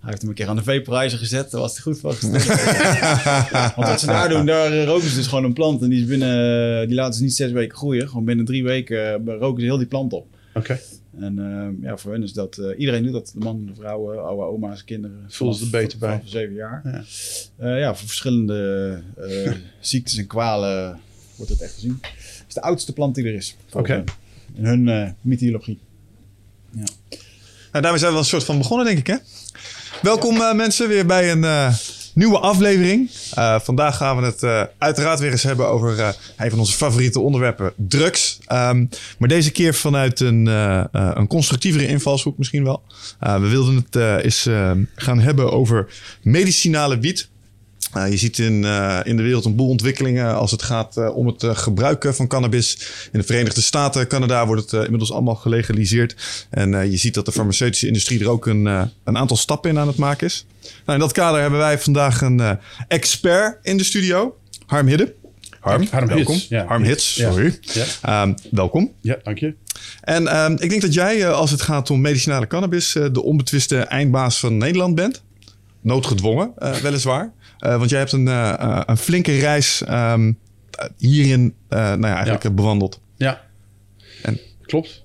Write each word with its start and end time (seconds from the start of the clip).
hij 0.00 0.08
heeft 0.08 0.20
hem 0.20 0.30
een 0.30 0.36
keer 0.36 0.48
aan 0.48 0.56
de 0.56 0.62
veeprijzen 0.62 1.18
gezet, 1.18 1.50
daar 1.50 1.60
was 1.60 1.72
hij 1.72 1.82
goed 1.82 1.98
van. 2.00 2.14
Want 3.76 3.88
wat 3.88 4.00
ze 4.00 4.06
daar 4.06 4.28
doen, 4.28 4.46
daar 4.46 4.84
roken 4.84 5.08
ze 5.08 5.14
dus 5.16 5.26
gewoon 5.26 5.44
een 5.44 5.52
plant. 5.52 5.82
En 5.82 5.88
die, 5.88 6.00
is 6.00 6.06
binnen, 6.06 6.86
die 6.86 6.96
laten 6.96 7.14
ze 7.14 7.22
niet 7.22 7.34
zes 7.34 7.50
weken 7.50 7.76
groeien. 7.76 8.08
Gewoon 8.08 8.24
binnen 8.24 8.44
drie 8.44 8.64
weken 8.64 9.26
eh, 9.26 9.34
roken 9.38 9.60
ze 9.60 9.66
heel 9.66 9.78
die 9.78 9.86
plant 9.86 10.12
op. 10.12 10.26
Oké. 10.54 10.80
En 11.18 11.38
eh, 11.38 11.88
ja, 11.88 11.96
voor 11.96 12.12
hen 12.12 12.22
is 12.22 12.32
dat... 12.32 12.58
eh, 12.58 12.78
iedereen 12.78 13.02
doet 13.02 13.12
dat. 13.12 13.32
De 13.34 13.44
man, 13.44 13.66
de 13.66 13.74
vrouwen, 13.74 14.24
oude 14.24 14.42
oma's, 14.42 14.84
kinderen. 14.84 15.24
Voelen 15.28 15.56
ze 15.56 15.64
er 15.64 15.70
beter 15.70 15.98
bij. 15.98 16.10
vanaf 16.16 16.28
zeven 16.28 16.54
jaar. 16.54 16.80
Ja. 16.84 17.04
Ja. 17.58 17.76
ja, 17.76 17.94
voor 17.94 18.06
verschillende 18.06 19.00
ziektes 19.80 20.16
en 20.16 20.26
kwalen 20.26 21.00
wordt 21.36 21.52
het 21.52 21.60
echt 21.60 21.74
gezien. 21.74 21.98
Het 22.02 22.44
is 22.48 22.54
de 22.54 22.62
oudste 22.62 22.92
plant 22.92 23.14
die 23.14 23.24
er 23.24 23.34
is. 23.34 23.56
Oké. 23.72 24.04
In 24.54 24.64
hun 24.64 25.14
mythologie. 25.20 25.78
Nou, 26.70 27.88
daarmee 27.88 28.00
zijn 28.00 28.12
we 28.12 28.16
wel 28.16 28.18
een 28.18 28.24
soort 28.24 28.44
van 28.44 28.58
begonnen, 28.58 28.86
denk 28.86 28.98
ik, 28.98 29.06
hè? 29.06 29.16
Welkom 30.02 30.40
eh, 30.40 30.54
mensen 30.54 30.88
weer 30.88 31.06
bij 31.06 31.30
een 31.30 31.44
eh, 31.44 31.74
nieuwe 32.14 32.38
aflevering. 32.38 33.10
Eh, 33.34 33.60
vandaag 33.60 33.96
gaan 33.96 34.16
we 34.16 34.24
het 34.24 34.68
uiteraard 34.78 35.18
weer 35.18 35.30
eens 35.30 35.42
hebben 35.42 35.68
over 35.68 36.16
een 36.36 36.50
van 36.50 36.58
onze 36.58 36.76
favoriete 36.76 37.20
onderwerpen, 37.20 37.72
drugs. 37.76 38.38
Ehm, 38.46 38.86
maar 39.18 39.28
deze 39.28 39.50
keer 39.50 39.74
vanuit 39.74 40.20
een, 40.20 40.46
een 40.92 41.26
constructievere 41.26 41.86
invalshoek 41.86 42.38
misschien 42.38 42.64
wel. 42.64 42.82
We 43.18 43.48
wilden 43.48 43.86
het 43.90 44.24
eens 44.24 44.48
gaan 44.94 45.18
hebben 45.20 45.52
over 45.52 45.86
medicinale 46.22 46.98
wiet. 46.98 47.28
Uh, 47.96 48.10
je 48.10 48.16
ziet 48.16 48.38
in, 48.38 48.62
uh, 48.62 49.00
in 49.04 49.16
de 49.16 49.22
wereld 49.22 49.44
een 49.44 49.54
boel 49.54 49.68
ontwikkelingen 49.68 50.34
als 50.34 50.50
het 50.50 50.62
gaat 50.62 50.96
uh, 50.96 51.16
om 51.16 51.26
het 51.26 51.44
gebruiken 51.46 52.14
van 52.14 52.26
cannabis. 52.26 52.78
In 53.12 53.18
de 53.18 53.26
Verenigde 53.26 53.60
Staten, 53.60 54.08
Canada 54.08 54.46
wordt 54.46 54.70
het 54.70 54.82
inmiddels 54.82 55.12
allemaal 55.12 55.34
gelegaliseerd. 55.34 56.16
En 56.50 56.90
je 56.90 56.96
ziet 56.96 57.14
dat 57.14 57.24
de 57.24 57.32
farmaceutische 57.32 57.86
industrie 57.86 58.20
er 58.20 58.28
ook 58.28 58.46
een, 58.46 58.64
een 59.04 59.16
aantal 59.16 59.36
stappen 59.36 59.70
in 59.70 59.78
aan 59.78 59.86
het 59.86 59.96
maken 59.96 60.26
is. 60.26 60.46
Nou, 60.60 60.98
in 60.98 60.98
dat 60.98 61.12
kader 61.12 61.40
hebben 61.40 61.58
wij 61.58 61.78
vandaag 61.78 62.20
een 62.20 62.58
expert 62.88 63.58
in 63.62 63.76
de 63.76 63.84
studio, 63.84 64.36
Harm 64.66 64.86
Hidde. 64.86 65.14
Harm, 65.60 65.86
Harm 65.90 66.06
welkom. 66.06 66.34
Hits, 66.34 66.48
ja. 66.48 66.66
Harm 66.66 66.82
Hits, 66.82 67.14
sorry. 67.14 67.58
Ja. 68.02 68.22
Um, 68.22 68.34
welkom. 68.50 68.92
Ja, 69.00 69.18
dank 69.22 69.38
je. 69.38 69.54
En 70.00 70.36
um, 70.36 70.52
ik 70.52 70.68
denk 70.70 70.80
dat 70.82 70.94
jij, 70.94 71.30
als 71.30 71.50
het 71.50 71.62
gaat 71.62 71.90
om 71.90 72.00
medicinale 72.00 72.46
cannabis, 72.46 72.92
de 72.92 73.22
onbetwiste 73.22 73.78
eindbaas 73.78 74.38
van 74.38 74.56
Nederland 74.56 74.94
bent. 74.94 75.22
Noodgedwongen, 75.80 76.52
weliswaar. 76.82 77.32
Uh, 77.60 77.78
want 77.78 77.90
jij 77.90 77.98
hebt 77.98 78.12
een, 78.12 78.26
uh, 78.26 78.80
een 78.86 78.96
flinke 78.96 79.38
reis 79.38 79.82
um, 79.90 80.38
hierin 80.98 81.54
nou 81.68 82.00
ja, 82.00 82.14
eigenlijk 82.14 82.42
Ja. 82.42 82.50
bewandeld. 82.50 83.00
Ja, 83.16 83.44
En- 84.22 84.38
klopt. 84.62 85.04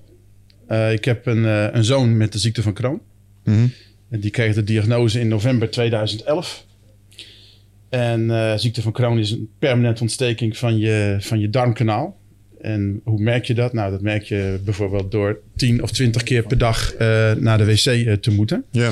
Eh, 0.66 0.92
ik 0.92 1.04
heb 1.04 1.26
een, 1.26 1.44
eh, 1.44 1.66
een 1.72 1.84
zoon 1.84 2.16
met 2.16 2.32
de 2.32 2.38
ziekte 2.38 2.62
van 2.62 2.72
Crohn. 2.74 3.00
Mhm. 3.44 3.66
En 4.10 4.20
die 4.20 4.30
kreeg 4.30 4.54
de 4.54 4.64
diagnose 4.64 5.20
in 5.20 5.28
november 5.28 5.70
2011. 5.70 6.64
En 7.88 8.30
eh, 8.30 8.56
ziekte 8.56 8.82
van 8.82 8.92
Crohn 8.92 9.18
is 9.18 9.30
een 9.30 9.48
permanente 9.58 10.02
ontsteking 10.02 10.56
van 10.56 10.78
je, 10.78 11.16
van 11.20 11.40
je 11.40 11.50
darmkanaal. 11.50 12.20
En 12.60 13.00
hoe 13.04 13.20
merk 13.20 13.44
je 13.44 13.54
dat? 13.54 13.72
Nou, 13.72 13.90
dat 13.90 14.00
merk 14.00 14.22
je 14.22 14.60
bijvoorbeeld 14.64 15.10
door 15.10 15.38
10 15.56 15.82
of 15.82 15.90
20 15.90 16.22
keer 16.22 16.42
per 16.42 16.58
dag 16.58 16.94
eh, 16.94 17.32
naar 17.32 17.58
de 17.58 17.64
wc 17.64 17.86
eh, 17.86 18.12
te 18.12 18.30
moeten. 18.30 18.64
Ja. 18.70 18.90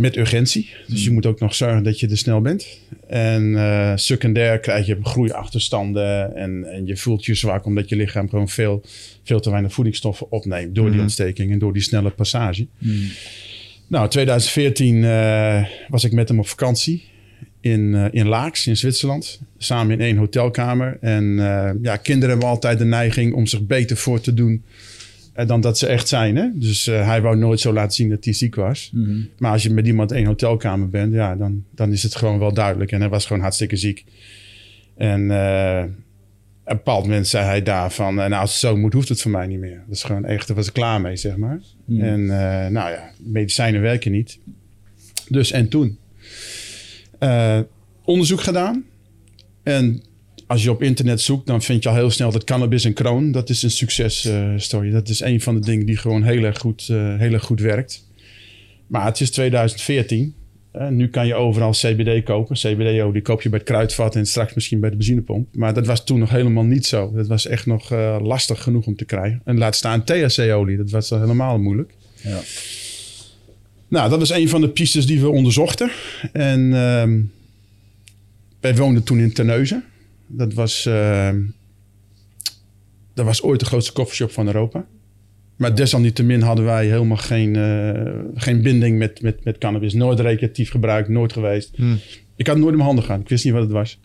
Met 0.00 0.16
urgentie. 0.16 0.70
Dus 0.86 1.04
je 1.04 1.10
moet 1.10 1.26
ook 1.26 1.40
nog 1.40 1.54
zorgen 1.54 1.82
dat 1.82 2.00
je 2.00 2.08
er 2.08 2.18
snel 2.18 2.40
bent. 2.40 2.78
En 3.06 3.56
eh, 3.56 3.92
secundair 3.96 4.58
krijg 4.58 4.86
je 4.86 4.98
groeiachterstanden. 5.02 6.36
En, 6.36 6.64
en 6.72 6.86
je 6.86 6.96
voelt 6.96 7.24
je 7.24 7.34
zwak 7.34 7.64
omdat 7.64 7.88
je 7.88 7.96
lichaam 7.96 8.28
gewoon 8.28 8.48
veel, 8.48 8.82
veel 9.24 9.40
te 9.40 9.50
weinig 9.50 9.72
voedingsstoffen 9.72 10.32
opneemt. 10.32 10.74
Door 10.74 10.84
die 10.84 10.94
Mhm. 10.94 11.02
ontsteking 11.02 11.52
en 11.52 11.58
door 11.58 11.72
die 11.72 11.82
snelle 11.82 12.10
passage. 12.10 12.66
Nou, 13.86 14.08
2014 14.08 15.04
eh, 15.04 15.64
was 15.88 16.04
ik 16.04 16.12
met 16.12 16.28
hem 16.28 16.38
op 16.38 16.48
vakantie. 16.48 17.04
In, 17.60 17.94
eh, 17.94 18.04
in 18.10 18.26
Laaks 18.28 18.66
in 18.66 18.76
Zwitserland. 18.76 19.40
Samen 19.58 19.92
in 19.92 20.00
één 20.00 20.16
hotelkamer. 20.16 20.98
En 21.00 21.34
ja, 21.82 21.96
kinderen 21.96 22.30
hebben 22.30 22.48
altijd 22.48 22.78
de 22.78 22.84
neiging 22.84 23.34
om 23.34 23.46
zich 23.46 23.66
beter 23.66 23.96
voor 23.96 24.20
te 24.20 24.34
doen 24.34 24.62
dan 25.46 25.60
dat 25.60 25.78
ze 25.78 25.86
echt 25.86 26.08
zijn. 26.08 26.36
Hè? 26.36 26.48
Dus 26.54 26.86
eh, 26.86 27.06
hij 27.06 27.20
wou 27.22 27.36
nooit 27.36 27.60
zo 27.60 27.72
laten 27.72 27.92
zien 27.92 28.08
dat 28.08 28.24
hij 28.24 28.32
ziek 28.34 28.54
was. 28.54 28.90
Maar 29.38 29.52
als 29.52 29.62
je 29.62 29.70
met 29.70 29.86
iemand 29.86 30.10
in 30.10 30.16
één 30.16 30.26
hotelkamer 30.26 30.88
bent, 30.88 31.12
ja, 31.12 31.36
dan, 31.36 31.64
dan 31.74 31.92
is 31.92 32.02
het 32.02 32.14
gewoon 32.16 32.38
wel 32.38 32.52
duidelijk. 32.54 32.92
En 32.92 33.00
hij 33.00 33.08
was 33.08 33.26
gewoon 33.26 33.42
hartstikke 33.42 33.76
ziek. 33.76 34.04
En 34.96 35.30
eh, 35.30 35.82
op 36.64 36.76
een 36.76 36.76
bepaald 36.76 37.04
moment 37.04 37.28
zei 37.28 37.44
hij 37.44 37.62
daar 37.62 37.92
van... 37.92 38.20
eh, 38.20 38.28
nou, 38.28 38.40
als 38.40 38.50
het 38.50 38.60
zo 38.60 38.76
moet, 38.76 38.92
hoeft 38.92 39.08
het 39.08 39.22
voor 39.22 39.30
mij 39.30 39.46
niet 39.46 39.58
meer. 39.58 39.82
Dat 39.86 39.96
is 39.96 40.02
gewoon 40.02 40.24
echt, 40.24 40.46
daar 40.46 40.56
was 40.56 40.66
ik 40.66 40.72
klaar 40.72 41.00
mee, 41.00 41.16
zeg 41.16 41.36
maar. 41.36 41.60
En 41.88 42.20
eh, 42.20 42.70
nou 42.70 42.90
ja, 42.90 43.10
medicijnen 43.18 43.80
werken 43.80 44.12
niet. 44.12 44.38
Dus 45.28 45.50
en 45.50 45.68
toen? 45.68 45.98
Eh, 47.18 47.60
onderzoek 48.04 48.40
gedaan. 48.40 48.84
En 49.62 50.02
als 50.50 50.62
je 50.62 50.70
op 50.70 50.82
internet 50.82 51.20
zoekt, 51.20 51.46
dan 51.46 51.62
vind 51.62 51.82
je 51.82 51.88
al 51.88 51.94
heel 51.94 52.10
snel 52.10 52.32
dat 52.32 52.44
cannabis 52.44 52.84
en 52.84 52.92
kroon, 52.92 53.32
dat 53.32 53.48
is 53.48 53.62
een 53.62 53.70
successtory. 53.70 54.90
dat 54.90 55.08
is 55.08 55.20
een 55.20 55.40
van 55.40 55.54
de 55.54 55.60
dingen 55.60 55.86
die 55.86 55.96
gewoon 55.96 56.22
heel 56.22 56.42
erg 56.42 56.58
goed, 56.58 56.88
eh, 56.88 57.16
heel 57.18 57.32
erg 57.32 57.44
goed 57.44 57.60
werkt. 57.60 58.08
Maar 58.86 59.04
het 59.04 59.20
is 59.20 59.30
2014. 59.30 60.34
Eh, 60.70 60.88
nu 60.88 61.08
kan 61.08 61.26
je 61.26 61.34
overal 61.34 61.70
CBD 61.70 62.24
kopen. 62.24 62.56
CBD-olie 62.56 63.22
koop 63.22 63.42
je 63.42 63.48
bij 63.48 63.58
het 63.58 63.68
kruidvat 63.68 64.16
en 64.16 64.26
straks 64.26 64.54
misschien 64.54 64.80
bij 64.80 64.90
de 64.90 64.96
benzinepomp. 64.96 65.54
Maar 65.54 65.74
dat 65.74 65.86
was 65.86 66.04
toen 66.04 66.18
nog 66.18 66.30
helemaal 66.30 66.64
niet 66.64 66.86
zo. 66.86 67.12
Dat 67.14 67.26
was 67.26 67.46
echt 67.46 67.66
nog 67.66 67.92
eh, 67.92 68.18
lastig 68.22 68.62
genoeg 68.62 68.86
om 68.86 68.96
te 68.96 69.04
krijgen. 69.04 69.40
En 69.44 69.58
laat 69.58 69.76
staan 69.76 70.04
THC-olie. 70.04 70.76
Dat 70.76 70.90
was 70.90 71.12
al 71.12 71.20
helemaal 71.20 71.58
moeilijk. 71.58 71.92
Ja. 72.22 72.40
Nou, 73.88 74.10
dat 74.10 74.18
was 74.18 74.30
een 74.30 74.48
van 74.48 74.60
de 74.60 74.68
pistes 74.68 75.06
die 75.06 75.20
we 75.20 75.28
onderzochten. 75.28 75.90
En 76.32 76.74
ehm, 76.74 77.20
wij 78.60 78.76
woonden 78.76 79.02
toen 79.02 79.18
in 79.18 79.32
Terneuzen. 79.32 79.84
Dat 80.32 80.54
was, 80.54 80.86
ehm, 80.86 81.40
dat 83.14 83.24
was 83.24 83.42
ooit 83.42 83.60
de 83.60 83.66
grootste 83.66 83.92
koffieshop 83.92 84.30
van 84.30 84.46
Europa. 84.46 84.86
Maar 85.60 85.74
desalniettemin 85.74 86.40
hadden 86.40 86.64
wij 86.64 86.86
helemaal 86.86 87.16
geen, 87.16 87.56
eh, 87.56 88.12
geen 88.34 88.62
binding 88.62 88.98
met, 88.98 89.22
met, 89.22 89.44
met 89.44 89.58
cannabis. 89.58 89.94
Nooit 89.94 90.20
recreatief 90.20 90.70
gebruikt, 90.70 91.08
nooit 91.08 91.32
geweest. 91.32 91.76
Hmm. 91.76 91.98
Ik 92.36 92.46
had 92.46 92.56
nooit 92.56 92.70
in 92.70 92.74
mijn 92.74 92.86
handen 92.86 93.04
gehad. 93.04 93.20
Ik 93.20 93.28
wist 93.28 93.44
niet 93.44 93.52
wat 93.52 93.62
het 93.62 93.72
was. 93.72 94.00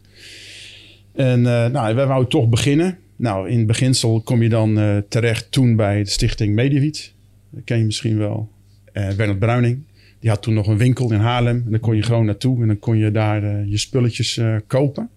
En 1.14 1.40
uh, 1.40 1.66
nou, 1.66 1.96
wij 1.96 2.08
wouden 2.08 2.30
toch 2.30 2.50
beginnen. 2.50 2.98
Nou, 3.16 3.50
in 3.50 3.66
beginsel 3.66 4.22
kom 4.22 4.42
je 4.42 4.50
dan 4.50 4.80
uh, 4.80 4.98
terecht 5.10 5.52
toen 5.52 5.76
bij 5.76 6.04
de 6.04 6.10
stichting 6.10 6.56
Mediawiet. 6.56 7.14
Dat 7.50 7.64
ken 7.64 7.78
je 7.78 7.86
misschien 7.86 8.18
wel. 8.18 8.50
Bernard 8.94 9.40
Bruining. 9.40 9.84
Die 10.20 10.30
had 10.30 10.42
toen 10.42 10.54
nog 10.54 10.68
een 10.68 10.78
winkel 10.78 11.12
in 11.12 11.20
Haarlem. 11.20 11.62
En 11.66 11.72
dan 11.72 11.80
kon 11.80 11.96
je 11.96 12.04
gewoon 12.04 12.26
naartoe. 12.26 12.62
En 12.62 12.68
dan 12.68 12.80
kon 12.80 12.98
je 12.98 13.12
daar 13.12 13.66
je 13.68 13.78
spulletjes 13.78 14.42
kopen. 14.68 15.10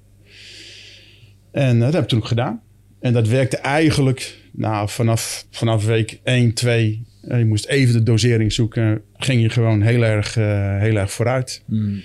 En 1.61 1.79
dat 1.79 1.93
heb 1.93 2.03
ik 2.03 2.09
toen 2.09 2.19
ook 2.19 2.25
gedaan. 2.25 2.61
En 3.01 3.13
dat 3.13 3.29
werkte 3.29 3.57
eigenlijk 3.57 4.39
nou, 4.53 4.89
vanaf, 4.89 5.47
vanaf 5.51 5.87
week 5.87 6.21
1, 6.25 6.55
2. 6.55 7.05
je 7.21 7.45
moest 7.45 7.67
even 7.67 7.95
de 7.95 8.03
dosering 8.03 8.53
zoeken. 8.53 9.03
Ging 9.17 9.43
je 9.43 9.49
gewoon 9.49 9.83
heel 9.83 10.05
erg, 10.05 10.35
heel 10.81 10.97
erg 10.97 11.11
vooruit. 11.11 11.63
Mm. 11.67 12.01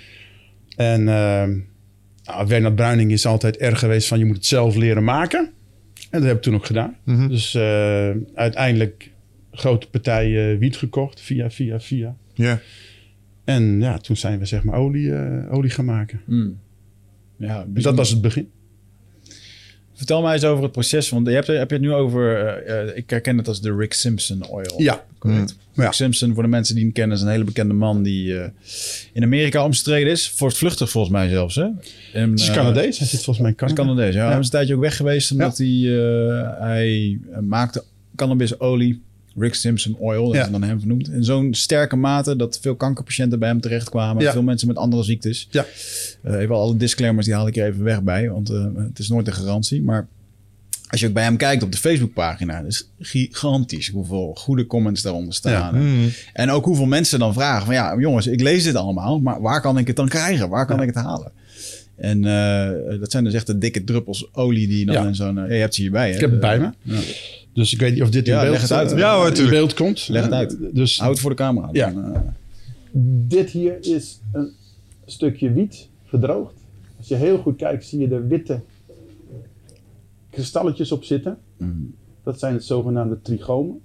En 0.76 1.04
nou, 1.04 2.48
Bernard 2.48 2.76
Bruining 2.76 3.12
is 3.12 3.26
altijd 3.26 3.58
erg 3.58 3.80
geweest 3.80 4.08
van 4.08 4.20
je 4.20 4.26
moet 4.26 4.36
het 4.36 4.46
zelf 4.46 4.76
leren 4.76 5.04
maken. 5.04 5.52
En 6.10 6.20
dat 6.20 6.28
heb 6.28 6.38
ik 6.38 6.42
toen 6.42 6.56
ook 6.56 6.66
gedaan. 6.66 6.96
Mhm. 7.04 7.28
Dus 7.28 7.56
uh, 7.56 8.10
uiteindelijk 8.36 9.12
grote 9.52 9.90
partijen 9.90 10.58
wiet 10.58 10.78
gekocht, 10.78 11.22
via, 11.22 11.50
via, 11.50 11.80
via. 11.80 12.16
Ja. 12.34 12.60
En 13.44 13.82
ja, 13.82 13.98
toen 13.98 14.18
zijn 14.18 14.40
we 14.40 14.46
zeg 14.46 14.64
maar 14.64 14.76
olie, 14.76 15.06
uh, 15.06 15.54
olie 15.54 15.70
gaan 15.70 15.86
maken. 15.86 16.22
Mm. 16.26 16.60
Ja, 17.38 17.66
dus 17.68 17.84
dat 17.84 17.96
was 17.96 18.10
het 18.10 18.22
begin. 18.22 18.50
Vertel 19.94 20.22
mij 20.22 20.34
eens 20.34 20.44
over 20.44 20.64
het 20.64 20.72
proces, 20.72 21.10
want 21.10 21.28
je 21.28 21.34
hebt, 21.34 21.48
heb 21.48 21.70
je 21.70 21.76
het 21.76 21.86
nu 21.86 21.94
over, 21.94 22.64
uh, 22.68 22.98
ik 22.98 23.10
herken 23.10 23.38
het 23.38 23.48
als 23.48 23.62
de 23.62 23.76
Rick 23.76 23.94
Simpson 23.94 24.48
oil. 24.48 24.82
Ja. 24.82 25.04
Correct. 25.20 25.56
Mm. 25.74 25.84
Rick 25.84 25.94
Simpson, 25.94 26.34
voor 26.34 26.44
de 26.44 26.50
mensen 26.50 26.76
die 26.76 26.84
hem 26.84 26.94
kennen, 26.94 27.18
is 27.18 27.24
een 27.24 27.30
hele 27.30 27.44
bekende 27.44 27.74
man 27.74 28.04
die 28.04 28.28
uh, 28.28 28.46
in 29.14 29.24
Amerika 29.24 29.64
omstreden 29.66 30.12
is. 30.12 30.30
Voortvluchtig 30.30 30.90
volgens 30.90 31.14
mij 31.14 31.30
zelfs. 31.30 31.56
Hè? 31.56 31.68
En, 32.14 32.32
Het 32.32 32.40
is 32.40 32.52
Canadees, 32.52 32.98
hij 32.98 33.08
zit 33.08 33.24
volgens 33.24 33.40
mij 33.40 33.50
in 33.50 33.56
Canada. 33.56 33.82
Is 33.82 33.86
Canadees, 33.86 34.14
ja. 34.14 34.24
ja. 34.24 34.30
Hij 34.30 34.40
is 34.40 34.46
een 34.46 34.52
tijdje 34.52 34.76
ook 34.76 34.82
weg 34.82 34.96
geweest 34.96 35.32
omdat 35.32 35.58
ja. 35.58 36.56
hij, 36.60 37.20
hij 37.32 37.42
maakte 37.42 37.84
cannabisolie 38.16 39.02
Rick 39.36 39.54
Simpson 39.54 39.96
Oil, 40.00 40.26
dat 40.26 40.36
Ja. 40.36 40.46
is 40.46 40.52
dan 40.52 40.64
hem 40.64 40.80
vernoemd. 40.80 41.10
In 41.10 41.24
zo'n 41.24 41.54
sterke 41.54 41.96
mate 41.96 42.36
dat 42.36 42.60
veel 42.62 42.76
kankerpatiënten 42.76 43.40
bij 43.40 43.50
hem 43.50 43.62
terechtkwamen. 43.62 44.24
Ja. 44.24 44.32
Veel 44.32 44.44
mensen 44.44 44.68
met 44.68 44.78
andere 44.78 45.04
ziektes. 45.04 45.48
Ja. 45.52 45.66
Eh, 46.22 46.40
even 46.40 46.56
alle 46.56 46.78
disclaimers, 46.78 47.26
die 47.26 47.36
haal 47.36 47.48
ik 47.48 47.56
er 47.58 47.66
even 47.68 47.84
weg 47.84 48.02
bij. 48.04 48.30
Want 48.30 48.50
eh, 48.50 48.66
het 48.78 49.00
is 49.00 49.10
nooit 49.10 49.28
een 49.28 49.34
garantie. 49.34 49.82
Maar 49.82 50.08
als 50.88 51.00
je 51.02 51.08
ook 51.08 51.14
bij 51.14 51.24
hem 51.24 51.38
kijkt 51.38 51.64
op 51.64 51.72
de 51.72 51.78
Facebookpagina... 51.78 52.60
is 52.60 52.90
gigantisch 53.00 53.88
hoeveel 53.90 54.34
goede 54.38 54.66
comments 54.66 55.02
daaronder 55.02 55.34
staan. 55.34 55.82
Mm. 55.82 56.10
En 56.34 56.50
ook 56.50 56.66
hoeveel 56.66 56.86
mensen 56.86 57.20
dan 57.20 57.34
vragen 57.34 57.66
van... 57.66 57.76
ja, 57.76 57.96
jongens, 58.00 58.28
ik 58.28 58.42
lees 58.42 58.64
dit 58.64 58.76
allemaal... 58.76 59.20
maar 59.20 59.42
waar 59.42 59.62
kan 59.62 59.78
ik 59.78 59.88
het 59.88 59.96
dan 59.96 60.08
krijgen? 60.10 60.50
Waar 60.50 60.66
kan 60.66 60.82
ik 60.82 60.88
het 60.88 60.96
halen? 61.04 61.32
En 61.96 62.26
eh, 62.26 63.00
dat 63.00 63.12
zijn 63.12 63.24
dus 63.24 63.34
echt 63.34 63.48
de 63.48 63.58
dikke 63.58 63.84
druppels 63.84 64.34
olie 64.34 64.68
die 64.68 64.80
je 64.80 64.86
dan 64.86 64.96
Ja. 64.96 65.08
in 65.08 65.16
zo'n... 65.16 65.36
je 65.36 65.54
hebt 65.54 65.76
ze 65.76 65.82
hierbij, 65.82 66.10
hè? 66.10 66.16
Ik 66.16 66.22
heb 66.22 66.32
het 66.32 66.40
bij 66.40 66.60
me. 66.60 66.70
Dus 67.54 67.74
ik 67.74 67.80
weet 67.80 67.94
niet 67.94 68.02
of 68.02 68.10
dit 68.10 68.28
in 68.28 68.34
beeld, 68.34 68.52
leg 68.62 68.72
uit. 68.72 68.92
eh, 68.92 68.98
Ja, 68.98 69.16
hoor, 69.16 69.38
in 69.38 69.50
beeld 69.50 69.74
komt. 69.74 70.08
Leg 70.08 70.24
het 70.24 70.32
uit. 70.32 70.58
Dus 70.72 70.98
Houd 71.00 71.12
het 71.12 71.20
voor 71.20 71.30
de 71.30 71.36
camera. 71.36 71.70
Ja. 71.72 71.92
Dan, 71.92 72.14
eh, 72.14 72.20
dit 73.28 73.50
hier 73.50 73.78
is 73.82 74.20
een 74.32 74.52
stukje 75.06 75.52
wiet 75.52 75.88
verdroogd. 76.06 76.54
Als 76.98 77.08
je 77.08 77.16
heel 77.16 77.38
goed 77.38 77.56
kijkt, 77.58 77.86
zie 77.86 78.00
je 78.00 78.08
er 78.08 78.28
witte 78.28 78.60
kristalletjes 80.30 80.92
op 80.92 81.04
zitten. 81.04 81.38
Dat 82.24 82.40
zijn 82.40 82.54
het 82.54 82.64
zogenaamde 82.64 83.20
trichomen. 83.22 83.80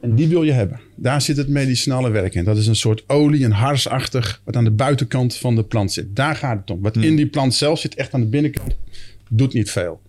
En 0.00 0.14
die 0.14 0.28
wil 0.28 0.42
je 0.42 0.52
hebben. 0.52 0.80
Daar 0.94 1.22
zit 1.22 1.36
het 1.36 1.48
medicinale 1.48 2.10
werk 2.10 2.34
in. 2.34 2.44
Dat 2.44 2.56
is 2.56 2.66
een 2.66 2.76
soort 2.76 3.04
olie, 3.06 3.44
een 3.44 3.52
harsachtig, 3.52 4.40
wat 4.44 4.56
aan 4.56 4.64
de 4.64 4.70
buitenkant 4.70 5.34
van 5.36 5.54
de 5.54 5.64
plant 5.64 5.92
zit. 5.92 6.16
Daar 6.16 6.36
gaat 6.36 6.58
het 6.60 6.70
om. 6.70 6.80
Wat 6.80 6.96
in 6.96 7.16
die 7.16 7.26
plant 7.26 7.54
zelf 7.54 7.78
zit, 7.78 7.94
echt 7.94 8.14
aan 8.14 8.20
de 8.20 8.26
binnenkant, 8.26 8.76
doet 9.30 9.52
niet 9.52 9.70
veel. 9.70 10.00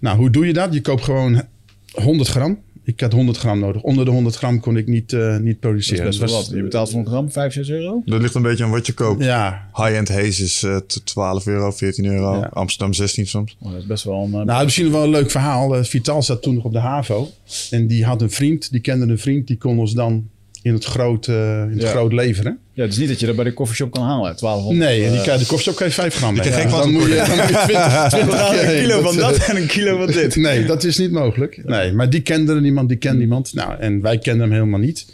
Nou, 0.00 0.18
hoe 0.18 0.30
doe 0.30 0.46
je 0.46 0.52
dat? 0.52 0.74
Je 0.74 0.80
koopt 0.80 1.02
gewoon 1.04 1.42
100 1.92 2.28
gram. 2.28 2.58
Ik 2.84 3.00
had 3.00 3.12
100 3.12 3.38
gram 3.38 3.58
nodig. 3.58 3.82
Onder 3.82 4.04
de 4.04 4.10
100 4.10 4.36
gram 4.36 4.60
kon 4.60 4.76
ik 4.76 4.86
niet, 4.86 5.12
eh, 5.12 5.20
niet 5.36 5.36
dat 5.44 5.44
is 5.52 5.56
produceren. 5.58 6.04
best 6.04 6.18
wel 6.18 6.28
wat. 6.30 6.48
Je 6.54 6.62
betaalt 6.62 6.90
voor 6.90 7.00
een 7.00 7.06
gram 7.06 7.30
5, 7.30 7.52
6 7.52 7.68
euro. 7.70 8.02
Dat 8.04 8.20
ligt 8.20 8.34
een 8.34 8.42
beetje 8.42 8.64
aan 8.64 8.70
wat 8.70 8.86
je 8.86 8.92
koopt. 8.92 9.24
Ja, 9.24 9.68
High-end 9.74 10.08
haze 10.08 10.42
is 10.42 10.62
eh, 10.62 10.76
t- 10.76 11.00
12 11.04 11.46
euro, 11.46 11.70
14 11.70 12.04
euro. 12.06 12.34
Ja. 12.36 12.50
Amsterdam 12.52 12.92
16 12.94 13.26
soms. 13.26 13.56
Oh, 13.60 13.70
dat 13.72 13.80
is 13.80 13.86
best 13.86 14.04
wel 14.04 14.24
een... 14.24 14.34
eh, 14.34 14.40
Nou, 14.46 14.64
misschien 14.64 14.90
wel 14.90 15.02
een 15.02 15.10
leuk 15.10 15.30
verhaal. 15.30 15.76
Eh, 15.76 15.84
Vital 15.84 16.22
zat 16.22 16.42
toen 16.42 16.54
nog 16.54 16.64
op 16.64 16.72
de 16.72 16.78
HAVO. 16.78 17.28
En 17.70 17.86
die 17.86 18.04
had 18.04 18.22
een 18.22 18.30
vriend, 18.30 18.70
die 18.70 18.80
kende 18.80 19.06
een 19.06 19.18
vriend, 19.18 19.46
die 19.46 19.56
kon 19.58 19.78
ons 19.78 19.92
dan 19.92 20.28
in 20.62 20.72
het 20.72 20.84
groot, 20.84 21.26
eh, 21.26 21.62
in 21.62 21.70
het 21.72 21.82
Ja. 21.82 21.88
groot 21.88 22.12
leveren. 22.12 22.58
ja, 22.72 22.82
het 22.82 22.92
is 22.92 22.98
niet 22.98 23.08
dat 23.08 23.20
je 23.20 23.26
dat 23.26 23.34
bij 23.36 23.44
de 23.44 23.52
coffeeshop 23.52 23.90
kan 23.90 24.02
halen. 24.02 24.36
1200. 24.36 24.88
Nee, 24.88 25.02
en 25.02 25.08
die 25.08 25.16
eh, 25.18 25.22
krijgt 25.22 25.40
de 25.40 25.46
koffieshop 25.46 25.76
krijg 25.76 25.94
je 25.94 26.00
5 26.00 26.14
gram 26.14 26.34
mee. 26.34 26.42
krijgt 26.42 26.70
Ja, 26.70 26.78
dan 26.78 26.92
moet 26.92 27.02
je, 27.02 27.14
dan 27.26 27.36
moet 27.36 27.48
je 27.48 27.62
20, 27.64 28.08
20 28.08 28.30
we 28.30 28.36
gaan 28.36 28.54
keer 28.54 28.68
een 28.68 28.80
kilo 28.82 29.00
van 29.02 29.14
eh, 29.14 29.20
dat 29.20 29.36
en 29.48 29.56
een 29.56 29.66
kilo 29.66 29.96
van 29.96 30.06
dit. 30.06 30.36
Nee, 30.46 30.64
dat 30.64 30.84
is 30.84 30.98
niet 30.98 31.10
mogelijk. 31.10 31.64
Nee, 31.64 31.92
maar 31.92 32.10
die 32.10 32.20
kende 32.22 32.54
er 32.54 32.60
niemand, 32.60 32.88
die 32.88 32.98
kende 32.98 33.18
niemand. 33.18 33.54
Nou, 33.54 33.78
en 33.78 34.00
wij 34.00 34.18
kenden 34.18 34.42
hem 34.42 34.52
helemaal 34.52 34.80
niet. 34.80 35.12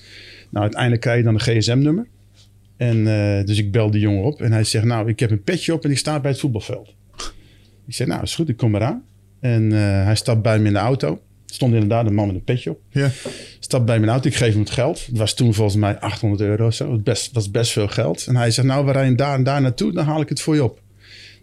Nou, 0.51 0.63
uiteindelijk 0.63 1.01
krijg 1.03 1.19
je 1.19 1.25
dan 1.25 1.35
een 1.35 1.41
gsm-nummer. 1.41 2.07
En 2.77 3.07
eh, 3.07 3.45
dus 3.47 3.59
ik 3.59 3.73
bel 3.73 3.91
die 3.91 4.01
jongen 4.01 4.25
op 4.25 4.41
en 4.41 4.53
hij 4.53 4.65
zegt, 4.65 4.85
nou, 4.85 5.09
ik 5.09 5.21
heb 5.21 5.31
een 5.31 5.43
petje 5.43 5.73
op 5.73 5.85
en 5.85 5.91
ik 5.91 5.99
sta 5.99 6.21
bij 6.21 6.31
het 6.31 6.41
voetbalveld. 6.41 6.95
Ik 7.87 7.95
zeg, 7.95 8.07
nou, 8.07 8.23
is 8.23 8.35
goed, 8.35 8.49
ik 8.49 8.57
kom 8.57 8.75
eraan. 8.75 9.03
En 9.41 9.73
eh, 9.73 9.79
hij 10.05 10.15
stapt 10.15 10.43
bij 10.43 10.59
me 10.59 10.67
in 10.67 10.73
de 10.73 10.79
auto. 10.79 11.21
Stond 11.57 11.73
inderdaad 11.73 12.07
een 12.07 12.15
man 12.15 12.27
met 12.27 12.37
een 12.37 12.45
petje 12.45 12.71
op. 12.71 12.79
Ja. 12.91 13.11
Stapt 13.61 13.85
bij 13.85 13.99
mijn 13.99 14.11
auto, 14.11 14.29
ik 14.29 14.35
geef 14.37 14.51
hem 14.53 14.61
het 14.61 14.71
geld. 14.71 15.07
Het 15.07 15.19
was 15.19 15.35
toen 15.35 15.55
volgens 15.55 15.77
mij 15.77 15.99
800 15.99 16.43
euro 16.43 16.67
of 16.67 16.75
zo. 16.75 16.91
Dat 16.91 17.03
best, 17.05 17.37
is 17.37 17.51
best 17.51 17.73
veel 17.73 17.89
geld. 17.89 18.27
En 18.27 18.37
hij 18.37 18.51
zegt, 18.51 18.67
nou, 18.67 18.87
we 18.87 18.93
rijden 18.93 19.17
daar 19.17 19.35
en 19.35 19.45
daar 19.45 19.61
naartoe, 19.61 19.93
dan 19.93 20.05
haal 20.05 20.21
ik 20.21 20.29
het 20.29 20.41
voor 20.41 20.55
je 20.55 20.65
op. 20.65 20.81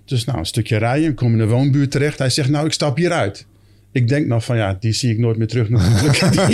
Dus 0.06 0.26
nou, 0.26 0.38
een 0.40 0.46
stukje 0.46 0.78
rijden, 0.78 1.14
kom 1.14 1.34
in 1.34 1.40
een 1.40 1.48
woonbuurt 1.48 1.92
terecht. 1.92 2.20
Hij 2.20 2.30
zegt, 2.30 2.50
nou, 2.50 2.66
ik 2.66 2.74
stap 2.74 2.98
hieruit. 2.98 3.46
Ik 3.92 4.08
denk 4.08 4.28
nog 4.28 4.46
van, 4.46 4.58
ja, 4.58 4.78
die 4.80 4.94
zie 4.94 5.12
ik 5.12 5.18
nooit 5.18 5.38
meer 5.38 5.48
terug 5.48 5.70
natuurlijk. 5.70 6.20
Die, 6.32 6.46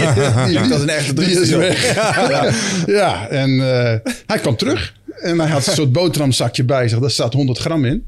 die- 0.47 0.67
Dat 0.69 0.77
is 0.77 0.81
een 0.81 0.89
echte 0.89 1.13
drugsdeal. 1.13 1.59
weg. 1.59 1.93
Ja, 1.95 2.51
ja 2.99 3.27
en 3.27 3.49
eh, 3.51 4.11
hij 4.25 4.39
kwam 4.41 4.55
terug. 4.55 4.93
En 5.21 5.39
hij 5.39 5.49
had 5.49 5.67
een 5.67 5.73
soort 5.73 5.91
boterhamzakje 5.91 6.63
bij 6.63 6.87
zich. 6.87 6.99
Daar 6.99 7.11
staat 7.11 7.33
100 7.33 7.59
gram 7.59 7.85
in. 7.85 8.05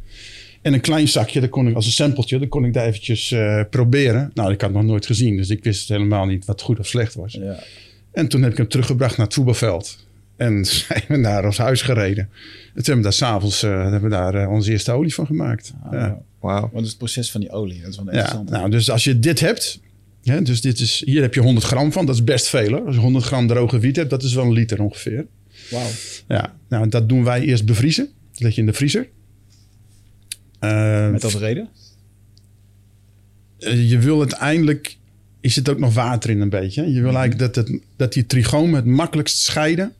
En 0.61 0.73
een 0.73 0.81
klein 0.81 1.07
zakje, 1.07 1.39
daar 1.39 1.49
kon 1.49 1.67
ik, 1.67 1.75
als 1.75 1.85
een 1.85 1.91
sampletje, 1.91 2.39
dan 2.39 2.47
kon 2.47 2.65
ik 2.65 2.73
daar 2.73 2.85
eventjes 2.85 3.31
eh, 3.31 3.61
proberen. 3.69 4.31
Nou, 4.33 4.51
ik 4.51 4.61
had 4.61 4.69
het 4.69 4.79
nog 4.79 4.89
nooit 4.89 5.05
gezien, 5.05 5.37
dus 5.37 5.49
ik 5.49 5.63
wist 5.63 5.89
helemaal 5.89 6.25
niet 6.25 6.45
wat 6.45 6.61
goed 6.61 6.79
of 6.79 6.87
slecht 6.87 7.13
was. 7.13 7.33
Ja. 7.33 7.63
En 8.11 8.27
toen 8.27 8.41
heb 8.41 8.51
ik 8.51 8.57
hem 8.57 8.67
teruggebracht 8.67 9.17
naar 9.17 9.25
het 9.25 9.35
voetbalveld. 9.35 10.05
En 10.35 10.65
zijn 10.87 11.03
we 11.07 11.17
naar 11.17 11.45
ons 11.45 11.57
huis 11.57 11.81
gereden. 11.81 12.23
En 12.23 12.83
toen 12.83 12.83
hebben 12.83 12.95
we 12.95 13.01
daar 13.01 13.13
s'avonds 13.13 13.63
uh, 13.63 13.81
hebben 13.81 14.01
we 14.01 14.09
daar 14.09 14.35
uh, 14.35 14.51
onze 14.51 14.71
eerste 14.71 14.91
olie 14.91 15.13
van 15.13 15.25
gemaakt. 15.25 15.73
Ah, 15.83 15.91
ja. 15.91 16.21
Wauw. 16.39 16.69
Wat 16.73 16.81
is 16.83 16.89
het 16.89 16.97
proces 16.97 17.31
van 17.31 17.41
die 17.41 17.49
olie? 17.51 17.81
Dat 17.81 17.89
is 17.89 17.95
wel 17.95 18.05
Ja, 18.05 18.11
interessant. 18.11 18.49
nou, 18.49 18.69
dus 18.69 18.89
als 18.89 19.03
je 19.03 19.19
dit 19.19 19.39
hebt, 19.39 19.79
hè, 20.23 20.41
dus 20.41 20.61
dit 20.61 20.79
is, 20.79 21.01
hier 21.05 21.21
heb 21.21 21.33
je 21.33 21.39
100 21.41 21.65
gram 21.65 21.91
van, 21.91 22.05
dat 22.05 22.15
is 22.15 22.23
best 22.23 22.47
veel. 22.47 22.85
Als 22.85 22.95
je 22.95 23.01
100 23.01 23.25
gram 23.25 23.47
droge 23.47 23.79
wiet 23.79 23.95
hebt, 23.95 24.09
dat 24.09 24.23
is 24.23 24.33
wel 24.33 24.43
een 24.45 24.51
liter 24.53 24.81
ongeveer. 24.81 25.25
Wauw. 25.69 25.87
Ja, 26.27 26.53
nou, 26.69 26.89
dat 26.89 27.09
doen 27.09 27.23
wij 27.23 27.41
eerst 27.41 27.65
bevriezen. 27.65 28.09
Dat 28.31 28.41
leg 28.41 28.55
je 28.55 28.61
in 28.61 28.67
de 28.67 28.73
vriezer. 28.73 29.07
Uh, 30.61 31.09
Met 31.09 31.23
als 31.23 31.37
reden? 31.37 31.69
je 33.69 33.99
wil 33.99 34.19
uiteindelijk, 34.19 34.97
is 35.39 35.55
het 35.55 35.69
ook 35.69 35.79
nog 35.79 35.93
water 35.93 36.29
in 36.29 36.41
een 36.41 36.49
beetje. 36.49 36.93
Je 36.93 37.01
wil 37.01 37.15
eigenlijk 37.15 37.53
dat, 37.53 37.55
het, 37.55 37.79
dat 37.95 38.13
die 38.13 38.25
trigomen 38.25 38.75
het 38.75 38.85
makkelijkst 38.85 39.37
scheiden 39.37 39.93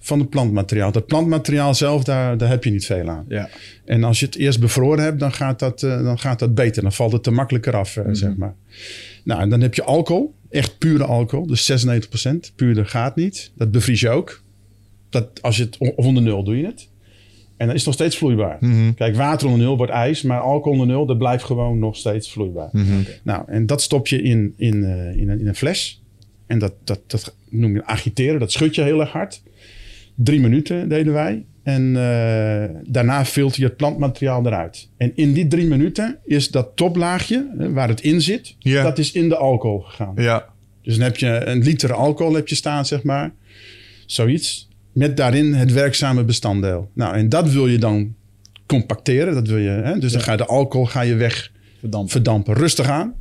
van 0.00 0.18
het 0.18 0.30
plantmateriaal. 0.30 0.92
Dat 0.92 1.06
plantmateriaal 1.06 1.74
zelf, 1.74 2.04
daar, 2.04 2.38
daar 2.38 2.48
heb 2.48 2.64
je 2.64 2.70
niet 2.70 2.86
veel 2.86 3.08
aan. 3.08 3.24
Ja. 3.28 3.48
En 3.84 4.04
als 4.04 4.20
je 4.20 4.26
het 4.26 4.36
eerst 4.36 4.60
bevroren 4.60 5.04
hebt, 5.04 5.20
dan 5.20 5.32
gaat 5.32 5.58
dat, 5.58 5.82
uh, 5.82 6.02
dan 6.02 6.18
gaat 6.18 6.38
dat 6.38 6.54
beter. 6.54 6.82
Dan 6.82 6.92
valt 6.92 7.12
het 7.12 7.26
er 7.26 7.32
makkelijker 7.32 7.76
af, 7.76 7.96
uh, 7.96 8.02
mm 8.02 8.04
-hmm. 8.04 8.14
zeg 8.14 8.36
maar. 8.36 8.54
Nou, 9.24 9.40
en 9.40 9.48
dan 9.48 9.60
heb 9.60 9.74
je 9.74 9.82
alcohol. 9.82 10.34
Echt 10.50 10.78
pure 10.78 11.04
alcohol. 11.04 11.46
Dus 11.46 11.86
96%. 11.86 12.54
Puurder 12.56 12.86
gaat 12.86 13.16
niet. 13.16 13.50
Dat 13.54 13.70
bevries 13.70 14.00
je 14.00 14.08
ook. 14.08 14.42
Dat, 15.10 15.42
als 15.42 15.56
je 15.56 15.62
het 15.62 15.94
onder 15.96 16.22
nul 16.22 16.44
doe 16.44 16.56
je 16.56 16.66
het. 16.66 16.88
En 17.60 17.66
dan 17.66 17.74
is 17.74 17.84
het 17.84 17.84
nog 17.84 17.94
steeds 17.94 18.16
vloeibaar. 18.16 18.56
Mhm. 18.60 18.72
Mm 18.72 18.78
-hmm. 18.78 18.94
Kijk, 18.94 19.16
water 19.16 19.46
onder 19.46 19.62
nul 19.62 19.76
wordt 19.76 19.92
ijs. 19.92 20.22
Maar 20.22 20.40
alcohol 20.40 20.72
onder 20.72 20.86
nul, 20.86 21.06
dat 21.06 21.18
blijft 21.18 21.44
gewoon 21.44 21.78
nog 21.78 21.96
steeds 21.96 22.32
vloeibaar. 22.32 22.68
Mhm. 22.72 22.84
Mm 22.84 22.90
-hmm. 22.90 23.00
okay. 23.00 23.20
Nou, 23.22 23.44
en 23.46 23.66
dat 23.66 23.82
stop 23.82 24.06
je 24.06 24.22
in, 24.22 24.54
in, 24.56 24.76
uh, 24.76 25.16
in, 25.16 25.28
een, 25.28 25.40
in 25.40 25.46
een 25.46 25.54
fles. 25.54 26.02
En 26.46 26.58
dat, 26.58 26.72
dat, 26.84 27.00
dat 27.06 27.34
noem 27.48 27.74
je 27.74 27.84
agiteren. 27.84 28.40
Dat 28.40 28.52
schud 28.52 28.74
je 28.74 28.82
heel 28.82 29.00
erg 29.00 29.12
hard. 29.12 29.42
Drie 30.14 30.40
minuten 30.40 30.88
deden 30.88 31.12
wij. 31.12 31.44
En 31.62 31.82
uh, 31.82 32.64
daarna 32.92 33.24
filter 33.24 33.60
je 33.60 33.66
het 33.66 33.76
plantmateriaal 33.76 34.46
eruit. 34.46 34.88
En 34.96 35.12
in 35.14 35.32
die 35.32 35.46
drie 35.46 35.66
minuten 35.66 36.18
is 36.24 36.50
dat 36.50 36.76
toplaagje, 36.76 37.54
hè, 37.58 37.72
waar 37.72 37.88
het 37.88 38.00
in 38.00 38.20
zit, 38.20 38.56
dat 38.62 38.98
is 38.98 39.12
in 39.12 39.28
de 39.28 39.36
alcohol 39.36 39.80
gegaan. 39.80 40.14
Ja. 40.16 40.48
Dus 40.82 40.94
dan 40.94 41.04
heb 41.04 41.16
je 41.16 41.44
een 41.44 41.62
liter 41.62 41.92
alcohol 41.92 42.34
heb 42.34 42.48
je 42.48 42.54
staan, 42.54 42.86
zeg 42.86 43.02
maar. 43.02 43.32
Zoiets. 44.06 44.69
Met 44.92 45.16
daarin 45.16 45.54
het 45.54 45.72
werkzame 45.72 46.24
bestanddeel. 46.24 46.90
Nou, 46.94 47.14
en 47.14 47.28
dat 47.28 47.50
wil 47.50 47.68
je 47.68 47.78
dan 47.78 48.14
compacteren. 48.66 49.34
Dat 49.34 49.48
wil 49.48 49.58
je, 49.58 49.68
hè? 49.68 49.98
Dus 49.98 50.10
ja. 50.10 50.16
dan 50.16 50.26
ga 50.26 50.32
je 50.32 50.36
de 50.36 50.46
alcohol 50.46 50.86
ga 50.86 51.00
je 51.00 51.14
weg 51.14 51.52
verdampen. 51.80 52.10
verdampen. 52.10 52.54
Rustig 52.54 52.88
aan. 52.88 53.14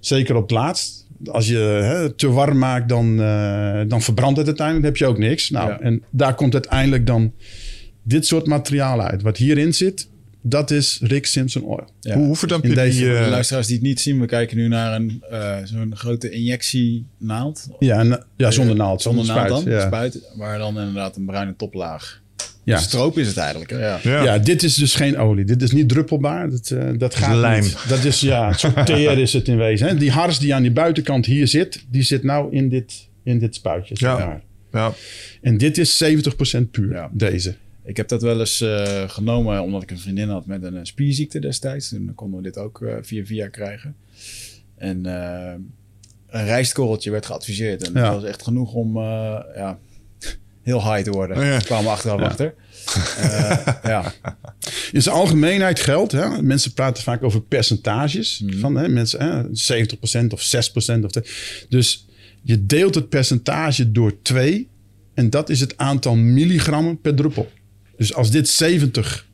Zeker 0.00 0.36
op 0.36 0.42
het 0.42 0.50
laatst. 0.50 1.06
Als 1.26 1.48
je 1.48 1.58
hè, 1.58 2.12
te 2.12 2.30
warm 2.30 2.58
maakt, 2.58 2.88
dan, 2.88 3.20
uh, 3.20 3.80
dan 3.88 4.02
verbrandt 4.02 4.38
het 4.38 4.46
uiteindelijk. 4.46 4.84
Dan 4.84 4.92
heb 4.92 4.96
je 4.96 5.06
ook 5.06 5.18
niks. 5.18 5.50
Nou, 5.50 5.68
ja. 5.68 5.80
En 5.80 6.02
daar 6.10 6.34
komt 6.34 6.52
uiteindelijk 6.52 7.06
dan 7.06 7.32
dit 8.02 8.26
soort 8.26 8.46
materiaal 8.46 9.00
uit. 9.00 9.22
Wat 9.22 9.36
hierin 9.36 9.74
zit, 9.74 10.08
dat 10.48 10.70
is 10.70 10.98
Rick 11.02 11.26
Simpson 11.26 11.62
Oil. 11.62 11.90
Ja. 12.00 12.14
Hoe, 12.14 12.26
hoe 12.26 12.36
verdamp 12.36 12.64
je 12.64 12.74
deze, 12.74 12.98
die... 12.98 13.08
Uh... 13.08 13.24
De 13.24 13.30
luisteraars 13.30 13.66
die 13.66 13.76
het 13.76 13.84
niet 13.84 14.00
zien, 14.00 14.20
we 14.20 14.26
kijken 14.26 14.56
nu 14.56 14.68
naar 14.68 14.94
een 14.94 15.22
uh, 15.32 15.56
zo'n 15.64 15.96
grote 15.96 16.30
injectienaald. 16.30 17.68
Ja, 17.78 17.98
en, 17.98 18.24
ja 18.36 18.50
zonder 18.50 18.76
naald. 18.76 19.02
Zonder, 19.02 19.24
zonder 19.24 19.44
naald 19.44 19.60
spuit, 19.60 19.64
dan, 19.64 19.80
ja. 19.80 19.86
spuit, 19.86 20.32
waar 20.36 20.58
dan 20.58 20.78
inderdaad 20.78 21.16
een 21.16 21.26
bruine 21.26 21.56
toplaag. 21.56 22.22
Ja. 22.64 22.78
Stroop 22.78 23.18
is 23.18 23.26
het 23.26 23.36
eigenlijk. 23.36 23.70
Hè? 23.70 23.78
Ja. 23.78 23.98
Ja. 24.02 24.22
ja. 24.22 24.38
dit 24.38 24.62
is 24.62 24.74
dus 24.74 24.94
geen 24.94 25.18
olie. 25.18 25.44
Dit 25.44 25.62
is 25.62 25.72
niet 25.72 25.88
druppelbaar. 25.88 26.50
Dat, 26.50 26.70
uh, 26.70 26.90
dat 26.98 27.14
gaat 27.14 27.36
Lijm. 27.36 27.62
niet. 27.62 27.76
Dat 27.88 28.04
is, 28.04 28.20
ja, 28.20 28.48
een 28.48 28.54
soort 28.64 28.86
teer 28.86 29.18
is 29.18 29.32
het 29.32 29.48
in 29.48 29.56
wezen. 29.56 29.86
Hè? 29.86 29.96
Die 29.96 30.10
hars 30.10 30.38
die 30.38 30.54
aan 30.54 30.62
die 30.62 30.70
buitenkant 30.70 31.26
hier 31.26 31.48
zit, 31.48 31.84
die 31.90 32.02
zit 32.02 32.22
nou 32.22 32.52
in 32.52 32.68
dit, 32.68 33.08
in 33.24 33.38
dit 33.38 33.54
spuitje. 33.54 33.94
Ja. 33.98 34.42
ja. 34.72 34.94
En 35.42 35.58
dit 35.58 35.78
is 35.78 36.04
70% 36.04 36.70
puur, 36.70 36.92
ja. 36.92 37.10
deze. 37.12 37.54
Ik 37.86 37.96
heb 37.96 38.08
dat 38.08 38.22
wel 38.22 38.40
eens 38.40 38.60
uh, 38.60 39.08
genomen 39.08 39.62
omdat 39.62 39.82
ik 39.82 39.90
een 39.90 39.98
vriendin 39.98 40.28
had 40.28 40.46
met 40.46 40.62
een 40.62 40.74
uh, 40.74 40.80
spierziekte 40.82 41.38
destijds. 41.38 41.92
En 41.92 42.06
dan 42.06 42.14
konden 42.14 42.36
we 42.36 42.42
dit 42.42 42.58
ook 42.58 42.80
uh, 42.80 42.94
via 43.00 43.24
via 43.24 43.48
krijgen. 43.48 43.96
En 44.76 45.06
eh, 45.06 45.54
een 46.26 46.44
rijstkorreltje 46.44 47.10
werd 47.10 47.26
geadviseerd. 47.26 47.82
En 47.82 47.92
ja. 47.92 48.02
dat 48.02 48.20
was 48.20 48.30
echt 48.30 48.42
genoeg 48.42 48.72
om 48.72 48.98
ja, 48.98 49.78
heel 50.62 50.92
high 50.92 51.02
te 51.02 51.10
worden. 51.10 51.36
Oh, 51.36 51.42
ja. 51.42 51.58
kwamen 51.58 51.84
we 51.84 51.90
achteraf 51.90 52.20
ja. 52.20 52.26
achter. 52.26 52.54
ja. 53.92 54.12
In 54.92 55.02
zijn 55.02 55.14
algemeenheid 55.14 55.80
geldt, 55.80 56.12
hè, 56.12 56.42
mensen 56.42 56.72
praten 56.72 57.02
vaak 57.02 57.22
over 57.22 57.42
percentages. 57.42 58.40
Mhm. 58.40 58.54
Mm. 58.54 58.60
Van, 58.60 58.76
hè, 58.76 58.88
mensen, 58.88 59.20
hè, 59.20 59.42
70% 60.22 60.26
of 60.32 60.40
6%. 60.40 61.04
Of 61.04 61.10
dus 61.68 62.06
je 62.42 62.66
deelt 62.66 62.94
het 62.94 63.08
percentage 63.08 63.92
door 63.92 64.22
2. 64.22 64.68
En 65.14 65.30
dat 65.30 65.48
is 65.48 65.60
het 65.60 65.76
aantal 65.76 66.16
milligrammen 66.16 67.00
per 67.00 67.14
druppel. 67.14 67.50
Dus 67.96 68.14
als 68.14 68.30
dit 68.30 68.48
70 68.48 69.26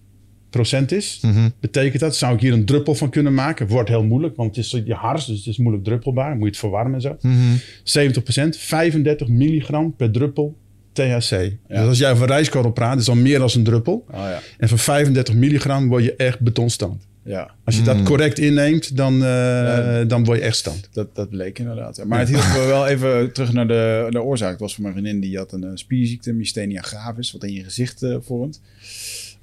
procent 0.50 0.92
is. 0.92 1.18
Mhm. 1.22 1.48
Betekent 1.60 2.00
dat, 2.00 2.16
zou 2.16 2.34
ik 2.34 2.40
hier 2.40 2.52
een 2.52 2.64
druppel 2.64 2.94
van 2.94 3.10
kunnen 3.10 3.34
maken? 3.34 3.66
Wordt 3.66 3.88
heel 3.88 4.04
moeilijk, 4.04 4.36
want 4.36 4.56
het 4.56 4.64
is 4.64 4.70
je 4.84 4.94
hars, 4.94 5.26
dus 5.26 5.38
het 5.38 5.46
is 5.46 5.58
moeilijk 5.58 5.84
druppelbaar. 5.84 6.30
Moet 6.32 6.40
je 6.40 6.46
het 6.46 6.56
verwarmen 6.56 6.94
en 6.94 7.00
zo. 7.00 7.16
Mhm. 7.20 7.36
70%, 7.84 8.56
35 8.56 9.28
milligram 9.28 9.96
per 9.96 10.10
druppel 10.10 10.56
THC. 10.92 11.50
Dus 11.68 11.78
als 11.78 11.98
jij 11.98 12.12
over 12.12 12.26
rijstkorrel 12.26 12.72
praat, 12.72 13.00
is 13.00 13.08
al 13.08 13.14
meer 13.14 13.38
dan 13.38 13.50
een 13.54 13.64
druppel. 13.64 14.04
Oh 14.10 14.18
ja. 14.18 14.40
En 14.58 14.68
van 14.68 14.78
35 14.78 15.34
milligram 15.34 15.88
word 15.88 16.04
je 16.04 16.16
echt 16.16 16.40
betonstand. 16.40 17.06
Ja, 17.24 17.50
Als 17.64 17.76
je 17.76 17.82
dat 17.82 18.02
correct 18.02 18.38
inneemt, 18.38 18.96
dan, 18.96 19.12
eh, 19.14 19.28
Ja. 19.28 20.04
dan 20.04 20.24
word 20.24 20.38
je 20.38 20.44
echt 20.44 20.56
stand. 20.56 20.88
dat, 20.92 21.14
dat 21.14 21.28
bleek 21.28 21.58
inderdaad. 21.58 21.96
ja. 21.96 22.04
Maar 22.04 22.18
het 22.18 22.28
hielp 22.28 22.42
me 22.42 22.64
wel 22.76 22.86
even 22.86 23.32
terug 23.32 23.52
naar 23.52 23.68
de, 23.68 24.06
de 24.10 24.22
oorzaak. 24.22 24.50
Het 24.50 24.60
was 24.60 24.74
voor 24.74 24.82
mijn 24.82 24.94
vriendin, 24.94 25.20
die 25.20 25.36
had 25.36 25.52
een 25.52 25.64
eh, 25.64 25.70
spierziekte, 25.74 26.32
myasthenia 26.32 26.80
gravis, 26.82 27.32
wat 27.32 27.44
in 27.44 27.52
je 27.52 27.64
gezicht 27.64 28.02
eh, 28.02 28.16
vormt. 28.20 28.60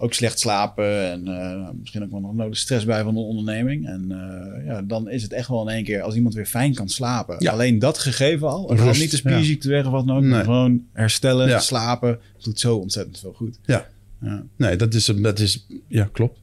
Ook 0.02 0.14
slecht 0.14 0.40
slapen 0.40 1.12
en 1.12 1.28
eh, 1.28 1.68
misschien 1.80 2.04
ook 2.04 2.12
wel 2.12 2.20
nog 2.20 2.34
nodig 2.36 2.58
stress 2.58 2.86
bij 2.86 3.04
van 3.04 3.14
de 3.14 3.20
onderneming. 3.20 3.88
En 3.88 4.06
eh, 4.12 4.66
ja, 4.66 4.82
dan 4.82 5.10
is 5.10 5.24
het 5.24 5.34
echt 5.34 5.48
wel 5.48 5.62
in 5.70 5.76
één 5.76 5.84
keer, 5.84 6.02
als 6.02 6.16
iemand 6.16 6.34
weer 6.34 6.46
fijn 6.46 6.74
kan 6.74 6.90
slapen. 6.90 7.36
Ja. 7.40 7.52
Alleen 7.52 7.80
dat 7.80 7.98
gegeven 7.98 8.48
al. 8.48 8.62
Het 8.70 8.80
Rust, 8.80 8.84
gaat 8.92 8.98
niet 9.02 9.12
de 9.12 9.18
spierziekte 9.18 9.70
weg 9.70 9.86
of 9.86 9.92
wat 9.92 10.08
dan 10.08 10.18
ook. 10.18 10.24
Nee. 10.24 10.44
Gewoon 10.44 10.84
herstellen, 10.94 11.48
Ja. 11.48 11.60
slapen. 11.60 12.20
doet 12.44 12.60
zo 12.60 12.76
ontzettend 12.76 13.20
veel 13.20 13.34
goed. 13.34 13.60
Ja, 13.66 13.88
Ja. 14.22 14.44
nee, 14.56 14.76
dat 14.76 14.94
is, 14.94 15.06
dat 15.06 15.40
is, 15.40 15.66
ja, 15.88 16.10
klopt. 16.12 16.40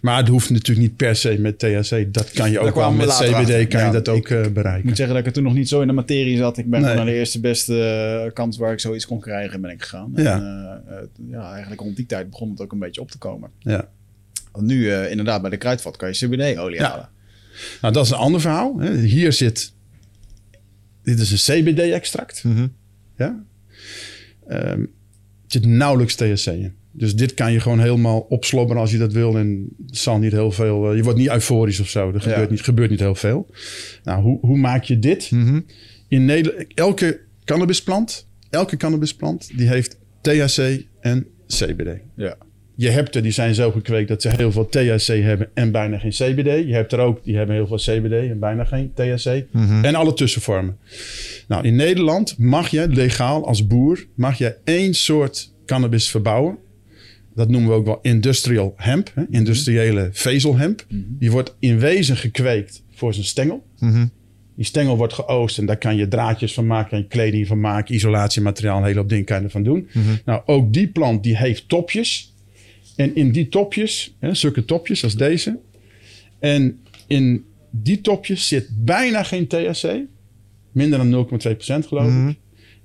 Maar 0.00 0.16
het 0.16 0.28
hoeft 0.28 0.50
natuurlijk 0.50 0.88
niet 0.88 0.96
per 0.96 1.16
se 1.16 1.36
met 1.38 1.58
THC. 1.58 2.14
Dat 2.14 2.30
kan 2.30 2.50
je 2.50 2.58
ook 2.60 2.74
wel 2.74 2.92
met 2.92 3.06
CBD 3.08 3.30
achter. 3.30 3.66
kan 3.66 3.80
Ja, 3.80 3.86
je 3.86 3.92
dat 3.92 4.08
ook 4.08 4.28
eh, 4.28 4.44
Ik 4.44 4.54
bereiken. 4.54 4.86
moet 4.86 4.96
zeggen 4.96 5.14
dat 5.14 5.24
ik 5.24 5.28
er 5.28 5.34
toen 5.36 5.42
nog 5.44 5.54
niet 5.54 5.68
zo 5.68 5.80
in 5.80 5.86
de 5.86 5.92
materie 5.92 6.36
zat. 6.36 6.58
Ik 6.58 6.70
ben 6.70 6.80
Nee. 6.80 6.90
gewoon 6.90 7.04
naar 7.04 7.14
de 7.14 7.18
eerste 7.18 7.40
beste 7.40 7.82
eh, 8.26 8.32
kans 8.32 8.56
waar 8.56 8.72
ik 8.72 8.80
zoiets 8.80 9.06
kon 9.06 9.20
krijgen 9.20 9.60
ben 9.60 9.70
ik 9.70 9.82
gegaan. 9.82 10.12
Ja. 10.16 10.34
En, 10.36 10.82
eh, 10.88 11.30
ja, 11.30 11.52
eigenlijk 11.52 11.80
rond 11.80 11.96
die 11.96 12.06
tijd 12.06 12.30
begon 12.30 12.50
het 12.50 12.60
ook 12.60 12.72
een 12.72 12.78
beetje 12.78 13.00
op 13.00 13.10
te 13.10 13.18
komen. 13.18 13.50
Ja. 13.58 13.88
Want 14.52 14.66
nu 14.66 14.90
eh, 14.90 15.10
inderdaad 15.10 15.40
bij 15.40 15.50
de 15.50 15.56
kruidvat 15.56 15.96
kan 15.96 16.08
je 16.08 16.14
CBD-olie 16.26 16.78
Ja. 16.80 16.88
halen. 16.88 17.08
Nou, 17.80 17.92
dat 17.94 18.04
is 18.04 18.10
een 18.10 18.16
ander 18.16 18.40
verhaal. 18.40 18.78
Hè. 18.78 18.96
Hier 18.96 19.32
zit, 19.32 19.72
dit 21.02 21.18
is 21.18 21.48
een 21.48 21.62
CBD-extract. 21.64 22.44
Mhm. 22.44 22.66
Ja? 23.16 23.42
Ehm, 24.48 24.80
er 24.80 24.88
zit 25.46 25.64
nauwelijks 25.66 26.14
THC 26.14 26.46
in. 26.46 26.74
Dus 26.92 27.14
dit 27.14 27.34
kan 27.34 27.52
je 27.52 27.60
gewoon 27.60 27.80
helemaal 27.80 28.20
opslobberen 28.20 28.80
als 28.82 28.90
je 28.90 28.98
dat 28.98 29.12
wil. 29.12 29.36
En 29.38 29.68
het 29.86 29.96
zal 29.96 30.18
niet 30.18 30.32
heel 30.32 30.50
veel. 30.50 30.90
eh, 30.90 30.96
je 30.96 31.02
wordt 31.02 31.18
niet 31.18 31.28
euforisch 31.30 31.80
of 31.80 31.88
zo. 31.88 32.08
Er 32.08 32.14
Ja. 32.14 32.20
gebeurt, 32.20 32.50
niet, 32.50 32.60
gebeurt 32.60 32.90
niet 32.90 33.00
heel 33.00 33.14
veel. 33.14 33.46
Nou, 34.04 34.22
hoe, 34.22 34.38
hoe 34.40 34.56
maak 34.58 34.84
je 34.84 34.98
dit? 34.98 35.30
Mhm. 35.30 35.60
In 36.08 36.24
Nederland, 36.24 36.66
elke 36.74 37.20
cannabisplant, 37.44 38.26
elke 38.50 38.76
cannabisplant, 38.76 39.50
die 39.56 39.68
heeft 39.68 39.98
THC 40.20 40.84
en 41.00 41.26
CBD. 41.46 42.00
Ja. 42.16 42.36
Je 42.74 42.88
hebt 42.90 43.14
er, 43.14 43.22
die 43.22 43.32
zijn 43.32 43.54
zo 43.54 43.70
gekweekt 43.70 44.08
dat 44.08 44.22
ze 44.22 44.28
heel 44.36 44.52
veel 44.52 44.68
THC 44.68 45.06
hebben 45.06 45.48
en 45.54 45.70
bijna 45.70 45.98
geen 45.98 46.10
CBD. 46.10 46.66
Je 46.66 46.72
hebt 46.74 46.92
er 46.92 46.98
ook, 46.98 47.24
die 47.24 47.36
hebben 47.36 47.54
heel 47.56 47.66
veel 47.66 47.76
CBD 47.76 48.12
en 48.30 48.38
bijna 48.38 48.64
geen 48.64 48.92
THC. 48.94 49.44
En 49.82 49.94
alle 49.94 50.14
tussenvormen. 50.14 50.76
Nou, 51.48 51.64
in 51.66 51.76
Nederland 51.76 52.38
mag 52.38 52.68
je 52.68 52.88
legaal 52.88 53.46
als 53.46 53.66
boer, 53.66 54.06
mag 54.14 54.38
je 54.38 54.56
één 54.64 54.94
soort 54.94 55.52
cannabis 55.66 56.10
verbouwen. 56.10 56.58
Dat 57.34 57.48
noemen 57.48 57.70
we 57.70 57.76
ook 57.76 57.86
wel 57.86 57.98
industrial 58.02 58.72
hemp, 58.76 59.10
hè? 59.14 59.22
industriële 59.30 60.08
vezelhemp. 60.12 60.86
Die 61.18 61.30
wordt 61.30 61.56
in 61.58 61.78
wezen 61.78 62.16
gekweekt 62.16 62.82
voor 62.90 63.14
zijn 63.14 63.26
stengel. 63.26 63.66
Mhm. 63.78 64.06
Die 64.56 64.64
stengel 64.64 64.96
wordt 64.96 65.12
geoost 65.12 65.58
en 65.58 65.66
daar 65.66 65.78
kan 65.78 65.96
je 65.96 66.08
draadjes 66.08 66.54
van 66.54 66.66
maken, 66.66 66.90
kan 66.90 66.98
je 66.98 67.06
kleding 67.06 67.46
van 67.46 67.60
maken, 67.60 67.94
isolatiemateriaal, 67.94 68.78
een 68.78 68.84
hele 68.84 68.98
hoop 68.98 69.08
dingen 69.08 69.24
kan 69.24 69.38
je 69.38 69.44
ervan 69.44 69.62
doen. 69.62 69.88
Nou, 70.24 70.42
ook 70.46 70.72
die 70.72 70.88
plant 70.88 71.22
die 71.22 71.36
heeft 71.36 71.68
topjes. 71.68 72.34
En 72.96 73.14
in 73.14 73.32
die 73.32 73.48
topjes, 73.48 74.16
hè, 74.18 74.34
zulke 74.34 74.64
topjes 74.64 75.04
als 75.04 75.16
deze. 75.16 75.58
En 76.38 76.78
in 77.06 77.44
die 77.70 78.00
topjes 78.00 78.48
zit 78.48 78.68
bijna 78.84 79.22
geen 79.22 79.46
THC. 79.46 80.00
Minder 80.72 80.98
dan 80.98 81.10
0,2% 81.10 81.86
geloof 81.86 82.28
ik. 82.28 82.36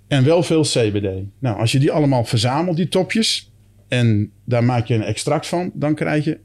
En 0.07 0.23
wel 0.23 0.43
veel 0.43 0.61
CBD. 0.61 1.07
Nou, 1.39 1.59
als 1.59 1.71
je 1.71 1.79
die 1.79 1.91
allemaal 1.91 2.25
verzamelt, 2.25 2.77
die 2.77 2.87
topjes. 2.87 3.51
En 3.87 4.31
daar 4.43 4.63
maak 4.63 4.85
je 4.87 4.93
een 4.93 5.03
extract 5.03 5.47
van. 5.47 5.71
Dan 5.73 5.95
krijg 5.95 6.23
je 6.23 6.37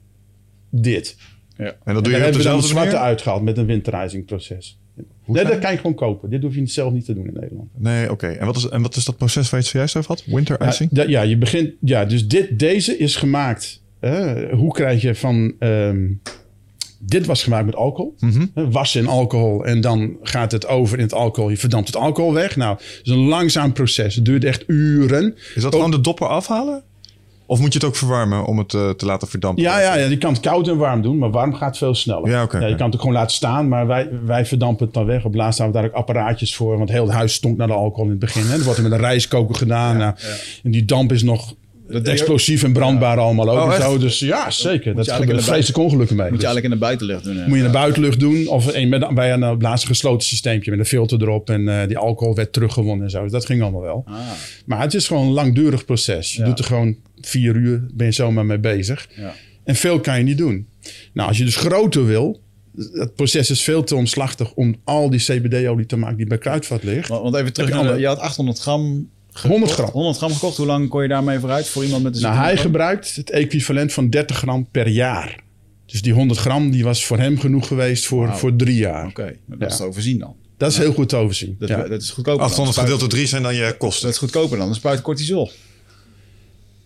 dit. 0.70 1.16
Ja. 1.56 1.64
En 1.64 1.94
dat 1.94 1.96
En 1.96 2.02
doe 2.02 2.12
je 2.12 2.18
op 2.18 2.22
hebben 2.22 2.40
we 2.42 2.48
dan 2.48 2.62
zwarte 2.62 2.90
manier? 2.90 3.06
uitgehaald 3.06 3.42
met 3.42 3.58
een 3.58 3.66
winterizing 3.66 4.24
proces. 4.24 4.78
Hoe 5.22 5.34
Nee, 5.34 5.44
dat 5.44 5.58
kan 5.58 5.70
je 5.70 5.76
gewoon 5.76 5.94
kopen. 5.94 6.30
Dit 6.30 6.42
hoef 6.42 6.54
je 6.54 6.66
zelf 6.66 6.92
niet 6.92 7.04
te 7.04 7.14
doen 7.14 7.26
in 7.26 7.34
Nederland. 7.40 7.68
Nee, 7.76 8.10
oké. 8.10 8.26
En, 8.26 8.46
wat 8.46 8.56
is, 8.56 8.68
en 8.68 8.82
wat 8.82 8.96
is 8.96 9.04
dat 9.04 9.16
proces 9.16 9.42
waar 9.42 9.50
je 9.50 9.56
het 9.56 9.66
zojuist 9.66 9.96
over 9.96 10.08
had? 10.10 10.24
Winter 10.26 10.88
Ja, 10.90 11.04
ja, 11.06 11.22
je 11.22 11.36
begint. 11.38 11.70
Ja, 11.80 12.04
dus 12.04 12.28
dit, 12.28 12.58
deze 12.58 12.98
is 12.98 13.16
gemaakt. 13.16 13.82
hè, 14.00 14.50
hoe 14.54 14.72
krijg 14.72 15.02
je 15.02 15.14
van. 15.14 15.54
ehm, 15.58 16.08
dit 16.98 17.26
was 17.26 17.42
gemaakt 17.42 17.66
met 17.66 17.74
alcohol. 17.74 18.14
Hè, 18.54 18.70
Wassen 18.70 19.00
in 19.00 19.06
alcohol. 19.06 19.64
En 19.64 19.80
dan 19.80 20.16
gaat 20.22 20.52
het 20.52 20.66
over 20.66 20.98
in 20.98 21.04
het 21.04 21.14
alcohol. 21.14 21.50
Je 21.50 21.56
verdampt 21.56 21.86
het 21.86 21.96
alcohol 21.96 22.32
weg. 22.32 22.56
Nou, 22.56 22.76
het 22.76 23.00
is 23.02 23.12
een 23.12 23.18
langzaam 23.18 23.72
proces. 23.72 24.14
Het 24.14 24.24
duurt 24.24 24.44
echt 24.44 24.64
uren. 24.66 25.34
Is 25.54 25.62
dat 25.62 25.74
gewoon 25.74 25.90
de 25.90 26.00
dopper 26.00 26.26
afhalen? 26.28 26.82
Of 27.52 27.60
moet 27.60 27.72
je 27.72 27.78
het 27.78 27.88
ook 27.88 27.96
verwarmen 27.96 28.44
om 28.44 28.58
het 28.58 28.74
eh, 28.74 28.90
te 28.90 29.06
laten 29.06 29.28
verdampen? 29.28 29.62
Ja, 29.62 29.80
ja, 29.80 29.94
ja, 29.96 30.06
je 30.06 30.18
kan 30.18 30.32
het 30.32 30.42
koud 30.42 30.68
en 30.68 30.76
warm 30.76 31.02
doen, 31.02 31.18
maar 31.18 31.30
warm 31.30 31.54
gaat 31.54 31.78
veel 31.78 31.94
sneller. 31.94 32.30
Ja, 32.30 32.40
je 32.40 32.46
kan 32.48 32.86
het 32.86 32.94
ook 32.94 33.00
gewoon 33.00 33.12
laten 33.12 33.36
staan, 33.36 33.68
maar 33.68 33.86
wij, 33.86 34.08
wij 34.24 34.46
verdampen 34.46 34.84
het 34.84 34.94
dan 34.94 35.04
weg. 35.04 35.24
Op 35.24 35.34
laatst 35.34 35.58
hebben 35.58 35.76
we 35.76 35.82
daar 35.82 35.90
ook 35.90 35.96
apparaatjes 35.96 36.56
voor, 36.56 36.78
want 36.78 36.90
heel 36.90 37.04
het 37.04 37.12
huis 37.12 37.34
stonk 37.34 37.56
naar 37.56 37.66
de 37.66 37.72
alcohol 37.72 38.04
in 38.04 38.10
het 38.10 38.18
begin. 38.18 38.46
Hè. 38.46 38.54
Er 38.54 38.62
wordt 38.62 38.76
er 38.78 38.82
met 38.82 38.92
een 38.92 38.98
rijstkoker 38.98 39.54
gedaan. 39.54 39.96
nou, 39.96 40.14
En 40.62 40.70
die 40.70 40.84
damp 40.84 41.12
is 41.12 41.22
nog 41.22 41.54
je- 41.88 42.00
explosief 42.00 42.62
en 42.62 42.72
brandbaar 42.72 43.18
allemaal 43.18 43.50
ook. 43.50 43.66
Oh, 43.68 43.74
en 43.74 43.82
zo. 43.82 43.98
Dus 43.98 44.18
ja, 44.18 44.50
zeker. 44.50 44.94
Dat 44.94 45.10
gebeurt 45.12 45.44
vreselijke 45.44 45.80
ongelukken 45.80 46.16
mee. 46.16 46.30
Moet 46.30 46.40
je 46.40 46.46
Dus 46.46 46.54
eigenlijk 46.54 46.64
in 46.64 46.80
de 46.80 46.86
buitenlucht 46.86 47.24
doen. 47.24 47.36
hè? 47.36 47.42
moet 47.46 47.56
je 47.58 47.64
in 47.64 47.66
de 47.66 47.78
buitenlucht 47.78 48.20
doen 48.20 48.46
of 48.46 48.74
een, 48.74 48.88
met, 48.88 49.14
bij 49.14 49.32
een, 49.32 49.44
op 49.48 49.62
laatst 49.62 49.82
een 49.84 49.90
gesloten 49.90 50.26
systeempje 50.28 50.70
met 50.70 50.78
een 50.80 50.86
filter 50.86 51.22
erop. 51.22 51.50
En 51.50 51.68
eh, 51.80 51.88
die 51.88 51.98
alcohol 51.98 52.34
werd 52.34 52.52
teruggewonnen 52.52 53.04
en 53.04 53.10
zo. 53.10 53.22
Dus 53.22 53.32
dat 53.32 53.46
ging 53.46 53.62
allemaal 53.62 53.80
wel. 53.80 54.02
Ah, 54.06 54.14
Maar 54.66 54.80
het 54.80 54.94
is 54.94 55.06
gewoon 55.06 55.26
een 55.26 55.32
langdurig 55.32 55.84
proces. 55.84 56.32
Je 56.34 56.40
Ja. 56.40 56.46
doet 56.46 56.58
er 56.58 56.64
gewoon 56.64 56.96
vier 57.20 57.56
uur, 57.56 57.86
ben 57.94 58.06
je 58.06 58.12
zomaar 58.12 58.46
mee 58.46 58.58
bezig. 58.58 59.08
ja. 59.16 59.32
En 59.64 59.74
veel 59.74 60.00
kan 60.00 60.18
je 60.18 60.24
niet 60.24 60.38
doen. 60.38 60.66
Nou, 61.12 61.28
als 61.28 61.38
je 61.38 61.44
dus 61.44 61.56
groter 61.56 62.06
wil, 62.06 62.40
het 62.92 63.14
proces 63.14 63.50
is 63.50 63.62
veel 63.62 63.84
te 63.84 63.94
omslachtig 63.96 64.52
om 64.54 64.74
al 64.84 65.10
die 65.10 65.20
CBD-olie 65.20 65.86
te 65.86 65.96
maken 65.96 66.16
die 66.16 66.26
bij 66.26 66.38
kruidvat 66.38 66.82
ligt. 66.82 67.08
Want 67.08 67.34
even 67.36 67.52
terug 67.52 67.98
je 67.98 68.06
had 68.06 68.18
800 68.18 68.58
gram 68.58 69.08
gekocht. 69.32 69.52
100 69.58 69.72
gram. 69.72 69.90
100 69.90 70.16
gram 70.16 70.32
gekocht. 70.32 70.56
Hoe 70.56 70.66
lang 70.66 70.88
kon 70.88 71.02
je 71.02 71.08
daarmee 71.08 71.38
vooruit 71.38 71.68
voor 71.68 71.84
iemand 71.84 72.02
met 72.02 72.16
een 72.16 72.22
Nou, 72.22 72.34
hij 72.36 72.56
gebruikt 72.56 73.16
het 73.16 73.30
equivalent 73.30 73.92
van 73.92 74.10
30 74.10 74.36
gram 74.36 74.68
per 74.70 74.88
jaar. 74.88 75.40
Dus 75.86 76.02
die 76.02 76.12
100 76.12 76.40
gram 76.40 76.70
die 76.70 76.84
was 76.84 77.04
voor 77.04 77.18
hem 77.18 77.38
genoeg 77.38 77.66
geweest 77.66 78.06
voor, 78.06 78.36
voor 78.36 78.56
drie 78.56 78.76
jaar. 78.76 79.06
Oké, 79.06 79.22
nou, 79.22 79.36
dat 79.46 79.58
Ja. 79.60 79.66
is 79.66 79.76
te 79.76 79.84
overzien 79.84 80.18
dan. 80.18 80.36
Dat 80.56 80.70
is 80.70 80.78
heel 80.78 80.92
goed 80.92 81.08
te 81.08 81.16
overzien. 81.16 81.56
Dat, 81.58 81.68
ja. 81.68 81.88
dat 81.88 82.02
is 82.02 82.10
goedkoper. 82.10 82.40
dan 82.40 82.48
800 82.48 82.76
spuit- 82.76 82.88
gedeeld 82.90 83.00
door 83.00 83.08
3 83.18 83.26
zijn 83.26 83.42
dan 83.42 83.54
je 83.54 83.74
kosten. 83.78 84.02
Dat 84.04 84.12
is 84.12 84.18
goedkoper 84.18 84.58
dan 84.58 84.68
een 84.68 84.74
spuit 84.74 85.00
cortisol. 85.00 85.50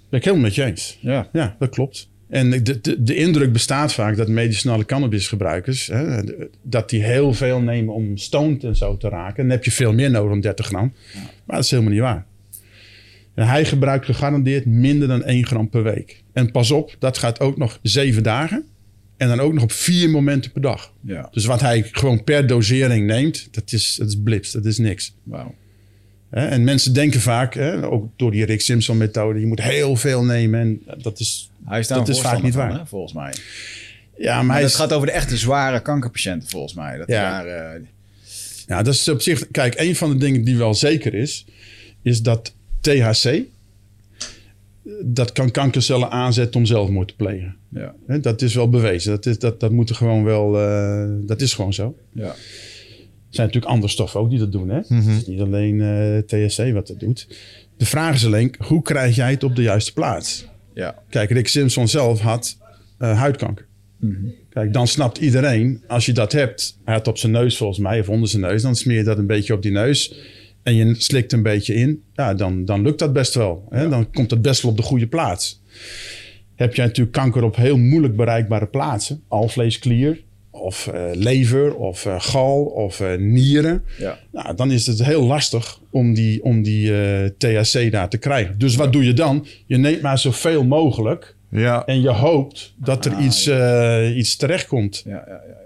Ben 0.09 0.19
ik 0.19 0.25
helemaal 0.25 0.45
met 0.47 0.55
je 0.55 0.65
eens. 0.65 0.99
Ja. 1.01 1.29
Ja, 1.33 1.57
dat 1.59 1.69
klopt. 1.71 2.09
En 2.29 2.51
de, 2.51 2.81
de, 2.81 3.03
de 3.03 3.15
indruk 3.17 3.53
bestaat 3.53 3.93
vaak 3.93 4.17
dat 4.17 4.29
medicinale 4.29 4.85
cannabisgebruikers... 4.85 5.87
Hè, 5.87 6.21
dat 6.63 6.91
die 6.91 7.03
heel 7.03 7.33
veel 7.35 7.61
nemen 7.61 7.95
om 7.95 8.17
stoned 8.17 8.65
en 8.65 8.77
zo 8.77 8.97
te 8.97 9.09
raken. 9.09 9.43
Dan 9.43 9.51
heb 9.51 9.65
je 9.65 9.71
veel 9.71 9.93
meer 9.93 10.11
nodig 10.11 10.31
dan 10.31 10.41
30 10.41 10.67
gram. 10.67 10.93
Maar 11.45 11.57
dat 11.57 11.65
is 11.65 11.71
helemaal 11.71 11.93
niet 11.93 12.01
waar. 12.01 12.27
En 13.37 13.47
hij 13.47 13.65
gebruikt 13.65 14.05
gegarandeerd 14.05 14.67
minder 14.67 15.09
dan 15.09 15.23
1 15.25 15.47
gram 15.47 15.69
per 15.71 15.83
week. 15.83 16.23
En 16.33 16.51
pas 16.51 16.71
op, 16.71 16.97
dat 16.99 17.19
gaat 17.19 17.41
ook 17.41 17.57
nog 17.57 17.79
zeven 17.83 18.23
dagen. 18.23 18.65
En 19.17 19.29
dan 19.29 19.41
ook 19.41 19.53
nog 19.53 19.63
op 19.63 19.73
vier 19.73 20.11
momenten 20.11 20.53
per 20.53 20.61
dag. 20.61 20.93
Ja, 21.01 21.29
Dus 21.31 21.45
wat 21.45 21.61
hij 21.61 21.89
gewoon 21.93 22.25
per 22.25 22.47
dosering 22.47 23.07
neemt, 23.07 23.49
dat 23.51 23.73
is, 23.73 23.95
dat 23.99 24.09
is 24.09 24.17
blips, 24.25 24.51
dat 24.53 24.65
is 24.65 24.79
niks. 24.79 25.15
wauw. 25.23 25.55
En 26.31 26.65
mensen 26.65 26.93
denken 26.93 27.21
vaak, 27.21 27.55
hè, 27.55 27.87
ook 27.91 28.09
door 28.17 28.31
die 28.31 28.45
Rick 28.45 28.61
Simpson 28.61 28.97
methode, 28.97 29.41
je 29.41 29.47
moet 29.47 29.63
heel 29.63 29.97
veel 29.97 30.25
nemen. 30.25 30.61
En 30.61 30.81
dat 31.03 31.21
is, 31.21 31.51
Hij 31.65 31.79
is 31.81 31.87
Dat 31.89 32.09
is 32.09 32.21
vaak 32.21 32.43
niet 32.43 32.53
van, 32.55 32.69
waar. 32.69 32.79
hè, 32.79 32.87
volgens 32.87 33.13
mij. 33.13 33.35
ja, 34.19 34.43
maar 34.43 34.61
het 34.61 34.75
gaat 34.75 34.93
over 34.93 35.07
de 35.07 35.13
echte 35.13 35.37
zware 35.37 35.81
kankerpatiënten, 35.83 36.49
volgens 36.49 36.75
mij. 36.75 36.97
Dat 36.97 37.09
Ja. 37.09 37.43
daar, 37.43 37.75
eh, 37.75 37.81
ja, 38.67 38.83
dat 38.83 38.95
is 38.95 39.09
op 39.09 39.21
zich, 39.23 39.51
kijk, 39.51 39.75
een 39.81 39.97
van 39.97 40.11
de 40.11 40.17
dingen 40.17 40.45
die 40.45 40.57
wel 40.57 40.75
zeker 40.75 41.15
is, 41.15 41.45
is 42.03 42.23
dat 42.23 42.55
THC, 42.87 43.43
dat 45.03 45.33
kan 45.33 45.51
kankercellen 45.51 46.11
aanzetten 46.11 46.61
om 46.61 46.67
zelfmoord 46.67 47.09
te 47.09 47.15
plegen. 47.17 47.57
ja, 47.69 47.95
Hè, 48.07 48.21
Dat 48.21 48.43
is 48.43 48.55
wel 48.55 48.69
bewezen. 48.69 49.11
Dat 49.11 49.27
is, 49.27 49.39
dat, 49.39 49.61
dat 49.61 49.71
moet 49.71 49.89
er 49.91 49.97
gewoon 49.97 50.25
wel, 50.25 50.61
eh, 50.61 51.05
dat 51.21 51.41
is 51.41 51.55
gewoon 51.55 51.73
zo. 51.73 51.97
ja. 52.13 52.35
Er 53.29 53.43
zijn 53.43 53.47
natuurlijk 53.47 53.75
andere 53.75 53.93
stoffen 53.93 54.21
ook 54.21 54.31
die 54.31 54.39
dat 54.39 54.53
doen. 54.53 54.69
Hè? 54.69 54.77
Het 54.77 55.07
is 55.07 55.27
niet 55.27 55.41
alleen 55.41 55.81
eh, 55.81 56.19
THC 56.19 56.73
wat 56.73 56.87
dat 56.87 57.01
doet. 57.01 57.27
De 57.77 57.87
vraag 57.87 58.15
is 58.15 58.25
alleen, 58.27 58.55
hoe 58.59 58.83
krijg 58.83 59.17
jij 59.17 59.31
het 59.31 59.45
op 59.45 59.57
de 59.57 59.63
juiste 59.63 59.93
plaats? 59.93 60.47
ja. 60.75 61.03
Kijk, 61.09 61.31
Rick 61.31 61.49
Simpson 61.49 61.89
zelf 61.89 62.21
had 62.21 62.57
eh, 62.99 63.19
huidkanker. 63.19 63.67
Kijk, 64.49 64.73
dan 64.73 64.87
snapt 64.87 65.19
iedereen, 65.19 65.83
als 65.87 66.07
je 66.07 66.13
dat 66.13 66.33
hebt, 66.33 66.79
hij 66.85 66.95
had 66.95 67.09
op 67.09 67.19
zijn 67.19 67.33
neus 67.33 67.57
volgens 67.57 67.79
mij, 67.79 68.01
of 68.01 68.09
onder 68.09 68.29
zijn 68.29 68.43
neus, 68.43 68.63
dan 68.63 68.77
smeer 68.77 68.97
je 68.97 69.05
dat 69.05 69.19
een 69.19 69.27
beetje 69.27 69.55
op 69.55 69.63
die 69.63 69.73
neus 69.73 70.15
en 70.67 70.75
je 70.75 70.95
slikt 70.99 71.33
een 71.33 71.43
beetje 71.43 71.75
in. 71.75 72.03
Ja, 72.15 72.35
dan, 72.35 72.65
dan 72.65 72.83
lukt 72.83 72.99
dat 72.99 73.13
best 73.13 73.35
wel. 73.35 73.65
Hè? 73.71 73.89
Dan 73.89 74.11
komt 74.11 74.31
dat 74.31 74.43
best 74.43 74.63
wel 74.63 74.71
op 74.71 74.77
de 74.77 74.83
goede 74.83 75.07
plaats. 75.07 75.63
heb 76.55 76.75
je 76.75 76.83
natuurlijk 76.83 77.17
kanker 77.17 77.43
op 77.43 77.57
heel 77.57 77.77
moeilijk 77.77 78.17
bereikbare 78.17 78.67
plaatsen. 78.67 79.23
Alvleesklier, 79.29 80.21
of 80.51 80.87
eh, 80.87 81.03
lever, 81.13 81.75
of 81.75 82.07
eh, 82.07 82.15
gal, 82.19 82.63
of 82.65 83.01
eh, 83.01 83.19
nieren. 83.19 83.83
Ja. 83.99 84.19
Nou, 84.33 84.55
dan 84.57 84.71
is 84.71 84.87
het 84.87 85.05
heel 85.05 85.23
lastig 85.27 85.81
om 85.91 86.15
die, 86.15 86.43
om 86.45 86.63
die 86.63 86.93
THC 87.39 87.91
daar 87.93 88.09
te 88.09 88.19
krijgen. 88.19 88.59
Dus 88.59 88.77
wat 88.77 88.93
doe 88.93 89.05
je 89.05 89.13
dan? 89.13 89.47
Je 89.67 89.77
neemt 89.77 90.03
maar 90.03 90.19
zoveel 90.19 90.65
mogelijk 90.65 91.35
Ja. 91.51 91.85
en 91.85 92.01
je 92.01 92.11
hoopt 92.11 92.75
dat 92.77 93.05
er 93.05 93.13
Ah, 93.15 93.25
iets, 93.25 93.51
iets 94.19 94.37
terechtkomt. 94.37 95.03
Ja, 95.05 95.25
ja, 95.27 95.43
ja. 95.49 95.66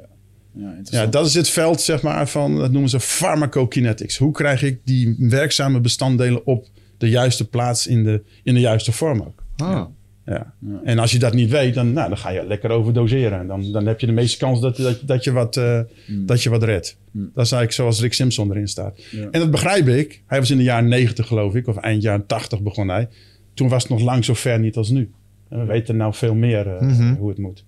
Ja. 0.54 0.74
ja 0.84 1.00
Ja, 1.00 1.06
dat 1.06 1.26
is 1.26 1.34
het 1.34 1.48
veld 1.48 1.80
zeg 1.80 2.02
maar, 2.02 2.28
van, 2.28 2.56
dat 2.56 2.70
noemen 2.70 2.90
ze 2.90 2.98
pharmacokinetics. 3.44 4.16
Hoe 4.16 4.32
krijg 4.32 4.62
ik 4.62 4.80
die 4.84 5.16
werkzame 5.18 5.80
bestanddelen 5.80 6.46
op 6.46 6.66
de 6.98 7.08
juiste 7.08 7.48
plaats 7.48 7.86
in 7.86 8.04
de, 8.04 8.22
in 8.42 8.54
de 8.54 8.60
juiste 8.60 8.92
vorm 8.92 9.20
ook? 9.20 9.42
Ah. 9.56 9.84
Ja. 10.26 10.54
En 10.84 10.98
als 10.98 11.12
je 11.12 11.18
dat 11.18 11.32
niet 11.34 11.50
weet, 11.50 11.74
dan, 11.74 11.92
nou, 11.92 12.08
dan 12.08 12.18
ga 12.18 12.30
je 12.30 12.46
lekker 12.46 12.70
overdoseren. 12.70 13.38
En 13.40 13.46
dan, 13.46 13.72
dan 13.72 13.86
heb 13.86 14.00
je 14.00 14.06
de 14.06 14.12
meeste 14.12 14.38
kans 14.38 14.60
dat, 14.60 14.76
dat, 14.76 15.00
dat, 15.06 15.24
je, 15.24 15.32
wat, 15.32 15.56
eh, 15.56 15.80
dat 16.06 16.42
je 16.42 16.50
wat 16.50 16.62
redt. 16.62 16.96
Dat 17.12 17.24
is 17.44 17.52
eigenlijk 17.52 17.72
zoals 17.72 18.00
Rick 18.00 18.12
Simpson 18.12 18.50
erin 18.50 18.68
staat. 18.68 19.00
Ja. 19.10 19.28
En 19.30 19.40
dat 19.40 19.50
begrijp 19.50 19.88
ik. 19.88 20.22
Hij 20.26 20.38
was 20.38 20.50
in 20.50 20.56
de 20.56 20.62
jaren 20.62 20.88
90 20.88 21.26
geloof 21.26 21.54
ik, 21.54 21.66
of 21.66 21.76
eind 21.76 22.02
jaren 22.02 22.26
80 22.26 22.62
begon 22.62 22.88
hij. 22.88 23.08
Toen 23.54 23.68
was 23.68 23.82
het 23.82 23.92
nog 23.92 24.00
lang 24.00 24.24
zo 24.24 24.34
ver 24.34 24.58
niet 24.58 24.76
als 24.76 24.88
nu. 24.90 25.10
En 25.48 25.58
we 25.58 25.64
weten 25.64 25.96
nou 25.96 26.14
veel 26.14 26.34
meer 26.34 26.66
eh, 26.76 26.80
Mhm. 26.80 27.14
hoe 27.14 27.28
het 27.28 27.38
moet. 27.38 27.64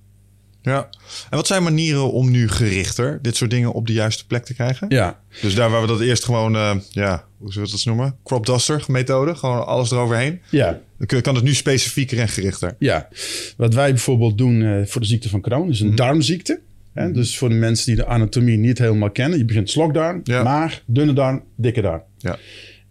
Ja. 0.63 0.89
En 1.31 1.37
wat 1.37 1.47
zijn 1.47 1.63
manieren 1.63 2.13
om 2.13 2.31
nu 2.31 2.49
gerichter 2.49 3.19
dit 3.23 3.37
soort 3.37 3.51
dingen 3.51 3.73
op 3.73 3.87
de 3.87 3.93
juiste 3.93 4.27
plek 4.27 4.45
te 4.45 4.55
krijgen? 4.55 4.87
Ja, 4.89 5.21
Dus 5.41 5.55
daar 5.55 5.71
waar 5.71 5.81
we 5.81 5.87
dat 5.87 6.01
eerst 6.01 6.25
gewoon, 6.25 6.55
eh, 6.57 6.77
ja, 6.91 7.25
hoe 7.39 7.53
zullen 7.53 7.69
we 7.69 7.75
dat 7.77 7.85
noemen? 7.85 8.17
Crop 8.25 8.47
duster 8.47 8.85
methode, 8.89 9.35
gewoon 9.35 9.67
alles 9.67 9.91
eroverheen. 9.91 10.41
ja. 10.51 10.81
Dan 11.07 11.21
kan 11.21 11.35
het 11.35 11.45
nu 11.45 11.55
specifieker 11.55 12.19
en 12.19 12.29
gerichter. 12.29 12.77
Ja, 12.79 13.09
wat 13.57 13.75
wij 13.75 13.91
bijvoorbeeld 13.91 14.39
doen 14.39 14.63
eh, 14.63 14.87
voor 14.87 15.01
de 15.01 15.07
ziekte 15.07 15.29
van 15.29 15.41
Crohn 15.41 15.71
is 15.71 15.81
een 15.81 15.95
darmziekte. 15.95 16.61
Hè? 16.95 17.13
Dus 17.13 17.39
voor 17.39 17.49
de 17.49 17.55
mensen 17.55 17.87
die 17.87 17.95
de 17.97 18.07
anatomie 18.07 18.57
niet 18.59 18.79
helemaal 18.79 19.11
kennen. 19.11 19.39
Je 19.39 19.45
begint 19.45 19.71
slokdarm, 19.71 20.21
Ja. 20.25 20.43
maag, 20.43 20.83
dunne 20.87 21.13
darm, 21.13 21.43
dikke 21.57 21.81
darm. 21.81 22.03
Ja. 22.19 22.39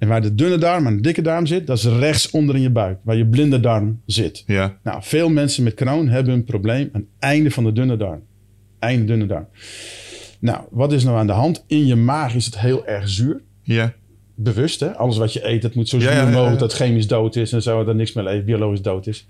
En 0.01 0.07
waar 0.07 0.21
de 0.21 0.35
dunne 0.35 0.57
darm 0.57 0.87
en 0.87 0.95
de 0.95 1.01
dikke 1.01 1.21
darm 1.21 1.45
zit, 1.45 1.67
dat 1.67 1.77
is 1.77 1.85
rechts 1.85 2.29
onder 2.29 2.55
in 2.55 2.61
je 2.61 2.69
buik. 2.69 2.99
Waar 3.03 3.15
je 3.15 3.27
blinde 3.27 3.59
darm 3.59 4.01
zit. 4.05 4.43
Ja. 4.45 4.77
Nou, 4.83 4.99
veel 5.01 5.29
mensen 5.29 5.63
met 5.63 5.73
Crohn 5.73 6.07
hebben 6.07 6.33
een 6.33 6.43
probleem 6.43 6.89
aan 6.91 7.01
het 7.01 7.09
einde 7.19 7.51
van 7.51 7.63
de 7.63 7.71
dunne 7.71 7.97
darm. 7.97 8.21
Einde 8.79 9.05
dunne 9.05 9.25
darm. 9.25 9.47
Nou, 10.39 10.63
wat 10.71 10.91
is 10.91 11.03
nou 11.03 11.17
aan 11.17 11.27
de 11.27 11.33
hand? 11.33 11.63
In 11.67 11.85
je 11.85 11.95
maag 11.95 12.35
is 12.35 12.45
het 12.45 12.59
heel 12.59 12.87
erg 12.87 13.09
zuur. 13.09 13.41
Ja. 13.63 13.93
Bewust, 14.35 14.79
hè? 14.79 14.95
Alles 14.95 15.17
wat 15.17 15.33
je 15.33 15.47
eet, 15.47 15.61
dat 15.61 15.75
moet 15.75 15.89
zo 15.89 15.99
zuur 15.99 16.11
ja, 16.11 16.21
ja, 16.21 16.29
mogelijk, 16.29 16.59
dat 16.59 16.73
chemisch 16.73 17.07
dood 17.07 17.35
is 17.35 17.53
en 17.53 17.61
zo, 17.61 17.83
dat 17.83 17.95
niks 17.95 18.13
meer 18.13 18.23
leeft, 18.23 18.45
biologisch 18.45 18.81
dood 18.81 19.07
is. 19.07 19.27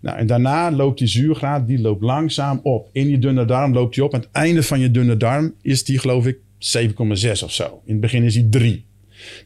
Nou, 0.00 0.18
en 0.18 0.26
daarna 0.26 0.70
loopt 0.70 0.98
die 0.98 1.08
zuurgraad, 1.08 1.66
die 1.66 1.80
loopt 1.80 2.02
langzaam 2.02 2.60
op. 2.62 2.88
In 2.92 3.06
die 3.06 3.18
dunne 3.18 3.44
darm 3.44 3.72
loopt 3.72 3.94
die 3.94 4.04
op. 4.04 4.14
Aan 4.14 4.20
het 4.20 4.28
einde 4.32 4.62
van 4.62 4.80
je 4.80 4.90
dunne 4.90 5.16
darm 5.16 5.54
is 5.62 5.84
die, 5.84 5.98
geloof 5.98 6.26
ik, 6.26 6.38
7,6 6.78 7.44
of 7.44 7.52
zo. 7.52 7.82
In 7.84 7.92
het 7.92 8.00
begin 8.00 8.22
is 8.22 8.34
die 8.34 8.48
3. 8.48 8.88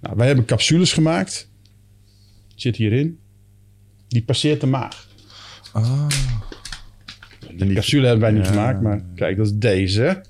Nou, 0.00 0.16
wij 0.16 0.26
hebben 0.26 0.45
capsules 0.45 0.93
gemaakt. 0.93 1.50
Zit 2.54 2.76
hierin. 2.76 3.19
Die 4.09 4.23
passeert 4.23 4.61
de 4.61 4.66
maag. 4.66 5.09
Ah. 5.73 6.07
Die 7.57 7.73
capsule 7.75 8.07
hebben 8.07 8.23
wij 8.25 8.33
niet 8.33 8.47
Ja. 8.47 8.50
gemaakt, 8.52 8.81
maar 8.81 9.04
kijk, 9.14 9.37
dat 9.37 9.47
is 9.47 9.52
deze. 9.54 10.23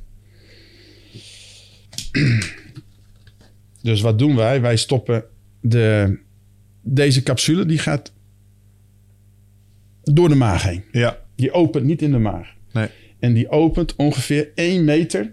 Dus 3.82 4.00
wat 4.00 4.18
doen 4.18 4.36
wij? 4.36 4.60
Wij 4.60 4.76
stoppen 4.76 5.24
de, 5.60 6.18
deze 6.82 7.22
capsule, 7.22 7.66
die 7.66 7.78
gaat 7.78 8.12
door 10.02 10.28
de 10.28 10.34
maag 10.34 10.62
heen. 10.62 10.84
Ja. 10.92 11.18
Die 11.36 11.52
opent 11.52 11.84
niet 11.84 12.02
in 12.02 12.10
de 12.12 12.18
maag. 12.18 12.54
Nee. 12.72 12.88
En 13.18 13.32
die 13.32 13.48
opent 13.48 13.96
ongeveer 13.96 14.50
1 14.54 14.84
meter 14.84 15.32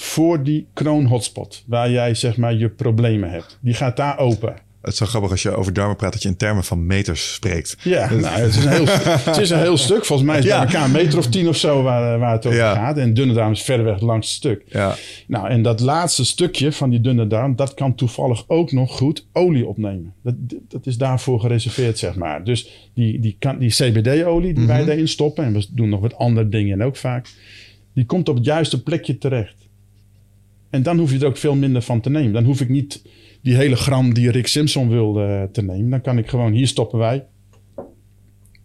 voor 0.00 0.42
die 0.42 0.66
kroon 0.74 1.04
hotspot. 1.04 1.64
Waar 1.66 1.90
jij 1.90 2.14
zeg 2.14 2.36
maar 2.36 2.54
je 2.54 2.68
problemen 2.68 3.30
hebt. 3.30 3.58
Die 3.60 3.74
gaat 3.74 3.96
daar 3.96 4.18
open. 4.18 4.54
Het 4.82 4.92
is 4.92 4.98
zo 4.98 5.06
grappig 5.06 5.30
als 5.30 5.42
je 5.42 5.50
over 5.54 5.72
darmen 5.72 5.96
praat 5.96 6.12
dat 6.12 6.22
je 6.22 6.28
in 6.28 6.36
termen 6.36 6.64
van 6.64 6.86
meters 6.86 7.34
spreekt. 7.34 7.76
Ja, 7.82 8.10
nou, 8.12 8.40
het, 8.40 8.54
is 8.56 8.64
een 8.64 8.70
heel, 8.70 8.84
het 9.30 9.36
is 9.36 9.50
een 9.50 9.58
heel 9.58 9.76
stuk. 9.76 10.04
Volgens 10.04 10.28
mij 10.28 10.38
is 10.38 10.44
het 10.44 10.52
Ja. 10.52 10.60
elkaar 10.64 10.84
een 10.84 10.90
meter 10.90 11.18
of 11.18 11.26
tien 11.26 11.48
of 11.48 11.56
zo 11.56 11.82
waar, 11.82 12.18
waar 12.18 12.32
het 12.32 12.46
over 12.46 12.58
Ja. 12.58 12.74
gaat. 12.74 12.96
En 12.98 13.14
dunne 13.14 13.32
darm 13.34 13.52
is 13.52 13.62
verreweg 13.62 13.94
het 13.94 14.02
langste 14.02 14.32
stuk. 14.32 14.62
Ja. 14.66 14.94
Nou, 15.26 15.48
en 15.48 15.62
dat 15.62 15.80
laatste 15.80 16.24
stukje 16.24 16.72
van 16.72 16.90
die 16.90 17.00
dunne 17.00 17.26
darm, 17.26 17.56
dat 17.56 17.74
kan 17.74 17.94
toevallig 17.94 18.44
ook 18.48 18.72
nog 18.72 18.96
goed 18.96 19.26
olie 19.32 19.66
opnemen. 19.66 20.14
Dat, 20.22 20.34
dat 20.68 20.86
is 20.86 20.96
daarvoor 20.96 21.40
gereserveerd, 21.40 21.98
zeg 21.98 22.14
maar. 22.14 22.44
Dus 22.44 22.90
die, 22.94 23.18
die, 23.20 23.36
kan- 23.38 23.58
die 23.58 23.70
CBD-olie 23.70 24.54
die 24.54 24.66
wij 24.66 24.84
daarin 24.84 25.08
stoppen, 25.08 25.44
en 25.44 25.52
we 25.52 25.66
doen 25.70 25.88
nog 25.88 26.00
wat 26.00 26.16
andere 26.16 26.48
dingen 26.48 26.82
ook 26.82 26.96
vaak, 26.96 27.28
die 27.94 28.04
komt 28.06 28.28
op 28.28 28.36
het 28.36 28.44
juiste 28.44 28.82
plekje 28.82 29.18
terecht. 29.18 29.54
En 30.70 30.82
dan 30.82 30.98
hoef 30.98 31.12
je 31.12 31.18
er 31.18 31.26
ook 31.26 31.36
veel 31.36 31.54
minder 31.54 31.82
van 31.82 32.00
te 32.00 32.10
nemen. 32.10 32.32
Dan 32.32 32.44
hoef 32.44 32.60
ik 32.60 32.68
niet 32.68 33.02
die 33.42 33.54
hele 33.56 33.76
gram 33.76 34.14
die 34.14 34.30
Rick 34.30 34.46
Simpson 34.46 34.88
wilde 34.88 35.24
eh, 35.24 35.42
te 35.52 35.62
nemen. 35.62 35.90
Dan 35.90 36.00
kan 36.00 36.18
ik 36.18 36.28
gewoon, 36.28 36.52
hier 36.52 36.66
stoppen 36.66 36.98
wij 36.98 37.24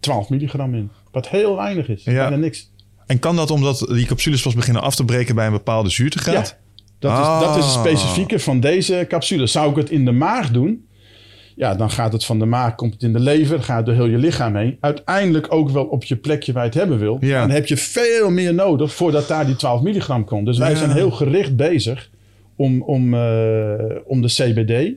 12 0.00 0.28
milligram 0.30 0.74
in. 0.74 0.90
Wat 1.12 1.28
heel 1.28 1.56
weinig 1.56 1.88
is. 1.88 2.04
Ja. 2.04 2.12
Bijna 2.12 2.36
niks. 2.36 2.72
En 3.06 3.18
kan 3.18 3.36
dat 3.36 3.50
omdat 3.50 3.78
die 3.92 4.06
capsules 4.06 4.42
pas 4.42 4.54
beginnen 4.54 4.82
af 4.82 4.94
te 4.94 5.04
breken 5.04 5.34
bij 5.34 5.46
een 5.46 5.52
bepaalde 5.52 5.88
zuurtegraad? 5.90 6.56
Dat, 6.98 7.12
is, 7.18 7.46
dat 7.46 7.56
is 7.56 7.64
het 7.64 7.74
Ah. 7.74 7.80
specifieke 7.80 8.38
van 8.38 8.60
deze 8.60 9.04
capsule. 9.08 9.46
Zou 9.46 9.70
ik 9.70 9.76
het 9.76 9.90
in 9.90 10.04
de 10.04 10.12
maag 10.12 10.50
doen? 10.50 10.86
Ja, 11.56 11.74
dan 11.74 11.90
gaat 11.90 12.12
het 12.12 12.24
van 12.24 12.38
de 12.38 12.44
maag, 12.44 12.74
komt 12.74 12.92
het 12.92 13.02
in 13.02 13.12
de 13.12 13.20
lever, 13.20 13.62
gaat 13.62 13.86
door 13.86 13.94
heel 13.94 14.06
je 14.06 14.18
lichaam 14.18 14.56
heen. 14.56 14.76
Uiteindelijk 14.80 15.52
ook 15.52 15.70
wel 15.70 15.84
op 15.84 16.04
je 16.04 16.16
plekje 16.16 16.52
waar 16.52 16.62
je 16.62 16.68
het 16.68 16.78
hebben 16.78 16.98
wil. 16.98 17.16
Ja. 17.20 17.40
Dan 17.40 17.50
heb 17.50 17.66
je 17.66 17.76
veel 17.76 18.30
meer 18.30 18.54
nodig 18.54 18.94
voordat 18.94 19.28
daar 19.28 19.46
die 19.46 19.56
12 19.56 19.82
milligram 19.82 20.24
komt. 20.24 20.46
Dus 20.46 20.58
wij 20.58 20.70
Ja. 20.70 20.76
zijn 20.76 20.90
heel 20.90 21.10
gericht 21.10 21.56
bezig 21.56 22.10
om, 22.56 22.82
om, 22.82 23.14
eh, 23.14 23.20
om 24.04 24.22
de 24.22 24.28
CBD 24.28 24.92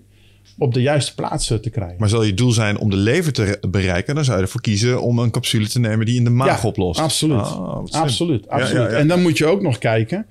op 0.58 0.74
de 0.74 0.82
juiste 0.82 1.16
plaats 1.16 1.50
eh, 1.52 1.58
te 1.58 1.70
krijgen. 1.70 1.96
Maar 2.00 2.10
zal 2.10 2.24
je 2.24 2.34
doel 2.34 2.52
zijn 2.52 2.78
om 2.78 2.90
de 2.90 2.96
lever 2.96 3.34
te 3.34 3.44
re- 3.44 3.68
bereiken, 3.70 4.16
dan 4.16 4.24
zou 4.24 4.38
je 4.38 4.44
ervoor 4.44 4.62
kiezen 4.62 5.02
om 5.02 5.20
een 5.20 5.32
capsule 5.32 5.68
te 5.68 5.80
nemen 5.80 6.06
die 6.06 6.16
in 6.16 6.24
de 6.24 6.30
maag 6.30 6.62
Ja, 6.62 6.68
oplost. 6.68 7.00
Absoluut. 7.00 7.38
Ah, 7.38 7.82
slim. 7.86 8.02
absoluut. 8.02 8.48
Absoluut. 8.50 8.84
ja, 8.84 8.90
ja. 8.92 8.98
En 8.98 9.08
dan 9.08 9.22
moet 9.22 9.38
je 9.38 9.46
ook 9.46 9.62
nog 9.62 9.78
kijken. 9.78 10.26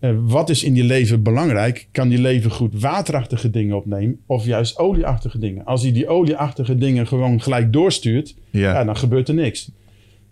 Eh, 0.00 0.10
wat 0.20 0.50
is 0.50 0.64
in 0.64 0.72
die 0.72 0.84
lever 0.84 1.22
belangrijk? 1.22 1.88
Kan 1.92 2.08
die 2.08 2.18
lever 2.18 2.50
goed 2.50 2.80
waterachtige 2.80 3.50
dingen 3.50 3.76
opnemen 3.76 4.20
of 4.26 4.44
juist 4.44 4.78
olieachtige 4.78 5.38
dingen? 5.38 5.64
Als 5.64 5.82
hij 5.82 5.92
die 5.92 6.08
olieachtige 6.08 6.76
dingen 6.76 7.06
gewoon 7.06 7.42
gelijk 7.42 7.72
doorstuurt, 7.72 8.34
Ja. 8.50 8.72
ja. 8.72 8.84
dan 8.84 8.96
gebeurt 8.96 9.28
er 9.28 9.34
niks. 9.34 9.70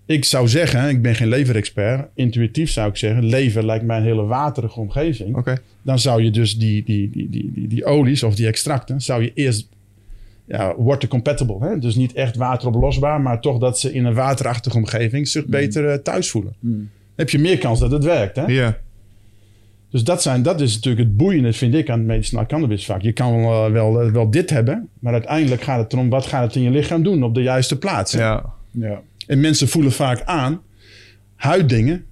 Ik 0.06 0.24
zou 0.24 0.48
zeggen, 0.48 0.88
ik 0.88 1.02
ben 1.02 1.14
geen 1.14 1.28
leverexpert, 1.28 2.08
intuïtief 2.14 2.70
zou 2.70 2.88
ik 2.88 2.96
zeggen, 2.96 3.24
lever 3.24 3.64
lijkt 3.64 3.84
mij 3.84 3.96
een 3.96 4.02
hele 4.02 4.24
waterige 4.24 4.80
omgeving. 4.80 5.36
Oké. 5.36 5.58
Dan 5.82 5.98
zou 5.98 6.22
je 6.22 6.30
dus 6.30 6.58
die, 6.58 6.84
die, 6.84 7.10
die, 7.10 7.28
die, 7.30 7.52
die, 7.52 7.68
die 7.68 7.84
olies 7.84 8.22
of 8.22 8.34
die 8.34 8.46
extracten, 8.46 9.00
zou 9.00 9.22
je 9.22 9.30
eerst 9.34 9.68
ja, 10.44 10.74
water 10.78 11.08
compatible. 11.08 11.56
Hè? 11.60 11.78
Dus 11.78 11.94
niet 11.94 12.12
echt 12.12 12.36
wateroplosbaar, 12.36 13.20
maar 13.20 13.40
toch 13.40 13.58
dat 13.58 13.78
ze 13.78 13.92
in 13.92 14.04
een 14.04 14.14
waterachtige 14.14 14.76
omgeving 14.76 15.28
zich 15.28 15.46
beter 15.46 15.88
eh, 15.88 15.98
thuis 15.98 16.30
voelen. 16.30 16.52
Dan 16.60 16.88
heb 17.16 17.30
je 17.30 17.38
meer 17.38 17.58
kans 17.58 17.80
dat 17.80 17.90
het 17.90 18.04
werkt. 18.04 18.36
Hè? 18.36 18.46
Ja. 18.46 18.78
Dus 19.90 20.04
dat, 20.04 20.22
zijn, 20.22 20.42
dat 20.42 20.60
is 20.60 20.74
natuurlijk 20.74 21.06
het 21.06 21.16
boeiende, 21.16 21.52
vind 21.52 21.74
ik, 21.74 21.90
aan 21.90 21.98
het 21.98 22.06
medicinaal 22.06 22.46
cannabis 22.46 22.84
vaak. 22.84 23.02
Je 23.02 23.12
kan 23.12 23.40
wel, 23.40 23.66
eh, 23.66 23.72
wel, 23.72 24.00
eh, 24.00 24.12
wel 24.12 24.30
dit 24.30 24.50
hebben, 24.50 24.88
maar 24.98 25.12
uiteindelijk 25.12 25.62
gaat 25.62 25.82
het 25.82 25.92
erom... 25.92 26.08
wat 26.08 26.26
gaat 26.26 26.42
het 26.42 26.54
in 26.54 26.62
je 26.62 26.70
lichaam 26.70 27.02
doen 27.02 27.22
op 27.22 27.34
de 27.34 27.42
juiste 27.42 27.78
plaats. 27.78 28.12
Ja. 28.12 28.44
Ja. 28.70 29.00
En 29.26 29.40
mensen 29.40 29.68
voelen 29.68 29.92
vaak 29.92 30.22
aan, 30.24 30.60
huiddingen, 31.34 32.04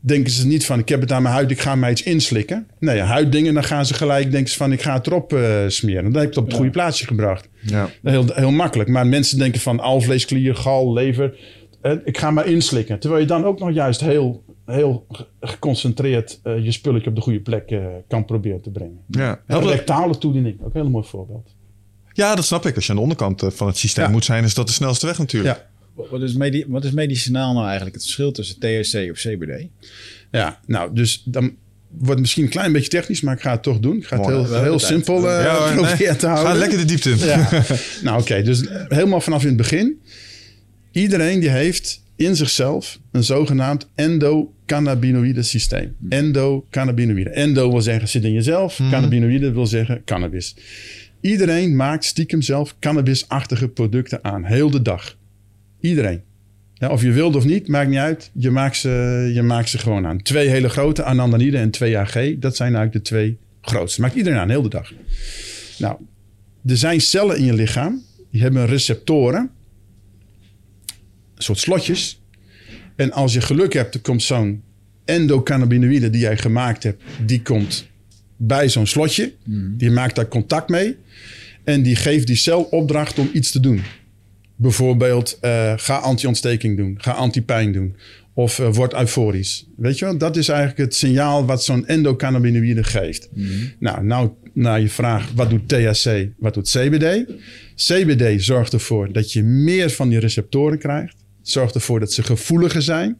denken 0.00 0.32
ze 0.32 0.46
niet 0.46 0.66
van... 0.66 0.78
ik 0.78 0.88
heb 0.88 1.00
het 1.00 1.12
aan 1.12 1.22
mijn 1.22 1.34
huid, 1.34 1.50
ik 1.50 1.60
ga 1.60 1.74
mij 1.74 1.90
iets 1.90 2.02
inslikken. 2.02 2.66
Nee, 2.78 3.00
huiddingen, 3.00 3.54
dan 3.54 3.64
gaan 3.64 3.86
ze 3.86 3.94
gelijk 3.94 4.30
denken 4.30 4.50
ze 4.50 4.56
van... 4.56 4.72
ik 4.72 4.82
ga 4.82 4.94
het 4.94 5.06
erop 5.06 5.32
eh, 5.32 5.64
smeren. 5.66 6.12
Dan 6.12 6.12
heb 6.12 6.22
je 6.22 6.28
het 6.28 6.38
op 6.38 6.46
het 6.46 6.54
goede 6.54 6.70
plaatsje 6.70 7.06
gebracht. 7.06 7.48
Ja. 7.60 7.90
Heel, 8.02 8.24
heel 8.34 8.50
makkelijk. 8.50 8.88
Maar 8.88 9.06
mensen 9.06 9.38
denken 9.38 9.60
van 9.60 9.80
alvleesklier, 9.80 10.54
gal, 10.54 10.92
lever. 10.92 11.38
ik 12.04 12.18
ga 12.18 12.30
maar 12.30 12.46
inslikken. 12.46 12.98
Terwijl 12.98 13.20
je 13.20 13.28
dan 13.28 13.44
ook 13.44 13.58
nog 13.58 13.72
juist 13.72 14.00
heel, 14.00 14.44
heel 14.72 15.06
ge- 15.10 15.26
geconcentreerd 15.40 16.40
eh, 16.42 16.64
je 16.64 16.72
spulletje 16.72 17.08
op 17.10 17.14
de 17.16 17.22
goede 17.22 17.40
plek 17.40 17.70
eh, 17.70 17.84
kan 18.08 18.24
proberen 18.24 18.60
te 18.60 18.70
brengen. 18.70 18.98
Ja. 19.08 19.40
Rectale 19.46 20.18
toediening, 20.18 20.60
ook 20.60 20.74
een 20.74 20.80
heel 20.80 20.90
mooi 20.90 21.06
voorbeeld. 21.06 21.54
ja, 22.12 22.34
dat 22.34 22.44
snap 22.44 22.66
ik. 22.66 22.74
Als 22.74 22.84
je 22.84 22.90
aan 22.90 22.96
de 22.96 23.02
onderkant 23.02 23.42
eh, 23.42 23.50
van 23.50 23.66
het 23.66 23.76
systeem 23.76 24.04
Ja. 24.04 24.10
moet 24.10 24.24
zijn, 24.24 24.44
is 24.44 24.54
dat 24.54 24.66
de 24.66 24.72
snelste 24.72 25.06
weg 25.06 25.18
natuurlijk. 25.18 25.56
Ja. 25.56 25.70
Wat 26.10 26.22
is, 26.22 26.32
medi 26.34 26.64
wat 26.68 26.84
is 26.84 26.90
medicinaal 26.90 27.52
nou 27.52 27.64
eigenlijk 27.66 27.94
het 27.94 28.04
verschil 28.04 28.32
tussen 28.32 28.58
THC 28.58 29.10
of 29.10 29.18
CBD? 29.18 29.66
Ja, 30.30 30.60
nou, 30.66 30.94
dus 30.94 31.22
dan 31.24 31.42
wordt 31.88 32.10
het 32.10 32.20
misschien 32.20 32.42
een 32.44 32.48
klein 32.50 32.72
beetje 32.72 32.88
technisch, 32.88 33.20
maar 33.20 33.34
ik 33.34 33.40
ga 33.40 33.50
het 33.50 33.62
toch 33.62 33.78
doen. 33.78 33.96
Ik 33.96 34.06
ga 34.06 34.16
het 34.16 34.26
heel, 34.26 34.62
heel 34.62 34.78
simpel 34.78 35.30
eh 35.30 35.44
Ja, 35.44 35.56
hoor, 35.56 35.66
nee. 35.66 35.74
proberen 35.84 36.18
te 36.18 36.26
houden. 36.26 36.52
Ga 36.52 36.58
lekker 36.58 36.78
de 36.78 36.84
diepte 36.84 37.10
in. 37.10 37.18
Ja. 37.18 37.48
nou, 38.02 38.20
oké. 38.20 38.42
dus 38.42 38.64
helemaal 38.88 39.20
vanaf 39.20 39.42
in 39.42 39.48
het 39.48 39.56
begin. 39.56 40.00
Iedereen 40.92 41.40
die 41.40 41.50
heeft 41.50 42.01
in 42.16 42.36
zichzelf 42.36 42.98
een 43.12 43.24
zogenaamd 43.24 43.88
endocannabinoïde 43.94 45.42
systeem. 45.42 45.96
Endocannabinoïde. 46.08 47.30
Endo 47.30 47.70
wil 47.70 47.82
zeggen 47.82 48.08
zit 48.08 48.24
in 48.24 48.32
jezelf. 48.32 48.80
Cannabinoïde 48.90 49.52
wil 49.52 49.66
zeggen 49.66 50.02
cannabis. 50.04 50.56
Iedereen 51.20 51.76
maakt 51.76 52.04
stiekem 52.04 52.42
zelf 52.42 52.76
cannabisachtige 52.78 53.68
producten 53.68 54.24
aan. 54.24 54.44
Heel 54.44 54.70
de 54.70 54.82
dag. 54.82 55.16
Iedereen. 55.80 56.22
Ja, 56.74 56.88
of 56.88 57.02
je 57.02 57.12
wilt 57.12 57.36
of 57.36 57.44
niet, 57.44 57.68
maakt 57.68 57.88
niet 57.88 57.98
uit. 57.98 58.30
Je 58.34 58.50
maakt 58.50 58.76
ze, 58.76 59.30
je 59.34 59.42
maakt 59.42 59.68
ze 59.68 59.78
gewoon 59.78 60.06
aan. 60.06 60.22
Twee 60.22 60.48
hele 60.48 60.68
grote, 60.68 61.02
anandamide 61.02 61.58
en 61.58 61.70
2AG. 61.70 62.38
Dat 62.38 62.56
zijn 62.56 62.74
eigenlijk 62.74 62.92
de 62.92 63.02
twee 63.02 63.38
grootste. 63.60 64.00
Maakt 64.00 64.14
iedereen 64.14 64.38
aan, 64.38 64.50
heel 64.50 64.62
de 64.62 64.68
dag. 64.68 64.92
Nou, 65.78 65.96
er 66.66 66.76
zijn 66.76 67.00
cellen 67.00 67.36
in 67.36 67.44
je 67.44 67.52
lichaam. 67.52 68.02
Die 68.30 68.42
hebben 68.42 68.66
receptoren. 68.66 69.50
Soort 71.42 71.58
slotjes. 71.58 72.20
En 72.96 73.12
als 73.12 73.32
je 73.32 73.40
geluk 73.40 73.72
hebt, 73.72 73.94
er 73.94 74.00
komt 74.00 74.22
zo'n 74.22 74.62
endocannabinoïde 75.04 76.10
die 76.10 76.20
jij 76.20 76.36
gemaakt 76.36 76.82
hebt. 76.82 77.02
Die 77.26 77.42
komt 77.42 77.86
bij 78.36 78.68
zo'n 78.68 78.86
slotje. 78.86 79.32
Die 79.76 79.90
maakt 79.90 80.14
daar 80.14 80.28
contact 80.28 80.68
mee. 80.68 80.96
En 81.64 81.82
die 81.82 81.96
geeft 81.96 82.26
die 82.26 82.36
cel 82.36 82.62
opdracht 82.62 83.18
om 83.18 83.30
iets 83.32 83.50
te 83.50 83.60
doen. 83.60 83.82
Bijvoorbeeld, 84.56 85.38
eh, 85.40 85.72
ga 85.76 85.96
anti-ontsteking 85.96 86.76
doen. 86.76 86.94
Ga 86.98 87.10
anti-pijn 87.10 87.72
doen. 87.72 87.96
Of 88.34 88.58
eh, 88.58 88.74
word 88.74 88.94
euforisch. 88.94 89.66
Weet 89.76 89.98
je 89.98 90.04
wel? 90.04 90.18
Dat 90.18 90.36
is 90.36 90.48
eigenlijk 90.48 90.78
het 90.78 90.94
signaal 90.94 91.46
wat 91.46 91.64
zo'n 91.64 91.86
endocannabinoïde 91.86 92.84
geeft. 92.84 93.28
Nou, 93.78 94.04
nou, 94.04 94.30
naar 94.52 94.80
je 94.80 94.88
vraag, 94.88 95.32
wat 95.34 95.50
doet 95.50 95.68
THC? 95.68 96.28
Wat 96.38 96.54
doet 96.54 96.70
CBD? 96.70 97.24
CBD 97.76 98.42
zorgt 98.42 98.72
ervoor 98.72 99.12
dat 99.12 99.32
je 99.32 99.42
meer 99.42 99.90
van 99.90 100.08
die 100.08 100.18
receptoren 100.18 100.78
krijgt. 100.78 101.21
Het 101.42 101.50
zorgt 101.50 101.74
ervoor 101.74 102.00
dat 102.00 102.12
ze 102.12 102.22
gevoeliger 102.22 102.82
zijn. 102.82 103.18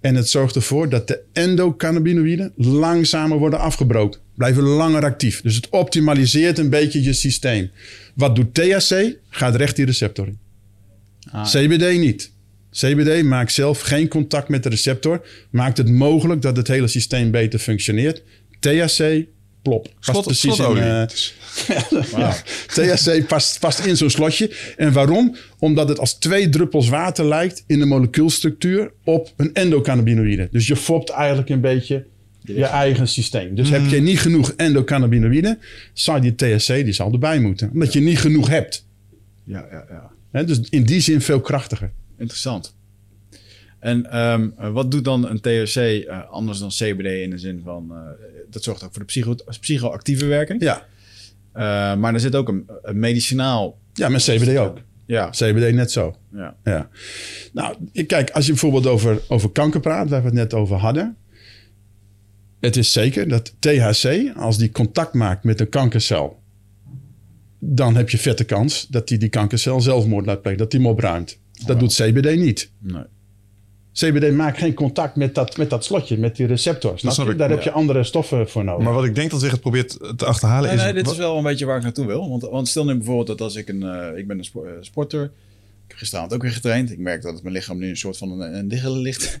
En 0.00 0.14
het 0.14 0.28
zorgt 0.28 0.54
ervoor 0.54 0.88
dat 0.88 1.08
de 1.08 1.20
endocannabinoïden 1.32 2.52
langzamer 2.56 3.38
worden 3.38 3.58
afgebroken. 3.58 4.20
Blijven 4.34 4.62
langer 4.62 5.04
actief. 5.04 5.40
Dus 5.40 5.56
het 5.56 5.68
optimaliseert 5.68 6.58
een 6.58 6.70
beetje 6.70 7.02
je 7.02 7.12
systeem. 7.12 7.70
Wat 8.14 8.36
doet 8.36 8.54
THC? 8.54 9.16
Gaat 9.28 9.56
recht 9.56 9.76
die 9.76 9.84
receptor 9.84 10.26
in. 10.26 10.38
Ah, 11.30 11.46
CBD 11.46 11.98
niet. 11.98 12.30
CBD 12.70 13.22
maakt 13.24 13.52
zelf 13.52 13.80
geen 13.80 14.08
contact 14.08 14.48
met 14.48 14.62
de 14.62 14.68
receptor. 14.68 15.26
Maakt 15.50 15.76
het 15.76 15.88
mogelijk 15.88 16.42
dat 16.42 16.56
het 16.56 16.68
hele 16.68 16.88
systeem 16.88 17.30
beter 17.30 17.58
functioneert. 17.58 18.22
THC, 18.60 19.24
plop. 19.64 19.82
Past 19.84 20.10
Slot, 20.10 20.24
precies 20.24 20.58
in, 20.58 21.06
Dus- 21.06 21.34
ja. 22.16 22.36
THC 22.66 23.26
past, 23.26 23.58
past 23.60 23.86
in 23.86 23.96
zo'n 23.96 24.10
slotje. 24.10 24.50
En 24.76 24.92
waarom? 24.92 25.36
Omdat 25.58 25.88
het 25.88 25.98
als 25.98 26.14
twee 26.14 26.48
druppels 26.48 26.88
water 26.88 27.24
lijkt 27.24 27.64
in 27.66 27.78
de 27.78 27.84
molecuulstructuur 27.86 28.92
op 29.04 29.32
een 29.36 29.50
endocannabinoïde. 29.54 30.48
Dus 30.50 30.66
je 30.66 30.76
fopt 30.76 31.10
eigenlijk 31.10 31.48
een 31.48 31.60
beetje 31.60 32.06
je 32.40 32.64
eigen 32.64 33.08
systeem. 33.08 33.54
Dus 33.54 33.70
heb 33.70 33.86
je 33.86 34.00
niet 34.00 34.20
genoeg 34.20 34.52
endocannabinoïde, 34.56 35.58
zou 35.92 36.20
die 36.20 36.34
THC 36.34 36.66
die 36.66 36.92
zal 36.92 37.12
erbij 37.12 37.40
moeten. 37.40 37.70
Omdat 37.72 37.92
je 37.92 38.00
niet 38.00 38.18
genoeg 38.18 38.48
hebt. 38.48 38.86
ja, 39.44 39.66
ja, 39.70 39.84
ja. 39.88 40.10
Hè, 40.30 40.44
dus 40.44 40.60
in 40.70 40.84
die 40.84 41.00
zin 41.00 41.20
veel 41.20 41.40
krachtiger. 41.40 41.90
Interessant. 42.18 42.73
En 43.84 44.10
ehm, 44.10 44.48
eh, 44.58 44.72
wat 44.72 44.90
doet 44.90 45.04
dan 45.04 45.28
een 45.28 45.40
THC 45.40 45.76
eh, 45.76 46.30
anders 46.30 46.58
dan 46.58 46.68
CBD 46.68 47.06
in 47.22 47.30
de 47.30 47.38
zin 47.38 47.60
van... 47.64 47.90
eh, 47.92 47.98
dat 48.50 48.62
zorgt 48.62 48.84
ook 48.84 48.90
voor 48.90 49.00
de 49.00 49.06
psycho 49.06 49.34
psychoactieve 49.60 50.26
werking. 50.26 50.62
Ja, 50.62 50.86
Eh, 51.52 51.62
maar 51.96 52.14
er 52.14 52.20
zit 52.20 52.34
ook 52.34 52.48
een, 52.48 52.64
een 52.82 52.98
medicinaal... 52.98 53.78
ja 53.92 54.08
met 54.08 54.22
CBD 54.22 54.56
ook. 54.58 54.78
Ja, 55.06 55.30
CBD 55.30 55.74
net 55.74 55.90
zo. 55.92 56.14
ja. 56.32 56.56
Ja. 56.64 56.88
Nou, 57.52 57.76
kijk, 58.06 58.30
als 58.30 58.44
je 58.46 58.50
bijvoorbeeld 58.52 58.86
over, 58.86 59.20
over 59.28 59.50
kanker 59.50 59.80
praat, 59.80 60.08
waar 60.08 60.20
we 60.20 60.26
het 60.26 60.34
net 60.34 60.54
over 60.54 60.76
hadden. 60.76 61.16
Het 62.60 62.76
is 62.76 62.92
zeker 62.92 63.28
dat 63.28 63.54
THC, 63.58 64.32
als 64.36 64.58
die 64.58 64.70
contact 64.70 65.14
maakt 65.14 65.44
met 65.44 65.60
een 65.60 65.68
kankercel, 65.68 66.42
dan 67.58 67.96
heb 67.96 68.10
je 68.10 68.18
vette 68.18 68.44
kans 68.44 68.86
dat 68.86 69.08
die, 69.08 69.18
die 69.18 69.28
kankercel 69.28 69.80
zelfmoord 69.80 70.26
laat 70.26 70.42
plegen, 70.42 70.58
dat 70.60 70.70
die 70.70 70.80
hem 70.80 70.88
opruimt. 70.88 71.38
Dat 71.66 71.80
doet 71.80 71.94
CBD 71.94 72.36
niet. 72.36 72.70
Nee. 72.78 73.04
CBD 73.94 74.32
maakt 74.32 74.58
geen 74.58 74.74
contact 74.74 75.16
met 75.16 75.34
dat, 75.34 75.56
met 75.56 75.70
dat 75.70 75.84
slotje, 75.84 76.18
met 76.18 76.36
die 76.36 76.46
receptor. 76.46 76.98
Snap 76.98 77.26
je? 77.26 77.32
ik, 77.32 77.38
Daar 77.38 77.48
ja. 77.48 77.54
heb 77.54 77.64
je 77.64 77.70
andere 77.70 78.04
stoffen 78.04 78.48
voor 78.48 78.64
nodig. 78.64 78.84
Maar 78.84 78.94
wat 78.94 79.04
ik 79.04 79.14
denk 79.14 79.30
dat 79.30 79.40
zich 79.40 79.50
het 79.50 79.60
probeert 79.60 79.98
te 80.16 80.24
achterhalen 80.24 80.68
Nee, 80.68 80.76
is... 80.78 80.82
nee, 80.84 80.92
dit 80.92 81.04
wat- 81.04 81.12
is 81.12 81.18
wel 81.18 81.36
een 81.36 81.42
beetje 81.42 81.64
waar 81.66 81.76
ik 81.76 81.82
naartoe 81.82 82.06
wil. 82.06 82.28
Want, 82.28 82.42
want 82.42 82.68
stel 82.68 82.84
nu 82.84 82.94
bijvoorbeeld 82.96 83.26
dat 83.26 83.40
als 83.40 83.54
ik 83.56 83.68
een... 83.68 83.82
eh, 83.82 84.18
ik 84.18 84.26
ben 84.26 84.38
een 84.38 84.46
eh, 84.64 84.70
sporter. 84.80 85.30
Gisteravond 85.96 86.32
ook 86.34 86.42
weer 86.42 86.50
getraind. 86.50 86.90
Ik 86.90 86.98
merk 86.98 87.22
dat 87.22 87.32
het 87.34 87.42
mijn 87.42 87.54
lichaam 87.54 87.78
nu 87.78 87.88
een 87.88 87.96
soort 87.96 88.16
van 88.16 88.40
een, 88.40 88.56
een 88.58 88.68
diggelen 88.68 89.00
ligt. 89.00 89.38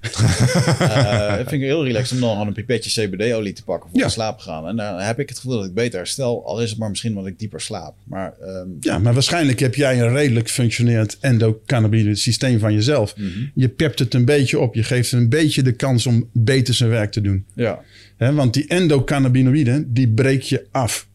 Dat 1.38 1.48
vind 1.48 1.50
ik 1.52 1.60
heel 1.60 1.84
relaxed 1.84 2.12
om 2.14 2.20
dan 2.20 2.30
gewoon 2.30 2.46
een 2.46 2.52
pipetje 2.52 3.06
CBD-olie 3.06 3.52
te 3.52 3.64
pakken 3.64 3.90
voor 3.90 3.98
Ja. 4.00 4.06
te 4.06 4.12
slapen 4.12 4.42
gaan. 4.42 4.68
En 4.68 4.76
dan 4.76 4.98
heb 5.00 5.18
ik 5.18 5.28
het 5.28 5.38
gevoel 5.38 5.56
dat 5.56 5.64
ik 5.66 5.74
beter 5.74 5.98
herstel. 5.98 6.46
Al 6.46 6.60
is 6.62 6.70
het 6.70 6.78
maar 6.78 6.88
misschien 6.88 7.10
omdat 7.10 7.26
ik 7.26 7.38
dieper 7.38 7.60
slaap. 7.60 7.94
Maar 8.04 8.32
ehm, 8.40 8.68
Ja, 8.80 8.98
maar 8.98 9.12
waarschijnlijk 9.14 9.58
heb 9.60 9.74
jij 9.74 10.00
een 10.00 10.12
redelijk 10.12 10.48
functionerend 10.50 11.16
endocannabinoïde 11.20 12.14
systeem 12.14 12.58
van 12.58 12.72
jezelf. 12.72 13.14
Je 13.54 13.68
pept 13.68 13.98
het 13.98 14.14
een 14.14 14.24
beetje 14.24 14.58
op. 14.60 14.74
Je 14.74 14.82
geeft 14.82 15.10
het 15.10 15.20
een 15.20 15.28
beetje 15.28 15.62
de 15.62 15.72
kans 15.72 16.06
om 16.06 16.28
beter 16.32 16.74
zijn 16.74 16.90
werk 16.90 17.12
te 17.12 17.20
doen. 17.20 17.46
ja, 17.54 17.80
want 18.18 18.52
die 18.54 18.66
endocannabinoïden, 18.66 19.92
die 19.92 20.08
breek 20.08 20.42
je 20.42 20.66
af. 20.70 21.06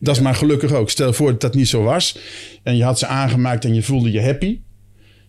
Dat 0.00 0.16
is 0.16 0.22
maar 0.22 0.34
gelukkig 0.34 0.72
ook. 0.72 0.90
Stel 0.90 1.12
voor 1.12 1.30
dat 1.30 1.40
dat 1.40 1.54
niet 1.54 1.68
zo 1.68 1.82
was. 1.82 2.18
En 2.62 2.76
je 2.76 2.82
had 2.84 2.98
ze 2.98 3.06
aangemaakt 3.06 3.64
en 3.64 3.74
je 3.74 3.82
voelde 3.82 4.10
je 4.10 4.22
happy. 4.22 4.58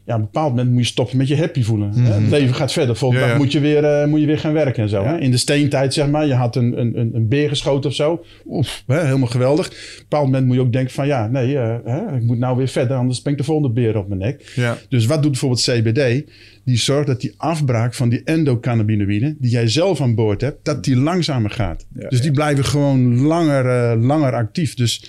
Ja, 0.05 0.13
op 0.13 0.19
een 0.19 0.25
bepaald 0.25 0.49
moment 0.49 0.69
moet 0.71 0.79
je 0.81 0.85
stoppen 0.87 1.17
met 1.17 1.27
je 1.27 1.37
happy 1.37 1.63
voelen. 1.63 1.91
hè. 1.93 2.11
Het 2.13 2.29
leven 2.29 2.55
gaat 2.55 2.71
verder. 2.71 2.95
Volgende 2.95 3.23
Ja, 3.23 3.29
dag 3.31 3.37
moet 3.37 3.51
je, 3.51 3.59
weer, 3.59 3.83
eh, 3.83 4.07
moet 4.07 4.19
je 4.19 4.25
weer 4.25 4.39
gaan 4.39 4.53
werken 4.53 4.83
en 4.83 4.89
zo. 4.89 5.03
Hè? 5.03 5.17
In 5.17 5.31
de 5.31 5.37
steentijd, 5.37 5.93
zeg 5.93 6.07
maar. 6.09 6.27
Je 6.27 6.33
had 6.33 6.55
een, 6.55 6.79
een, 6.79 6.99
een, 6.99 7.11
een 7.13 7.27
beer 7.27 7.49
geschoten 7.49 7.89
of 7.89 7.95
zo. 7.95 8.23
Oef, 8.47 8.83
hè, 8.87 9.05
helemaal 9.05 9.27
geweldig. 9.27 9.67
Op 9.67 9.73
een 9.73 9.95
bepaald 9.99 10.25
moment 10.25 10.45
moet 10.45 10.55
je 10.55 10.61
ook 10.61 10.71
denken 10.73 10.93
van... 10.93 11.07
Ja, 11.07 11.27
nee, 11.27 11.57
eh, 11.57 11.75
hè, 11.85 12.15
ik 12.15 12.21
moet 12.23 12.37
nou 12.37 12.57
weer 12.57 12.67
verder. 12.67 12.97
Anders 12.97 13.21
ben 13.21 13.31
ik 13.31 13.37
de 13.37 13.43
volgende 13.43 13.73
beer 13.73 13.97
op 13.97 14.07
mijn 14.07 14.19
nek. 14.19 14.51
Ja. 14.55 14.77
Dus 14.89 15.05
wat 15.05 15.21
doet 15.21 15.31
bijvoorbeeld 15.31 15.61
CBD? 15.61 16.31
Die 16.65 16.77
zorgt 16.77 17.07
dat 17.07 17.21
die 17.21 17.33
afbraak 17.37 17.93
van 17.93 18.09
die 18.09 18.21
endocannabinoïden... 18.23 19.37
die 19.39 19.51
jij 19.51 19.67
zelf 19.67 20.01
aan 20.01 20.15
boord 20.15 20.41
hebt, 20.41 20.65
dat 20.65 20.83
die 20.83 20.95
langzamer 20.97 21.49
gaat. 21.51 21.85
Dus 22.09 22.21
die 22.21 22.31
blijven 22.31 22.65
gewoon 22.65 23.17
langer, 23.21 23.65
eh, 23.65 24.01
langer 24.01 24.33
actief. 24.33 24.73
Dus 24.73 25.03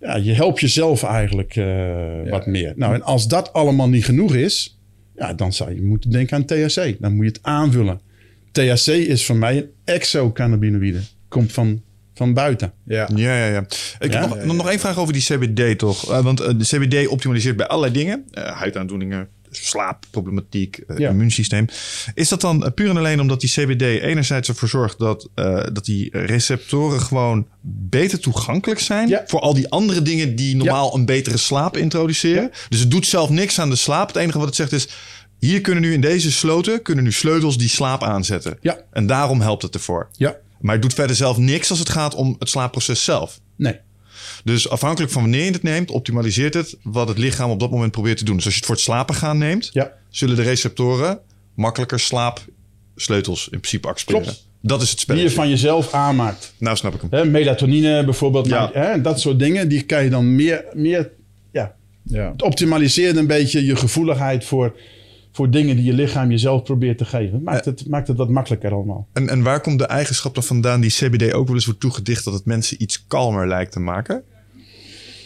ja, 0.00 0.16
je 0.16 0.32
helpt 0.32 0.60
jezelf 0.60 1.02
eigenlijk 1.02 1.56
eh, 1.56 2.30
wat 2.30 2.46
meer. 2.46 2.72
Nou, 2.76 2.94
en 2.94 3.02
als 3.02 3.28
dat 3.28 3.52
allemaal 3.52 3.88
niet 3.88 4.04
genoeg 4.04 4.34
is... 4.34 4.78
Ja, 5.16 5.34
dan 5.34 5.52
zou 5.52 5.74
je 5.74 5.82
moeten 5.82 6.10
denken 6.10 6.36
aan 6.36 6.44
THC. 6.44 6.96
Dan 7.00 7.14
moet 7.14 7.24
je 7.24 7.30
het 7.30 7.42
aanvullen. 7.42 8.00
THC 8.52 8.86
is 8.86 9.26
voor 9.26 9.36
mij 9.36 9.56
een 9.56 9.70
exocannabinoïde. 9.84 11.00
Komt 11.28 11.52
van, 11.52 11.82
van 12.14 12.34
buiten. 12.34 12.72
ja. 12.84 13.08
Ja, 13.14 13.36
ja, 13.38 13.46
ja. 13.46 13.64
Ik 13.98 14.12
Ja? 14.12 14.28
heb 14.28 14.44
nog, 14.44 14.56
nog 14.56 14.68
één 14.70 14.78
vraag 14.78 14.98
over 14.98 15.12
die 15.12 15.22
CBD 15.22 15.78
toch. 15.78 16.10
Eh, 16.12 16.20
want 16.22 16.40
eh, 16.40 16.48
de 16.58 16.64
CBD 16.64 17.08
optimaliseert 17.08 17.56
bij 17.56 17.66
allerlei 17.66 17.92
dingen. 17.92 18.24
Eh, 18.30 18.44
huidaandoeningen, 18.44 19.28
slaapproblematiek, 19.50 20.76
eh, 20.76 20.98
Ja. 20.98 21.10
immuunsysteem. 21.10 21.66
Is 22.14 22.28
dat 22.28 22.40
dan 22.40 22.64
eh, 22.64 22.72
puur 22.72 22.90
en 22.90 22.96
alleen 22.96 23.20
omdat 23.20 23.40
die 23.40 23.50
CBD 23.50 23.82
enerzijds 23.82 24.48
ervoor 24.48 24.68
zorgt 24.68 24.98
dat, 24.98 25.28
eh, 25.34 25.64
dat 25.72 25.84
die 25.84 26.08
receptoren 26.18 27.00
gewoon 27.00 27.46
beter 27.70 28.20
toegankelijk 28.20 28.80
zijn 28.80 29.08
Ja. 29.08 29.22
voor 29.26 29.40
al 29.40 29.54
die 29.54 29.68
andere 29.70 30.02
dingen 30.02 30.36
die 30.36 30.56
normaal 30.56 30.94
een 30.94 31.04
betere 31.04 31.36
slaap 31.36 31.76
introduceren? 31.76 32.50
Dus 32.68 32.80
het 32.80 32.90
doet 32.90 33.06
zelf 33.06 33.30
niks 33.30 33.60
aan 33.60 33.70
de 33.70 33.76
slaap. 33.76 34.06
Het 34.08 34.16
enige 34.16 34.38
wat 34.38 34.46
het 34.46 34.56
zegt 34.56 34.72
is, 34.72 34.88
hier 35.38 35.60
kunnen 35.60 35.82
nu 35.82 35.92
in 35.92 36.00
deze 36.00 36.32
sloten 36.32 36.82
kunnen 36.82 37.04
nu 37.04 37.12
sleutels 37.12 37.58
die 37.58 37.68
slaap 37.68 38.02
aanzetten. 38.02 38.58
Ja. 38.60 38.78
En 38.92 39.06
daarom 39.06 39.40
helpt 39.40 39.62
het 39.62 39.74
ervoor. 39.74 40.08
Ja. 40.12 40.36
Maar 40.60 40.72
het 40.72 40.82
doet 40.82 40.94
verder 40.94 41.16
zelf 41.16 41.36
niks 41.36 41.70
als 41.70 41.78
het 41.78 41.88
gaat 41.88 42.14
om 42.14 42.36
het 42.38 42.48
slaapproces 42.48 43.04
zelf. 43.04 43.40
Nee. 43.56 43.78
Dus 44.44 44.68
afhankelijk 44.68 45.12
van 45.12 45.22
wanneer 45.22 45.44
je 45.44 45.50
het 45.50 45.62
neemt, 45.62 45.90
optimaliseert 45.90 46.54
het 46.54 46.76
wat 46.82 47.08
het 47.08 47.18
lichaam 47.18 47.50
op 47.50 47.60
dat 47.60 47.70
moment 47.70 47.92
probeert 47.92 48.18
te 48.18 48.24
doen. 48.24 48.36
Dus 48.36 48.44
als 48.44 48.52
je 48.54 48.58
het 48.60 48.68
voor 48.68 48.76
het 48.76 48.84
slapen 48.84 49.14
gaan 49.14 49.38
neemt, 49.38 49.70
Ja. 49.72 49.92
zullen 50.10 50.36
de 50.36 50.42
receptoren 50.42 51.18
makkelijker 51.54 52.00
slaapsleutels 52.00 53.44
in 53.44 53.60
principe 53.60 53.88
accepteren. 53.88 54.22
Klopt. 54.22 54.46
Dat 54.62 54.82
is 54.82 54.88
het 54.88 54.96
Die 54.96 55.04
spelletje. 55.06 55.28
je 55.28 55.34
van 55.34 55.48
jezelf 55.48 55.92
aanmaakt. 55.92 56.54
Nou 56.58 56.76
snap 56.76 56.94
ik 56.94 57.00
hem. 57.00 57.10
Hè, 57.10 57.24
melatonine 57.24 58.04
bijvoorbeeld. 58.04 58.46
Ja. 58.46 58.96
dat 58.96 59.20
soort 59.20 59.38
dingen. 59.38 59.68
Die 59.68 59.82
kan 59.82 60.04
je 60.04 60.10
dan 60.10 60.34
meer... 60.34 60.64
meer 60.72 61.10
ja, 61.52 61.74
ja. 62.02 62.30
het 62.32 62.42
optimaliseert 62.42 63.16
een 63.16 63.26
beetje 63.26 63.64
je 63.64 63.76
gevoeligheid 63.76 64.44
voor, 64.44 64.74
voor 65.38 65.50
dingen 65.50 65.76
die 65.76 65.84
je 65.84 65.92
lichaam 65.92 66.30
jezelf 66.30 66.62
probeert 66.62 66.98
te 66.98 67.04
geven. 67.04 67.42
Maakt, 67.42 67.64
het, 67.64 67.88
maakt 67.88 68.08
het 68.08 68.16
wat 68.16 68.28
makkelijker 68.28 68.72
allemaal. 68.72 69.08
En, 69.12 69.28
en 69.28 69.42
waar 69.42 69.60
komt 69.60 69.78
de 69.78 69.86
eigenschap 69.86 70.34
dan 70.34 70.42
vandaan 70.42 70.80
die 70.80 70.90
CBD 70.90 71.32
ook 71.32 71.46
wel 71.46 71.54
eens 71.54 71.64
wordt 71.64 71.80
toegedicht 71.80 72.24
dat 72.24 72.34
het 72.34 72.44
mensen 72.44 72.82
iets 72.82 73.04
kalmer 73.06 73.48
lijkt 73.48 73.72
te 73.72 73.80
maken? 73.80 74.22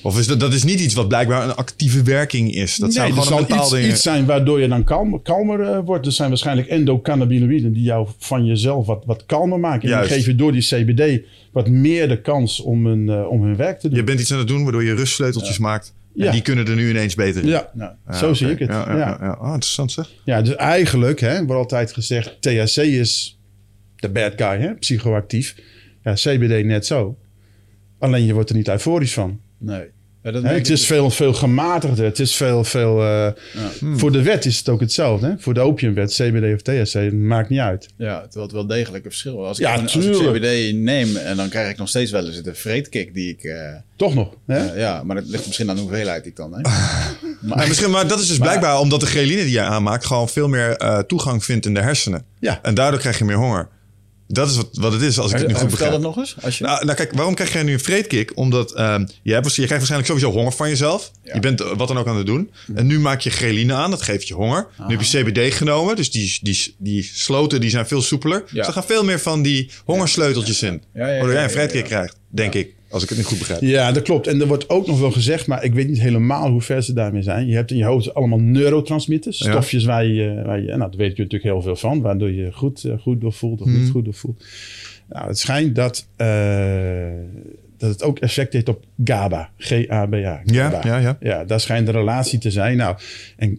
Of 0.03 0.18
is 0.18 0.27
dat, 0.27 0.40
dat 0.40 0.53
is 0.53 0.64
niet 0.64 0.81
iets 0.81 0.94
wat 0.94 1.09
blijkbaar 1.09 1.44
een 1.44 1.55
actieve 1.55 2.03
werking 2.03 2.55
is? 2.55 2.77
Dat 2.77 2.92
zou 2.92 3.09
nee, 3.09 3.16
er 3.16 3.22
gewoon 3.22 3.40
een 3.40 3.46
zal 3.46 3.57
bepaalde... 3.57 3.81
iets, 3.81 3.88
iets 3.88 4.03
zijn 4.03 4.27
waardoor 4.27 4.61
je 4.61 4.68
dan 4.68 4.85
kalmer, 4.85 5.20
kalmer 5.20 5.61
eh, 5.61 5.79
wordt. 5.85 6.07
Er 6.07 6.12
zijn 6.12 6.29
waarschijnlijk 6.29 6.68
endocannabinoïden 6.68 7.72
die 7.72 7.83
jou 7.83 8.09
van 8.18 8.44
jezelf 8.44 8.87
wat, 8.87 9.03
wat 9.07 9.27
kalmer 9.27 9.61
maken. 9.61 9.83
En 9.83 9.88
Juist. 9.88 10.12
geef 10.12 10.27
je 10.27 10.35
door 10.35 10.53
die 10.53 10.62
CBD 10.62 11.27
wat 11.53 11.68
meer 11.68 12.09
de 12.09 12.20
kans 12.20 12.61
om 12.61 12.87
hun, 12.87 13.09
eh, 13.09 13.29
om 13.29 13.42
hun 13.42 13.57
werk 13.57 13.79
te 13.81 13.88
doen. 13.88 13.98
Je 13.98 14.05
bent 14.05 14.20
iets 14.20 14.33
aan 14.33 14.38
het 14.38 14.48
doen 14.48 14.62
waardoor 14.62 14.85
je 14.85 14.94
rustsleuteltjes 14.94 15.59
maakt. 15.59 15.94
En 16.16 16.25
Ja. 16.25 16.31
die 16.31 16.42
kunnen 16.42 16.66
er 16.66 16.75
nu 16.75 16.88
ineens 16.90 17.14
beter 17.14 17.42
in. 17.42 17.48
Ja. 17.48 17.70
Ja, 17.75 17.98
zo 18.12 18.35
zie 18.35 18.51
ik 18.51 18.59
het. 18.59 18.68
Ja, 18.68 18.85
Ja, 18.90 18.96
ja, 18.98 19.07
ja, 19.09 19.18
ja. 19.20 19.31
Ah, 19.33 19.53
interessant 19.53 19.92
zeg. 19.92 20.11
Ja, 20.25 20.42
dus 20.42 20.55
eigenlijk 20.57 21.20
hè, 21.20 21.44
wordt 21.44 21.61
altijd 21.61 21.92
gezegd... 21.92 22.37
THC 22.42 22.77
is 22.77 23.38
de 23.96 24.09
bad 24.09 24.33
guy, 24.37 24.59
hè, 24.61 24.75
psychoactief. 24.75 25.57
Ja, 26.03 26.12
CBD 26.14 26.64
net 26.64 26.87
zo. 26.87 27.18
Alleen 27.98 28.25
je 28.25 28.33
wordt 28.35 28.51
er 28.51 28.57
niet 28.57 28.68
euforisch 28.68 29.12
van. 29.12 29.40
Nee. 29.59 29.85
Ja, 30.23 30.31
dat 30.31 30.43
het 30.43 30.69
is 30.69 30.87
veel, 30.87 31.11
veel 31.11 31.33
gematigder. 31.35 32.05
Het 32.05 32.19
is 32.19 32.37
veel, 32.37 32.65
veel... 32.65 33.03
eh, 33.03 33.27
Voor 33.95 34.13
de 34.13 34.23
wet 34.23 34.45
is 34.45 34.59
het 34.59 34.69
ook 34.69 34.81
hetzelfde. 34.81 35.27
Hè? 35.27 35.33
Voor 35.39 35.55
de 35.55 35.61
opiumwet, 35.61 36.13
CBD 36.13 36.55
of 36.55 36.63
THC, 36.63 37.13
maakt 37.13 37.49
niet 37.49 37.59
uit. 37.59 37.89
Ja, 37.97 38.21
terwijl 38.21 38.43
het 38.45 38.53
wel 38.53 38.67
degelijk 38.67 39.05
een 39.05 39.11
verschil. 39.11 39.47
Als 39.47 39.59
ik, 39.59 39.65
Ja, 39.67 39.75
als 39.75 39.97
ik. 39.97 40.13
CBD 40.13 40.75
neem 40.75 41.17
en 41.17 41.37
dan 41.37 41.49
krijg 41.49 41.71
ik 41.71 41.77
nog 41.77 41.89
steeds 41.89 42.11
wel 42.11 42.27
eens 42.27 42.43
de 42.43 42.55
vreedkick 42.55 43.15
die 43.15 43.29
ik... 43.31 43.45
eh, 43.45 43.57
Toch 43.97 44.15
nog. 44.15 44.29
Hè? 44.47 44.67
eh, 44.73 44.79
ja, 44.79 45.03
maar 45.03 45.17
dat 45.17 45.27
ligt 45.27 45.47
misschien 45.47 45.71
aan 45.71 45.77
de 45.77 45.83
hoeveelheid 45.83 46.23
die 46.23 46.31
ik 46.31 46.37
dan 46.37 46.51
neem. 46.51 46.63
Maar, 47.41 47.69
misschien, 47.69 47.91
maar 47.91 48.07
dat 48.09 48.21
is 48.21 48.29
dus 48.29 48.39
blijkbaar 48.39 48.79
omdat 48.79 49.01
de 49.01 49.07
ghreline 49.07 49.43
die 49.43 49.51
jij 49.53 49.65
aanmaakt 49.65 50.07
gewoon 50.07 50.29
veel 50.29 50.49
meer 50.49 50.77
eh, 50.77 50.99
toegang 50.99 51.45
vindt 51.45 51.67
in 51.67 51.75
de 51.75 51.81
hersenen. 51.81 52.25
Ja. 52.41 52.59
En 52.63 52.75
daardoor 52.75 53.01
krijg 53.01 53.19
je 53.19 53.25
meer 53.25 53.37
honger. 53.37 53.69
Dat 54.27 54.51
is 54.51 54.57
wat, 54.57 54.69
wat 54.73 54.93
het 54.93 55.03
is, 55.03 55.19
als 55.19 55.33
ik 55.33 55.39
het 55.39 55.47
nu 55.47 55.55
goed 55.55 55.69
Vertel 55.69 55.79
begrijp. 55.79 55.93
dat 55.93 56.15
nog 56.15 56.17
eens. 56.17 56.37
Als 56.43 56.59
je... 56.59 56.65
Nou, 56.65 56.85
nou 56.85 56.97
kijk, 56.97 57.13
waarom 57.13 57.35
krijg 57.35 57.53
jij 57.53 57.63
nu 57.63 57.73
een 57.73 57.81
vreedkick? 57.81 58.33
Omdat 58.35 58.75
ehm, 58.75 59.07
je, 59.23 59.33
hebt, 59.33 59.47
je 59.47 59.53
krijgt 59.53 59.71
waarschijnlijk 59.71 60.11
sowieso 60.11 60.31
honger 60.33 60.53
van 60.53 60.69
jezelf. 60.69 61.11
Je 61.23 61.41
bent 61.41 61.61
eh, 61.61 61.77
wat 61.77 61.89
dan 61.89 61.99
ook 61.99 62.07
aan 62.07 62.17
het 62.17 62.27
doen. 62.27 62.51
En 62.75 62.87
nu 62.87 63.01
maak 63.01 63.21
je 63.21 63.31
ghreline 63.31 63.75
aan, 63.75 63.91
dat 63.91 64.03
geeft 64.03 64.29
je 64.29 64.35
honger. 64.35 64.67
Nu 64.89 64.97
heb 64.97 65.03
je 65.05 65.23
CBD 65.23 65.55
genomen, 65.55 65.97
dus 65.97 66.11
die, 66.11 66.39
die, 66.43 66.75
die 66.79 67.11
sloten 67.15 67.61
die 67.61 67.71
zijn 67.71 67.87
veel 67.87 68.03
soepeler. 68.03 68.45
Dus 68.53 68.67
er 68.67 68.73
gaan 68.73 68.85
veel 68.85 69.05
meer 69.05 69.21
van 69.21 69.43
die 69.43 69.71
hongersleuteltjes 69.85 70.63
in. 70.63 70.83
Waardoor 70.93 71.33
jij 71.33 71.45
een 71.45 71.51
vreedkick 71.51 71.85
krijgt, 71.85 72.17
denk 72.29 72.55
ik. 72.55 72.75
Als 72.93 73.03
ik 73.03 73.09
het 73.09 73.19
niet 73.19 73.27
goed 73.27 73.39
begrijp. 73.39 73.61
Ja, 73.61 73.93
dat 73.93 74.03
klopt. 74.03 74.27
En 74.27 74.41
er 74.41 74.47
wordt 74.47 74.69
ook 74.69 74.87
nog 74.87 75.01
wel 75.01 75.11
gezegd, 75.11 75.47
maar 75.47 75.65
ik 75.65 75.75
weet 75.75 75.89
niet 75.89 76.01
helemaal 76.01 76.51
hoe 76.51 76.61
ver 76.63 76.83
ze 76.83 76.93
daarmee 76.93 77.23
zijn. 77.23 77.47
Je 77.47 77.55
hebt 77.55 77.71
in 77.71 77.77
je 77.77 77.85
hoofd 77.85 78.15
allemaal 78.15 78.39
neurotransmitters, 78.41 79.39
Ja. 79.39 79.51
stofjes 79.51 79.85
waar 79.85 80.05
je, 80.05 80.43
waar 80.45 80.61
je, 80.61 80.67
nou, 80.67 80.79
daar 80.79 80.91
weet 80.97 81.17
je 81.17 81.23
natuurlijk 81.23 81.43
heel 81.43 81.63
veel 81.63 81.77
van, 81.77 82.01
waardoor 82.01 82.31
je 82.31 82.53
goed, 82.53 82.85
eh, 82.85 82.99
goed 82.99 83.21
doorvoelt 83.21 83.61
of 83.61 83.67
niet 83.67 83.91
goed 83.91 84.05
doorvoelt. 84.05 84.45
Nou, 85.09 85.27
het 85.27 85.39
schijnt 85.39 85.75
dat, 85.75 86.07
eh, 86.17 86.27
dat 87.79 87.91
het 87.91 88.03
ook 88.03 88.19
effect 88.19 88.53
heeft 88.53 88.69
op 88.69 88.85
GABA, 89.05 89.51
G-A-B-A. 89.59 90.41
Ja, 90.45 90.81
ja, 90.85 90.97
ja. 90.99 91.17
Ja, 91.21 91.45
daar 91.45 91.61
schijnt 91.61 91.89
een 91.89 91.95
relatie 91.95 92.39
te 92.39 92.51
zijn. 92.51 92.77
Nou, 92.77 92.97
en 93.37 93.59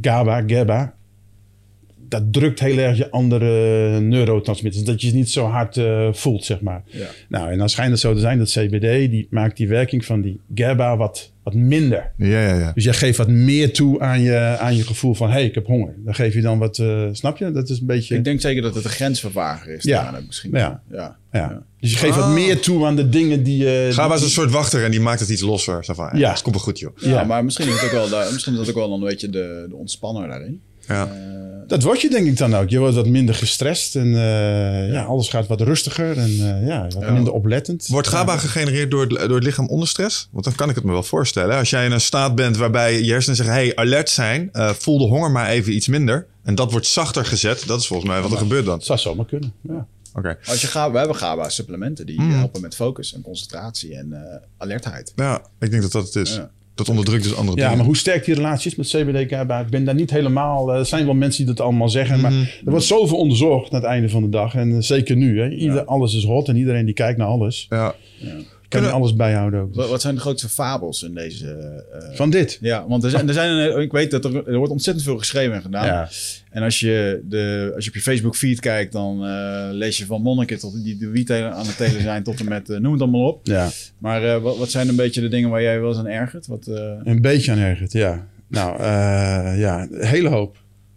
GABA, 0.00 0.42
GABA, 0.46 0.94
dat 2.08 2.32
drukt 2.32 2.60
heel 2.60 2.78
erg 2.78 2.96
je 2.96 3.10
andere 3.10 4.00
neurotransmitters. 4.00 4.84
Dat 4.84 5.00
je 5.00 5.06
het 5.06 5.16
niet 5.16 5.30
zo 5.30 5.44
hard 5.46 5.76
eh, 5.76 6.08
voelt, 6.12 6.44
zeg 6.44 6.60
maar. 6.60 6.82
Ja. 6.86 7.06
Nou, 7.28 7.50
en 7.50 7.58
dan 7.58 7.68
schijnt 7.68 7.90
het 7.90 8.00
zo 8.00 8.14
te 8.14 8.20
zijn 8.20 8.38
dat 8.38 8.50
CBD, 8.50 9.10
die 9.10 9.26
maakt 9.30 9.56
die 9.56 9.68
werking 9.68 10.04
van 10.04 10.20
die 10.20 10.40
GABA 10.54 10.96
wat, 10.96 11.32
wat 11.42 11.54
minder. 11.54 12.10
Ja, 12.16 12.26
ja, 12.40 12.54
ja. 12.58 12.72
Dus 12.74 12.84
jij 12.84 12.92
geeft 12.92 13.18
wat 13.18 13.28
meer 13.28 13.72
toe 13.72 14.00
aan 14.00 14.20
je, 14.20 14.36
aan 14.58 14.76
je 14.76 14.82
gevoel 14.82 15.14
van, 15.14 15.26
hé, 15.28 15.32
hey, 15.34 15.44
ik 15.44 15.54
heb 15.54 15.66
honger. 15.66 15.94
Dan 16.04 16.14
geef 16.14 16.34
je 16.34 16.40
dan 16.40 16.58
wat, 16.58 16.78
eh, 16.78 17.02
snap 17.12 17.36
je? 17.36 17.50
Dat 17.50 17.68
is 17.68 17.80
een 17.80 17.86
beetje... 17.86 18.14
Ik 18.16 18.24
denk 18.24 18.40
zeker 18.40 18.62
dat 18.62 18.74
het 18.74 18.84
een 18.84 18.90
grensvervager 18.90 19.74
is. 19.74 19.84
Ja. 19.84 20.02
daaraan 20.02 20.24
misschien. 20.26 20.50
Ja. 20.52 20.82
ja. 20.90 21.16
ja. 21.32 21.62
Dus 21.80 21.90
je 21.92 21.98
geeft 21.98 22.12
Ah. 22.16 22.18
wat 22.26 22.34
meer 22.34 22.60
toe 22.60 22.86
aan 22.86 22.96
de 22.96 23.08
dingen 23.08 23.42
die... 23.42 23.58
je 23.58 23.88
Ga 23.90 23.96
maar 23.96 24.04
die- 24.04 24.12
als 24.14 24.22
een 24.22 24.30
soort 24.30 24.50
wachter 24.50 24.84
en 24.84 24.90
die 24.90 25.00
maakt 25.00 25.20
het 25.20 25.28
iets 25.28 25.40
losser. 25.42 25.84
Van, 25.84 26.10
ja. 26.18 26.30
Het 26.30 26.42
komt 26.42 26.54
wel 26.54 26.64
goed, 26.64 26.78
joh. 26.78 26.96
Ja, 26.96 27.24
maar 27.24 27.44
misschien 27.44 27.66
is 27.68 27.72
het 27.74 27.84
ook 27.84 27.90
wel, 27.90 28.08
daar- 28.08 28.32
misschien 28.32 28.52
is 28.52 28.58
dat 28.58 28.68
ook 28.68 28.74
wel 28.74 28.92
een 28.92 29.00
beetje 29.00 29.30
de, 29.30 29.66
de 29.68 29.74
ontspanner 29.76 30.28
daarin. 30.28 30.60
Ja. 30.88 31.24
Dat 31.66 31.82
word 31.82 32.00
je 32.00 32.10
denk 32.10 32.26
ik 32.26 32.36
dan 32.36 32.54
ook. 32.54 32.68
Je 32.68 32.78
wordt 32.78 32.94
wat 32.94 33.06
minder 33.06 33.34
gestrest 33.34 33.96
en 33.96 34.06
eh, 34.14 34.92
ja. 34.92 35.04
alles 35.04 35.28
gaat 35.28 35.46
wat 35.46 35.60
rustiger 35.60 36.18
en 36.18 36.30
eh, 36.30 36.66
ja, 36.66 36.88
wat 36.88 37.10
minder 37.10 37.32
oplettend. 37.32 37.86
Wordt 37.86 38.08
GABA 38.08 38.36
gegenereerd 38.36 38.90
door 38.90 39.00
het, 39.00 39.10
door 39.10 39.34
het 39.34 39.44
lichaam 39.44 39.68
onder 39.68 39.88
stress? 39.88 40.28
Want 40.30 40.44
dan 40.44 40.54
kan 40.54 40.68
ik 40.68 40.74
het 40.74 40.84
me 40.84 40.92
wel 40.92 41.02
voorstellen. 41.02 41.56
Als 41.56 41.70
jij 41.70 41.84
in 41.84 41.92
een 41.92 42.00
staat 42.00 42.34
bent 42.34 42.56
waarbij 42.56 43.02
je 43.02 43.10
hersenen 43.12 43.36
zeggen... 43.36 43.54
hey, 43.54 43.76
alert 43.76 44.10
zijn, 44.10 44.48
eh, 44.52 44.70
voel 44.70 44.98
de 44.98 45.04
honger 45.04 45.30
maar 45.30 45.48
even 45.48 45.74
iets 45.74 45.88
minder. 45.88 46.26
En 46.42 46.54
dat 46.54 46.70
wordt 46.70 46.86
zachter 46.86 47.24
gezet. 47.24 47.66
Dat 47.66 47.80
is 47.80 47.86
volgens 47.86 48.10
mij 48.10 48.20
wat 48.20 48.32
er 48.32 48.38
gebeurt 48.38 48.64
dan. 48.64 48.76
Dat 48.76 48.86
zou 48.86 48.98
zomaar 48.98 49.26
kunnen, 49.26 49.52
ja. 49.60 49.86
Oké. 50.14 50.38
Als 50.46 50.60
je 50.60 50.66
GABA, 50.66 50.92
we 50.92 50.98
hebben 50.98 51.16
GABA-supplementen 51.16 52.06
die 52.06 52.16
Hmm. 52.16 52.30
helpen 52.30 52.60
met 52.60 52.74
focus 52.74 53.14
en 53.14 53.22
concentratie 53.22 53.96
en 53.96 54.12
eh, 54.12 54.36
alertheid. 54.58 55.12
Ja, 55.16 55.42
ik 55.60 55.70
denk 55.70 55.82
dat 55.82 55.92
dat 55.92 56.04
het 56.04 56.16
is. 56.16 56.34
Ja. 56.34 56.50
Dat 56.76 56.88
onderdrukt 56.88 57.22
dus 57.22 57.34
andere 57.36 57.56
Ja, 57.56 57.62
dingen. 57.62 57.76
maar 57.76 57.86
hoe 57.86 57.96
sterk 57.96 58.24
die 58.24 58.34
relatie 58.34 58.70
is 58.70 58.76
met 58.76 58.86
CBD, 58.88 59.30
GABA, 59.30 59.60
ik 59.60 59.66
ben 59.68 59.84
daar 59.84 59.94
niet 59.94 60.10
helemaal... 60.10 60.72
eh, 60.72 60.78
Er 60.78 60.86
zijn 60.86 61.04
wel 61.04 61.14
mensen 61.14 61.44
die 61.44 61.54
dat 61.54 61.64
allemaal 61.64 61.88
zeggen, 61.88 62.20
maar 62.20 62.32
er 62.32 62.70
wordt 62.70 62.84
zoveel 62.84 63.16
onderzocht 63.18 63.70
aan 63.72 63.80
het 63.80 63.88
einde 63.88 64.08
van 64.08 64.22
de 64.22 64.28
dag. 64.28 64.54
En 64.54 64.70
eh, 64.72 64.76
zeker 64.80 65.16
nu, 65.16 65.40
hè. 65.40 65.48
Ieder, 65.48 65.84
alles 65.84 66.14
is 66.14 66.24
hot 66.24 66.48
en 66.48 66.56
iedereen 66.56 66.84
die 66.84 66.94
kijkt 66.94 67.18
naar 67.18 67.26
alles. 67.26 67.66
Ja. 67.70 67.94
Kan 68.80 68.88
je 68.88 68.94
alles 68.94 69.16
bijhouden 69.16 69.60
ook. 69.60 69.74
Wat, 69.74 69.88
wat 69.88 70.00
zijn 70.00 70.14
de 70.14 70.20
grootste 70.20 70.48
fabels 70.48 71.02
in 71.02 71.14
deze... 71.14 71.46
eh, 71.92 72.16
Van 72.16 72.30
dit. 72.30 72.58
ja, 72.60 72.86
want 72.88 73.04
er 73.04 73.10
zijn, 73.10 73.28
er 73.28 73.34
zijn 73.34 73.80
ik 73.80 73.92
weet 73.92 74.10
dat 74.10 74.24
er, 74.24 74.48
er 74.48 74.56
wordt 74.56 74.72
ontzettend 74.72 75.06
veel 75.06 75.18
geschreven 75.18 75.54
en 75.54 75.62
gedaan. 75.62 75.86
Ja. 75.86 76.08
En 76.50 76.62
als 76.62 76.80
je, 76.80 77.20
de, 77.24 77.72
als 77.74 77.84
je 77.84 77.90
op 77.90 77.96
je 77.96 78.02
Facebook 78.02 78.36
feed 78.36 78.60
kijkt, 78.60 78.92
dan 78.92 79.24
eh, 79.26 79.68
lees 79.70 79.98
je 79.98 80.06
van 80.06 80.22
monniken 80.22 80.58
tot 80.58 80.84
die 80.84 80.96
de 80.96 81.08
wiet 81.08 81.32
aan 81.32 81.66
het 81.66 81.76
telen 81.76 82.02
zijn 82.02 82.22
tot 82.22 82.40
en 82.40 82.48
met 82.48 82.70
eh, 82.70 82.78
noem 82.78 82.92
het 82.92 83.00
allemaal 83.02 83.26
op. 83.28 83.40
Ja, 83.46 83.68
Maar 83.98 84.40
wat, 84.40 84.58
wat 84.58 84.70
zijn 84.70 84.88
een 84.88 84.96
beetje 84.96 85.20
de 85.20 85.28
dingen 85.28 85.50
waar 85.50 85.62
jij 85.62 85.80
wel 85.80 85.88
eens 85.88 85.98
aan 85.98 86.06
ergert? 86.06 86.46
Wat, 86.46 86.66
een 87.04 87.20
beetje 87.20 87.52
aan 87.52 87.58
ergert, 87.58 87.92
ja. 87.92 88.26
Nou, 88.48 88.82
ja, 89.58 89.88
hele 89.90 90.28
hoop. 90.28 90.56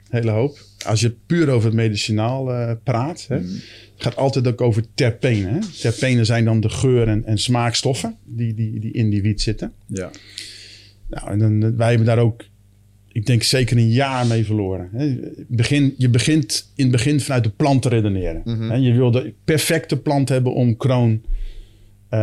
Hele 0.10 0.32
hoop. 0.32 0.58
Als 0.86 1.00
je 1.02 1.16
puur 1.26 1.50
over 1.50 1.66
het 1.68 1.76
medicinaal 1.76 2.76
praat, 2.84 3.26
hè, 3.28 3.36
het 3.36 3.46
gaat 4.04 4.16
altijd 4.16 4.48
ook 4.48 4.62
over 4.62 4.84
terpenen. 4.94 5.54
Hè. 5.54 5.60
Terpenen 5.82 6.26
zijn 6.26 6.46
dan 6.46 6.60
de 6.60 6.70
geur- 6.70 7.08
en, 7.08 7.26
en 7.26 7.38
smaakstoffen 7.38 8.16
die, 8.26 8.54
die, 8.54 8.80
die 8.80 8.92
in 8.92 9.10
die 9.10 9.22
wiet 9.22 9.42
zitten. 9.42 9.74
ja. 9.86 10.10
Nou, 11.10 11.32
en 11.32 11.40
dan, 11.40 11.76
wij 11.78 11.88
hebben 11.90 12.06
daar 12.06 12.18
ook, 12.18 12.44
ik 13.12 13.26
denk 13.26 13.44
zeker 13.44 13.78
een 13.78 13.92
jaar 13.92 14.26
mee 14.28 14.46
verloren. 14.46 14.90
Hè. 14.94 15.18
Begin, 15.48 15.94
je 15.98 16.10
begint 16.10 16.72
in 16.76 16.84
het 16.84 16.92
begin 16.92 17.20
vanuit 17.20 17.44
de 17.44 17.50
plant 17.50 17.82
te 17.82 17.90
redeneren. 17.90 18.42
Hè. 18.70 18.76
Je 18.76 18.94
wil 18.94 19.12
de 19.12 19.34
perfecte 19.44 19.98
plant 19.98 20.30
hebben 20.30 20.54
om 20.54 20.78
kroon 20.78 21.22
eh, 22.10 22.20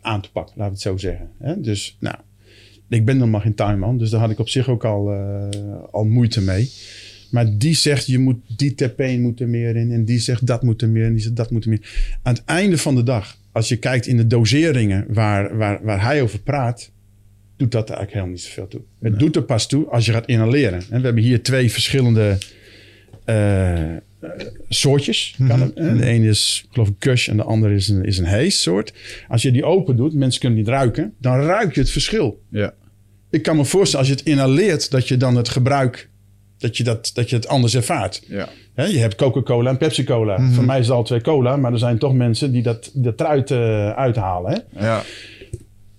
aan 0.00 0.20
te 0.20 0.30
pakken, 0.32 0.54
laten 0.56 0.56
we 0.56 0.64
het 0.64 0.80
zo 0.80 0.96
zeggen. 0.96 1.30
Hè. 1.38 1.60
Dus 1.60 1.96
nou, 2.00 2.16
ik 2.88 3.04
ben 3.04 3.16
nog 3.16 3.28
maar 3.28 3.40
geen 3.40 3.54
tuinman, 3.54 3.98
dus 3.98 4.10
daar 4.10 4.20
had 4.20 4.30
ik 4.30 4.38
op 4.38 4.48
zich 4.48 4.68
ook 4.68 4.84
al, 4.84 5.12
eh, 5.12 5.48
al 5.90 6.04
moeite 6.04 6.40
mee. 6.42 6.70
Maar 7.36 7.58
die 7.58 7.74
zegt, 7.74 8.06
je 8.06 8.18
moet, 8.18 8.36
die 8.56 8.74
terpeen 8.74 9.20
moet 9.20 9.40
er 9.40 9.48
meer 9.48 9.76
in. 9.76 9.92
En 9.92 10.04
die 10.04 10.18
zegt, 10.18 10.46
dat 10.46 10.62
moet 10.62 10.82
er 10.82 10.88
meer 10.88 11.04
in. 11.04 11.12
Die 11.12 11.22
zegt, 11.22 11.36
dat 11.36 11.50
moet 11.50 11.64
er 11.64 11.70
meer 11.70 12.18
Aan 12.22 12.34
het 12.34 12.44
einde 12.44 12.78
van 12.78 12.94
de 12.94 13.02
dag, 13.02 13.38
als 13.52 13.68
je 13.68 13.76
kijkt 13.76 14.06
in 14.06 14.16
de 14.16 14.26
doseringen 14.26 15.04
waar, 15.08 15.56
waar, 15.56 15.78
waar 15.82 16.02
hij 16.02 16.22
over 16.22 16.40
praat... 16.40 16.90
doet 17.56 17.72
dat 17.72 17.88
eigenlijk 17.88 18.12
helemaal 18.12 18.34
niet 18.34 18.42
zoveel 18.42 18.68
toe. 18.68 18.80
Het 19.00 19.18
doet 19.18 19.36
er 19.36 19.42
pas 19.42 19.68
toe 19.68 19.86
als 19.86 20.06
je 20.06 20.12
gaat 20.12 20.26
inhaleren. 20.26 20.82
En 20.90 20.98
we 20.98 21.04
hebben 21.04 21.22
hier 21.22 21.42
twee 21.42 21.72
verschillende 21.72 22.38
eh, 23.24 23.96
soortjes. 24.68 25.36
Kan 25.48 25.60
het, 25.60 25.74
hè? 25.74 25.96
De 25.96 26.04
ene 26.06 26.28
is, 26.28 26.66
geloof 26.70 26.88
ik, 26.88 26.94
kush 26.98 27.28
en 27.28 27.36
de 27.36 27.42
andere 27.42 27.74
is 27.74 27.88
een, 27.88 28.04
is 28.04 28.18
een 28.18 28.26
hees 28.26 28.62
soort. 28.62 28.92
Als 29.28 29.42
je 29.42 29.52
die 29.52 29.64
open 29.64 29.96
doet, 29.96 30.14
mensen 30.14 30.40
kunnen 30.40 30.58
niet 30.58 30.68
ruiken... 30.68 31.14
dan 31.20 31.40
ruik 31.40 31.74
je 31.74 31.80
het 31.80 31.90
verschil. 31.90 32.42
Ja. 32.50 32.74
Ik 33.30 33.42
kan 33.42 33.56
me 33.56 33.64
voorstellen, 33.64 34.06
als 34.06 34.14
je 34.14 34.20
het 34.20 34.32
inhaleert... 34.32 34.90
dat 34.90 35.08
je 35.08 35.16
dan 35.16 35.36
het 35.36 35.48
gebruik... 35.48 36.08
dat 36.58 36.76
je, 36.76 36.84
dat, 36.84 37.10
dat 37.14 37.30
je 37.30 37.36
het 37.36 37.48
anders 37.48 37.74
ervaart. 37.74 38.22
Ja. 38.28 38.48
Je 38.74 38.98
hebt 38.98 39.14
Coca-Cola 39.14 39.70
en 39.70 39.76
Pepsi-Cola. 39.76 40.50
Voor 40.50 40.64
mij 40.64 40.78
is 40.78 40.86
het 40.86 40.96
al 40.96 41.02
twee 41.02 41.20
cola, 41.20 41.56
maar 41.56 41.72
er 41.72 41.78
zijn 41.78 41.98
toch 41.98 42.14
mensen 42.14 42.52
die 42.52 42.62
dat, 42.62 42.90
dat 42.94 43.20
eruit 43.20 43.50
eh, 43.50 43.90
uithalen. 43.90 44.52
Hè? 44.52 44.86
Ja. 44.86 45.02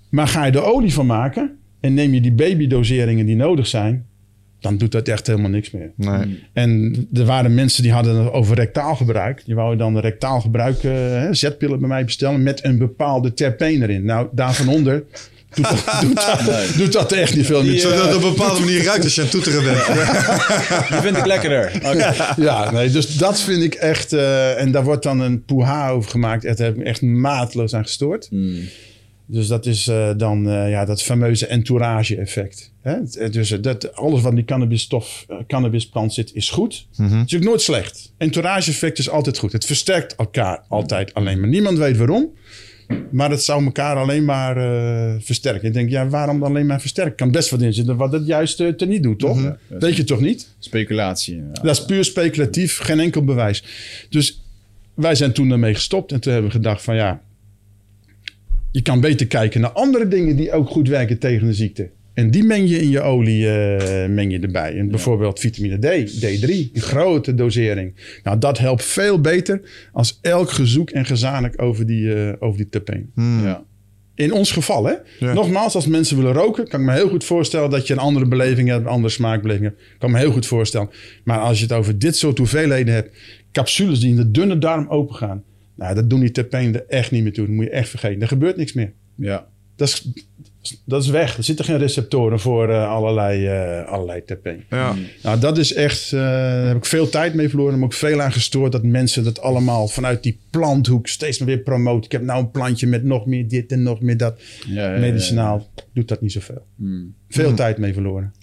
Maar 0.09 0.27
ga 0.27 0.45
je 0.45 0.51
er 0.51 0.63
olie 0.63 0.93
van 0.93 1.05
maken 1.05 1.57
en 1.79 1.93
neem 1.93 2.13
je 2.13 2.21
die 2.21 2.33
babydoseringen 2.33 3.25
die 3.25 3.35
nodig 3.35 3.67
zijn, 3.67 4.05
dan 4.59 4.77
doet 4.77 4.91
dat 4.91 5.07
echt 5.07 5.27
helemaal 5.27 5.49
niks 5.49 5.71
meer. 5.71 5.91
Nee. 5.95 6.43
En 6.53 6.95
er 7.13 7.25
waren 7.25 7.53
mensen 7.53 7.83
die 7.83 7.91
hadden 7.91 8.15
het 8.15 8.31
over 8.31 8.55
rectaal 8.55 8.95
gebruik. 8.95 9.45
Die 9.45 9.55
wouden 9.55 9.77
dan 9.77 9.99
rectaal 9.99 10.41
gebruik, 10.41 10.83
eh, 10.83 11.27
zetpillen 11.31 11.79
bij 11.79 11.87
mij 11.87 12.05
bestellen 12.05 12.43
met 12.43 12.63
een 12.63 12.77
bepaalde 12.77 13.33
terpeen 13.33 13.81
erin. 13.81 14.05
Nou, 14.05 14.27
daarvan 14.31 14.67
onder 14.67 15.03
doet 15.57 15.85
dat, 15.85 16.01
doet 16.01 16.15
dat, 16.15 16.67
doet 16.77 16.91
dat 16.93 17.11
echt 17.11 17.35
niet 17.35 17.45
veel 17.45 17.63
meer. 17.63 17.79
Zodat 17.79 18.05
het 18.05 18.15
op 18.15 18.23
een 18.23 18.29
bepaalde 18.33 18.59
manier 18.59 18.83
ruikt 18.83 19.03
als 19.03 19.15
je 19.15 19.21
aan 19.21 19.27
het 19.27 19.35
toeteren 19.35 19.63
bent. 19.63 19.85
Die 20.89 21.01
vind 21.01 21.17
ik 21.17 21.25
lekkerder. 21.25 21.71
Oké. 21.75 22.13
Ja, 22.37 22.71
nee, 22.71 22.89
dus 22.89 23.17
dat 23.17 23.39
vind 23.41 23.63
ik 23.63 23.73
echt... 23.73 24.13
eh, 24.13 24.61
en 24.61 24.71
daar 24.71 24.83
wordt 24.83 25.03
dan 25.03 25.19
een 25.19 25.43
poeha 25.45 25.89
over 25.89 26.09
gemaakt. 26.11 26.43
Daar 26.43 26.55
heb 26.57 26.71
ik 26.71 26.77
me 26.77 26.83
echt 26.83 27.01
maatloos 27.01 27.73
aan 27.73 27.83
gestoord. 27.83 28.29
Dus 29.29 29.47
dat 29.47 29.65
is 29.65 29.87
eh, 29.87 30.09
dan 30.17 30.49
eh, 30.49 30.69
ja, 30.69 30.85
dat 30.85 31.03
fameuze 31.03 31.47
entourage-effect. 31.47 32.71
Dus 33.31 33.49
dat, 33.49 33.95
alles 33.95 34.21
wat 34.21 34.29
in 34.29 34.35
die 34.35 34.45
cannabisstof, 34.45 35.25
cannabisplant 35.47 36.13
zit, 36.13 36.31
is 36.33 36.49
goed. 36.49 36.87
Het 36.97 37.31
is 37.31 37.35
ook 37.35 37.43
nooit 37.43 37.61
slecht. 37.61 38.13
Entourage-effect 38.17 38.99
is 38.99 39.09
altijd 39.09 39.37
goed. 39.37 39.51
Het 39.51 39.65
versterkt 39.65 40.15
elkaar 40.15 40.63
altijd 40.67 41.13
alleen 41.13 41.39
maar. 41.39 41.49
Niemand 41.49 41.77
weet 41.77 41.97
waarom. 41.97 42.29
Maar 43.11 43.29
het 43.29 43.43
zou 43.43 43.63
elkaar 43.65 43.95
alleen 43.95 44.25
maar 44.25 44.57
eh, 44.57 45.15
versterken. 45.19 45.67
Ik 45.67 45.73
denk, 45.73 45.89
ja, 45.89 46.07
waarom 46.07 46.39
dan 46.39 46.49
alleen 46.49 46.65
maar 46.65 46.81
versterken? 46.81 47.15
Kan 47.15 47.31
best 47.31 47.49
wat 47.49 47.61
in 47.61 47.73
zitten 47.73 47.97
wat 47.97 48.11
het 48.11 48.27
juist 48.27 48.59
uh, 48.59 48.73
niet 48.77 49.03
doet, 49.03 49.19
toch? 49.19 49.55
Weet 49.67 49.95
je 49.95 50.03
toch 50.03 50.19
niet? 50.19 50.55
Speculatie. 50.59 51.43
Dat 51.51 51.77
is 51.77 51.85
puur 51.85 52.03
speculatief, 52.03 52.77
geen 52.77 52.99
enkel 52.99 53.23
bewijs. 53.23 53.63
Dus 54.09 54.41
wij 54.93 55.15
zijn 55.15 55.33
toen 55.33 55.49
daarmee 55.49 55.73
gestopt 55.73 56.11
en 56.11 56.19
toen 56.19 56.31
hebben 56.33 56.51
we 56.51 56.57
gedacht 56.57 56.83
van 56.83 56.95
ja, 56.95 57.21
je 58.71 58.81
kan 58.81 59.01
beter 59.01 59.27
kijken 59.27 59.61
naar 59.61 59.71
andere 59.71 60.07
dingen 60.07 60.35
die 60.35 60.51
ook 60.51 60.69
goed 60.69 60.87
werken 60.87 61.19
tegen 61.19 61.47
de 61.47 61.53
ziekte. 61.53 61.89
En 62.17 62.31
die 62.31 62.43
meng 62.43 62.69
je 62.69 62.81
in 62.81 62.89
je 62.89 63.01
olie 63.01 63.49
eh, 63.49 64.09
meng 64.09 64.31
je 64.31 64.39
erbij. 64.39 64.77
En 64.77 64.89
bijvoorbeeld 64.89 65.39
vitamine 65.39 65.77
D, 65.77 66.11
D3, 66.25 66.49
een 66.73 66.81
grote 66.81 67.35
dosering. 67.35 68.19
Nou, 68.23 68.37
dat 68.37 68.57
helpt 68.57 68.83
veel 68.83 69.21
beter 69.21 69.61
als 69.91 70.19
elk 70.21 70.51
gezoek 70.51 70.89
en 70.89 71.05
gezanik 71.05 71.61
over 71.61 71.85
die, 71.85 72.13
eh 72.13 72.33
over 72.39 72.57
die 72.57 72.69
terpeen. 72.69 73.11
Ja. 73.15 73.63
In 74.15 74.31
ons 74.31 74.51
geval, 74.51 74.85
hè? 74.85 74.93
Ja. 75.19 75.33
Nogmaals, 75.33 75.75
als 75.75 75.87
mensen 75.87 76.17
willen 76.17 76.33
roken, 76.33 76.67
kan 76.67 76.79
ik 76.79 76.85
me 76.85 76.93
heel 76.93 77.09
goed 77.09 77.23
voorstellen 77.23 77.69
dat 77.69 77.87
je 77.87 77.93
een 77.93 77.99
andere 77.99 78.27
beleving 78.27 78.69
hebt, 78.69 78.81
een 78.81 78.91
andere 78.91 79.13
smaakbeleving 79.13 79.65
hebt. 79.65 79.81
Kan 79.97 80.11
me 80.11 80.17
heel 80.17 80.31
goed 80.31 80.45
voorstellen. 80.45 80.89
Maar 81.23 81.39
als 81.39 81.57
je 81.57 81.63
het 81.63 81.73
over 81.73 81.99
dit 81.99 82.15
soort 82.15 82.37
hoeveelheden 82.37 82.93
hebt, 82.93 83.17
capsules 83.51 83.99
die 83.99 84.09
in 84.09 84.15
de 84.15 84.31
dunne 84.31 84.57
darm 84.57 84.87
open 84.89 85.15
gaan, 85.15 85.43
nou, 85.75 85.95
dat 85.95 86.09
doen 86.09 86.19
die 86.19 86.31
terpenen 86.31 86.73
er 86.73 86.85
echt 86.87 87.11
niet 87.11 87.23
meer 87.23 87.33
toe. 87.33 87.45
Dat 87.45 87.55
moet 87.55 87.65
je 87.65 87.71
echt 87.71 87.89
vergeten. 87.89 88.21
Er 88.21 88.27
gebeurt 88.27 88.57
niks 88.57 88.73
meer. 88.73 88.93
Ja. 89.15 89.47
Dat 89.75 89.87
is, 89.87 90.11
dat 90.83 91.03
is 91.03 91.09
weg. 91.09 91.37
Er 91.37 91.43
zitten 91.43 91.65
geen 91.65 91.77
receptoren 91.77 92.39
voor 92.39 92.69
eh, 92.69 92.89
allerlei, 92.89 93.47
eh 93.47 93.91
allerlei 93.91 94.23
terpenen. 94.23 94.65
Ja. 94.69 94.95
Nou, 95.23 95.39
dat 95.39 95.57
is 95.57 95.73
echt, 95.73 96.13
eh, 96.13 96.19
daar 96.19 96.67
heb 96.67 96.77
ik 96.77 96.85
veel 96.85 97.09
tijd 97.09 97.33
mee 97.33 97.49
verloren. 97.49 97.73
Maar 97.73 97.83
ook 97.83 97.93
veel 97.93 98.21
aan 98.21 98.31
gestoord 98.31 98.71
dat 98.71 98.83
mensen 98.83 99.23
dat 99.23 99.41
allemaal 99.41 99.87
vanuit 99.87 100.23
die 100.23 100.39
planthoek 100.49 101.07
steeds 101.07 101.39
maar 101.39 101.47
weer 101.47 101.59
promoten. 101.59 102.03
Ik 102.03 102.11
heb 102.11 102.21
nou 102.21 102.39
een 102.39 102.51
plantje 102.51 102.87
met 102.87 103.03
nog 103.03 103.25
meer 103.25 103.47
dit 103.47 103.71
en 103.71 103.83
nog 103.83 104.01
meer 104.01 104.17
dat. 104.17 104.39
Ja, 104.67 104.83
ja, 104.83 104.93
ja, 104.93 104.99
Medicinaal 104.99 105.67
doet 105.93 106.07
dat 106.07 106.21
niet 106.21 106.31
zoveel. 106.31 106.65
Hmm. 106.75 107.13
Veel 107.29 107.53
tijd 107.53 107.77
mee 107.77 107.93
verloren. 107.93 108.33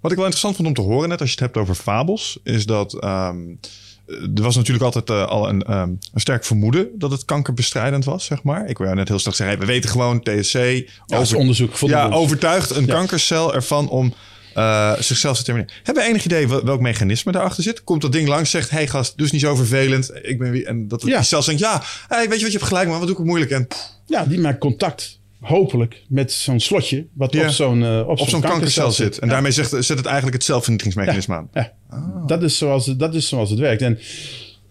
Wat 0.00 0.10
ik 0.10 0.16
wel 0.16 0.26
interessant 0.26 0.56
vond 0.56 0.68
om 0.68 0.74
te 0.74 0.90
horen, 0.92 1.08
net 1.08 1.20
als 1.20 1.28
je 1.28 1.34
het 1.34 1.44
hebt 1.44 1.56
over 1.56 1.74
fabels, 1.74 2.40
is 2.44 2.66
dat 2.66 3.00
ehm, 3.00 3.36
er 4.34 4.42
was 4.42 4.56
natuurlijk 4.56 4.84
altijd 4.84 5.10
eh, 5.10 5.26
al 5.26 5.48
een, 5.48 5.62
ehm, 5.62 5.88
een 6.12 6.20
sterk 6.20 6.44
vermoeden 6.44 6.88
dat 6.98 7.10
het 7.10 7.24
kankerbestrijdend 7.24 8.04
was, 8.04 8.24
zeg 8.24 8.42
maar. 8.42 8.68
Ik 8.68 8.76
wil 8.78 8.86
jou 8.86 8.98
net 8.98 9.08
heel 9.08 9.18
straks 9.18 9.36
zeggen, 9.36 9.58
we 9.58 9.66
weten 9.66 9.90
gewoon 9.90 10.22
TSC. 10.22 10.54
Ja, 11.06 11.18
is 11.20 11.32
onderzoek 11.34 11.76
ja, 11.76 12.08
overtuigt 12.08 12.70
een 12.70 12.86
Ja. 12.86 12.92
kankercel 12.94 13.54
ervan 13.54 13.88
om 13.88 14.14
eh, 14.54 14.92
zichzelf 14.98 15.36
te 15.36 15.42
termineren. 15.44 15.74
Hebben 15.82 16.02
we 16.02 16.08
enig 16.08 16.24
idee 16.24 16.48
wel- 16.48 16.64
welk 16.64 16.80
mechanisme 16.80 17.32
daarachter 17.32 17.62
zit? 17.62 17.84
Komt 17.84 18.02
dat 18.02 18.12
ding 18.12 18.28
langs, 18.28 18.50
zegt, 18.50 18.70
hey 18.70 18.86
gast, 18.86 19.14
eens 19.16 19.30
niet 19.32 19.40
zo 19.40 19.54
vervelend. 19.54 20.10
Ik 20.22 20.38
ben 20.38 20.50
wie, 20.50 20.66
en 20.66 20.88
dat 20.88 21.02
het 21.02 21.10
Ja. 21.10 21.22
cel 21.22 21.42
zegt, 21.42 21.58
ja, 21.58 21.82
hey, 22.08 22.28
weet 22.28 22.36
je 22.38 22.42
wat, 22.42 22.52
je 22.52 22.58
hebt 22.58 22.68
gelijk, 22.68 22.88
maar 22.88 22.98
wat 22.98 23.02
doe 23.06 23.10
ik 23.12 23.16
het 23.18 23.26
moeilijk? 23.26 23.50
En 23.50 23.66
pff, 23.66 23.90
Ja, 24.06 24.24
die 24.24 24.40
maakt 24.40 24.58
contact, 24.58 25.18
hopelijk, 25.42 26.02
met 26.08 26.32
zo'n 26.32 26.60
slotje 26.60 27.06
wat 27.12 27.32
Ja. 27.32 27.42
op 27.44 27.48
zo'n 27.50 27.82
eh, 27.84 28.04
op 28.08 28.18
zo'n 28.18 28.40
kankercel 28.40 28.90
zit. 28.90 29.18
En 29.18 29.28
daarmee 29.28 29.52
zegt, 29.52 29.70
zet 29.70 29.96
het 29.96 30.06
eigenlijk 30.06 30.34
het 30.36 30.44
zelfvernietigingsmechanisme 30.44 31.34
aan. 31.34 31.48
Ja, 31.52 31.72
dat, 32.26 32.42
is 32.42 32.58
zoals, 32.58 32.86
het- 32.86 32.98
dat 32.98 33.14
is 33.14 33.28
zoals 33.28 33.50
het 33.50 33.58
werkt. 33.58 33.82
En 33.82 33.98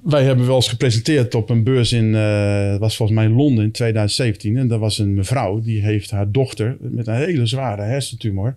wij 0.03 0.23
hebben 0.23 0.45
wel 0.45 0.55
eens 0.55 0.69
gepresenteerd 0.69 1.35
op 1.35 1.49
een 1.49 1.63
beurs 1.63 1.91
in, 1.93 2.15
eh, 2.15 2.77
was 2.77 2.95
volgens 2.95 3.17
mij 3.19 3.29
Londen 3.29 3.63
in 3.63 3.71
2017. 3.71 4.57
En 4.57 4.67
dat 4.67 4.79
was 4.79 4.97
een 4.97 5.13
mevrouw, 5.13 5.59
die 5.59 5.81
heeft 5.81 6.11
haar 6.11 6.31
dochter 6.31 6.77
met 6.79 7.07
een 7.07 7.15
hele 7.15 7.45
zware 7.45 7.81
hersentumor. 7.81 8.55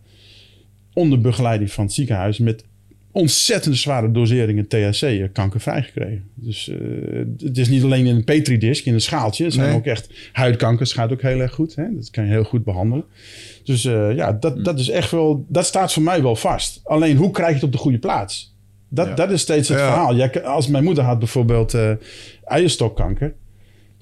Onder 0.93 1.21
begeleiding 1.21 1.73
van 1.73 1.85
het 1.85 1.93
ziekenhuis 1.93 2.39
met 2.39 2.65
ontzettend 3.15 3.77
zware 3.77 4.11
doseringen 4.11 4.67
THC 4.69 5.03
eh, 5.03 5.25
kankervrij 5.33 5.83
gekregen. 5.83 6.25
Dus 6.35 6.69
eh, 6.69 6.77
het 7.45 7.59
is 7.59 7.69
niet 7.69 7.83
alleen 7.83 8.07
in 8.07 8.17
een 8.17 8.25
petridisk, 8.25 8.85
in 8.85 8.95
een 8.95 9.01
schaaltje. 9.01 9.45
Het 9.45 9.53
zijn 9.53 9.69
Nee. 9.69 9.77
ook 9.77 9.85
echt 9.87 10.09
huidkankers, 10.33 10.93
gaat 10.93 11.13
ook 11.13 11.23
heel 11.23 11.41
erg 11.41 11.53
goed. 11.53 11.75
Hè? 11.75 11.85
Dat 11.95 12.11
kan 12.11 12.25
je 12.25 12.31
heel 12.31 12.45
goed 12.45 12.65
behandelen. 12.65 13.05
Dus 13.65 13.85
eh, 13.85 14.15
ja, 14.17 14.33
dat, 14.33 14.65
dat 14.65 14.79
is 14.79 14.89
echt 14.89 15.11
wel, 15.11 15.45
dat 15.49 15.67
staat 15.67 15.93
voor 15.93 16.03
mij 16.03 16.23
wel 16.23 16.37
vast. 16.37 16.81
Alleen 16.85 17.17
hoe 17.17 17.31
krijg 17.31 17.49
je 17.49 17.55
het 17.55 17.65
op 17.65 17.73
de 17.73 17.79
goede 17.79 17.99
plaats? 17.99 18.55
Dat, 18.89 19.07
Ja. 19.07 19.15
dat 19.15 19.31
is 19.31 19.41
steeds 19.41 19.69
het 19.69 19.79
Ja. 19.79 19.85
verhaal. 19.87 20.15
Ja, 20.15 20.27
als 20.41 20.69
mijn 20.69 20.85
moeder 20.85 21.05
had 21.05 21.19
bijvoorbeeld 21.19 21.77
eierstokkanker. 22.45 23.35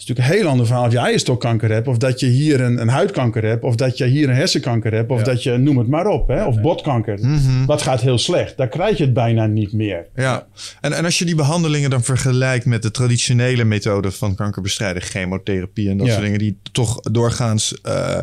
Is 0.02 0.08
natuurlijk 0.08 0.34
een 0.34 0.40
heel 0.42 0.50
ander 0.50 0.66
verhaal 0.66 0.86
of 0.86 0.92
je 0.92 0.98
eierstokkanker 0.98 1.70
hebt... 1.70 1.88
of 1.88 1.96
dat 1.98 2.20
je 2.20 2.26
hier 2.26 2.60
een, 2.60 2.80
een 2.80 2.88
huidkanker 2.88 3.44
hebt... 3.44 3.64
of 3.64 3.74
dat 3.76 3.98
je 3.98 4.04
hier 4.06 4.28
een 4.28 4.34
hersenkanker 4.34 4.92
hebt... 4.94 5.10
of 5.10 5.18
Ja. 5.18 5.24
dat 5.24 5.42
je, 5.42 5.56
noem 5.56 5.78
het 5.78 5.88
maar 5.88 6.06
op, 6.06 6.28
hè, 6.28 6.44
of 6.44 6.60
botkanker. 6.60 7.18
Wat 7.66 7.82
gaat 7.82 8.00
heel 8.00 8.18
slecht? 8.18 8.56
Daar 8.56 8.68
krijg 8.68 8.96
je 8.98 9.04
het 9.04 9.12
bijna 9.12 9.46
niet 9.46 9.72
meer. 9.72 10.06
Ja, 10.14 10.46
en, 10.80 10.92
en 10.92 11.04
als 11.04 11.18
je 11.18 11.24
die 11.24 11.34
behandelingen 11.34 11.90
dan 11.90 12.02
vergelijkt 12.02 12.64
met 12.66 12.82
de 12.82 12.90
traditionele 12.90 13.64
methode 13.64 14.10
van 14.10 14.34
kankerbestrijding, 14.34 15.04
chemotherapie 15.04 15.88
en 15.90 15.96
dat 15.96 16.06
Ja. 16.06 16.12
soort 16.12 16.24
dingen, 16.24 16.38
die 16.38 16.58
toch 16.72 17.00
doorgaans 17.00 17.80
eh, 17.82 18.18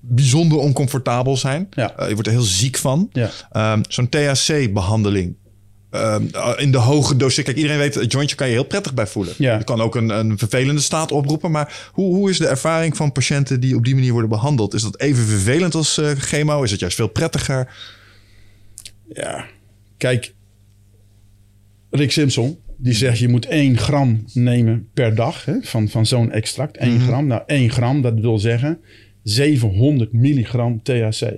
bijzonder 0.00 0.58
oncomfortabel 0.58 1.36
zijn. 1.36 1.66
Ja. 1.70 1.96
Eh, 1.96 2.06
je 2.08 2.12
wordt 2.14 2.26
er 2.26 2.32
heel 2.34 2.42
ziek 2.42 2.76
van. 2.76 3.08
Ja. 3.12 3.30
Ehm, 3.52 3.82
Zo'n 3.88 4.08
THC-behandeling. 4.08 5.34
Ehm, 5.90 6.22
in 6.56 6.72
de 6.72 6.78
hoge 6.78 7.16
dosis. 7.16 7.44
Kijk, 7.44 7.56
iedereen 7.56 7.78
weet, 7.78 7.96
een 7.96 8.06
jointje 8.06 8.36
kan 8.36 8.46
je 8.46 8.52
heel 8.52 8.64
prettig 8.64 8.94
bij 8.94 9.06
voelen. 9.06 9.34
Ja. 9.38 9.58
Je 9.58 9.64
kan 9.64 9.80
ook 9.80 9.94
een, 9.94 10.08
een 10.08 10.38
vervelende 10.38 10.80
staat 10.80 11.12
oproepen. 11.12 11.50
Maar 11.50 11.90
hoe, 11.92 12.14
hoe 12.14 12.30
is 12.30 12.38
de 12.38 12.46
ervaring 12.46 12.96
van 12.96 13.12
patiënten 13.12 13.60
die 13.60 13.76
op 13.76 13.84
die 13.84 13.94
manier 13.94 14.12
worden 14.12 14.30
behandeld? 14.30 14.74
Is 14.74 14.82
dat 14.82 15.00
even 15.00 15.24
vervelend 15.24 15.74
als 15.74 15.98
eh, 15.98 16.10
chemo? 16.10 16.62
Is 16.62 16.70
het 16.70 16.80
juist 16.80 16.96
veel 16.96 17.08
prettiger? 17.08 17.74
Ja, 19.12 19.46
kijk, 19.96 20.34
Rick 21.90 22.12
Simpson, 22.12 22.58
die 22.76 22.94
zegt 22.94 23.18
je 23.18 23.28
moet 23.28 23.46
1 23.46 23.78
gram 23.78 24.24
nemen 24.32 24.88
per 24.94 25.14
dag 25.14 25.44
hè, 25.44 25.54
van, 25.62 25.88
van 25.88 26.06
zo'n 26.06 26.32
extract. 26.32 26.76
1 26.76 27.00
gram. 27.00 27.26
Nou, 27.26 27.42
1 27.46 27.70
gram, 27.70 28.02
dat 28.02 28.20
wil 28.20 28.38
zeggen 28.38 28.80
700 29.22 30.12
milligram 30.12 30.82
THC. 30.82 31.32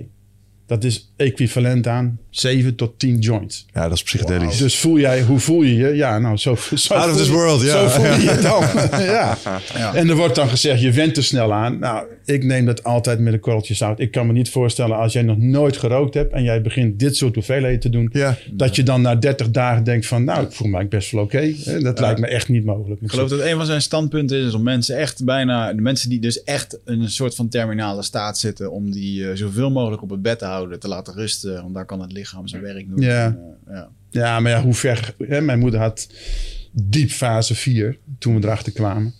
Dat 0.71 0.83
is 0.83 1.11
equivalent 1.15 1.87
aan 1.87 2.19
7 2.29 2.75
tot 2.75 2.99
10 2.99 3.19
joints. 3.19 3.65
Ja, 3.73 3.81
dat 3.83 3.91
is 3.91 4.03
psychedelisch. 4.03 4.57
Dus 4.57 4.77
voel 4.77 4.99
jij, 4.99 5.21
hoe 5.21 5.39
voel 5.39 5.61
je 5.61 5.75
je? 5.75 5.87
Ja, 5.95 6.19
nou, 6.19 6.37
zo, 6.37 6.55
zo 6.75 6.93
Out 6.93 7.03
of 7.03 7.09
voel 7.09 7.17
this 7.17 7.27
je- 7.27 7.33
world, 7.33 7.61
ja. 7.61 7.71
Zo 7.71 7.87
voel 7.87 8.05
je 8.13 8.21
je 8.21 8.37
dan. 8.41 8.63
ja. 9.05 9.37
En 9.93 10.09
er 10.09 10.15
wordt 10.15 10.35
dan 10.35 10.49
gezegd, 10.49 10.81
je 10.81 10.91
went 10.91 11.13
te 11.13 11.21
snel 11.21 11.53
aan. 11.53 11.79
Nou, 11.79 12.05
ik 12.31 12.43
neem 12.43 12.65
dat 12.65 12.83
altijd 12.83 13.19
met 13.19 13.33
een 13.33 13.39
korreltje 13.39 13.73
zout. 13.73 13.99
Ik 13.99 14.11
kan 14.11 14.27
me 14.27 14.33
niet 14.33 14.49
voorstellen 14.49 14.97
als 14.97 15.13
jij 15.13 15.21
nog 15.21 15.37
nooit 15.37 15.77
gerookt 15.77 16.13
hebt... 16.13 16.33
en 16.33 16.43
jij 16.43 16.61
begint 16.61 16.99
dit 16.99 17.15
soort 17.15 17.35
hoeveelheden 17.35 17.79
te 17.79 17.89
doen... 17.89 18.09
Ja. 18.11 18.37
dat 18.51 18.75
je 18.75 18.83
dan 18.83 19.01
na 19.01 19.15
30 19.15 19.51
dagen 19.51 19.83
denkt 19.83 20.05
van... 20.05 20.23
nou, 20.23 20.45
ik 20.45 20.51
voel 20.51 20.67
me 20.67 20.87
best 20.87 21.11
wel 21.11 21.23
oké. 21.23 21.53
Dat 21.79 21.99
lijkt 21.99 22.19
me 22.19 22.27
echt 22.27 22.49
niet 22.49 22.65
mogelijk. 22.65 23.01
Ik 23.01 23.09
geloof 23.09 23.29
dat 23.29 23.39
een 23.39 23.55
van 23.55 23.65
zijn 23.65 23.81
standpunten 23.81 24.37
is 24.37 24.53
om 24.53 24.63
mensen 24.63 24.97
echt 24.97 25.25
bijna, 25.25 25.73
de 25.73 25.81
mensen 25.81 26.09
die 26.09 26.19
dus 26.19 26.43
echt 26.43 26.79
in 26.85 27.01
een 27.01 27.09
soort 27.09 27.35
van 27.35 27.49
terminale 27.49 28.03
staat 28.03 28.37
zitten, 28.37 28.71
om 28.71 28.91
die 28.91 29.29
eh, 29.29 29.35
zoveel 29.35 29.71
mogelijk 29.71 30.01
op 30.01 30.09
het 30.09 30.21
bed 30.21 30.39
te 30.39 30.45
houden, 30.45 30.79
te 30.79 30.87
laten 30.87 31.13
rusten, 31.13 31.61
want 31.61 31.73
daar 31.73 31.85
kan 31.85 32.01
het 32.01 32.11
lichaam 32.11 32.47
zijn 32.47 32.61
werk 32.61 32.89
doen. 32.89 33.01
Ja. 33.01 33.25
En, 33.25 33.39
eh, 33.67 33.73
ja. 33.73 33.89
Ja, 34.09 34.39
maar 34.39 34.51
ja, 34.51 34.61
hoe 34.61 34.73
ver... 34.73 35.15
Hè, 35.17 35.41
mijn 35.41 35.59
moeder 35.59 35.79
had 35.79 36.07
diep 36.71 37.09
fase 37.09 37.55
4 37.55 37.97
toen 38.19 38.35
we 38.39 38.47
erachter 38.47 38.71
kwamen. 38.71 39.13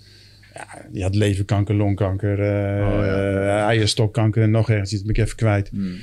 Ja, 0.92 0.94
die 0.94 1.04
had 1.04 1.16
leverkanker, 1.16 1.76
longkanker, 1.76 2.40
eh 2.40 2.88
Oh, 2.88 3.06
ja. 3.06 3.44
eh, 3.46 3.64
eierstokkanker 3.66 4.44
en 4.44 4.52
nog 4.52 4.70
ergens 4.70 4.94
iets. 4.94 5.02
ben 5.02 5.12
ik 5.16 5.18
even 5.18 5.36
kwijt. 5.36 5.70
Hmm. 5.70 5.96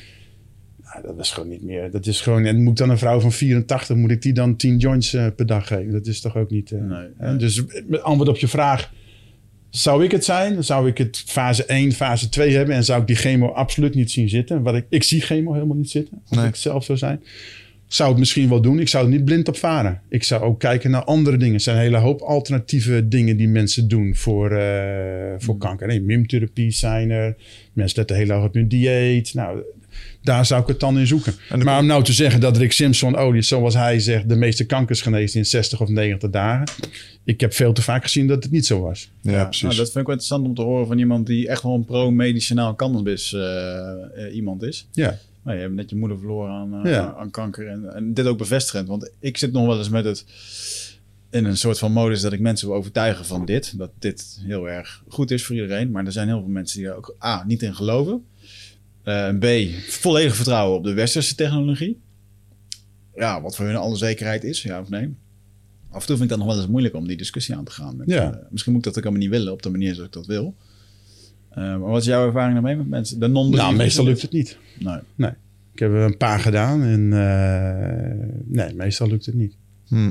Ja, 0.83 1.01
dat 1.01 1.19
is 1.19 1.31
gewoon 1.31 1.49
niet 1.49 1.63
meer. 1.63 1.91
Dat 1.91 2.07
is 2.07 2.21
gewoon... 2.21 2.45
En 2.45 2.63
moet 2.63 2.77
dan 2.77 2.91
een 2.91 2.99
vrouw 2.99 3.21
van 3.21 3.33
84, 3.33 3.97
moet 3.97 4.11
ik 4.11 4.23
die 4.23 4.33
dan 4.33 4.57
10 4.57 4.77
joints 4.79 5.15
eh, 5.15 5.27
per 5.37 5.47
dag 5.47 5.67
geven? 5.67 5.93
Dat 5.93 6.07
is 6.07 6.21
toch 6.21 6.37
ook 6.37 6.51
niet... 6.51 6.71
Nee, 6.71 7.07
nee. 7.19 7.37
Dus 7.37 7.63
met 7.87 8.03
antwoord 8.03 8.29
op 8.29 8.37
je 8.37 8.49
vraag... 8.49 8.93
Zou 9.71 10.05
ik 10.05 10.11
het 10.11 10.25
zijn? 10.25 10.65
Zou 10.65 10.89
ik 10.89 10.99
het 10.99 11.23
fase 11.27 11.65
1, 11.65 11.93
fase 11.93 12.29
2 12.29 12.55
hebben. 12.57 12.75
En 12.75 12.85
zou 12.85 13.01
ik 13.01 13.07
die 13.07 13.17
chemo 13.17 13.49
absoluut 13.49 13.95
niet 13.95 14.11
zien 14.11 14.29
zitten. 14.29 14.63
Wat 14.63 14.75
ik, 14.75 14.87
ik 14.89 15.03
zie 15.03 15.21
chemo 15.21 15.53
helemaal 15.53 15.77
niet 15.77 15.91
zitten. 15.91 16.21
Als 16.29 16.39
Nee. 16.39 16.49
ik 16.49 16.55
zelf 16.57 16.85
zou 16.85 16.99
zijn. 16.99 17.23
Zou 17.89 18.09
het 18.11 18.19
misschien 18.19 18.49
wel 18.49 18.61
doen. 18.61 18.79
Ik 18.81 18.89
zou 18.89 19.05
er 19.05 19.11
niet 19.11 19.25
blind 19.25 19.49
op 19.49 19.57
varen. 19.57 20.01
Ik 20.09 20.25
zou 20.25 20.43
ook 20.43 20.61
kijken 20.61 20.91
naar 20.91 21.05
andere 21.05 21.37
dingen. 21.37 21.55
Er 21.55 21.61
zijn 21.61 21.77
een 21.77 21.83
hele 21.83 21.97
hoop 21.97 22.21
alternatieve 22.21 23.09
dingen 23.09 23.37
die 23.37 23.49
mensen 23.49 23.89
doen 23.89 24.15
voor, 24.15 24.51
eh, 24.51 25.35
voor 25.39 25.55
Mm. 25.55 25.61
kanker. 25.61 25.87
Nee, 25.87 26.01
mimtherapie 26.03 26.71
zijn 26.71 27.11
er. 27.11 27.37
Mensen 27.73 27.99
letten 27.99 28.17
heel 28.17 28.29
erg 28.31 28.45
op 28.45 28.55
hun 28.55 28.69
dieet. 28.69 29.35
Nou, 29.35 29.63
daar 30.23 30.47
zou 30.47 30.63
ik 30.63 30.69
het 30.69 30.81
dan 30.81 30.99
in 30.99 31.07
zoeken. 31.07 31.35
Maar 31.63 31.79
om 31.81 31.87
nou 31.87 32.05
te 32.05 32.13
zeggen 32.13 32.41
dat 32.41 32.57
Rick 32.57 32.73
Simpson, 32.73 33.19
oh, 33.19 33.33
die, 33.33 33.43
zoals 33.43 33.75
hij 33.75 34.01
zegt, 34.01 34.29
de 34.29 34.37
meeste 34.37 34.67
kankers 34.67 35.01
geneest 35.01 35.35
in 35.35 35.45
60 35.47 35.81
of 35.81 35.89
90 35.89 36.31
dagen. 36.31 36.67
Ik 37.25 37.41
heb 37.41 37.53
veel 37.55 37.73
te 37.73 37.83
vaak 37.83 38.03
gezien 38.03 38.27
dat 38.27 38.43
het 38.43 38.53
niet 38.53 38.67
zo 38.67 38.81
was. 38.81 39.11
Ja, 39.21 39.33
Ja, 39.33 39.45
precies. 39.45 39.63
nou, 39.63 39.75
dat 39.77 39.85
vind 39.85 39.97
ik 39.99 40.07
wel 40.07 40.15
interessant 40.17 40.47
om 40.47 40.55
te 40.55 40.63
horen 40.63 40.87
van 40.87 40.99
iemand 40.99 41.27
die 41.27 41.49
echt 41.49 41.63
wel 41.63 41.75
een 41.75 41.85
pro-medicinaal 41.85 42.75
cannabis 42.75 43.33
eh, 43.33 43.41
eh, 43.41 44.35
iemand 44.35 44.63
is. 44.63 44.87
Ja. 44.93 45.19
Nou, 45.49 45.61
je 45.61 45.67
hebt 45.67 45.77
net 45.77 45.91
je 45.91 45.97
moeder 45.97 46.19
verloren 46.19 46.51
aan, 46.53 46.85
eh, 46.87 46.93
Ja. 46.93 47.15
aan 47.19 47.31
kanker. 47.31 47.67
En, 47.69 47.95
en 47.95 48.15
dit 48.15 48.27
ook 48.27 48.39
bevestigend. 48.39 48.89
Want 48.89 49.11
ik 49.19 49.37
zit 49.37 49.53
nog 49.53 49.67
wel 49.67 49.79
eens 49.79 49.89
met 49.89 50.05
het... 50.05 50.25
In 51.31 51.45
een 51.45 51.57
soort 51.57 51.79
van 51.79 51.93
modus 51.93 52.21
dat 52.21 52.33
ik 52.33 52.41
mensen 52.41 52.69
wil 52.69 52.77
overtuigen 52.77 53.25
van 53.25 53.45
dit. 53.45 53.79
Dat 53.79 53.91
dit 53.99 54.41
heel 54.43 54.69
erg 54.69 55.03
goed 55.09 55.31
is 55.31 55.45
voor 55.45 55.55
iedereen. 55.55 55.91
Maar 55.91 56.07
er 56.07 56.13
zijn 56.13 56.29
heel 56.29 56.39
veel 56.41 56.49
mensen 56.49 56.79
die 56.79 56.89
er 56.89 56.95
ook 56.97 57.17
A, 57.25 57.45
niet 57.47 57.63
in 57.63 57.75
geloven. 57.75 58.25
Eh, 59.03 59.29
B, 59.39 59.45
volledig 59.89 60.35
vertrouwen 60.37 60.79
op 60.79 60.85
de 60.85 60.93
westerse 60.93 61.35
technologie. 61.35 62.01
Ja, 63.15 63.43
wat 63.43 63.57
voor 63.57 63.67
hun 63.67 63.77
alle 63.77 63.97
zekerheid 63.97 64.45
is, 64.45 64.63
ja 64.63 64.81
of 64.81 64.89
nee. 64.89 65.15
Af 65.91 66.01
en 66.01 66.07
toe 66.07 66.17
vind 66.17 66.21
ik 66.23 66.29
dat 66.29 66.39
nog 66.39 66.47
wel 66.47 66.57
eens 66.57 66.67
moeilijk 66.71 66.95
om 66.95 67.07
die 67.07 67.17
discussie 67.17 67.55
aan 67.57 67.65
te 67.65 67.71
gaan. 67.73 67.97
Met, 67.97 68.09
Ja. 68.11 68.33
eh, 68.33 68.39
misschien 68.51 68.73
moet 68.73 68.87
ik 68.87 68.93
dat 68.95 68.97
ook 69.05 69.09
helemaal 69.11 69.29
niet 69.29 69.39
willen 69.39 69.53
op 69.53 69.63
de 69.63 69.71
manier 69.71 69.95
zoals 69.95 70.09
ik 70.09 70.15
dat 70.15 70.27
wil. 70.27 70.55
Eh, 71.59 71.65
maar 71.65 71.79
wat 71.91 72.01
is 72.01 72.07
jouw 72.07 72.27
ervaring 72.27 72.53
daarmee 72.53 72.77
met 72.77 72.89
mensen? 72.89 73.21
De 73.21 73.27
non 73.29 73.51
Nou, 73.51 73.77
meestal 73.77 74.05
lukt 74.05 74.23
het 74.23 74.33
niet. 74.33 74.59
Nee. 75.17 75.31
Ik 75.75 75.79
heb 75.85 75.93
er 75.93 76.01
een 76.01 76.17
paar 76.17 76.39
gedaan 76.41 76.83
en 76.83 77.13
eh, 77.13 78.37
nee, 78.45 78.75
meestal 78.75 79.09
lukt 79.09 79.27
het 79.27 79.35
niet. 79.35 79.55
Hm. 79.89 80.11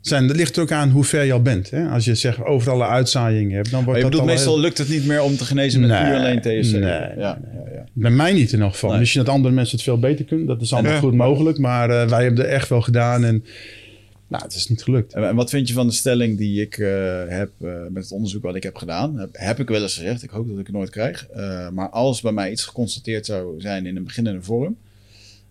Zijn, 0.00 0.26
dat 0.26 0.36
ligt 0.36 0.56
er 0.56 0.62
ook 0.62 0.72
aan 0.72 0.90
hoe 0.90 1.04
ver 1.04 1.24
je 1.24 1.32
al 1.32 1.42
bent. 1.42 1.70
Hè? 1.70 1.88
Als 1.88 2.04
je 2.04 2.14
zeg 2.14 2.44
overal 2.44 2.80
een 2.80 2.86
uitzaaiing 2.88 3.52
hebt, 3.52 3.70
dan 3.70 3.74
Maar 3.74 3.84
wordt 3.84 3.96
je 3.98 4.02
dat 4.02 4.10
bedoelt, 4.10 4.28
al 4.30 4.34
meestal 4.34 4.52
heel- 4.54 4.62
lukt 4.62 4.78
het 4.78 4.88
niet 4.88 5.06
meer 5.06 5.22
om 5.22 5.36
te 5.36 5.44
genezen 5.44 5.80
met 5.80 5.90
Nee, 5.90 6.04
puur 6.04 6.14
alleen 6.14 6.40
THC. 6.40 6.46
nee, 6.72 6.80
ja, 6.80 7.14
ja, 7.18 7.38
ja. 7.74 7.84
Bij 7.92 8.10
mij 8.10 8.32
niet 8.32 8.52
in 8.52 8.60
elk 8.60 8.72
geval. 8.72 8.90
Nee. 8.90 8.98
Misschien 8.98 9.24
dat 9.24 9.34
andere 9.34 9.54
mensen 9.54 9.76
het 9.76 9.84
veel 9.84 9.98
beter 9.98 10.24
kunnen. 10.24 10.46
Dat 10.46 10.60
is 10.62 10.72
allemaal 10.72 10.98
goed 10.98 11.14
mogelijk. 11.14 11.58
Maar 11.58 11.90
eh, 11.90 12.08
wij 12.08 12.24
hebben 12.24 12.44
er 12.44 12.50
echt 12.50 12.68
wel 12.68 12.80
gedaan. 12.82 13.24
En 13.24 13.44
Nou, 14.34 14.46
het 14.46 14.54
is 14.54 14.68
niet 14.68 14.82
gelukt. 14.82 15.12
En 15.12 15.34
wat 15.34 15.50
vind 15.50 15.68
je 15.68 15.74
van 15.74 15.86
de 15.86 15.92
stelling 15.92 16.38
die 16.38 16.60
ik 16.60 16.78
eh, 16.78 17.28
heb 17.28 17.50
eh, 17.60 17.86
met 17.90 18.02
het 18.02 18.12
onderzoek 18.12 18.42
wat 18.42 18.54
ik 18.54 18.62
heb 18.62 18.76
gedaan? 18.76 19.18
Heb, 19.18 19.28
heb 19.32 19.58
ik 19.58 19.68
wel 19.68 19.82
eens 19.82 19.94
gezegd, 19.94 20.22
ik 20.22 20.30
hoop 20.30 20.48
dat 20.48 20.58
ik 20.58 20.66
het 20.66 20.74
nooit 20.74 20.90
krijg. 20.90 21.26
Eh, 21.26 21.68
maar 21.68 21.88
als 21.88 22.20
bij 22.20 22.32
mij 22.32 22.50
iets 22.50 22.64
geconstateerd 22.64 23.26
zou 23.26 23.60
zijn 23.60 23.86
in 23.86 23.96
een 23.96 24.04
beginnende 24.04 24.42
vorm, 24.42 24.76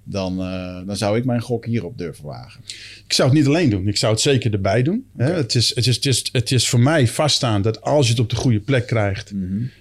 dan, 0.03 0.39
eh, 0.39 0.79
dan 0.85 0.97
zou 0.97 1.17
ik 1.17 1.25
mijn 1.25 1.41
gok 1.41 1.65
hierop 1.65 1.97
durven 1.97 2.25
wagen. 2.25 2.61
Ik 3.05 3.13
zou 3.13 3.29
het 3.29 3.37
niet 3.37 3.47
alleen 3.47 3.69
doen. 3.69 3.87
Ik 3.87 3.97
zou 3.97 4.13
het 4.13 4.21
zeker 4.21 4.53
erbij 4.53 4.83
doen. 4.83 5.05
Hè? 5.17 5.31
Het, 5.31 5.55
is, 5.55 5.75
het, 5.75 5.87
is, 5.87 5.95
het, 5.95 6.05
is, 6.05 6.29
het 6.31 6.51
is 6.51 6.69
voor 6.69 6.79
mij 6.79 7.07
vaststaan 7.07 7.61
dat 7.61 7.81
als 7.81 8.05
je 8.05 8.11
het 8.11 8.21
op 8.21 8.29
de 8.29 8.35
goede 8.35 8.59
plek 8.59 8.87
krijgt, 8.87 9.31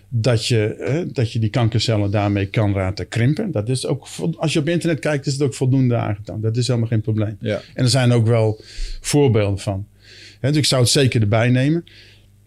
dat, 0.08 0.46
je, 0.46 0.74
hè, 0.78 1.12
dat 1.12 1.32
je 1.32 1.38
die 1.38 1.50
kankercellen 1.50 2.10
daarmee 2.10 2.46
kan 2.46 2.72
laten 2.72 3.08
krimpen. 3.08 3.50
Dat 3.50 3.68
is 3.68 3.86
ook, 3.86 4.06
als 4.36 4.52
je 4.52 4.58
op 4.58 4.68
internet 4.68 4.98
kijkt, 4.98 5.26
is 5.26 5.32
het 5.32 5.42
ook 5.42 5.54
voldoende 5.54 5.96
aangetoond. 5.96 6.42
Dat 6.42 6.56
is 6.56 6.66
helemaal 6.66 6.88
geen 6.88 7.00
probleem. 7.00 7.36
Ja. 7.40 7.60
En 7.74 7.84
er 7.84 7.90
zijn 7.90 8.12
ook 8.12 8.26
wel 8.26 8.60
voorbeelden 9.00 9.58
van. 9.58 9.86
Hè, 10.40 10.48
dus 10.48 10.58
ik 10.58 10.64
zou 10.64 10.82
het 10.82 10.90
zeker 10.90 11.20
erbij 11.20 11.48
nemen. 11.48 11.84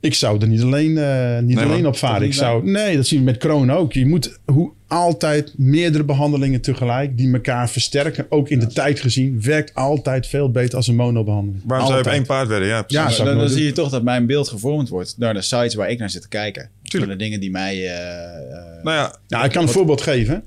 Ik 0.05 0.13
zou 0.13 0.41
er 0.41 0.47
niet 0.47 0.61
alleen, 0.61 0.97
eh, 0.97 1.39
niet 1.39 1.55
Nee, 1.55 1.65
alleen 1.65 1.87
op 1.87 1.97
varen. 1.97 2.21
Ik 2.21 2.27
niet 2.27 2.35
zou, 2.35 2.69
nee, 2.71 2.95
dat 2.95 3.05
zien 3.07 3.19
we 3.19 3.25
met 3.25 3.37
corona 3.37 3.73
ook. 3.73 3.93
Je 3.93 4.05
moet 4.05 4.39
hoe, 4.45 4.71
altijd 4.87 5.53
meerdere 5.57 6.03
behandelingen 6.03 6.61
tegelijk 6.61 7.17
die 7.17 7.33
elkaar 7.33 7.69
versterken. 7.69 8.25
Ook 8.29 8.49
in 8.49 8.59
de 8.59 8.67
tijd 8.67 8.99
gezien 8.99 9.41
werkt 9.41 9.73
altijd 9.75 10.27
veel 10.27 10.51
beter 10.51 10.77
als 10.77 10.87
een 10.87 10.95
monobehandeling. 10.95 11.63
Waarom 11.65 11.87
zou 11.87 11.99
je 11.99 12.05
op 12.05 12.11
Altijd. 12.11 12.15
één 12.15 12.37
paard 12.37 12.47
wedden? 12.47 12.67
Ja, 12.67 12.81
precies. 12.81 13.15
Ja, 13.17 13.23
ik 13.23 13.29
dan, 13.29 13.37
dan 13.37 13.49
zie 13.49 13.63
je 13.63 13.71
toch 13.71 13.89
dat 13.89 14.03
mijn 14.03 14.25
beeld 14.25 14.47
gevormd 14.49 14.89
wordt 14.89 15.15
door 15.17 15.33
de 15.33 15.41
sites 15.41 15.75
waar 15.75 15.89
ik 15.89 15.99
naar 15.99 16.09
zit 16.09 16.21
te 16.21 16.27
kijken. 16.27 16.69
Tuurlijk. 16.83 17.11
Door 17.11 17.17
de 17.19 17.23
dingen 17.23 17.39
die 17.39 17.51
mij... 17.51 17.75
eh, 17.75 17.87
eh, 17.87 18.83
Nou 18.83 18.97
ja, 18.97 19.15
Nou, 19.27 19.45
ik 19.45 19.51
kan 19.51 19.63
een 19.63 19.69
voorbeeld 19.69 20.01
geven. 20.01 20.43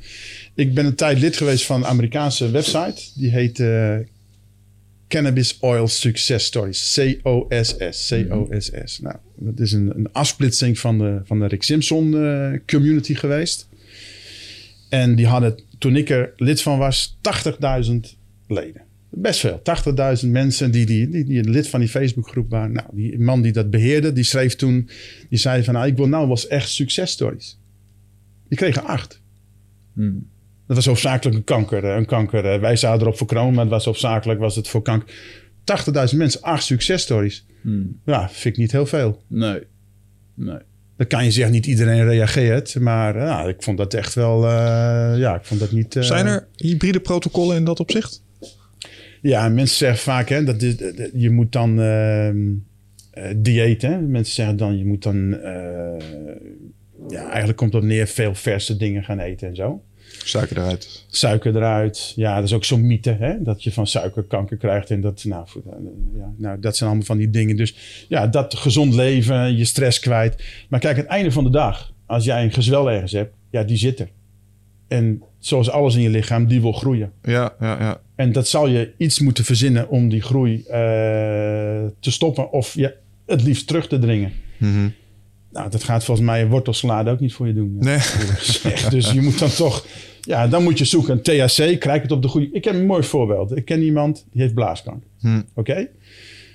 Ik 0.54 0.74
ben 0.74 0.86
een 0.86 0.94
tijd 0.94 1.18
lid 1.18 1.36
geweest 1.36 1.64
van 1.66 1.80
een 1.80 1.86
Amerikaanse 1.86 2.50
website. 2.50 3.02
Die 3.14 3.30
heet 3.30 3.60
eh, 3.60 3.94
Cannabis 5.08 5.58
Oil 5.60 5.88
Success 5.88 6.46
Stories. 6.46 6.92
C-O-S-S. 6.94 8.08
C-O-S-S. 8.08 8.98
Nou, 9.00 9.16
dat 9.36 9.60
is 9.60 9.72
een, 9.72 9.96
een 9.96 10.12
afsplitsing 10.12 10.78
van 10.78 10.98
de, 10.98 11.20
van 11.24 11.38
de 11.38 11.46
Rick 11.46 11.62
Simpson 11.62 12.16
eh, 12.16 12.52
community 12.66 13.14
geweest. 13.14 13.68
En 14.88 15.14
die 15.14 15.26
hadden, 15.26 15.60
toen 15.78 15.96
ik 15.96 16.10
er 16.10 16.32
lid 16.36 16.62
van 16.62 16.78
was, 16.78 17.18
80.000 17.86 17.94
leden. 18.48 18.82
Best 19.10 19.40
veel. 19.40 19.62
80.000 20.22 20.28
mensen 20.28 20.70
die, 20.70 20.86
die, 20.86 21.08
die, 21.08 21.24
die 21.24 21.44
lid 21.44 21.68
van 21.68 21.80
die 21.80 21.88
Facebookgroep 21.88 22.50
waren. 22.50 22.72
Nou, 22.72 22.86
die 22.92 23.18
man 23.18 23.42
die 23.42 23.52
dat 23.52 23.70
beheerde, 23.70 24.12
die 24.12 24.24
schreef 24.24 24.56
toen... 24.56 24.88
Die 25.28 25.38
zei 25.38 25.64
van, 25.64 25.74
nou, 25.74 25.86
ik 25.86 25.96
wil 25.96 26.08
nou 26.08 26.28
eens 26.28 26.46
echt 26.46 26.70
successtories. 26.70 27.58
Die 28.48 28.58
kregen 28.58 28.84
acht. 28.84 29.20
hmm. 29.94 30.28
Dat 30.68 30.76
was 30.76 30.86
hoofdzakelijk 30.86 31.36
een 31.36 31.44
kanker. 31.44 31.84
eh, 31.84 31.96
Een 31.96 32.06
kanker. 32.06 32.44
eh, 32.52 32.60
Wij 32.60 32.76
zouden 32.76 33.02
erop 33.06 33.18
voor 33.18 33.26
kroon, 33.26 33.52
maar 33.52 33.62
het 33.64 33.72
was 33.72 33.84
hoofdzakelijk 33.84 34.40
was 34.40 34.56
het 34.56 34.68
voor 34.68 34.82
kanker. 34.82 35.14
80.000 35.64 36.16
mensen, 36.18 36.42
acht 36.42 36.64
successtories. 36.64 37.46
Hmm. 37.62 38.00
Ja, 38.04 38.28
vind 38.28 38.54
ik 38.54 38.60
niet 38.60 38.72
heel 38.72 38.86
veel. 38.86 39.22
Nee. 39.26 39.60
Nee. 40.34 40.58
Dan 40.96 41.06
kan 41.06 41.24
je 41.24 41.30
zeggen, 41.30 41.52
niet 41.52 41.66
iedereen 41.66 42.04
reageert. 42.04 42.80
Maar 42.80 43.16
eh, 43.16 43.22
ja, 43.22 43.42
ik 43.44 43.62
vond 43.62 43.78
dat 43.78 43.94
echt 43.94 44.14
wel... 44.14 44.44
eh, 44.44 44.50
ja, 45.18 45.34
ik 45.34 45.44
vond 45.44 45.60
dat 45.60 45.72
niet... 45.72 45.96
eh, 45.96 46.02
zijn 46.02 46.26
er 46.26 46.46
hybride 46.56 47.00
protocollen 47.00 47.56
in 47.56 47.64
dat 47.64 47.80
opzicht? 47.80 48.22
Ja, 49.22 49.48
mensen 49.48 49.76
zeggen 49.76 49.98
vaak, 49.98 50.28
hè, 50.28 50.44
dat 50.44 50.60
dat- 50.60 50.76
je 51.14 51.30
moet 51.30 51.52
dan 51.52 51.80
ehm 51.80 52.36
eh, 53.10 53.34
dieet. 53.36 53.82
Hè? 53.82 54.00
Mensen 54.00 54.34
zeggen 54.34 54.56
dan, 54.56 54.78
je 54.78 54.84
moet 54.84 55.02
dan... 55.02 55.34
eh, 55.34 56.04
ja, 57.08 57.26
eigenlijk 57.28 57.56
komt 57.56 57.72
het 57.72 57.82
op 57.82 57.88
neer 57.88 58.06
veel 58.06 58.34
verse 58.34 58.76
dingen 58.76 59.04
gaan 59.04 59.18
eten 59.18 59.48
en 59.48 59.54
zo. 59.56 59.82
Suiker 60.28 60.56
eruit. 60.56 61.04
Suiker 61.08 61.56
eruit. 61.56 62.12
Ja, 62.16 62.34
dat 62.34 62.44
is 62.44 62.52
ook 62.52 62.64
zo'n 62.64 62.86
mythe, 62.86 63.16
hè? 63.20 63.42
dat 63.42 63.62
je 63.62 63.72
van 63.72 63.86
suiker 63.86 64.22
kanker 64.22 64.56
krijgt. 64.56 64.90
En 64.90 65.00
dat, 65.00 65.24
nou, 65.24 65.48
voor- 65.48 65.62
ja, 66.16 66.32
nou, 66.36 66.60
dat 66.60 66.76
zijn 66.76 66.88
allemaal 66.88 67.06
van 67.06 67.18
die 67.18 67.30
dingen. 67.30 67.56
Dus 67.56 68.04
ja, 68.08 68.26
dat 68.26 68.54
gezond 68.54 68.94
leven, 68.94 69.56
je 69.56 69.64
stress 69.64 69.98
kwijt. 69.98 70.42
Maar 70.68 70.80
kijk, 70.80 70.96
het 70.96 71.06
einde 71.06 71.30
van 71.32 71.44
de 71.44 71.50
dag, 71.50 71.92
als 72.06 72.24
jij 72.24 72.44
een 72.44 72.52
gezwel 72.52 72.90
ergens 72.90 73.12
hebt, 73.12 73.34
ja, 73.50 73.62
die 73.62 73.76
zit 73.76 74.00
er. 74.00 74.08
En 74.88 75.22
zoals 75.38 75.70
alles 75.70 75.94
in 75.94 76.02
je 76.02 76.08
lichaam, 76.10 76.46
die 76.46 76.60
wil 76.60 76.72
groeien. 76.72 77.12
Ja, 77.22 77.54
ja, 77.60 77.78
ja. 77.80 78.00
En 78.14 78.32
dat 78.32 78.48
zal 78.48 78.66
je 78.68 78.92
iets 78.96 79.20
moeten 79.20 79.44
verzinnen 79.44 79.88
om 79.88 80.08
die 80.08 80.20
groei 80.22 80.62
eh, 80.62 80.72
te 82.00 82.10
stoppen 82.10 82.52
of 82.52 82.74
ja, 82.74 82.92
het 83.26 83.42
liefst 83.42 83.66
terug 83.66 83.88
te 83.88 83.98
dringen. 83.98 84.32
Mhm. 84.56 84.88
Nou, 85.52 85.70
dat 85.70 85.84
gaat 85.84 86.04
volgens 86.04 86.26
mij 86.26 86.46
wortelsalade 86.46 87.10
ook 87.10 87.20
niet 87.20 87.32
voor 87.32 87.46
je 87.46 87.54
doen. 87.54 87.76
Nee. 87.78 87.94
Echt, 88.72 88.90
dus 88.90 89.10
je 89.12 89.20
moet 89.20 89.38
dan 89.38 89.50
toch, 89.50 89.86
ja, 90.28 90.48
dan 90.48 90.62
moet 90.62 90.78
je 90.78 90.84
zoeken. 90.84 91.22
THC, 91.22 91.80
krijg 91.80 92.02
het 92.02 92.12
op 92.12 92.22
de 92.22 92.28
goede. 92.28 92.48
Ik 92.52 92.64
heb 92.64 92.74
een 92.74 92.86
mooi 92.86 93.02
voorbeeld. 93.02 93.56
Ik 93.56 93.64
ken 93.64 93.82
iemand 93.82 94.26
die 94.32 94.42
heeft 94.42 94.54
blaaskanker. 94.54 95.08
Hm. 95.20 95.42
Oké? 95.54 95.88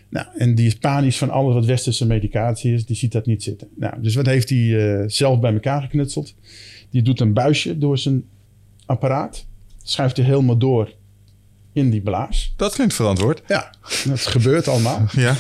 Nou, 0.10 0.28
en 0.38 0.56
die 0.56 0.68
is 0.68 0.76
panisch 0.76 1.18
van 1.18 1.30
alles 1.30 1.54
wat 1.54 1.66
westerse 1.66 2.06
medicatie 2.06 2.74
is. 2.74 2.86
Die 2.86 2.96
ziet 2.96 3.12
dat 3.12 3.26
niet 3.26 3.44
zitten. 3.44 3.68
Nou, 3.76 4.02
dus 4.02 4.16
wat 4.16 4.26
heeft 4.26 4.50
hij 4.50 4.98
eh, 5.00 5.04
zelf 5.08 5.40
bij 5.40 5.54
elkaar 5.54 5.82
geknutseld? 5.82 6.36
Die 6.90 7.02
doet 7.02 7.20
een 7.20 7.34
buisje 7.34 7.78
door 7.78 7.98
zijn 7.98 8.24
apparaat. 8.86 9.46
Schuift 9.84 10.18
hij 10.18 10.26
helemaal 10.26 10.58
door 10.58 10.94
in 11.72 11.90
die 11.90 12.02
blaas. 12.02 12.54
Dat 12.58 12.74
klinkt 12.74 12.94
verantwoord. 12.94 13.42
Ja, 13.48 13.74
dat 14.06 14.26
gebeurt 14.26 14.68
allemaal. 14.68 15.06
Ja. 15.16 15.36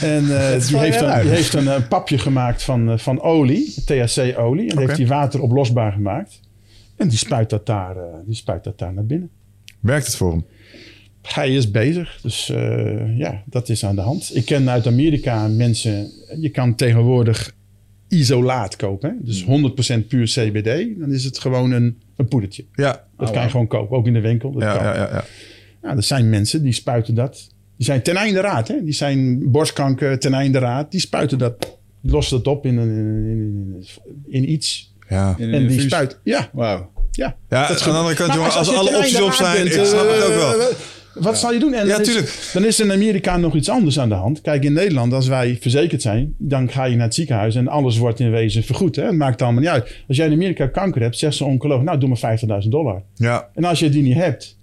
En 0.00 0.24
die, 0.24 0.78
heeft 0.78 1.00
een, 1.00 1.20
die 1.20 1.30
heeft 1.30 1.54
een, 1.54 1.88
papje 1.88 2.18
gemaakt 2.18 2.62
van, 2.62 2.98
van 2.98 3.20
olie, 3.20 3.74
THC-olie. 3.84 4.70
En 4.70 4.76
die 4.76 4.86
heeft 4.86 4.98
hij 4.98 5.06
water 5.06 5.40
oplosbaar 5.40 5.92
gemaakt. 5.92 6.40
En 6.96 7.08
die 7.08 7.18
spuit 7.18 7.50
dat 7.50 7.66
daar, 7.66 7.96
eh, 7.96 8.02
die 8.26 8.34
spuit 8.34 8.64
dat 8.64 8.78
daar 8.78 8.92
naar 8.94 9.06
binnen. 9.06 9.30
Werkt 9.80 10.06
het 10.06 10.16
voor 10.16 10.30
hem? 10.30 10.44
Hij 11.22 11.54
is 11.54 11.70
bezig, 11.70 12.18
dus 12.22 12.48
eh, 12.50 13.18
ja, 13.18 13.42
dat 13.46 13.68
is 13.68 13.84
aan 13.84 13.94
de 13.94 14.00
hand. 14.00 14.30
Ik 14.36 14.44
ken 14.44 14.70
uit 14.70 14.86
Amerika 14.86 15.48
mensen, 15.48 16.10
je 16.40 16.48
kan 16.48 16.74
tegenwoordig 16.74 17.54
isolaat 18.08 18.76
kopen. 18.76 19.10
Hè? 19.10 19.14
Dus 19.24 19.44
100% 19.44 20.06
puur 20.08 20.26
CBD. 20.26 20.98
Dan 21.00 21.12
is 21.12 21.24
het 21.24 21.38
gewoon 21.38 21.70
een, 21.70 21.98
een 22.16 22.28
poedertje. 22.28 22.64
Ja. 22.74 23.04
Dat 23.16 23.28
Oh, 23.28 23.34
kan 23.34 23.42
je 23.42 23.50
gewoon 23.50 23.66
kopen, 23.66 23.96
ook 23.96 24.06
in 24.06 24.12
de 24.12 24.20
winkel. 24.20 24.52
Dat 24.52 24.62
Ja, 24.62 24.74
kan. 24.76 24.84
ja, 24.84 24.94
ja, 24.94 25.24
ja. 25.82 25.96
Er 25.96 26.02
zijn 26.02 26.28
mensen 26.30 26.62
die 26.62 26.72
spuiten 26.72 27.14
dat. 27.14 27.48
Die 27.76 27.86
zijn 27.86 28.02
ten 28.02 28.16
einde 28.16 28.40
raad. 28.40 28.68
Hè? 28.68 28.84
Die 28.84 28.92
zijn 28.92 29.50
borstkanker 29.50 30.18
ten 30.18 30.34
einde 30.34 30.58
raad. 30.58 30.90
Die 30.90 31.00
spuiten 31.00 31.38
dat, 31.38 31.78
die 32.00 32.10
lossen 32.12 32.36
dat 32.42 32.46
op 32.56 32.66
in, 32.66 32.76
een, 32.76 32.88
in, 32.96 33.26
in, 33.30 33.84
in 34.26 34.50
iets. 34.52 34.94
Ja. 35.08 35.34
En 35.38 35.66
die 35.66 35.80
spuit. 35.80 36.18
Ja, 36.22 36.48
Wauw. 36.52 36.90
ja. 37.10 37.36
Ja, 37.48 37.68
Dat 37.68 37.76
is 37.76 37.82
aan 37.86 37.92
de 37.92 37.98
andere 37.98 38.16
kant, 38.16 38.32
jongen, 38.34 38.52
als 38.52 38.74
alle 38.76 38.96
opties 38.96 39.20
op 39.20 39.32
zijn, 39.32 39.66
ik 39.66 39.72
snap 39.72 40.08
het 40.08 40.22
ook 40.24 40.30
eh, 40.30 40.36
wel. 40.36 40.68
Wat 41.14 41.38
zal 41.38 41.52
je 41.52 41.58
doen? 41.58 41.74
En 41.74 41.86
Ja, 41.86 41.92
dan 41.92 42.00
is- 42.00 42.06
tuurlijk. 42.06 42.50
Dan 42.52 42.64
is 42.64 42.80
in 42.80 42.92
Amerika 42.92 43.36
nog 43.36 43.54
iets 43.54 43.68
anders 43.68 43.98
aan 43.98 44.08
de 44.08 44.14
hand. 44.14 44.40
Kijk, 44.40 44.64
in 44.64 44.72
Nederland, 44.72 45.12
als 45.12 45.26
wij 45.28 45.58
verzekerd 45.60 46.02
zijn, 46.02 46.34
dan 46.38 46.70
ga 46.70 46.84
je 46.84 46.96
naar 46.96 47.04
het 47.04 47.14
ziekenhuis 47.14 47.54
en 47.54 47.68
alles 47.68 47.98
wordt 47.98 48.20
in 48.20 48.30
wezen 48.30 48.62
vergoed. 48.62 48.96
Hè? 48.96 49.02
Het 49.04 49.14
maakt 49.14 49.42
allemaal 49.42 49.60
niet 49.60 49.70
uit. 49.70 49.82
Als 50.08 50.16
jij 50.16 50.26
in 50.26 50.32
Amerika 50.32 50.66
kanker 50.66 51.02
hebt, 51.02 51.18
zegt 51.18 51.34
zo'n 51.36 51.48
oncoloog, 51.48 51.82
nou 51.82 51.98
doe 51.98 52.08
maar 52.08 52.38
50.000 52.62 52.68
dollar. 52.72 53.02
Ja, 53.14 53.48
En 53.54 53.64
als 53.64 53.78
je 53.78 53.88
die 53.88 54.02
niet 54.02 54.14
hebt, 54.14 54.55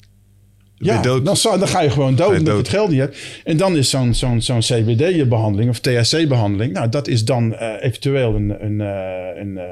ja. 0.77 1.01
Dan, 1.01 1.37
zou- 1.37 1.59
dan 1.59 1.67
ga 1.67 1.81
je 1.81 1.89
gewoon 1.89 2.15
dood 2.15 2.29
omdat 2.37 2.53
je 2.53 2.59
het 2.59 2.69
geld 2.69 2.89
niet 2.89 2.99
hebt. 2.99 3.17
En 3.43 3.57
dan 3.57 3.77
is 3.77 3.89
zo'n 3.89 4.13
zo'n 4.13 4.41
zo'n 4.41 4.59
CBD-behandeling 4.59 5.69
of 5.69 5.79
THC-behandeling, 5.79 6.73
nou, 6.73 6.89
dat 6.89 7.07
is 7.07 7.25
dan 7.25 7.55
eh, 7.55 7.85
eventueel 7.87 8.35
een, 8.35 8.65
een, 8.65 8.81
eh, 8.81 9.41
een, 9.41 9.57
eh, 9.57 9.65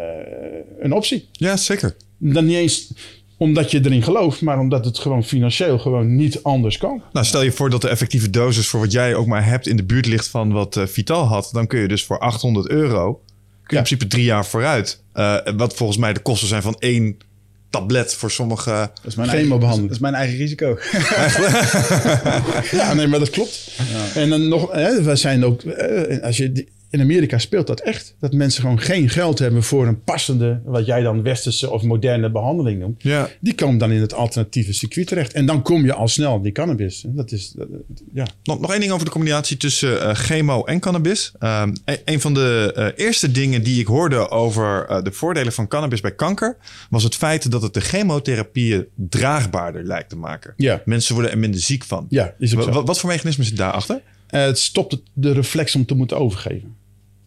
een 0.79 0.93
optie. 0.93 1.27
ja 1.31 1.57
zeker. 1.57 1.95
Dan 2.17 2.45
niet 2.45 2.55
eens 2.57 2.93
omdat 3.37 3.71
je 3.71 3.79
erin 3.85 4.03
gelooft, 4.03 4.41
maar 4.41 4.59
omdat 4.59 4.85
het 4.85 4.99
gewoon 4.99 5.23
financieel 5.23 5.79
gewoon 5.79 6.15
niet 6.15 6.43
anders 6.43 6.77
kan. 6.77 7.01
Nou, 7.13 7.25
stel 7.25 7.41
je 7.43 7.51
voor 7.51 7.69
dat 7.69 7.81
de 7.81 7.89
effectieve 7.89 8.29
dosis 8.29 8.67
voor 8.67 8.79
wat 8.79 8.91
jij 8.91 9.15
ook 9.15 9.27
maar 9.27 9.45
hebt 9.45 9.67
in 9.67 9.75
de 9.77 9.83
buurt 9.83 10.05
ligt 10.05 10.27
van 10.27 10.51
wat 10.51 10.79
Vital 10.85 11.23
had. 11.25 11.49
Dan 11.53 11.67
kun 11.67 11.79
je 11.79 11.87
dus 11.87 12.03
voor 12.03 12.19
800 12.19 12.69
euro, 12.69 13.13
kun 13.13 13.21
je 13.23 13.73
Ja. 13.73 13.77
in 13.77 13.83
principe 13.83 14.07
drie 14.07 14.23
jaar 14.25 14.45
vooruit. 14.45 15.03
Wat 15.55 15.73
volgens 15.73 15.97
mij 15.97 16.13
de 16.13 16.19
kosten 16.19 16.47
zijn 16.47 16.61
van 16.61 16.75
één 16.79 17.17
tablet 17.71 18.13
voor 18.13 18.31
sommige... 18.31 18.69
Dat 18.69 18.89
is 19.05 19.15
mijn 19.15 19.29
Chemobehandeling. 19.29 19.87
dat 19.87 19.95
is 19.95 20.01
mijn 20.01 20.13
eigen 20.13 20.37
risico. 20.37 20.77
Ja, 22.77 22.93
nee, 22.93 23.07
maar 23.07 23.19
dat 23.19 23.29
klopt. 23.29 23.71
En 24.15 24.29
dan 24.29 24.47
nog, 24.47 24.71
hè, 24.71 25.03
wij 25.03 25.15
zijn 25.15 25.45
ook, 25.45 25.61
eh, 25.63 26.23
als 26.23 26.37
je, 26.37 26.51
die- 26.51 26.67
in 26.91 27.01
Amerika 27.01 27.37
speelt 27.37 27.67
dat 27.67 27.79
echt. 27.79 28.15
Dat 28.19 28.33
mensen 28.33 28.61
gewoon 28.61 28.79
geen 28.79 29.09
geld 29.09 29.39
hebben 29.39 29.63
voor 29.63 29.87
een 29.87 30.03
passende, 30.03 30.61
wat 30.65 30.85
jij 30.85 31.01
dan 31.01 31.23
westerse 31.23 31.69
of 31.71 31.83
moderne 31.83 32.31
behandeling 32.31 32.79
noemt. 32.79 33.03
Ja. 33.03 33.29
Die 33.39 33.55
komen 33.55 33.77
dan 33.77 33.91
in 33.91 34.01
het 34.01 34.13
alternatieve 34.13 34.73
circuit 34.73 35.07
terecht. 35.07 35.33
En 35.33 35.45
dan 35.45 35.61
kom 35.61 35.85
je 35.85 35.93
al 35.93 36.07
snel 36.07 36.33
op 36.33 36.43
die 36.43 36.51
cannabis. 36.51 37.03
Dat 37.07 37.31
is, 37.31 37.51
dat- 37.57 37.67
ja. 38.13 38.25
Nog, 38.43 38.59
nog 38.59 38.71
één 38.71 38.79
ding 38.79 38.91
over 38.91 39.05
de 39.05 39.11
combinatie 39.11 39.57
tussen 39.57 40.01
eh, 40.01 40.13
chemo 40.15 40.63
en 40.63 40.79
cannabis. 40.79 41.31
Ehm, 41.39 41.73
e- 41.85 41.95
een 42.05 42.21
van 42.21 42.33
de 42.33 42.71
eh, 42.75 43.05
eerste 43.05 43.31
dingen 43.31 43.63
die 43.63 43.79
ik 43.79 43.87
hoorde 43.87 44.29
over 44.29 44.85
eh, 44.85 45.03
de 45.03 45.11
voordelen 45.11 45.53
van 45.53 45.67
cannabis 45.67 46.01
bij 46.01 46.15
kanker... 46.15 46.57
was 46.89 47.03
het 47.03 47.15
feit 47.15 47.51
dat 47.51 47.61
het 47.61 47.73
de 47.73 47.81
chemotherapieën 47.81 48.85
draagbaarder 48.95 49.83
lijkt 49.83 50.09
te 50.09 50.15
maken. 50.17 50.53
Ja. 50.57 50.81
Mensen 50.85 51.13
worden 51.13 51.31
er 51.31 51.37
minder 51.37 51.59
ziek 51.61 51.83
van. 51.83 52.05
Ja, 52.09 52.33
is 52.39 52.51
ook 52.55 52.59
Wa- 52.59 52.65
zo. 52.65 52.71
wa- 52.79 52.83
wat 52.83 52.99
voor 52.99 53.09
mechanisme 53.09 53.43
zit 53.43 53.57
daarachter? 53.57 54.01
Het 54.27 54.59
stopt 54.59 55.01
de 55.13 55.31
reflex 55.31 55.75
om 55.75 55.85
te 55.85 55.95
moeten 55.95 56.17
overgeven. 56.17 56.75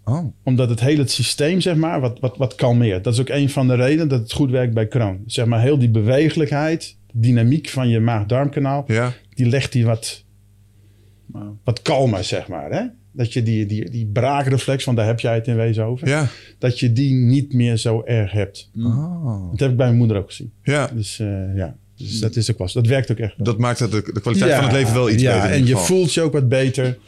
Oh. 0.05 0.25
Omdat 0.43 0.69
het 0.69 0.81
hele 0.81 1.07
systeem, 1.09 1.61
zeg 1.61 1.77
maar, 1.77 2.01
wat, 2.01 2.21
wat, 2.21 2.37
wat 2.37 2.55
kalmeert. 2.55 3.05
Dat 3.05 3.13
is 3.13 3.21
ook 3.21 3.29
een 3.29 3.51
van 3.51 3.69
de 3.69 3.75
redenen 3.75 4.09
dat 4.09 4.21
het 4.21 4.33
goed 4.33 4.51
werkt 4.51 4.75
bij 4.75 4.89
Crohn. 4.89 5.23
Zeg 5.27 5.47
maar, 5.47 5.61
heel 5.61 5.79
die 5.79 5.91
bewegelijkheid, 5.91 6.97
dynamiek 7.13 7.69
van 7.69 7.89
je 7.89 8.01
maag-darmkanaal, 8.01 8.85
Ja. 8.87 9.13
die 9.35 9.47
legt 9.47 9.73
die 9.73 9.85
wat 9.85 10.23
wat 11.65 11.83
kalmer, 11.83 12.25
zeg 12.25 12.49
maar. 12.49 12.71
Hè? 12.73 12.83
Dat 13.13 13.33
je 13.33 13.43
die, 13.43 13.67
die, 13.67 13.91
die 13.91 14.07
braakreflex, 14.07 14.85
want 14.85 14.97
daar 14.97 15.07
heb 15.07 15.21
jij 15.21 15.35
het 15.35 15.47
in 15.47 15.57
wezen 15.57 15.85
over. 15.85 16.09
Ja. 16.09 16.27
Dat 16.59 16.79
je 16.81 16.93
die 16.93 17.15
niet 17.15 17.53
meer 17.53 17.77
zo 17.77 18.03
erg 18.05 18.33
hebt. 18.33 18.71
Oh. 18.79 19.51
Dat 19.51 19.61
heb 19.61 19.71
ik 19.71 19.77
bij 19.77 19.87
mijn 19.87 19.99
moeder 19.99 20.17
ook 20.17 20.27
gezien. 20.27 20.53
Ja, 20.63 20.91
Dus 20.95 21.19
eh, 21.19 21.57
ja, 21.57 21.77
dus 21.97 22.21
dat 22.21 22.37
is 22.37 22.57
ook 22.59 22.69
zo. 22.69 22.81
Dat 22.81 22.91
werkt 22.91 23.11
ook 23.11 23.19
echt. 23.19 23.37
wel. 23.37 23.47
dat 23.47 23.59
maakt 23.59 23.79
het 23.79 23.91
de, 23.91 24.11
de 24.15 24.21
kwaliteit 24.21 24.55
van 24.55 24.65
het 24.65 24.73
leven 24.73 24.95
wel 24.95 25.11
iets 25.11 25.23
ja, 25.23 25.41
beter. 25.41 25.57
en 25.57 25.67
je 25.67 25.77
voelt 25.77 26.15
je 26.15 26.21
ook 26.21 26.33
wat 26.33 26.49
beter. 26.49 26.99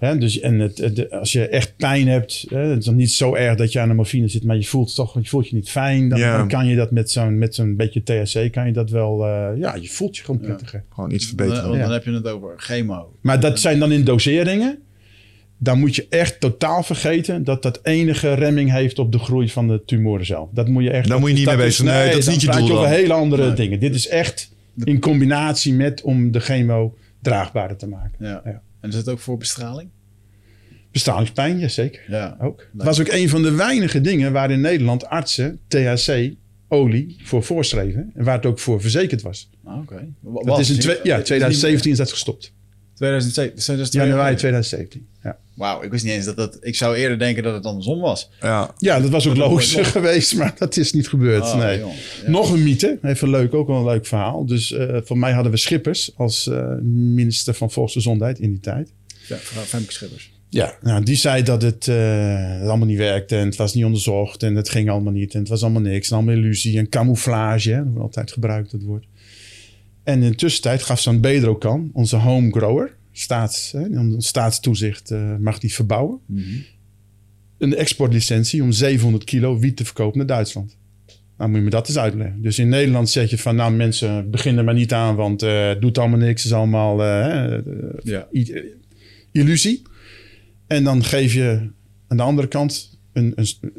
Hè? 0.00 0.18
Dus, 0.18 0.40
en 0.40 0.58
het, 0.58 1.10
als 1.10 1.32
je 1.32 1.48
echt 1.48 1.76
pijn 1.76 2.08
hebt, 2.08 2.46
hè, 2.48 2.58
het 2.58 2.78
is 2.78 2.84
dan 2.84 2.96
niet 2.96 3.10
zo 3.10 3.34
erg 3.34 3.56
dat 3.56 3.72
je 3.72 3.80
aan 3.80 3.88
de 3.88 3.94
morfine 3.94 4.28
zit, 4.28 4.44
maar 4.44 4.56
je 4.56 4.64
voelt 4.64 4.94
toch, 4.94 5.14
je 5.22 5.28
voelt 5.28 5.48
je 5.48 5.54
niet 5.54 5.70
fijn. 5.70 6.08
Dan, 6.08 6.18
Ja. 6.18 6.36
dan 6.36 6.48
kan 6.48 6.66
je 6.66 6.76
dat 6.76 6.90
met 6.90 7.10
zo'n, 7.10 7.38
met 7.38 7.54
zo'n 7.54 7.76
beetje 7.76 8.02
THC, 8.02 8.52
kan 8.52 8.66
je 8.66 8.72
dat 8.72 8.90
wel, 8.90 9.26
eh, 9.26 9.48
ja, 9.58 9.74
je 9.74 9.88
voelt 9.88 10.16
je 10.16 10.24
gewoon 10.24 10.40
Ja. 10.40 10.46
prettiger. 10.46 10.84
Gewoon 10.94 11.10
iets 11.10 11.26
verbeteren. 11.26 11.62
dan, 11.62 11.72
Ja. 11.76 11.82
dan 11.82 11.92
heb 11.92 12.04
je 12.04 12.12
het 12.12 12.26
over 12.28 12.52
chemo. 12.56 13.12
Maar 13.20 13.40
dat 13.40 13.60
zijn 13.60 13.78
dan 13.78 13.92
in 13.92 14.04
doseringen. 14.04 14.78
Dan 15.62 15.78
moet 15.78 15.96
je 15.96 16.06
echt 16.08 16.40
totaal 16.40 16.82
vergeten 16.82 17.44
dat 17.44 17.62
dat 17.62 17.80
enige 17.82 18.32
remming 18.34 18.70
heeft 18.72 18.98
op 18.98 19.12
de 19.12 19.18
groei 19.18 19.48
van 19.50 19.68
de 19.68 19.82
tumoren 19.86 20.26
zelf. 20.26 20.48
Dat 20.52 20.68
moet 20.68 20.82
je 20.82 20.90
echt. 20.90 21.08
Daar 21.08 21.20
moet 21.20 21.28
je 21.30 21.34
niet 21.36 21.46
mee 21.46 21.56
bezig 21.56 21.86
zijn. 21.86 21.86
Nee, 21.98 22.08
dat 22.10 22.18
is 22.18 22.28
niet 22.28 22.40
je 22.40 22.46
praat 22.46 22.58
doel 22.58 22.70
over 22.70 22.82
dan. 22.82 22.92
hele 22.92 23.12
andere 23.12 23.46
Nee. 23.46 23.54
dingen. 23.54 23.80
Dit 23.80 23.94
is 23.94 24.08
echt 24.08 24.52
in 24.84 25.00
combinatie 25.00 25.72
met 25.74 26.02
om 26.02 26.30
de 26.30 26.40
chemo 26.40 26.94
draagbaarder 27.22 27.76
te 27.76 27.86
maken. 27.88 28.10
Ja. 28.18 28.62
Ja. 28.80 28.88
En 28.88 28.88
is 28.88 28.94
het 28.94 29.08
ook 29.08 29.18
voor 29.18 29.36
bestraling? 29.36 29.90
Bestralingspijn, 30.92 31.58
jazeker. 31.58 32.02
Ja. 32.08 32.36
Ook. 32.40 32.68
Het 32.72 32.82
was 32.82 33.00
ook 33.00 33.08
een 33.08 33.28
van 33.28 33.42
de 33.42 33.50
weinige 33.50 34.00
dingen 34.00 34.32
waar 34.32 34.50
in 34.50 34.60
Nederland 34.60 35.06
artsen 35.06 35.60
THC 35.68 36.34
olie 36.68 37.16
voor 37.22 37.42
voorschreven. 37.42 38.10
En 38.14 38.24
waar 38.24 38.36
het 38.36 38.46
ook 38.46 38.58
voor 38.58 38.80
verzekerd 38.80 39.22
was. 39.22 39.50
Ah, 39.64 39.78
Oké. 39.78 40.08
Dat 40.22 40.44
was 40.44 40.70
is 40.70 40.86
in 40.86 40.96
ja, 41.02 41.16
het 41.16 41.20
is 41.20 41.26
2017 41.26 41.90
is 41.90 41.98
dat 41.98 42.10
gestopt. 42.10 42.54
Niet- 43.00 43.32
2007. 43.32 43.54
dus 43.56 43.66
dat 43.66 43.78
is 43.78 43.90
twee- 43.90 44.06
Januari 44.06 44.36
2017. 44.36 45.06
Ja. 45.22 45.36
Wauw, 45.54 45.82
ik 45.82 45.90
wist 45.90 46.04
niet 46.04 46.12
eens 46.12 46.24
dat 46.24 46.36
dat... 46.36 46.58
Ik 46.60 46.74
zou 46.76 46.96
eerder 46.96 47.18
denken 47.18 47.42
dat 47.42 47.54
het 47.54 47.64
andersom 47.66 48.00
was. 48.00 48.30
Ja. 48.40 48.74
ja, 48.78 49.00
dat 49.00 49.10
was 49.10 49.26
ook 49.28 49.36
Dat 49.36 49.50
nog- 49.50 49.90
geweest, 49.92 50.34
maar 50.36 50.54
dat 50.58 50.76
is 50.76 50.92
niet 50.92 51.08
gebeurd. 51.08 51.42
Oh, 51.42 51.56
nee. 51.58 51.78
Ja. 51.78 51.86
Nog 52.26 52.52
een 52.52 52.62
mythe, 52.62 52.98
even 53.02 53.30
leuk, 53.30 53.54
ook 53.54 53.66
wel 53.66 53.76
een 53.76 53.84
leuk 53.84 54.06
verhaal. 54.06 54.46
Dus 54.46 54.72
eh 54.72 54.96
voor 55.04 55.18
mij 55.18 55.32
hadden 55.32 55.52
we 55.52 55.58
Schippers 55.58 56.12
als 56.16 56.46
eh, 56.46 56.74
minister 56.82 57.54
van 57.54 57.70
Volksgezondheid 57.70 58.38
in 58.38 58.50
die 58.50 58.60
tijd. 58.60 58.92
Ja, 59.28 59.34
mevrouw 59.36 59.62
Femke 59.62 59.92
Schippers. 59.92 60.30
Ja, 60.48 60.74
nou, 60.82 61.04
die 61.04 61.16
zei 61.16 61.42
dat 61.42 61.62
het, 61.62 61.88
eh, 61.88 61.96
het 62.60 62.68
allemaal 62.68 62.86
niet 62.86 62.98
werkte 62.98 63.36
en 63.36 63.46
het 63.46 63.56
was 63.56 63.74
niet 63.74 63.84
onderzocht 63.84 64.42
en 64.42 64.54
het 64.54 64.68
ging 64.68 64.90
allemaal 64.90 65.12
niet 65.12 65.32
en 65.34 65.40
het 65.40 65.48
was 65.48 65.62
allemaal 65.62 65.82
niks 65.82 66.10
en 66.10 66.16
allemaal 66.16 66.34
illusie 66.34 66.78
en 66.78 66.88
camouflage, 66.88 67.70
hè, 67.70 67.76
dat 67.76 67.86
wordt 67.86 68.02
altijd 68.02 68.32
gebruikt 68.32 68.70
dat 68.70 68.82
woord. 68.82 69.04
En 70.10 70.22
in 70.22 70.30
de 70.30 70.36
tussentijd 70.36 70.82
gaf 70.82 71.00
zo'n 71.00 71.20
Bedrocan, 71.20 71.90
onze 71.92 72.16
home 72.16 72.50
grower, 72.50 72.96
staats, 73.12 73.72
hè, 73.72 74.14
staatstoezicht 74.20 75.10
eh, 75.10 75.36
mag 75.36 75.58
die 75.58 75.74
verbouwen, 75.74 76.18
een 77.58 77.74
exportlicentie 77.76 78.62
om 78.62 78.72
700 78.72 79.24
kilo 79.24 79.58
wiet 79.58 79.76
te 79.76 79.84
verkopen 79.84 80.18
naar 80.18 80.26
Duitsland. 80.26 80.76
Nou 81.36 81.50
moet 81.50 81.58
je 81.58 81.64
me 81.64 81.70
dat 81.70 81.88
eens 81.88 81.98
uitleggen. 81.98 82.42
Dus 82.42 82.58
in 82.58 82.68
Nederland 82.68 83.10
zeg 83.10 83.30
je 83.30 83.38
van, 83.38 83.56
nou 83.56 83.72
mensen, 83.72 84.30
begin 84.30 84.58
er 84.58 84.64
maar 84.64 84.74
niet 84.74 84.92
aan, 84.92 85.14
want 85.14 85.42
eh, 85.42 85.68
het 85.68 85.80
doet 85.80 85.98
allemaal 85.98 86.18
niks, 86.18 86.44
is 86.44 86.52
allemaal 86.52 87.02
eh, 87.04 87.58
Ja. 88.02 88.28
illusie. 89.32 89.82
En 90.66 90.84
dan 90.84 91.04
geef 91.04 91.32
je 91.34 91.68
aan 92.08 92.16
de 92.16 92.22
andere 92.22 92.48
kant 92.48 92.98
een, 93.12 93.32
een, 93.36 93.46
een 93.60 93.72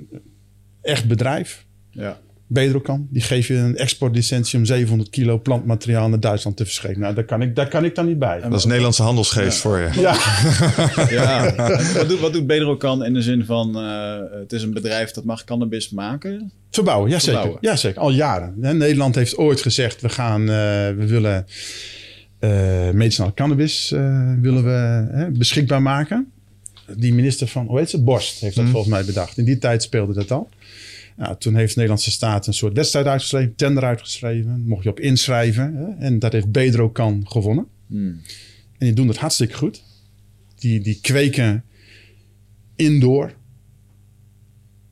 echt 0.82 1.08
bedrijf, 1.08 1.66
Ja. 1.92 2.20
Bedrocan, 2.54 3.08
die 3.10 3.22
geef 3.22 3.48
je 3.48 3.56
een 3.56 3.78
exportlicentie 3.78 4.60
om 4.60 4.66
700 4.66 5.10
kilo 5.10 5.40
plantmateriaal 5.40 6.10
naar 6.10 6.20
Duitsland 6.20 6.58
te 6.58 6.64
verschepen. 6.64 7.00
Nou, 7.00 7.16
daar 7.16 7.24
kan 7.24 7.42
ik, 7.42 7.56
daar 7.56 7.68
kan 7.68 7.86
ik 7.86 7.96
dan 7.96 8.06
niet 8.06 8.20
bij. 8.20 8.42
Dat 8.42 8.54
is 8.54 8.66
Nederlandse 8.66 9.04
handelsgeest 9.04 9.58
voor 9.58 9.80
je. 9.80 9.90
Ja, 10.00 10.16
ja. 11.22 11.56
Wat 11.98 12.10
doet, 12.10 12.20
wat 12.20 12.34
doet 12.34 12.48
Bedrocan 12.48 13.06
in 13.06 13.14
de 13.14 13.22
zin 13.22 13.46
van... 13.46 13.78
eh, 13.78 14.40
het 14.40 14.54
is 14.54 14.64
een 14.64 14.74
bedrijf 14.74 15.12
dat 15.12 15.24
mag 15.24 15.44
cannabis 15.44 15.90
maken? 15.90 16.52
verbouwen, 16.72 17.10
ja 17.10 17.20
zeker. 17.20 17.34
Verbouwen. 17.34 17.58
Ja, 17.62 17.76
zeker. 17.76 18.02
Al 18.02 18.12
jaren. 18.12 18.56
Hè, 18.62 18.74
Nederland 18.74 19.16
heeft 19.16 19.38
ooit 19.38 19.62
gezegd, 19.62 20.02
we 20.02 20.10
gaan, 20.10 20.42
eh, 20.42 20.48
we 20.98 21.06
willen 21.08 21.46
eh 22.40 22.90
medicinale 22.92 23.34
cannabis 23.34 23.92
eh, 23.92 24.34
willen 24.42 24.64
we, 24.64 25.08
hè, 25.18 25.30
beschikbaar 25.30 25.82
maken. 25.82 26.32
Die 26.96 27.14
minister 27.14 27.48
van, 27.48 27.66
hoe 27.66 27.80
heet 27.80 27.90
ze? 27.90 28.04
Borst 28.04 28.40
heeft 28.40 28.56
dat 28.56 28.66
volgens 28.66 28.94
mij 28.94 29.06
bedacht. 29.06 29.38
In 29.38 29.46
die 29.46 29.58
tijd 29.58 29.84
speelde 29.84 30.14
dat 30.14 30.32
al. 30.32 30.50
Nou, 31.18 31.36
toen 31.38 31.56
heeft 31.56 31.70
de 31.70 31.76
Nederlandse 31.76 32.12
staat 32.12 32.48
een 32.48 32.54
soort 32.54 32.74
wedstrijd 32.74 33.06
uitgeschreven, 33.06 33.56
tender 33.56 33.84
uitgeschreven. 33.84 34.64
Mocht 34.68 34.84
je 34.84 34.90
op 34.90 35.00
inschrijven. 35.00 35.76
Hè, 35.76 36.06
en 36.06 36.20
dat 36.20 36.32
heeft 36.32 36.52
Bedrocan 36.52 37.24
gewonnen. 37.28 37.68
En 38.78 38.88
die 38.88 38.94
doen 38.94 39.08
dat 39.08 39.18
hartstikke 39.18 39.54
goed. 39.54 39.84
Die, 40.56 40.80
die 40.80 41.00
kweken 41.02 41.64
indoor. 42.76 43.34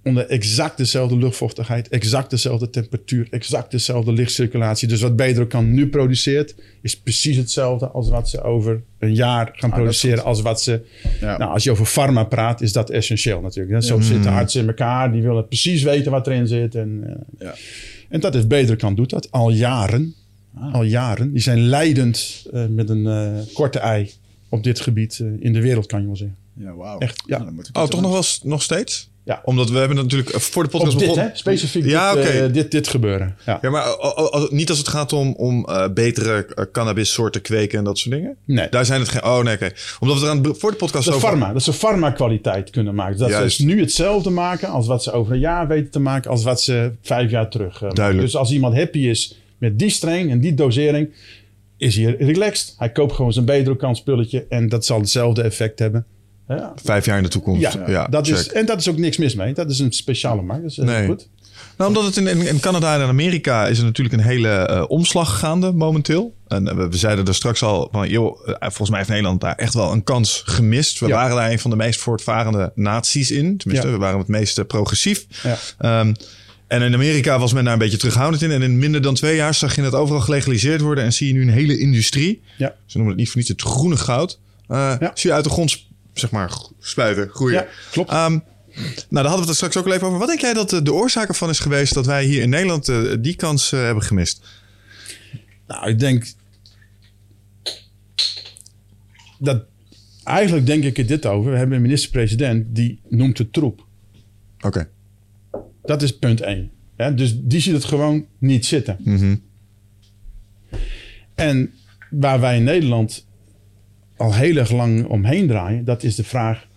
Onder 0.09 0.27
exact 0.27 0.77
dezelfde 0.77 1.17
luchtvochtigheid, 1.17 1.89
exact 1.89 2.29
dezelfde 2.29 2.69
temperatuur, 2.69 3.27
exact 3.29 3.71
dezelfde 3.71 4.11
lichtcirculatie. 4.11 4.87
Dus 4.87 5.01
wat 5.01 5.15
Bedrocan 5.15 5.73
nu 5.73 5.87
produceert, 5.89 6.55
is 6.81 6.99
precies 6.99 7.37
hetzelfde 7.37 7.87
als 7.87 8.09
wat 8.09 8.29
ze 8.29 8.41
over 8.41 8.81
een 8.99 9.15
jaar 9.15 9.49
gaan 9.53 9.69
is 9.69 9.75
produceren. 9.75 10.23
Als 10.23 10.41
wat 10.41 10.61
ze. 10.61 10.81
Ja. 11.19 11.37
Nou, 11.37 11.51
als 11.51 11.63
je 11.63 11.71
over 11.71 11.85
pharma 11.85 12.23
praat, 12.23 12.61
is 12.61 12.73
dat 12.73 12.89
essentieel 12.89 13.41
natuurlijk. 13.41 13.73
hè. 13.73 13.81
Zo 13.81 13.99
zitten 13.99 14.31
artsen 14.31 14.61
in 14.61 14.67
elkaar, 14.67 15.11
die 15.11 15.21
willen 15.21 15.47
precies 15.47 15.83
weten 15.83 16.11
wat 16.11 16.27
erin 16.27 16.47
zit. 16.47 16.75
En, 16.75 17.03
eh, 17.05 17.47
Ja. 17.47 17.53
en 18.09 18.19
dat 18.19 18.35
is 18.35 18.47
Bedrocan 18.47 18.95
doet 18.95 19.09
dat 19.09 19.31
al 19.31 19.49
jaren. 19.51 20.15
Ah. 20.55 20.73
Al 20.73 20.83
jaren. 20.83 21.31
Die 21.31 21.41
zijn 21.41 21.59
leidend 21.59 22.45
eh, 22.53 22.65
met 22.65 22.89
een 22.89 23.07
eh, 23.07 23.53
korte 23.53 23.79
ei 23.79 24.11
op 24.49 24.63
dit 24.63 24.79
gebied 24.79 25.23
in 25.39 25.53
de 25.53 25.61
wereld, 25.61 25.85
kan 25.85 25.99
je 26.01 26.05
wel 26.05 26.15
zeggen. 26.15 26.37
Ja, 26.53 26.75
wauw. 26.75 26.97
Echt, 26.99 27.23
ja. 27.25 27.37
Nou, 27.37 27.55
Oh, 27.73 27.83
toch 27.87 28.01
nog 28.01 28.11
wel 28.11 28.23
nog 28.43 28.61
steeds? 28.61 29.08
Ja. 29.23 29.41
Omdat 29.43 29.69
we 29.69 29.77
hebben 29.77 29.97
natuurlijk 29.97 30.29
eh, 30.29 30.39
voor 30.39 30.63
de 30.63 30.69
podcast 30.69 30.93
Op 30.93 30.99
dit, 30.99 31.07
begonnen. 31.07 31.31
hè? 31.31 31.37
Specifiek 31.37 31.85
Ja, 31.85 32.13
dit, 32.13 32.23
oké. 32.23 32.31
eh, 32.33 32.53
dit, 32.53 32.71
dit 32.71 32.87
gebeuren. 32.87 33.35
Ja. 33.45 33.57
Ja, 33.61 33.69
maar 33.69 33.83
al- 33.83 34.47
niet 34.51 34.69
als 34.69 34.77
het 34.77 34.87
gaat 34.87 35.13
om, 35.13 35.33
om 35.37 35.65
eh, 35.65 35.87
betere 35.93 36.45
eh, 36.45 36.65
cannabissoorten 36.71 37.41
kweken 37.41 37.77
en 37.77 37.83
dat 37.83 37.97
soort 37.97 38.15
dingen. 38.15 38.35
Nee. 38.45 38.69
Daar 38.69 38.85
zijn 38.85 38.99
het 38.99 39.09
geen. 39.09 39.23
Oh 39.23 39.43
nee, 39.43 39.53
oké. 39.55 39.71
Omdat 39.99 40.19
we 40.19 40.25
er 40.25 40.31
aan 40.31 40.55
voor 40.57 40.71
de 40.71 40.77
podcast 40.77 41.07
over. 41.09 41.19
pharma. 41.21 41.53
Dat 41.53 41.63
ze 41.63 41.73
farma-kwaliteit 41.73 42.69
kunnen 42.69 42.95
maken. 42.95 43.17
Dat 43.17 43.29
Juist. 43.29 43.55
ze 43.55 43.65
dus 43.65 43.73
nu 43.75 43.81
hetzelfde 43.81 44.29
maken 44.29 44.69
als 44.69 44.87
wat 44.87 45.03
ze 45.03 45.11
over 45.11 45.33
een 45.33 45.39
jaar 45.39 45.67
weten 45.67 45.91
te 45.91 45.99
maken, 45.99 46.31
als 46.31 46.43
wat 46.43 46.61
ze 46.61 46.91
vijf 47.01 47.31
jaar 47.31 47.49
terug 47.49 47.75
eh, 47.75 47.81
maken. 47.81 47.95
Duidelijk. 47.95 48.25
Dus 48.25 48.35
als 48.35 48.51
iemand 48.51 48.75
happy 48.75 48.99
is 48.99 49.39
met 49.57 49.79
die 49.79 49.89
strain 49.89 50.29
en 50.29 50.39
die 50.39 50.53
dosering, 50.53 51.09
is 51.77 51.95
hij 51.95 52.15
relaxed. 52.19 52.75
Hij 52.77 52.91
koopt 52.91 53.13
gewoon 53.13 53.33
zijn 53.33 53.45
Bedrocan 53.45 53.95
spulletje 53.95 54.45
en 54.49 54.69
dat 54.69 54.85
zal 54.85 54.99
hetzelfde 54.99 55.41
effect 55.41 55.79
hebben. 55.79 56.05
Ja, 56.57 56.73
Vijf 56.83 57.05
jaar 57.05 57.17
in 57.17 57.23
de 57.23 57.29
toekomst. 57.29 57.61
ja, 57.61 57.83
Ja, 57.87 58.07
dat 58.07 58.27
check. 58.27 58.35
is, 58.37 58.51
en 58.51 58.65
dat 58.65 58.79
is 58.79 58.89
ook 58.89 58.97
niks 58.97 59.17
mis 59.17 59.35
mee. 59.35 59.53
Dat 59.53 59.69
is 59.69 59.79
een 59.79 59.91
speciale 59.91 60.41
markt. 60.41 60.61
Dat 60.61 60.71
is 60.71 60.77
eh, 60.77 60.85
Nee. 60.85 61.05
goed. 61.07 61.27
Nou, 61.77 61.89
omdat 61.89 62.05
het 62.15 62.17
in, 62.17 62.47
in, 62.47 62.59
Canada 62.59 62.95
en 63.01 63.07
Amerika 63.07 63.67
is 63.67 63.77
er 63.77 63.83
natuurlijk 63.83 64.17
een 64.17 64.23
hele 64.29 64.49
eh, 64.49 64.83
omslag 64.87 65.39
gaande 65.39 65.71
momenteel. 65.71 66.33
En 66.47 66.67
eh, 66.67 66.75
we, 66.75 66.89
we 66.89 66.97
zeiden 66.97 67.25
er 67.25 67.35
straks 67.35 67.63
al 67.63 67.87
van, 67.91 68.09
joh, 68.09 68.39
volgens 68.59 68.89
mij 68.89 68.97
heeft 68.97 69.09
Nederland 69.09 69.41
daar 69.41 69.55
echt 69.55 69.73
wel 69.73 69.91
een 69.91 70.03
kans 70.03 70.41
gemist. 70.45 70.99
We 70.99 71.07
Ja. 71.07 71.13
waren 71.13 71.35
daar 71.35 71.51
een 71.51 71.59
van 71.59 71.69
de 71.69 71.75
meest 71.77 71.99
voortvarende 71.99 72.71
naties 72.75 73.31
in. 73.31 73.57
Tenminste, 73.57 73.87
Ja. 73.87 73.93
we 73.93 73.99
waren 73.99 74.19
het 74.19 74.27
meest 74.27 74.67
progressief. 74.67 75.25
Ja. 75.43 75.57
Ehm, 75.77 76.13
en 76.67 76.81
in 76.81 76.93
Amerika 76.93 77.39
was 77.39 77.53
men 77.53 77.63
daar 77.63 77.73
een 77.73 77.79
beetje 77.79 77.97
terughoudend 77.97 78.41
in. 78.43 78.51
En 78.51 78.61
in 78.61 78.77
minder 78.79 79.01
dan 79.01 79.13
twee 79.15 79.35
jaar 79.35 79.53
zag 79.53 79.75
je 79.75 79.81
het 79.81 79.95
overal 79.95 80.21
gelegaliseerd 80.21 80.81
worden. 80.81 81.03
En 81.03 81.13
zie 81.13 81.27
je 81.27 81.33
nu 81.33 81.41
een 81.41 81.49
hele 81.49 81.77
industrie. 81.79 82.41
Ja. 82.57 82.75
Ze 82.85 82.97
noemen 82.97 83.07
het 83.15 83.17
niet 83.21 83.27
voor 83.31 83.37
niets 83.37 83.49
het 83.49 83.61
groene 83.61 83.97
goud. 83.97 84.39
Zie 85.13 85.29
je 85.29 85.33
uit 85.33 85.43
de 85.43 85.49
grond, 85.49 85.87
zeg 86.19 86.31
maar, 86.31 86.51
spuiten, 86.79 87.29
groeien. 87.29 87.53
Ja, 87.53 87.67
klopt. 87.91 88.09
Ehm, 88.09 88.39
nou, 88.79 89.07
daar 89.09 89.23
hadden 89.23 89.41
we 89.41 89.47
het 89.47 89.55
straks 89.55 89.77
ook 89.77 89.85
al 89.85 89.93
even 89.93 90.07
over. 90.07 90.19
Wat 90.19 90.27
denk 90.27 90.39
jij 90.39 90.53
dat 90.53 90.73
eh, 90.73 90.81
de 90.83 90.93
oorzaak 90.93 91.27
ervan 91.27 91.49
is 91.49 91.59
geweest 91.59 91.93
dat 91.93 92.05
wij 92.05 92.25
hier 92.25 92.41
in 92.41 92.49
Nederland 92.49 92.89
eh, 92.89 93.01
die 93.19 93.35
kans 93.35 93.71
eh, 93.71 93.79
hebben 93.79 94.03
gemist? 94.03 94.47
Nou, 95.67 95.89
ik 95.89 95.99
denk 95.99 96.33
dat 99.39 99.63
eigenlijk 100.23 100.65
denk 100.65 100.83
ik 100.83 100.97
er 100.97 101.05
dit 101.05 101.25
over. 101.25 101.51
We 101.51 101.57
hebben 101.57 101.75
een 101.75 101.81
minister-president 101.81 102.75
die 102.75 103.01
noemt 103.09 103.37
het 103.37 103.53
troep. 103.53 103.85
Oké. 104.61 104.89
Dat 105.81 106.01
is 106.01 106.17
punt 106.17 106.41
één. 106.41 106.71
Ja, 106.97 107.11
dus 107.11 107.35
die 107.41 107.59
ziet 107.59 107.73
het 107.73 107.85
gewoon 107.85 108.25
niet 108.37 108.65
zitten. 108.65 108.97
Mhm. 109.03 109.35
En 111.35 111.73
waar 112.09 112.39
wij 112.39 112.57
in 112.57 112.63
Nederland 112.63 113.25
al 114.19 114.33
heel 114.33 114.55
erg 114.55 114.71
lang 114.71 115.07
omheen 115.07 115.47
draaien, 115.47 115.85
dat 115.85 116.03
is 116.03 116.15
de 116.15 116.23
vraag: 116.23 116.67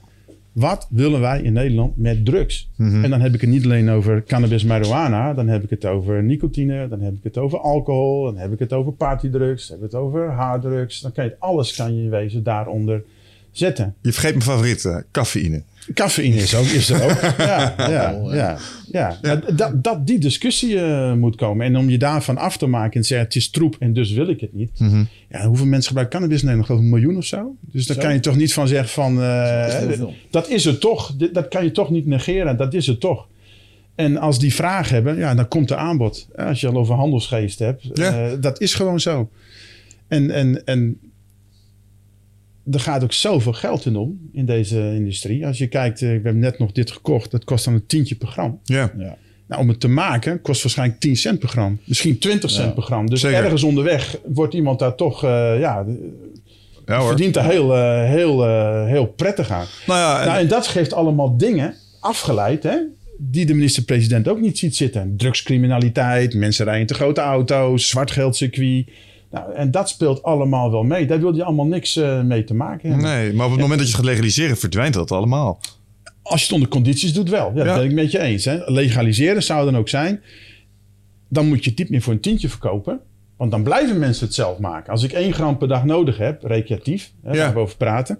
wat 0.52 0.86
willen 0.90 1.20
wij 1.20 1.42
in 1.42 1.52
Nederland 1.52 1.96
met 1.96 2.24
drugs? 2.24 2.70
En 2.76 3.10
dan 3.10 3.20
heb 3.20 3.34
ik 3.34 3.40
het 3.40 3.50
niet 3.50 3.64
alleen 3.64 3.90
over 3.90 4.22
cannabis, 4.24 4.64
marijuana, 4.64 5.34
dan 5.34 5.48
heb 5.48 5.62
ik 5.62 5.70
het 5.70 5.84
over 5.84 6.22
nicotine, 6.22 6.88
dan 6.88 7.00
heb 7.00 7.14
ik 7.14 7.22
het 7.22 7.38
over 7.38 7.58
alcohol, 7.58 8.24
dan 8.24 8.36
heb 8.36 8.52
ik 8.52 8.58
het 8.58 8.72
over 8.72 8.92
partydrugs, 8.92 9.68
dan 9.68 9.76
heb 9.76 9.86
ik 9.86 9.92
het 9.92 10.00
over 10.00 10.30
harddrugs. 10.30 11.00
Dan 11.00 11.12
kan 11.12 11.24
je 11.24 11.36
alles 11.38 11.74
kan 11.74 11.96
je 11.96 12.02
in 12.02 12.10
wezen 12.10 12.42
daaronder 12.42 13.02
zetten. 13.50 13.94
Je 14.00 14.12
vergeet 14.12 14.30
mijn 14.30 14.42
favoriet, 14.42 14.84
eh, 14.84 14.96
cafeïne. 15.10 15.62
Cafeïne 15.94 16.36
is, 16.36 16.54
ook, 16.54 16.64
is 16.66 16.90
er 16.90 17.02
ook. 17.04 17.20
Ja, 17.38 17.74
ja, 17.76 18.18
ja, 18.32 18.58
ja. 19.22 19.36
Dat, 19.54 19.84
dat 19.84 20.06
die 20.06 20.18
discussie 20.18 20.80
eh, 20.80 21.12
moet 21.12 21.36
komen. 21.36 21.66
En 21.66 21.76
om 21.76 21.90
je 21.90 21.98
daarvan 21.98 22.36
af 22.38 22.56
te 22.56 22.66
maken 22.66 23.00
en 23.00 23.06
zeggen 23.06 23.26
het 23.26 23.36
is 23.36 23.50
troep 23.50 23.76
en 23.78 23.92
dus 23.92 24.12
wil 24.12 24.28
ik 24.28 24.40
het 24.40 24.52
niet. 24.54 24.70
Mhm. 24.78 25.04
Ja, 25.30 25.46
hoeveel 25.46 25.66
mensen 25.66 25.86
gebruiken 25.86 26.18
cannabis 26.18 26.42
in 26.42 26.48
Nederland? 26.48 26.66
Geloof 26.66 26.82
een 26.82 27.00
miljoen 27.00 27.16
of 27.16 27.24
zo. 27.24 27.54
Dus 27.60 27.86
daar 27.86 27.96
kan 27.96 28.12
je 28.12 28.20
toch 28.20 28.36
niet 28.36 28.52
van 28.52 28.68
zeggen 28.68 28.88
van... 28.88 29.22
eh, 29.22 29.66
Dat 30.30 30.48
is 30.48 30.62
dat 30.62 30.72
het 30.72 30.80
toch. 30.80 31.14
Dat 31.32 31.48
kan 31.48 31.64
je 31.64 31.70
toch 31.70 31.90
niet 31.90 32.06
negeren. 32.06 32.56
Dat 32.56 32.74
is 32.74 32.86
het 32.86 33.00
toch. 33.00 33.26
En 33.94 34.16
als 34.16 34.38
die 34.38 34.54
vraag 34.54 34.88
hebben, 34.88 35.16
ja, 35.16 35.34
dan 35.34 35.48
komt 35.48 35.70
er 35.70 35.76
aanbod. 35.76 36.28
Als 36.36 36.60
je 36.60 36.68
al 36.68 36.76
over 36.76 36.94
handelsgeest 36.94 37.58
hebt. 37.58 37.82
Ja. 37.94 38.30
eh, 38.30 38.32
dat 38.40 38.60
is 38.60 38.74
gewoon 38.74 39.00
zo. 39.00 39.28
En, 40.08 40.30
en, 40.30 40.64
en 40.64 40.98
er 42.70 42.80
gaat 42.80 43.02
ook 43.02 43.12
zoveel 43.12 43.52
geld 43.52 43.86
in 43.86 43.96
om 43.96 44.28
in 44.32 44.46
deze 44.46 44.78
industrie. 44.94 45.46
Als 45.46 45.58
je 45.58 45.66
kijkt, 45.66 46.02
eh, 46.02 46.14
ik 46.14 46.24
heb 46.24 46.34
net 46.34 46.58
nog 46.58 46.72
dit 46.72 46.90
gekocht. 46.90 47.30
Dat 47.30 47.44
kost 47.44 47.64
dan 47.64 47.74
een 47.74 47.86
tientje 47.86 48.14
per 48.14 48.28
gram. 48.28 48.60
Ja. 48.64 48.92
Ja. 48.98 49.16
Nou, 49.48 49.60
om 49.62 49.68
het 49.68 49.80
te 49.80 49.88
maken 49.88 50.40
kost 50.42 50.62
waarschijnlijk 50.62 51.00
10 51.00 51.16
cent 51.16 51.38
per 51.38 51.48
gram. 51.48 51.78
Misschien 51.84 52.18
20 52.18 52.50
cent 52.50 52.66
Ja. 52.68 52.72
per 52.72 52.82
gram. 52.82 53.10
Dus 53.10 53.20
Zeker. 53.20 53.44
ergens 53.44 53.62
onderweg 53.62 54.16
wordt 54.26 54.54
iemand 54.54 54.78
daar 54.78 54.94
toch... 54.94 55.24
eh, 55.24 55.30
ja, 55.60 55.84
Ja 56.86 56.98
hoor. 56.98 57.06
verdient 57.06 57.36
er 57.36 57.44
heel, 57.44 57.74
eh, 57.76 58.04
heel, 58.08 58.46
eh, 58.46 58.86
heel 58.86 59.06
prettig 59.06 59.50
aan. 59.50 59.66
Nou 59.86 59.98
ja, 59.98 60.20
en- 60.20 60.26
Nou, 60.26 60.38
en 60.40 60.48
dat 60.48 60.66
geeft 60.66 60.92
allemaal 60.92 61.36
dingen 61.36 61.74
afgeleid, 62.00 62.62
hè, 62.62 62.76
die 63.18 63.46
de 63.46 63.54
minister-president 63.54 64.28
ook 64.28 64.40
niet 64.40 64.58
ziet 64.58 64.76
zitten. 64.76 65.14
Drugscriminaliteit, 65.16 66.34
mensen 66.34 66.64
rijden 66.64 66.86
te 66.86 66.94
grote 66.94 67.20
auto's, 67.20 67.88
zwartgeldcircuit. 67.88 68.88
Nou, 69.32 69.52
en 69.54 69.70
dat 69.70 69.88
speelt 69.88 70.22
allemaal 70.22 70.70
wel 70.70 70.82
mee. 70.82 71.06
Daar 71.06 71.20
wil 71.20 71.34
je 71.36 71.44
allemaal 71.44 71.66
niks 71.66 71.96
eh, 71.96 72.22
mee 72.22 72.44
te 72.44 72.54
maken 72.54 72.90
hebben. 72.90 73.06
nee, 73.08 73.32
maar 73.32 73.46
op 73.46 73.52
het 73.52 73.60
moment 73.60 73.78
dat 73.78 73.88
je 73.88 73.94
het 73.96 74.04
gaat 74.04 74.10
legaliseren, 74.12 74.56
verdwijnt 74.56 74.94
dat 74.94 75.10
allemaal. 75.12 75.60
Als 76.22 76.40
je 76.40 76.44
het 76.46 76.54
onder 76.54 76.68
condities 76.68 77.12
doet, 77.12 77.28
wel. 77.30 77.52
Ja, 77.54 77.58
Ja. 77.58 77.64
Dat 77.64 77.74
ben 77.76 77.84
ik 77.84 77.92
met 77.92 78.10
je 78.10 78.18
eens. 78.18 78.44
Hè. 78.44 78.58
Legaliseren 78.70 79.42
zou 79.42 79.64
dan 79.64 79.76
ook 79.76 79.88
zijn. 79.88 80.20
Dan 81.28 81.48
moet 81.48 81.64
je 81.64 81.70
het 81.70 81.78
niet 81.78 81.90
meer 81.90 82.02
voor 82.02 82.12
een 82.12 82.20
tientje 82.20 82.48
verkopen. 82.48 83.00
Want 83.36 83.50
dan 83.50 83.62
blijven 83.62 83.98
mensen 83.98 84.26
het 84.26 84.34
zelf 84.34 84.58
maken. 84.58 84.92
Als 84.92 85.02
ik 85.02 85.12
één 85.12 85.32
gram 85.32 85.58
per 85.58 85.68
dag 85.68 85.84
nodig 85.84 86.16
heb, 86.18 86.42
recreatief, 86.44 87.12
hè, 87.22 87.32
Ja. 87.32 87.52
over 87.54 87.76
praten. 87.76 88.18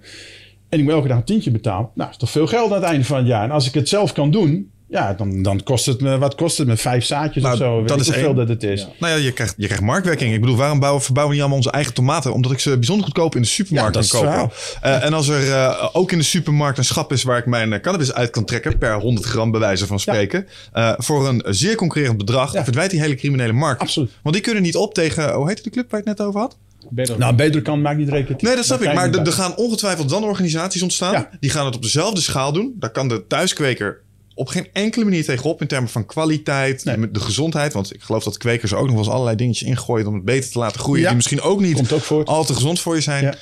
En 0.69 0.79
ik 0.79 0.85
moet 0.85 0.93
elke 0.93 1.09
dag 1.09 1.17
een 1.17 1.25
tientje 1.25 1.51
betalen. 1.51 1.81
Nou, 1.95 1.95
dat 1.95 2.11
is 2.11 2.17
toch 2.17 2.31
veel 2.31 2.47
geld 2.47 2.69
aan 2.71 2.77
het 2.81 2.85
einde 2.91 3.05
van 3.05 3.17
het 3.17 3.27
jaar. 3.27 3.45
En 3.45 3.51
als 3.51 3.67
ik 3.67 3.75
het 3.75 3.89
zelf 3.89 4.13
kan 4.13 4.31
doen, 4.31 4.71
ja, 4.93 5.13
dan, 5.15 5.43
dan 5.43 5.63
kost 5.63 5.87
het 5.87 6.01
me, 6.01 6.19
wat 6.19 6.35
kost 6.35 6.59
het 6.59 6.67
me? 6.67 6.77
Vijf 6.77 7.05
zaadjes 7.05 7.43
Nou, 7.43 7.55
of 7.55 7.61
zo. 7.61 7.79
Weet 7.79 7.89
dat 7.89 7.97
ik 7.97 8.03
is 8.03 8.09
hoeveel 8.09 8.27
één. 8.27 8.37
dat 8.37 8.49
het 8.49 8.63
is. 8.63 8.81
Ja. 8.81 8.89
Nou 8.99 9.13
ja, 9.13 9.25
je 9.25 9.33
krijgt, 9.33 9.55
je 9.57 9.65
krijgt 9.65 9.85
marktwerking. 9.85 10.35
Ik 10.35 10.41
bedoel, 10.41 10.57
waarom 10.57 10.79
bouwen, 10.81 11.03
verbouwen 11.03 11.35
we 11.37 11.43
niet 11.43 11.51
allemaal 11.51 11.65
onze 11.67 11.77
eigen 11.79 11.95
tomaten? 11.95 12.33
Omdat 12.33 12.53
ik 12.53 12.59
ze 12.61 12.75
bijzonder 12.77 13.05
goedkoop 13.05 13.35
in 13.35 13.43
de 13.43 13.49
supermarkt 13.49 13.95
Ja, 13.95 14.21
kan 14.21 14.37
kopen. 14.37 14.57
Eh, 14.81 15.05
en 15.05 15.13
als 15.13 15.29
er 15.29 15.53
eh, 15.53 15.89
ook 15.93 16.13
in 16.13 16.19
de 16.19 16.25
supermarkt 16.25 16.79
een 16.79 16.85
schap 16.85 17.13
is 17.13 17.23
waar 17.23 17.39
ik 17.39 17.47
mijn 17.47 17.73
eh, 17.73 17.81
cannabis 17.81 18.13
uit 18.13 18.31
kan 18.31 18.45
trekken, 18.45 18.79
per 18.79 18.95
100 19.01 19.27
gram 19.27 19.51
bij 19.51 19.61
wijze 19.61 19.87
van 19.87 20.01
spreken, 20.01 20.47
eh, 20.73 20.93
voor 20.97 21.29
een 21.29 21.43
zeer 21.47 21.75
concurrerend 21.75 22.19
bedrag, 22.19 22.53
Ja. 22.53 22.63
verdwijnt 22.65 22.91
die 22.91 23.01
hele 23.01 23.15
criminele 23.15 23.53
markt. 23.53 23.81
Absoluut. 23.81 24.11
Want 24.23 24.35
die 24.35 24.45
kunnen 24.45 24.63
niet 24.63 24.77
op 24.77 24.95
tegen, 24.95 25.33
hoe 25.33 25.49
heette 25.49 25.63
de 25.63 25.71
club 25.71 25.91
waar 25.91 26.01
je 26.05 26.09
het 26.09 26.19
net 26.19 26.27
over 26.27 26.41
had? 26.41 26.57
Beter 26.91 27.19
Nou, 27.19 27.35
betere 27.35 27.63
kant 27.63 27.83
maakt 27.83 27.99
niet 27.99 28.09
recreatief. 28.09 28.47
Nee, 28.47 28.57
dat 28.57 28.65
snap 28.65 28.83
ik. 28.83 28.95
Maar 28.95 29.11
er 29.11 29.33
gaan 29.33 29.57
ongetwijfeld 29.57 30.09
dan 30.09 30.25
organisaties 30.25 30.83
ontstaan. 30.83 31.13
Ja. 31.13 31.29
Die 31.41 31.51
gaan 31.51 31.65
het 31.67 31.75
op 31.75 31.83
dezelfde 31.83 32.21
schaal 32.21 32.53
doen. 32.53 32.75
Daar 32.79 32.91
kan 32.91 33.09
de 33.09 33.27
thuiskweker 33.27 34.01
op 34.43 34.49
geen 34.49 34.67
enkele 34.73 35.05
manier 35.05 35.25
tegenop 35.25 35.61
in 35.61 35.67
termen 35.67 35.91
van 35.91 36.07
kwaliteit, 36.07 36.85
Nee. 36.85 37.11
de, 37.11 37.21
gezondheid. 37.21 37.73
Want 37.73 37.95
ik 37.95 38.03
geloof 38.03 38.25
dat 38.25 38.37
kwekers 38.37 38.71
er 38.71 38.77
ook 38.77 38.85
nog 38.85 38.95
wel 38.95 39.05
eens 39.05 39.13
allerlei 39.13 39.37
dingetjes 39.37 39.69
ingooien 39.69 40.07
om 40.07 40.15
het 40.15 40.25
beter 40.25 40.51
te 40.51 40.59
laten 40.59 40.81
groeien. 40.81 41.01
Ja. 41.03 41.07
Die 41.07 41.17
misschien 41.17 41.41
ook 41.41 41.61
niet 41.61 41.93
ook 41.93 42.27
al 42.27 42.45
te 42.45 42.55
gezond 42.55 42.81
voor 42.81 42.95
je 42.95 43.01
zijn. 43.01 43.25
Ja. 43.25 43.35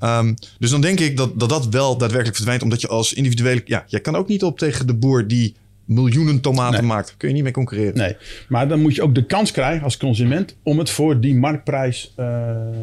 Ehm, 0.00 0.34
dus 0.58 0.70
dan 0.70 0.80
denk 0.80 1.00
ik 1.00 1.16
dat, 1.16 1.40
dat 1.40 1.48
dat 1.48 1.68
wel 1.68 1.96
daadwerkelijk 1.96 2.36
verdwijnt. 2.36 2.62
Omdat 2.62 2.80
je 2.80 2.88
als 2.88 3.12
individuele... 3.12 3.62
Ja, 3.64 3.84
jij 3.86 4.00
kan 4.00 4.16
ook 4.16 4.28
niet 4.28 4.42
op 4.42 4.58
tegen 4.58 4.86
de 4.86 4.94
boer 4.94 5.26
die 5.26 5.54
miljoenen 5.84 6.40
tomaten 6.40 6.78
Nee. 6.80 6.88
maakt. 6.88 7.14
Kun 7.16 7.28
je 7.28 7.34
niet 7.34 7.42
mee 7.42 7.52
concurreren. 7.52 7.96
Nee, 7.96 8.16
maar 8.48 8.68
dan 8.68 8.80
moet 8.80 8.94
je 8.94 9.02
ook 9.02 9.14
de 9.14 9.26
kans 9.26 9.50
krijgen 9.50 9.82
als 9.84 9.96
consument 9.96 10.56
om 10.62 10.78
het 10.78 10.90
voor 10.90 11.20
die 11.20 11.34
marktprijs 11.34 12.12
eh, 12.16 12.26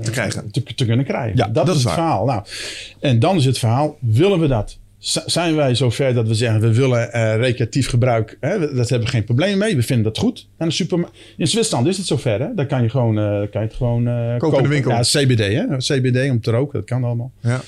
Te 0.01 0.11
krijgen. 0.11 0.51
Te, 0.51 0.63
te 0.63 0.85
kunnen 0.85 1.05
krijgen. 1.05 1.37
Ja, 1.37 1.45
dat, 1.45 1.53
dat 1.53 1.67
is 1.67 1.75
is 1.75 1.83
het 1.83 1.93
verhaal. 1.93 2.25
Nou, 2.25 2.43
en 2.99 3.19
dan 3.19 3.35
is 3.35 3.45
het 3.45 3.57
verhaal, 3.57 3.97
willen 3.99 4.39
we 4.39 4.47
dat? 4.47 4.77
Zijn 5.25 5.55
wij 5.55 5.75
zover 5.75 6.13
dat 6.13 6.27
we 6.27 6.33
zeggen, 6.33 6.61
we 6.61 6.73
willen 6.73 7.13
eh, 7.13 7.35
recreatief 7.35 7.89
gebruik, 7.89 8.37
hè, 8.39 8.59
we- 8.59 8.73
dat 8.73 8.89
hebben 8.89 9.07
we 9.07 9.13
geen 9.13 9.23
probleem 9.23 9.57
mee, 9.57 9.75
we 9.75 9.81
vinden 9.83 10.05
dat 10.05 10.17
goed. 10.17 10.47
En 10.57 10.67
de 10.67 10.73
superma- 10.73 11.09
in 11.37 11.47
Zwitserland 11.47 11.87
is 11.87 11.97
het 11.97 12.05
zover, 12.05 12.39
hè? 12.39 12.47
daar 12.55 12.65
kan 12.65 12.83
je, 12.83 12.89
gewoon, 12.89 13.17
eh, 13.17 13.25
kan 13.25 13.61
je 13.61 13.67
het 13.67 13.73
gewoon 13.73 14.07
eh, 14.07 14.37
Kopen 14.37 14.57
in 14.57 14.63
de 14.63 14.69
winkel. 14.69 14.91
Ja, 14.91 14.99
CBD, 15.01 15.39
hè? 15.39 15.77
CBD 15.77 16.29
om 16.31 16.41
te 16.41 16.51
roken, 16.51 16.79
dat 16.79 16.87
kan 16.89 17.03
allemaal. 17.03 17.31
Ja. 17.39 17.61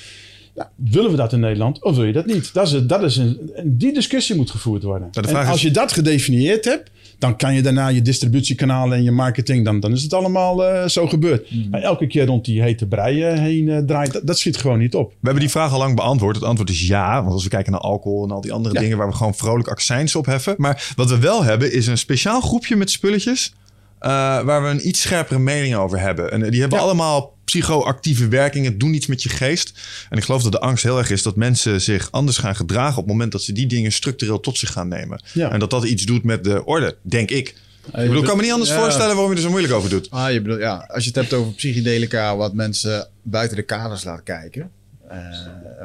Ja, 0.56 0.72
willen 0.76 1.12
we 1.12 1.18
dat 1.18 1.34
in 1.34 1.40
Nederland 1.40 1.84
of 1.84 1.96
wil 1.96 2.06
je 2.06 2.14
dat 2.14 2.26
niet? 2.26 2.54
Dat 2.54 2.68
is, 2.74 2.86
dat 2.86 3.04
is 3.04 3.18
een, 3.18 3.52
en 3.56 3.78
die 3.78 3.94
discussie 3.94 4.36
moet 4.36 4.52
gevoerd 4.52 4.84
worden. 4.84 5.10
En 5.12 5.36
als 5.48 5.62
je 5.62 5.72
dat 5.72 5.92
gedefinieerd 5.92 6.66
hebt, 6.66 6.90
dan 7.20 7.36
kan 7.38 7.54
je 7.54 7.62
daarna 7.62 7.88
je 7.88 8.02
distributiekanalen 8.02 8.98
en 8.98 9.04
je 9.04 9.12
marketing, 9.12 9.66
dan, 9.66 9.80
dan 9.80 9.92
is 9.92 10.04
het 10.04 10.14
allemaal 10.14 10.66
eh, 10.66 10.88
zo 10.88 11.08
gebeurd. 11.08 11.48
Hmm. 11.50 11.68
Maar 11.72 11.82
elke 11.82 12.08
keer 12.08 12.26
rond 12.26 12.46
die 12.46 12.62
hete 12.62 12.88
brei 12.88 13.24
eh, 13.24 13.40
heen 13.40 13.70
eh, 13.70 13.78
draait, 13.78 14.14
dat, 14.14 14.28
dat 14.28 14.38
schiet 14.40 14.58
gewoon 14.58 14.80
niet 14.80 14.96
op. 14.96 15.10
We 15.10 15.16
hebben 15.22 15.42
die 15.42 15.52
vraag 15.52 15.72
al 15.72 15.78
lang 15.78 15.96
beantwoord. 15.96 16.36
Het 16.36 16.46
antwoord 16.46 16.70
is 16.70 16.88
ja. 16.88 17.22
Want 17.22 17.34
als 17.34 17.44
we 17.44 17.50
kijken 17.50 17.72
naar 17.72 17.82
alcohol 17.82 18.24
en 18.24 18.32
al 18.32 18.42
die 18.42 18.52
andere 18.54 18.76
Ja. 18.76 18.82
dingen 18.82 18.98
waar 18.98 19.08
we 19.08 19.14
gewoon 19.16 19.36
vrolijk 19.36 19.68
accijns 19.68 20.16
op 20.16 20.26
heffen. 20.26 20.56
Maar 20.58 20.94
wat 20.96 21.10
we 21.10 21.20
wel 21.20 21.44
hebben 21.44 21.74
is 21.74 21.88
een 21.88 21.98
speciaal 21.98 22.42
groepje 22.42 22.76
met 22.76 22.90
spulletjes. 22.92 23.54
eh, 24.00 24.10
waar 24.42 24.64
we 24.64 24.70
een 24.70 24.88
iets 24.88 25.02
scherpere 25.02 25.40
mening 25.40 25.76
over 25.76 26.00
hebben. 26.00 26.32
En 26.32 26.52
die 26.52 26.60
hebben 26.60 26.78
Ja. 26.80 26.84
allemaal 26.84 27.37
psychoactieve 27.52 28.28
werkingen, 28.28 28.78
doen 28.78 28.94
iets 28.94 29.08
met 29.08 29.24
je 29.24 29.30
geest. 29.30 29.74
En 30.10 30.18
ik 30.18 30.24
geloof 30.24 30.44
dat 30.44 30.52
de 30.52 30.60
angst 30.60 30.84
heel 30.84 30.98
erg 30.98 31.10
is 31.10 31.24
dat 31.24 31.36
mensen 31.36 31.82
zich 31.82 32.12
anders 32.12 32.38
gaan 32.38 32.56
gedragen 32.56 32.92
op 32.98 33.04
het 33.04 33.08
moment 33.08 33.32
dat 33.32 33.42
ze 33.42 33.52
die 33.52 33.68
dingen 33.68 33.92
structureel 33.92 34.40
tot 34.40 34.58
zich 34.58 34.72
gaan 34.72 34.88
nemen. 34.88 35.22
Ja. 35.34 35.52
En 35.52 35.60
dat 35.60 35.70
dat 35.70 35.84
iets 35.84 36.04
doet 36.06 36.24
met 36.24 36.44
de 36.44 36.66
orde, 36.66 36.98
denk 37.02 37.30
ik. 37.32 37.48
Ik 37.86 37.94
bedoel, 37.94 38.18
ik 38.18 38.24
kan 38.24 38.36
me 38.38 38.42
niet 38.44 38.52
anders 38.52 38.70
Ja. 38.70 38.80
voorstellen 38.80 39.14
waarom 39.16 39.32
je 39.32 39.38
er 39.38 39.44
zo 39.44 39.50
moeilijk 39.50 39.74
over 39.74 39.90
doet. 39.90 40.10
Ah, 40.12 40.32
je 40.32 40.42
bedoelt, 40.42 40.60
ja, 40.60 40.76
als 40.88 41.04
je 41.04 41.10
het 41.10 41.20
hebt 41.20 41.34
over 41.34 41.54
psychedelica, 41.54 42.36
wat 42.38 42.54
mensen 42.54 43.08
buiten 43.22 43.58
de 43.58 43.64
kaders 43.64 44.04
laat 44.04 44.24
kijken. 44.24 44.72
eh, 45.10 45.18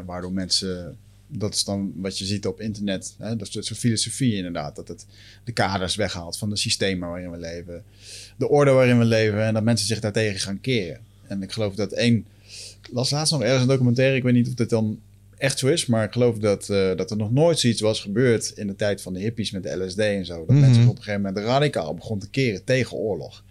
waardoor 0.06 0.32
mensen, 0.32 0.96
dat 1.28 1.54
is 1.54 1.64
dan 1.64 1.92
wat 1.96 2.18
je 2.18 2.24
ziet 2.24 2.46
op 2.46 2.60
internet. 2.60 3.14
Hè, 3.18 3.36
dat 3.36 3.48
is 3.56 3.66
soort 3.66 3.78
filosofie 3.78 4.34
inderdaad. 4.34 4.76
Dat 4.76 4.88
het 4.88 5.06
de 5.44 5.52
kaders 5.52 5.94
weghaalt 5.94 6.38
van 6.38 6.50
de 6.50 6.56
systemen 6.56 7.08
waarin 7.08 7.30
we 7.30 7.38
leven. 7.38 7.82
De 8.36 8.48
orde 8.48 8.70
waarin 8.70 8.98
we 8.98 9.04
leven. 9.04 9.42
En 9.44 9.54
dat 9.54 9.62
mensen 9.62 9.86
zich 9.86 10.00
daartegen 10.00 10.40
gaan 10.40 10.60
keren. 10.60 11.00
En 11.32 11.42
ik 11.42 11.52
geloof 11.52 11.74
dat 11.74 11.92
één... 11.92 12.24
Ik 12.82 12.88
las 12.92 13.10
laatst 13.10 13.32
nog 13.32 13.42
ergens 13.42 13.62
een 13.62 13.68
documentaire. 13.68 14.16
Ik 14.16 14.22
weet 14.22 14.32
niet 14.34 14.48
of 14.48 14.54
dit 14.54 14.70
dan 14.70 14.98
echt 15.38 15.58
zo 15.58 15.66
is. 15.66 15.86
Maar 15.86 16.04
ik 16.04 16.12
geloof 16.12 16.38
dat, 16.38 16.68
eh, 16.68 16.96
dat 16.96 17.10
er 17.10 17.16
nog 17.16 17.32
nooit 17.32 17.58
zoiets 17.58 17.80
was 17.80 18.00
gebeurd 18.00 18.52
in 18.56 18.66
de 18.66 18.76
tijd 18.76 19.02
van 19.02 19.12
de 19.12 19.20
hippies 19.20 19.50
met 19.50 19.62
de 19.62 19.76
LSD 19.84 19.98
en 19.98 20.26
zo. 20.26 20.36
Dat 20.38 20.48
Mhm. 20.48 20.60
mensen 20.60 20.82
op 20.88 20.96
een 20.96 21.02
gegeven 21.02 21.22
moment 21.22 21.44
radicaal 21.44 21.94
begonnen 21.94 22.24
te 22.24 22.30
keren 22.30 22.64
tegen 22.64 22.96
oorlog. 22.96 23.42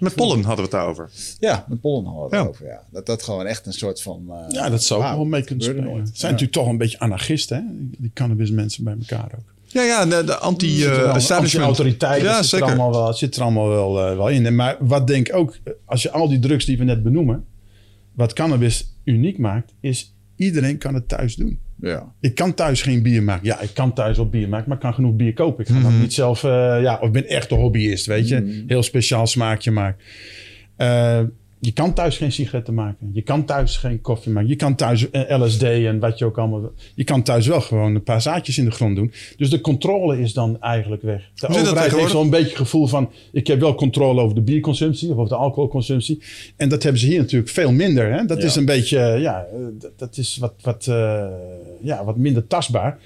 Met 0.00 0.14
pollen 0.14 0.36
hadden 0.36 0.56
we 0.56 0.62
het 0.62 0.70
daarover. 0.70 1.10
Ja, 1.38 1.64
met 1.68 1.80
pollen 1.80 2.04
hadden 2.04 2.30
we 2.30 2.36
Ja. 2.36 2.40
het 2.42 2.48
over. 2.50 2.66
Ja. 2.66 2.82
Dat 2.90 3.06
dat 3.06 3.22
gewoon 3.22 3.46
echt 3.46 3.66
een 3.66 3.72
soort 3.72 4.02
van. 4.02 4.24
eh, 4.30 4.44
Ja, 4.54 4.68
dat 4.70 4.82
zou 4.82 5.04
ook 5.04 5.10
wel 5.16 5.24
mee 5.24 5.42
kunnen 5.44 5.64
spelen. 5.64 5.84
Het 5.84 5.94
zijn 5.94 6.08
Ja. 6.14 6.22
natuurlijk 6.26 6.52
toch 6.52 6.66
een 6.66 6.76
beetje 6.76 6.98
anarchisten, 6.98 7.56
hè? 7.56 7.62
die 7.98 8.10
cannabis 8.14 8.50
mensen 8.50 8.84
bij 8.84 8.96
elkaar 9.00 9.30
ook. 9.38 9.51
Ja, 9.72 9.82
ja, 9.82 10.04
de, 10.04 10.10
de 10.10 10.16
Zit 10.16 10.28
er 10.28 10.34
allemaal- 10.34 10.42
anti-establishment. 10.42 11.42
Anti-autoriteit, 11.42 12.22
Ja, 12.22 12.42
zit 12.42 12.60
er 12.60 12.66
allemaal 12.66 12.90
wel, 12.92 13.12
zit 13.14 13.36
er 13.36 13.42
allemaal 13.42 13.68
wel, 13.68 14.06
eh, 14.06 14.16
wel 14.16 14.28
in. 14.28 14.54
Maar 14.54 14.76
wat 14.80 15.06
denk 15.06 15.28
ik 15.28 15.34
ook, 15.34 15.58
als 15.84 16.02
je 16.02 16.10
al 16.10 16.28
die 16.28 16.38
drugs 16.38 16.64
die 16.64 16.78
we 16.78 16.84
net 16.84 17.02
benoemen, 17.02 17.44
wat 18.14 18.32
cannabis 18.32 18.96
uniek 19.04 19.38
maakt, 19.38 19.74
is 19.80 20.14
iedereen 20.36 20.78
kan 20.78 20.94
het 20.94 21.08
thuis 21.08 21.34
doen. 21.36 21.58
Ja. 21.80 22.12
Ik 22.20 22.34
kan 22.34 22.54
thuis 22.54 22.82
geen 22.82 23.02
bier 23.02 23.22
maken. 23.22 23.46
Ja, 23.46 23.60
ik 23.60 23.74
kan 23.74 23.92
thuis 23.92 24.16
wel 24.16 24.28
bier 24.28 24.48
maken, 24.48 24.68
maar 24.68 24.76
ik 24.76 24.82
kan 24.82 24.94
genoeg 24.94 25.14
bier 25.14 25.32
kopen. 25.32 25.64
Ik 25.64 25.70
ga 25.70 25.80
dan 25.82 26.00
niet 26.00 26.12
zelf, 26.14 26.44
eh, 26.44 26.50
ja, 26.82 26.98
of 27.00 27.06
ik 27.06 27.12
ben 27.12 27.28
echt 27.28 27.50
een 27.50 27.58
hobbyist, 27.58 28.06
weet 28.06 28.28
je. 28.28 28.64
Heel 28.66 28.82
speciaal 28.82 29.26
smaakje 29.26 29.70
maken. 29.70 30.00
Je 31.64 31.72
kan 31.72 31.92
thuis 31.94 32.16
geen 32.16 32.32
sigaretten 32.32 32.74
maken. 32.74 33.10
Je 33.12 33.22
kan 33.22 33.44
thuis 33.44 33.76
geen 33.76 34.00
koffie 34.00 34.32
maken. 34.32 34.48
Je 34.48 34.56
kan 34.56 34.74
thuis 34.74 35.10
eh, 35.10 35.40
LSD 35.40 35.62
en 35.62 35.98
wat 35.98 36.18
je 36.18 36.24
ook 36.24 36.38
allemaal. 36.38 36.72
Je 36.94 37.04
kan 37.04 37.22
thuis 37.22 37.46
wel 37.46 37.60
gewoon 37.60 37.94
een 37.94 38.02
paar 38.02 38.22
zaadjes 38.22 38.58
in 38.58 38.64
de 38.64 38.70
grond 38.70 38.96
doen. 38.96 39.12
Dus 39.36 39.50
de 39.50 39.60
controle 39.60 40.20
is 40.20 40.32
dan 40.32 40.60
eigenlijk 40.60 41.02
weg. 41.02 41.20
De 41.34 41.40
dat 41.40 41.50
overheid 41.50 41.66
heeft 41.66 41.82
tegenwoordig? 41.82 42.12
wel 42.12 42.22
een 42.22 42.30
beetje 42.30 42.48
het 42.48 42.56
gevoel 42.56 42.86
van... 42.86 43.10
ik 43.32 43.46
heb 43.46 43.60
wel 43.60 43.74
controle 43.74 44.20
over 44.20 44.34
de 44.34 44.40
bierconsumptie 44.40 45.10
of 45.10 45.16
over 45.16 45.28
de 45.28 45.34
alcoholconsumptie. 45.34 46.22
En 46.56 46.68
dat 46.68 46.82
hebben 46.82 47.00
ze 47.00 47.06
hier 47.06 47.18
natuurlijk 47.18 47.50
veel 47.50 47.72
minder. 47.72 48.12
Hè? 48.12 48.24
Dat 48.24 48.38
Ja. 48.38 48.44
is 48.44 48.56
een 48.56 48.64
beetje, 48.64 48.98
eh, 48.98 49.20
ja, 49.20 49.44
eh, 49.52 49.58
dat, 49.78 49.98
dat 49.98 50.16
is 50.16 50.36
wat, 50.36 50.54
wat, 50.62 50.84
ja, 51.82 52.04
wat 52.04 52.16
minder 52.16 52.46
tastbaar. 52.46 52.98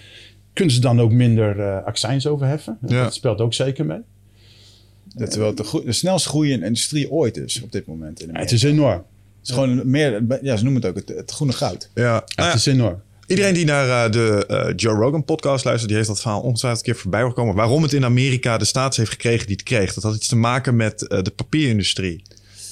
Kunnen 0.52 0.74
ze 0.74 0.80
dan 0.80 1.00
ook 1.00 1.12
minder 1.12 1.60
eh 1.60 1.84
accijns 1.84 2.26
overheffen? 2.26 2.78
Ja. 2.86 3.02
Dat 3.02 3.14
speelt 3.14 3.40
ook 3.40 3.54
zeker 3.54 3.86
mee. 3.86 3.98
Dat 5.16 5.30
terwijl 5.30 5.54
het 5.56 5.84
de, 5.84 5.92
snelst 5.92 6.26
groeiende 6.26 6.66
industrie 6.66 7.10
ooit 7.10 7.36
is 7.36 7.60
op 7.62 7.72
dit 7.72 7.86
moment. 7.86 8.20
In 8.20 8.30
Ja, 8.32 8.40
het 8.40 8.52
is 8.52 8.62
enorm. 8.62 8.92
Het 8.92 9.48
is 9.48 9.50
gewoon 9.50 9.78
een 9.78 9.90
meer, 9.90 10.38
ja, 10.42 10.56
ze 10.56 10.64
noemen 10.64 10.82
het 10.82 10.90
ook 10.90 10.96
het, 10.96 11.18
het 11.18 11.30
groene 11.30 11.52
goud. 11.52 11.90
Ja. 11.94 12.02
Nou 12.02 12.22
ja, 12.34 12.44
Het 12.46 12.54
is 12.54 12.66
enorm. 12.66 13.00
Iedereen 13.26 13.54
die 13.54 13.64
naar 13.64 14.04
eh, 14.04 14.12
de 14.12 14.46
eh, 14.46 14.72
Joe 14.76 14.94
Rogan 14.94 15.24
podcast 15.24 15.64
luistert, 15.64 15.88
die 15.88 15.96
heeft 15.96 16.08
dat 16.08 16.20
verhaal 16.20 16.40
ongetwijfeld 16.40 16.86
een 16.86 16.92
keer 16.92 17.02
voorbij 17.02 17.20
horen 17.20 17.34
komen. 17.34 17.54
Waarom 17.54 17.82
het 17.82 17.92
in 17.92 18.04
Amerika 18.04 18.58
de 18.58 18.64
status 18.64 18.96
heeft 18.96 19.10
gekregen 19.10 19.46
die 19.46 19.56
het 19.56 19.64
kreeg. 19.64 19.94
Dat 19.94 20.02
had 20.02 20.14
iets 20.14 20.28
te 20.28 20.36
maken 20.36 20.76
met 20.76 21.06
eh, 21.06 21.22
de 21.22 21.30
papierindustrie. 21.30 22.22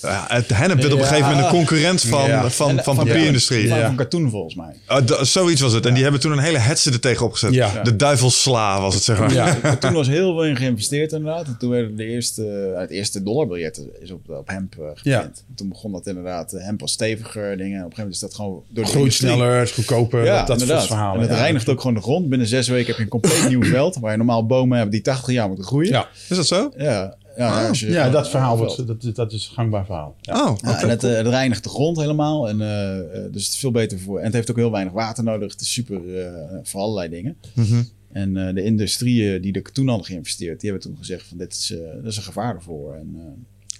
Ja, 0.04 0.24
het 0.28 0.48
hennep 0.48 0.80
werd 0.80 0.92
op 0.92 0.98
een 0.98 1.04
gegeven 1.04 1.28
moment 1.28 1.46
een 1.46 1.52
concurrent 1.52 2.02
van, 2.02 2.26
Ja. 2.28 2.40
van, 2.40 2.50
van, 2.50 2.84
van- 2.84 2.96
papierindustrie. 2.96 3.68
Van, 3.68 3.78
Ja. 3.78 3.86
van 3.86 3.96
katoen 3.96 4.30
volgens 4.30 4.54
mij. 4.54 5.00
Da- 5.04 5.24
zoiets 5.24 5.60
was 5.60 5.72
het. 5.72 5.86
En 5.86 5.94
die 5.94 6.02
hebben 6.02 6.20
toen 6.20 6.32
een 6.32 6.38
hele 6.38 6.58
hetze 6.58 6.90
er 6.90 7.00
tegen 7.00 7.26
opgezet. 7.26 7.54
Ja. 7.54 7.82
De 7.82 7.96
duivelsla 7.96 8.80
was 8.80 8.94
het, 8.94 9.02
zeg 9.04 9.18
maar. 9.18 9.32
Ja. 9.32 9.76
Toen 9.76 9.92
was 9.92 10.06
heel 10.06 10.32
veel 10.34 10.44
in 10.44 10.56
geïnvesteerd 10.56 11.12
inderdaad. 11.12 11.46
En 11.46 11.56
toen 11.58 11.70
werden 11.70 11.96
de 11.96 12.04
eerste, 12.04 12.74
het 12.76 12.90
eerste 12.90 13.22
dollarbiljet 13.22 13.82
is 14.00 14.10
op, 14.10 14.28
op 14.30 14.48
hemp 14.48 14.74
geprint. 14.94 15.44
Toen 15.54 15.68
begon 15.68 15.92
dat 15.92 16.06
inderdaad, 16.06 16.52
eh, 16.52 16.64
hemp 16.64 16.80
was 16.80 16.92
steviger 16.92 17.56
dingen. 17.56 17.78
En 17.78 17.84
op 17.84 17.90
een 17.90 17.96
gegeven 17.96 17.96
moment 17.96 18.14
is 18.14 18.20
dat 18.20 18.34
gewoon 18.34 18.62
door 18.68 18.84
de 18.84 18.90
Groeit 18.90 19.12
sneller, 19.12 19.68
goedkoper. 19.68 20.24
Ja, 20.24 20.44
dat, 20.44 20.60
soort 20.60 20.86
verhalen. 20.86 21.14
En 21.14 21.20
het 21.20 21.30
ja. 21.30 21.36
reinigt 21.36 21.68
ook 21.68 21.80
gewoon 21.80 21.96
de 21.96 22.02
grond. 22.02 22.28
Binnen 22.28 22.48
zes 22.48 22.68
weken 22.68 22.86
heb 22.86 22.96
je 22.96 23.02
een 23.02 23.08
compleet 23.08 23.48
nieuw 23.48 23.62
veld. 23.62 23.96
Waar 24.00 24.10
je 24.10 24.16
normaal 24.16 24.46
bomen 24.46 24.78
hebt 24.78 24.90
die 24.90 25.02
80 25.02 25.34
jaar 25.34 25.46
moeten 25.46 25.64
groeien. 25.66 25.90
Ja. 25.90 26.08
Is 26.28 26.36
dat 26.36 26.46
zo? 26.46 26.72
Ja, 26.76 27.16
ja, 27.36 27.68
als 27.68 27.80
je- 27.80 27.90
Ja, 27.90 28.10
dat 28.10 28.30
verhaal 28.30 28.56
wordt, 28.56 28.86
dat, 28.86 29.14
dat 29.14 29.32
is 29.32 29.46
een 29.48 29.54
gangbaar 29.54 29.84
verhaal. 29.84 30.16
Ja. 30.20 30.48
Oh. 30.48 30.56
Ja, 30.62 30.82
en 30.82 30.88
het, 30.88 31.04
eh, 31.04 31.12
het 31.16 31.26
reinigt 31.26 31.62
de 31.62 31.68
grond 31.68 31.96
helemaal. 31.96 32.48
En, 32.48 32.60
eh, 32.60 32.98
eh, 32.98 33.04
dus 33.32 33.44
het 33.44 33.52
is 33.52 33.58
veel 33.58 33.70
beter 33.70 33.98
voor. 33.98 34.18
En 34.18 34.24
het 34.24 34.32
heeft 34.34 34.50
ook 34.50 34.56
heel 34.56 34.70
weinig 34.70 34.92
water 34.92 35.24
nodig. 35.24 35.52
Het 35.52 35.60
is 35.60 35.72
super 35.72 36.18
eh, 36.26 36.32
voor 36.62 36.80
allerlei 36.80 37.08
dingen. 37.08 37.36
Mhm. 37.54 37.82
En 38.12 38.36
eh, 38.36 38.54
de 38.54 38.62
industrieën 38.62 39.42
die 39.42 39.52
er 39.52 39.72
toen 39.72 39.88
hadden 39.88 40.06
geïnvesteerd, 40.06 40.60
die 40.60 40.70
hebben 40.70 40.88
toen 40.88 40.98
gezegd 40.98 41.26
van 41.26 41.38
dit 41.38 41.52
is, 41.52 41.70
eh, 41.70 41.78
dat 42.02 42.04
is 42.12 42.16
een 42.16 42.22
gevaar 42.22 42.54
ervoor. 42.54 42.94
En, 42.94 43.14
eh, 43.18 43.22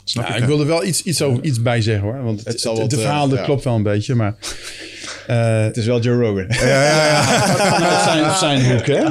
Snap 0.05 0.27
Ja, 0.27 0.35
ik. 0.35 0.41
ik 0.41 0.47
wil 0.47 0.61
er 0.61 0.67
wel 0.67 0.85
iets, 0.85 1.03
iets, 1.03 1.23
over, 1.23 1.45
iets 1.45 1.63
bij 1.63 1.83
zeggen 1.83 2.03
hoor. 2.09 2.23
Want 2.23 2.39
het, 2.39 2.49
Het 2.49 2.61
zal 2.61 2.73
het, 2.73 2.81
wat, 2.81 2.91
de 2.91 2.97
eh, 2.97 3.03
verhaal 3.03 3.29
dat 3.29 3.39
ja. 3.39 3.45
klopt 3.45 3.65
wel 3.65 3.75
een 3.75 3.83
beetje. 3.83 4.15
Maar 4.15 4.37
eh, 5.27 5.63
het 5.63 5.77
is 5.77 5.87
wel 5.87 6.01
Joe 6.01 6.23
Rogan. 6.23 6.47
vanuit 7.75 8.03
zijn, 8.03 8.35
zijn 8.35 8.73
hoek 8.73 8.87
hè. 8.87 9.03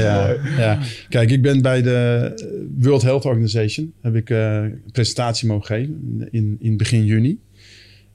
Ja, 0.00 0.36
ja. 0.58 0.78
Kijk, 1.08 1.30
ik 1.30 1.42
ben 1.42 1.62
bij 1.62 1.82
de 1.82 2.32
World 2.78 3.02
Health 3.02 3.24
Organization. 3.24 3.92
Heb 4.00 4.14
ik 4.14 4.30
eh, 4.30 4.54
een 4.54 4.82
presentatie 4.92 5.48
mogen 5.48 5.66
geven 5.66 6.28
in, 6.30 6.56
in 6.60 6.76
begin 6.76 7.04
juni. 7.04 7.38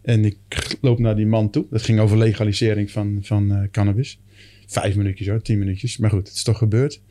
En 0.02 0.26
ik 0.26 0.38
loop 0.82 1.00
naar 1.00 1.16
die 1.16 1.26
man 1.26 1.50
toe. 1.50 1.66
Dat 1.70 1.82
ging 1.82 2.00
over 2.00 2.18
legalisering 2.18 2.92
van, 2.92 3.20
van 3.22 3.52
eh, 3.52 3.62
cannabis. 3.72 4.20
Vijf 4.68 4.96
minuutjes 4.96 5.28
hoor, 5.28 5.42
tien 5.42 5.60
minuutjes. 5.60 5.98
Maar 5.98 6.10
goed, 6.10 6.28
het 6.28 6.36
is 6.36 6.44
toch 6.44 6.58
gebeurd. 6.58 7.02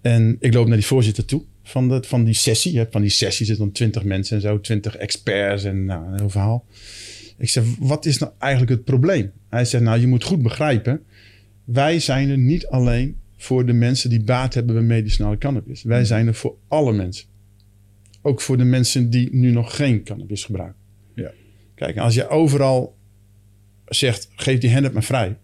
En 0.00 0.36
ik 0.40 0.54
loop 0.54 0.66
naar 0.66 0.76
die 0.76 0.86
voorzitter 0.86 1.24
toe 1.24 1.42
van, 1.66 1.88
de, 1.88 2.02
van 2.02 2.24
die 2.24 2.34
sessie. 2.34 2.72
Je 2.72 2.78
hebt 2.78 2.92
van 2.92 3.00
die 3.00 3.10
sessie 3.10 3.46
zitten 3.46 3.64
dan 3.64 3.74
twintig 3.74 4.04
mensen 4.04 4.36
en 4.36 4.42
zo, 4.42 4.60
twintig 4.60 4.96
experts 4.96 5.64
en 5.64 5.84
nou, 5.84 6.06
een 6.06 6.18
heel 6.18 6.30
verhaal. 6.30 6.64
Ik 7.38 7.48
zeg, 7.48 7.64
wat 7.78 8.06
is 8.06 8.18
nou 8.18 8.32
eigenlijk 8.38 8.72
het 8.72 8.84
probleem? 8.84 9.32
Hij 9.48 9.64
zegt, 9.64 9.84
nou, 9.84 10.00
je 10.00 10.06
moet 10.06 10.24
goed 10.24 10.42
begrijpen. 10.42 11.02
Wij 11.64 11.98
zijn 11.98 12.30
er 12.30 12.38
niet 12.38 12.66
alleen 12.66 13.16
voor 13.36 13.66
de 13.66 13.72
mensen 13.72 14.10
die 14.10 14.22
baat 14.22 14.54
hebben 14.54 14.74
bij 14.74 14.84
medicinale 14.84 15.38
cannabis. 15.38 15.82
Wij 15.82 16.04
zijn 16.04 16.26
er 16.26 16.34
voor 16.34 16.56
alle 16.68 16.92
mensen. 16.92 17.26
Ook 18.22 18.40
voor 18.40 18.56
de 18.56 18.64
mensen 18.64 19.10
die 19.10 19.34
nu 19.34 19.50
nog 19.50 19.76
geen 19.76 20.02
cannabis 20.02 20.44
gebruiken. 20.44 20.80
Ja. 21.14 21.30
Kijk, 21.74 21.98
als 21.98 22.14
je 22.14 22.28
overal 22.28 22.96
zegt, 23.84 24.28
geef 24.36 24.58
die 24.58 24.70
hennep 24.70 24.92
maar 24.92 25.04
vrij. 25.04 25.36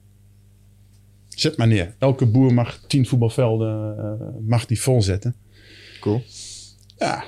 Zet 1.29 1.57
maar 1.57 1.67
neer. 1.67 1.95
Elke 1.99 2.27
boer 2.27 2.55
mag 2.55 2.85
tien 2.87 3.07
voetbalvelden 3.07 3.99
eh, 3.99 4.27
mag 4.47 4.67
die 4.67 4.81
volzetten. 4.81 5.35
Cool. 6.03 6.23
Ja, 6.99 7.25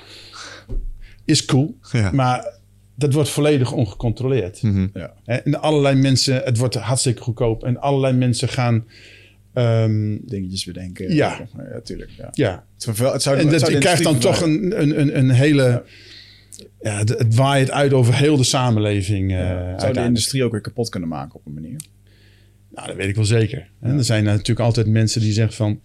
is 1.25 1.45
cool. 1.45 1.77
Ja. 1.91 2.11
Maar 2.11 2.53
dat 2.95 3.13
wordt 3.13 3.29
volledig 3.29 3.71
ongecontroleerd. 3.71 4.61
Mhm. 4.61 4.87
Ja. 4.93 5.13
En 5.25 5.61
allerlei 5.61 5.95
mensen, 5.95 6.41
het 6.43 6.57
wordt 6.57 6.75
hartstikke 6.75 7.21
goedkoop. 7.21 7.63
En 7.63 7.79
allerlei 7.81 8.13
mensen 8.13 8.47
gaan, 8.49 8.85
ehm, 9.53 10.17
Dingetjes 10.21 10.65
bedenken. 10.65 11.13
Ja. 11.13 11.47
ja 11.71 11.81
tuurlijk. 11.83 12.09
Ja. 12.17 12.29
ja. 12.31 12.65
Het, 12.77 13.21
zou, 13.21 13.37
En 13.37 13.41
het 13.41 13.51
dat, 13.51 13.59
zou 13.59 13.71
je 13.71 13.77
krijgt 13.77 14.03
dan 14.03 14.17
toch 14.19 14.41
een, 14.41 14.81
een, 14.81 14.99
een, 14.99 15.17
een 15.17 15.29
hele, 15.29 15.83
ja, 16.81 16.97
het, 16.97 17.09
het 17.09 17.35
waait 17.35 17.71
uit 17.71 17.93
over 17.93 18.15
heel 18.15 18.37
de 18.37 18.43
samenleving. 18.43 19.31
eh, 19.31 19.37
Ja, 19.37 19.79
zou 19.79 19.93
de 19.93 20.03
industrie 20.03 20.43
ook 20.43 20.51
weer 20.51 20.61
kapot 20.61 20.89
kunnen 20.89 21.09
maken 21.09 21.35
op 21.39 21.45
een 21.45 21.53
manier. 21.53 21.79
Nou, 22.75 22.87
dat 22.87 22.95
weet 22.95 23.07
ik 23.07 23.15
wel 23.15 23.25
zeker. 23.25 23.69
En 23.81 23.97
er 23.97 24.03
zijn 24.03 24.23
natuurlijk 24.23 24.59
altijd 24.59 24.87
mensen 24.87 25.21
die 25.21 25.33
zeggen 25.33 25.55
van 25.55 25.79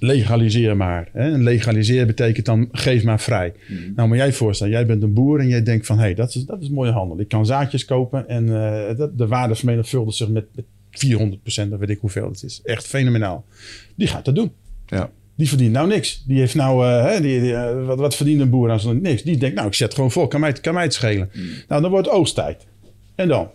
legaliseer 0.00 0.76
maar. 0.76 1.08
Hè? 1.12 1.32
En 1.32 1.42
legaliseren 1.42 2.06
betekent 2.06 2.46
dan 2.46 2.68
geef 2.72 3.04
maar 3.04 3.20
vrij. 3.20 3.52
Nou, 3.96 4.08
maar 4.08 4.18
jij 4.18 4.32
voorstellen, 4.32 4.72
jij 4.72 4.86
bent 4.86 5.02
een 5.02 5.12
boer 5.12 5.40
en 5.40 5.48
jij 5.48 5.62
denkt 5.62 5.86
van 5.86 5.96
hé, 5.96 6.02
hey, 6.02 6.14
dat, 6.14 6.34
is, 6.34 6.44
dat 6.44 6.62
is 6.62 6.68
mooie 6.68 6.92
handel. 6.92 7.20
Ik 7.20 7.28
kan 7.28 7.46
zaadjes 7.46 7.84
kopen 7.84 8.28
en 8.28 8.46
dat, 8.96 9.18
de 9.18 9.26
waarde 9.26 9.54
vermenigvuldigt 9.54 10.16
zich 10.16 10.28
met, 10.28 10.46
met 10.54 10.64
400 10.90 11.42
procent, 11.42 11.70
dat 11.70 11.78
weet 11.78 11.90
ik 11.90 11.98
hoeveel 12.00 12.28
het 12.28 12.42
is. 12.42 12.60
Echt 12.64 12.86
fenomenaal. 12.86 13.44
Die 13.94 14.06
gaat 14.06 14.24
dat 14.24 14.34
doen. 14.34 14.52
Ja. 14.86 15.10
Die 15.34 15.48
verdient 15.48 15.72
nou 15.72 15.88
niks. 15.88 16.24
Die 16.26 16.38
heeft 16.38 16.54
nou, 16.54 16.86
eh, 16.86 17.04
hè, 17.04 17.20
die, 17.20 17.40
die, 17.40 17.54
eh, 17.54 17.86
wat, 17.86 17.98
wat 17.98 18.16
verdient 18.16 18.40
een 18.40 18.50
boer 18.50 18.70
aan 18.70 18.80
zo'n 18.80 19.00
niks? 19.00 19.22
Die 19.22 19.36
denkt, 19.36 19.56
nou, 19.56 19.68
ik 19.68 19.74
zet 19.74 19.94
gewoon 19.94 20.10
vol, 20.10 20.28
kan 20.28 20.40
mij, 20.40 20.52
kan 20.52 20.74
mij 20.74 20.82
het 20.82 20.94
schelen. 20.94 21.30
Nou, 21.68 21.82
dan 21.82 21.90
wordt 21.90 22.08
oogsttijd. 22.08 22.66
En 23.14 23.28
dan? 23.28 23.50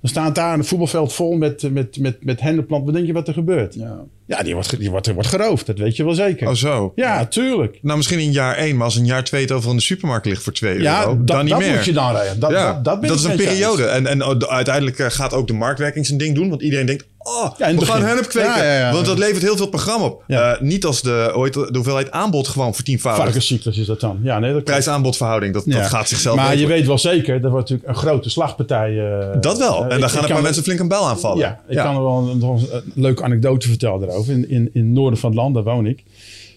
Dan 0.00 0.10
staat 0.10 0.34
daar 0.34 0.58
een 0.58 0.64
voetbalveld 0.64 1.12
vol 1.12 1.36
met, 1.36 1.70
met, 1.72 1.98
met, 1.98 2.24
met 2.24 2.40
hennepplant. 2.40 2.84
Wat 2.84 2.94
denk 2.94 3.06
je 3.06 3.12
wat 3.12 3.28
er 3.28 3.34
gebeurt? 3.34 3.74
Ja. 3.74 4.04
Ja, 4.26 4.42
die 4.42 4.54
wordt, 4.54 4.78
die 4.78 4.90
wordt, 4.90 5.12
wordt 5.12 5.28
geroofd. 5.28 5.66
Dat 5.66 5.78
weet 5.78 5.96
je 5.96 6.04
wel 6.04 6.14
zeker. 6.14 6.48
Oh, 6.48 6.54
zo. 6.54 6.92
ja, 6.94 7.26
tuurlijk. 7.26 7.78
Nou, 7.82 7.96
misschien 7.96 8.18
in 8.18 8.32
jaar 8.32 8.56
één, 8.56 8.76
maar 8.76 8.84
als 8.84 8.96
in 8.96 9.04
jaar 9.04 9.24
twee 9.24 9.42
het 9.42 9.52
overal 9.52 9.70
in 9.70 9.76
de 9.78 9.82
supermarkt 9.82 10.26
ligt 10.26 10.42
voor 10.42 10.52
2 10.52 10.80
Ja, 10.80 11.00
euro, 11.00 11.16
dat, 11.16 11.26
dan 11.26 11.40
niet 11.40 11.48
dat 11.48 11.58
meer. 11.58 11.74
moet 11.74 11.84
je 11.84 11.92
dan 11.92 12.12
rijden. 12.12 12.40
Dat, 12.40 12.50
ja, 12.50 12.72
dat, 12.72 12.84
dat, 12.84 13.02
dat 13.02 13.18
is 13.18 13.24
een 13.24 13.36
periode. 13.36 13.84
En, 13.84 14.06
en 14.06 14.18
uh, 14.18 14.28
uiteindelijk 14.48 14.98
uh, 14.98 15.06
gaat 15.10 15.32
ook 15.32 15.46
de 15.46 15.52
marktwerking 15.52 16.06
zijn 16.06 16.18
ding 16.18 16.34
doen. 16.34 16.48
Want 16.48 16.62
iedereen 16.62 16.86
denkt, 16.86 17.06
oh, 17.24 17.58
Ja, 17.58 17.74
we 17.74 17.84
gaan 17.86 18.02
hennep 18.02 18.28
kweken. 18.28 18.50
Ja, 18.50 18.64
ja, 18.64 18.78
ja. 18.78 18.92
Want 18.92 19.06
dat 19.06 19.18
levert 19.18 19.42
heel 19.42 19.56
veel 19.56 19.66
programma 19.68 20.04
op. 20.06 20.24
Uh, 20.26 20.60
niet 20.60 20.84
als 20.84 21.02
de, 21.02 21.30
hoeveelheid 21.72 22.10
aanbod 22.10 22.48
gewoon 22.48 22.74
vertienvoudigt. 22.74 23.24
Varkenscyclus 23.24 23.78
is 23.78 23.86
dat 23.86 24.00
dan. 24.00 24.18
Ja, 24.22 24.38
nee, 24.38 24.52
dat. 24.52 24.64
Prijs-aanbodverhouding, 24.64 25.54
dat, 25.54 25.64
dat 25.66 25.86
gaat 25.86 26.08
zichzelf 26.08 26.36
Maar 26.36 26.56
je 26.56 26.66
weet 26.66 26.86
wel 26.86 26.98
zeker, 26.98 27.34
er 27.44 27.50
wordt 27.50 27.70
natuurlijk 27.70 27.88
een 27.88 27.94
grote 28.08 28.30
slagpartij. 28.30 28.98
eh, 29.20 29.40
Dat 29.40 29.58
wel. 29.58 29.76
En 29.76 29.82
eh, 29.82 29.88
daar 29.88 29.98
ik- 29.98 30.04
gaan 30.04 30.22
ik 30.22 30.28
een 30.28 30.34
paar 30.34 30.42
mensen 30.42 30.62
flink 30.62 30.80
een 30.80 30.88
bel 30.88 31.06
aanvallen. 31.08 31.38
Ja, 31.38 31.60
ik 31.68 31.76
kan 31.76 31.94
er 31.96 32.02
wel 32.02 32.18
een, 32.28 32.42
een, 32.42 32.68
een 32.70 32.92
leuke 32.94 33.22
anekdote 33.22 33.68
vertellen 33.68 34.00
daarover. 34.00 34.32
In, 34.32 34.48
in, 34.50 34.70
in 34.72 34.84
het 34.84 34.92
noorden 34.94 35.18
van 35.18 35.30
het 35.30 35.38
land, 35.38 35.54
daar 35.54 35.64
woon 35.64 35.86
ik. 35.86 36.02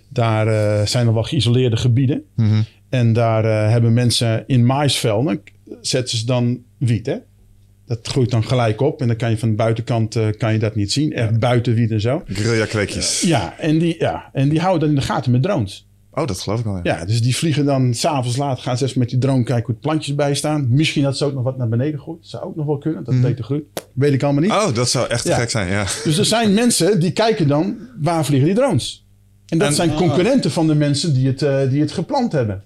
Daar 0.09 0.47
eh, 0.47 0.86
zijn 0.86 1.05
nog 1.05 1.13
wel 1.13 1.24
geïsoleerde 1.24 1.78
gebieden. 1.78 2.24
Mhm. 2.36 2.61
En 2.89 3.13
daar 3.13 3.45
eh, 3.45 3.72
hebben 3.72 3.93
mensen 3.93 4.43
in 4.47 4.65
maisvelden, 4.65 5.41
zetten 5.82 6.18
ze 6.18 6.26
dan 6.26 6.59
wiet. 6.78 7.05
Hè? 7.05 7.15
Dat 7.88 8.07
groeit 8.07 8.31
dan 8.31 8.43
gelijk 8.43 8.81
op. 8.81 9.01
En 9.01 9.07
dan 9.07 9.15
kan 9.15 9.29
je 9.29 9.38
van 9.38 9.49
de 9.49 9.55
buitenkant 9.55 10.15
eh, 10.15 10.27
kan 10.38 10.53
je 10.53 10.59
dat 10.59 10.75
niet 10.75 10.91
zien. 10.91 11.13
Echt 11.13 11.39
buiten 11.39 11.73
wiet 11.73 11.91
en 11.91 12.01
zo. 12.01 12.21
Guerrilla-kweekjes. 12.25 13.21
Ja 13.21 13.57
en, 13.57 13.77
die, 13.79 13.95
ja, 13.99 14.29
en 14.33 14.49
die 14.49 14.59
houden 14.59 14.79
dat 14.79 14.89
in 14.89 14.95
de 14.95 15.01
gaten 15.13 15.31
met 15.31 15.41
drones. 15.43 15.88
Oh, 16.11 16.27
dat 16.27 16.39
geloof 16.39 16.59
ik 16.59 16.65
wel. 16.65 16.75
Ja. 16.75 16.81
Ja, 16.83 17.05
dus 17.05 17.21
die 17.21 17.35
vliegen 17.35 17.65
dan 17.65 17.93
s'avonds 17.93 18.38
laat, 18.38 18.59
gaan 18.59 18.77
ze 18.77 18.83
eens 18.83 18.93
met 18.93 19.09
die 19.09 19.17
drone 19.19 19.43
kijken 19.43 19.65
hoe 19.65 19.73
het 19.73 19.83
plantjes 19.83 20.15
bij 20.15 20.35
staan. 20.35 20.67
Misschien 20.69 21.03
dat 21.03 21.17
ze 21.17 21.25
ook 21.25 21.33
nog 21.33 21.43
wat 21.43 21.57
naar 21.57 21.69
beneden 21.69 21.99
gooit. 21.99 22.21
Dat 22.21 22.29
zou 22.29 22.43
ook 22.43 22.55
nog 22.55 22.65
wel 22.65 22.77
kunnen, 22.77 23.03
dat 23.03 23.21
beter 23.21 23.43
groeit. 23.43 23.63
Weet 23.93 24.13
ik 24.13 24.23
allemaal 24.23 24.41
niet. 24.41 24.51
Oh, 24.51 24.73
dat 24.73 24.89
zou 24.89 25.07
echt 25.09 25.27
Ja. 25.27 25.38
gek 25.38 25.49
zijn, 25.49 25.67
ja. 25.69 25.85
Dus 26.03 26.17
er 26.17 26.25
zijn 26.25 26.53
mensen 26.63 26.99
die 26.99 27.11
kijken 27.11 27.47
dan, 27.47 27.77
waar 27.99 28.25
vliegen 28.25 28.47
die 28.47 28.55
drones? 28.57 29.07
En 29.47 29.57
dat 29.57 29.67
En- 29.67 29.73
zijn 29.73 29.93
concurrenten 29.93 30.51
van 30.51 30.67
de 30.67 30.75
mensen 30.75 31.13
die 31.13 31.27
het, 31.27 31.41
eh, 31.41 31.69
die 31.69 31.81
het 31.81 31.91
geplant 31.91 32.31
hebben. 32.31 32.63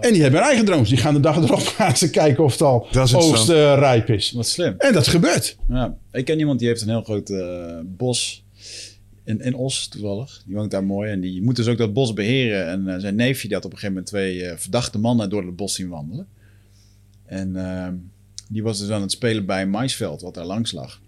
En 0.00 0.12
die 0.12 0.22
hebben 0.22 0.40
hun 0.40 0.48
eigen 0.48 0.64
drones. 0.64 0.88
Die 0.88 0.98
gaan 0.98 1.14
de 1.14 1.20
dag 1.20 1.36
erop 1.36 1.66
gaan 1.76 1.96
ze 1.96 2.10
kijken 2.10 2.44
of 2.44 2.52
het 2.52 2.62
al 2.62 2.86
Dat 2.92 3.06
is 3.06 3.14
oogst 3.14 3.48
eh, 3.48 3.74
rijp 3.78 4.08
is. 4.08 4.32
Wat 4.32 4.46
slim. 4.48 4.74
En 4.78 4.92
dat 4.92 5.06
gebeurt. 5.08 5.56
Ja. 5.68 5.96
Ik 6.12 6.24
ken 6.24 6.38
iemand 6.38 6.58
die 6.58 6.68
heeft 6.68 6.82
een 6.82 6.88
heel 6.88 7.02
groot 7.02 7.30
eh, 7.30 7.78
bos 7.84 8.44
in, 9.24 9.40
in 9.40 9.54
Os 9.54 9.88
toevallig. 9.88 10.42
Die 10.46 10.54
woont 10.54 10.70
daar 10.70 10.84
mooi 10.84 11.10
en 11.10 11.20
die 11.20 11.42
moet 11.42 11.56
dus 11.56 11.66
ook 11.66 11.78
dat 11.78 11.92
bos 11.92 12.12
beheren. 12.12 12.66
En 12.66 13.00
zijn 13.00 13.14
neefje 13.14 13.46
die 13.46 13.56
had 13.56 13.64
op 13.64 13.72
een 13.72 13.78
gegeven 13.78 13.94
moment 13.94 14.06
twee 14.12 14.52
verdachte 14.56 14.98
mannen 14.98 15.30
door 15.30 15.46
het 15.46 15.56
bos 15.56 15.74
zien 15.74 15.88
wandelen. 15.88 16.26
En 17.26 17.56
eh, 17.56 17.88
die 18.48 18.62
was 18.62 18.78
dus 18.78 18.90
aan 18.90 19.00
het 19.02 19.10
spelen 19.12 19.46
bij 19.46 19.62
een 19.62 19.70
maisveld 19.70 20.20
wat 20.20 20.34
daar 20.34 20.44
langs 20.44 20.72
lag. 20.72 21.00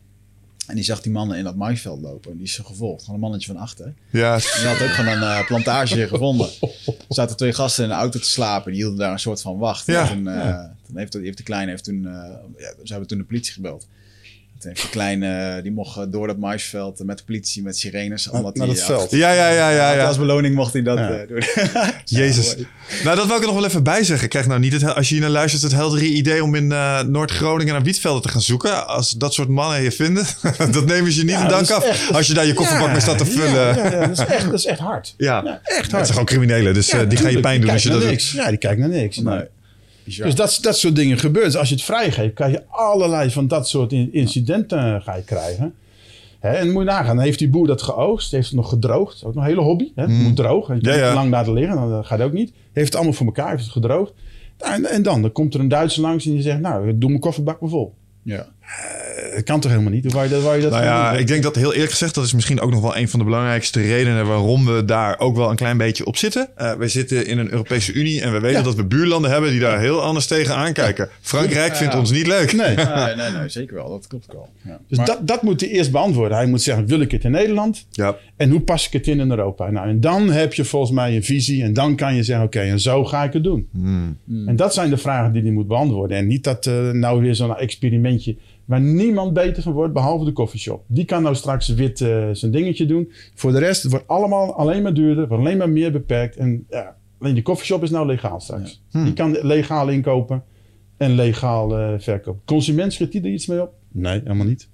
En 0.68 0.74
die 0.74 0.84
zag 0.84 1.00
die 1.00 1.12
mannen 1.12 1.36
in 1.38 1.44
dat 1.44 1.56
maisveld 1.56 2.00
lopen. 2.00 2.30
En 2.30 2.36
die 2.36 2.46
is 2.46 2.52
ze 2.52 2.64
gevolgd. 2.64 3.00
Gewoon 3.00 3.14
een 3.14 3.20
mannetje 3.20 3.52
van 3.52 3.56
achter. 3.62 3.94
Ja, 4.10 4.36
Die 4.36 4.66
had 4.66 4.82
ook 4.82 4.88
gewoon 4.88 5.12
een 5.12 5.22
eh, 5.22 5.46
plantage 5.46 6.08
gevonden. 6.08 6.48
Er 6.86 6.96
zaten 7.08 7.36
twee 7.36 7.52
gasten 7.52 7.84
in 7.84 7.90
een 7.90 7.96
auto 7.96 8.18
te 8.18 8.24
slapen. 8.26 8.72
Die 8.72 8.80
hielden 8.80 8.98
daar 8.98 9.12
een 9.12 9.18
soort 9.18 9.40
van 9.40 9.58
wacht. 9.58 9.86
Ja. 9.86 10.10
En 10.10 10.16
Toen, 10.16 10.28
eh, 10.28 10.64
toen 10.86 10.96
heeft, 10.96 11.12
heeft 11.12 11.36
de 11.36 11.42
kleine 11.42 11.70
heeft 11.70 11.84
toen, 11.84 12.06
eh, 12.06 12.12
ja, 12.58 12.72
ze 12.82 12.90
hebben 12.90 13.08
toen 13.08 13.18
de 13.18 13.24
politie 13.24 13.52
gebeld. 13.52 13.86
Toen 14.59 14.70
heeft 14.70 14.82
de 14.82 14.88
kleine, 14.88 15.54
eh, 15.56 15.62
die 15.62 15.72
mocht 15.72 15.96
eh, 15.96 16.02
door 16.09 16.26
dat 16.26 16.36
maisveld 16.38 17.00
eh, 17.00 17.06
met 17.06 17.18
de 17.18 17.24
politie, 17.24 17.62
met 17.62 17.76
sirenes. 17.78 18.28
Omdat 18.28 18.56
naar 18.56 18.66
dat 18.66 18.78
ja, 18.78 18.84
veld. 18.84 19.11
ja, 19.11 19.32
ja, 19.32 19.48
ja, 19.50 19.70
ja. 19.70 19.92
ja. 19.92 20.06
Als 20.06 20.18
beloning 20.18 20.54
mocht 20.54 20.72
hij 20.72 20.82
dat 20.82 20.98
Ja. 20.98 21.11
eh, 21.11 21.28
doen. 21.28 21.42
Jezus. 22.04 22.56
Nou, 23.04 23.16
dat 23.16 23.26
wil 23.26 23.34
ik 23.36 23.40
er 23.40 23.46
nog 23.46 23.56
wel 23.56 23.64
even 23.66 23.82
bij 23.82 24.04
zeggen. 24.04 24.28
Krijg 24.28 24.46
nou 24.46 24.61
niet 24.61 24.72
het, 24.72 24.94
als 24.94 25.09
je 25.09 25.14
hier 25.14 25.22
naar 25.22 25.32
luistert, 25.32 25.62
het 25.62 25.72
heldere 25.72 26.04
idee 26.04 26.42
om 26.42 26.54
in 26.54 26.72
eh, 26.72 27.00
Noord-Groningen 27.02 27.72
naar 27.74 27.82
wietvelden 27.82 28.22
te 28.22 28.28
gaan 28.28 28.40
zoeken. 28.42 28.86
Als 28.86 29.11
dat 29.11 29.34
soort 29.34 29.48
mannen 29.48 29.82
je 29.82 29.92
vinden, 29.92 30.26
dat 30.72 30.86
nemen 30.86 31.12
ze 31.12 31.18
je 31.18 31.24
niet 31.24 31.34
Ja, 31.34 31.42
een 31.42 31.48
dank 31.48 31.66
dat 31.66 31.76
af. 31.76 31.84
echt- 31.88 32.12
als 32.12 32.26
je 32.26 32.34
daar 32.34 32.46
je 32.46 32.54
kofferbak 32.54 32.90
mee 32.90 33.00
staat 33.00 33.18
te 33.18 33.26
vullen. 33.26 33.52
Ja, 33.52 33.74
Ja, 33.76 33.84
ja, 33.84 33.90
ja, 34.00 34.06
dat, 34.06 34.18
is 34.18 34.24
echt, 34.24 34.44
dat 34.44 34.54
is 34.54 34.64
echt 34.64 34.78
hard. 34.78 35.14
echt 35.18 35.30
hard. 35.30 35.62
Het 35.62 35.90
zijn 35.90 36.06
gewoon 36.06 36.24
criminelen, 36.24 36.74
dus 36.74 36.90
Ja, 36.90 37.04
die 37.04 37.18
gaan 37.18 37.30
je 37.32 37.40
pijn 37.40 37.61
doen 37.61 37.70
als 37.70 37.82
je 37.82 37.88
dat 37.90 38.02
doet. 38.02 38.22
Ja, 38.28 38.48
die 38.48 38.59
kijkt 38.59 38.78
naar 38.80 38.88
niks. 38.88 39.16
Nee. 39.16 39.40
Bizar. 40.09 40.26
Dus 40.26 40.34
dat, 40.34 40.59
dat 40.62 40.78
soort 40.78 40.96
dingen 40.96 41.18
gebeuren. 41.18 41.50
Dus 41.50 41.61
als 41.61 41.68
je 41.68 41.74
het 41.74 41.84
vrijgeeft, 41.84 42.34
kan 42.34 42.50
je 42.50 42.62
allerlei 42.68 43.30
van 43.30 43.48
dat 43.48 43.68
soort 43.68 43.92
in- 43.92 44.12
incidenten 44.12 44.94
eh, 44.94 45.02
ga 45.02 45.14
je 45.16 45.22
krijgen. 45.24 45.74
Hè, 46.40 46.50
en 46.50 46.70
moet 46.72 46.82
je 46.82 46.88
nagaan, 46.88 47.16
dan 47.16 47.24
heeft 47.24 47.38
die 47.38 47.48
boer 47.48 47.66
dat 47.66 47.82
geoogst, 47.82 48.30
heeft 48.32 48.46
het 48.46 48.56
nog 48.56 48.68
gedroogd. 48.68 49.24
Ook 49.24 49.34
nog 49.34 49.42
een 49.44 49.48
hele 49.50 49.61
hobby. 49.62 49.92
Hè? 49.94 50.02
Het 50.02 50.11
moet 50.11 50.36
droog. 50.36 50.66
Je 50.68 50.72
Mm. 50.74 50.78
Ja, 50.82 50.94
ja. 50.94 51.14
lang 51.14 51.30
laten 51.30 51.52
liggen, 51.52 51.76
dan 51.76 52.04
gaat 52.04 52.18
het 52.18 52.26
ook 52.26 52.32
niet. 52.34 52.52
Heeft 52.72 52.86
het 52.86 52.94
allemaal 52.94 53.12
voor 53.14 53.26
elkaar, 53.26 53.50
heeft 53.50 53.62
het 53.62 53.72
gedroogd. 53.72 54.12
En, 54.59 54.84
en 54.84 55.02
dan, 55.02 55.22
dan 55.22 55.32
komt 55.32 55.54
er 55.54 55.61
een 55.61 55.68
Duitser 55.68 56.02
langs 56.02 56.26
en 56.26 56.32
die 56.32 56.42
zegt, 56.42 56.61
nou, 56.61 56.98
doe 56.98 57.09
mijn 57.09 57.20
kofferbak 57.20 57.61
maar 57.61 57.70
vol. 57.70 57.94
Ja. 58.22 58.46
Eh, 58.61 59.07
Dat 59.35 59.43
kan 59.45 59.61
toch 59.61 59.70
helemaal 59.70 59.93
niet? 59.93 60.05
Hoe 60.05 60.12
wou 60.12 60.24
je 60.24 60.31
dat, 60.31 60.43
wou 60.43 60.57
je 60.57 60.62
dat 60.62 60.70
Nou 60.70 60.85
ja, 60.85 61.11
doen? 61.11 61.20
ik 61.20 61.26
denk 61.26 61.43
dat 61.43 61.55
heel 61.57 61.72
eerlijk 61.72 61.91
gezegd, 61.91 62.14
dat 62.14 62.24
is 62.24 62.33
misschien 62.35 62.61
ook 62.61 62.70
nog 62.70 62.81
wel 62.81 62.97
een 62.97 63.09
van 63.09 63.18
de 63.18 63.24
belangrijkste 63.24 63.81
redenen 63.81 64.26
waarom 64.26 64.64
we 64.66 64.85
daar 64.85 65.18
ook 65.18 65.37
wel 65.37 65.51
een 65.51 65.57
klein 65.57 65.76
beetje 65.76 66.05
op 66.07 66.16
zitten. 66.16 66.49
Eh 66.57 66.72
we 66.74 66.89
zitten 66.89 67.26
in 67.26 67.39
een 67.39 67.51
Europese 67.51 67.93
Unie 67.93 68.20
en 68.20 68.33
we 68.33 68.41
weten 68.41 68.59
Ja. 68.59 68.64
dat 68.64 68.74
we 68.74 68.85
buurlanden 68.85 69.31
hebben 69.31 69.51
die 69.51 69.61
daar 69.61 69.81
heel 69.81 70.03
anders 70.03 70.26
tegen 70.26 70.55
aankijken. 70.55 71.09
Frankrijk 71.20 71.76
vindt 71.76 71.95
ons 71.95 72.11
niet 72.11 72.26
leuk. 72.26 72.53
Nee. 72.53 72.76
Nee, 72.99 73.14
nee, 73.16 73.31
nee, 73.31 73.49
zeker 73.49 73.74
wel. 73.74 73.89
Dat 73.89 74.07
klopt 74.07 74.26
wel. 74.33 74.49
Ja. 74.64 74.79
Dus 74.89 74.99
Maar- 74.99 75.07
dat, 75.07 75.18
dat 75.26 75.43
moet 75.43 75.61
hij 75.61 75.70
eerst 75.70 75.91
beantwoorden. 75.91 76.37
Hij 76.37 76.47
moet 76.47 76.62
zeggen, 76.62 76.87
wil 76.87 77.01
ik 77.01 77.11
het 77.11 77.24
in 77.24 77.31
Nederland? 77.31 77.87
Ja. 77.91 78.16
En 78.37 78.51
hoe 78.51 78.61
pas 78.61 78.87
ik 78.87 78.93
het 78.93 79.07
in 79.07 79.20
in 79.20 79.31
Europa? 79.31 79.70
Nou, 79.70 79.89
en 79.89 80.01
dan 80.01 80.31
heb 80.31 80.55
je 80.55 80.64
volgens 80.64 80.93
mij 80.93 81.16
een 81.16 81.24
visie. 81.24 81.62
En 81.62 81.72
dan 81.72 81.97
kan 81.97 82.14
je 82.14 82.22
zeggen, 82.22 82.45
oké, 82.47 82.61
en 82.61 82.81
zo 82.81 83.05
ga 83.05 83.24
ik 83.24 83.33
het 83.33 83.45
doen. 83.45 83.68
En 84.47 84.57
dat 84.57 84.74
zijn 84.74 84.91
de 84.91 84.97
vragen 84.97 85.33
die 85.33 85.43
hij 85.43 85.51
moet 85.51 85.66
beantwoorden. 85.68 86.16
En 86.16 86.26
niet 86.26 86.45
dat 86.45 86.66
eh, 86.66 86.91
nou 86.91 87.20
weer 87.20 87.35
zo'n 87.35 87.57
experimentje... 87.57 88.37
waar 88.68 88.80
niemand 88.80 89.32
beter 89.32 89.62
van 89.62 89.72
wordt, 89.72 89.92
behalve 89.92 90.24
de 90.24 90.32
coffeeshop. 90.32 90.84
Die 90.86 91.04
kan 91.04 91.22
nou 91.22 91.34
straks 91.34 91.68
wit 91.68 92.00
eh, 92.00 92.28
zijn 92.32 92.52
dingetje 92.52 92.86
doen. 92.86 93.12
Voor 93.34 93.52
de 93.52 93.58
rest, 93.58 93.82
het 93.82 93.90
wordt 93.90 94.08
allemaal 94.08 94.54
alleen 94.54 94.82
maar 94.82 94.94
duurder. 94.94 95.28
Wordt 95.28 95.44
alleen 95.44 95.58
maar 95.58 95.70
meer 95.70 95.92
beperkt. 95.92 96.36
En 96.36 96.66
ja, 96.70 96.96
alleen 97.18 97.34
die 97.34 97.42
coffeeshop 97.42 97.82
is 97.82 97.90
nou 97.90 98.06
legaal 98.06 98.40
straks. 98.40 98.82
Die 98.90 99.12
kan 99.12 99.38
legaal 99.42 99.88
inkopen 99.88 100.42
en 100.96 101.14
legaal 101.14 101.78
eh, 101.78 101.94
verkopen. 101.98 102.42
Consument 102.44 102.92
schiet 102.92 103.12
die 103.12 103.22
er 103.22 103.30
iets 103.30 103.46
mee 103.46 103.62
op? 103.62 103.72
Nee, 103.92 104.20
helemaal 104.20 104.46
niet. 104.46 104.68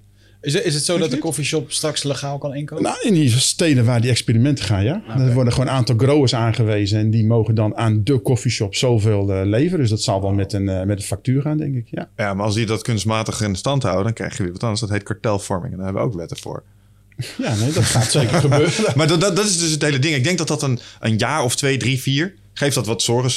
Is, 0.45 0.53
het- 0.53 0.63
is 0.63 0.73
het 0.73 0.85
zo 0.85 0.97
dat 0.97 1.11
de 1.11 1.17
coffeeshop 1.17 1.71
straks 1.71 2.03
legaal 2.03 2.37
kan 2.37 2.55
inkopen? 2.55 2.83
Nou, 2.83 2.97
in 3.01 3.13
die 3.13 3.29
steden 3.29 3.85
waar 3.85 4.01
die 4.01 4.09
experimenten 4.09 4.65
gaan, 4.65 4.83
ja. 4.83 5.03
Er 5.17 5.33
worden 5.33 5.53
gewoon 5.53 5.67
een 5.69 5.73
aantal 5.75 5.95
growers 5.97 6.35
aangewezen. 6.35 6.99
En 6.99 7.09
die 7.09 7.25
mogen 7.25 7.55
dan 7.55 7.75
aan 7.77 8.01
de 8.03 8.21
coffeeshop 8.21 8.75
zoveel 8.75 9.33
eh, 9.33 9.45
leveren. 9.45 9.79
Dus 9.79 9.89
dat 9.89 10.01
zal 10.01 10.21
wel 10.21 10.31
met 10.33 10.53
een, 10.53 10.69
eh, 10.69 10.83
met 10.83 10.97
een 10.97 11.05
factuur 11.05 11.41
gaan, 11.41 11.57
denk 11.57 11.75
ik. 11.75 11.87
Ja. 11.91 12.09
Ja, 12.17 12.33
maar 12.33 12.45
als 12.45 12.55
die 12.55 12.65
dat 12.65 12.81
kunstmatig 12.81 13.41
in 13.41 13.55
stand 13.55 13.83
houden, 13.83 14.03
dan 14.03 14.13
krijg 14.13 14.37
je 14.37 14.43
weer 14.43 14.51
wat 14.51 14.61
anders. 14.61 14.81
Dat 14.81 14.89
heet 14.89 15.03
kartelvorming 15.03 15.71
en 15.71 15.77
daar 15.77 15.85
hebben 15.85 16.03
we 16.03 16.09
ook 16.09 16.15
wetten 16.17 16.37
voor. 16.37 16.63
ja, 17.43 17.55
nee, 17.55 17.71
dat 17.71 17.83
gaat 17.83 18.11
zeker 18.11 18.39
gebeuren. 18.47 18.71
Maar 18.95 19.07
dat, 19.07 19.21
dat, 19.21 19.35
dat 19.35 19.45
is 19.45 19.59
dus 19.59 19.71
het 19.71 19.81
hele 19.81 19.99
ding. 19.99 20.15
Ik 20.15 20.23
denk 20.23 20.37
dat 20.37 20.47
dat 20.47 20.61
een, 20.63 20.79
een 20.99 21.17
jaar 21.17 21.43
of 21.43 21.55
twee, 21.55 21.77
drie, 21.77 22.01
vier 22.01 22.33
geeft 22.53 22.75
dat 22.75 22.85
wat 22.85 23.01
zorgen. 23.01 23.31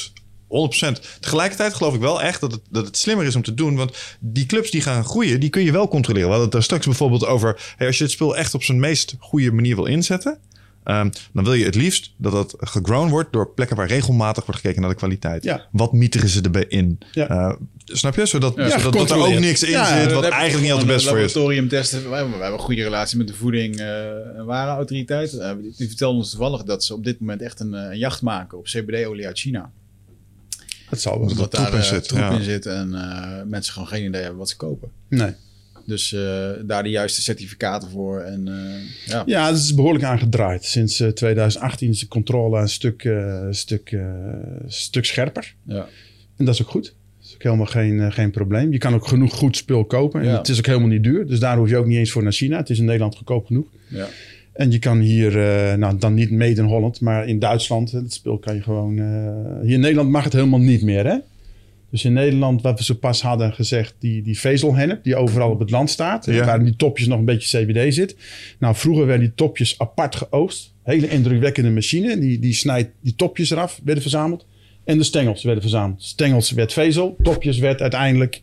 100%. 0.49 1.18
Tegelijkertijd 1.20 1.74
geloof 1.74 1.94
ik 1.94 2.01
wel 2.01 2.22
echt 2.22 2.40
dat 2.40 2.53
het, 2.53 2.61
dat 2.70 2.86
het 2.86 2.96
slimmer 2.96 3.26
is 3.26 3.36
om 3.36 3.42
te 3.42 3.55
doen. 3.55 3.76
Want 3.76 3.96
die 4.20 4.46
clubs 4.46 4.70
die 4.70 4.80
gaan 4.80 5.05
groeien, 5.05 5.40
die 5.40 5.51
kun 5.51 5.62
je 5.62 5.72
wel 5.72 5.88
controleren. 5.88 6.28
We 6.28 6.34
hadden 6.34 6.44
het 6.49 6.53
daar 6.55 6.62
straks 6.62 6.86
bijvoorbeeld 6.86 7.26
over. 7.26 7.74
Hey, 7.76 7.86
als 7.86 7.99
je 7.99 8.05
het 8.05 8.12
spel 8.12 8.36
echt 8.36 8.55
op 8.55 8.62
zijn 8.62 8.80
meest 8.80 9.16
goede 9.18 9.53
manier 9.53 9.74
wil 9.76 9.84
inzetten. 9.86 10.38
ehm, 10.84 11.11
dan 11.32 11.44
wil 11.44 11.53
je 11.53 11.64
het 11.64 11.74
liefst 11.74 12.12
dat 12.16 12.32
dat 12.32 12.55
gegrown 12.59 13.09
wordt 13.09 13.32
door 13.32 13.51
plekken 13.55 13.76
waar 13.76 13.86
regelmatig 13.86 14.44
wordt 14.46 14.61
gekeken 14.61 14.80
naar 14.80 14.90
de 14.90 14.96
kwaliteit. 14.96 15.44
Ja. 15.44 15.66
Wat 15.72 15.92
mieteren 15.92 16.28
ze 16.28 16.40
erbij 16.40 16.64
in? 16.68 16.99
Ja. 17.12 17.28
Eh, 17.28 17.55
snap 17.84 18.14
je? 18.14 18.26
Zodat, 18.26 18.55
Ja, 18.57 18.68
zodat 18.78 18.92
dat 18.92 19.11
er 19.11 19.16
ook 19.16 19.38
niks 19.38 19.62
in 19.62 19.70
Ja, 19.70 20.01
zit 20.03 20.12
wat 20.12 20.24
eigenlijk 20.24 20.62
niet 20.62 20.72
altijd 20.72 20.90
best 20.90 21.09
voor 21.09 21.18
je 21.18 21.24
is. 21.24 21.34
laboratorium 21.34 21.68
testen. 21.68 21.99
We 22.11 22.14
hebben, 22.14 22.32
we 22.34 22.40
hebben 22.42 22.59
een 22.59 22.64
goede 22.64 22.82
relatie 22.82 23.18
met 23.18 23.26
de 23.28 23.34
voeding 23.34 23.76
eh, 23.78 24.36
en 24.38 24.44
warenautoriteit. 24.44 25.32
Eh, 25.38 25.51
die, 25.76 25.86
vertelden 25.88 26.18
ons 26.18 26.30
toevallig 26.30 26.62
dat 26.62 26.84
ze 26.84 26.94
op 26.94 27.05
dit 27.05 27.20
moment 27.20 27.42
echt 27.42 27.61
een, 27.61 27.72
een 27.72 27.99
jacht 27.99 28.22
maken 28.22 28.59
op 28.59 28.64
CBD-olie 28.64 29.26
uit 29.26 29.38
China. 29.38 29.70
Dat 30.91 31.01
zal 31.01 31.18
wel. 31.18 31.28
Omdat 31.28 31.51
troep 31.51 31.64
daar 31.64 31.72
in 31.74 31.78
eh, 31.80 31.84
zit, 31.84 32.09
troep 32.09 32.18
ja. 32.20 32.30
in 32.30 32.43
zit 32.43 32.66
en 32.66 32.95
eh, 32.95 33.43
mensen 33.47 33.72
gewoon 33.72 33.89
geen 33.89 34.05
idee 34.05 34.20
hebben 34.20 34.39
wat 34.39 34.49
ze 34.49 34.57
kopen. 34.57 34.91
Nee. 35.09 35.32
Dus 35.86 36.12
eh, 36.12 36.49
daar 36.64 36.82
de 36.82 36.89
juiste 36.91 37.22
certificaten 37.22 37.91
voor. 37.91 38.20
En 38.20 38.49
eh, 38.49 39.07
ja, 39.07 39.22
Ja, 39.26 39.51
dat 39.51 39.59
is 39.59 39.74
behoorlijk 39.74 40.05
aangedraaid. 40.05 40.64
Sinds 40.64 41.01
eh, 41.01 41.09
2018 41.09 41.89
is 41.91 41.99
de 41.99 42.09
controle 42.09 42.61
een 42.61 42.68
stuk, 42.68 43.05
eh, 43.05 43.47
stuk, 43.51 43.93
eh, 43.93 44.05
stuk 44.66 45.05
scherper. 45.05 45.55
ja. 45.62 45.86
En 46.36 46.45
dat 46.45 46.55
is 46.55 46.62
ook 46.62 46.68
goed. 46.68 46.84
Dat 47.18 47.26
is 47.28 47.34
ook 47.34 47.43
helemaal 47.43 47.66
geen, 47.66 48.12
geen 48.12 48.30
probleem. 48.30 48.72
Je 48.72 48.78
kan 48.78 48.95
ook 48.95 49.07
genoeg 49.07 49.34
goed 49.34 49.57
spul 49.57 49.84
kopen. 49.84 50.20
En 50.20 50.26
Ja. 50.26 50.36
het 50.36 50.49
is 50.49 50.59
ook 50.59 50.66
helemaal 50.66 50.89
niet 50.89 51.03
duur. 51.03 51.26
Dus 51.26 51.39
daar 51.41 51.57
hoef 51.57 51.68
je 51.68 51.76
ook 51.76 51.86
niet 51.86 51.99
eens 51.99 52.11
voor 52.11 52.22
naar 52.22 52.32
China. 52.32 52.57
Het 52.57 52.70
is 52.70 52.78
in 52.78 52.84
Nederland 52.84 53.16
goedkoop 53.16 53.47
genoeg. 53.47 53.66
ja. 53.89 54.07
En 54.59 54.70
je 54.70 54.78
kan 54.78 54.98
hier, 54.98 55.38
eh, 55.38 55.76
nou 55.76 55.98
dan 55.98 56.14
niet 56.14 56.30
made 56.30 56.61
in 56.61 56.64
Holland, 56.64 57.00
maar 57.00 57.26
in 57.26 57.38
Duitsland, 57.38 57.92
het 57.92 58.12
spul 58.12 58.38
kan 58.38 58.54
je 58.54 58.62
gewoon... 58.62 58.98
eh, 58.98 59.62
hier 59.62 59.74
in 59.74 59.80
Nederland 59.80 60.11
mag 60.11 60.24
het 60.24 60.32
helemaal 60.32 60.59
niet 60.59 60.82
meer, 60.82 61.06
hè? 61.06 61.16
Dus 61.90 62.04
in 62.04 62.12
Nederland, 62.12 62.62
wat 62.62 62.78
we 62.78 62.84
zo 62.84 62.94
pas 62.94 63.22
hadden 63.22 63.52
gezegd, 63.52 63.94
die, 63.98 64.22
die 64.22 64.38
vezelhennep 64.38 65.04
die 65.04 65.16
overal 65.16 65.50
op 65.50 65.59
het 65.59 65.70
land 65.70 65.90
staat. 65.90 66.26
Ja. 66.26 66.44
Waar 66.44 66.59
in 66.59 66.64
die 66.64 66.76
topjes 66.76 67.06
nog 67.06 67.18
een 67.18 67.24
beetje 67.24 67.64
CBD 67.64 67.94
zit. 67.94 68.16
Nou, 68.59 68.74
vroeger 68.74 69.06
werden 69.06 69.26
die 69.26 69.34
topjes 69.34 69.78
apart 69.78 70.16
geoogst. 70.16 70.74
Hele 70.82 71.09
indrukwekkende 71.09 71.70
machine. 71.70 72.18
Die, 72.18 72.38
die 72.38 72.52
snijdt 72.52 72.90
die 73.00 73.14
topjes 73.14 73.50
eraf, 73.50 73.80
werden 73.84 74.02
verzameld. 74.02 74.46
En 74.84 74.98
de 74.98 75.04
stengels 75.04 75.42
werden 75.42 75.62
verzameld. 75.62 76.02
Stengels 76.02 76.50
werd 76.50 76.72
vezel, 76.72 77.16
topjes 77.22 77.59
werd 77.59 77.80
uiteindelijk 77.80 78.42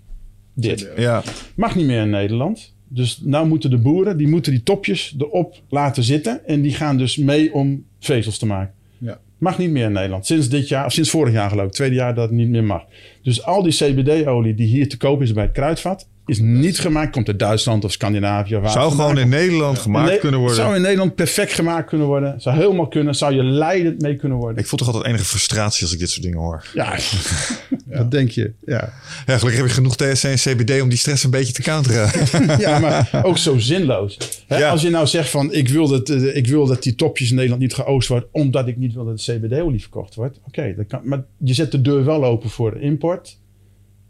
dit. 0.54 0.90
Ja. 0.98 1.24
Mag 1.56 1.76
niet 1.76 1.86
meer 1.86 2.02
in 2.02 2.10
Nederland. 2.10 2.75
Dus 2.88 3.20
nou 3.24 3.48
moeten 3.48 3.70
de 3.70 3.78
boeren, 3.78 4.18
die 4.18 4.28
moeten 4.28 4.52
die 4.52 4.64
topjes 4.64 5.16
erop 5.18 5.62
laten 5.70 6.04
zitten. 6.04 6.48
En 6.48 6.62
die 6.62 6.74
gaan 6.74 6.98
dus 6.98 7.18
mee 7.18 7.54
om 7.54 7.86
vezels 8.00 8.38
te 8.38 8.46
maken. 8.46 8.74
Ja. 8.98 9.20
Mag 9.38 9.58
niet 9.58 9.70
meer 9.70 9.86
in 9.86 9.92
Nederland. 9.92 10.26
Sinds 10.26 10.50
dit 10.50 10.68
jaar, 10.68 10.86
of 10.86 10.92
sinds 10.92 11.10
vorig 11.10 11.34
jaar 11.34 11.50
geloof 11.50 11.66
ik. 11.66 11.72
Tweede 11.72 11.96
jaar 11.96 12.16
dat 12.16 12.30
het 12.30 12.38
niet 12.38 12.50
meer 12.50 12.64
mag. 12.64 12.86
Dus 13.22 13.44
al 13.44 13.64
die 13.64 13.74
CBD-olie 13.74 14.54
die 14.54 14.68
hier 14.68 14.90
te 14.90 14.98
koop 14.98 15.22
is 15.22 15.34
bij 15.34 15.44
het 15.44 15.54
kruidvat... 15.54 16.08
is 16.26 16.40
niet 16.40 16.80
gemaakt, 16.80 17.12
komt 17.12 17.28
uit 17.28 17.40
Duitsland 17.40 17.84
of 17.84 17.92
Scandinavië. 17.92 18.58
Waar 18.58 18.72
Zou 18.72 18.92
gewoon 18.92 19.18
in 19.18 19.30
Nederland 19.30 19.80
gemaakt 19.80 20.20
kunnen 20.20 20.40
worden. 20.40 20.58
Zou 20.58 20.76
in 20.76 20.82
Nederland 20.82 21.16
perfect 21.16 21.54
gemaakt 21.54 21.90
kunnen 21.90 22.08
worden. 22.08 22.42
Zou 22.42 22.56
helemaal 22.58 22.88
kunnen. 22.88 23.16
Zou 23.16 23.34
je 23.34 23.44
leidend 23.44 24.02
mee 24.02 24.16
kunnen 24.16 24.38
worden. 24.38 24.58
Ik 24.58 24.68
voel 24.68 24.80
toch 24.80 24.88
altijd 24.88 25.06
enige 25.06 25.26
frustratie 25.26 25.84
als 25.84 25.94
ik 25.94 26.00
dit 26.00 26.10
soort 26.10 26.24
dingen 26.24 26.40
hoor. 26.40 26.66
Ja, 26.74 26.98
dat 27.86 28.12
denk 28.18 28.30
je. 28.30 28.52
Ja. 28.66 28.94
Ja, 29.26 29.38
gelukkig 29.38 29.58
heb 29.62 29.68
je 29.70 29.74
genoeg 29.74 29.96
THC 29.96 30.24
en 30.24 30.36
CBD 30.36 30.82
om 30.82 30.90
die 30.90 30.98
stress 30.98 31.24
een 31.24 31.30
beetje 31.30 31.54
te 31.54 31.62
counteren. 31.62 32.10
ja, 32.60 32.80
maar 32.80 33.22
ook 33.24 33.38
zo 33.38 33.58
zinloos. 33.58 34.18
Hè, 34.48 34.58
Ja. 34.58 34.70
Als 34.70 34.82
je 34.82 34.90
nou 34.90 35.08
zegt 35.08 35.30
van 35.30 35.54
ik 35.54 35.70
wil, 35.70 35.88
dat, 35.88 36.10
eh, 36.10 36.36
ik 36.36 36.48
wil 36.48 36.66
dat 36.66 36.84
die 36.84 36.96
topjes 36.96 37.30
in 37.30 37.36
Nederland 37.36 37.62
niet 37.62 37.74
geoost 37.74 38.08
worden, 38.08 38.30
omdat 38.32 38.68
ik 38.68 38.78
niet 38.78 38.94
wil 38.94 39.06
dat 39.06 39.18
de 39.18 39.34
CBD-olie 39.34 39.82
verkocht 39.82 40.16
wordt. 40.16 40.40
Oké, 40.48 40.86
kan. 40.88 41.02
maar 41.04 41.24
je 41.38 41.54
zet 41.54 41.72
de 41.72 41.82
deur 41.82 42.06
wel 42.06 42.26
open 42.26 42.50
voor 42.50 42.74
de 42.74 42.80
import. 42.80 43.38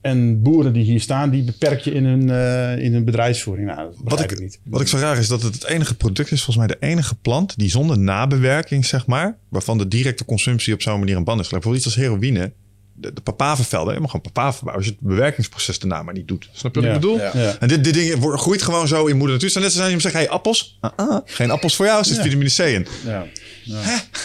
En 0.05 0.41
boeren 0.41 0.73
die 0.73 0.83
hier 0.83 1.01
staan, 1.01 1.29
die 1.29 1.43
beperk 1.43 1.79
je 1.79 1.91
in 1.91 2.05
hun, 2.05 2.29
eh, 2.29 2.83
in 2.83 2.93
hun 2.93 3.03
bedrijfsvoering. 3.03 3.67
Nou, 3.67 3.77
dat 3.77 3.97
Wat 4.03 4.19
ik, 4.19 4.31
ik 4.31 4.39
niet. 4.39 4.59
wat 4.63 4.81
ik 4.81 4.87
zo 4.87 4.97
raar 4.97 5.17
is 5.17 5.27
dat 5.27 5.41
het 5.41 5.53
het 5.53 5.65
enige 5.65 5.95
product 5.95 6.31
is, 6.31 6.43
volgens 6.43 6.67
mij 6.67 6.77
de 6.79 6.85
enige 6.87 7.15
plant 7.15 7.57
die 7.57 7.69
zonder 7.69 7.99
nabewerking, 7.99 8.85
zeg 8.85 9.05
maar, 9.05 9.37
waarvan 9.49 9.77
de 9.77 9.87
directe 9.87 10.25
consumptie 10.25 10.73
op 10.73 10.81
zo'n 10.81 10.99
manier 10.99 11.15
een 11.15 11.23
band 11.23 11.39
is. 11.39 11.49
Bijvoorbeeld 11.49 11.85
iets 11.85 11.95
als 11.95 12.05
heroïne. 12.05 12.51
De, 12.97 13.13
de 13.13 13.21
papavervelden, 13.21 13.93
je 13.93 13.99
mag 13.99 14.09
gewoon 14.11 14.31
papaver 14.31 14.63
bouwen 14.63 14.75
als 14.75 14.85
je 14.85 14.91
het 14.99 15.09
bewerkingsproces 15.09 15.79
daarna 15.79 16.03
maar 16.03 16.13
niet 16.13 16.27
doet. 16.27 16.49
Snap 16.53 16.75
je 16.75 16.81
wat 16.81 16.89
ik 16.89 16.95
bedoel? 16.95 17.17
Ja. 17.17 17.31
Ja. 17.33 17.55
En 17.59 17.67
dit, 17.67 17.83
dit 17.83 17.93
ding 17.93 18.15
wordt- 18.15 18.41
groeit 18.41 18.61
gewoon 18.61 18.87
zo 18.87 19.05
in 19.05 19.17
moeder 19.17 19.35
natuur. 19.35 19.61
Net 19.61 19.71
zo 19.71 19.77
zijn 19.77 19.93
als 19.93 20.03
je 20.03 20.09
hem 20.09 20.11
zegt, 20.11 20.13
hey, 20.13 20.29
appels? 20.29 20.77
Ah, 20.81 20.91
ah, 20.95 21.17
geen 21.25 21.51
appels 21.51 21.75
voor 21.75 21.85
jou, 21.85 21.99
er 21.99 22.05
zit 22.05 22.19
vitamine 22.21 22.49
C 22.49 22.59
in. 22.59 22.87
Ja. 23.05 23.25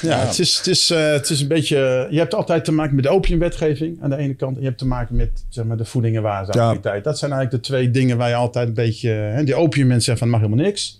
Ja, 0.03 0.19
Het, 0.19 0.39
is, 0.39 0.57
het, 0.57 0.67
is, 0.67 0.91
eh, 0.91 1.13
het 1.13 1.31
is 1.31 1.41
een 1.41 1.49
beetje. 1.49 2.07
Je 2.11 2.19
hebt 2.19 2.35
altijd 2.35 2.65
te 2.65 2.73
maken 2.73 2.95
met 2.95 3.05
de 3.05 3.11
opiumwetgeving 3.11 4.03
aan 4.03 4.11
de 4.11 4.17
ene 4.17 4.35
kant. 4.35 4.55
En 4.55 4.61
je 4.63 4.67
hebt 4.67 4.79
te 4.79 4.87
maken 4.87 5.17
met 5.17 5.45
zeg 5.49 5.65
maar, 5.65 5.77
de 5.77 5.85
voeding- 5.85 6.17
en 6.17 6.23
warenautoriteit. 6.23 7.05
Dat 7.05 7.19
zijn 7.19 7.33
eigenlijk 7.33 7.63
de 7.63 7.69
twee 7.71 7.91
dingen 7.91 8.17
waar 8.17 8.29
je 8.29 8.35
altijd 8.35 8.69
een 8.69 8.75
beetje. 8.75 9.11
Hè, 9.11 9.45
die 9.45 9.55
opiummensen 9.55 10.05
zeggen 10.05 10.19
van 10.29 10.29
mag 10.39 10.41
helemaal 10.41 10.65
niks. 10.65 11.00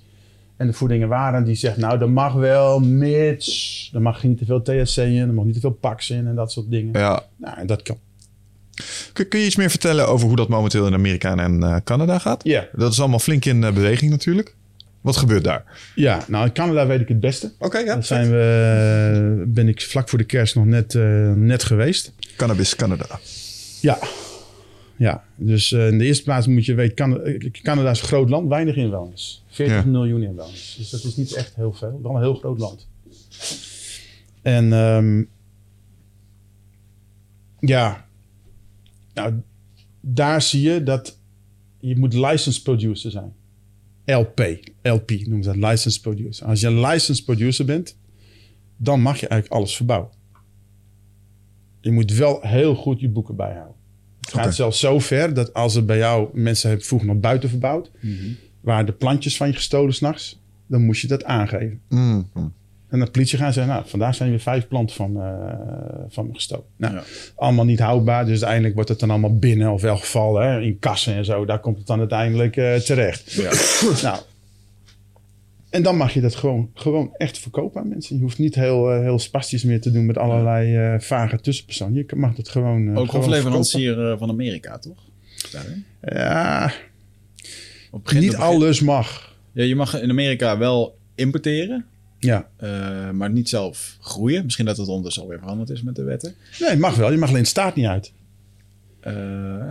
En 0.61 0.67
de 0.67 0.73
voeding 0.73 1.03
en 1.03 1.09
waren 1.09 1.45
die 1.45 1.55
zegt 1.55 1.77
nou, 1.77 1.99
dat 1.99 2.09
mag 2.09 2.33
wel, 2.33 2.81
mits. 2.81 3.91
Er 3.95 4.03
mag 4.03 4.23
niet 4.23 4.39
te 4.39 4.45
veel 4.45 4.63
THC 4.63 4.97
in, 4.97 5.29
er 5.29 5.35
mag 5.35 5.45
niet 5.45 5.55
te 5.55 5.61
veel 5.61 5.71
pax 5.81 6.11
in 6.11 6.27
en 6.27 6.35
dat 6.35 6.53
soort 6.53 6.71
dingen. 6.71 7.01
Ja. 7.01 7.23
Nou, 7.37 7.59
en 7.59 7.67
dat 7.67 7.83
kan. 7.83 7.99
Kun, 9.13 9.29
kun 9.29 9.41
je 9.41 9.47
iets 9.47 9.57
meer 9.57 9.71
vertellen 9.71 10.09
over 10.09 10.27
hoe 10.27 10.37
dat 10.37 10.49
momenteel 10.49 10.87
in 10.87 10.95
Amerika 10.95 11.37
en 11.37 11.63
eh, 11.63 11.77
Canada 11.85 12.19
gaat? 12.19 12.45
Ja. 12.45 12.69
Dat 12.73 12.93
is 12.93 13.01
allemaal 13.01 13.19
flink 13.19 13.45
in 13.45 13.65
eh, 13.65 13.73
beweging 13.73 14.11
natuurlijk. 14.11 14.55
Wat 15.01 15.17
gebeurt 15.17 15.45
daar? 15.45 15.65
Ja, 15.95 16.25
nou 16.29 16.47
in 16.47 16.53
Canada 16.53 16.87
weet 16.87 17.01
ik 17.01 17.09
het 17.09 17.21
beste. 17.21 17.53
Oké, 17.59 17.79
ja. 17.79 17.95
Daar 17.95 18.05
zijn 18.05 18.31
we, 18.31 19.45
ben 19.47 19.69
ik 19.69 19.83
vlak 19.83 20.09
voor 20.09 20.19
de 20.19 20.25
kerst 20.25 20.55
nog 20.55 20.65
net, 20.65 20.95
eh, 20.95 21.33
net 21.33 21.65
geweest. 21.65 22.13
Cannabis 22.37 22.77
Canada. 22.77 23.07
Ja. 23.81 23.99
Ja, 25.01 25.25
dus 25.37 25.73
eh, 25.73 25.89
in 25.89 25.99
de 25.99 26.05
eerste 26.05 26.23
plaats 26.23 26.47
moet 26.47 26.65
je 26.65 26.75
weten, 26.75 27.25
eh, 27.25 27.51
Canada 27.63 27.91
is 27.91 28.01
een 28.01 28.07
groot 28.07 28.29
land, 28.29 28.49
weinig 28.49 28.77
inwoners. 28.77 29.45
40 29.47 29.77
Ja. 29.85 29.91
miljoen 29.91 30.23
inwoners. 30.23 30.75
Dus 30.79 30.91
dat 30.91 31.05
is 31.05 31.17
niet 31.17 31.33
echt 31.33 31.55
heel 31.55 31.73
veel, 31.73 32.01
wel 32.03 32.15
een 32.15 32.21
heel 32.21 32.35
groot 32.35 32.59
land. 32.59 32.89
En 34.43 34.73
ehm, 34.73 35.25
ja, 37.61 38.07
nou, 39.15 39.35
daar 40.01 40.43
zie 40.43 40.63
je 40.63 40.83
dat 40.83 41.19
je 41.79 41.97
moet 41.99 42.15
licensed 42.15 42.63
producer 42.63 43.11
zijn. 43.11 43.33
LP, 44.05 44.59
LP 44.83 45.11
noemen 45.11 45.43
ze 45.43 45.59
dat, 45.59 45.71
licensed 45.71 46.03
producer. 46.03 46.47
Als 46.47 46.61
je 46.61 46.67
een 46.67 46.81
licensed 46.81 47.25
producer 47.25 47.65
bent, 47.65 47.97
dan 48.77 49.01
mag 49.01 49.21
je 49.21 49.29
eigenlijk 49.29 49.61
alles 49.61 49.77
verbouwen. 49.77 50.11
Je 51.81 51.91
moet 51.91 52.13
wel 52.13 52.41
heel 52.41 52.75
goed 52.75 53.01
je 53.01 53.09
boeken 53.09 53.37
bijhouden. 53.37 53.79
Het 54.31 54.39
gaat 54.39 54.47
Oké. 54.47 54.55
zelfs 54.55 54.81
zo 54.81 54.99
ver 54.99 55.35
dat 55.35 55.55
als 55.55 55.75
er 55.75 55.85
bij 55.85 55.99
jou 55.99 56.29
mensen 56.33 56.69
hebben 56.69 56.87
vroeger 56.87 57.09
nog 57.09 57.17
buiten 57.21 57.49
verbouwd, 57.49 57.91
waar 58.61 58.87
de 58.87 58.93
plantjes 58.93 59.37
van 59.37 59.47
je 59.47 59.55
gestolen 59.55 59.95
s'nachts, 59.95 60.41
dan 60.67 60.83
moest 60.85 61.01
je 61.01 61.07
dat 61.09 61.25
aangeven. 61.25 61.81
Mm, 61.89 62.29
mm. 62.35 62.53
En 62.89 63.01
de 63.01 63.11
politie 63.11 63.39
gaan 63.39 63.47
en 63.47 63.53
zeggen, 63.53 63.73
nou, 63.73 63.89
vandaag 63.89 64.15
zijn 64.15 64.31
weer 64.31 64.41
vijf 64.41 64.69
planten 64.69 64.97
van, 64.97 65.21
eh, 65.21 65.33
van 66.09 66.27
me 66.27 66.35
gestolen. 66.35 66.65
Nou, 66.77 66.95
Ja. 66.95 67.03
allemaal 67.37 67.65
niet 67.65 67.79
houdbaar. 67.81 68.23
Dus 68.25 68.31
uiteindelijk 68.33 68.75
wordt 68.75 68.89
het 68.89 68.99
dan 69.01 69.11
allemaal 69.11 69.39
binnen, 69.39 69.73
of 69.73 69.83
wel 69.83 69.97
geval 69.97 70.37
hè, 70.37 70.61
in 70.61 70.79
kassen 70.79 71.15
en 71.15 71.25
zo. 71.25 71.45
Daar 71.45 71.61
komt 71.61 71.79
het 71.79 71.87
dan 71.87 71.99
uiteindelijk 71.99 72.57
eh, 72.57 72.75
terecht. 72.75 73.33
Ja. 73.33 73.51
nou, 74.03 74.19
en 75.71 75.83
dan 75.83 75.97
mag 75.97 76.13
je 76.15 76.21
dat 76.21 76.35
gewoon, 76.35 76.71
gewoon 76.75 77.15
echt 77.17 77.39
verkopen 77.39 77.81
aan 77.81 77.89
mensen. 77.89 78.17
Je 78.17 78.23
hoeft 78.23 78.39
niet 78.39 78.55
heel, 78.55 78.91
eh, 78.93 79.01
heel 79.01 79.19
spastisch 79.19 79.65
meer 79.65 79.81
te 79.81 79.91
doen 79.91 80.07
met 80.07 80.19
allerlei 80.19 80.77
eh, 80.77 81.01
vage 81.01 81.41
tussenpersonen. 81.41 81.95
Je 82.07 82.17
mag 82.17 82.37
het 82.37 82.49
gewoon. 82.49 82.89
eh, 82.89 82.97
Ook 82.99 83.11
hofleverancier 83.11 84.17
van 84.19 84.29
Amerika, 84.31 84.79
toch? 84.79 84.99
Daarin? 85.53 85.85
Ja, 86.03 86.73
Op 87.91 88.13
niet 88.13 88.37
alles 88.37 88.81
mag. 88.81 89.37
Ja, 89.53 89.65
je 89.65 89.75
mag 89.77 90.01
in 90.01 90.11
Amerika 90.11 90.59
wel 90.59 90.99
importeren, 91.15 91.85
Ja. 92.19 92.49
maar 93.13 93.31
niet 93.31 93.49
zelf 93.49 93.97
groeien. 94.01 94.45
Misschien 94.45 94.65
dat 94.67 94.77
het 94.77 94.89
ondertussen 94.89 95.23
alweer 95.23 95.39
veranderd 95.39 95.71
is 95.71 95.83
met 95.83 95.97
de 95.97 96.03
wetten. 96.03 96.35
Nee, 96.61 96.77
mag 96.77 96.97
wel. 96.97 97.11
Je 97.13 97.19
mag 97.19 97.29
alleen 97.29 97.43
de 97.43 97.49
staat 97.49 97.77
niet 97.77 97.87
uit. 97.87 98.13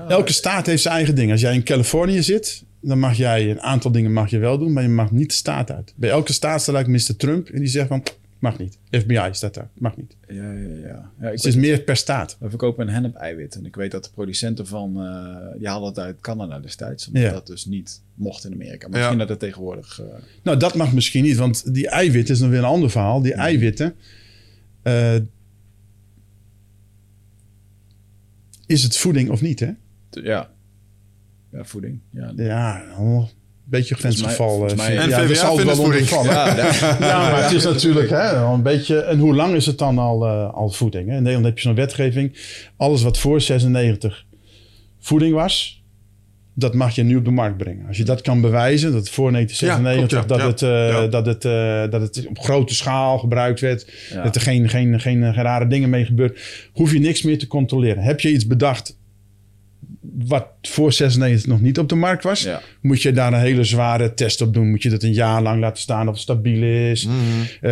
Elke 0.08 0.34
staat 0.34 0.66
heeft 0.66 0.82
zijn 0.82 0.93
eigen 0.95 1.16
ding. 1.16 1.32
Als 1.32 1.41
jij 1.41 1.54
in 1.54 1.64
Californië 1.64 2.24
zit, 2.24 2.64
dan 2.82 3.00
mag 3.00 3.18
jij 3.18 3.50
een 3.52 3.62
aantal 3.62 3.92
dingen 3.92 4.14
mag 4.14 4.30
je 4.30 4.38
wel 4.38 4.58
doen, 4.58 4.74
maar 4.74 4.84
je 4.84 4.90
mag 4.90 5.12
niet 5.12 5.30
de 5.30 5.36
staat 5.36 5.72
uit. 5.72 5.94
Bij 5.96 6.10
elke 6.10 6.34
staat 6.34 6.62
staat 6.62 6.76
eigenlijk 6.76 7.08
Mr. 7.10 7.16
Trump 7.16 7.50
en 7.50 7.60
die 7.60 7.68
zegt 7.68 7.88
van, 7.88 8.04
mag 8.40 8.58
niet. 8.60 8.78
FBI 8.92 9.28
staat 9.32 9.54
daar, 9.54 9.70
mag 9.74 9.98
niet. 9.98 10.16
ja, 10.28 10.52
ja, 10.52 10.76
ja. 10.88 11.12
ja 11.22 11.30
Het 11.32 11.46
is 11.46 11.56
meer 11.56 11.80
per 11.82 11.96
staat. 11.96 12.38
We 12.40 12.50
verkopen 12.50 12.88
een 12.88 12.94
hennep-eiwit. 12.94 13.56
En 13.56 13.66
ik 13.66 13.76
weet 13.76 13.92
dat 13.92 14.04
de 14.04 14.10
producenten 14.14 14.68
van... 14.68 15.02
eh 15.06 15.58
die 15.58 15.68
haalden 15.68 15.90
het 15.90 16.00
uit 16.00 16.22
Canada 16.22 16.60
destijds. 16.60 17.08
Omdat 17.08 17.22
Ja. 17.24 17.32
dat 17.32 17.48
dus 17.48 17.66
niet 17.66 18.02
mocht 18.14 18.46
in 18.46 18.54
Amerika. 18.54 18.88
Maar 18.88 18.90
Ja. 18.90 18.98
misschien 18.98 19.18
dat 19.18 19.30
het 19.30 19.40
tegenwoordig... 19.40 20.00
eh, 20.02 20.06
Nou, 20.44 20.58
dat 20.58 20.76
mag 20.76 20.94
misschien 20.94 21.24
niet, 21.24 21.38
want 21.38 21.74
die 21.74 21.88
eiwitten 21.90 22.34
is 22.34 22.40
dan 22.40 22.50
weer 22.50 22.60
een 22.60 22.66
ander 22.66 22.90
verhaal. 22.92 23.22
Die 23.22 23.34
eiwitten, 23.34 23.96
eh, 24.82 25.16
is 28.66 28.84
het 28.84 28.98
voeding 28.98 29.30
of 29.30 29.42
niet, 29.42 29.60
hè? 29.60 29.72
ja. 30.10 30.50
Ja, 31.52 31.64
voeding. 31.64 32.00
Ja, 32.12 32.32
Ja, 32.36 32.82
een 32.97 33.28
beetje 33.64 33.95
grensgeval. 33.95 34.68
eh, 34.68 34.76
mij- 34.76 34.97
En 34.97 35.10
ja, 35.10 35.20
VWA 35.26 35.34
zal 35.36 35.58
wel 35.58 35.68
het 35.68 35.76
voeding. 35.76 36.12
ondervallen. 36.12 36.56
ja, 36.56 36.97
Ja, 37.08 37.32
maar 37.32 37.43
het 37.43 37.52
is 37.52 37.64
natuurlijk 37.64 38.10
hè, 38.10 38.36
een 38.36 38.62
beetje. 38.64 39.00
En 39.00 39.20
hoe 39.20 39.36
lang 39.36 39.54
is 39.56 39.66
het 39.66 39.78
dan 39.78 39.97
al, 39.97 40.26
eh, 40.28 40.54
al 40.54 40.70
voeding? 40.70 41.08
Hè? 41.10 41.16
In 41.16 41.20
Nederland 41.20 41.45
heb 41.45 41.56
je 41.58 41.62
zo'n 41.64 41.76
wetgeving. 41.76 42.38
Alles 42.78 43.02
wat 43.02 43.18
voor 43.20 43.41
96 43.41 44.26
voeding 45.00 45.34
was, 45.34 45.84
dat 46.54 46.74
mag 46.74 46.95
je 46.95 47.04
nu 47.04 47.16
op 47.16 47.26
de 47.26 47.32
markt 47.32 47.58
brengen. 47.58 47.88
Als 47.88 47.97
je 47.97 48.04
dat 48.04 48.22
kan 48.22 48.41
bewijzen, 48.41 48.91
dat 48.91 49.10
voor 49.10 49.32
1996 49.32 50.20
Ja, 50.20 50.26
klopt, 50.26 50.41
ja. 50.41 50.47
dat, 50.47 50.60
het, 50.62 50.62
eh, 50.62 50.89
Ja. 51.04 51.08
dat, 51.08 51.26
het, 51.26 51.45
eh, 51.45 51.91
dat 51.91 52.02
het 52.02 52.28
op 52.28 52.39
grote 52.39 52.74
schaal 52.76 53.18
gebruikt 53.18 53.60
werd, 53.60 53.91
Ja. 54.14 54.24
dat 54.24 54.36
er 54.36 54.41
geen, 54.41 54.70
geen, 54.70 55.00
geen, 55.00 55.34
geen 55.34 55.43
rare 55.43 55.68
dingen 55.68 55.89
mee 55.89 56.06
gebeurt, 56.06 56.39
hoef 56.74 56.91
je 56.93 57.00
niks 57.00 57.22
meer 57.24 57.38
te 57.39 57.47
controleren. 57.47 58.04
Heb 58.04 58.20
je 58.20 58.32
iets 58.32 58.47
bedacht 58.47 58.97
wat 60.02 60.47
voor 60.62 60.93
96 60.93 61.47
nog 61.47 61.62
niet 61.62 61.80
op 61.80 61.89
de 61.89 61.95
markt 61.95 62.24
was, 62.24 62.43
Ja. 62.43 62.62
moet 62.82 63.02
je 63.02 63.12
daar 63.12 63.34
een 63.34 63.39
hele 63.39 63.64
zware 63.64 64.14
test 64.14 64.41
op 64.41 64.54
doen. 64.54 64.70
Moet 64.70 64.82
je 64.82 64.89
dat 64.89 65.04
een 65.04 65.14
jaar 65.14 65.41
lang 65.41 65.60
laten 65.60 65.82
staan 65.82 66.08
of 66.08 66.14
het 66.14 66.22
stabiel 66.22 66.64
is. 66.64 67.06
Mhm. 67.06 67.16
Eh, 67.62 67.72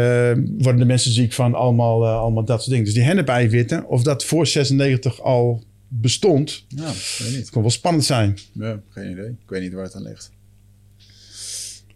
worden 0.57 0.77
de 0.77 0.85
mensen 0.85 1.11
ziek 1.11 1.33
van 1.33 1.53
allemaal, 1.53 2.03
eh, 2.03 2.19
allemaal 2.19 2.45
dat 2.45 2.57
soort 2.59 2.69
dingen. 2.69 2.85
Dus 2.85 2.93
die 2.93 3.03
hennep-eiwitten, 3.03 3.87
of 3.87 4.03
dat 4.03 4.23
voor 4.25 4.47
96 4.47 5.21
al 5.21 5.63
bestond, 5.87 6.65
ja, 6.67 6.91
weet 7.19 7.35
niet. 7.35 7.49
kon 7.49 7.61
wel 7.61 7.71
spannend 7.71 8.05
zijn. 8.05 8.37
Ja, 8.53 8.79
geen 8.89 9.11
idee. 9.11 9.25
Ik 9.29 9.49
weet 9.49 9.61
niet 9.61 9.73
waar 9.73 9.83
het 9.83 9.95
aan 9.95 10.03
ligt. 10.03 10.31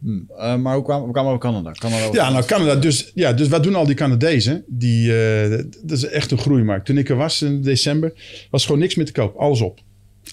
Hm. 0.01 0.19
Eh, 0.37 0.55
maar 0.55 0.75
hoe 0.75 0.83
kwamen 0.83 1.05
we 1.07 1.11
kwamen 1.11 1.31
over 1.31 1.43
Canada? 1.49 1.71
Canada 1.71 2.09
Ja, 2.11 2.29
nou 2.31 2.45
Canada. 2.45 2.75
Dus, 2.75 3.11
ja, 3.15 3.33
dus 3.33 3.47
wat 3.47 3.63
doen 3.63 3.75
al 3.75 3.85
die 3.85 3.95
Canadezen? 3.95 4.63
Die, 4.67 5.07
dat 5.83 5.97
is 5.97 6.03
echt 6.03 6.31
een 6.31 6.37
groeimarkt. 6.37 6.85
Toen 6.85 6.97
ik 6.97 7.09
er 7.09 7.15
was 7.15 7.41
in 7.41 7.61
december, 7.61 8.13
was 8.51 8.65
gewoon 8.65 8.79
niks 8.81 8.95
meer 8.95 9.05
te 9.05 9.11
koop. 9.11 9.35
Alles 9.35 9.61
op. 9.61 9.79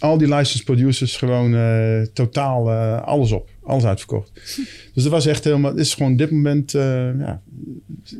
Al 0.00 0.18
die 0.18 0.28
licensed 0.34 0.64
producers 0.64 1.16
gewoon 1.16 1.54
eh, 1.54 2.00
totaal 2.12 2.70
eh, 2.70 3.02
alles 3.02 3.32
op. 3.32 3.48
Alles 3.62 3.84
uitverkocht. 3.84 4.30
Dus 4.94 5.02
dat 5.02 5.12
was 5.12 5.26
echt 5.26 5.44
helemaal... 5.44 5.70
Het 5.70 5.80
is 5.80 5.94
gewoon 5.94 6.12
op 6.12 6.18
dit 6.18 6.30
moment... 6.30 6.74
eh, 6.74 7.18
ja, 7.18 7.40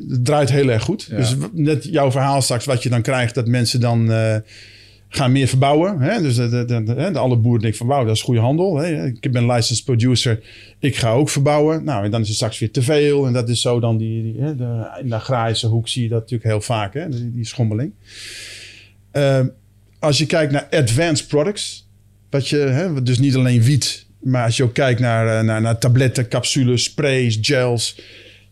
het 0.09 0.25
draait 0.25 0.51
heel 0.51 0.69
erg 0.69 0.83
goed. 0.83 1.07
Ja. 1.09 1.17
Dus 1.17 1.35
net 1.53 1.83
jouw 1.83 2.11
verhaal 2.11 2.41
straks, 2.41 2.65
wat 2.65 2.83
je 2.83 2.89
dan 2.89 3.01
krijgt... 3.01 3.35
dat 3.35 3.47
mensen 3.47 3.79
dan 3.79 4.11
gaan 5.09 5.31
meer 5.31 5.47
verbouwen. 5.47 5.99
Hè? 5.99 6.21
Dus 6.21 6.35
de, 6.35 6.49
de, 6.49 6.65
de, 6.65 6.83
de- 6.83 7.19
alle 7.19 7.37
boeren 7.37 7.61
denken 7.61 7.79
van... 7.79 7.87
wauw, 7.87 8.05
dat 8.05 8.15
is 8.15 8.21
goede 8.21 8.39
handel. 8.39 8.77
Hè? 8.77 9.05
Ik 9.05 9.31
ben 9.31 9.45
licensed 9.51 9.85
producer. 9.85 10.39
Ik 10.79 10.95
ga 10.95 11.11
ook 11.11 11.29
verbouwen. 11.29 11.83
Nou, 11.83 12.05
en 12.05 12.11
dan 12.11 12.21
is 12.21 12.27
het 12.27 12.35
straks 12.35 12.59
weer 12.59 12.71
te 12.71 12.81
veel. 12.81 13.27
En 13.27 13.33
dat 13.33 13.49
is 13.49 13.61
zo 13.61 13.79
dan 13.79 13.97
die... 13.97 14.23
die 14.23 14.41
hè, 14.41 14.55
de, 14.55 14.97
in 15.01 15.09
de 15.09 15.15
agrarische 15.15 15.67
hoek 15.67 15.87
zie 15.87 16.03
je 16.03 16.09
dat 16.09 16.19
natuurlijk 16.19 16.49
heel 16.49 16.61
vaak. 16.61 16.93
Hè? 16.93 17.09
Die, 17.09 17.31
die 17.31 17.45
schommeling. 17.45 17.93
Als 19.99 20.17
je 20.17 20.25
kijkt 20.25 20.51
naar 20.51 20.67
advanced 20.69 21.27
products... 21.27 21.87
Wat 22.29 22.47
je, 22.47 22.57
hè, 22.57 23.03
dus 23.03 23.19
niet 23.19 23.35
alleen 23.35 23.61
wiet... 23.61 24.07
Maar 24.19 24.45
als 24.45 24.57
je 24.57 24.63
ook 24.63 24.73
kijkt 24.73 24.99
naar, 24.99 25.39
eh, 25.39 25.45
naar, 25.45 25.61
naar 25.61 25.77
tabletten, 25.77 26.27
capsules, 26.27 26.83
sprays, 26.83 27.37
gels... 27.41 28.01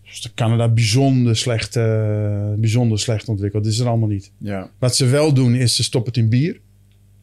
is 0.04 0.22
de 0.22 0.30
Canada 0.36 0.68
bijzonder 0.68 1.38
slecht, 1.38 1.76
eh, 1.76 2.54
bijzonder 2.56 3.00
slecht 3.00 3.28
ontwikkeld. 3.28 3.64
Dat 3.64 3.74
is 3.74 3.80
er 3.80 3.88
allemaal 3.88 4.08
niet. 4.08 4.32
Ja. 4.38 4.70
Wat 4.80 4.95
ze 4.95 5.06
wel 5.06 5.34
doen 5.34 5.56
is 5.56 5.76
ze 5.76 5.84
stoppen 5.84 6.14
het 6.14 6.22
in 6.22 6.30
bier. 6.30 6.60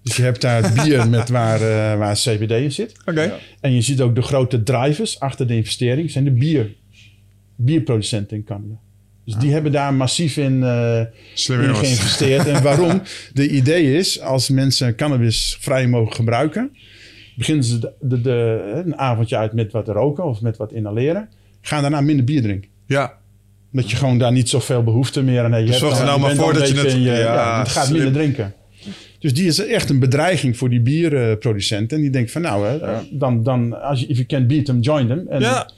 Dus 0.03 0.16
je 0.16 0.22
hebt 0.22 0.41
daar 0.41 0.72
bier 0.72 1.09
met 1.16 1.29
waar, 1.29 1.61
eh, 1.61 1.99
waar 1.99 2.14
CBD 2.14 2.51
in 2.51 2.72
zit. 2.72 2.93
Oké. 3.05 3.22
Ja. 3.22 3.39
En 3.61 3.72
je 3.75 3.81
ziet 3.81 4.01
ook 4.01 4.14
de 4.14 4.22
grote 4.22 4.62
drivers 4.62 5.20
achter 5.20 5.47
de 5.47 5.57
investering 5.57 6.11
zijn 6.11 6.25
de 6.25 6.31
bier, 6.31 6.75
bierproducenten 7.57 8.37
in 8.37 8.45
Canada. 8.45 8.81
Dus 9.25 9.35
die 9.37 9.53
hebben 9.53 9.72
daar 9.72 9.95
massief 9.95 10.37
in, 10.37 10.62
eh, 10.62 10.99
in 10.99 11.05
geïnvesteerd. 11.77 12.47
en 12.47 12.62
waarom? 12.62 13.03
De 13.33 13.49
idee 13.49 13.97
is, 13.97 14.20
als 14.20 14.49
mensen 14.49 14.95
cannabis 14.95 15.57
vrij 15.61 15.87
mogen 15.89 16.14
gebruiken, 16.14 16.77
beginnen 17.37 17.64
ze 17.64 17.79
de, 17.79 17.93
de, 18.01 18.20
de- 18.20 18.83
een 18.85 18.99
avondje 18.99 19.37
uit 19.37 19.53
met 19.53 19.72
wat 19.72 19.89
roken 19.89 20.25
of 20.25 20.41
met 20.41 20.57
wat 20.57 20.72
inhaleren. 20.72 21.29
Gaan 21.61 21.83
daarna 21.83 22.01
minder 22.01 22.25
bier 22.25 22.43
drinken. 22.43 22.70
Ja, 22.87 23.12
Dat 23.72 23.91
je 23.91 23.97
gewoon 23.97 24.18
daar 24.18 24.33
niet 24.33 24.49
zoveel 24.49 24.83
behoefte 24.83 25.22
meer 25.22 25.45
aan 25.45 25.53
hebt. 25.53 25.66
Dus 25.66 25.79
zorg 25.79 25.99
er 25.99 26.05
nou 26.05 26.20
maar 26.20 26.35
voor 26.35 26.53
dat 26.55 26.68
je 26.68 26.75
het- 26.75 26.93
je- 26.93 27.01
ja, 27.01 27.14
ja, 27.18 27.59
het 27.59 27.68
gaat 27.68 27.91
minder 27.91 28.12
drinken. 28.12 28.55
Dus 29.25 29.35
die 29.35 29.47
is 29.47 29.66
echt 29.66 29.91
een 29.91 29.99
bedreiging 29.99 30.57
voor 30.57 30.70
die 30.70 30.81
bierproducenten. 30.81 31.97
En 31.97 32.03
die 32.03 32.12
denkt 32.12 32.31
van 32.31 32.43
nou, 32.43 32.66
hè, 32.66 32.79
dan, 33.11 33.43
dan 33.43 33.83
als 33.83 34.01
je 34.01 34.07
if 34.07 34.16
you 34.16 34.27
can 34.27 34.47
beat 34.47 34.64
them, 34.64 34.81
join 34.81 35.07
them. 35.07 35.27
En, 35.29 35.41
ja. 35.41 35.70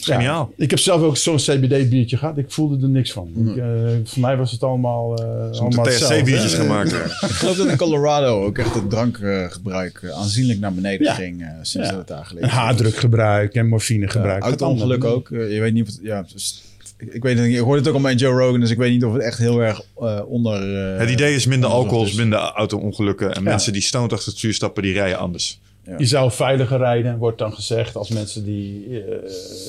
Geniaal. 0.00 0.52
ik 0.56 0.70
heb 0.70 0.78
zelf 0.78 1.02
ook 1.02 1.16
zo'n 1.16 1.36
CBD-biertje 1.36 2.16
gehad. 2.16 2.38
Ik 2.38 2.50
voelde 2.50 2.82
er 2.82 2.88
niks 2.88 3.12
van. 3.12 3.28
Ik, 3.36 3.56
eh, 3.56 3.64
voor 4.04 4.20
mij 4.20 4.36
was 4.36 4.50
het 4.50 4.62
allemaal, 4.62 5.16
eh 5.16 5.24
de 5.52 5.58
allemaal 5.58 5.84
hetzelfde, 5.84 6.16
THC-biertjes 6.16 6.54
gemaakt. 6.54 6.92
Ik 6.92 7.30
geloof 7.30 7.56
dat 7.56 7.66
in 7.66 7.76
Colorado 7.76 8.44
ook 8.44 8.58
echt 8.58 8.74
het 8.74 8.90
drankgebruik 8.90 10.00
eh, 10.02 10.10
aanzienlijk 10.10 10.60
naar 10.60 10.74
beneden 10.74 11.06
Ja. 11.06 11.14
ging 11.14 11.42
eh, 11.42 11.48
sinds 11.62 11.88
Ja. 11.88 11.94
dat 11.94 11.98
het 11.98 12.08
daar 12.08 12.24
gelegen 12.24 12.48
En 12.48 12.54
haardrukgebruik 12.54 13.54
en 13.54 13.68
morfinegebruik. 13.68 14.42
Ja, 14.42 14.48
auto-ongeluk 14.48 15.02
naar 15.02 15.12
ook. 15.12 15.28
Je 15.28 15.60
weet 15.60 15.72
niet 15.72 15.82
of 15.82 15.88
het, 15.88 15.98
ja, 16.02 16.24
dus- 16.32 16.62
ik, 16.98 17.14
ik 17.14 17.22
weet 17.22 17.38
het 17.38 17.46
niet. 17.46 17.56
Ik 17.56 17.62
hoorde 17.62 17.78
het 17.78 17.88
ook 17.88 17.94
al 17.94 18.00
bij 18.00 18.14
Joe 18.14 18.38
Rogan, 18.40 18.60
dus 18.60 18.70
ik 18.70 18.78
weet 18.78 18.90
niet 18.92 19.04
of 19.04 19.12
het 19.12 19.22
echt 19.22 19.38
heel 19.38 19.60
erg 19.60 19.82
eh, 20.00 20.20
onder... 20.26 20.92
eh, 20.92 20.98
Het 20.98 21.10
idee 21.10 21.34
is 21.34 21.46
minder 21.46 21.70
alcohol, 21.70 22.04
is. 22.04 22.10
is 22.10 22.16
minder 22.16 22.38
auto-ongelukken. 22.38 23.28
En 23.34 23.42
Ja. 23.42 23.48
mensen 23.50 23.72
die 23.72 23.82
stoned 23.82 24.12
achter 24.12 24.28
het 24.28 24.38
stuur 24.38 24.54
stappen, 24.54 24.82
die 24.82 24.92
rijden 24.92 25.18
anders. 25.18 25.60
Je 25.98 26.06
zou 26.06 26.30
veiliger 26.32 26.78
rijden, 26.78 27.16
wordt 27.18 27.38
dan 27.38 27.52
gezegd, 27.52 27.96
als 27.96 28.08
mensen 28.08 28.44
die... 28.44 28.86
eh, 28.88 29.00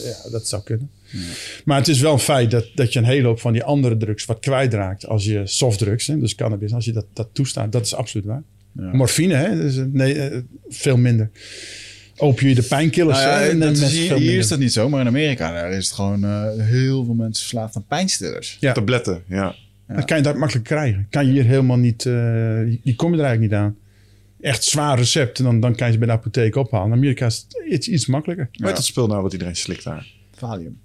ja, 0.06 0.30
dat 0.32 0.48
zou 0.48 0.64
kunnen. 0.64 0.90
Maar 1.66 1.78
het 1.78 1.88
is 1.88 2.00
wel 2.00 2.14
een 2.14 2.20
feit 2.20 2.52
dat, 2.52 2.66
dat 2.76 2.94
je 2.94 3.00
een 3.00 3.06
hele 3.06 3.28
hoop 3.28 3.40
van 3.40 3.54
die 3.54 3.64
andere 3.64 3.98
drugs 3.98 4.26
wat 4.26 4.40
kwijtraakt 4.40 5.08
als 5.08 5.26
je 5.26 5.42
softdrugs, 5.46 6.08
hè, 6.08 6.20
dus 6.20 6.36
cannabis, 6.36 6.74
als 6.74 6.86
je 6.86 6.92
dat, 6.92 7.06
dat 7.14 7.28
toestaat. 7.34 7.72
Dat 7.72 7.86
is 7.86 7.94
absoluut 7.96 8.26
waar. 8.26 8.44
Ja. 8.72 8.90
Morfine, 8.94 9.34
hè, 9.34 9.56
dus, 9.56 9.76
nee, 9.92 10.44
veel 10.70 10.98
minder. 10.98 11.30
Opioïde 12.18 12.62
pijnkillers. 12.64 13.18
Nou 13.18 13.30
ja, 13.30 13.48
en 13.50 13.60
dat 13.60 13.72
is 13.72 13.80
mensen 13.80 14.16
hier, 14.18 14.38
is 14.38 14.48
dat 14.48 14.60
niet 14.60 14.74
zo, 14.74 14.90
maar 14.90 15.02
in 15.02 15.08
Amerika 15.08 15.52
daar 15.52 15.72
is 15.72 15.86
het 15.86 15.96
gewoon 15.96 16.24
eh, 16.24 16.44
heel 16.58 17.06
veel 17.06 17.14
mensen 17.14 17.42
verslaafd 17.44 17.76
aan 17.76 17.86
pijnstillers. 17.88 18.58
Ja. 18.60 18.72
Tabletten, 18.74 19.24
ja. 19.28 19.56
Dan 19.88 20.06
kan 20.06 20.18
je 20.18 20.24
dat 20.24 20.36
makkelijk 20.36 20.66
krijgen. 20.66 21.08
Kan 21.10 21.26
je 21.26 21.32
hier 21.32 21.44
helemaal 21.44 21.78
niet, 21.78 22.06
eh, 22.06 22.60
die 22.84 22.96
kom 22.96 23.12
je 23.14 23.18
er 23.20 23.24
eigenlijk 23.26 23.40
niet 23.42 23.54
aan. 23.62 23.76
Echt 24.42 24.64
zwaar 24.64 24.98
recept, 24.98 25.44
dan, 25.44 25.60
dan 25.60 25.76
kan 25.76 25.88
je 25.88 25.94
ze 25.94 26.00
bij 26.00 26.08
de 26.08 26.14
apotheek 26.14 26.56
ophalen. 26.56 26.88
In 26.88 26.94
Amerika 26.94 27.26
is 27.26 27.46
het 27.48 27.72
iets, 27.72 27.88
iets 27.88 28.06
makkelijker. 28.06 28.50
Hoe 28.52 28.66
heet 28.68 28.76
dat 28.76 28.86
spul 28.86 29.08
nou 29.08 29.22
wat 29.22 29.34
iedereen 29.34 29.56
slikt 29.56 29.84
daar? 29.84 30.08
Valium. 30.36 30.80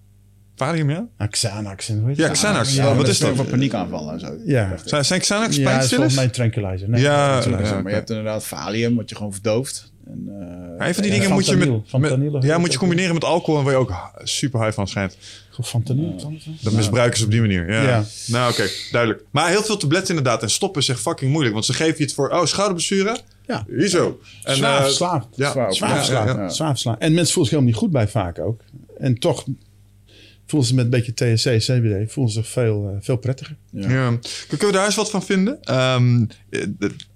Valium, 0.57 0.91
ja? 0.91 1.07
Ah, 1.17 1.29
Xanax 1.29 1.89
en 1.89 2.13
Ja? 2.15 2.29
Xanax. 2.29 2.75
Ja, 2.75 2.95
wat 2.95 3.09
is 3.09 3.19
dat? 3.19 3.37
Voor 3.37 3.45
paniekaanvallen 3.45 4.13
en 4.15 4.21
zo. 4.21 4.37
Ja. 4.45 4.77
Zijn, 4.85 5.05
zijn 5.05 5.21
Xanax 5.21 5.57
Ja, 5.57 5.73
dat 5.75 5.83
is 5.83 5.89
volgens 5.95 6.15
pijnstillers? 6.15 6.15
mij 6.15 6.25
een 6.25 6.31
tranquilizer. 6.31 6.89
Nee, 6.89 7.03
Ja, 7.03 7.41
tranquilizer. 7.41 7.77
ja. 7.77 7.83
Maar 7.83 7.91
je 7.91 7.97
hebt 7.97 8.11
inderdaad 8.11 8.45
valium, 8.47 8.97
wat 8.97 9.09
je 9.09 9.17
gewoon 9.17 9.33
verdooft. 9.33 9.90
En, 10.13 10.27
eh, 10.29 10.79
Ja, 10.79 10.89
een 10.89 10.95
van 10.95 11.03
die 11.03 11.13
dingen 11.13 11.31
moet 11.33 11.47
je, 11.47 11.57
met, 11.57 12.43
ja, 12.45 12.59
moet 12.59 12.73
je 12.73 12.79
combineren 12.79 13.15
met 13.15 13.25
alcohol 13.25 13.59
en 13.59 13.65
waar 13.65 13.73
je 13.75 13.79
ook 13.81 13.93
super 14.23 14.61
high 14.61 14.75
van 14.75 14.89
schijnt. 14.89 15.17
Fentanyl, 15.63 16.15
anders? 16.25 16.49
Dat 16.61 16.73
misbruiken 16.73 17.19
ze 17.19 17.25
op 17.25 17.31
die 17.31 17.41
manier. 17.41 17.73
Ja. 17.73 17.83
Ja. 17.83 18.05
Nou, 18.27 18.53
oké, 18.53 18.69
duidelijk. 18.91 19.25
Maar 19.31 19.49
heel 19.49 19.63
veel 19.63 19.77
tabletten 19.77 20.17
inderdaad. 20.17 20.43
En 20.43 20.51
stoppen 20.51 20.81
is 20.83 20.89
echt 20.89 21.01
fucking 21.01 21.31
moeilijk. 21.31 21.55
Want 21.55 21.67
ze 21.67 21.73
geven 21.73 21.95
je 21.99 22.03
het 22.05 22.15
voor, 22.15 22.29
oh, 22.29 22.45
schouderblessure? 22.45 23.19
Ja. 23.47 23.65
Hier 23.77 23.89
zo. 23.89 24.21
En, 24.43 24.57
Zwaar 24.57 24.77
eh, 24.79 24.83
verslaafd. 24.85 25.27
ja, 25.35 25.51
Zwaar 25.51 25.75
Zwaar 25.75 25.91
Ja, 25.91 25.97
verslaafd. 25.97 26.27
ja. 26.37 26.49
Zwaar 26.49 26.71
verslaafd. 26.71 27.01
En 27.01 27.13
mensen 27.15 27.33
voelen 27.35 27.51
zich 27.53 27.61
helemaal 27.61 27.65
niet 27.71 27.77
goed 27.77 27.91
bij 27.91 28.09
vaak 28.09 28.39
ook. 28.39 28.61
En 28.99 29.19
toch 29.19 29.45
voelen 30.51 30.69
ze 30.69 30.75
met 30.75 30.85
een 30.85 30.91
beetje 30.91 31.15
THC, 31.15 31.59
CBD, 31.59 32.13
voelen 32.13 32.33
ze 32.33 32.39
zich 32.41 32.49
veel, 32.49 32.89
eh, 32.89 32.97
veel 33.01 33.17
prettiger. 33.17 33.57
Ja. 33.71 34.19
Kunnen 34.49 34.67
we 34.67 34.73
daar 34.73 34.85
eens 34.87 34.95
wat 34.95 35.11
van 35.11 35.23
vinden? 35.23 35.59
Ehm, 35.63 36.25
eh, 36.51 36.61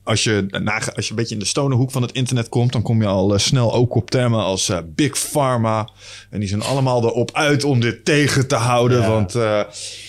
als, 0.03 0.25
je, 0.25 0.47
als 0.95 1.05
je 1.05 1.11
een 1.11 1.17
beetje 1.17 1.35
in 1.35 1.41
de 1.41 1.47
stonerhoek 1.47 1.91
van 1.91 2.03
het 2.03 2.13
internet 2.13 2.49
komt, 2.49 2.73
dan 2.73 2.83
kom 2.83 3.01
je 3.01 3.07
al 3.07 3.35
eh, 3.35 3.39
snel 3.41 3.75
ook 3.75 3.95
op 3.95 4.11
termen 4.11 4.41
als 4.41 4.73
Big 4.95 5.19
Pharma. 5.19 5.89
En 6.31 6.41
die 6.41 6.49
zijn 6.49 6.63
allemaal 6.63 7.03
erop 7.05 7.31
uit 7.33 7.65
om 7.65 7.81
dit 7.81 8.05
tegen 8.05 8.47
te 8.49 8.55
houden. 8.55 9.01
Ja. 9.01 9.09
Want 9.09 9.35
eh, 9.35 9.61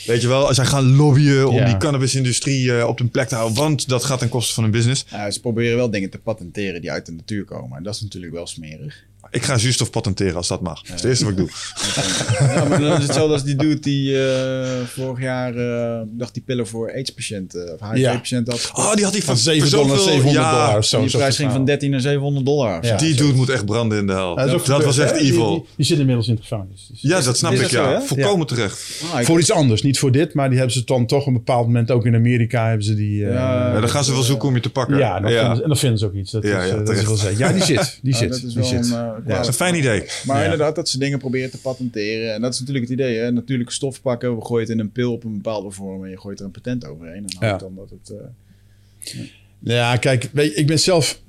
weet 0.05 0.21
je 0.21 0.27
wel, 0.27 0.53
zij 0.53 0.65
gaan 0.65 0.95
lobbyen 0.95 1.47
om 1.49 1.55
Ja. 1.55 1.65
die 1.65 1.77
cannabisindustrie 1.77 2.87
op 2.87 2.97
hun 2.97 3.09
plek 3.09 3.27
te 3.27 3.35
houden. 3.35 3.57
Want 3.57 3.89
dat 3.89 4.03
gaat 4.03 4.19
ten 4.19 4.29
koste 4.29 4.53
van 4.53 4.63
hun 4.63 4.71
business. 4.71 5.05
Ja, 5.09 5.31
ze 5.31 5.39
proberen 5.39 5.77
wel 5.77 5.89
dingen 5.89 6.09
te 6.09 6.17
patenteren 6.17 6.81
die 6.81 6.91
uit 6.91 7.05
de 7.05 7.11
natuur 7.11 7.43
komen. 7.45 7.77
En 7.77 7.83
dat 7.83 7.95
is 7.95 8.01
natuurlijk 8.01 8.33
wel 8.33 8.47
smerig. 8.47 9.03
Ik 9.35 9.43
ga 9.43 9.57
zuurstof 9.57 9.89
patenteren 9.89 10.35
als 10.35 10.47
dat 10.47 10.61
mag. 10.61 10.81
Dat 10.81 10.87
is 10.95 11.01
het 11.01 11.03
eerste 11.03 11.23
wat 11.23 11.33
ik 11.33 11.39
doe. 11.39 11.49
ja, 12.55 12.65
maar 12.65 12.79
dan 12.79 12.87
is 12.87 12.93
het 12.93 13.03
hetzelfde 13.03 13.33
als 13.33 13.43
die 13.43 13.55
dude 13.55 13.79
die 13.79 14.27
eh, 14.27 14.67
vorig 14.85 15.21
jaar 15.21 15.55
eh, 15.55 16.01
dacht 16.07 16.33
die 16.33 16.43
pillen 16.45 16.67
voor 16.67 16.91
AIDS-patiënten 16.93 17.73
of 17.73 17.89
HIV-patiënten 17.91 18.53
had 18.53 18.61
gekocht. 18.61 18.87
Oh, 18.87 18.93
die 18.93 19.03
had 19.03 19.13
die 19.13 19.23
Van 19.23 19.33
van 19.35 19.43
7 19.43 19.67
zoveel- 19.69 19.87
dollar, 19.87 20.03
700 20.03 20.35
ja, 20.45 20.51
dollar 20.51 20.83
zo. 20.83 20.99
die 20.99 21.09
zo 21.09 21.17
prijs 21.17 21.35
ging 21.35 21.47
het 21.47 21.57
van 21.57 21.65
verhaal. 21.65 21.65
13 21.65 21.89
naar 21.89 21.99
700 21.99 22.45
dollar. 22.45 22.85
Ja. 22.85 22.97
Die 22.97 23.15
dude 23.15 23.33
moet 23.33 23.49
echt 23.49 23.65
branden 23.65 23.97
in 23.97 24.07
de 24.07 24.13
hel. 24.13 24.35
Dat 24.35 24.83
was 24.83 24.97
echt? 24.97 25.19
Die- 25.19 25.31
evil. 25.31 25.53
Die, 25.53 25.65
die 25.75 25.85
zit 25.85 25.99
inmiddels 25.99 26.27
in 26.27 26.35
de 26.35 26.41
gevangenis. 26.41 26.87
Dus- 26.91 27.01
ja, 27.01 27.21
dat 27.21 27.37
snap 27.37 27.51
ik, 27.53 27.61
dat 27.61 27.69
ja. 27.71 28.01
Volkomen 28.01 28.47
terecht. 28.47 29.01
Ah, 29.13 29.19
Voor 29.25 29.39
iets 29.39 29.51
anders, 29.51 29.81
niet 29.81 29.99
voor 29.99 30.11
dit, 30.11 30.33
maar 30.33 30.47
die 30.49 30.57
hebben 30.57 30.75
ze 30.75 30.83
dan 30.83 31.05
toch 31.05 31.21
op 31.21 31.27
een 31.27 31.33
bepaald 31.33 31.65
moment 31.65 31.91
ook 31.91 32.05
in 32.05 32.15
Amerika 32.15 32.67
hebben 32.67 32.85
ze 32.85 32.95
die. 32.95 33.25
eh, 33.25 33.33
Ja, 33.33 33.79
dan 33.79 33.89
gaan 33.89 34.03
ze 34.03 34.11
wel 34.11 34.21
zoeken 34.23 34.47
om 34.47 34.55
je 34.55 34.61
te 34.61 34.69
pakken. 34.69 34.97
ja, 34.97 35.19
dan 35.19 35.29
Vinden 35.31 35.55
ze, 35.55 35.61
en 35.61 35.67
dan 35.67 35.77
vinden 35.77 35.99
ze 35.99 36.05
ook 36.05 36.13
iets. 36.13 36.31
Dat 36.31 36.43
Ja, 36.43 36.61
is, 36.61 36.69
ja, 36.69 36.75
eh, 36.77 36.85
dat 36.85 36.95
is 36.95 37.03
wel. 37.23 37.31
Ja, 37.37 37.51
die 37.51 37.63
zit. 37.63 37.99
Die 38.01 38.13
ah, 38.13 38.19
zit. 38.19 38.29
dat 38.29 38.37
is 38.37 38.43
die 38.53 38.53
wel 38.61 38.65
zit. 38.83 38.93
Dat 39.27 39.39
is 39.41 39.47
een 39.47 39.53
fijn 39.53 39.75
idee. 39.75 40.03
Maar 40.25 40.37
Ja. 40.37 40.43
inderdaad, 40.43 40.75
dat 40.75 40.89
ze 40.89 40.97
dingen 40.99 41.19
proberen 41.19 41.49
te 41.51 41.59
patenteren. 41.61 42.33
En 42.33 42.41
dat 42.41 42.53
is 42.53 42.59
natuurlijk 42.59 42.89
het 42.89 42.99
idee. 42.99 43.17
Hè? 43.17 43.31
Natuurlijke 43.31 43.73
stof 43.73 44.01
pakken, 44.01 44.35
we 44.37 44.45
gooien 44.45 44.61
het 44.67 44.73
in 44.77 44.79
een 44.79 44.91
pil 44.91 45.11
op 45.13 45.23
een 45.23 45.35
bepaalde 45.35 45.71
vorm 45.71 46.03
en 46.03 46.09
je 46.09 46.19
gooit 46.19 46.39
er 46.39 46.45
een 46.45 46.51
patent 46.51 46.85
overheen. 46.85 47.15
En 47.27 47.35
Ja. 47.39 47.47
houdt 47.47 47.59
dan 47.61 47.75
dat 47.75 47.89
het... 47.89 48.09
eh, 48.09 49.19
Ja, 49.59 49.97
kijk, 49.97 50.29
weet 50.33 50.51
je, 50.51 50.57
ik 50.57 50.67
ben 50.67 50.79
zelf 50.79 51.21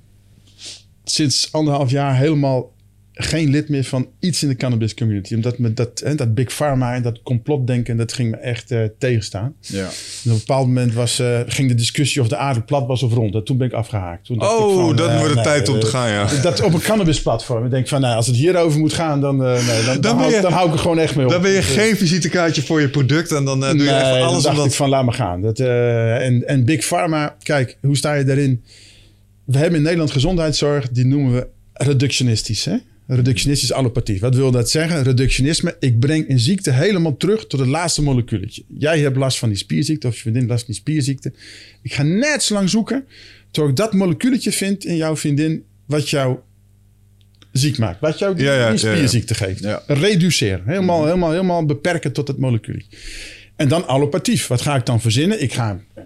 sinds 1.04 1.52
anderhalf 1.52 1.90
jaar 1.90 2.16
helemaal 2.16 2.72
geen 3.18 3.50
lid 3.50 3.68
meer 3.68 3.84
van 3.84 4.08
iets 4.20 4.42
in 4.42 4.48
de 4.48 4.56
cannabis 4.56 4.94
community. 4.94 5.34
Omdat 5.34 5.58
me 5.58 5.72
dat, 5.72 6.00
hè, 6.04 6.14
dat 6.14 6.34
big 6.34 6.54
pharma 6.54 6.94
en 6.94 7.02
dat 7.02 7.22
complotdenken, 7.22 7.96
dat 7.96 8.12
ging 8.12 8.30
me 8.30 8.36
echt 8.36 8.70
eh, 8.70 8.80
tegenstaan. 8.98 9.54
ja. 9.60 9.78
En 9.82 9.86
op 10.24 10.32
een 10.32 10.38
bepaald 10.38 10.66
moment 10.66 10.94
was, 10.94 11.18
eh, 11.18 11.40
ging 11.46 11.68
de 11.68 11.74
discussie 11.74 12.20
of 12.20 12.28
de 12.28 12.36
aarde 12.36 12.60
plat 12.62 12.86
was 12.86 13.02
of 13.02 13.12
rond. 13.12 13.34
En 13.34 13.44
toen 13.44 13.56
ben 13.56 13.66
ik 13.66 13.72
afgehaakt. 13.72 14.24
Toen 14.24 14.38
dacht 14.38 14.52
ik 14.52 14.58
Oh, 14.58 14.86
van, 14.86 14.96
dat 14.96 15.08
eh, 15.08 15.14
wordt 15.18 15.28
de 15.28 15.34
nee, 15.34 15.44
tijd 15.44 15.68
om 15.68 15.80
te 15.80 15.86
gaan, 15.86 16.10
ja. 16.10 16.28
Dat 16.42 16.60
op 16.62 16.74
een 16.74 16.80
cannabisplatform. 16.80 17.64
Ik 17.64 17.70
denk 17.70 17.88
van, 17.88 18.00
nou, 18.00 18.16
als 18.16 18.26
het 18.26 18.36
hierover 18.36 18.80
moet 18.80 18.92
gaan, 18.92 19.20
dan, 19.20 19.36
nee, 19.36 19.84
dan, 19.86 20.00
dan, 20.00 20.16
hou, 20.18 20.34
je- 20.34 20.40
dan 20.40 20.52
hou 20.52 20.66
ik 20.68 20.72
er 20.74 20.78
gewoon 20.80 20.98
echt 20.98 21.16
mee 21.16 21.24
op. 21.24 21.30
Dan 21.32 21.42
ben 21.42 21.50
je 21.50 21.56
Dus, 21.56 21.66
geen 21.66 21.96
visitekaartje 21.96 22.62
voor 22.62 22.80
je 22.80 22.88
product 22.88 23.32
en 23.32 23.44
dan 23.44 23.60
doe 23.60 23.68
je 23.68 23.74
Nee, 23.74 23.86
even 23.88 24.00
dan 24.18 24.22
alles 24.28 24.42
dacht 24.42 24.54
om 24.58 24.62
ik 24.62 24.68
dat... 24.68 24.76
van 24.76 24.88
laat 24.88 25.04
maar 25.04 25.14
gaan. 25.14 25.42
Dat, 25.42 25.58
en, 25.58 26.46
en 26.48 26.64
Big 26.64 26.84
Pharma, 26.86 27.36
kijk, 27.42 27.76
hoe 27.80 27.96
sta 27.96 28.14
je 28.14 28.24
daarin? 28.24 28.62
We 29.44 29.58
hebben 29.58 29.76
in 29.76 29.82
Nederland 29.82 30.10
gezondheidszorg, 30.10 30.88
die 30.88 31.06
noemen 31.06 31.32
we 31.34 31.46
reductionistisch. 31.72 32.64
Hè? 32.64 32.76
Reductionistisch 33.06 33.72
allopathie. 33.72 34.20
Wat 34.20 34.34
wil 34.34 34.50
dat 34.50 34.70
zeggen? 34.70 35.02
Reductionisme, 35.02 35.76
ik 35.80 35.98
breng 35.98 36.28
een 36.28 36.38
ziekte 36.38 36.70
helemaal 36.70 37.16
terug 37.16 37.46
tot 37.46 37.60
het 37.60 37.68
laatste 37.68 38.02
moleculetje. 38.02 38.62
Jij 38.78 39.00
hebt 39.00 39.16
last 39.16 39.38
van 39.38 39.48
die 39.48 39.58
spierziekte 39.58 40.06
of 40.06 40.14
je 40.14 40.20
vriendin 40.20 40.46
last 40.46 40.64
van 40.64 40.72
die 40.72 40.82
spierziekte. 40.82 41.32
Ik 41.82 41.92
ga 41.92 42.02
net 42.02 42.42
zo 42.42 42.54
lang 42.54 42.70
zoeken 42.70 43.04
tot 43.50 43.68
ik 43.68 43.76
dat 43.76 43.92
moleculetje 43.92 44.52
vind 44.52 44.84
in 44.84 44.96
jouw 44.96 45.16
vriendin 45.16 45.64
wat 45.86 46.08
jou 46.10 46.38
ziek 47.52 47.78
maakt. 47.78 48.00
Wat 48.00 48.18
jou 48.18 48.34
die, 48.34 48.44
Ja, 48.44 48.54
ja, 48.54 48.70
die 48.70 48.80
ja, 48.80 48.88
ja. 48.88 48.94
spierziekte 48.96 49.34
geeft. 49.34 49.62
Ja. 49.62 49.82
Reduceren. 49.86 50.62
Helemaal, 50.66 51.04
helemaal, 51.04 51.30
helemaal 51.30 51.66
beperken 51.66 52.12
tot 52.12 52.28
het 52.28 52.38
molecuul. 52.38 52.80
En 53.56 53.68
dan 53.68 53.86
allopatief. 53.86 54.46
Wat 54.46 54.60
ga 54.60 54.76
ik 54.76 54.86
dan 54.86 55.00
verzinnen? 55.00 55.42
Ik 55.42 55.52
ga 55.52 55.70
een 55.70 56.04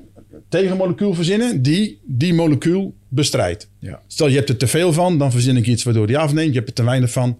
tegenmolecuul 0.48 1.14
verzinnen 1.14 1.62
die 1.62 2.00
die 2.04 2.34
molecuul 2.34 2.94
bestrijdt. 3.10 3.70
Ja. 3.78 4.02
Stel 4.06 4.28
je 4.28 4.36
hebt 4.36 4.48
er 4.48 4.56
te 4.56 4.66
veel 4.66 4.92
van, 4.92 5.18
dan 5.18 5.32
verzin 5.32 5.56
ik 5.56 5.66
iets 5.66 5.82
waardoor 5.82 6.06
die 6.06 6.18
afneemt. 6.18 6.48
Je 6.48 6.54
hebt 6.54 6.68
er 6.68 6.74
te 6.74 6.84
weinig 6.84 7.10
van, 7.10 7.38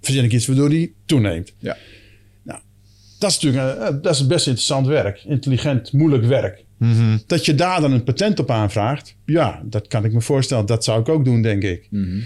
verzin 0.00 0.24
ik 0.24 0.32
iets 0.32 0.46
waardoor 0.46 0.68
die 0.68 0.94
toeneemt. 1.04 1.52
Ja. 1.58 1.76
Nou, 2.42 2.60
dat 3.18 3.30
is 3.30 3.40
natuurlijk 3.40 3.78
eh, 3.78 4.02
dat 4.02 4.14
is 4.14 4.26
best 4.26 4.46
interessant 4.46 4.86
werk. 4.86 5.24
Intelligent, 5.24 5.92
moeilijk 5.92 6.24
werk. 6.24 6.64
Mhm. 6.76 7.18
Dat 7.26 7.44
je 7.44 7.54
daar 7.54 7.80
dan 7.80 7.92
een 7.92 8.04
patent 8.04 8.38
op 8.38 8.50
aanvraagt, 8.50 9.16
ja, 9.24 9.62
dat 9.64 9.86
kan 9.86 10.04
ik 10.04 10.12
me 10.12 10.20
voorstellen. 10.20 10.66
Dat 10.66 10.84
zou 10.84 11.00
ik 11.00 11.08
ook 11.08 11.24
doen, 11.24 11.42
denk 11.42 11.62
ik. 11.62 11.86
Mhm. 11.90 12.20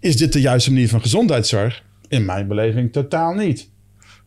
Is 0.00 0.16
dit 0.16 0.32
de 0.32 0.40
juiste 0.40 0.72
manier 0.72 0.88
van 0.88 1.00
gezondheidszorg? 1.00 1.84
In 2.08 2.24
mijn 2.24 2.48
beleving 2.48 2.92
totaal 2.92 3.34
niet. 3.34 3.70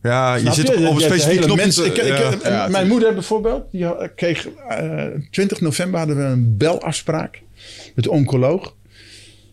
Ja, 0.02 0.34
je 0.34 0.52
zit 0.52 0.68
op, 0.68 0.74
op 0.74 0.80
een 0.80 0.82
Je 0.82 0.88
hebt 0.88 1.02
specifiek 1.02 1.32
hele 1.32 1.44
knopje 1.44 1.62
mensen- 1.62 1.82
te- 1.82 1.88
ik- 1.90 1.96
ik- 1.96 2.18
ja. 2.18 2.30
ik- 2.32 2.42
Ja, 2.44 2.68
mijn 2.68 2.88
moeder 2.88 3.14
bijvoorbeeld, 3.14 3.64
die 3.70 3.84
had- 3.84 4.10
kreeg 4.14 4.48
eh 4.68 5.06
20 5.30 5.60
november 5.60 5.98
hadden 5.98 6.16
we 6.16 6.22
een 6.22 6.56
belafspraak 6.56 7.42
met 7.94 8.04
de 8.04 8.10
oncoloog. 8.10 8.74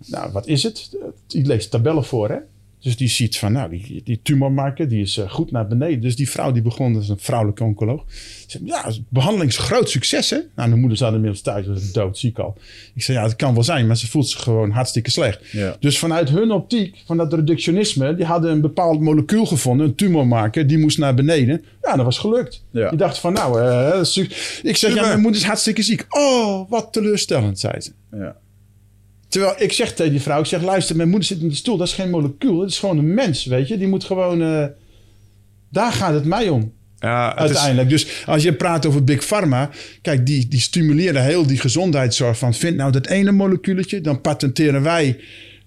Nou, 0.06 0.32
wat 0.32 0.48
is 0.48 0.64
het? 0.64 0.98
Die 1.28 1.46
leest 1.46 1.72
tabellen 1.72 2.06
voor, 2.06 2.30
hè? 2.30 2.38
Dus 2.80 2.98
die 2.98 3.08
ziet 3.08 3.38
van, 3.38 3.52
nou, 3.52 3.70
die, 3.70 4.02
die 4.04 4.20
tumormarker, 4.24 4.88
die 4.88 5.02
is 5.02 5.18
eh, 5.18 5.30
goed 5.32 5.52
naar 5.52 5.68
beneden. 5.68 6.02
Dus 6.02 6.16
die 6.16 6.30
vrouw 6.30 6.52
die 6.52 6.62
begon, 6.62 6.94
dat 6.94 7.02
is 7.02 7.10
een 7.10 7.20
vrouwelijke 7.20 7.64
oncoloog. 7.64 8.04
Ze 8.10 8.46
zei, 8.48 8.66
ja, 8.66 8.92
behandeling 9.10 9.50
is 9.50 9.58
groot 9.58 9.90
succes, 9.90 10.30
hè? 10.30 10.38
Nou, 10.56 10.70
mijn 10.70 10.80
moeder 10.80 10.98
zat 10.98 11.14
inmiddels 11.14 11.42
thuis, 11.42 11.68
was 11.68 11.92
doodziek 11.92 12.40
al. 12.40 12.58
Ik 12.96 13.04
zei, 13.04 13.18
ja, 13.18 13.24
dat 13.24 13.36
kan 13.36 13.54
wel 13.54 13.64
zijn, 13.64 13.88
maar 13.88 13.98
ze 13.98 14.08
voelt 14.08 14.30
zich 14.30 14.42
gewoon 14.42 14.72
hartstikke 14.72 15.12
slecht. 15.12 15.52
Ja. 15.52 15.76
Dus 15.80 16.00
vanuit 16.00 16.30
hun 16.30 16.52
optiek, 16.52 17.02
van 17.06 17.18
dat 17.18 17.34
reductionisme, 17.34 18.16
die 18.16 18.26
hadden 18.26 18.52
een 18.52 18.62
bepaald 18.62 19.00
molecuul 19.02 19.46
gevonden, 19.46 19.86
een 19.88 19.96
tumormarker, 19.96 20.68
die 20.68 20.78
moest 20.78 20.98
naar 20.98 21.14
beneden. 21.14 21.64
Ja, 21.82 21.96
dat 21.96 22.06
was 22.06 22.18
gelukt. 22.18 22.64
Ja. 22.72 22.90
Die 22.90 22.98
dacht 22.98 23.18
van, 23.20 23.34
nou, 23.34 24.06
su- 24.06 24.28
ik 24.64 24.78
zeg, 24.78 24.94
ja, 24.96 25.02
mijn 25.02 25.22
moeder 25.22 25.42
is 25.42 25.48
hartstikke 25.48 25.82
ziek. 25.82 26.06
Oh, 26.10 26.70
wat 26.70 26.94
teleurstellend, 26.94 27.60
zei 27.60 27.82
ze. 27.82 27.92
Ja. 28.12 28.36
Terwijl 29.28 29.54
ik 29.58 29.72
zeg 29.72 29.94
tegen 29.94 30.12
die 30.12 30.22
vrouw, 30.22 30.40
ik 30.40 30.46
zeg, 30.46 30.62
luister, 30.62 30.96
mijn 30.96 31.10
moeder 31.10 31.28
zit 31.28 31.42
in 31.42 31.48
die 31.48 31.58
stoel, 31.58 31.78
dat 31.78 31.88
is 31.88 31.94
geen 31.94 32.10
molecuul, 32.10 32.58
dat 32.58 32.70
is 32.70 32.80
gewoon 32.80 32.98
een 32.98 33.14
mens, 33.14 33.46
weet 33.46 33.68
je. 33.68 33.78
Die 33.78 33.88
moet 33.88 34.04
gewoon, 34.04 34.42
eh, 34.42 34.66
daar 35.70 35.92
gaat 35.92 36.14
het 36.14 36.26
mij 36.26 36.50
om. 36.50 36.74
Ja, 37.00 37.34
is, 37.34 37.40
Uiteindelijk. 37.40 37.90
Dus 37.90 38.26
als 38.26 38.44
je 38.44 38.54
praat 38.54 38.86
over 38.86 39.04
Big 39.04 39.26
Pharma, 39.26 39.70
kijk, 40.02 40.26
die, 40.26 40.48
die 40.48 40.60
stimuleren 40.60 41.24
heel 41.24 41.48
die 41.48 41.58
gezondheidszorg 41.58 42.38
van 42.38 42.54
vind 42.54 42.78
nou 42.78 42.92
dat 42.92 43.08
ene 43.08 43.32
moleculetje, 43.32 44.02
dan 44.02 44.22
patenteren 44.22 44.84
wij 44.84 45.20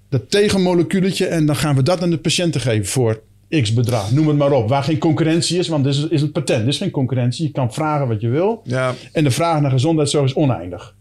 dat 0.09 0.31
tegenmoleculetje 0.31 1.27
en 1.27 1.47
dan 1.47 1.57
gaan 1.57 1.77
we 1.77 1.83
dat 1.83 2.03
aan 2.03 2.11
de 2.11 2.19
patiënten 2.19 2.61
geven 2.61 2.87
voor 2.87 3.23
x 3.63 3.73
bedrag. 3.73 4.11
Noem 4.13 4.29
het 4.29 4.37
maar 4.37 4.53
op. 4.53 4.69
Waar 4.69 4.83
geen 4.83 4.99
concurrentie 4.99 5.59
is, 5.59 5.69
want 5.69 5.85
dit 5.85 5.95
is, 5.95 6.09
is 6.09 6.23
een 6.23 6.33
patent, 6.33 6.63
er 6.63 6.69
is 6.69 6.79
geen 6.79 6.91
concurrentie. 6.91 7.47
Je 7.47 7.53
kan 7.53 7.73
vragen 7.73 8.09
wat 8.09 8.21
je 8.21 8.29
wil 8.29 8.61
ja, 8.65 8.95
en 9.13 9.25
de 9.25 9.31
vraag 9.31 9.61
naar 9.61 9.71
gezondheidszorg 9.71 10.25
is 10.25 10.35
oneindig. 10.35 10.95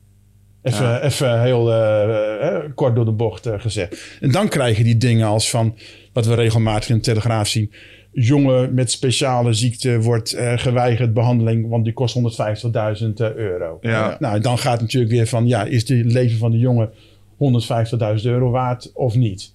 Even, 0.62 0.86
Ja. 0.86 1.01
even 1.01 1.41
heel 1.41 1.72
eh, 1.72 2.47
eh, 2.55 2.64
kort 2.76 2.95
door 2.95 3.05
de 3.05 3.12
bocht 3.12 3.45
eh, 3.45 3.60
gezegd. 3.60 4.18
En 4.22 4.32
dan 4.32 4.49
krijg 4.49 4.78
je 4.78 4.84
die 4.84 4.97
dingen 4.97 5.28
als 5.28 5.49
van, 5.49 5.78
wat 6.14 6.26
we 6.26 6.34
regelmatig 6.34 6.89
in 6.89 6.95
de 6.95 7.01
Telegraaf 7.01 7.47
zien. 7.47 7.72
Jongen 8.12 8.74
met 8.74 8.91
speciale 8.91 9.53
ziekte 9.53 9.99
wordt 9.99 10.34
eh, 10.34 10.57
geweigerd 10.57 11.14
behandeling, 11.14 11.70
want 11.70 11.84
die 11.84 11.93
kost 11.93 12.16
150.000 12.16 13.14
euro. 13.36 13.78
Ja. 13.82 14.16
Nou, 14.20 14.39
dan 14.39 14.57
gaat 14.57 14.72
het 14.72 14.82
natuurlijk 14.82 15.12
weer 15.12 15.28
van, 15.28 15.47
ja, 15.47 15.64
is 15.64 15.89
het 15.89 16.12
leven 16.12 16.38
van 16.38 16.51
de 16.51 16.57
jongen 16.57 16.89
150.000 18.20 18.24
euro 18.24 18.49
waard 18.49 18.91
of 18.93 19.16
niet? 19.16 19.53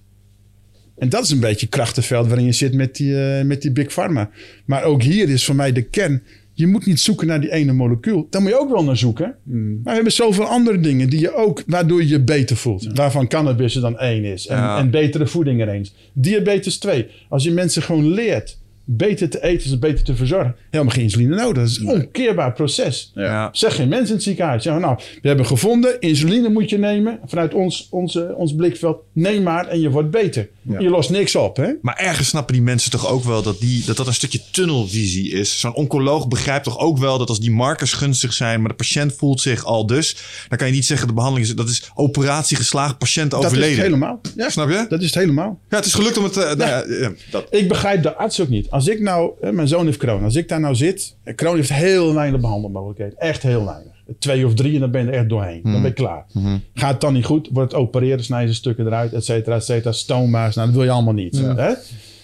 En 0.97 1.09
dat 1.09 1.23
is 1.23 1.29
een 1.29 1.39
beetje 1.39 1.65
het 1.65 1.75
krachtenveld 1.75 2.27
waarin 2.27 2.45
je 2.45 2.51
zit 2.51 2.73
met 2.73 2.95
die, 2.95 3.15
met 3.43 3.61
die 3.61 3.71
Big 3.71 3.91
Pharma. 3.91 4.29
Maar 4.65 4.83
ook 4.83 5.01
hier 5.03 5.29
is 5.29 5.45
voor 5.45 5.55
mij 5.55 5.71
de 5.71 5.81
kern. 5.81 6.23
Je 6.57 6.67
moet 6.67 6.85
niet 6.85 6.99
zoeken 6.99 7.27
naar 7.27 7.41
die 7.41 7.51
ene 7.51 7.73
molecuul. 7.73 8.27
Daar 8.29 8.41
moet 8.41 8.51
je 8.51 8.59
ook 8.59 8.69
wel 8.71 8.83
naar 8.83 8.97
zoeken. 8.97 9.35
Maar 9.43 9.79
we 9.83 9.91
hebben 9.91 10.11
zoveel 10.11 10.45
andere 10.45 10.79
dingen 10.79 11.09
die 11.09 11.19
je 11.19 11.33
ook, 11.33 11.63
waardoor 11.67 12.01
je 12.01 12.07
je 12.07 12.23
beter 12.23 12.55
voelt. 12.57 12.87
Waarvan 12.93 13.27
cannabis 13.27 13.75
er 13.75 13.81
dan 13.81 13.97
één 13.99 14.23
is. 14.23 14.47
En, 14.47 14.57
Ja. 14.57 14.77
en 14.77 14.89
betere 14.89 15.27
voeding 15.27 15.61
er 15.61 15.67
eens. 15.69 15.93
Diabetes 16.13 16.77
2. 16.77 17.07
Als 17.29 17.43
je 17.43 17.51
mensen 17.51 17.81
gewoon 17.81 18.07
leert 18.07 18.57
beter 18.85 19.29
te 19.29 19.43
eten, 19.43 19.69
ze 19.69 19.79
beter 19.79 20.03
te 20.03 20.15
verzorgen. 20.15 20.55
Helemaal 20.71 20.93
geen 20.93 21.03
insuline 21.03 21.35
nodig. 21.35 21.53
Dat 21.63 21.67
is 21.71 21.77
een 21.79 21.87
onkeerbaar 21.89 22.53
proces. 22.53 23.11
ja. 23.15 23.49
Zeg 23.51 23.75
geen 23.75 23.87
mensen 23.87 24.07
in 24.07 24.13
het 24.13 24.23
ziekenhuis. 24.23 24.63
Zeggen, 24.63 24.81
nou, 24.81 24.99
we 25.21 25.27
hebben 25.27 25.45
gevonden, 25.45 25.99
insuline 25.99 26.49
moet 26.49 26.69
je 26.69 26.77
nemen. 26.77 27.19
Vanuit 27.25 27.53
ons, 27.53 27.87
onze, 27.91 28.33
ons 28.37 28.55
blikveld. 28.55 28.97
Neem 29.13 29.43
maar 29.43 29.67
en 29.67 29.79
je 29.79 29.89
wordt 29.89 30.11
beter. 30.11 30.49
Ja. 30.61 30.79
Je 30.79 30.89
lost 30.89 31.09
niks 31.09 31.35
op, 31.35 31.57
hè? 31.57 31.71
Maar 31.81 31.95
ergens 31.97 32.27
snappen 32.27 32.53
die 32.53 32.63
mensen 32.63 32.91
toch 32.91 33.07
ook 33.09 33.23
wel 33.23 33.41
dat 33.41 33.59
die, 33.59 33.83
dat, 33.85 33.97
dat 33.97 34.07
een 34.07 34.13
stukje 34.13 34.41
tunnelvisie 34.51 35.31
is. 35.31 35.59
Zo'n 35.59 35.73
oncoloog 35.73 36.27
begrijpt 36.27 36.63
toch 36.63 36.79
ook 36.79 36.97
wel 36.97 37.17
dat 37.17 37.29
als 37.29 37.39
die 37.39 37.51
markers 37.51 37.93
gunstig 37.93 38.33
zijn, 38.33 38.59
maar 38.59 38.69
de 38.69 38.75
patiënt 38.75 39.13
voelt 39.13 39.41
zich 39.41 39.65
al 39.65 39.85
dus, 39.85 40.15
dan 40.49 40.57
kan 40.57 40.67
je 40.67 40.73
niet 40.73 40.85
zeggen 40.85 41.07
de 41.07 41.13
behandeling 41.13 41.47
is, 41.49 41.55
dat 41.55 41.69
is 41.69 41.91
operatie 41.95 42.57
geslaagd, 42.57 42.97
patiënt 42.97 43.31
Dat 43.31 43.39
is 43.39 43.45
overleden. 43.45 43.75
het 43.75 43.83
helemaal. 43.85 44.21
Ja, 44.35 44.49
Snap 44.49 44.69
je? 44.69 44.85
dat 44.89 44.99
is 44.99 45.05
het 45.05 45.15
helemaal. 45.15 45.59
Ja, 45.69 45.75
het 45.77 45.85
is 45.85 45.93
gelukt 45.93 46.17
om 46.17 46.23
het... 46.23 46.37
eh, 46.37 46.43
nou 46.43 46.57
ja, 46.69 46.83
ja, 46.99 47.11
dat. 47.31 47.47
Ik 47.49 47.67
begrijp 47.67 48.03
de 48.03 48.15
arts 48.15 48.39
ook 48.41 48.49
niet. 48.49 48.69
Als 48.75 48.87
ik 48.87 48.99
nou, 48.99 49.51
mijn 49.51 49.67
zoon 49.67 49.85
heeft 49.85 49.97
corona. 49.97 50.23
Als 50.25 50.35
ik 50.35 50.47
daar 50.47 50.59
nou 50.59 50.75
zit. 50.75 51.15
eh, 51.23 51.35
Corona 51.35 51.55
heeft 51.55 51.73
heel 51.73 52.13
weinig 52.13 52.41
behandelmogelijkheden. 52.41 53.19
Echt 53.19 53.43
heel 53.43 53.65
weinig. 53.65 53.93
Twee 54.19 54.45
of 54.45 54.53
drie 54.53 54.73
en 54.73 54.79
dan 54.79 54.91
ben 54.91 55.05
je 55.05 55.11
er 55.11 55.17
echt 55.17 55.29
doorheen. 55.29 55.61
Dan 55.63 55.71
ben 55.71 55.83
je 55.83 55.93
klaar. 55.93 56.25
Gaat 56.73 56.91
het 56.91 57.01
dan 57.01 57.13
niet 57.13 57.25
goed, 57.25 57.49
wordt 57.51 57.71
het 57.71 57.81
opereren, 57.81 58.23
snijden 58.23 58.49
ze 58.49 58.55
stukken 58.55 58.85
eruit, 58.85 59.13
et 59.13 59.25
cetera, 59.25 59.55
et 59.55 59.63
cetera. 59.63 59.91
Stoma's, 59.91 60.55
nou 60.55 60.67
dat 60.67 60.75
wil 60.75 60.85
je 60.85 60.91
allemaal 60.91 61.13
niet. 61.13 61.37
Hè? 61.37 61.73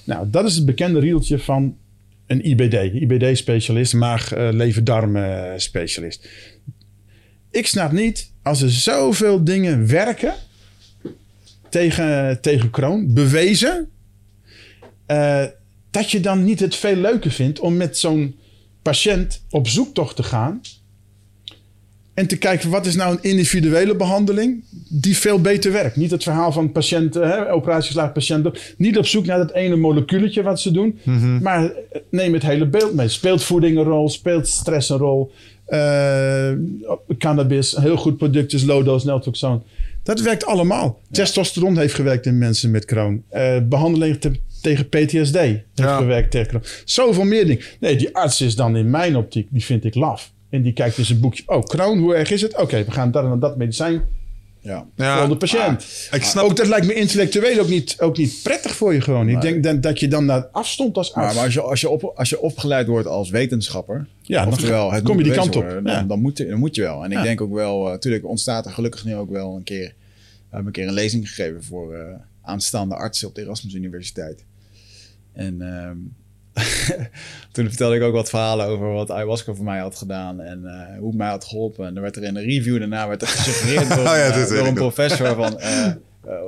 Nou, 0.03 0.29
dat 0.29 0.45
is 0.45 0.55
het 0.55 0.65
bekende 0.65 0.99
rieltje 0.99 1.39
van 1.39 1.75
een 2.27 2.45
IBD. 2.45 2.93
IBD-specialist, 2.93 3.93
maag, 3.93 4.37
uh, 4.37 4.49
lever-darm-specialist. 4.51 6.29
Ik 7.51 7.67
snap 7.67 7.91
niet, 7.91 8.31
als 8.43 8.61
er 8.61 8.71
zoveel 8.71 9.43
dingen 9.43 9.87
werken 9.87 10.33
tegen, 11.69 12.41
tegen 12.41 12.69
kroon, 12.69 13.13
bewezen, 13.13 13.89
uh, 15.07 15.43
dat 15.91 16.11
je 16.11 16.19
dan 16.19 16.43
niet 16.43 16.59
het 16.59 16.75
veel 16.75 16.95
leuker 16.95 17.31
vindt 17.31 17.59
om 17.59 17.77
met 17.77 17.97
zo'n 17.97 18.35
patiënt 18.81 19.43
op 19.49 19.67
zoektocht 19.67 20.15
te 20.15 20.23
gaan. 20.23 20.61
En 22.13 22.27
te 22.27 22.37
kijken 22.37 22.69
wat 22.69 22.85
is 22.85 22.95
nou 22.95 23.11
een 23.11 23.29
individuele 23.29 23.95
behandeling 23.95 24.63
die 24.89 25.17
veel 25.17 25.41
beter 25.41 25.71
werkt. 25.71 25.95
Niet 25.95 26.11
het 26.11 26.23
verhaal 26.23 26.51
van 26.51 26.71
patiënten, 26.71 27.29
hè, 27.29 27.53
operatieslaag 27.53 28.11
patiënten. 28.11 28.53
Niet 28.77 28.97
op 28.97 29.05
zoek 29.05 29.25
naar 29.25 29.37
dat 29.37 29.51
ene 29.51 29.75
moleculetje 29.75 30.43
wat 30.43 30.59
ze 30.59 30.71
doen. 30.71 30.99
Mhm. 31.03 31.41
Maar 31.41 31.71
neem 32.09 32.33
het 32.33 32.43
hele 32.43 32.65
beeld 32.65 32.93
mee. 32.93 33.07
Speelt 33.07 33.43
voeding 33.43 33.77
een 33.77 33.83
rol? 33.83 34.09
Speelt 34.09 34.47
stress 34.47 34.89
een 34.89 34.97
rol? 34.97 35.31
Uh, 35.69 36.51
cannabis, 37.17 37.75
een 37.75 37.81
heel 37.81 37.97
goed 37.97 38.17
product 38.17 38.53
is 38.53 38.63
low-dose 38.63 39.05
naltrexone. 39.05 39.61
Dat 40.03 40.21
werkt 40.21 40.45
allemaal. 40.45 40.99
Testosteron 41.11 41.77
heeft 41.77 41.93
gewerkt 41.93 42.25
in 42.25 42.37
mensen 42.37 42.71
met 42.71 42.85
Crohn. 42.85 43.23
Uh, 43.33 43.57
behandeling 43.63 44.19
te, 44.19 44.31
tegen 44.61 44.89
PTSD 44.89 45.35
heeft 45.35 45.61
Ja. 45.73 45.97
gewerkt 45.97 46.31
tegen. 46.31 46.61
Zoveel 46.85 47.23
meer 47.23 47.45
dingen. 47.45 47.63
Nee, 47.79 47.95
die 47.95 48.15
arts 48.15 48.41
is 48.41 48.55
dan 48.55 48.75
in 48.75 48.89
mijn 48.89 49.15
optiek, 49.15 49.47
die 49.51 49.63
vind 49.65 49.83
ik 49.85 49.95
laf. 49.95 50.31
En 50.49 50.61
die 50.61 50.73
kijkt 50.73 50.97
in 50.97 51.05
zijn 51.05 51.19
boekje. 51.19 51.43
Oh, 51.45 51.63
Crohn, 51.63 51.99
hoe 51.99 52.15
erg 52.15 52.31
is 52.31 52.41
het? 52.41 52.57
Oké, 52.57 52.83
we 52.83 52.91
gaan 52.91 53.11
dat 53.11 53.23
en 53.25 53.39
dat 53.39 53.57
medicijn 53.57 54.01
Ja. 54.63 54.85
Ja, 54.95 55.19
voor 55.19 55.29
de 55.29 55.37
patiënt. 55.37 56.09
ik 56.11 56.23
snap 56.23 56.43
ook 56.43 56.55
dat 56.55 56.67
lijkt 56.67 56.85
me 56.87 56.93
intellectueel 56.93 57.59
ook 57.59 57.67
niet, 57.67 57.95
ook 57.99 58.17
niet 58.17 58.39
prettig 58.43 58.75
voor 58.75 58.93
je 58.93 59.01
gewoon. 59.01 59.29
Ik 59.29 59.41
denk 59.41 59.63
dat, 59.63 59.83
dat 59.83 59.99
je 59.99 60.07
dan 60.07 60.27
daar 60.27 60.47
afstond 60.51 60.97
als 60.97 61.13
arts. 61.13 61.25
Maar, 61.25 61.35
maar 61.35 61.43
als, 61.43 61.53
je, 61.53 61.61
als, 61.61 61.81
je 61.81 61.89
op, 61.89 62.03
als 62.15 62.29
je 62.29 62.41
opgeleid 62.41 62.87
wordt 62.87 63.07
als 63.07 63.29
wetenschapper, 63.29 64.07
Ja, 64.21 64.43
dan 64.43 64.53
oftewel 64.53 64.91
het 64.91 65.03
kom 65.03 65.09
je 65.11 65.15
moet 65.15 65.23
die 65.23 65.33
kant 65.33 65.55
op. 65.55 65.63
worden, 65.63 65.83
dan, 65.83 65.93
Ja. 65.93 66.03
dan, 66.03 66.19
moet, 66.21 66.37
je- 66.37 66.45
dan 66.47 66.59
moet 66.59 66.75
je 66.75 66.81
wel. 66.81 67.03
En 67.03 67.11
Ja. 67.11 67.17
ik 67.17 67.23
denk 67.23 67.41
ook 67.41 67.53
wel, 67.53 67.83
natuurlijk 67.83 68.25
ontstaat 68.25 68.65
er 68.65 68.71
gelukkig 68.71 69.05
nu 69.05 69.15
ook 69.15 69.29
wel 69.29 69.55
een 69.55 69.63
keer, 69.63 69.87
we 69.87 69.93
hebben 70.49 70.65
een 70.67 70.71
keer 70.73 70.87
een 70.87 70.93
lezing 70.93 71.27
gegeven 71.29 71.63
voor 71.63 71.93
eh, 71.93 72.01
aanstaande 72.41 72.95
artsen 72.95 73.27
op 73.27 73.35
de 73.35 73.41
Erasmus 73.41 73.73
Universiteit. 73.73 74.43
En 75.33 75.61
ehm, 75.61 75.97
toen 77.51 77.67
vertelde 77.67 77.95
ik 77.95 78.01
ook 78.01 78.13
wat 78.13 78.29
verhalen 78.29 78.65
over 78.65 78.91
wat 78.93 79.11
ayahuasca 79.11 79.53
voor 79.53 79.65
mij 79.65 79.79
had 79.79 79.95
gedaan 79.95 80.39
en 80.41 80.65
eh, 80.65 80.97
hoe 80.99 81.07
het 81.07 81.17
mij 81.17 81.29
had 81.29 81.45
geholpen. 81.45 81.87
En 81.87 81.95
er 81.95 82.01
werd 82.01 82.15
er 82.15 82.23
in 82.23 82.35
een 82.35 82.43
review 82.43 82.79
daarna 82.79 83.07
werd 83.07 83.21
er 83.21 83.27
gesuggereerd 83.27 83.89
door, 83.95 83.97
Oh 83.99 84.03
ja, 84.05 84.29
eh, 84.31 84.47
door 84.49 84.67
een 84.67 84.73
professor 84.73 85.35
van... 85.35 85.59
eh, 85.61 85.87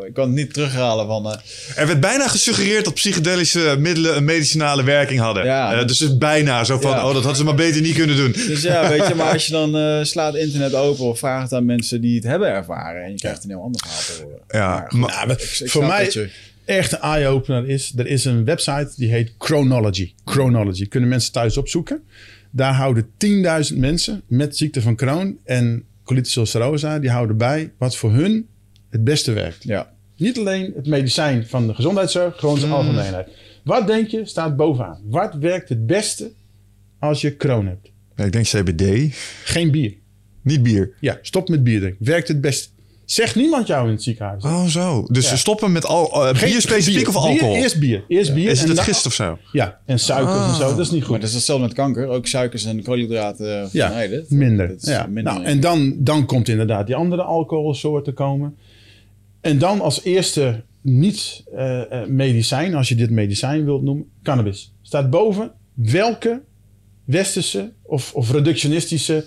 ik 0.08 0.14
kan 0.14 0.26
het 0.28 0.36
niet 0.36 0.54
terughalen 0.54 1.08
van... 1.08 1.28
Er 1.76 1.88
werd 1.88 2.00
bijna 2.00 2.28
gesuggereerd 2.28 2.86
dat 2.86 2.94
psychedelische 2.94 3.76
middelen 3.80 4.16
een 4.18 4.24
medicinale 4.24 4.84
werking 4.84 5.20
hadden. 5.20 5.46
Ja. 5.46 5.84
Dus 5.84 6.00
het 6.00 6.10
is 6.10 6.18
bijna 6.18 6.64
zo 6.64 6.80
van, 6.80 6.92
Ja. 6.92 6.98
oh, 6.98 7.06
dat 7.06 7.14
hadden 7.16 7.36
ze 7.36 7.44
maar 7.44 7.56
beter 7.56 7.82
niet 7.82 7.96
kunnen 7.96 8.16
doen. 8.16 8.32
Dus 8.32 8.62
ja, 8.62 8.90
weet 8.90 9.08
je, 9.08 9.16
maar 9.16 9.32
als 9.34 9.46
je 9.48 9.52
dan 9.52 10.06
slaat 10.06 10.36
internet 10.36 10.74
open 10.76 11.06
of 11.06 11.20
vraagt 11.20 11.54
aan 11.54 11.66
mensen 11.66 12.02
die 12.02 12.16
het 12.16 12.24
hebben 12.24 12.48
ervaren 12.50 13.04
en 13.04 13.12
je 13.12 13.18
krijgt 13.18 13.44
een 13.44 13.50
heel 13.50 13.62
ander 13.62 13.82
verhaal 13.82 14.00
te 14.02 14.22
horen. 14.24 14.40
Ja, 14.48 14.68
Maar 14.70 14.86
goed, 14.92 15.00
maar- 15.00 15.10
Ja, 15.12 15.26
maar 15.26 15.36
ik- 15.42 15.60
ik 15.60 15.70
voor 15.72 15.86
mij 15.86 16.30
echt 16.66 16.92
een 16.92 17.00
eye-opener 17.00 17.70
is... 17.70 17.94
er 17.98 18.08
is 18.08 18.26
een 18.26 18.46
website 18.46 18.92
die 18.96 19.10
heet 19.10 19.34
Chronology. 19.38 20.14
Chronology. 20.26 20.88
Kunnen 20.88 21.10
mensen 21.10 21.32
thuis 21.32 21.58
opzoeken. 21.58 22.04
Daar 22.52 22.74
houden 22.74 23.10
10.000 23.72 23.78
mensen 23.78 24.22
met 24.28 24.58
ziekte 24.58 24.82
van 24.82 24.96
Crohn 24.96 25.40
en 25.44 25.84
colitis 26.04 26.36
ulcerosa... 26.36 27.00
die 27.00 27.10
houden 27.10 27.38
bij 27.38 27.72
wat 27.78 27.96
voor 27.96 28.12
hun 28.12 28.48
het 28.90 29.04
beste 29.04 29.32
werkt. 29.32 29.64
ja. 29.64 29.92
Niet 30.18 30.38
alleen 30.38 30.74
het 30.76 30.88
medicijn 30.88 31.48
van 31.48 31.68
de 31.68 31.74
gezondheidszorg, 31.74 32.40
gewoon 32.40 32.58
zijn 32.60 32.72
algemeenheid. 32.72 33.28
Wat 33.64 33.88
denk 33.88 34.08
je 34.08 34.26
staat 34.26 34.56
bovenaan? 34.56 35.02
Wat 35.04 35.34
werkt 35.36 35.70
het 35.70 35.86
beste 35.86 36.32
als 37.00 37.22
je 37.22 37.38
Crohn 37.38 37.66
hebt? 37.68 37.92
Ik 38.16 38.32
denk 38.32 38.46
CBD, 38.46 39.16
Geen 39.44 39.72
bier. 39.72 39.94
niet 40.42 40.64
bier. 40.64 40.94
Ja, 41.00 41.18
stop 41.22 41.50
met 41.50 41.64
bier 41.64 41.80
drinken. 41.80 42.06
Werkt 42.06 42.28
het 42.28 42.42
best. 42.42 42.73
Zegt 43.06 43.36
niemand 43.36 43.68
jou 43.68 43.86
in 43.88 43.94
het 43.94 44.04
ziekenhuis. 44.04 44.44
Oh, 44.44 44.66
zo. 44.66 45.06
Dus 45.12 45.30
Ja. 45.30 45.36
stoppen 45.36 45.72
met 45.72 45.86
al, 45.86 46.28
eh, 46.28 46.36
Geen- 46.36 46.50
bier 46.50 46.62
specifiek 46.62 46.98
bier. 46.98 47.08
of 47.08 47.16
alcohol? 47.16 47.54
Bier, 47.54 47.62
eerst 47.62 47.80
bier. 47.80 48.04
Eerst 48.08 48.34
bier. 48.34 48.50
is 48.50 48.60
het 48.60 48.70
en 48.70 48.76
het 48.76 48.84
gist 48.84 49.06
of 49.06 49.14
zo? 49.14 49.38
Ja, 49.52 49.80
en 49.86 50.00
suikers 50.00 50.48
en 50.48 50.54
zo. 50.56 50.68
Dat 50.70 50.80
is 50.80 50.90
niet 50.92 51.00
Maar 51.00 51.10
goed. 51.10 51.20
dat 51.20 51.30
is 51.30 51.36
hetzelfde 51.36 51.66
met 51.66 51.74
kanker. 51.76 52.08
Ook 52.08 52.28
suikers 52.28 52.66
en 52.66 52.84
koolhydraten 52.84 53.70
Ja, 53.72 53.86
vermijden. 53.88 54.26
Minder. 54.30 54.68
dat 54.68 54.86
ja. 54.86 55.06
minder. 55.06 55.34
Nou, 55.34 55.46
en 55.46 55.60
dan, 55.60 55.96
dan 56.00 56.26
komt 56.26 56.48
inderdaad 56.50 56.86
die 56.88 56.96
andere 56.96 57.22
alcoholsoorten 57.24 58.14
komen. 58.14 58.56
En 59.42 59.58
dan 59.58 59.82
als 59.82 60.04
eerste 60.04 60.64
niet 60.82 61.44
eh, 61.56 62.02
eh, 62.02 62.08
medicijn, 62.08 62.76
als 62.76 62.90
je 62.90 62.96
dit 62.96 63.10
medicijn 63.10 63.66
wilt 63.66 63.82
noemen, 63.84 64.06
cannabis. 64.24 64.74
Staat 64.82 65.10
boven 65.10 65.52
welke 65.74 66.42
westerse 67.06 67.72
of, 67.82 68.14
of 68.14 68.32
reductionistische 68.32 69.26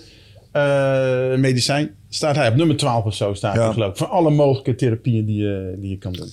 eh, 0.53 1.35
medicijn 1.37 1.91
staat 2.17 2.37
hij 2.37 2.49
op 2.49 2.55
nummer 2.55 2.77
12 2.77 3.05
of 3.05 3.15
zo 3.15 3.35
staat 3.35 3.55
Ja. 3.55 3.65
hij 3.65 3.73
geloof 3.73 3.91
ik. 3.91 3.97
Van 3.97 4.11
alle 4.11 4.31
mogelijke 4.31 4.75
therapieën 4.75 5.25
die 5.25 5.43
je, 5.43 5.75
die 5.79 5.91
je 5.91 5.99
kan 5.99 6.13
doen. 6.13 6.29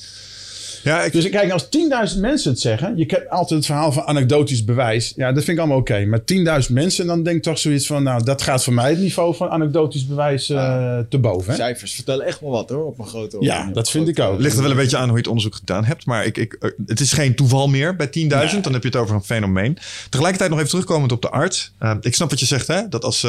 Ja, 0.84 1.04
ik, 1.04 1.12
Dus 1.12 1.30
kijk, 1.30 1.52
als 1.52 1.66
10.000 2.14 2.20
mensen 2.20 2.52
het 2.52 2.60
zeggen, 2.60 2.98
je 2.98 3.06
kent 3.06 3.30
altijd 3.30 3.50
het 3.50 3.66
verhaal 3.66 3.92
van 3.92 4.04
anekdotisch 4.04 4.64
bewijs. 4.66 5.14
Ja, 5.16 5.32
dat 5.32 5.44
vind 5.44 5.58
ik 5.58 5.64
allemaal 5.64 5.78
oké. 5.78 6.06
Maar 6.06 6.20
10.000 6.66 6.72
mensen, 6.74 7.06
dan 7.08 7.24
denk 7.24 7.38
ik 7.38 7.44
toch 7.44 7.58
zoiets 7.60 7.88
van, 7.88 8.04
nou, 8.04 8.24
dat 8.24 8.42
gaat 8.42 8.64
voor 8.64 8.74
mij 8.74 8.90
het 8.90 9.00
niveau 9.00 9.36
van 9.36 9.50
anekdotisch 9.50 10.06
bewijs 10.08 10.50
eh, 10.50 10.98
te 11.10 11.18
boven. 11.20 11.50
Hè? 11.52 11.56
Cijfers 11.58 11.94
vertellen 11.94 12.26
echt 12.26 12.40
wel 12.40 12.50
wat 12.50 12.70
hoor, 12.70 12.86
op 12.86 13.00
een 13.00 13.08
grote 13.08 13.38
Ja, 13.40 13.66
een 13.66 13.74
dat 13.74 13.90
vind 13.90 14.08
ik 14.08 14.20
ook. 14.20 14.40
ligt 14.40 14.56
er 14.56 14.62
wel 14.62 14.72
een 14.72 14.78
beetje 14.78 14.98
aan 14.98 15.04
hoe 15.04 15.12
je 15.12 15.18
het 15.18 15.28
onderzoek 15.28 15.56
gedaan 15.56 15.86
hebt. 15.86 16.06
Maar 16.06 16.26
ik, 16.26 16.38
ik, 16.38 16.54
eh, 16.54 16.70
het 16.86 17.00
is 17.00 17.14
geen 17.14 17.36
toeval 17.36 17.68
meer 17.68 17.96
bij 17.96 18.08
10.000. 18.08 18.64
Dan 18.64 18.74
heb 18.74 18.82
je 18.82 18.88
het 18.90 18.98
over 18.98 19.16
een 19.16 19.24
fenomeen. 19.24 19.78
Tegelijkertijd 20.10 20.50
nog 20.50 20.60
even 20.60 20.72
terugkomend 20.72 21.12
op 21.12 21.22
de 21.22 21.30
arts. 21.30 21.74
Eh, 21.80 21.92
ik 22.02 22.16
snap 22.16 22.30
wat 22.30 22.40
je 22.40 22.46
zegt, 22.46 22.68
hè? 22.68 22.88
Dat 22.90 23.04
als, 23.04 23.26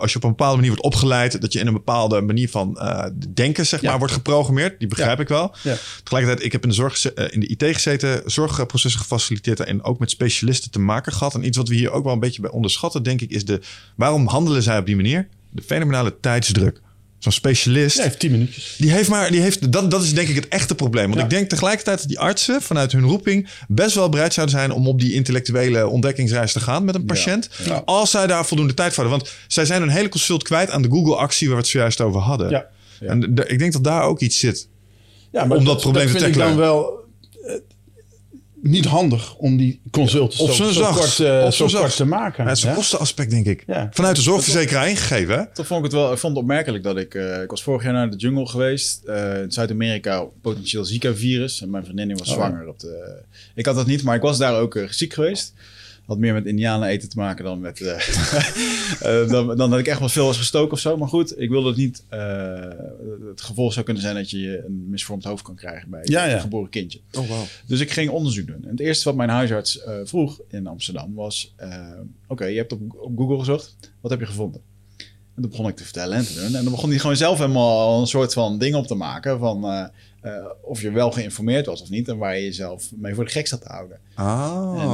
als 0.00 0.10
je 0.12 0.16
op 0.16 0.22
een 0.24 0.30
bepaalde 0.30 0.54
manier 0.56 0.70
wordt 0.70 0.84
opgeleid... 0.84 1.40
dat 1.40 1.52
je 1.52 1.58
in 1.58 1.66
een 1.66 1.72
bepaalde 1.72 2.20
manier 2.20 2.48
van 2.50 2.78
eh, 2.78 3.04
denken, 3.34 3.66
zeg 3.66 3.80
Ja. 3.80 3.88
maar, 3.90 3.98
wordt 3.98 4.12
geprogrammeerd. 4.14 4.78
Die 4.78 4.88
begrijp 4.88 5.16
Ja. 5.16 5.22
ik 5.22 5.28
wel. 5.28 5.54
Ja. 5.62 5.74
Tegelijkertijd, 6.02 6.44
ik 6.46 6.52
heb 6.52 6.62
in 6.62 6.68
de, 6.68 6.74
zorg, 6.74 6.89
eh, 6.92 7.24
in 7.30 7.40
de 7.40 7.46
IT 7.46 7.64
gezeten... 7.64 8.22
zorgprocessen 8.24 9.00
gefaciliteerd... 9.00 9.60
en 9.60 9.82
ook 9.82 9.98
met 9.98 10.10
specialisten 10.10 10.70
te 10.70 10.78
maken 10.78 11.12
gehad. 11.12 11.34
En 11.34 11.46
iets 11.46 11.56
wat 11.56 11.68
we 11.68 11.74
hier 11.74 11.90
ook 11.90 12.04
wel 12.04 12.12
een 12.12 12.20
beetje 12.20 12.40
bij 12.40 12.50
onderschatten, 12.50 13.02
denk 13.02 13.20
ik... 13.20 13.30
is 13.30 13.44
de 13.44 13.60
waarom 13.96 14.26
handelen 14.26 14.62
zij 14.62 14.78
op 14.78 14.86
die 14.86 14.96
manier? 14.96 15.28
De 15.50 15.62
fenomenale 15.62 16.20
tijdsdruk. 16.20 16.80
Zo'n 17.18 17.32
specialist... 17.32 17.98
Even 17.98 18.18
10 18.18 18.30
minuutjes. 18.30 18.74
Die 18.78 18.90
heeft 18.90 19.08
maar, 19.08 19.30
die 19.30 19.40
heeft, 19.40 19.72
dat, 19.72 19.90
dat 19.90 20.02
is 20.02 20.14
denk 20.14 20.28
ik 20.28 20.34
het 20.34 20.48
echte 20.48 20.74
probleem. 20.74 21.04
Want 21.04 21.16
Ja. 21.18 21.24
ik 21.24 21.30
denk 21.30 21.48
tegelijkertijd 21.48 21.98
dat 21.98 22.08
die 22.08 22.18
artsen 22.18 22.62
vanuit 22.62 22.92
hun 22.92 23.02
roeping 23.04 23.48
best 23.68 23.94
wel 23.94 24.08
bereid 24.08 24.34
zouden 24.34 24.56
zijn 24.56 24.72
om 24.72 24.88
op 24.88 25.00
die 25.00 25.12
intellectuele 25.12 25.88
ontdekkingsreis 25.88 26.52
te 26.52 26.60
gaan 26.60 26.84
met 26.84 26.94
een 26.94 27.04
patiënt. 27.04 27.48
Ja. 27.64 27.82
Als 27.84 28.10
zij 28.10 28.26
daar 28.26 28.46
voldoende 28.46 28.74
tijd 28.74 28.94
voor 28.94 29.04
hadden. 29.04 29.22
Want 29.22 29.36
zij 29.46 29.64
zijn 29.64 29.82
een 29.82 29.88
hele 29.88 30.08
consult 30.08 30.42
kwijt 30.42 30.70
aan 30.70 30.82
de 30.82 30.88
Google-actie 30.88 31.46
waar 31.46 31.56
we 31.56 31.62
het 31.62 31.70
zojuist 31.70 32.00
over 32.00 32.20
hadden. 32.20 32.50
Ja. 32.50 32.66
En 33.00 33.36
ik 33.46 33.58
denk 33.58 33.72
dat 33.72 33.84
daar 33.84 34.02
ook 34.02 34.20
iets 34.20 34.38
zit. 34.38 34.68
Ja, 35.32 35.42
Om 35.48 35.64
dat 35.64 35.80
probleem 35.80 36.06
te 36.06 36.12
vind 36.12 36.24
ik 36.26 36.34
dan 36.34 36.42
tackelen. 36.42 36.56
wel 36.66 37.04
eh, 37.46 37.54
niet 38.62 38.84
handig 38.84 39.34
om 39.36 39.56
die 39.56 39.80
consulten 39.90 40.40
Op 40.40 40.50
zo, 40.50 40.54
zo'n 40.54 40.72
zo 40.72 40.80
zacht. 40.82 40.98
kort, 40.98 41.18
eh, 41.20 41.44
Op 41.44 41.52
zo 41.52 41.68
zo'n 41.68 41.68
kort 41.68 41.82
zacht. 41.82 41.96
te 41.96 42.04
maken. 42.04 42.42
Ja, 42.44 42.48
het 42.48 42.58
is 42.58 42.64
een 42.64 42.74
kostenaspect, 42.74 43.30
denk 43.30 43.46
ik. 43.46 43.64
Ja. 43.66 43.88
Vanuit 43.92 44.16
de 44.16 44.22
zorgverzekeraar 44.22 44.88
ingegeven, 44.88 45.38
hè? 45.38 45.46
Toch 45.52 45.66
vond 45.66 45.78
ik 45.84 45.90
het 45.90 46.00
wel, 46.00 46.12
ik 46.12 46.18
vond 46.18 46.32
het 46.34 46.42
opmerkelijk 46.42 46.84
dat 46.84 46.96
ik, 46.96 47.14
eh, 47.14 47.42
ik 47.42 47.50
was 47.50 47.62
vorig 47.62 47.82
jaar 47.82 47.92
naar 47.92 48.10
de 48.10 48.16
jungle 48.16 48.46
geweest. 48.46 49.04
eh, 49.04 49.42
in 49.42 49.52
Zuid-Amerika, 49.52 50.24
potentieel 50.42 50.84
Zika-virus. 50.84 51.60
En 51.62 51.70
mijn 51.70 51.84
vriendin 51.84 52.16
was 52.16 52.28
Oh. 52.28 52.34
zwanger. 52.34 52.68
Op 52.68 52.78
de, 52.80 53.22
ik 53.54 53.66
had 53.66 53.74
dat 53.74 53.86
niet, 53.86 54.02
maar 54.02 54.16
ik 54.16 54.22
was 54.22 54.38
daar 54.38 54.54
ook 54.60 54.78
ziek 54.88 55.12
geweest. 55.12 55.52
Had 56.10 56.18
meer 56.18 56.32
met 56.32 56.46
indianen 56.46 56.88
eten 56.88 57.08
te 57.08 57.18
maken 57.18 57.44
dan 57.44 57.60
met... 57.60 57.80
eh, 57.80 57.94
eh, 59.22 59.28
dan, 59.28 59.56
dan 59.56 59.70
dat 59.70 59.78
ik 59.78 59.86
echt 59.86 59.98
wel 59.98 60.08
veel 60.08 60.26
was 60.26 60.38
gestoken 60.38 60.72
of 60.72 60.78
zo. 60.78 60.96
Maar 60.96 61.08
goed, 61.08 61.40
ik 61.40 61.48
wilde 61.48 61.68
het 61.68 61.76
niet... 61.76 62.04
eh, 62.08 62.68
het 63.28 63.40
gevolg 63.40 63.72
zou 63.72 63.84
kunnen 63.84 64.02
zijn 64.02 64.14
dat 64.14 64.30
je 64.30 64.64
een 64.66 64.86
misvormd 64.88 65.24
hoofd 65.24 65.42
kan 65.42 65.54
krijgen 65.54 65.90
bij 65.90 66.00
Ja, 66.04 66.24
een 66.24 66.30
ja. 66.30 66.38
geboren 66.38 66.70
kindje. 66.70 67.00
Oh, 67.12 67.28
wow. 67.28 67.42
Dus 67.66 67.80
ik 67.80 67.90
ging 67.90 68.10
onderzoek 68.10 68.46
doen. 68.46 68.62
En 68.62 68.70
het 68.70 68.80
eerste 68.80 69.04
wat 69.04 69.14
mijn 69.14 69.28
huisarts 69.28 69.80
vroeg 70.04 70.40
in 70.48 70.66
Amsterdam 70.66 71.14
was... 71.14 71.54
Oké, 72.26 72.44
je 72.44 72.56
hebt 72.56 72.72
op, 72.72 72.80
op 72.96 73.16
Google 73.16 73.38
gezocht. 73.38 73.76
Wat 74.00 74.10
heb 74.10 74.20
je 74.20 74.26
gevonden? 74.26 74.60
En 75.34 75.42
toen 75.42 75.50
begon 75.50 75.68
ik 75.68 75.76
te 75.76 75.84
vertellen 75.84 76.16
en 76.16 76.24
te 76.24 76.34
doen. 76.34 76.44
En 76.54 76.62
dan 76.64 76.72
begon 76.72 76.90
hij 76.90 76.98
gewoon 76.98 77.16
zelf 77.16 77.38
helemaal 77.38 78.00
een 78.00 78.06
soort 78.06 78.32
van 78.32 78.58
ding 78.58 78.74
op 78.74 78.86
te 78.86 78.94
maken... 78.94 79.38
van 79.38 79.90
eh, 80.20 80.32
of 80.62 80.80
je 80.80 80.90
wel 80.90 81.10
geïnformeerd 81.10 81.66
was 81.66 81.82
of 81.82 81.88
niet... 81.88 82.08
en 82.08 82.16
waar 82.18 82.36
je 82.36 82.44
jezelf 82.44 82.84
mee 82.96 83.14
voor 83.14 83.24
de 83.24 83.30
gek 83.30 83.46
zat 83.46 83.60
te 83.60 83.68
houden. 83.68 83.98
Ah. 84.14 84.74
En 84.82 84.88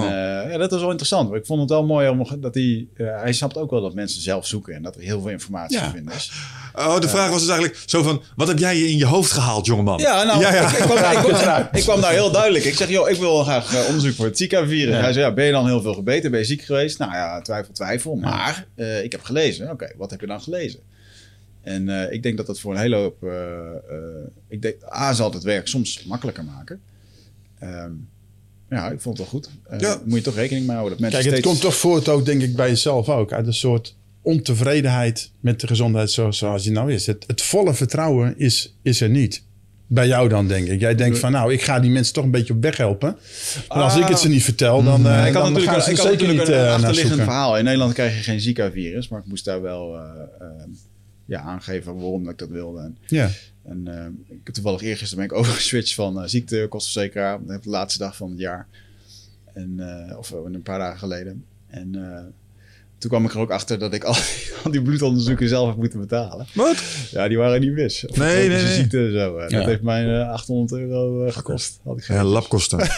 eh, 0.45 0.51
ja, 0.53 0.59
dat 0.59 0.71
was 0.71 0.81
wel 0.81 0.89
interessant. 0.91 1.35
Ik 1.35 1.47
vond 1.47 1.61
het 1.61 1.71
wel 1.71 1.87
mooi 1.87 2.09
om 2.09 2.27
dat 2.41 2.55
hij... 2.55 2.87
eh, 2.97 3.07
hij 3.21 3.33
snapt 3.33 3.57
ook 3.57 3.71
wel 3.71 3.81
dat 3.81 3.95
mensen 3.95 4.21
zelf 4.23 4.47
zoeken... 4.47 4.75
en 4.75 4.83
dat 4.83 4.95
er 4.95 5.01
heel 5.01 5.21
veel 5.21 5.31
informatie 5.31 5.77
Ja. 5.79 5.85
te 5.85 5.91
vinden 5.91 6.15
is. 6.15 6.33
Oh, 6.75 7.01
de 7.01 7.09
vraag 7.09 7.31
was 7.31 7.41
dus 7.41 7.49
eigenlijk 7.49 7.83
zo 7.87 8.03
van... 8.03 8.23
Wat 8.37 8.49
heb 8.49 8.59
jij 8.59 8.77
je 8.77 8.89
in 8.89 8.97
je 8.97 9.07
hoofd 9.07 9.33
gehaald, 9.33 9.67
jongeman? 9.67 9.99
Ja, 9.99 10.23
nou, 10.23 10.41
Ja. 10.41 10.71
Ik, 10.71 10.79
ik, 10.79 10.85
kwam, 10.85 10.97
ik, 10.97 11.19
kwam, 11.19 11.69
ik 11.79 11.83
kwam 11.83 12.01
daar 12.01 12.13
heel 12.13 12.31
duidelijk. 12.31 12.65
Ik 12.65 12.75
zeg, 12.75 12.89
joh, 12.89 13.09
ik 13.11 13.17
wil 13.17 13.43
graag 13.45 13.87
onderzoek 13.87 14.15
voor 14.15 14.25
het 14.27 14.37
Zika-virus. 14.39 14.95
Ja. 14.95 15.01
Hij 15.01 15.13
zei, 15.13 15.25
ja, 15.27 15.33
ben 15.33 15.45
je 15.45 15.53
dan 15.53 15.67
heel 15.67 15.81
veel 15.83 15.95
gebeten? 15.95 16.31
Ben 16.31 16.41
je 16.41 16.47
ziek 16.47 16.63
geweest? 16.63 16.99
Nou 16.99 17.13
ja, 17.13 17.41
twijfel, 17.41 17.73
twijfel. 17.73 18.15
Maar 18.15 18.67
ik 19.03 19.13
heb 19.13 19.23
gelezen. 19.23 19.71
Oké, 19.71 19.93
wat 19.97 20.11
heb 20.11 20.21
je 20.21 20.27
dan 20.27 20.41
gelezen? 20.43 20.81
En 21.67 21.89
eh, 21.89 22.13
ik 22.13 22.23
denk 22.23 22.37
dat 22.37 22.47
dat 22.47 22.61
voor 22.61 22.73
een 22.75 22.81
hele 22.81 22.97
hoop... 22.97 23.23
eh, 23.23 23.31
eh, 23.31 24.27
ik 24.49 24.63
denk, 24.63 24.77
A, 24.93 25.13
zal 25.13 25.33
het 25.33 25.43
werk 25.43 25.67
soms 25.69 26.05
makkelijker 26.05 26.45
maken. 26.45 26.81
Ehm, 27.59 27.91
ja, 28.71 28.91
ik 28.91 29.01
vond 29.01 29.19
het 29.19 29.31
wel 29.31 29.41
goed. 29.41 29.51
Eh, 29.69 29.81
Ja. 29.81 30.01
Moet 30.05 30.19
je 30.19 30.25
toch 30.25 30.35
rekening 30.35 30.67
mee 30.67 30.77
houden. 30.77 30.99
Dat 30.99 31.01
mensen 31.11 31.21
Kijk, 31.23 31.35
het 31.35 31.45
steeds- 31.45 31.63
komt 31.63 31.73
toch 31.73 31.81
voort 31.81 32.09
ook, 32.09 32.25
denk 32.25 32.43
ik, 32.43 32.57
bij 32.57 32.69
jezelf 32.69 33.09
ook. 33.09 33.33
Uit 33.33 33.47
een 33.47 33.55
soort 33.55 33.97
ontevredenheid 34.23 35.31
met 35.41 35.61
de 35.61 35.67
gezondheidszorg 35.67 36.35
zoals 36.35 36.63
die 36.63 36.73
nou 36.73 36.93
is. 36.93 37.07
Het, 37.07 37.25
het 37.27 37.43
volle 37.43 37.75
vertrouwen 37.75 38.39
is, 38.39 38.77
is 38.83 39.01
er 39.01 39.09
niet. 39.11 39.45
Bij 39.87 40.07
jou 40.07 40.29
dan, 40.29 40.49
denk 40.49 40.69
ik. 40.69 40.81
Jij 40.81 40.95
denkt 40.95 41.19
van, 41.19 41.33
nou, 41.33 41.53
ik 41.53 41.63
ga 41.63 41.81
die 41.81 41.91
mensen 41.91 42.15
toch 42.15 42.25
een 42.25 42.31
beetje 42.31 42.53
op 42.55 42.63
weg 42.63 42.77
helpen. 42.77 43.09
En 43.69 43.81
als 43.81 43.97
ik 43.97 44.05
het 44.09 44.19
ze 44.19 44.29
niet 44.29 44.43
vertel, 44.45 44.83
dan, 44.83 45.07
eh 45.07 45.27
ik 45.27 45.33
had 45.33 45.43
dan 45.43 45.53
natuurlijk, 45.53 45.73
gaan 45.73 45.83
ze 45.83 45.91
ik 45.91 45.97
er 45.99 46.03
had 46.03 46.13
zeker 46.13 46.27
natuurlijk 46.27 46.49
niet 46.49 46.59
een 46.59 46.65
eh, 46.67 46.75
achterliggend 46.75 47.15
verhaal. 47.23 47.59
In 47.59 47.65
Nederland 47.65 47.93
krijg 47.93 48.17
je 48.17 48.23
geen 48.23 48.41
Zika-virus, 48.41 49.09
maar 49.09 49.21
ik 49.21 49.27
moest 49.27 49.45
daar 49.45 49.63
wel 49.63 49.95
eh, 49.97 50.01
eh, 50.41 50.47
ja, 51.27 51.41
aangeven 51.41 51.95
waarom 51.95 52.23
dat 52.25 52.33
ik 52.33 52.39
dat 52.39 52.49
wilde. 52.49 52.81
En, 52.81 52.99
Ja. 53.07 53.29
en 53.65 53.83
eh, 53.99 54.07
ik 54.37 54.41
heb 54.45 54.55
toevallig 54.55 54.81
eergisteren 54.83 55.27
ben 55.27 55.37
ik 55.37 55.39
overgeswitcht 55.45 55.95
van 55.95 56.23
uh, 56.23 56.29
ziektekostenverzekeraar. 56.29 57.39
Dat 57.39 57.49
heb 57.49 57.57
ik 57.57 57.63
de 57.65 57.71
laatste 57.71 57.99
dag 57.99 58.17
van 58.17 58.31
het 58.31 58.39
jaar. 58.39 58.67
En, 59.55 59.75
eh, 60.09 60.19
of 60.19 60.33
eh, 60.33 60.39
een 60.53 60.63
paar 60.63 60.79
dagen 60.79 60.99
geleden. 60.99 61.45
En 61.67 61.95
eh, 61.95 62.23
toen 62.99 63.11
kwam 63.11 63.25
ik 63.25 63.33
er 63.35 63.39
ook 63.41 63.51
achter 63.51 63.79
dat 63.79 63.95
ik 63.95 64.05
al 64.05 64.13
die, 64.15 64.53
al 64.65 64.71
die 64.71 64.83
bloedonderzoeken 64.83 65.49
zelf 65.49 65.69
heb 65.69 65.77
moeten 65.77 66.01
betalen. 66.01 66.47
Wat? 66.55 66.83
Ja, 67.11 67.29
die 67.29 67.37
waren 67.39 67.61
niet 67.61 67.73
mis. 67.73 68.07
Of 68.07 68.17
Nee, 68.17 68.49
nee, 68.49 68.63
nee. 68.63 68.75
ziekte 68.75 68.99
en 69.07 69.13
zo. 69.13 69.41
Ja. 69.41 69.49
Dat 69.49 69.65
heeft 69.65 69.83
mij 69.83 70.21
eh, 70.21 70.29
800 70.31 70.81
euro 70.81 71.31
gekost. 71.31 71.81
Had 71.85 71.99
ik 71.99 72.05
geen 72.05 72.17
Ja, 72.17 72.25
labkosten. 72.25 72.89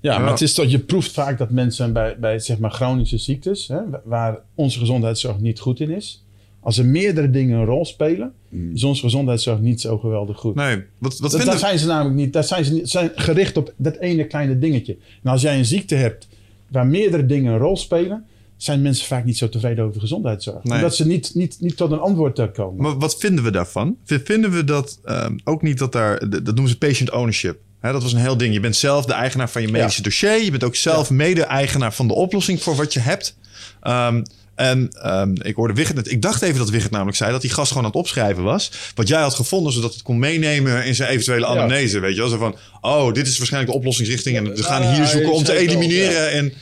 Ja, 0.00 0.18
maar 0.18 0.30
het 0.30 0.40
is 0.40 0.52
toch, 0.54 0.66
je 0.66 0.78
proeft 0.78 1.10
vaak 1.12 1.38
dat 1.38 1.50
mensen 1.50 1.92
bij, 1.92 2.18
bij 2.18 2.38
zeg 2.38 2.58
maar 2.58 2.70
chronische 2.70 3.18
ziektes, 3.18 3.68
hè, 3.68 3.78
waar 4.04 4.38
onze 4.54 4.78
gezondheidszorg 4.78 5.38
niet 5.38 5.58
goed 5.60 5.80
in 5.80 5.90
is, 5.90 6.24
als 6.62 6.78
er 6.78 6.86
meerdere 6.86 7.30
dingen 7.30 7.58
een 7.58 7.64
rol 7.64 7.84
spelen, 7.84 8.32
is 8.74 8.84
onze 8.84 9.02
gezondheidszorg 9.02 9.60
niet 9.60 9.80
zo 9.80 9.98
geweldig 9.98 10.38
goed. 10.38 10.54
Nee, 10.54 10.76
wat, 10.76 10.82
wat 10.98 11.18
Dat, 11.18 11.30
vinden 11.30 11.48
daar 11.48 11.58
zijn 11.58 11.78
ze 11.78 11.86
namelijk 11.86 12.16
niet. 12.16 12.32
Daar 12.32 12.44
zijn 12.44 12.64
ze 12.64 12.72
niet, 12.72 12.90
zijn 12.90 13.10
gericht 13.14 13.56
op 13.56 13.72
dat 13.76 13.96
ene 13.96 14.26
kleine 14.26 14.58
dingetje. 14.58 14.96
En 15.22 15.30
als 15.30 15.42
jij 15.42 15.58
een 15.58 15.64
ziekte 15.64 15.94
hebt 15.94 16.28
waar 16.68 16.86
meerdere 16.86 17.26
dingen 17.26 17.52
een 17.52 17.58
rol 17.58 17.76
spelen, 17.76 18.24
zijn 18.56 18.82
mensen 18.82 19.06
vaak 19.06 19.24
niet 19.24 19.38
zo 19.38 19.48
tevreden 19.48 19.82
over 19.82 19.94
de 19.94 20.00
gezondheidszorg. 20.00 20.64
Nee. 20.64 20.76
Omdat 20.76 20.96
ze 20.96 21.06
niet, 21.06 21.34
niet, 21.34 21.56
niet 21.60 21.76
tot 21.76 21.92
een 21.92 21.98
antwoord 21.98 22.52
komen. 22.52 22.82
Maar 22.82 22.98
wat 22.98 23.16
vinden 23.18 23.44
we 23.44 23.50
daarvan? 23.50 23.96
Vinden 24.04 24.50
we 24.50 24.64
dat 24.64 24.98
ehm, 25.04 25.38
ook 25.44 25.62
niet 25.62 25.78
dat 25.78 25.92
daar, 25.92 26.18
dat 26.30 26.44
noemen 26.44 26.68
ze 26.68 26.78
patient 26.78 27.10
ownership. 27.10 27.58
Hè, 27.80 27.92
dat 27.92 28.02
was 28.02 28.12
een 28.12 28.18
heel 28.18 28.36
ding. 28.36 28.54
Je 28.54 28.60
bent 28.60 28.76
zelf 28.76 29.04
de 29.04 29.12
eigenaar 29.12 29.50
van 29.50 29.62
je 29.62 29.68
medische 29.68 30.02
dossier. 30.02 30.42
Je 30.42 30.50
bent 30.50 30.64
ook 30.64 30.74
zelf 30.74 31.10
mede-eigenaar 31.10 31.94
van 31.94 32.08
de 32.08 32.14
oplossing 32.14 32.62
voor 32.62 32.76
wat 32.76 32.92
je 32.92 33.00
hebt. 33.00 33.36
Ehm, 33.80 34.22
en 34.54 34.88
ehm, 35.02 35.34
ik 35.42 35.54
hoorde 35.54 35.74
Wigert, 35.74 35.96
net- 35.96 36.10
ik 36.10 36.22
dacht 36.22 36.42
even 36.42 36.58
dat 36.58 36.70
Wigert 36.70 36.90
namelijk 36.90 37.16
zei 37.16 37.30
dat 37.32 37.40
die 37.40 37.50
gast 37.50 37.68
gewoon 37.68 37.84
aan 37.84 37.90
het 37.90 37.98
opschrijven 38.00 38.42
was. 38.42 38.70
Wat 38.94 39.08
jij 39.08 39.20
had 39.20 39.34
gevonden, 39.34 39.72
zodat 39.72 39.92
het 39.92 40.02
kon 40.02 40.18
meenemen 40.18 40.84
in 40.84 40.94
zijn 40.94 41.10
eventuele 41.10 41.46
anamnese. 41.46 42.00
Weet 42.00 42.14
je 42.14 42.20
wel? 42.20 42.28
Zo 42.30 42.38
van, 42.38 42.56
oh, 42.80 43.12
dit 43.12 43.26
is 43.26 43.36
waarschijnlijk 43.38 43.72
de 43.72 43.78
oplossingsrichting. 43.78 44.36
En 44.36 44.44
we 44.54 44.62
gaan 44.62 44.82
hier 44.94 45.06
zoeken 45.06 45.32
om 45.32 45.44
te 45.44 45.52
elimineren. 45.56 46.30
En 46.30 46.52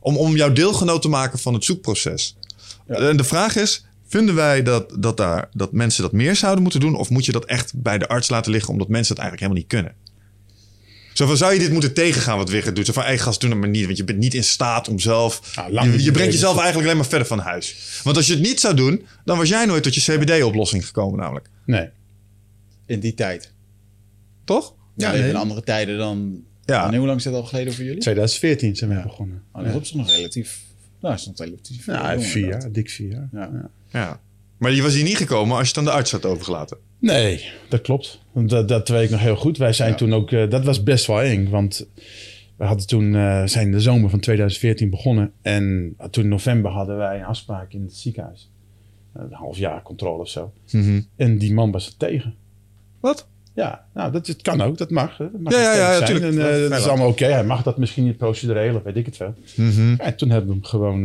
om, 0.00 0.16
om 0.16 0.36
jou 0.36 0.52
deelgenoot 0.52 1.02
te 1.02 1.08
maken 1.08 1.38
van 1.38 1.54
het 1.54 1.64
zoekproces. 1.64 2.36
En 2.86 3.16
de 3.16 3.24
vraag 3.24 3.56
is, 3.56 3.84
vinden 4.08 4.34
wij 4.34 4.62
dat, 4.62 4.92
dat, 4.98 5.16
daar, 5.16 5.48
dat 5.52 5.72
mensen 5.72 6.02
dat 6.02 6.12
meer 6.12 6.36
zouden 6.36 6.62
moeten 6.62 6.80
doen? 6.80 6.94
Of 6.94 7.10
moet 7.10 7.24
je 7.24 7.32
dat 7.32 7.44
echt 7.44 7.72
bij 7.74 7.98
de 7.98 8.08
arts 8.08 8.28
laten 8.28 8.52
liggen 8.52 8.72
omdat 8.72 8.88
mensen 8.88 9.14
het 9.14 9.22
eigenlijk 9.22 9.52
helemaal 9.52 9.82
niet 9.82 9.94
kunnen? 9.94 10.09
Zo 11.20 11.26
van, 11.26 11.36
zou 11.36 11.52
je 11.52 11.58
dit 11.58 11.72
moeten 11.72 11.94
tegengaan 11.94 12.36
wat 12.36 12.50
Wigert 12.50 12.76
doet? 12.76 12.86
Zo 12.86 12.92
van, 12.92 13.02
hey 13.02 13.18
gast, 13.18 13.40
doe 13.40 13.50
dat 13.50 13.58
maar 13.58 13.68
niet. 13.68 13.84
Want 13.84 13.96
je 13.96 14.04
bent 14.04 14.18
niet 14.18 14.34
in 14.34 14.44
staat 14.44 14.88
om 14.88 14.98
zelf... 14.98 15.56
Nou, 15.56 15.72
lang 15.72 15.92
je, 15.92 16.02
je 16.02 16.10
brengt 16.10 16.32
jezelf 16.32 16.56
eigenlijk 16.56 16.84
alleen 16.84 16.96
maar 16.96 17.08
verder 17.08 17.26
van 17.26 17.38
huis. 17.38 18.00
Want 18.04 18.16
als 18.16 18.26
je 18.26 18.32
het 18.32 18.42
niet 18.42 18.60
zou 18.60 18.74
doen, 18.74 19.06
dan 19.24 19.36
was 19.36 19.48
jij 19.48 19.66
nooit 19.66 19.82
tot 19.82 19.94
je 19.94 20.00
CBD-oplossing 20.00 20.86
gekomen 20.86 21.18
namelijk. 21.18 21.48
Nee. 21.64 21.88
In 22.86 23.00
die 23.00 23.14
tijd. 23.14 23.52
Toch? 24.44 24.74
Ja, 24.96 25.12
Ja, 25.12 25.18
nee. 25.18 25.28
in 25.28 25.36
andere 25.36 25.62
tijden 25.62 25.98
dan... 25.98 26.44
Ja. 26.64 26.86
En 26.92 26.94
hoe 26.94 27.06
lang 27.06 27.18
is 27.18 27.24
dat 27.24 27.34
al 27.34 27.44
geleden 27.44 27.74
voor 27.74 27.84
jullie? 27.84 28.00
2014 28.00 28.76
zijn 28.76 28.90
we 28.90 29.02
begonnen. 29.02 29.42
Oh, 29.52 29.72
dat 29.72 29.82
is 29.82 29.88
zich 29.88 29.96
nog 29.96 30.10
relatief... 30.10 30.60
Nou, 31.00 31.14
is 31.14 31.26
nog 31.26 31.38
relatief... 31.38 31.86
Ja, 31.86 32.12
jong, 32.12 32.26
vier 32.26 32.48
jaar, 32.48 32.72
dik 32.72 32.90
vier 32.90 33.08
jaar. 33.08 33.28
Ja. 33.32 33.50
Ja. 33.52 33.70
Ja. 34.00 34.20
Maar 34.58 34.72
je 34.72 34.82
was 34.82 34.94
hier 34.94 35.04
niet 35.04 35.16
gekomen 35.16 35.56
als 35.56 35.62
je 35.62 35.68
het 35.68 35.78
aan 35.78 35.84
de 35.84 35.90
arts 35.98 36.10
had 36.10 36.24
overgelaten. 36.24 36.76
Nee, 36.98 37.44
dat 37.68 37.80
klopt. 37.80 38.19
Dat, 38.32 38.68
dat 38.68 38.88
weet 38.88 39.04
ik 39.04 39.10
nog 39.10 39.20
heel 39.20 39.36
goed. 39.36 39.58
Wij 39.58 39.72
zijn 39.72 39.90
Ja. 39.90 39.96
toen 39.96 40.12
ook, 40.14 40.30
eh, 40.32 40.50
dat 40.50 40.64
was 40.64 40.82
best 40.82 41.06
wel 41.06 41.22
eng. 41.22 41.48
Want 41.48 41.88
we 42.56 42.64
hadden 42.64 42.86
toen, 42.86 43.14
eh, 43.14 43.42
zijn 43.46 43.70
de 43.70 43.80
zomer 43.80 44.10
van 44.10 44.20
2014 44.20 44.90
begonnen. 44.90 45.32
En 45.42 45.94
toen 46.10 46.22
in 46.24 46.28
november 46.30 46.70
hadden 46.70 46.96
wij 46.96 47.18
een 47.18 47.24
afspraak 47.24 47.72
in 47.72 47.82
het 47.82 47.94
ziekenhuis. 47.94 48.50
Eh, 49.12 49.22
Een 49.22 49.32
half 49.32 49.56
jaar 49.58 49.82
controle 49.82 50.20
of 50.20 50.28
zo. 50.28 50.52
En 51.16 51.38
die 51.38 51.54
man 51.54 51.70
was 51.70 51.86
er 51.86 51.96
tegen. 51.96 52.34
Wat? 53.00 53.28
Ja, 53.54 53.84
nou, 53.94 54.12
dat, 54.12 54.26
het 54.26 54.42
kan 54.42 54.60
ook. 54.60 54.78
Dat 54.78 54.90
mag. 54.90 55.16
Dat 55.16 55.40
mag 55.40 55.52
Ja, 55.52 55.60
ja, 55.60 55.74
ja, 55.74 55.98
tegen 55.98 56.06
zijn. 56.06 56.20
tuurlijk. 56.20 56.48
En, 56.54 56.60
Ja, 56.62 56.68
dat 56.68 56.78
is 56.78 56.86
allemaal 56.86 57.08
oké. 57.08 57.24
Hij 57.26 57.44
mag 57.44 57.62
dat 57.62 57.78
misschien 57.78 58.04
niet 58.04 58.16
procedureel 58.16 58.74
of 58.76 58.82
weet 58.82 58.96
ik 58.96 59.06
het. 59.06 59.18
Mhm. 59.56 59.88
Ja, 59.90 59.98
en 59.98 60.16
toen 60.16 60.30
hebben 60.30 60.48
we 60.48 60.54
hem 60.56 60.64
gewoon 60.64 61.00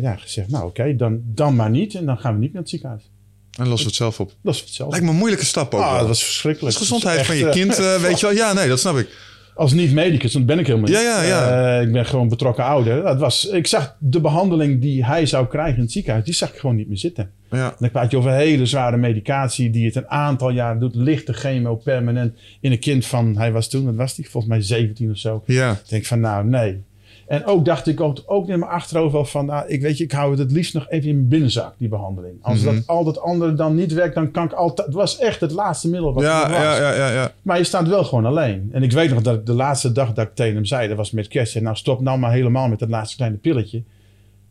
ja, 0.00 0.16
gezegd, 0.16 0.50
nou 0.50 0.64
oké, 0.66 0.96
dan, 0.96 1.22
dan 1.24 1.56
maar 1.56 1.70
niet. 1.70 1.94
En 1.94 2.04
dan 2.06 2.18
gaan 2.18 2.34
we 2.34 2.40
niet 2.40 2.52
naar 2.52 2.60
het 2.62 2.70
ziekenhuis. 2.70 3.10
En 3.56 3.68
los 3.68 3.84
het 3.84 3.94
zelf 3.94 4.20
op. 4.20 4.32
Dat 4.42 4.54
is 4.54 4.60
hetzelfde. 4.60 4.90
Lijkt 4.90 5.06
me 5.06 5.12
een 5.12 5.18
moeilijke 5.18 5.44
stap 5.44 5.74
ook. 5.74 5.80
Ah, 5.80 5.90
wel. 5.90 5.98
dat 5.98 6.08
was 6.08 6.24
verschrikkelijk. 6.24 6.74
Dat 6.74 6.82
is 6.82 6.88
gezondheid 6.88 7.16
Dat 7.16 7.26
van 7.26 7.36
je 7.36 7.48
kind, 7.48 7.78
eh, 7.78 7.94
eh, 7.94 8.00
weet 8.00 8.20
je 8.20 8.26
wel. 8.26 8.34
Ja, 8.34 8.52
nee, 8.52 8.68
dat 8.68 8.80
snap 8.80 8.96
ik. 8.96 9.08
Als 9.54 9.72
niet-medicus, 9.72 10.32
dat 10.32 10.46
ben 10.46 10.58
ik 10.58 10.66
helemaal 10.66 10.88
niet. 10.88 10.98
Ja, 10.98 11.02
ja, 11.02 11.22
ja. 11.22 11.76
Eh, 11.76 11.86
ik 11.86 11.92
ben 11.92 12.06
gewoon 12.06 12.28
betrokken 12.28 12.64
ouder. 12.64 13.02
Dat 13.02 13.18
was, 13.18 13.44
ik 13.44 13.66
zag 13.66 13.96
de 13.98 14.20
behandeling 14.20 14.80
die 14.80 15.04
hij 15.04 15.26
zou 15.26 15.46
krijgen 15.46 15.74
in 15.74 15.82
het 15.82 15.92
ziekenhuis, 15.92 16.24
die 16.24 16.34
zag 16.34 16.52
ik 16.52 16.58
gewoon 16.58 16.76
niet 16.76 16.88
meer 16.88 16.98
zitten. 16.98 17.30
Ja. 17.50 17.74
Dan 17.78 17.90
praat 17.90 18.10
je 18.10 18.16
over 18.16 18.32
hele 18.32 18.66
zware 18.66 18.96
medicatie 18.96 19.70
die 19.70 19.86
het 19.86 19.96
een 19.96 20.08
aantal 20.08 20.50
jaren 20.50 20.80
doet. 20.80 20.94
Lichte 20.94 21.32
chemo 21.32 21.76
permanent 21.76 22.34
in 22.60 22.72
een 22.72 22.78
kind 22.78 23.06
van, 23.06 23.36
hij 23.36 23.52
was 23.52 23.68
toen, 23.68 23.84
wat 23.84 23.94
was 23.94 24.16
hij? 24.16 24.24
Volgens 24.24 24.52
mij 24.52 24.62
17 24.62 25.10
of 25.10 25.18
zo. 25.18 25.42
Ja. 25.46 25.70
Ik 25.70 25.88
denk 25.88 26.04
van 26.04 26.20
nou, 26.20 26.46
nee. 26.46 26.82
En 27.26 27.44
ook 27.44 27.64
dacht 27.64 27.86
ik 27.86 28.00
ook, 28.26 28.48
in 28.48 28.58
mijn 28.58 28.70
achterhoofd 28.70 29.12
wel 29.12 29.24
van, 29.24 29.46
nou, 29.46 29.68
ik 29.68 29.80
weet 29.80 29.98
je, 29.98 30.04
ik 30.04 30.12
hou 30.12 30.30
het 30.30 30.38
het 30.38 30.52
liefst 30.52 30.74
nog 30.74 30.88
even 30.90 31.08
in 31.08 31.14
mijn 31.16 31.28
binnenzak, 31.28 31.74
die 31.78 31.88
behandeling. 31.88 32.36
Als 32.42 32.60
Mhm. 32.62 32.74
dat 32.74 32.86
al 32.86 33.04
dat 33.04 33.20
andere 33.20 33.54
dan 33.54 33.74
niet 33.74 33.92
werkt, 33.92 34.14
dan 34.14 34.30
kan 34.30 34.44
ik 34.44 34.52
altijd, 34.52 34.86
het 34.86 34.96
was 34.96 35.18
echt 35.18 35.40
het 35.40 35.52
laatste 35.52 35.88
middel 35.88 36.12
wat 36.12 36.22
Ja, 36.24 36.40
was. 36.48 36.56
ja, 36.58 36.76
ja, 36.76 36.94
ja, 36.94 37.10
ja. 37.12 37.32
Maar 37.42 37.58
je 37.58 37.64
staat 37.64 37.88
wel 37.88 38.04
gewoon 38.04 38.26
alleen. 38.26 38.68
En 38.72 38.82
ik 38.82 38.92
weet 38.92 39.10
nog 39.10 39.22
dat 39.22 39.34
ik 39.34 39.46
de 39.46 39.52
laatste 39.54 39.92
dag 39.92 40.12
dat 40.12 40.26
ik 40.26 40.34
tegen 40.34 40.54
hem 40.54 40.64
zei, 40.64 40.88
dat 40.88 40.96
was 40.96 41.10
met 41.10 41.28
kerst, 41.28 41.52
zei, 41.52 41.64
nou 41.64 41.76
stop 41.76 42.00
nou 42.00 42.18
maar 42.18 42.32
helemaal 42.32 42.68
met 42.68 42.78
dat 42.78 42.88
laatste 42.88 43.16
kleine 43.16 43.36
pilletje. 43.38 43.82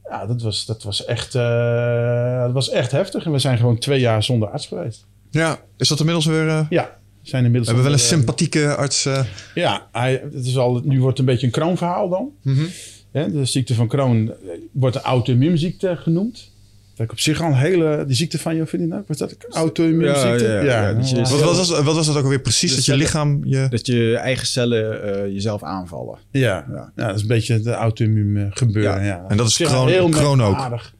Ja, 0.09 0.25
dat 0.25 0.41
was, 0.41 0.65
dat 0.65 0.83
was, 0.83 1.05
echt, 1.05 1.35
eh, 1.35 2.41
dat 2.43 2.51
was 2.51 2.69
echt 2.69 2.91
heftig. 2.91 3.25
En 3.25 3.31
we 3.31 3.39
zijn 3.39 3.57
gewoon 3.57 3.77
twee 3.77 3.99
jaar 3.99 4.23
zonder 4.23 4.49
arts 4.49 4.67
geweest. 4.67 5.05
Ja, 5.29 5.57
is 5.77 5.87
dat 5.87 5.99
inmiddels 5.99 6.25
weer... 6.25 6.47
eh, 6.47 6.59
Ja, 6.69 6.89
zijn 7.23 7.45
inmiddels... 7.45 7.67
we 7.67 7.73
hebben 7.73 7.83
wel 7.83 7.93
een 7.93 8.05
eh, 8.09 8.15
sympathieke 8.17 8.75
arts. 8.75 9.05
eh, 9.05 9.23
Ja, 9.55 9.87
hij, 9.91 10.21
het 10.33 10.45
is 10.45 10.57
al, 10.57 10.81
nu 10.83 10.99
wordt 10.99 11.17
het 11.17 11.27
een 11.27 11.33
beetje 11.33 11.45
een 11.45 11.51
kroonverhaal 11.53 12.09
dan. 12.09 12.29
Mhm. 12.41 12.63
Hè, 13.11 13.31
de 13.31 13.45
ziekte 13.45 13.73
van 13.75 13.87
Crohn 13.87 14.31
eh, 14.43 14.49
wordt 14.71 14.95
een 14.95 15.01
auto-immuunziekte 15.01 15.95
genoemd. 15.95 16.51
Dat 16.95 17.05
ik 17.05 17.11
op 17.11 17.19
zich 17.19 17.41
al 17.41 17.47
een 17.47 17.53
hele... 17.55 18.03
Die 18.07 18.15
ziekte 18.15 18.39
van 18.39 18.55
jou, 18.55 18.67
vind 18.67 18.81
je 18.81 18.87
nou? 18.87 19.03
Was 19.07 19.17
dat 19.17 19.31
een 19.31 19.37
auto-immuunziekte? 19.53 20.43
Ja, 20.45 20.61
ja, 20.61 20.95
wat, 20.95 21.29
wat, 21.29 21.57
was, 21.57 21.69
wat 21.69 21.95
was 21.95 22.05
dat 22.07 22.17
ook 22.17 22.23
alweer 22.23 22.39
precies? 22.41 22.69
De 22.69 22.75
dat 22.75 22.85
je 22.85 22.95
lichaam 22.95 23.41
je... 23.45 23.67
Dat 23.69 23.85
je 23.87 24.17
eigen 24.17 24.47
cellen 24.47 25.03
eh, 25.25 25.31
jezelf 25.33 25.63
aanvallen. 25.63 26.17
Ja, 26.31 26.65
Ja. 26.69 26.91
ja. 26.95 27.05
dat 27.07 27.15
is 27.15 27.21
een 27.21 27.27
beetje 27.27 27.59
de 27.59 27.71
auto-immuun 27.71 28.51
gebeuren. 28.53 28.93
Ja. 29.03 29.05
Ja. 29.05 29.25
En 29.27 29.37
dat 29.37 29.47
is 29.47 29.55
zich 29.55 29.67
Crohn- 29.67 29.99
ook? 29.99 30.11
merkwaardig. 30.35 30.93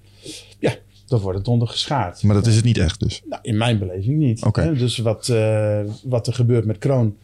Dan 1.14 1.22
wordt 1.22 1.38
het 1.38 1.48
onder 1.48 1.68
geschaard. 1.68 2.24
Maar 2.24 2.36
dat 2.36 2.48
is 2.48 2.56
het 2.56 2.66
niet 2.66 2.78
echt 2.78 3.00
dus. 3.00 3.22
Nou, 3.26 3.42
in 3.42 3.58
mijn 3.58 3.80
beleving 3.80 4.18
niet. 4.18 4.44
Oké. 4.44 4.62
Hè, 4.62 4.74
Dus 4.74 4.98
wat, 4.98 5.30
eh, 5.30 5.82
wat 6.04 6.28
er 6.28 6.34
gebeurt 6.34 6.66
met 6.66 6.78
Crohn 6.78 7.18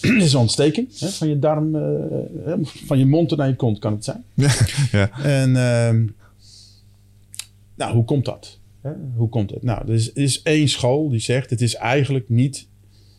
is 0.24 0.32
een 0.32 0.40
ontsteking 0.40 0.98
hè, 0.98 1.08
van 1.08 1.28
je 1.28 1.38
darm, 1.38 1.74
eh, 1.74 2.52
van 2.62 2.98
je 2.98 3.06
mond 3.06 3.36
naar 3.36 3.48
je 3.48 3.56
kont 3.56 3.78
kan 3.78 3.92
het 3.92 4.04
zijn. 4.04 4.24
Ja. 4.92 5.22
En 5.22 5.56
ehm, 5.56 6.06
nou, 7.74 7.94
hoe 7.94 8.04
komt 8.04 8.24
dat? 8.24 8.58
Hè? 8.80 8.90
Hoe 9.16 9.28
komt 9.28 9.50
het? 9.50 9.62
Nou, 9.62 9.88
er 9.88 9.94
is, 9.94 10.10
er 10.10 10.22
is 10.22 10.42
één 10.42 10.68
school 10.68 11.08
die 11.08 11.20
zegt 11.20 11.50
het 11.50 11.60
is 11.60 11.74
eigenlijk 11.74 12.28
niet 12.28 12.68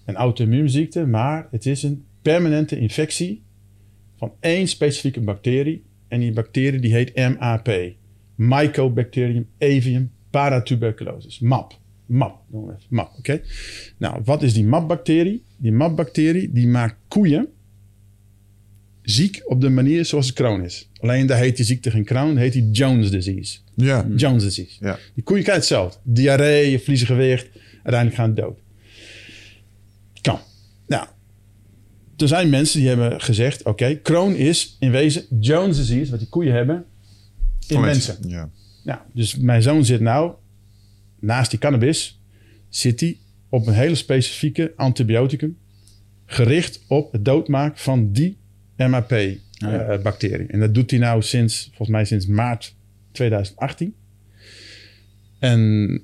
een 0.06 0.16
auto-immuunziekte, 0.16 1.06
maar 1.06 1.48
het 1.52 1.66
is 1.66 1.84
een 1.84 2.06
permanente 2.22 2.80
infectie 2.80 3.44
van 4.18 4.32
één 4.40 4.68
specifieke 4.68 5.22
bacterie. 5.22 5.84
En 6.08 6.20
die 6.20 6.34
bacterie 6.34 6.80
die 6.80 6.94
heet 6.94 7.16
MAP. 7.16 7.70
Mycobacterium 8.40 9.48
avium 9.60 10.12
paratuberculosis. 10.30 11.40
MAP. 11.40 11.74
MAP, 12.06 12.40
noemen 12.48 12.70
we 12.70 12.76
even. 12.76 12.96
MAP, 12.96 13.12
oké? 13.18 13.42
Nou, 13.98 14.22
wat 14.24 14.44
is 14.44 14.54
die 14.54 14.66
MAP-bacterie? 14.66 15.44
Die 15.58 15.72
MAP-bacterie 15.72 16.52
die 16.52 16.68
maakt 16.68 16.96
koeien 17.08 17.48
ziek 19.02 19.42
op 19.46 19.62
de 19.62 19.70
manier 19.70 20.06
zoals 20.06 20.26
het 20.26 20.36
Crohn 20.36 20.62
is. 20.62 20.90
Alleen 21.00 21.26
daar 21.26 21.38
heet 21.38 21.56
die 21.56 21.66
ziekte 21.66 21.92
geen 21.92 22.06
Crohn, 22.06 22.38
heet 22.38 22.54
die 22.54 22.72
Jones 22.72 23.12
disease. 23.12 23.58
Ja. 23.76 24.08
Jones 24.16 24.44
disease. 24.44 24.78
Ja. 24.80 25.00
Die 25.14 25.24
koeien 25.24 25.44
krijgen 25.44 25.64
hetzelfde. 25.64 26.00
Diarree, 26.04 26.80
verliezen 26.80 27.08
gewicht, 27.08 27.48
uiteindelijk 27.74 28.16
gaan 28.16 28.34
dood. 28.34 28.60
Kan. 30.22 30.40
Nou, 30.88 31.08
er 32.18 32.28
zijn 32.28 32.50
mensen 32.50 32.80
die 32.80 32.88
hebben 32.88 33.22
gezegd, 33.22 33.64
oké, 33.64 34.00
Crohn 34.02 34.34
is 34.34 34.76
in 34.80 34.92
wezen 34.92 35.26
Jones 35.40 35.78
disease, 35.78 36.12
wat 36.12 36.20
die 36.20 36.30
koeien 36.30 36.54
hebben, 36.54 36.86
in 37.72 37.82
mensen. 37.82 38.18
Ja. 38.28 38.50
Nou, 38.84 39.00
dus 39.14 39.38
mijn 39.38 39.62
zoon 39.62 39.86
zit 39.86 40.00
nou, 40.00 40.34
naast 41.20 41.50
die 41.50 41.60
cannabis, 41.60 42.22
zit 42.70 43.00
hij 43.00 43.18
op 43.50 43.68
een 43.68 43.74
hele 43.74 43.96
specifieke 43.96 44.74
antibioticum, 44.76 45.58
gericht 46.26 46.84
op 46.88 47.12
het 47.12 47.26
doodmaken 47.26 47.78
van 47.80 48.12
die 48.12 48.38
MAP-bacterie. 48.78 50.48
en 50.48 50.60
dat 50.60 50.74
doet 50.74 50.92
hij 50.92 51.00
nou 51.00 51.22
sinds, 51.22 51.66
volgens 51.68 51.90
mij 51.90 52.06
sinds 52.06 52.26
maart 52.26 52.76
2018. 53.12 53.96
En 55.40 56.02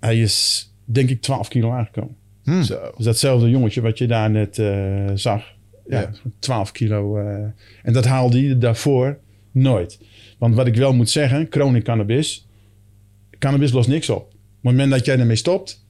hij 0.00 0.20
is, 0.20 0.68
denk 0.84 1.10
ik, 1.10 1.20
12 1.22 1.48
kilo 1.48 1.70
aangekomen. 1.72 2.16
Zo. 2.44 2.92
Dus 2.96 3.04
datzelfde 3.04 3.50
jongetje 3.50 3.80
wat 3.80 3.98
je 3.98 4.06
daar 4.06 4.30
net 4.30 4.58
eh, 4.58 5.10
zag. 5.14 5.52
Ja, 5.88 6.00
Ja. 6.00 6.10
12 6.38 6.72
kilo. 6.72 7.16
eh, 7.18 7.44
en 7.82 7.92
dat 7.92 8.04
haalde 8.04 8.46
hij 8.46 8.58
daarvoor 8.58 9.18
nooit. 9.50 9.98
Want 10.44 10.56
wat 10.56 10.66
ik 10.66 10.74
wel 10.76 10.94
moet 10.94 11.10
zeggen, 11.10 11.46
chronic 11.50 11.84
cannabis. 11.84 12.46
Cannabis 13.38 13.72
lost 13.72 13.88
niks 13.88 14.10
op. 14.10 14.22
Op 14.22 14.30
het 14.32 14.62
moment 14.62 14.90
dat 14.90 15.04
jij 15.04 15.18
ermee 15.18 15.36
stopt, 15.36 15.86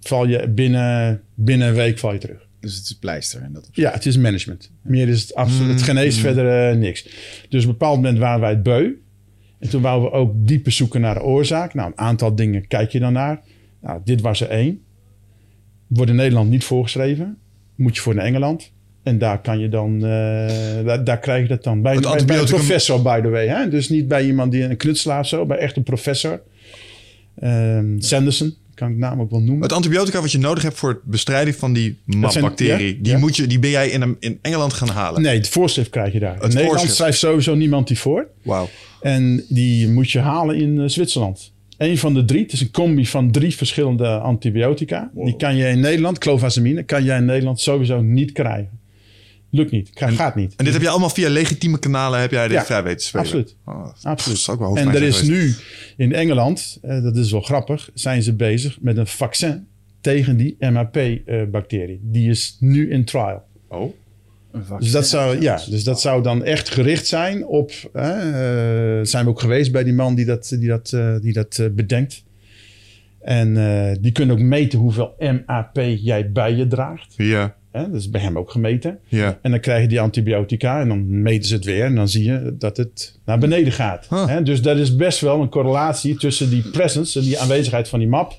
val 0.00 0.26
je 0.26 0.48
binnen, 0.48 1.22
binnen 1.34 1.68
een 1.68 1.74
week 1.74 1.98
val 1.98 2.12
je 2.12 2.18
terug. 2.18 2.46
Dus 2.60 2.76
het 2.76 2.84
is 2.84 2.98
pleister. 2.98 3.42
En 3.42 3.52
dat 3.52 3.68
Ja, 3.72 3.90
het 3.90 4.06
is 4.06 4.16
management. 4.16 4.70
Meer 4.82 5.08
is 5.08 5.20
het 5.20 5.34
absoluut. 5.34 5.72
Het 5.72 5.82
geneest 5.82 6.16
Mm. 6.16 6.22
verder 6.22 6.70
eh, 6.70 6.76
niks. 6.76 7.02
Dus 7.48 7.62
op 7.64 7.70
een 7.70 7.78
bepaald 7.78 7.96
moment 7.96 8.18
waren 8.18 8.40
wij 8.40 8.50
het 8.50 8.62
beu. 8.62 8.90
En 9.58 9.68
toen 9.68 9.82
wouden 9.82 10.10
we 10.10 10.16
ook 10.16 10.32
dieper 10.34 10.72
zoeken 10.72 11.00
naar 11.00 11.14
de 11.14 11.22
oorzaak. 11.22 11.74
Nou, 11.74 11.90
een 11.90 11.98
aantal 11.98 12.34
dingen 12.34 12.66
kijk 12.66 12.92
je 12.92 12.98
dan 12.98 13.12
naar. 13.12 13.40
Nou, 13.80 14.00
dit 14.04 14.20
was 14.20 14.40
er 14.40 14.48
één. 14.48 14.82
Wordt 15.86 16.10
in 16.10 16.16
Nederland 16.16 16.50
niet 16.50 16.64
voorgeschreven. 16.64 17.38
Moet 17.74 17.94
je 17.96 18.02
voor 18.02 18.14
naar 18.14 18.24
Engeland. 18.24 18.72
En 19.02 19.18
daar 19.18 19.40
kan 19.40 19.58
je 19.58 19.68
dan, 19.68 19.94
eh, 19.94 20.84
daar, 20.84 21.04
daar 21.04 21.18
krijg 21.18 21.42
je 21.42 21.48
dat 21.48 21.64
dan 21.64 21.82
bij, 21.82 21.94
Het 21.94 22.02
bij, 22.02 22.24
bij 22.24 22.38
een 22.38 22.44
professor, 22.44 23.02
by 23.02 23.20
the 23.20 23.28
way. 23.28 23.46
Hè? 23.46 23.68
Dus 23.68 23.88
niet 23.88 24.08
bij 24.08 24.24
iemand 24.24 24.52
die 24.52 24.62
een 24.62 24.76
knutselaar 24.76 25.26
zo, 25.26 25.46
bij 25.46 25.58
echt 25.58 25.76
een 25.76 25.82
professor. 25.82 26.42
Ehm, 27.40 27.98
Sanderson, 27.98 28.54
kan 28.74 28.90
ik 28.90 28.96
naam 28.96 29.20
ook 29.20 29.30
wel 29.30 29.40
noemen. 29.40 29.62
Het 29.62 29.72
antibiotica 29.72 30.20
wat 30.20 30.32
je 30.32 30.38
nodig 30.38 30.62
hebt 30.62 30.76
voor 30.76 30.88
het 30.88 31.02
bestrijden 31.04 31.54
van 31.54 31.72
die 31.72 31.98
MAP-bacterie, 32.04 32.96
ja, 32.96 33.02
die, 33.02 33.12
ja. 33.12 33.18
moet 33.18 33.36
je, 33.36 33.46
die 33.46 33.58
ben 33.58 33.70
jij 33.70 33.88
in, 33.88 34.16
in 34.20 34.38
Engeland 34.42 34.72
gaan 34.72 34.88
halen. 34.88 35.22
Nee, 35.22 35.36
het 35.36 35.48
voorschrift 35.48 35.90
krijg 35.90 36.12
je 36.12 36.18
daar. 36.18 36.34
In 36.34 36.40
Nederland 36.40 36.68
voorschrift. 36.68 36.94
schrijft 36.94 37.18
sowieso 37.18 37.54
niemand 37.54 37.88
die 37.88 37.98
voor. 37.98 38.26
Wauw. 38.42 38.68
En 39.00 39.44
die 39.48 39.88
moet 39.88 40.10
je 40.10 40.18
halen 40.18 40.56
in 40.56 40.80
eh, 40.80 40.88
Zwitserland. 40.88 41.52
Eén 41.76 41.98
van 41.98 42.14
de 42.14 42.24
drie. 42.24 42.42
Het 42.42 42.52
is 42.52 42.60
een 42.60 42.70
combi 42.70 43.06
van 43.06 43.30
drie 43.30 43.56
verschillende 43.56 44.08
antibiotica. 44.08 45.10
Die 45.14 45.36
kan 45.36 45.56
je 45.56 45.68
in 45.68 45.80
Nederland, 45.80 46.18
clovazamine, 46.18 46.82
kan 46.82 47.04
jij 47.04 47.16
in 47.18 47.24
Nederland 47.24 47.60
sowieso 47.60 48.02
niet 48.02 48.32
krijgen. 48.32 48.79
Lukt 49.50 49.70
niet. 49.70 49.90
Ga- 49.94 50.10
gaat 50.10 50.34
niet. 50.34 50.54
En 50.56 50.64
dit 50.64 50.72
heb 50.74 50.82
je 50.82 50.88
allemaal 50.88 51.10
via 51.10 51.28
legitieme 51.28 51.78
kanalen 51.78 52.20
heb 52.20 52.30
jij 52.30 52.48
dit 52.48 52.56
Ja, 52.56 52.64
vrij 52.64 52.82
weten 52.82 53.00
spelen? 53.06 53.24
absoluut. 53.26 53.56
Oh, 53.64 53.84
dat 53.84 53.96
Absoluut. 54.02 54.38
is 54.38 54.48
ook 54.48 54.58
wel 54.58 54.76
En 54.76 54.88
er 54.88 55.02
is 55.02 55.18
geweest. 55.18 55.30
nu 55.96 56.04
in 56.04 56.12
Engeland, 56.12 56.78
eh, 56.82 57.02
dat 57.02 57.16
is 57.16 57.30
wel 57.32 57.40
grappig, 57.40 57.90
zijn 57.94 58.22
ze 58.22 58.34
bezig 58.34 58.78
met 58.80 58.96
een 58.96 59.06
vaccin 59.06 59.66
tegen 60.00 60.36
die 60.36 60.56
MAP-bacterie. 60.58 62.00
die 62.02 62.30
is 62.30 62.56
nu 62.60 62.90
in 62.90 63.04
trial. 63.04 63.42
Oh. 63.68 63.92
Dus 64.78 64.90
dat, 64.90 65.06
zou, 65.06 65.40
ja, 65.40 65.60
dus 65.68 65.84
dat 65.84 66.00
zou 66.00 66.22
dan 66.22 66.44
echt 66.44 66.68
gericht 66.70 67.06
zijn 67.06 67.46
op. 67.46 67.70
hè, 67.92 68.10
eh, 69.00 69.04
zijn 69.06 69.24
we 69.24 69.30
ook 69.30 69.40
geweest 69.40 69.72
bij 69.72 69.84
die 69.84 69.92
man 69.92 70.14
die 70.14 70.24
dat, 70.24 70.48
die 70.58 70.68
dat, 70.68 70.92
eh, 70.92 71.14
die 71.20 71.32
dat 71.32 71.58
eh, 71.58 71.66
bedenkt. 71.72 72.24
En 73.20 73.56
eh, 73.56 73.96
die 74.00 74.12
kunnen 74.12 74.36
ook 74.36 74.42
meten 74.42 74.78
hoeveel 74.78 75.14
MAP 75.18 75.76
jij 75.96 76.32
bij 76.32 76.54
je 76.54 76.66
draagt. 76.66 77.14
Ja, 77.16 77.56
Hè? 77.72 77.90
Dat 77.90 78.00
is 78.00 78.10
bij 78.10 78.20
hem 78.20 78.38
ook 78.38 78.50
gemeten. 78.50 78.98
ja. 79.08 79.38
En 79.42 79.50
dan 79.50 79.60
krijg 79.60 79.82
je 79.82 79.88
die 79.88 80.00
antibiotica 80.00 80.80
en 80.80 80.88
dan 80.88 81.22
meten 81.22 81.48
ze 81.48 81.54
het 81.54 81.64
weer. 81.64 81.84
En 81.84 81.94
dan 81.94 82.08
zie 82.08 82.24
je 82.24 82.54
dat 82.58 82.76
het 82.76 83.18
naar 83.24 83.38
beneden 83.38 83.72
gaat. 83.72 84.06
Huh. 84.10 84.26
Hè? 84.26 84.42
Dus 84.42 84.62
dat 84.62 84.76
is 84.78 84.96
best 84.96 85.20
wel 85.20 85.40
een 85.40 85.48
correlatie 85.48 86.16
tussen 86.16 86.50
die 86.50 86.70
presence 86.70 87.18
en 87.18 87.24
die 87.24 87.38
aanwezigheid 87.38 87.88
van 87.88 87.98
die 87.98 88.08
map. 88.08 88.38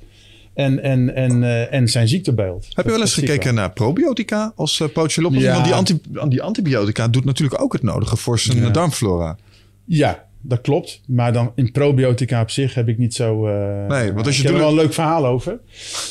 En, 0.54 0.84
en, 0.84 1.16
en, 1.16 1.44
eh, 1.44 1.74
en 1.74 1.88
zijn 1.88 2.08
ziektebeeld. 2.08 2.68
Heb 2.74 2.86
je 2.86 2.92
wel 2.92 3.00
eens 3.02 3.14
gekeken 3.14 3.54
naar 3.54 3.72
probiotica 3.72 4.52
als 4.56 4.80
uh, 4.80 4.88
pootje 4.94 5.22
Want 5.22 5.36
Ja. 5.40 5.64
die, 5.64 5.74
anti, 5.74 6.02
die 6.30 6.42
antibiotica 6.42 7.08
doet 7.08 7.26
natuurlijk 7.26 7.62
ook 7.62 7.74
het 7.74 7.84
nodige 7.84 8.18
voor 8.18 8.40
zijn 8.40 8.58
Ja. 8.58 8.70
darmflora. 8.70 9.38
Ja, 9.86 10.26
dat 10.42 10.62
klopt. 10.62 11.02
Maar 11.08 11.34
dan 11.34 11.52
in 11.56 11.72
probiotica 11.72 12.42
op 12.42 12.50
zich 12.50 12.74
heb 12.74 12.88
ik 12.88 12.98
niet 12.98 13.14
zo... 13.14 13.48
eh, 13.48 13.88
Nee, 13.88 14.14
want 14.14 14.26
als 14.26 14.36
je 14.36 14.42
ik 14.42 14.48
heb 14.48 14.58
er 14.58 14.62
wel 14.62 14.70
een 14.70 14.76
leuk 14.76 14.94
verhaal 14.94 15.26
over. 15.26 15.60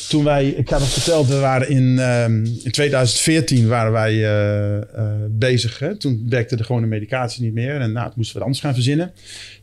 Toen 0.09 0.23
wij, 0.23 0.47
ik 0.47 0.69
had 0.69 0.79
het 0.81 0.89
verteld, 0.89 1.27
we 1.27 1.39
waren 1.39 1.69
in, 1.69 1.99
ehm, 1.99 2.45
in 2.45 2.71
2014 2.71 3.67
waren 3.67 3.91
wij 3.91 4.11
eh, 4.13 4.77
eh, 4.77 4.81
bezig. 5.29 5.79
Hè? 5.79 5.97
Toen 5.97 6.25
werkte 6.29 6.55
er 6.57 6.65
gewoon 6.65 6.81
de 6.81 6.87
medicatie 6.87 7.43
niet 7.43 7.53
meer. 7.53 7.79
En 7.79 7.91
nou, 7.91 8.05
toen 8.05 8.13
moesten 8.15 8.35
we 8.37 8.43
anders 8.43 8.61
gaan 8.61 8.73
verzinnen. 8.73 9.13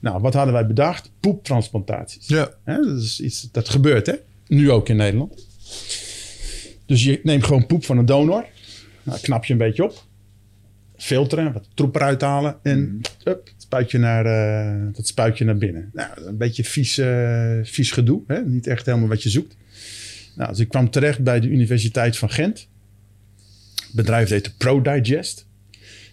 Nou, 0.00 0.20
wat 0.20 0.34
hadden 0.34 0.54
wij 0.54 0.66
bedacht? 0.66 1.10
Poeptransplantaties. 1.20 2.28
Ja. 2.28 2.50
Hè? 2.64 2.76
Dat 2.76 3.02
is 3.02 3.20
iets 3.20 3.48
dat 3.52 3.68
gebeurt, 3.68 4.06
hè? 4.06 4.14
Nu 4.46 4.70
ook 4.70 4.88
in 4.88 4.96
Nederland. 4.96 5.46
Dus 6.86 7.04
je 7.04 7.20
neemt 7.22 7.44
gewoon 7.44 7.66
poep 7.66 7.84
van 7.84 7.98
een 7.98 8.06
donor. 8.06 8.44
Nou, 9.02 9.20
knap 9.20 9.44
je 9.44 9.52
een 9.52 9.58
beetje 9.58 9.84
op. 9.84 10.06
Filteren, 10.96 11.52
wat 11.52 11.68
troep 11.74 11.94
eruit 11.94 12.20
halen. 12.20 12.56
En 12.62 13.00
up, 13.24 13.50
spuit 13.68 13.90
je 13.90 13.98
naar, 13.98 14.26
eh, 14.26 14.86
dat 14.92 15.06
spuit 15.06 15.38
je 15.38 15.44
naar 15.44 15.56
binnen. 15.56 15.90
Nou, 15.92 16.10
een 16.26 16.36
beetje 16.36 16.64
vies, 16.64 16.98
eh, 16.98 17.58
vies 17.62 17.90
gedoe. 17.90 18.22
Hè? 18.26 18.44
Niet 18.44 18.66
echt 18.66 18.86
helemaal 18.86 19.08
wat 19.08 19.22
je 19.22 19.28
zoekt. 19.30 19.56
Nou, 20.36 20.50
dus 20.50 20.58
ik 20.58 20.68
kwam 20.68 20.90
terecht 20.90 21.22
bij 21.22 21.40
de 21.40 21.48
Universiteit 21.48 22.16
van 22.16 22.30
Gent. 22.30 22.68
Het 23.76 23.92
bedrijf 23.94 24.28
heette 24.28 24.56
ProDigest. 24.56 25.46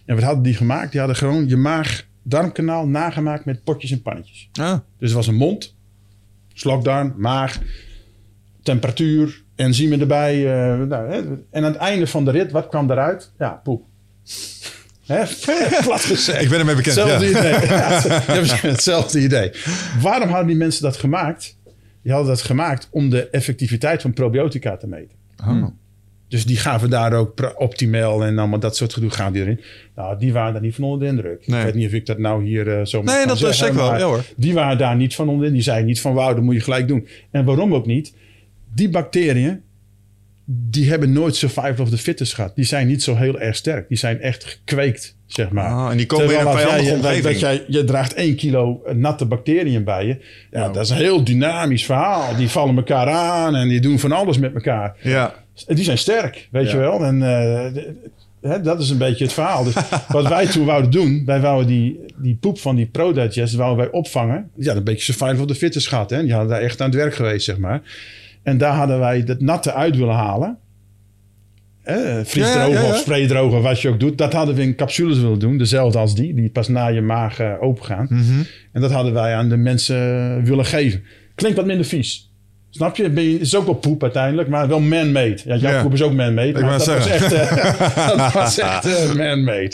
En 0.04 0.14
wat 0.14 0.24
hadden 0.24 0.42
die 0.42 0.54
gemaakt? 0.54 0.90
Die 0.90 0.98
hadden 1.00 1.18
gewoon 1.18 1.48
je 1.48 1.56
maag-darmkanaal 1.56 2.88
nagemaakt 2.88 3.44
met 3.44 3.64
potjes 3.64 3.90
en 3.90 4.02
pannetjes. 4.02 4.48
Ah, 4.52 4.72
Dus 4.72 5.08
het 5.08 5.12
was 5.12 5.26
een 5.26 5.34
mond, 5.34 5.74
slokdarm, 6.54 7.14
maag, 7.16 7.58
temperatuur, 8.62 9.42
enzymen 9.54 10.00
erbij. 10.00 10.34
eh, 10.36 10.86
nou, 10.86 11.10
hè. 11.10 11.18
En 11.50 11.64
aan 11.64 11.72
het 11.72 11.76
einde 11.76 12.06
van 12.06 12.24
de 12.24 12.30
rit, 12.30 12.50
wat 12.50 12.68
kwam 12.68 12.90
eruit? 12.90 13.32
Ja, 13.38 13.50
poep. 13.64 13.84
Hè? 15.06 15.22
Plat 15.84 16.00
gezegd. 16.00 16.42
ik 16.42 16.48
ben 16.48 16.58
ermee 16.58 16.74
bekend. 16.74 16.96
Hetzelfde 16.96 17.28
Ja. 17.28 17.38
idee. 17.38 17.68
Ja, 18.46 18.56
hetzelfde 18.70 19.20
idee. 19.20 19.50
Waarom 20.00 20.28
hadden 20.28 20.46
die 20.46 20.56
mensen 20.56 20.82
dat 20.82 20.96
gemaakt? 20.96 21.56
Die 22.02 22.12
hadden 22.12 22.30
dat 22.30 22.42
gemaakt 22.42 22.88
om 22.90 23.10
de 23.10 23.28
effectiviteit 23.30 24.02
van 24.02 24.12
probiotica 24.12 24.76
te 24.76 24.86
meten. 24.86 25.16
Oh. 25.48 25.64
Dus 26.28 26.46
die 26.46 26.56
gaven 26.56 26.90
daar 26.90 27.12
ook 27.12 27.54
optimaal 27.58 28.24
en 28.24 28.38
allemaal 28.38 28.58
dat 28.58 28.76
soort 28.76 28.92
gedoe 28.92 29.10
gaan 29.10 29.32
die 29.32 29.42
erin. 29.42 29.60
Nou, 29.96 30.18
die 30.18 30.32
waren 30.32 30.52
daar 30.52 30.62
niet 30.62 30.74
van 30.74 30.84
onder 30.84 31.00
de 31.00 31.06
indruk. 31.14 31.46
Nee. 31.46 31.58
Ik 31.58 31.64
weet 31.64 31.74
niet 31.74 31.86
of 31.86 31.92
ik 31.92 32.06
dat 32.06 32.18
nou 32.18 32.44
hier 32.44 32.78
eh, 32.78 32.84
zo 32.84 33.02
Nee, 33.02 33.18
kan 33.18 33.28
dat 33.28 33.42
is 33.42 33.58
zeker 33.58 33.74
wel. 33.74 33.96
Ja, 33.98 34.04
hoor. 34.04 34.24
Die 34.36 34.54
waren 34.54 34.78
daar 34.78 34.96
niet 34.96 35.14
van 35.14 35.28
onder. 35.28 35.52
Die 35.52 35.62
zeiden 35.62 35.86
niet 35.86 36.00
van 36.00 36.14
wauw, 36.14 36.34
dat 36.34 36.42
moet 36.42 36.54
je 36.54 36.60
gelijk 36.60 36.88
doen. 36.88 37.06
En 37.30 37.44
waarom 37.44 37.74
ook 37.74 37.86
niet? 37.86 38.14
Die 38.74 38.88
bacteriën, 38.88 39.62
die 40.48 40.88
hebben 40.88 41.12
nooit 41.12 41.36
survival 41.36 41.84
of 41.84 41.90
the 41.90 41.98
fittest 41.98 42.34
gehad. 42.34 42.54
Die 42.54 42.64
zijn 42.64 42.86
niet 42.86 43.02
zo 43.02 43.14
heel 43.16 43.38
erg 43.40 43.56
sterk. 43.56 43.88
Die 43.88 43.98
zijn 43.98 44.20
echt 44.20 44.44
gekweekt, 44.44 45.16
zeg 45.26 45.50
maar. 45.50 45.70
Ah, 45.70 45.90
en 45.90 45.96
die 45.96 46.06
komen 46.06 46.24
in 46.24 46.30
een 46.30 46.36
Terwijl 46.36 46.58
vijandige 46.58 46.84
jij, 46.86 46.94
dat- 46.96 47.04
omgeving. 47.04 47.32
Dat 47.32 47.40
jij, 47.40 47.64
je 47.68 47.84
draagt 47.84 48.14
één 48.14 48.36
kilo 48.36 48.82
natte 48.94 49.24
bacteriën 49.24 49.84
bij 49.84 50.06
je. 50.06 50.16
Ja, 50.50 50.68
dat 50.68 50.84
is 50.84 50.90
een 50.90 50.96
heel 50.96 51.24
dynamisch 51.24 51.84
verhaal. 51.84 52.36
Die 52.36 52.48
vallen 52.48 52.76
elkaar 52.76 53.08
aan 53.08 53.54
en 53.56 53.68
die 53.68 53.80
doen 53.80 53.98
van 53.98 54.12
alles 54.12 54.38
met 54.38 54.54
elkaar. 54.54 54.96
Ja. 55.02 55.34
Die 55.66 55.84
zijn 55.84 55.98
sterk, 55.98 56.48
weet 56.50 56.64
Ja. 56.66 56.70
je 56.70 56.76
wel. 56.76 57.04
En 57.04 57.22
eh, 57.22 57.82
hè, 58.50 58.60
dat 58.60 58.80
is 58.80 58.90
een 58.90 58.98
beetje 58.98 59.24
het 59.24 59.32
verhaal. 59.32 59.64
Dus 59.64 59.74
wat 60.08 60.28
wij 60.28 60.46
toen 60.46 60.64
wouden 60.66 60.90
doen, 60.90 61.22
wij 61.26 61.40
wouden 61.40 61.66
die, 61.66 62.00
die 62.16 62.34
poep 62.40 62.58
van 62.58 62.76
die 62.76 62.86
ProDigest 62.86 63.54
wouden 63.54 63.84
wij 63.84 63.94
opvangen. 63.94 64.50
Ja, 64.56 64.74
een 64.74 64.84
beetje 64.84 65.12
survival 65.12 65.40
of 65.40 65.46
the 65.46 65.54
fittest 65.54 65.88
gehad. 65.88 66.10
Hè? 66.10 66.22
Die 66.22 66.32
hadden 66.32 66.50
daar 66.50 66.60
echt 66.60 66.80
aan 66.80 66.86
het 66.86 66.96
werk 66.96 67.14
geweest, 67.14 67.44
zeg 67.44 67.58
maar. 67.58 67.82
En 68.46 68.58
daar 68.58 68.74
hadden 68.74 68.98
wij 68.98 69.24
dat 69.24 69.40
natte 69.40 69.72
uit 69.72 69.96
willen 69.96 70.14
halen. 70.14 70.58
Eh, 71.82 72.18
vriesdrogen 72.22 72.70
Ja, 72.70 72.80
ja, 72.80 72.82
ja. 72.82 72.88
of 72.88 72.96
spraydrogen, 72.96 73.62
wat 73.62 73.80
je 73.80 73.88
ook 73.88 74.00
doet. 74.00 74.18
Dat 74.18 74.32
hadden 74.32 74.54
we 74.54 74.62
in 74.62 74.74
capsules 74.74 75.18
willen 75.18 75.38
doen. 75.38 75.58
Dezelfde 75.58 75.98
als 75.98 76.14
die, 76.14 76.34
die 76.34 76.50
pas 76.50 76.68
na 76.68 76.86
je 76.86 77.00
maag 77.00 77.38
eh, 77.38 77.52
open 77.60 77.84
gaan. 77.84 78.06
Mhm. 78.10 78.42
En 78.72 78.80
dat 78.80 78.90
hadden 78.90 79.12
wij 79.12 79.34
aan 79.34 79.48
de 79.48 79.56
mensen 79.56 79.96
willen 80.44 80.64
geven. 80.64 81.02
Klinkt 81.34 81.56
wat 81.56 81.66
minder 81.66 81.86
vies. 81.86 82.32
Snap 82.70 82.96
je? 82.96 83.10
Ben 83.10 83.24
je? 83.24 83.32
Het 83.32 83.40
is 83.40 83.56
ook 83.56 83.64
wel 83.64 83.74
poep 83.74 84.02
uiteindelijk, 84.02 84.48
maar 84.48 84.68
wel 84.68 84.80
man-made. 84.80 85.38
Ja, 85.44 85.56
jouw 85.56 85.82
poep 85.82 85.92
is 85.92 86.02
ook 86.02 86.12
man-made. 86.12 86.60
maar 86.60 86.78
dat 86.78 86.86
was 86.86 87.06
echt, 87.08 87.32
eh, 87.32 88.06
dat 88.16 88.32
was 88.32 88.58
echt 88.68 88.84
eh, 88.86 89.14
man-made. 89.14 89.72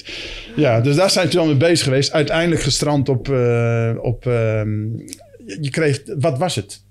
Ja, 0.57 0.81
dus 0.81 0.97
daar 0.97 1.11
zijn 1.11 1.29
we 1.29 1.39
al 1.39 1.47
mee 1.47 1.57
bezig 1.57 1.85
geweest. 1.85 2.13
Uiteindelijk 2.13 2.61
gestrand 2.63 3.09
op... 3.09 3.29
eh, 3.29 3.93
op 4.01 4.27
ehm, 4.27 4.97
je 5.61 5.71
kreeg... 5.71 6.03
Wat 6.19 6.39
was 6.39 6.55
het? 6.55 6.83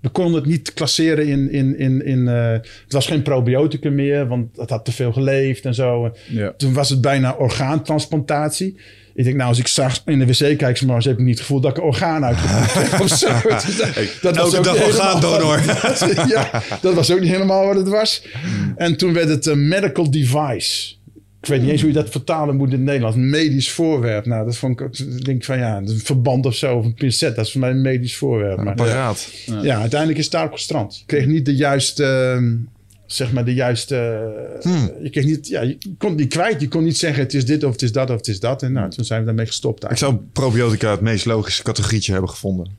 We 0.00 0.08
konden 0.08 0.34
het 0.34 0.50
niet 0.50 0.72
klasseren 0.72 1.26
in... 1.26 1.50
in, 1.50 1.78
in, 1.78 2.04
in 2.04 2.28
eh, 2.28 2.52
het 2.52 2.92
was 2.92 3.06
geen 3.06 3.22
probioticum 3.22 3.94
meer, 3.94 4.26
want 4.26 4.56
het 4.56 4.70
had 4.70 4.84
te 4.84 4.92
veel 4.92 5.12
geleefd 5.12 5.64
en 5.64 5.74
zo. 5.74 6.14
Ja. 6.28 6.52
Toen 6.56 6.72
was 6.72 6.90
het 6.90 7.00
bijna 7.00 7.32
orgaantransplantatie. 7.32 8.76
Ik 9.14 9.24
denk, 9.24 9.36
nou, 9.36 9.48
als 9.48 9.58
ik 9.58 9.66
s'nachts 9.66 10.02
in 10.04 10.18
de 10.18 10.26
wc 10.26 10.58
kijk, 10.58 10.76
s 10.76 10.80
morgens 10.80 11.06
heb 11.06 11.18
ik 11.18 11.24
niet 11.24 11.34
het 11.34 11.40
gevoel 11.40 11.60
dat 11.60 11.70
ik 11.70 11.76
een 11.76 11.82
orgaan 11.82 12.24
uitgevoerd 12.24 12.90
heb 12.90 13.00
of 13.00 13.08
zo. 13.08 13.28
Dus 13.48 14.20
dat, 14.22 14.36
was 14.36 14.56
ook 14.56 14.64
dag 14.64 14.84
orgaandonor. 14.84 15.60
ja, 16.34 16.62
dat 16.80 16.94
was 16.94 17.12
ook 17.12 17.20
niet 17.20 17.30
helemaal 17.30 17.66
wat 17.66 17.76
het 17.76 17.88
was. 17.88 18.26
En 18.76 18.96
toen 18.96 19.12
werd 19.12 19.28
het 19.28 19.46
een 19.46 19.68
medical 19.68 20.10
device. 20.10 20.94
Ik 21.40 21.48
weet 21.48 21.60
niet 21.60 21.70
eens 21.70 21.80
hoe 21.80 21.90
je 21.90 21.96
dat 21.96 22.10
vertalen 22.10 22.56
moet 22.56 22.68
in 22.68 22.74
het 22.74 22.82
Nederlands. 22.82 23.16
Een 23.16 23.30
medisch 23.30 23.70
voorwerp. 23.70 24.26
Nou, 24.26 24.44
dat 24.44 24.56
vond 24.56 24.80
ik 24.80 24.86
ook... 24.86 24.98
Ik 24.98 25.24
denk 25.24 25.44
van 25.44 25.58
ja, 25.58 25.76
een 25.76 25.98
verband 25.98 26.46
of 26.46 26.54
zo, 26.54 26.76
of 26.76 26.84
een 26.84 26.94
pincet. 26.94 27.36
Dat 27.36 27.46
is 27.46 27.52
voor 27.52 27.60
mij 27.60 27.70
een 27.70 27.80
medisch 27.80 28.16
voorwerp. 28.16 28.58
Een 28.58 28.64
Maar, 28.64 28.72
apparaat. 28.72 29.28
ja, 29.62 29.80
uiteindelijk 29.80 30.18
is 30.18 30.24
het 30.24 30.32
daarop 30.32 30.52
gestrand. 30.52 30.96
Ik 31.00 31.06
kreeg 31.06 31.26
niet 31.26 31.44
de 31.44 31.54
juiste 31.54 32.04
ehm, 32.04 32.56
zeg 33.06 33.32
maar 33.32 33.44
de 33.44 33.54
juiste... 33.54 34.28
Hmm. 34.60 34.90
Je, 35.02 35.10
kreeg 35.10 35.24
niet, 35.24 35.48
ja, 35.48 35.60
je 35.60 35.78
kon 35.98 36.08
het 36.10 36.18
niet 36.18 36.32
kwijt. 36.32 36.60
Je 36.60 36.68
kon 36.68 36.84
niet 36.84 36.98
zeggen 36.98 37.22
het 37.22 37.34
is 37.34 37.44
dit 37.44 37.64
of 37.64 37.72
het 37.72 37.82
is 37.82 37.92
dat 37.92 38.10
of 38.10 38.16
het 38.16 38.28
is 38.28 38.40
dat. 38.40 38.62
En 38.62 38.72
nou, 38.72 38.90
toen 38.90 39.04
zijn 39.04 39.20
we 39.20 39.26
daarmee 39.26 39.46
gestopt. 39.46 39.82
Ik 39.82 39.88
eigenlijk. 39.88 40.18
zou 40.18 40.30
probiotica 40.32 40.90
het 40.90 41.00
meest 41.00 41.24
logische 41.24 41.62
categorietje 41.62 42.12
hebben 42.12 42.30
gevonden. 42.30 42.70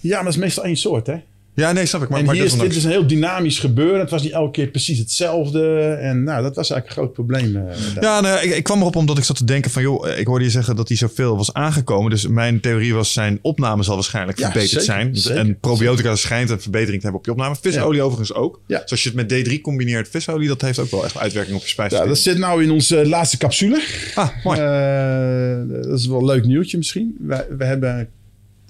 Ja, 0.00 0.14
maar 0.14 0.24
dat 0.24 0.32
is 0.32 0.38
meestal 0.38 0.64
één 0.64 0.76
soort, 0.76 1.06
hè? 1.06 1.16
Ja, 1.58 1.72
nee, 1.72 1.86
snap 1.86 2.02
ik. 2.02 2.08
Maar, 2.08 2.18
en 2.18 2.24
maar 2.24 2.34
hier 2.34 2.44
is, 2.44 2.54
dit 2.58 2.76
is 2.76 2.84
een 2.84 2.90
heel 2.90 3.06
dynamisch 3.06 3.58
gebeuren. 3.58 4.00
Het 4.00 4.10
was 4.10 4.22
niet 4.22 4.32
elke 4.32 4.50
keer 4.50 4.66
precies 4.66 4.98
hetzelfde. 4.98 5.78
En 6.00 6.22
nou, 6.22 6.42
dat 6.42 6.56
was 6.56 6.70
eigenlijk 6.70 6.86
een 6.86 6.92
groot 7.04 7.12
probleem. 7.12 7.56
eh. 7.56 7.76
Ja, 8.00 8.20
nee, 8.20 8.32
ik, 8.48 8.56
ik 8.56 8.62
kwam 8.62 8.80
erop 8.80 8.96
omdat 8.96 9.18
ik 9.18 9.24
zat 9.24 9.36
te 9.36 9.44
denken 9.44 9.70
van... 9.70 9.82
joh, 9.82 10.08
ik 10.18 10.26
hoorde 10.26 10.44
je 10.44 10.50
zeggen 10.50 10.76
dat 10.76 10.88
hij 10.88 10.96
zoveel 10.96 11.36
was 11.36 11.52
aangekomen. 11.52 12.10
Dus 12.10 12.26
mijn 12.26 12.60
theorie 12.60 12.94
was 12.94 13.12
zijn 13.12 13.38
opname 13.42 13.82
zal 13.82 13.94
waarschijnlijk 13.94 14.38
Ja, 14.38 14.44
verbeterd 14.44 14.70
zeker, 14.70 14.86
zijn. 14.86 15.16
zeker, 15.16 15.38
en 15.40 15.58
probiotica 15.60 16.16
schijnt 16.16 16.50
een 16.50 16.60
verbetering 16.60 16.96
te 16.96 17.02
hebben 17.02 17.20
op 17.20 17.26
je 17.26 17.32
opname. 17.32 17.56
Visolie 17.60 18.02
overigens 18.02 18.34
ook. 18.38 18.60
Ja. 18.66 18.80
Dus 18.80 18.90
als 18.90 19.02
je 19.02 19.10
het 19.14 19.28
met 19.28 19.48
D3 19.48 19.60
combineert, 19.60 20.08
visolie... 20.08 20.48
dat 20.48 20.60
heeft 20.60 20.78
ook 20.78 20.90
wel 20.90 21.04
echt 21.04 21.18
uitwerking 21.18 21.54
op 21.56 21.60
je 21.62 21.66
Ja, 21.66 21.72
spijsvertering. 21.72 22.16
dat 22.16 22.24
zit 22.24 22.38
nou 22.38 22.62
in 22.62 22.70
onze 22.70 23.08
laatste 23.08 23.36
capsule. 23.38 23.82
Ah, 24.14 24.28
mooi. 24.44 24.58
Eh, 24.60 25.82
dat 25.88 25.98
is 25.98 26.06
wel 26.06 26.18
een 26.18 26.24
leuk 26.24 26.44
nieuwtje 26.44 26.76
misschien. 26.76 27.16
We, 27.20 27.46
we 27.58 27.64
hebben 27.64 28.08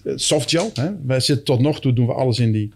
eh, 0.05 0.13
softgel. 0.17 0.71
Hè? 0.75 0.89
Wij 1.07 1.21
zitten 1.21 1.45
tot 1.45 1.61
nog 1.61 1.81
toe 1.81 1.93
doen 1.93 2.07
we 2.07 2.13
alles 2.13 2.39
in 2.39 2.53
die, 2.53 2.73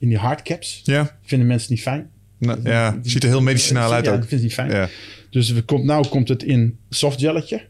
in 0.00 0.08
die 0.08 0.18
hardcaps. 0.18 0.80
ja, 0.84 1.18
Vinden 1.24 1.46
mensen 1.48 1.72
niet 1.72 1.82
fijn. 1.82 2.10
nou, 2.38 2.60
ja, 2.64 2.98
ziet 3.02 3.22
er 3.22 3.28
heel 3.28 3.42
medicinaal 3.42 3.92
uit 3.92 4.04
ja, 4.04 4.10
ook. 4.12 4.18
dat 4.20 4.28
vinden 4.28 4.50
ze 4.50 4.62
niet 4.62 4.68
fijn. 4.68 4.80
Ja. 4.82 4.88
Dus 5.30 5.50
we 5.50 5.62
komt, 5.62 5.84
nou 5.84 6.08
komt 6.08 6.28
het 6.28 6.42
in 6.42 6.78
softgelletje. 6.90 7.62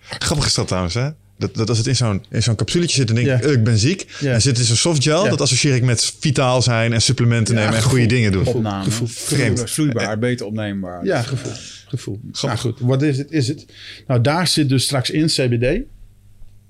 Grappig 0.00 0.46
is 0.46 0.54
dat 0.54 0.66
trouwens, 0.66 0.94
hè? 0.94 1.08
Dat, 1.38 1.54
dat 1.54 1.68
als 1.68 1.78
het 1.78 1.86
in 1.86 1.96
zo'n, 1.96 2.24
in 2.30 2.42
zo'n 2.42 2.54
capsuletje 2.56 2.96
zit 2.96 3.08
en 3.08 3.14
denk 3.14 3.26
ik, 3.26 3.40
Ja. 3.40 3.48
eh, 3.48 3.52
ik 3.52 3.64
ben 3.64 3.78
ziek. 3.78 4.16
Ja. 4.20 4.32
En 4.32 4.42
zit 4.42 4.58
in 4.58 4.64
zo'n 4.64 4.76
softgel, 4.76 5.24
Ja. 5.24 5.30
dat 5.30 5.40
associeer 5.40 5.74
ik 5.74 5.82
met 5.82 6.14
vitaal 6.20 6.62
zijn 6.62 6.92
en 6.92 7.02
supplementen 7.02 7.54
Ja, 7.54 7.60
nemen 7.60 7.76
en 7.76 7.82
goede 7.82 8.06
dingen 8.06 8.32
doen. 8.32 8.46
Opname. 8.46 8.84
gevoel. 8.84 9.06
Vreemd. 9.08 9.70
Vloeibaar, 9.70 10.18
beter 10.18 10.46
opneembaar. 10.46 11.04
Ja, 11.04 11.22
gevoel. 11.22 11.52
gevoel. 11.86 12.20
Nou 12.42 12.56
goed, 12.58 12.80
wat 12.80 13.02
is 13.02 13.18
het? 13.18 13.30
Is 13.30 13.48
het? 13.48 13.66
Nou, 14.06 14.20
daar 14.20 14.46
zit 14.46 14.68
dus 14.68 14.82
straks 14.84 15.10
in 15.10 15.26
CBD. 15.26 15.80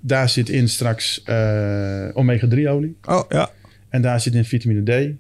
Daar 0.01 0.29
zit 0.29 0.49
in 0.49 0.69
straks 0.69 1.23
eh, 1.25 2.09
omega-3 2.15 2.69
olie. 2.69 2.97
Oh, 3.05 3.23
ja. 3.29 3.51
En 3.89 4.03
daar 4.03 4.21
zit 4.21 4.35
in 4.35 4.45
vitamine 4.45 4.83
D. 4.83 5.17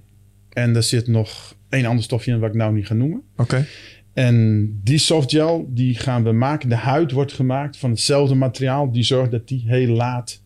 En 0.53 0.73
daar 0.73 0.83
zit 0.83 1.07
nog 1.07 1.55
één 1.69 1.85
ander 1.85 2.05
stofje 2.05 2.33
in 2.33 2.41
wat 2.41 2.49
ik 2.49 2.55
nou 2.55 2.75
niet 2.75 2.87
ga 2.87 2.95
noemen. 2.95 3.23
Oké. 3.37 3.67
En 4.13 4.71
die 4.85 4.99
softgel, 4.99 5.67
die 5.69 5.95
gaan 5.95 6.25
we 6.25 6.33
maken. 6.33 6.69
De 6.69 6.75
huid 6.75 7.13
wordt 7.13 7.33
gemaakt 7.33 7.77
van 7.77 7.91
hetzelfde 7.91 8.35
materiaal. 8.35 8.93
Die 8.93 9.03
zorgt 9.03 9.31
dat 9.31 9.49
die 9.49 9.65
heel 9.67 9.95
laat 9.95 10.43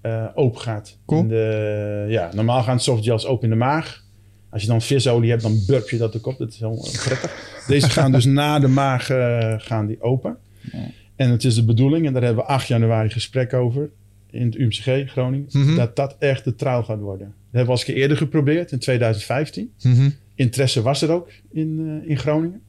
eh, 0.00 0.26
open 0.34 0.60
gaat. 0.60 0.98
Cool. 1.06 1.20
In 1.20 1.28
de, 1.28 2.06
ja, 2.08 2.30
normaal 2.34 2.62
gaan 2.62 2.80
softgels 2.80 3.26
open 3.26 3.44
in 3.44 3.50
de 3.50 3.56
maag. 3.64 4.04
Als 4.50 4.62
je 4.62 4.68
dan 4.68 4.82
visolie 4.82 5.30
hebt, 5.30 5.42
dan 5.42 5.62
burp 5.66 5.88
je 5.88 5.96
dat 5.96 6.16
ook 6.16 6.26
op. 6.26 6.38
Dat 6.38 6.48
is 6.48 6.58
heel 6.58 6.86
eh, 6.86 7.04
prettig. 7.04 7.54
Deze 7.66 7.90
gaan 7.90 8.12
dus 8.12 8.24
na 8.24 8.58
de 8.58 8.68
maag 8.68 9.10
eh, 9.10 9.54
gaan 9.58 9.86
die 9.86 10.02
open. 10.02 10.36
En 11.16 11.30
het 11.30 11.44
is 11.44 11.54
de 11.54 11.64
bedoeling, 11.64 12.06
en 12.06 12.12
daar 12.12 12.22
hebben 12.22 12.44
we 12.44 12.50
8 12.50 12.66
januari 12.66 13.10
gesprek 13.10 13.52
over... 13.52 13.90
in 14.32 14.46
het 14.46 14.54
UMCG 14.56 15.10
Groningen... 15.10 15.48
Mhm. 15.52 15.76
dat 15.76 15.96
dat 15.96 16.16
echt 16.18 16.44
de 16.44 16.54
trouw 16.54 16.82
gaat 16.82 17.00
worden. 17.00 17.26
Dat 17.26 17.36
hebben 17.42 17.60
we 17.62 17.66
al 17.66 17.70
eens 17.70 17.80
een 17.80 17.86
keer 17.94 18.02
eerder 18.02 18.16
geprobeerd, 18.16 18.72
in 18.72 18.78
2015 18.78 19.72
Mhm. 19.82 20.10
interesse 20.34 20.82
was 20.82 21.02
er 21.02 21.10
ook 21.10 21.30
in, 21.52 22.00
eh, 22.02 22.10
in 22.10 22.18
Groningen. 22.18 22.60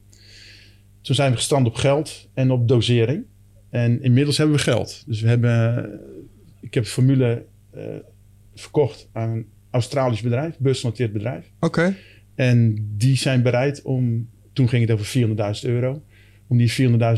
Toen 1.00 1.14
zijn 1.14 1.30
we 1.30 1.36
gestrand 1.36 1.66
op 1.66 1.74
geld 1.74 2.28
en 2.34 2.50
op 2.50 2.68
dosering. 2.68 3.24
En 3.70 4.02
inmiddels 4.02 4.38
hebben 4.38 4.56
we 4.56 4.62
geld. 4.62 5.02
Dus 5.06 5.20
we 5.20 5.28
hebben, 5.28 5.76
eh, 5.76 5.90
ik 6.60 6.74
heb 6.74 6.84
formule 6.84 7.44
eh, 7.70 7.82
verkocht 8.54 9.08
aan 9.12 9.30
een 9.30 9.46
Australisch 9.70 10.20
bedrijf, 10.20 10.56
beursgenoteerd 10.58 11.12
bedrijf. 11.12 11.50
Oké. 11.60 11.94
En 12.34 12.86
die 12.96 13.16
zijn 13.16 13.42
bereid 13.42 13.82
om, 13.82 14.28
toen 14.52 14.68
ging 14.68 14.82
het 14.82 14.90
over 14.92 15.06
400.000 15.06 15.70
euro, 15.70 16.02
om 16.52 16.58
die 16.58 16.72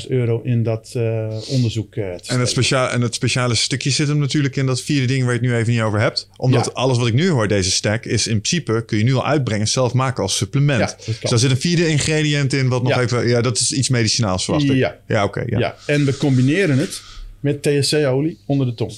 400.000 0.04 0.08
euro 0.08 0.40
in 0.44 0.62
dat 0.62 0.92
eh, 0.96 1.36
onderzoek 1.48 1.94
eh, 1.94 2.14
te 2.14 2.32
En 2.32 2.38
het, 2.40 2.48
speciaal, 2.48 2.88
en 2.90 3.00
het 3.00 3.14
speciale 3.14 3.54
stukje 3.54 3.90
zit 3.90 4.08
hem 4.08 4.18
natuurlijk 4.18 4.56
in 4.56 4.66
dat 4.66 4.80
vierde 4.82 5.06
ding 5.06 5.22
waar 5.24 5.32
je 5.32 5.38
het 5.38 5.48
nu 5.48 5.54
even 5.56 5.72
niet 5.72 5.80
over 5.82 6.00
hebt. 6.00 6.28
Omdat 6.36 6.64
Ja. 6.64 6.70
alles 6.72 6.98
wat 6.98 7.06
ik 7.06 7.14
nu 7.14 7.28
hoor, 7.28 7.48
deze 7.48 7.70
stack, 7.70 8.04
is 8.04 8.26
in 8.26 8.40
principe 8.40 8.84
kun 8.84 8.98
je 8.98 9.04
nu 9.04 9.14
al 9.14 9.26
uitbrengen, 9.26 9.68
zelf 9.68 9.92
maken 9.92 10.22
als 10.22 10.36
supplement. 10.36 10.96
Ja, 10.98 11.12
dus 11.20 11.30
daar 11.30 11.38
zit 11.38 11.50
een 11.50 11.56
vierde 11.60 11.88
ingrediënt 11.88 12.52
in, 12.52 12.68
wat 12.68 12.82
nog 12.82 12.94
Ja. 12.94 13.00
even, 13.00 13.28
ja, 13.28 13.40
dat 13.40 13.58
is 13.60 13.72
iets 13.72 13.88
medicinaals 13.88 14.44
verwacht 14.44 14.64
ik. 14.64 14.76
Ja. 14.76 14.96
Ja, 15.08 15.24
oké. 15.24 15.42
ja. 15.46 15.58
Ja. 15.58 15.76
en 15.86 16.04
we 16.04 16.16
combineren 16.16 16.78
het 16.78 17.02
met 17.40 17.62
THC-olie 17.62 18.38
onder 18.46 18.66
de 18.66 18.74
tong. 18.74 18.92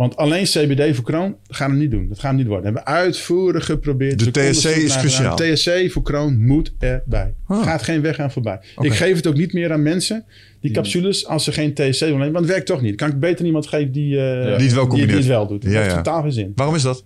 Want 0.00 0.16
alleen 0.16 0.44
CBD 0.44 0.94
voor 0.96 1.04
kroon 1.04 1.36
gaan 1.48 1.70
we 1.70 1.76
niet 1.76 1.90
doen. 1.90 2.08
Dat 2.08 2.18
gaan 2.18 2.30
we 2.30 2.36
niet 2.36 2.46
worden. 2.46 2.64
Dat 2.64 2.74
hebben 2.84 2.94
we 2.94 3.00
uitvoerig 3.00 3.64
geprobeerd. 3.64 4.18
De 4.18 4.30
THC 4.30 4.40
is 4.48 4.62
gedaan. 4.64 4.98
cruciaal. 4.98 5.36
THC 5.36 5.92
voor 5.92 6.02
kroon 6.02 6.46
moet 6.46 6.72
erbij. 6.78 7.32
Ah. 7.46 7.62
Gaat 7.62 7.82
geen 7.82 8.00
weg 8.02 8.18
aan 8.18 8.30
voorbij. 8.30 8.60
Ik 8.80 8.92
geef 8.94 9.16
het 9.16 9.26
ook 9.26 9.34
niet 9.36 9.52
meer 9.52 9.72
aan 9.72 9.82
mensen, 9.82 10.24
die 10.60 10.70
capsules, 10.70 11.26
als 11.26 11.44
ze 11.44 11.52
geen 11.52 11.74
THC 11.74 11.98
willen 11.98 12.18
nemen. 12.18 12.32
Want 12.32 12.44
het 12.44 12.46
werkt 12.54 12.66
toch 12.66 12.80
niet. 12.80 12.98
Dan 12.98 13.08
kan 13.08 13.16
ik 13.16 13.22
beter 13.22 13.44
iemand 13.46 13.66
geven 13.66 13.92
die, 13.92 14.18
eh, 14.20 14.42
Die 14.44 14.66
het 14.66 14.72
wel 14.72 14.80
die, 14.82 14.88
combineert. 14.88 15.18
het 15.18 15.26
wel 15.26 15.46
doet. 15.46 15.62
Dat 15.62 15.72
Ja, 15.72 15.78
heeft 15.78 15.90
ja. 15.90 15.96
totaal 15.96 16.22
geen 16.22 16.32
zin. 16.32 16.52
Waarom 16.54 16.74
is 16.74 16.82
dat? 16.82 17.04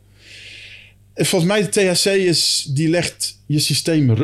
Volgens 1.15 1.51
mij 1.53 1.61
de 1.63 1.69
THC 1.69 2.05
is, 2.07 2.71
die 2.75 2.89
legt 2.89 3.39
je 3.47 3.59
systeem 3.59 4.15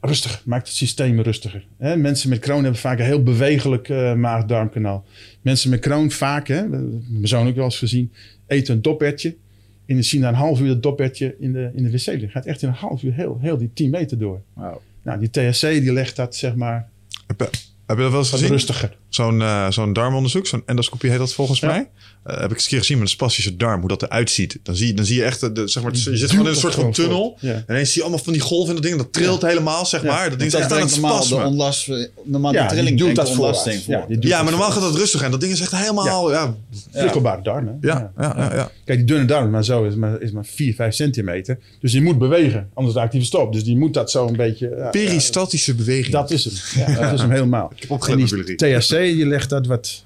ru- 0.00 0.08
rustiger. 0.08 0.42
Maakt 0.44 0.66
het 0.66 0.76
systeem 0.76 1.20
rustiger. 1.20 1.66
Hè? 1.78 1.96
Mensen 1.96 2.28
met 2.28 2.38
Crohn 2.38 2.62
hebben 2.62 2.80
vaak 2.80 2.98
een 2.98 3.04
heel 3.04 3.22
bewegelijk 3.22 3.88
eh, 3.88 4.14
maag-darmkanaal. 4.14 5.04
Mensen 5.42 5.70
met 5.70 5.80
Crohn 5.80 6.08
vaak, 6.08 6.48
hè, 6.48 6.68
mijn 6.68 7.02
zoon 7.22 7.48
ook 7.48 7.54
wel 7.54 7.64
eens 7.64 7.78
gezien, 7.78 8.12
eten 8.46 8.74
een 8.74 8.82
dopertje. 8.82 9.36
En 9.86 9.94
dan 9.94 10.04
zien 10.04 10.20
na 10.20 10.28
een 10.28 10.34
half 10.34 10.60
uur 10.60 10.66
dat 10.66 10.82
dopertje 10.82 11.36
in 11.38 11.52
de, 11.52 11.70
in 11.74 11.82
de 11.82 11.90
wc 11.90 12.06
liggen. 12.06 12.30
Gaat 12.30 12.46
echt 12.46 12.62
in 12.62 12.68
een 12.68 12.74
half 12.74 13.02
uur 13.02 13.14
heel, 13.14 13.38
heel 13.40 13.58
die 13.58 13.70
10 13.72 13.90
meter 13.90 14.18
door. 14.18 14.40
Nou, 15.02 15.18
die 15.18 15.30
THC 15.30 15.60
die 15.60 15.92
legt 15.92 16.16
dat 16.16 16.36
zeg 16.36 16.54
maar 16.54 16.88
Heb, 17.88 17.96
je- 17.96 18.02
dat 18.02 18.10
wel 18.12 18.20
eens 18.20 18.30
gezien? 18.30 18.48
rustiger. 18.48 18.96
Zo'n 19.08 19.42
eh, 19.42 19.70
zo'n 19.70 19.92
darmonderzoek, 19.92 20.46
zo'n 20.46 20.62
endoscopie 20.66 21.10
heet 21.10 21.18
dat 21.18 21.32
volgens 21.32 21.60
Ja. 21.60 21.66
mij. 21.66 21.88
Eh, 22.24 22.36
heb 22.40 22.44
ik 22.44 22.50
eens 22.52 22.62
een 22.62 22.68
keer 22.68 22.78
gezien 22.78 22.96
met 22.98 23.06
een 23.06 23.12
spastische 23.12 23.56
darm, 23.56 23.80
hoe 23.80 23.88
dat 23.88 24.02
eruit 24.02 24.30
ziet. 24.30 24.58
Dan 24.62 24.76
zie 24.76 24.86
je, 24.86 24.94
dan 24.94 25.04
zie 25.04 25.16
je 25.16 25.24
echt, 25.24 25.40
de, 25.40 25.52
de- 25.52 25.68
zeg 25.68 25.82
maar, 25.82 25.92
je 25.92 26.16
zit 26.16 26.30
gewoon 26.30 26.44
in 26.44 26.50
een 26.52 26.56
soort 26.56 26.74
van 26.74 26.92
tunnel. 26.92 27.36
Ja. 27.40 27.52
En 27.52 27.64
ineens 27.68 27.88
zie 27.88 27.96
je 27.96 28.02
allemaal 28.08 28.24
van 28.24 28.32
die 28.32 28.42
golven 28.42 28.68
en 28.68 28.74
dat 28.74 28.84
ding, 28.90 28.96
dat 29.02 29.12
trilt 29.12 29.42
helemaal, 29.42 29.86
zeg 29.86 30.02
Ja. 30.02 30.12
maar. 30.12 30.30
Dat 30.30 30.38
ding 30.38 30.52
is 30.52 30.58
echt 30.58 30.72
aan 30.72 30.80
het 30.80 30.90
normaal 30.90 31.18
de 31.18 31.24
spasmen. 31.24 31.46
onlast, 31.46 31.88
eh, 31.88 32.06
normaal 32.24 32.52
Ja, 32.52 32.62
de 32.62 32.74
trilling 32.74 32.98
doet 32.98 33.14
dat 33.14 33.30
vooruit. 33.32 33.82
voor. 33.84 34.04
Ja, 34.20 34.42
maar 34.42 34.50
normaal 34.50 34.70
gaat 34.70 34.82
dat 34.82 34.96
rustig 34.96 35.22
en 35.22 35.30
dat 35.30 35.40
ding 35.40 35.52
is 35.52 35.60
echt 35.60 35.76
helemaal, 35.76 36.30
ja. 36.30 36.56
Prikkelbare 36.92 37.42
darm, 37.42 37.66
hè? 37.66 37.88
Ja, 37.88 38.12
ja, 38.18 38.34
ja, 38.36 38.54
ja. 38.54 38.70
Kijk, 38.84 38.98
die 38.98 39.06
dunne 39.06 39.24
darm, 39.24 39.50
maar 39.50 39.64
zo 39.64 39.84
is 39.84 39.94
maar, 39.94 40.20
is 40.20 40.30
maar 40.32 40.44
4, 40.46 40.74
5 40.74 40.94
centimeter. 40.94 41.58
Dus 41.80 41.92
die 41.92 42.02
moet 42.02 42.18
bewegen, 42.18 42.68
anders 42.74 42.96
raakt 42.96 43.10
hij 43.12 43.20
verstopt. 43.20 43.52
Dus 43.52 43.64
die 43.64 43.76
moet 43.76 43.94
dat 43.94 44.10
zo 44.10 44.26
een 44.26 44.36
beetje... 44.36 44.88
Peristatische 44.90 45.74
beweging. 45.74 46.12
Dat 46.12 46.30
is 46.30 46.44
hem. 46.44 46.94
Dat 47.00 47.12
is 47.12 47.20
hem 47.20 47.30
helemaal. 47.30 47.72
Heb 47.80 47.90
opgelet 47.90 48.18
en 48.18 48.22
op 48.40 48.46
die 48.46 48.56
biologie. 48.56 48.80
THC, 48.80 48.98
die 49.16 49.26
legt 49.26 49.48
dat 49.50 49.66
wat, 49.66 50.04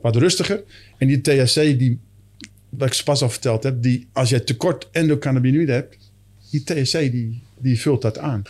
wat 0.00 0.16
rustiger. 0.16 0.62
En 0.98 1.06
die 1.06 1.20
THC, 1.20 1.54
die, 1.54 1.98
wat 2.68 2.94
ik 2.94 3.04
pas 3.04 3.22
al 3.22 3.30
verteld 3.30 3.62
heb, 3.62 3.82
die, 3.82 4.06
als 4.12 4.28
je 4.28 4.44
tekort 4.44 4.88
endocannabinoïden 4.92 5.74
hebt, 5.74 5.96
die 6.50 6.64
THC, 6.64 6.92
die, 7.12 7.42
die 7.58 7.80
vult 7.80 8.02
dat 8.02 8.18
aan. 8.18 8.42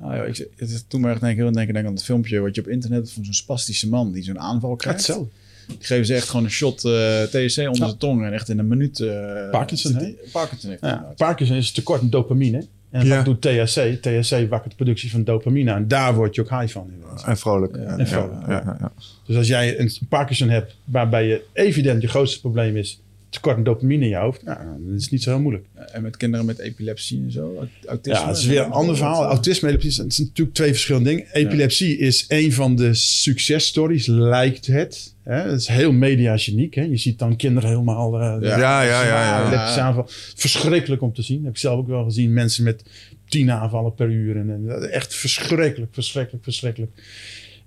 Ah, 0.00 0.16
ja, 0.16 0.22
ik, 0.22 0.48
het 0.56 0.70
is 0.70 0.84
toen 0.88 1.00
maar 1.00 1.10
echt 1.10 1.20
denk 1.20 1.32
ik 1.32 1.38
heel 1.38 1.52
denken 1.52 1.74
denk 1.74 1.86
aan 1.86 1.92
het 1.92 2.04
filmpje 2.04 2.40
wat 2.40 2.54
je 2.54 2.60
op 2.60 2.68
internet 2.68 2.98
hebt 2.98 3.12
van 3.12 3.24
zo'n 3.24 3.34
spastische 3.34 3.88
man 3.88 4.12
die 4.12 4.22
zo'n 4.22 4.38
aanval 4.40 4.76
krijgt. 4.76 4.98
Hetzelfde. 4.98 5.30
Die 5.66 5.76
geven 5.80 6.06
ze 6.06 6.14
echt 6.14 6.28
gewoon 6.28 6.44
een 6.44 6.50
shot 6.50 6.84
eh 6.84 7.22
THC 7.22 7.58
onder 7.58 7.74
Ja. 7.74 7.86
de 7.86 7.96
tong 7.98 8.24
en 8.24 8.32
echt 8.32 8.48
in 8.48 8.58
een 8.58 8.68
minuut. 8.68 9.00
eh, 9.00 9.50
Parkinson, 9.50 9.94
hè? 9.94 10.14
Parkinson 10.32 10.70
heeft 10.70 10.82
Ja, 10.82 10.88
inderdaad. 10.92 11.16
Parkinson 11.16 11.56
is 11.56 11.70
tekort 11.72 12.00
aan 12.00 12.10
dopamine. 12.10 12.66
En 12.94 13.06
Ja. 13.06 13.16
wat 13.16 13.24
doet 13.24 13.40
THC? 13.40 14.02
THC 14.02 14.48
wakkert 14.48 14.70
de 14.70 14.76
productie 14.76 15.10
van 15.10 15.24
dopamine 15.24 15.72
aan. 15.72 15.88
Daar 15.88 16.14
word 16.14 16.34
je 16.34 16.40
ook 16.40 16.50
high 16.50 16.72
van. 16.72 16.90
En 17.26 17.36
vrolijk. 17.36 17.76
Ja, 17.76 17.98
En 17.98 18.06
vrolijk, 18.06 18.46
ja, 18.46 18.62
ja, 18.64 18.76
ja. 18.80 18.92
Dus 19.26 19.36
als 19.36 19.46
jij 19.46 19.78
een 19.80 19.90
Parkinson 20.08 20.48
hebt 20.48 20.76
waarbij 20.84 21.26
je 21.26 21.42
evident 21.52 22.02
je 22.02 22.08
grootste 22.08 22.40
probleem 22.40 22.76
is 22.76 23.00
tekort 23.34 23.56
aan 23.56 23.62
dopamine 23.64 24.02
in 24.04 24.08
je 24.10 24.16
hoofd, 24.16 24.42
nou, 24.44 24.58
dan 24.58 24.94
is 24.94 25.08
niet 25.10 25.22
zo 25.22 25.30
heel 25.30 25.40
moeilijk. 25.40 25.66
En 25.92 26.02
met 26.02 26.16
kinderen 26.16 26.46
met 26.46 26.58
epilepsie 26.58 27.22
en 27.22 27.30
zo, 27.32 27.56
aut- 27.58 27.86
autisme. 27.86 28.18
Ja, 28.20 28.28
het 28.28 28.36
is 28.36 28.46
weer 28.46 28.62
een 28.62 28.70
ander 28.70 28.96
verhaal. 28.96 29.24
Autisme, 29.24 29.68
epilepsie, 29.68 30.02
het 30.04 30.14
zijn 30.14 30.26
natuurlijk 30.28 30.56
twee 30.56 30.70
verschillende 30.70 31.08
dingen. 31.08 31.26
Epilepsie 31.32 31.98
is 31.98 32.24
een 32.28 32.52
van 32.52 32.76
de 32.76 32.94
successtories, 32.94 34.06
lijkt 34.06 34.66
het. 34.66 35.14
Hè? 35.22 35.34
Het 35.50 35.60
is 35.60 35.66
heel 35.68 35.92
mediageniek. 35.92 36.74
Hè? 36.74 36.82
Je 36.82 36.96
ziet 36.96 37.18
dan 37.18 37.36
kinderen 37.36 37.68
helemaal... 37.70 38.20
eh, 38.20 38.36
Ja. 38.40 38.58
Ja, 38.58 38.82
ja, 38.82 39.04
ja, 39.06 39.50
ja. 39.50 39.78
aanval. 39.80 40.04
Verschrikkelijk 40.34 41.02
om 41.02 41.12
te 41.12 41.22
zien. 41.22 41.44
heb 41.44 41.52
ik 41.52 41.58
zelf 41.58 41.78
ook 41.78 41.88
wel 41.88 42.04
gezien. 42.04 42.32
Mensen 42.32 42.64
met 42.64 42.82
tien 43.28 43.50
aanvallen 43.50 43.94
per 43.94 44.10
uur. 44.10 44.36
En, 44.36 44.50
en, 44.50 44.90
echt 44.92 45.14
verschrikkelijk, 45.14 45.94
verschrikkelijk, 45.94 46.44
verschrikkelijk. 46.44 46.92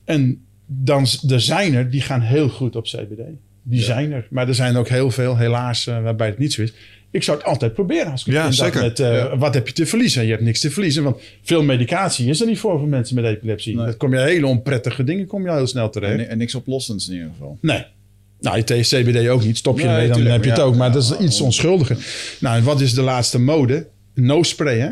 En 0.05 0.41
dan, 0.65 1.05
er 1.29 1.41
zijn 1.41 1.73
er, 1.73 1.89
die 1.89 2.01
gaan 2.01 2.21
heel 2.21 2.49
goed 2.49 2.75
op 2.75 2.83
CBD. 2.83 3.21
Die 3.69 3.81
zijn 3.81 4.11
er. 4.11 4.27
Maar 4.29 4.47
er 4.47 4.55
zijn 4.55 4.75
ook 4.75 4.87
heel 4.87 5.11
veel, 5.11 5.37
helaas, 5.37 5.87
eh, 5.87 6.01
waarbij 6.01 6.27
het 6.27 6.37
niet 6.37 6.53
zo 6.53 6.61
is. 6.61 6.73
Ik 7.11 7.23
zou 7.23 7.37
het 7.37 7.45
altijd 7.45 7.73
proberen. 7.73 8.11
Als 8.11 8.25
ik 8.25 8.33
Ja, 8.33 8.51
zeker. 8.51 8.81
Met, 8.81 8.97
Ja. 8.97 9.37
Wat 9.37 9.53
heb 9.53 9.67
je 9.67 9.73
te 9.73 9.85
verliezen? 9.85 10.23
Je 10.25 10.31
hebt 10.31 10.43
niks 10.43 10.59
te 10.59 10.71
verliezen. 10.71 11.03
Want 11.03 11.17
veel 11.43 11.63
medicatie 11.63 12.29
is 12.29 12.41
er 12.41 12.47
niet 12.47 12.59
voor 12.59 12.79
voor 12.79 12.87
mensen 12.87 13.15
met 13.15 13.25
epilepsie. 13.25 13.75
Nee. 13.75 13.85
Dat 13.85 13.97
kom 13.97 14.13
je 14.13 14.19
hele 14.19 14.47
onprettige 14.47 15.03
dingen 15.03 15.27
kom 15.27 15.43
je 15.45 15.51
heel 15.51 15.67
snel 15.67 15.89
terecht. 15.89 16.19
En, 16.19 16.29
en 16.29 16.37
niks 16.37 16.55
oplossends 16.55 17.07
in 17.07 17.13
ieder 17.13 17.29
geval. 17.31 17.57
Nee. 17.61 17.85
Nou, 18.39 18.57
je 18.57 18.63
THC-CBD 18.63 19.27
ook 19.27 19.43
niet. 19.43 19.57
Stop 19.57 19.77
je 19.79 19.83
Nee, 19.83 19.91
ermee, 19.93 20.07
dan 20.07 20.15
tuurlijk, 20.17 20.35
heb 20.35 20.43
je 20.43 20.49
het 20.49 20.59
ja, 20.59 20.65
ook. 20.65 20.75
Maar 20.75 20.91
dat 20.91 21.03
is 21.03 21.17
iets 21.17 21.41
onschuldiger. 21.41 21.97
Nou, 22.39 22.57
en 22.57 22.63
wat 22.63 22.81
is 22.81 22.93
de 22.93 23.01
laatste 23.01 23.39
mode? 23.39 23.87
No 24.13 24.43
spray, 24.43 24.77
hè? 24.79 24.89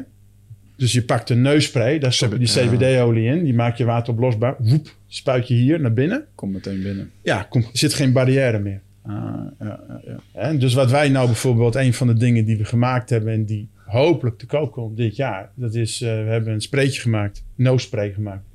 Dus 0.78 0.94
je 0.94 1.04
pakt 1.04 1.30
een 1.30 1.42
neusspray, 1.42 2.00
daar 2.00 2.14
stop 2.14 2.32
je 2.32 2.38
die. 2.38 2.48
CBD-olie 2.48 3.26
in. 3.26 3.44
Die 3.44 3.54
maak 3.54 3.78
je 3.78 3.86
wateroplosbaar. 3.86 4.56
Woep, 4.60 4.96
spuit 5.08 5.48
je 5.48 5.54
hier 5.54 5.80
naar 5.82 5.94
binnen. 5.94 6.26
Kom 6.36 6.52
meteen 6.52 6.82
binnen. 6.82 7.12
Ja, 7.22 7.44
kom, 7.44 7.62
er 7.62 7.70
zit 7.72 7.94
geen 7.94 8.12
barrière 8.12 8.60
meer. 8.60 8.82
Ah, 9.02 9.14
ja, 9.60 9.80
ja, 9.88 10.02
ja. 10.06 10.20
Hè? 10.32 10.58
Dus 10.58 10.74
wat 10.74 10.92
wij 10.92 11.10
nou 11.10 11.26
bijvoorbeeld, 11.26 11.76
een 11.76 11.94
van 11.94 12.08
de 12.08 12.14
dingen 12.14 12.46
die 12.46 12.58
we 12.58 12.66
gemaakt 12.66 13.10
hebben 13.10 13.34
en 13.34 13.46
die 13.46 13.70
hopelijk 13.86 14.38
te 14.38 14.46
koop 14.46 14.72
komt 14.72 14.98
dit 14.98 15.16
jaar, 15.16 15.52
dat 15.56 15.76
is, 15.76 16.02
eh, 16.02 16.10
we 16.10 16.30
hebben 16.30 16.54
een 16.54 16.62
spreetje 16.62 17.02
gemaakt, 17.02 17.44
no-spray 17.56 18.14
gemaakt, 18.14 18.46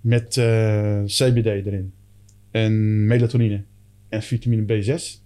met 0.00 0.36
eh, 0.36 1.02
CBD 1.04 1.46
erin 1.46 1.92
en 2.50 3.06
melatonine 3.06 3.62
en 4.08 4.22
vitamine 4.22 4.82
B6. 4.82 5.19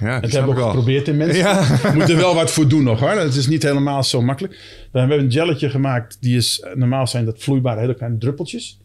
Ja, 0.00 0.20
dat 0.20 0.32
hebben 0.32 0.54
we 0.54 0.60
ook 0.60 0.66
geprobeerd 0.66 1.08
in 1.08 1.16
mensen. 1.16 1.38
Ja. 1.38 1.66
We 1.82 1.90
moeten 1.96 2.14
er 2.14 2.20
wel 2.20 2.34
wat 2.34 2.50
voor 2.50 2.68
doen 2.68 2.82
nog 2.82 3.00
hoor. 3.00 3.10
Het 3.10 3.34
is 3.34 3.46
niet 3.46 3.62
helemaal 3.62 4.04
zo 4.04 4.22
makkelijk. 4.22 4.86
We 4.92 4.98
hebben 4.98 5.18
een 5.18 5.32
gelletje 5.32 5.70
gemaakt. 5.70 6.16
Die 6.20 6.36
is, 6.36 6.64
normaal 6.74 7.06
zijn 7.06 7.24
dat 7.24 7.42
vloeibare 7.42 7.80
hele 7.80 7.94
kleine 7.94 8.18
druppeltjes. 8.18 8.80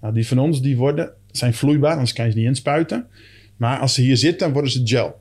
Nou, 0.00 0.14
die 0.14 0.26
van 0.26 0.38
ons 0.38 0.62
die 0.62 0.76
worden, 0.76 1.12
zijn 1.30 1.54
vloeibaar, 1.54 1.92
anders 1.92 2.12
kan 2.12 2.24
je 2.24 2.30
ze 2.30 2.38
niet 2.38 2.46
inspuiten. 2.46 3.06
Maar 3.56 3.78
als 3.78 3.94
ze 3.94 4.00
hier 4.00 4.16
zitten, 4.16 4.38
dan 4.38 4.52
worden 4.52 4.70
ze 4.70 4.80
gel. 4.84 5.06
Een 5.06 5.12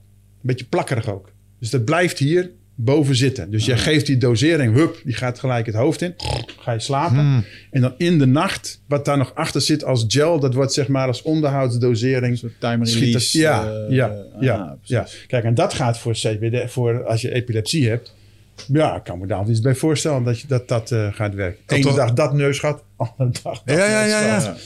beetje 0.42 0.66
plakkerig 0.66 1.10
ook. 1.10 1.32
Dus 1.60 1.70
dat 1.70 1.86
blijft 1.86 2.20
hier 2.20 2.52
boven 2.84 3.16
zitten. 3.16 3.52
Dus 3.52 3.66
jij 3.66 3.78
geeft 3.78 4.06
die 4.06 4.18
dosering, 4.18 4.74
hup, 4.76 5.02
die 5.04 5.14
gaat 5.14 5.40
gelijk 5.40 5.66
het 5.66 5.76
hoofd 5.76 6.02
in. 6.02 6.14
Ga 6.60 6.72
je 6.72 6.80
slapen. 6.80 7.18
Hmm. 7.18 7.44
En 7.72 7.82
dan 7.82 7.94
in 7.98 8.20
de 8.20 8.26
nacht, 8.26 8.82
wat 8.88 9.06
daar 9.06 9.18
nog 9.18 9.36
achter 9.36 9.62
zit 9.62 9.84
als 9.84 10.06
gel, 10.08 10.40
dat 10.40 10.54
wordt 10.54 10.74
zeg 10.74 10.88
maar 10.88 11.08
als 11.08 11.22
onderhoudsdosering. 11.22 12.32
Een 12.32 12.38
soort 12.38 12.60
time 12.60 12.86
Schiet 12.86 13.04
release. 13.04 13.38
ja, 13.38 13.64
eh, 13.64 13.96
ja, 13.96 14.06
ah, 14.08 14.42
ja, 14.42 14.78
ja. 14.84 15.08
Kijk, 15.28 15.44
en 15.44 15.54
dat 15.56 15.74
gaat 15.74 15.98
voor 15.98 16.14
CBD, 16.14 16.72
voor 16.72 17.06
als 17.06 17.22
je 17.22 17.34
epilepsie 17.34 17.90
hebt. 17.90 18.14
Ja, 18.68 18.96
ik 18.96 19.04
kan 19.04 19.20
me 19.20 19.28
daar 19.28 19.50
iets 19.50 19.62
bij 19.62 19.76
voorstellen 19.76 20.24
dat 20.24 20.40
je, 20.40 20.48
dat, 20.48 20.68
dat 20.68 20.92
eh, 20.92 21.08
gaat 21.14 21.34
werken. 21.34 21.64
Eén 21.66 21.82
dag 21.96 22.14
dat 22.14 22.34
neusgat, 22.34 22.84
andere 22.96 23.30
dag 23.44 23.64
dat 23.64 23.78
Ja, 23.78 23.86
ja, 23.86 24.06
ja, 24.06 24.20
neusgat. 24.20 24.44
ja. 24.44 24.52
Ja. 24.52 24.58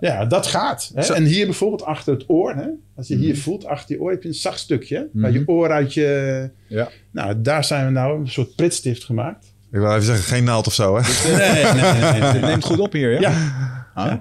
Ja, 0.00 0.24
dat 0.24 0.46
gaat. 0.46 0.90
Hè? 0.94 1.14
En 1.14 1.24
hier 1.24 1.44
bijvoorbeeld 1.44 1.82
achter 1.82 2.12
het 2.14 2.24
oor, 2.28 2.54
hè? 2.54 2.66
als 2.96 3.08
je 3.08 3.16
hier 3.16 3.38
voelt, 3.38 3.64
achter 3.66 3.94
je 3.96 4.00
oor 4.02 4.10
heb 4.10 4.22
je 4.22 4.28
een 4.28 4.34
zacht 4.34 4.58
stukje. 4.58 4.96
hè? 4.96 5.02
Waar 5.20 5.32
je 5.32 5.42
oor 5.46 5.70
uit 5.70 5.94
je... 5.94 6.50
Ja. 6.66 6.88
Nou, 7.10 7.40
daar 7.42 7.64
zijn 7.64 7.84
we 7.86 7.90
nou 7.92 8.20
een 8.20 8.28
soort 8.28 8.54
pritstift 8.56 9.04
gemaakt. 9.04 9.52
Ik 9.72 9.78
wil 9.80 9.90
even 9.90 10.02
zeggen, 10.02 10.24
geen 10.24 10.44
naald 10.44 10.66
of 10.66 10.74
zo, 10.74 10.96
hè? 10.96 11.02
Nee, 11.36 11.36
nee, 11.36 11.72
nee. 11.72 11.82
nee, 11.92 12.22
Het 12.22 12.32
nee. 12.32 12.42
neemt 12.50 12.64
goed 12.64 12.78
op 12.78 12.92
hier, 12.92 13.10
ja? 13.12 13.20
Ja, 13.20 13.86
Ah, 13.94 14.12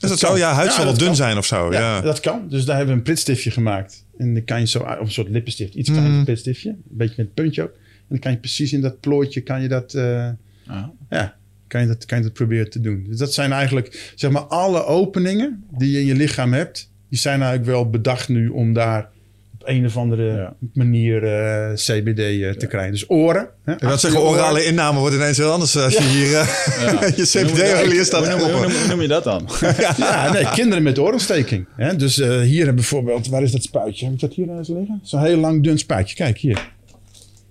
Is 0.00 0.08
dat 0.08 0.18
zo? 0.18 0.36
Ja, 0.36 0.52
huid 0.52 0.68
Ja, 0.68 0.74
zal 0.74 0.84
wel 0.84 0.96
dun 0.96 1.06
kan. 1.06 1.16
zijn 1.16 1.38
of 1.38 1.46
zo. 1.46 1.72
ja, 1.72 1.78
Ja. 1.80 2.00
dat 2.00 2.20
kan. 2.20 2.48
Dus 2.48 2.64
daar 2.64 2.76
hebben 2.76 2.94
we 2.94 2.98
een 3.00 3.06
pritstiftje 3.06 3.50
gemaakt. 3.50 4.04
En 4.18 4.34
dan 4.34 4.44
kan 4.44 4.60
je 4.60 4.66
zo, 4.66 4.78
of 4.78 4.98
een 5.00 5.10
soort 5.10 5.28
lippenstift, 5.28 5.74
iets 5.74 5.88
kleiner 5.90 6.12
Mhm. 6.14 6.24
pritstiftje. 6.24 6.68
Een 6.70 6.82
beetje 6.88 7.14
met 7.16 7.26
een 7.26 7.32
puntje 7.34 7.62
ook. 7.62 7.72
En 7.72 8.06
dan 8.08 8.18
kan 8.18 8.30
je 8.32 8.38
precies 8.38 8.72
in 8.72 8.80
dat 8.80 9.00
plooitje, 9.00 9.40
kan 9.40 9.62
je 9.62 9.68
dat... 9.68 9.94
eh, 9.94 10.28
ah. 10.66 10.84
Ja, 11.10 11.34
kan 11.70 11.80
je, 11.80 11.86
dat, 11.86 12.04
kan 12.04 12.18
je 12.18 12.24
dat 12.24 12.32
proberen 12.32 12.70
te 12.70 12.80
doen. 12.80 13.04
Dus 13.08 13.18
dat 13.18 13.32
zijn 13.34 13.52
eigenlijk, 13.52 14.12
zeg 14.14 14.30
maar, 14.30 14.42
alle 14.42 14.84
openingen 14.84 15.64
die 15.78 15.90
je 15.90 16.00
in 16.00 16.06
je 16.06 16.14
lichaam 16.14 16.52
hebt, 16.52 16.90
die 17.08 17.18
zijn 17.18 17.40
eigenlijk 17.42 17.70
wel 17.70 17.90
bedacht 17.90 18.28
nu 18.28 18.48
om 18.48 18.72
daar 18.72 19.08
op 19.54 19.68
een 19.68 19.84
of 19.86 19.96
andere 19.96 20.24
Ja. 20.32 20.54
manier 20.72 21.24
eh, 21.24 21.72
CBD 21.74 22.18
eh, 22.18 22.50
te 22.50 22.66
krijgen. 22.68 22.92
Dus 22.92 23.10
oren. 23.10 23.48
Hè, 23.64 23.72
Ik 23.72 23.78
wil 23.80 23.88
achter 23.88 24.00
zeggen, 24.10 24.20
je 24.20 24.26
oren. 24.26 24.40
orale 24.42 24.64
inname 24.64 24.98
wordt 24.98 25.14
ineens 25.14 25.36
heel 25.36 25.52
anders 25.52 25.74
eh, 25.74 25.84
als 25.84 25.94
je 25.96 26.02
hier 26.02 26.28
je 27.18 27.22
CBD-olie 27.26 28.04
staat 28.04 28.28
Hoe 28.28 28.38
noem, 28.38 28.50
hoe, 28.50 28.60
noem, 28.62 28.72
hoe 28.72 28.88
noem 28.88 29.00
je 29.00 29.08
dat 29.08 29.24
dan? 29.24 29.48
Ja, 29.98 30.32
nee, 30.32 30.44
kinderen 30.50 30.82
met 30.82 30.98
oorontsteking. 30.98 31.66
Hè? 31.76 31.96
Dus 31.96 32.18
eh, 32.18 32.40
hier 32.40 32.56
hebben 32.56 32.74
bijvoorbeeld, 32.74 33.28
waar 33.28 33.42
is 33.42 33.52
dat 33.52 33.62
spuitje? 33.62 34.04
Heb 34.04 34.14
ik 34.14 34.20
dat 34.20 34.32
hier 34.34 34.48
eens 34.58 34.68
liggen? 34.68 35.00
Zo'n 35.02 35.22
heel 35.22 35.36
lang 35.38 35.62
dun 35.64 35.78
spuitje. 35.78 36.14
Kijk 36.16 36.38
hier. 36.38 36.70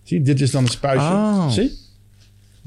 Zie, 0.03 0.21
dit 0.21 0.41
is 0.41 0.51
dan 0.51 0.63
het 0.63 0.71
spuitje. 0.71 1.07
Oh. 1.07 1.49
Zie? 1.49 1.71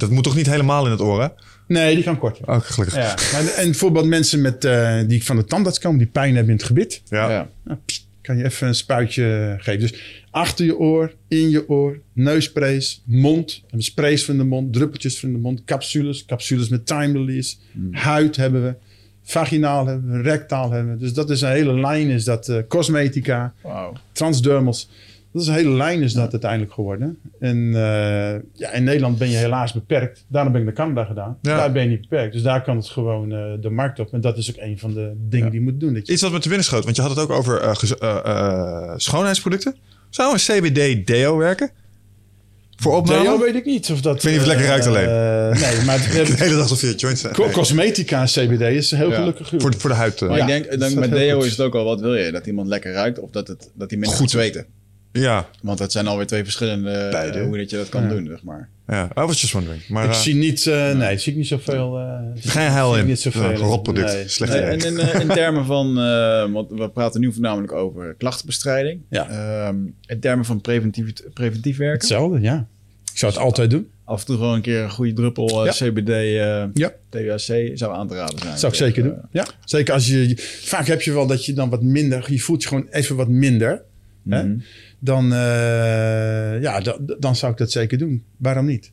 Dat 0.06 0.10
moet 0.10 0.24
toch 0.24 0.36
niet 0.36 0.50
helemaal 0.50 0.84
in 0.84 0.90
het 0.90 1.00
oor, 1.00 1.22
hè? 1.22 1.28
Nee, 1.68 1.94
die 1.94 2.04
kan 2.04 2.18
korter. 2.18 2.48
Oh, 2.48 2.60
gelukkig. 2.60 2.96
Ja. 2.96 3.14
Maar, 3.32 3.54
en 3.54 3.64
bijvoorbeeld 3.64 4.06
mensen 4.06 4.40
met, 4.40 4.64
eh, 4.64 5.00
die 5.06 5.24
van 5.24 5.36
de 5.36 5.44
tandarts 5.44 5.78
komen, 5.78 5.98
die 5.98 6.06
pijn 6.06 6.34
hebben 6.34 6.52
in 6.52 6.56
het 6.58 6.66
gebit. 6.66 7.02
Ja. 7.08 7.30
Ja. 7.30 7.48
Nou, 7.64 7.78
pst, 7.84 8.06
kan 8.22 8.36
je 8.36 8.44
even 8.44 8.66
een 8.68 8.74
spuitje 8.74 9.56
geven. 9.58 9.80
Dus 9.80 10.24
achter 10.30 10.64
je 10.64 10.78
oor, 10.78 11.14
in 11.28 11.50
je 11.50 11.68
oor, 11.68 11.98
neusprays, 12.12 13.02
mond. 13.04 13.62
Sprays 13.76 14.24
van 14.24 14.36
de 14.36 14.44
mond, 14.44 14.72
druppeltjes 14.72 15.20
van 15.20 15.32
de 15.32 15.38
mond, 15.38 15.64
capsules. 15.64 16.24
Capsules 16.24 16.68
met 16.68 16.86
time 16.86 17.12
release. 17.12 17.56
Huid 17.90 18.36
hebben 18.36 18.62
we. 18.64 18.74
Vaginaal 19.24 19.86
hebben 19.86 20.10
we, 20.10 20.20
rectaal 20.20 20.70
hebben 20.70 20.92
we. 20.92 20.98
Dus 20.98 21.12
dat 21.12 21.30
is 21.30 21.40
een 21.40 21.50
hele 21.50 21.80
lijn, 21.80 22.08
is 22.08 22.24
dat 22.24 22.48
eh, 22.48 22.56
cosmetica, 22.68 23.54
Wauw. 23.62 23.92
transdermals. 24.12 24.88
Dat 25.32 25.42
is 25.42 25.48
een 25.48 25.54
hele 25.54 25.70
lijn 25.70 26.02
is 26.02 26.12
dat 26.12 26.30
uiteindelijk 26.32 26.72
geworden. 26.72 27.18
En 27.40 27.56
eh, 27.74 28.40
ja, 28.52 28.72
in 28.72 28.84
Nederland 28.84 29.18
ben 29.18 29.30
je 29.30 29.36
helaas 29.36 29.72
beperkt. 29.72 30.24
Daarom 30.28 30.52
ben 30.52 30.60
ik 30.60 30.66
naar 30.66 30.76
Canada 30.76 31.04
gedaan. 31.04 31.38
Ja. 31.42 31.56
Daar 31.56 31.72
ben 31.72 31.82
je 31.82 31.88
niet 31.88 32.00
beperkt. 32.00 32.32
Dus 32.32 32.42
daar 32.42 32.62
kan 32.62 32.76
het 32.76 32.86
gewoon 32.88 33.32
eh, 33.32 33.38
de 33.60 33.70
markt 33.70 33.98
op. 33.98 34.12
En 34.12 34.20
dat 34.20 34.36
is 34.38 34.50
ook 34.50 34.56
een 34.62 34.78
van 34.78 34.94
de 34.94 35.12
dingen 35.28 35.50
die 35.50 35.58
je 35.60 35.64
moet 35.66 35.80
doen. 35.80 35.94
Dat 35.94 36.06
je 36.06 36.12
Iets 36.12 36.22
wat 36.22 36.32
me 36.32 36.38
te 36.38 36.48
binnen 36.48 36.66
schoot, 36.66 36.84
want 36.84 36.96
je 36.96 37.02
had 37.02 37.10
het 37.10 37.20
ook 37.20 37.30
over 37.30 37.60
eh, 37.60 38.92
schoonheidsproducten. 38.96 39.76
Zou 40.10 40.32
een 40.32 40.38
CBD-deo 40.38 41.36
werken? 41.36 41.70
Voor 42.76 42.96
opname? 42.96 43.22
Deo 43.22 43.38
weet 43.38 43.54
ik 43.54 43.64
niet 43.64 43.90
of 43.90 44.00
dat... 44.00 44.16
Ik 44.16 44.22
weet 44.22 44.32
niet 44.32 44.40
of 44.42 44.46
het 44.48 44.56
lekker 44.56 44.66
ruikt 44.66 44.86
alleen. 44.86 45.08
eh, 45.08 45.60
nee, 45.76 45.84
maar 45.84 45.98
het- 46.16 46.26
De 46.26 46.34
hele 46.44 46.56
dag 46.56 46.70
of 46.72 46.80
je 46.80 46.86
het 46.86 47.00
joint 47.00 47.18
zijn. 47.18 47.32
co- 47.34 47.50
cosmetica 47.50 48.24
CBD 48.24 48.60
is 48.60 48.90
heel 48.90 49.10
Ja. 49.10 49.16
gelukkig. 49.16 49.48
Voor, 49.58 49.74
voor 49.78 49.90
de 49.90 49.96
huid. 49.96 50.20
Maar 50.20 50.36
Ja, 50.36 50.46
ik 50.46 50.46
denk, 50.68 50.80
dat 50.80 50.94
met 50.94 51.10
deo 51.10 51.36
goed. 51.36 51.44
is 51.44 51.50
het 51.50 51.60
ook 51.60 51.74
al 51.74 51.84
wat 51.84 52.00
wil 52.00 52.14
je? 52.14 52.30
Dat 52.32 52.46
iemand 52.46 52.68
lekker 52.68 52.92
ruikt 52.92 53.18
of 53.18 53.30
dat, 53.30 53.48
het, 53.48 53.70
dat 53.74 53.90
hij 53.90 53.98
minder 53.98 54.18
Goed. 54.18 54.30
zweten? 54.30 54.66
Ja, 55.12 55.48
Want 55.62 55.78
dat 55.78 55.92
zijn 55.92 56.06
alweer 56.06 56.26
twee 56.26 56.42
verschillende 56.44 56.90
eh, 56.90 57.10
Beide. 57.10 57.42
hoe 57.42 57.56
dat 57.58 57.70
je 57.70 57.76
dat 57.76 57.88
kan 57.88 58.02
Ja. 58.02 58.08
doen, 58.08 58.26
zeg 58.26 58.42
maar. 58.42 58.68
ja. 58.88 59.04
I 59.04 59.20
was 59.20 59.40
just 59.40 59.52
wondering. 59.52 59.88
Maar 59.88 60.04
ik 60.04 60.10
eh, 60.10 60.16
zie 60.16 60.34
niet, 60.34 60.66
eh, 60.66 60.92
nee, 60.96 61.18
zie 61.18 61.32
ik 61.32 61.38
niet 61.38 61.46
zoveel. 61.46 61.98
eh, 61.98 62.18
geen 62.34 62.70
heil 62.70 62.96
in. 62.96 63.06
Niet 63.06 63.20
zoveel. 63.20 63.42
Een 63.50 63.56
rotproduct. 63.56 64.12
Nee. 64.12 64.28
Slecht 64.28 64.52
Nee, 64.52 64.74
idee. 64.76 64.88
en 64.88 64.98
in, 64.98 65.20
in 65.20 65.28
termen 65.42 65.64
van, 65.64 65.98
eh, 65.98 66.52
want 66.52 66.70
we 66.70 66.90
praten 66.90 67.20
nu 67.20 67.32
voornamelijk 67.32 67.72
over 67.72 68.14
klachtenbestrijding. 68.18 69.00
Ja. 69.08 69.28
Ehm, 69.28 69.76
in 70.06 70.20
termen 70.20 70.44
van 70.44 70.60
preventief, 70.60 71.12
preventief 71.34 71.76
werken. 71.76 71.98
Hetzelfde, 71.98 72.40
ja. 72.40 72.66
Ik 73.12 73.18
zou 73.18 73.32
het 73.32 73.40
altijd 73.40 73.70
doen. 73.70 73.86
Af 74.04 74.20
en 74.20 74.26
toe 74.26 74.36
gewoon 74.36 74.54
een 74.54 74.60
keer 74.60 74.82
een 74.82 74.90
goede 74.90 75.12
druppel 75.12 75.64
Ja. 75.64 75.70
CBD, 75.72 76.08
eh 76.08 76.64
Ja. 76.74 76.92
THC 77.08 77.70
zou 77.78 77.94
aan 77.94 78.08
te 78.08 78.14
raden 78.14 78.38
zijn. 78.38 78.50
Dat 78.50 78.60
zou 78.60 78.72
ik 78.72 78.78
zeker 78.78 79.02
doen. 79.02 79.14
Ja, 79.30 79.46
zeker 79.64 79.94
als 79.94 80.06
je... 80.06 80.34
Vaak 80.62 80.86
heb 80.86 81.02
je 81.02 81.12
wel 81.12 81.26
dat 81.26 81.44
je 81.44 81.52
dan 81.52 81.70
wat 81.70 81.82
minder... 81.82 82.24
Je 82.32 82.40
voelt 82.40 82.62
je 82.62 82.68
gewoon 82.68 82.86
even 82.90 83.16
wat 83.16 83.28
minder. 83.28 83.82
Hè? 84.28 84.44
Dan, 85.04 85.32
eh, 85.32 85.38
ja, 86.62 86.80
da- 86.80 86.96
dan 87.18 87.36
zou 87.36 87.52
ik 87.52 87.58
dat 87.58 87.70
zeker 87.70 87.98
doen. 87.98 88.24
Waarom 88.36 88.66
niet? 88.66 88.90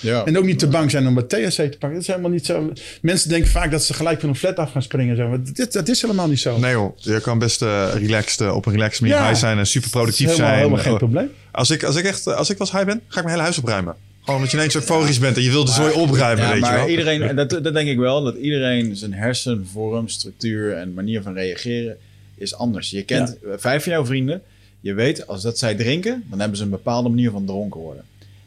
Ja. 0.00 0.24
En 0.24 0.38
ook 0.38 0.44
niet 0.44 0.58
te 0.58 0.66
bang 0.68 0.90
zijn 0.90 1.06
om 1.06 1.14
wat 1.14 1.28
THC 1.28 1.50
te 1.50 1.62
pakken. 1.68 1.90
Dat 1.92 2.00
is 2.00 2.06
helemaal 2.06 2.30
niet 2.30 2.46
zo. 2.46 2.72
Mensen 3.02 3.28
denken 3.28 3.50
vaak 3.50 3.70
dat 3.70 3.84
ze 3.84 3.94
gelijk 3.94 4.20
van 4.20 4.28
een 4.28 4.34
flat 4.36 4.56
af 4.56 4.70
gaan 4.72 4.82
springen. 4.82 5.16
Zo. 5.16 5.28
Maar 5.28 5.38
dit, 5.52 5.72
dat 5.72 5.88
is 5.88 6.02
helemaal 6.02 6.28
niet 6.28 6.40
zo. 6.40 6.58
Nee 6.58 6.72
joh, 6.72 6.92
je 6.98 7.20
kan 7.20 7.38
best 7.38 7.62
eh, 7.62 7.88
relaxed, 7.94 8.40
eh, 8.40 8.54
op 8.54 8.66
een 8.66 8.72
relaxed 8.72 9.00
manier 9.00 9.16
Ja. 9.16 9.26
high 9.28 9.40
zijn 9.40 9.58
en 9.58 9.66
super 9.66 9.90
productief 9.90 10.26
helemaal, 10.26 10.46
zijn. 10.48 10.58
helemaal 10.58 10.78
geen 10.84 10.96
probleem. 10.96 11.30
Als 11.50 11.70
ik, 11.70 11.82
als 11.82 11.96
ik 11.96 12.04
echt, 12.04 12.26
als 12.26 12.50
ik 12.50 12.58
wel 12.58 12.66
eens 12.66 12.76
high 12.76 12.90
ben, 12.90 13.00
ga 13.08 13.16
ik 13.18 13.24
mijn 13.24 13.28
hele 13.28 13.42
huis 13.42 13.58
opruimen. 13.58 13.94
Gewoon 14.20 14.34
omdat 14.36 14.50
je 14.50 14.56
ineens 14.56 14.74
euforisch 14.74 15.18
bent 15.18 15.36
en 15.36 15.42
je 15.42 15.50
wil 15.50 15.64
de 15.64 15.70
zooi 15.70 15.92
opruimen, 15.92 16.44
Ja, 16.44 16.50
weet 16.50 16.60
je 16.62 16.66
maar 16.70 16.76
wel. 16.78 16.88
iedereen, 16.88 17.22
en 17.22 17.36
dat, 17.36 17.50
dat 17.50 17.74
denk 17.74 17.88
ik 17.88 17.98
wel, 17.98 18.22
dat 18.22 18.36
iedereen 18.36 18.96
zijn 18.96 19.12
hersenvorm, 19.12 20.08
structuur 20.08 20.72
en 20.76 20.94
manier 20.94 21.22
van 21.22 21.34
reageren 21.34 21.96
is 22.36 22.54
anders. 22.54 22.90
Je 22.90 23.02
kent 23.02 23.36
vijf 23.56 23.82
van 23.82 23.92
jouw 23.92 24.06
vrienden, 24.06 24.42
je 24.80 24.94
weet 24.94 25.26
als 25.26 25.42
dat 25.42 25.58
zij 25.58 25.74
drinken, 25.74 26.24
dan 26.30 26.38
hebben 26.40 26.56
ze 26.58 26.64
een 26.64 26.70
bepaalde 26.70 27.08
manier 27.08 27.30
van 27.30 27.44
dronken 27.46 27.80
worden. 27.80 28.04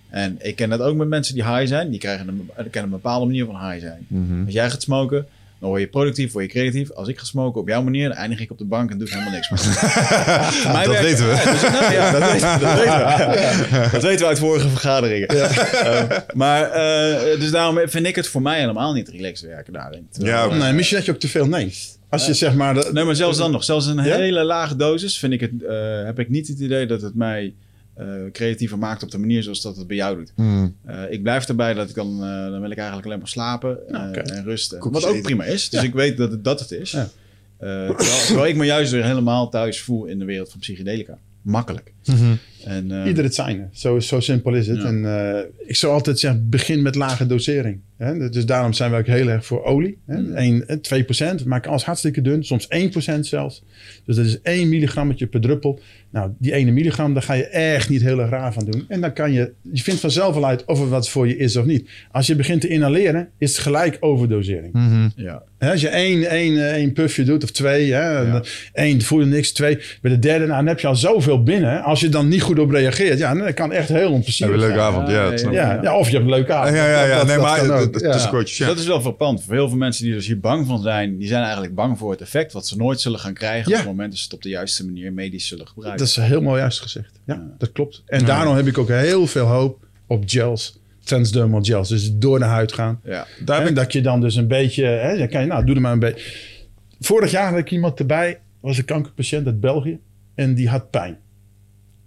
En 0.10 0.38
ik 0.42 0.56
ken 0.56 0.70
dat 0.70 0.80
ook 0.82 0.96
met 0.96 1.08
mensen 1.08 1.34
die 1.34 1.44
high 1.44 1.68
zijn, 1.68 1.90
die 1.90 2.00
krijgen 2.00 2.28
een, 2.28 2.50
kennen 2.56 2.84
een 2.84 2.90
bepaalde 2.90 3.26
manier 3.26 3.46
van 3.46 3.70
high 3.70 3.80
zijn. 3.86 4.06
Mhm. 4.08 4.44
Als 4.46 4.54
jij 4.54 4.70
gaat 4.70 4.82
smoken, 4.82 5.26
dan 5.60 5.70
word 5.70 5.82
je 5.82 5.88
productief, 5.88 6.32
word 6.32 6.46
je 6.46 6.52
creatief. 6.52 6.92
Als 6.92 7.08
ik 7.08 7.20
ga 7.20 7.26
smoken 7.26 7.62
op 7.62 7.68
jouw 7.68 7.84
manier, 7.84 8.08
dan 8.08 8.18
eindig 8.18 8.40
ik 8.40 8.52
op 8.52 8.58
de 8.58 8.66
bank 8.66 8.92
en 8.92 8.98
doe 8.98 9.08
ik 9.08 9.14
helemaal 9.14 9.34
niks 9.34 9.50
meer. 9.50 9.60
Dat 10.74 10.86
werkt- 10.86 11.02
weten 11.02 11.26
we. 11.30 11.34
Ja, 11.36 11.52
dus, 11.52 11.62
nou, 11.62 11.94
ja, 11.94 12.12
dat, 12.12 12.32
weten, 12.32 12.60
dat 12.60 12.74
weten 12.78 13.82
we. 13.82 13.90
Dat 13.92 14.02
weten 14.04 14.20
we 14.20 14.26
uit 14.26 14.40
vorige 14.40 14.70
vergaderingen. 14.70 15.28
Eh, 15.28 16.18
maar, 16.34 16.64
eh, 16.72 17.40
dus 17.40 17.52
daarom 17.52 17.80
vind 17.86 18.06
ik 18.06 18.16
het 18.16 18.28
voor 18.28 18.42
mij 18.42 18.60
helemaal 18.60 18.94
niet 18.94 19.10
relaxed 19.10 19.50
werken 19.50 19.74
daarin. 19.74 20.08
Terwijl, 20.12 20.36
Ja, 20.36 20.56
eh, 20.56 20.60
Nee, 20.62 20.74
misschien 20.74 20.98
dat 20.98 21.06
je 21.06 21.12
ook 21.12 21.20
te 21.20 21.28
veel 21.28 21.48
neemt. 21.48 21.98
Als 22.14 22.26
je 22.26 22.34
zeg 22.34 22.56
maar... 22.56 22.74
de- 22.74 22.90
Nee, 22.94 23.04
maar 23.04 23.16
zelfs 23.16 23.38
dan 23.38 23.52
nog. 23.52 23.64
Zelfs 23.64 23.86
een 23.86 23.96
Ja? 23.96 24.02
hele 24.16 24.44
lage 24.44 24.76
dosis 24.76 25.20
vind 25.20 25.34
ik 25.34 25.40
het, 25.40 25.52
eh, 25.64 26.04
heb 26.04 26.20
ik 26.20 26.30
niet 26.30 26.48
het 26.48 26.60
idee 26.60 26.86
dat 26.86 27.02
het 27.02 27.16
mij 27.16 27.54
eh, 27.94 28.06
creatiever 28.32 28.78
maakt 28.78 29.04
op 29.04 29.12
de 29.12 29.18
manier 29.18 29.44
zoals 29.44 29.62
dat 29.62 29.78
het 29.78 29.88
bij 29.88 29.96
jou 29.98 30.16
doet. 30.18 30.32
Mm. 30.36 30.76
Eh, 30.86 31.02
ik 31.10 31.24
blijf 31.24 31.48
erbij 31.48 31.74
dat 31.74 31.90
ik 31.90 31.96
dan, 31.96 32.24
eh, 32.24 32.30
dan 32.52 32.62
wil 32.62 32.70
ik 32.72 32.78
eigenlijk 32.78 33.06
alleen 33.08 33.18
maar 33.20 33.28
slapen 33.28 33.78
Nou, 33.90 34.10
oké. 34.10 34.20
en 34.20 34.44
rusten. 34.44 34.80
Koekjes 34.80 35.02
Wat 35.04 35.12
ook 35.12 35.18
eten. 35.18 35.28
prima 35.36 35.44
is. 35.46 35.70
Dus 35.70 35.82
Ja. 35.82 35.88
ik 35.88 35.94
weet 35.94 36.18
dat 36.18 36.32
het, 36.32 36.44
dat 36.44 36.60
het 36.60 36.72
is. 36.72 36.92
Ja. 36.92 37.00
Eh, 37.02 37.08
terwijl, 37.68 37.96
terwijl 38.26 38.48
ik 38.48 38.56
me 38.56 38.66
juist 38.66 38.92
weer 38.92 39.04
helemaal 39.06 39.50
thuis 39.50 39.82
voel 39.82 40.06
in 40.06 40.20
de 40.20 40.26
wereld 40.26 40.50
van 40.52 40.60
psychedelica. 40.60 41.18
Makkelijk. 41.42 41.94
Mhm. 42.06 42.34
En, 42.66 42.92
eh, 42.92 43.08
Ieder 43.08 43.24
het 43.24 43.36
zijne. 43.36 43.68
Zo, 43.72 44.00
zo 44.00 44.20
simpel 44.20 44.54
is 44.54 44.68
het. 44.68 44.82
Ja. 44.82 44.88
En 44.88 45.06
eh, 45.06 45.42
ik 45.68 45.76
zou 45.76 45.94
altijd 45.94 46.20
zeggen, 46.20 46.50
begin 46.50 46.82
met 46.82 46.96
lage 46.96 47.26
dosering. 47.26 47.80
Hè? 47.98 48.30
Dus 48.30 48.46
daarom 48.46 48.74
zijn 48.74 48.92
we 48.92 48.98
ook 48.98 49.06
heel 49.06 49.28
erg 49.28 49.46
voor 49.46 49.64
olie. 49.64 49.98
Hè? 50.06 50.18
Mm. 50.20 50.36
1, 50.36 50.68
eh, 50.68 50.78
2%. 50.78 51.44
We 51.44 51.50
maken 51.50 51.70
alles 51.70 51.84
hartstikke 51.86 52.22
dun. 52.22 52.44
Soms 52.46 52.66
1% 52.70 53.26
zelfs. 53.26 53.64
Dus 54.06 54.16
dat 54.16 54.26
is 54.26 54.40
1 54.44 54.70
milligrammetje 54.70 55.28
per 55.28 55.42
druppel. 55.42 55.80
Nou, 56.10 56.32
die 56.40 56.56
1 56.56 56.74
milligram, 56.74 57.14
daar 57.14 57.24
ga 57.24 57.34
je 57.34 57.48
echt 57.48 57.90
niet 57.90 58.02
heel 58.02 58.20
erg 58.20 58.30
raar 58.30 58.54
van 58.54 58.66
doen. 58.66 58.86
En 58.88 59.02
dan 59.02 59.14
kan 59.14 59.32
je... 59.32 59.52
Je 59.72 59.84
vindt 59.84 60.00
vanzelf 60.00 60.34
wel 60.34 60.46
uit 60.46 60.66
of 60.66 60.80
het 60.80 60.90
wat 60.90 61.10
voor 61.10 61.28
je 61.28 61.38
is 61.38 61.56
of 61.56 61.66
niet. 61.66 61.90
Als 62.12 62.28
je 62.28 62.36
begint 62.36 62.62
te 62.62 62.68
inhaleren, 62.68 63.30
is 63.38 63.52
het 63.52 63.60
gelijk 63.60 63.98
overdosering. 64.00 64.74
Mhm. 64.74 65.10
Ja. 65.16 65.44
Hè, 65.58 65.72
Als 65.72 65.82
je 65.82 65.88
één, 65.88 66.30
één, 66.30 66.74
één 66.74 66.94
puffje 66.94 67.24
doet 67.24 67.44
of 67.44 67.52
twee, 67.52 67.92
hè, 67.94 68.20
Ja. 68.20 68.44
één 68.74 69.02
voel 69.02 69.20
je 69.20 69.26
niks, 69.26 69.52
twee. 69.52 69.80
Bij 70.02 70.12
de 70.12 70.20
derde, 70.20 70.46
nou, 70.46 70.58
dan 70.58 70.68
heb 70.68 70.80
je 70.80 70.88
al 70.88 70.96
zoveel 70.96 71.44
binnen. 71.44 71.84
Als 71.84 72.00
je 72.00 72.10
dan 72.10 72.28
niet 72.28 72.42
goed 72.42 72.53
op 72.60 72.70
reageert, 72.72 73.18
ja, 73.20 73.34
dan 73.34 73.54
kan 73.54 73.72
echt 73.72 73.90
heel 73.90 74.12
onplezierig 74.12 74.56
we 74.56 74.62
een 74.62 74.68
leuke 74.68 74.82
avond. 74.84 75.08
Ja, 75.08 75.14
Ja, 75.14 75.24
ja, 75.24 75.30
dat. 75.32 75.54
Ja, 75.54 75.80
ja, 75.82 75.98
of 75.98 76.06
je 76.08 76.14
hebt 76.14 76.26
een 76.26 76.32
leuke 76.32 76.52
Ja, 76.52 76.58
avond. 76.58 76.76
ja, 76.76 76.86
ja. 77.06 77.18
Dat- 77.18 77.28
Nee, 77.28 77.36
dat 77.36 77.46
maar 77.46 77.66
Ja. 77.66 77.80
het 77.80 78.16
is 78.16 78.28
kortjes, 78.30 78.58
ja. 78.58 78.66
Dat 78.68 78.78
is 78.80 78.86
wel 78.88 79.02
verpand. 79.02 79.44
Voor 79.44 79.54
heel 79.54 79.70
veel 79.70 79.78
mensen 79.78 80.04
die 80.06 80.14
dus 80.14 80.28
hier 80.28 80.40
bang 80.40 80.68
van 80.68 80.82
zijn, 80.82 81.18
die 81.18 81.28
zijn 81.28 81.44
eigenlijk 81.44 81.76
bang 81.76 81.98
voor 81.98 82.12
het 82.12 82.22
effect 82.22 82.54
wat 82.54 82.68
ze 82.68 82.78
nooit 82.78 83.02
zullen 83.02 83.20
gaan 83.20 83.34
krijgen 83.34 83.70
Ja. 83.72 83.78
op 83.78 83.82
het 83.84 83.92
moment 83.92 84.10
dat 84.10 84.18
ze 84.18 84.24
het 84.26 84.34
op 84.34 84.42
de 84.42 84.50
juiste 84.50 84.86
manier 84.86 85.14
medisch 85.14 85.48
zullen 85.48 85.68
gebruiken. 85.68 86.00
Dat 86.00 86.08
is 86.08 86.16
heel 86.16 86.42
mooi 86.42 86.60
juist 86.60 86.80
gezegd. 86.82 87.12
Ja, 87.26 87.44
dat 87.58 87.72
klopt. 87.72 88.04
En 88.06 88.26
daarom 88.26 88.56
heb 88.56 88.68
ik 88.68 88.78
ook 88.78 88.88
heel 88.90 89.28
veel 89.28 89.46
hoop 89.46 89.86
op 90.08 90.24
gels, 90.26 90.80
transdermal 91.04 91.62
gels. 91.64 91.90
Dus 91.90 92.12
door 92.14 92.40
de 92.40 92.46
huid 92.46 92.74
gaan. 92.74 93.00
ja. 93.04 93.28
Daar 93.46 93.56
heb 93.58 93.66
En 93.66 93.72
ik 93.72 93.76
dat 93.76 93.94
je 93.94 94.02
dan 94.02 94.22
dus 94.22 94.36
een 94.36 94.48
beetje, 94.48 94.86
hè, 94.86 95.18
dan 95.18 95.28
kan 95.30 95.42
je, 95.42 95.48
nou, 95.48 95.66
doe 95.66 95.76
er 95.76 95.82
maar 95.82 95.92
een 95.92 96.00
beetje. 96.00 96.32
Vorig 97.00 97.32
jaar 97.32 97.50
had 97.50 97.58
ik 97.60 97.72
iemand 97.72 98.00
erbij, 98.00 98.40
was 98.60 98.78
een 98.78 98.86
kankerpatiënt 98.86 99.46
uit 99.46 99.60
België. 99.60 100.00
En 100.36 100.56
die 100.56 100.70
had 100.70 100.90
pijn. 100.90 101.18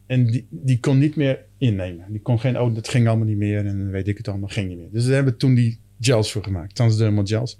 En 0.07 0.27
die, 0.27 0.47
die 0.51 0.81
kon 0.81 0.99
niet 0.99 1.17
meer 1.17 1.45
innemen. 1.59 2.05
Die 2.09 2.21
kon 2.21 2.41
geen, 2.41 2.61
oh, 2.61 2.75
dat 2.75 2.89
ging 2.89 3.09
allemaal 3.09 3.27
niet 3.27 3.37
meer. 3.37 3.67
En 3.67 3.91
weet 3.91 4.09
ik 4.09 4.17
het 4.17 4.29
allemaal, 4.29 4.49
ging 4.49 4.69
niet 4.69 4.79
meer. 4.79 4.89
Dus 4.93 5.05
daar 5.05 5.15
hebben 5.15 5.33
we 5.33 5.39
toen 5.39 5.55
die 5.55 5.79
gels 6.01 6.33
voor 6.33 6.43
gemaakt. 6.43 6.75
Transdermal 6.75 7.27
gels. 7.27 7.59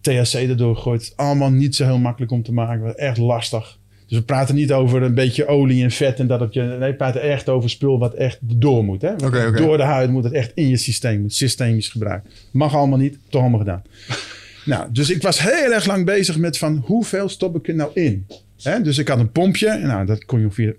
THC 0.00 0.34
erdoor 0.34 0.76
gegooid. 0.76 1.12
Allemaal 1.16 1.50
niet 1.50 1.74
zo 1.74 1.84
heel 1.84 1.98
makkelijk 1.98 2.32
om 2.32 2.42
te 2.42 2.52
maken. 2.52 2.82
was 2.82 2.94
Echt 2.94 3.18
lastig. 3.18 3.78
Dus 4.06 4.18
we 4.18 4.24
praten 4.24 4.54
niet 4.54 4.72
over 4.72 5.02
een 5.02 5.14
beetje 5.14 5.46
olie 5.46 5.82
en 5.82 5.90
vet 5.90 6.18
en 6.18 6.26
dat 6.26 6.40
op 6.40 6.52
je. 6.52 6.62
Nee, 6.62 6.90
we 6.90 6.96
praten 6.96 7.22
echt 7.22 7.48
over 7.48 7.70
spul 7.70 7.98
wat 7.98 8.14
echt 8.14 8.38
door 8.40 8.84
moet. 8.84 9.02
Hè? 9.02 9.16
Door 9.52 9.76
de 9.76 9.82
huid 9.82 10.10
moet 10.10 10.24
het 10.24 10.32
echt 10.32 10.52
in 10.54 10.68
je 10.68 10.76
systeem. 10.76 11.20
Moet 11.20 11.34
systemisch 11.34 11.88
gebruikt. 11.88 12.48
Mag 12.50 12.74
allemaal 12.74 12.98
niet, 12.98 13.18
toch 13.28 13.40
allemaal 13.40 13.58
gedaan. 13.58 13.82
nou, 14.64 14.92
dus 14.92 15.10
ik 15.10 15.22
was 15.22 15.40
heel 15.40 15.72
erg 15.72 15.86
lang 15.86 16.04
bezig 16.04 16.38
met 16.38 16.58
van 16.58 16.76
hoeveel 16.76 17.28
stop 17.28 17.56
ik 17.56 17.68
er 17.68 17.74
nou 17.74 17.90
in? 17.94 18.26
Hè? 18.62 18.82
Dus 18.82 18.98
ik 18.98 19.08
had 19.08 19.18
een 19.18 19.32
pompje. 19.32 19.78
Nou, 19.78 20.06
dat 20.06 20.24
kon 20.24 20.38
je 20.38 20.44
ongeveer 20.44 20.76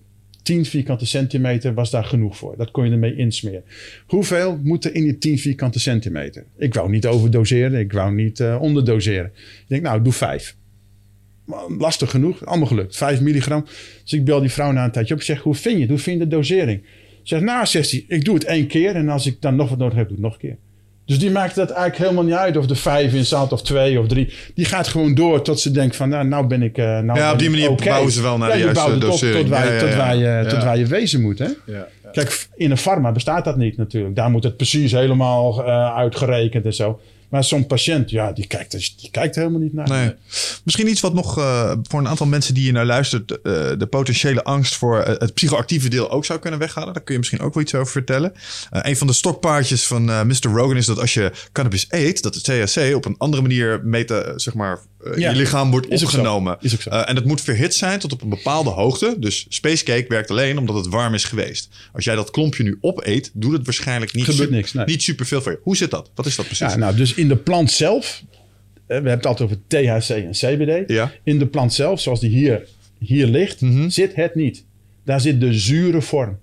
10 0.47 0.65
vierkante 0.65 1.05
centimeter 1.05 1.73
was 1.73 1.91
daar 1.91 2.03
genoeg 2.03 2.37
voor. 2.37 2.57
Dat 2.57 2.71
kon 2.71 2.85
je 2.85 2.91
ermee 2.91 3.15
insmeren. 3.15 3.63
Hoeveel 4.05 4.59
moet 4.63 4.85
er 4.85 4.95
in 4.95 5.03
die 5.03 5.17
10 5.17 5.37
vierkante 5.37 5.79
centimeter? 5.79 6.45
Ik 6.57 6.73
wou 6.73 6.89
niet 6.89 7.05
overdoseren. 7.05 7.79
Ik 7.79 7.91
wou 7.93 8.13
niet 8.13 8.39
eh, 8.39 8.57
onderdoseren. 8.61 9.31
Ik 9.35 9.65
denk, 9.67 9.81
nou, 9.81 10.01
doe 10.01 10.13
5 10.13 10.55
lastig 11.77 12.09
genoeg. 12.09 12.45
Allemaal 12.45 12.67
gelukt. 12.67 12.95
5 12.95 13.21
milligram. 13.21 13.65
Dus 14.03 14.13
ik 14.13 14.25
bel 14.25 14.39
die 14.39 14.49
vrouw 14.49 14.71
na 14.71 14.83
een 14.83 14.91
tijdje 14.91 15.13
op. 15.13 15.19
Ik 15.19 15.25
zeg, 15.25 15.41
hoe 15.41 15.55
vind 15.55 15.75
je 15.75 15.81
het? 15.81 15.89
Hoe 15.89 15.99
vind 15.99 16.19
je 16.19 16.27
de 16.27 16.35
dosering? 16.35 16.81
Ze 16.83 17.19
zegt, 17.23 17.43
nou, 17.43 17.65
zegt 17.65 17.91
hij, 17.91 18.05
ik 18.07 18.25
doe 18.25 18.33
het 18.33 18.43
één 18.43 18.67
keer. 18.67 18.95
En 18.95 19.09
als 19.09 19.25
ik 19.25 19.41
dan 19.41 19.55
nog 19.55 19.69
wat 19.69 19.77
nodig 19.77 19.97
heb, 19.97 20.07
doe 20.07 20.17
ik 20.17 20.23
het 20.23 20.31
nog 20.31 20.41
een 20.41 20.49
keer. 20.49 20.57
Dus 21.07 21.19
die 21.19 21.31
maakt 21.31 21.55
dat 21.55 21.69
eigenlijk 21.69 21.97
helemaal 21.97 22.23
niet 22.23 22.33
uit 22.33 22.57
of 22.57 22.69
er 22.69 22.75
vijf 22.75 23.13
in 23.13 23.25
zat 23.25 23.51
of 23.51 23.61
twee 23.61 23.99
of 23.99 24.07
drie. 24.07 24.33
Die 24.55 24.65
gaat 24.65 24.87
gewoon 24.87 25.15
door 25.15 25.41
tot 25.41 25.59
ze 25.59 25.71
denkt 25.71 25.95
van, 25.95 26.09
nou, 26.09 26.27
nou 26.27 26.47
ben 26.47 26.61
ik... 26.61 26.77
eh 26.77 26.99
nou 26.99 27.19
Ja, 27.19 27.31
op 27.31 27.39
die 27.39 27.49
manier 27.49 27.75
bouwen 27.75 28.11
ze 28.11 28.21
wel 28.21 28.37
naar 28.37 28.49
Ja, 28.49 28.55
de 28.55 28.73
juiste 28.73 28.97
dosering. 28.97 29.39
Tot, 29.39 29.49
waar, 29.49 29.65
Ja, 29.65 29.73
ja, 29.73 29.79
tot, 29.79 29.89
ja. 29.89 29.97
waar, 29.97 30.17
je, 30.17 30.45
tot 30.47 30.77
je 30.77 30.85
wezen 30.85 31.21
moet, 31.21 31.39
hè? 31.39 31.47
Kijk, 32.11 32.47
in 32.55 32.71
een 32.71 32.77
farma 32.77 33.11
bestaat 33.11 33.45
dat 33.45 33.57
niet 33.57 33.77
natuurlijk. 33.77 34.15
Daar 34.15 34.29
moet 34.29 34.43
het 34.43 34.57
precies 34.57 34.91
helemaal 34.91 35.65
eh, 35.65 35.95
uitgerekend 35.95 36.65
en 36.65 36.73
zo. 36.73 36.99
Maar 37.29 37.43
zo'n 37.43 37.67
patiënt, 37.67 38.09
ja, 38.09 38.31
die 38.31 38.47
kijkt, 38.47 38.99
die 38.99 39.11
kijkt 39.11 39.35
helemaal 39.35 39.59
niet 39.59 39.73
naar. 39.73 39.89
Nee. 39.89 40.13
Misschien 40.63 40.87
iets 40.87 41.01
wat 41.01 41.13
nog 41.13 41.37
eh, 41.37 41.71
voor 41.83 41.99
een 41.99 42.07
aantal 42.07 42.25
mensen 42.25 42.53
die 42.53 42.63
hier 42.63 42.73
naar 42.73 42.85
luistert, 42.85 43.31
eh, 43.31 43.41
de 43.77 43.87
potentiële 43.89 44.43
angst 44.43 44.75
voor 44.75 44.99
eh, 44.99 45.19
het 45.19 45.33
psychoactieve 45.33 45.89
deel 45.89 46.11
ook 46.11 46.25
zou 46.25 46.39
kunnen 46.39 46.59
weghalen. 46.59 46.93
Daar 46.93 47.03
kun 47.03 47.13
je 47.13 47.19
misschien 47.19 47.39
ook 47.39 47.53
wel 47.53 47.63
iets 47.63 47.75
over 47.75 47.91
vertellen. 47.91 48.33
Een 48.69 48.97
van 48.97 49.07
de 49.07 49.13
stokpaardjes 49.13 49.87
van 49.87 50.03
Mr. 50.05 50.49
Rogan 50.53 50.77
is 50.77 50.85
dat 50.85 50.99
als 50.99 51.13
je 51.13 51.31
cannabis 51.51 51.85
eet, 51.89 52.23
dat 52.23 52.33
de 52.33 52.41
THC 52.41 52.95
op 52.95 53.05
een 53.05 53.15
andere 53.17 53.41
manier 53.41 53.81
meta, 53.83 54.37
zeg 54.37 54.53
maar, 54.53 54.79
eh, 55.03 55.17
Ja. 55.17 55.29
je 55.31 55.35
lichaam 55.35 55.71
wordt 55.71 55.87
Is 55.89 56.03
ook 56.03 56.09
zo. 56.09 56.17
opgenomen. 56.17 56.57
Is 56.61 56.73
ook 56.73 56.81
zo. 56.81 56.89
Eh, 56.89 57.09
en 57.09 57.15
het 57.15 57.25
moet 57.25 57.41
verhit 57.41 57.73
zijn 57.75 57.99
tot 57.99 58.13
op 58.13 58.21
een 58.21 58.29
bepaalde 58.29 58.69
hoogte. 58.69 59.15
Dus 59.19 59.45
spacecake 59.49 60.05
werkt 60.07 60.29
alleen 60.31 60.57
omdat 60.57 60.75
het 60.75 60.87
warm 60.87 61.13
is 61.13 61.23
geweest. 61.23 61.69
Als 61.93 62.03
jij 62.03 62.15
dat 62.15 62.31
klompje 62.31 62.63
nu 62.63 62.77
opeet, 62.81 63.31
doet 63.33 63.51
het 63.53 63.65
waarschijnlijk 63.65 64.13
niet, 64.13 64.25
Gebeurt 64.25 64.49
niks, 64.49 64.73
nee. 64.73 64.85
niet 64.85 65.03
superveel 65.03 65.41
voor 65.41 65.51
je. 65.51 65.59
Hoe 65.63 65.77
zit 65.77 65.91
dat? 65.91 66.11
Wat 66.15 66.25
is 66.25 66.35
dat 66.35 66.45
precies? 66.45 66.67
Ja, 66.71 66.77
nou, 66.77 66.95
dus 66.95 67.13
in 67.13 67.27
de 67.27 67.35
plant 67.37 67.71
zelf, 67.71 68.23
eh, 68.33 68.37
we 68.87 68.93
hebben 68.93 69.11
het 69.11 69.25
altijd 69.25 69.49
over 69.51 69.61
THC 69.67 70.09
en 70.09 70.31
CBD. 70.31 70.89
Ja. 70.91 71.11
In 71.23 71.39
de 71.39 71.47
plant 71.47 71.73
zelf, 71.73 72.01
zoals 72.01 72.19
die 72.19 72.29
hier, 72.29 72.67
hier 72.99 73.27
ligt, 73.27 73.61
Mhm. 73.61 73.89
zit 73.89 74.15
het 74.15 74.35
niet. 74.35 74.63
Daar 75.05 75.21
zit 75.21 75.39
de 75.39 75.53
zure 75.53 76.01
vorm. 76.01 76.39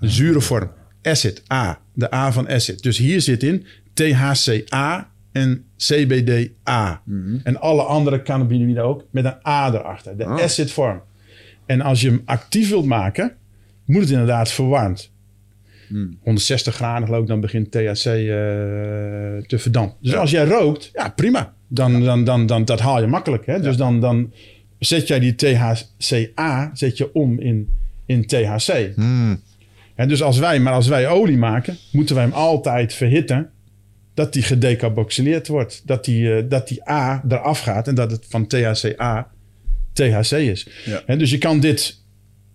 De 0.00 0.08
zure 0.08 0.40
vorm. 0.40 0.70
Acid, 1.02 1.42
A. 1.52 1.80
De 1.94 2.14
A 2.14 2.32
van 2.32 2.48
acid. 2.48 2.82
Dus 2.82 2.98
hier 2.98 3.20
zit 3.20 3.42
in 3.42 3.66
THCA 3.94 5.10
en 5.38 5.64
CBDA. 5.76 7.02
En 7.42 7.60
alle 7.60 7.82
andere 7.82 8.22
cannabinoïden 8.22 8.84
ook 8.84 9.04
met 9.10 9.24
een 9.24 9.46
A 9.46 9.72
erachter. 9.74 10.16
De 10.16 10.24
Oh. 10.24 10.40
acid 10.42 10.70
vorm. 10.70 11.00
En 11.66 11.80
als 11.80 12.00
je 12.00 12.08
hem 12.08 12.22
actief 12.24 12.68
wilt 12.68 12.84
maken, 12.86 13.32
moet 13.84 14.00
het 14.00 14.10
inderdaad 14.10 14.50
verwarmd. 14.50 15.10
160 16.22 16.74
graden 16.74 17.06
geloof 17.06 17.22
ik, 17.22 17.28
dan 17.28 17.40
begint 17.40 17.70
THC 17.70 18.04
eh, 18.04 18.14
te 19.46 19.58
verdampen. 19.58 19.96
Dus 20.00 20.14
als 20.14 20.30
jij 20.30 20.44
rookt, 20.44 20.90
ja 20.92 21.08
prima. 21.08 21.54
Dan, 21.68 22.00
dan, 22.04 22.24
dan, 22.24 22.46
dan, 22.46 22.64
dat 22.64 22.80
haal 22.80 23.00
je 23.00 23.06
makkelijk. 23.06 23.46
Hè? 23.46 23.60
Dus 23.60 23.76
dan, 23.76 24.00
dan 24.00 24.32
zet 24.78 25.08
jij 25.08 25.18
die 25.18 25.34
THCA 25.34 26.70
zet 26.72 26.96
je 26.96 27.14
om 27.14 27.40
in, 27.40 27.68
in 28.06 28.26
THC. 28.26 28.92
Hmm. 28.94 29.40
En 29.94 30.08
dus 30.08 30.22
als 30.22 30.38
wij, 30.38 30.60
maar 30.60 30.72
als 30.72 30.88
wij 30.88 31.08
olie 31.08 31.36
maken, 31.38 31.76
moeten 31.92 32.14
wij 32.14 32.24
hem 32.24 32.32
altijd 32.32 32.94
verhitten. 32.94 33.50
Dat 34.18 34.32
die 34.32 34.42
gedecarboxyleerd 34.42 35.48
wordt. 35.48 35.82
Dat 35.84 36.04
die, 36.04 36.34
eh, 36.34 36.42
dat 36.48 36.68
die 36.68 36.90
A 36.90 37.22
eraf 37.28 37.60
gaat 37.60 37.88
en 37.88 37.94
dat 37.94 38.10
het 38.10 38.24
van 38.28 38.46
THCA 38.46 39.30
THC 39.92 40.30
is. 40.32 40.66
Ja. 40.84 41.02
En 41.06 41.18
dus 41.18 41.30
je 41.30 41.38
kan 41.38 41.60
dit, 41.60 41.96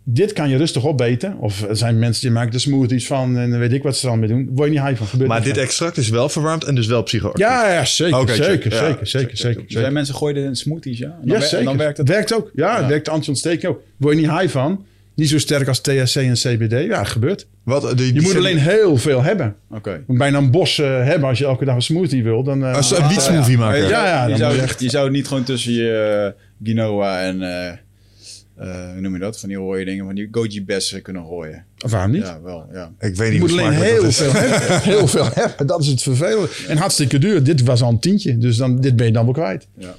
dit 0.03 0.33
kan 0.33 0.49
je 0.49 0.57
rustig 0.57 0.83
opbeten. 0.85 1.37
Of 1.37 1.61
er 1.63 1.75
zijn 1.77 1.99
mensen 1.99 2.21
die 2.21 2.31
maken 2.31 2.53
er 2.53 2.59
smoothies 2.59 3.07
van 3.07 3.37
en 3.37 3.49
dan 3.49 3.59
weet 3.59 3.71
ik 3.73 3.83
wat 3.83 3.97
ze 3.97 4.05
er 4.05 4.11
al 4.11 4.17
mee 4.17 4.29
doen. 4.29 4.49
Word 4.53 4.67
je 4.69 4.73
niet 4.79 4.83
high 4.85 4.97
van. 4.97 5.07
Gebeurt 5.07 5.29
Maar 5.29 5.43
dit 5.43 5.53
van. 5.53 5.63
extract 5.63 5.97
is 5.97 6.09
wel 6.09 6.29
verwarmd 6.29 6.63
en 6.63 6.75
dus 6.75 6.87
wel 6.87 7.03
psychoactief. 7.03 7.45
Ja, 7.45 7.71
ja, 7.73 7.85
zeker, 7.85 8.29
zeker, 8.35 8.71
Ja, 8.71 8.77
zeker, 8.77 8.77
zeker, 8.77 9.05
check. 9.07 9.07
zeker, 9.07 9.31
Er 9.31 9.37
zeker. 9.37 9.65
zijn 9.67 9.93
mensen 9.93 10.15
gooien 10.15 10.35
dit 10.35 10.45
in 10.45 10.55
smoothies, 10.55 10.97
ja? 10.97 11.05
En 11.05 11.11
dan, 11.21 11.27
Ja, 11.27 11.39
wer- 11.39 11.47
zeker. 11.47 11.65
dan 11.65 11.77
werkt 11.77 11.97
het. 11.97 12.33
ook. 12.33 12.51
Ja, 12.55 12.79
Ja. 12.79 12.87
werkt 12.87 13.09
anti-ontsteking 13.09 13.71
ook. 13.71 13.81
Word 13.97 14.15
je 14.15 14.21
niet 14.21 14.31
high 14.39 14.47
van. 14.51 14.85
Niet 15.15 15.29
zo 15.29 15.37
sterk 15.37 15.67
als 15.67 15.79
THC 15.79 16.15
en 16.15 16.33
CBD. 16.33 16.71
Ja, 16.85 16.99
het 16.99 17.07
gebeurt. 17.07 17.47
Wat, 17.63 17.97
die, 17.97 18.13
Je 18.13 18.21
moet 18.21 18.35
alleen 18.35 18.57
heel 18.57 18.97
veel 18.97 19.23
hebben. 19.23 19.55
Oké. 19.69 19.91
Je 19.91 20.03
moet 20.07 20.17
bijna 20.17 20.37
een 20.37 20.51
bos 20.51 20.79
eh, 20.79 20.85
hebben 21.03 21.29
als 21.29 21.37
je 21.37 21.45
elke 21.45 21.65
dag 21.65 21.75
een 21.75 21.81
smoothie 21.81 22.23
wil. 22.23 22.43
Dan, 22.43 22.63
eh, 22.65 22.75
Als 22.75 22.91
een 22.91 22.97
Ah, 23.03 23.47
Maar 23.47 23.57
maken. 23.57 23.81
je, 23.81 23.87
Ja, 23.87 23.89
zou, 23.89 24.07
ja, 24.07 24.27
je, 24.27 24.35
zou, 24.37 24.51
moet 24.51 24.55
je 24.61 24.65
je, 24.67 24.83
echt- 24.83 24.91
zou 24.91 25.03
het 25.03 25.13
niet 25.13 25.27
gewoon 25.27 25.43
tussen 25.43 25.73
je 25.73 26.33
uh, 26.35 26.43
quinoa 26.63 27.21
en, 27.21 27.41
eh, 27.41 27.67
eh, 27.67 28.91
hoe 28.91 29.01
noem 29.01 29.13
je 29.13 29.19
dat? 29.19 29.39
Van 29.39 29.49
die 29.49 29.57
rode 29.57 29.83
dingen, 29.85 30.05
van 30.05 30.15
die 30.15 30.27
goji 30.31 30.63
bessen 30.65 31.01
kunnen 31.01 31.25
gooien. 31.25 31.65
Of 31.85 31.91
waarom 31.91 32.11
niet? 32.11 32.21
Ja, 32.23 32.41
wel, 32.43 32.65
ja. 32.73 32.91
Ik 32.99 33.15
weet 33.15 33.17
Je 33.27 33.31
niet 33.31 33.39
moet 33.39 33.49
hoe 33.51 33.59
alleen 33.59 33.73
smakelijk 33.73 33.93
heel 33.93 34.01
dat 34.01 34.11
is. 34.11 34.17
veel 34.17 34.31
hebben. 34.33 34.81
Heel 34.93 35.07
veel 35.07 35.29
hebben. 35.33 35.67
Dat 35.67 35.81
is 35.81 35.87
het 35.87 36.01
vervelende. 36.01 36.49
En 36.67 36.77
hartstikke 36.77 37.17
duur. 37.19 37.43
Dit 37.43 37.63
was 37.63 37.81
al 37.81 37.89
een 37.89 37.99
tientje. 37.99 38.37
Dus 38.37 38.57
dan, 38.57 38.81
dit 38.81 38.95
ben 38.95 39.05
je 39.05 39.11
dan 39.11 39.23
wel 39.25 39.33
kwijt. 39.33 39.67
ja. 39.77 39.95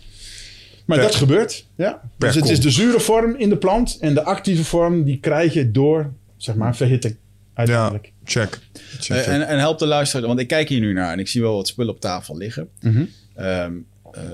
Maar 0.85 0.99
Per- 0.99 1.07
dat 1.07 1.15
gebeurt. 1.17 1.67
Ja. 1.77 2.11
Dus 2.19 2.35
het 2.35 2.49
is 2.49 2.61
de 2.61 2.71
zure 2.71 3.01
vorm 3.01 3.37
in 3.37 3.49
de 3.49 3.57
plant. 3.57 3.99
En 4.01 4.15
de 4.15 4.23
actieve 4.23 4.65
vorm 4.65 5.05
die 5.05 5.19
krijg 5.21 5.53
je 5.53 5.71
door, 5.71 6.13
zeg 6.37 6.55
maar, 6.55 6.77
verhitting. 6.77 7.15
Ja, 7.15 7.21
Uiteindelijk. 7.55 8.13
check. 8.25 8.59
check, 8.99 9.17
Eh, 9.17 9.23
check. 9.23 9.33
en, 9.33 9.47
en 9.47 9.59
help 9.59 9.79
de 9.79 9.87
luisteraar, 9.87 10.27
want 10.27 10.41
ik 10.41 10.49
kijk 10.49 10.69
hier 10.69 10.81
nu 10.81 10.93
naar 10.93 11.13
en 11.13 11.19
ik 11.19 11.29
zie 11.29 11.41
wel 11.41 11.55
wat 11.57 11.69
spullen 11.69 11.95
op 11.95 12.01
tafel 12.01 12.37
liggen. 12.37 12.69
Eh, 13.35 13.67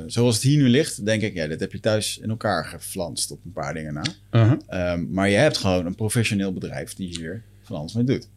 zoals 0.07 0.35
het 0.35 0.45
hier 0.45 0.63
nu 0.63 0.69
ligt, 0.69 1.05
denk 1.05 1.23
ik, 1.23 1.35
ja, 1.35 1.47
dit 1.47 1.61
heb 1.61 1.73
je 1.73 1.81
thuis 1.81 2.19
in 2.23 2.31
elkaar 2.31 2.65
geflanst 2.65 3.31
op 3.31 3.39
een 3.45 3.53
paar 3.53 3.75
dingen 3.75 3.95
na. 3.95 4.03
Uh-huh. 4.31 4.59
Ehm, 4.69 5.05
maar 5.11 5.29
je 5.29 5.37
hebt 5.37 5.57
gewoon 5.57 5.87
een 5.87 5.95
professioneel 5.95 6.53
bedrijf 6.53 6.95
die 6.95 7.09
hier 7.09 7.43
van 7.63 7.77
alles 7.77 7.95
mee 7.95 8.05
doet. 8.05 8.29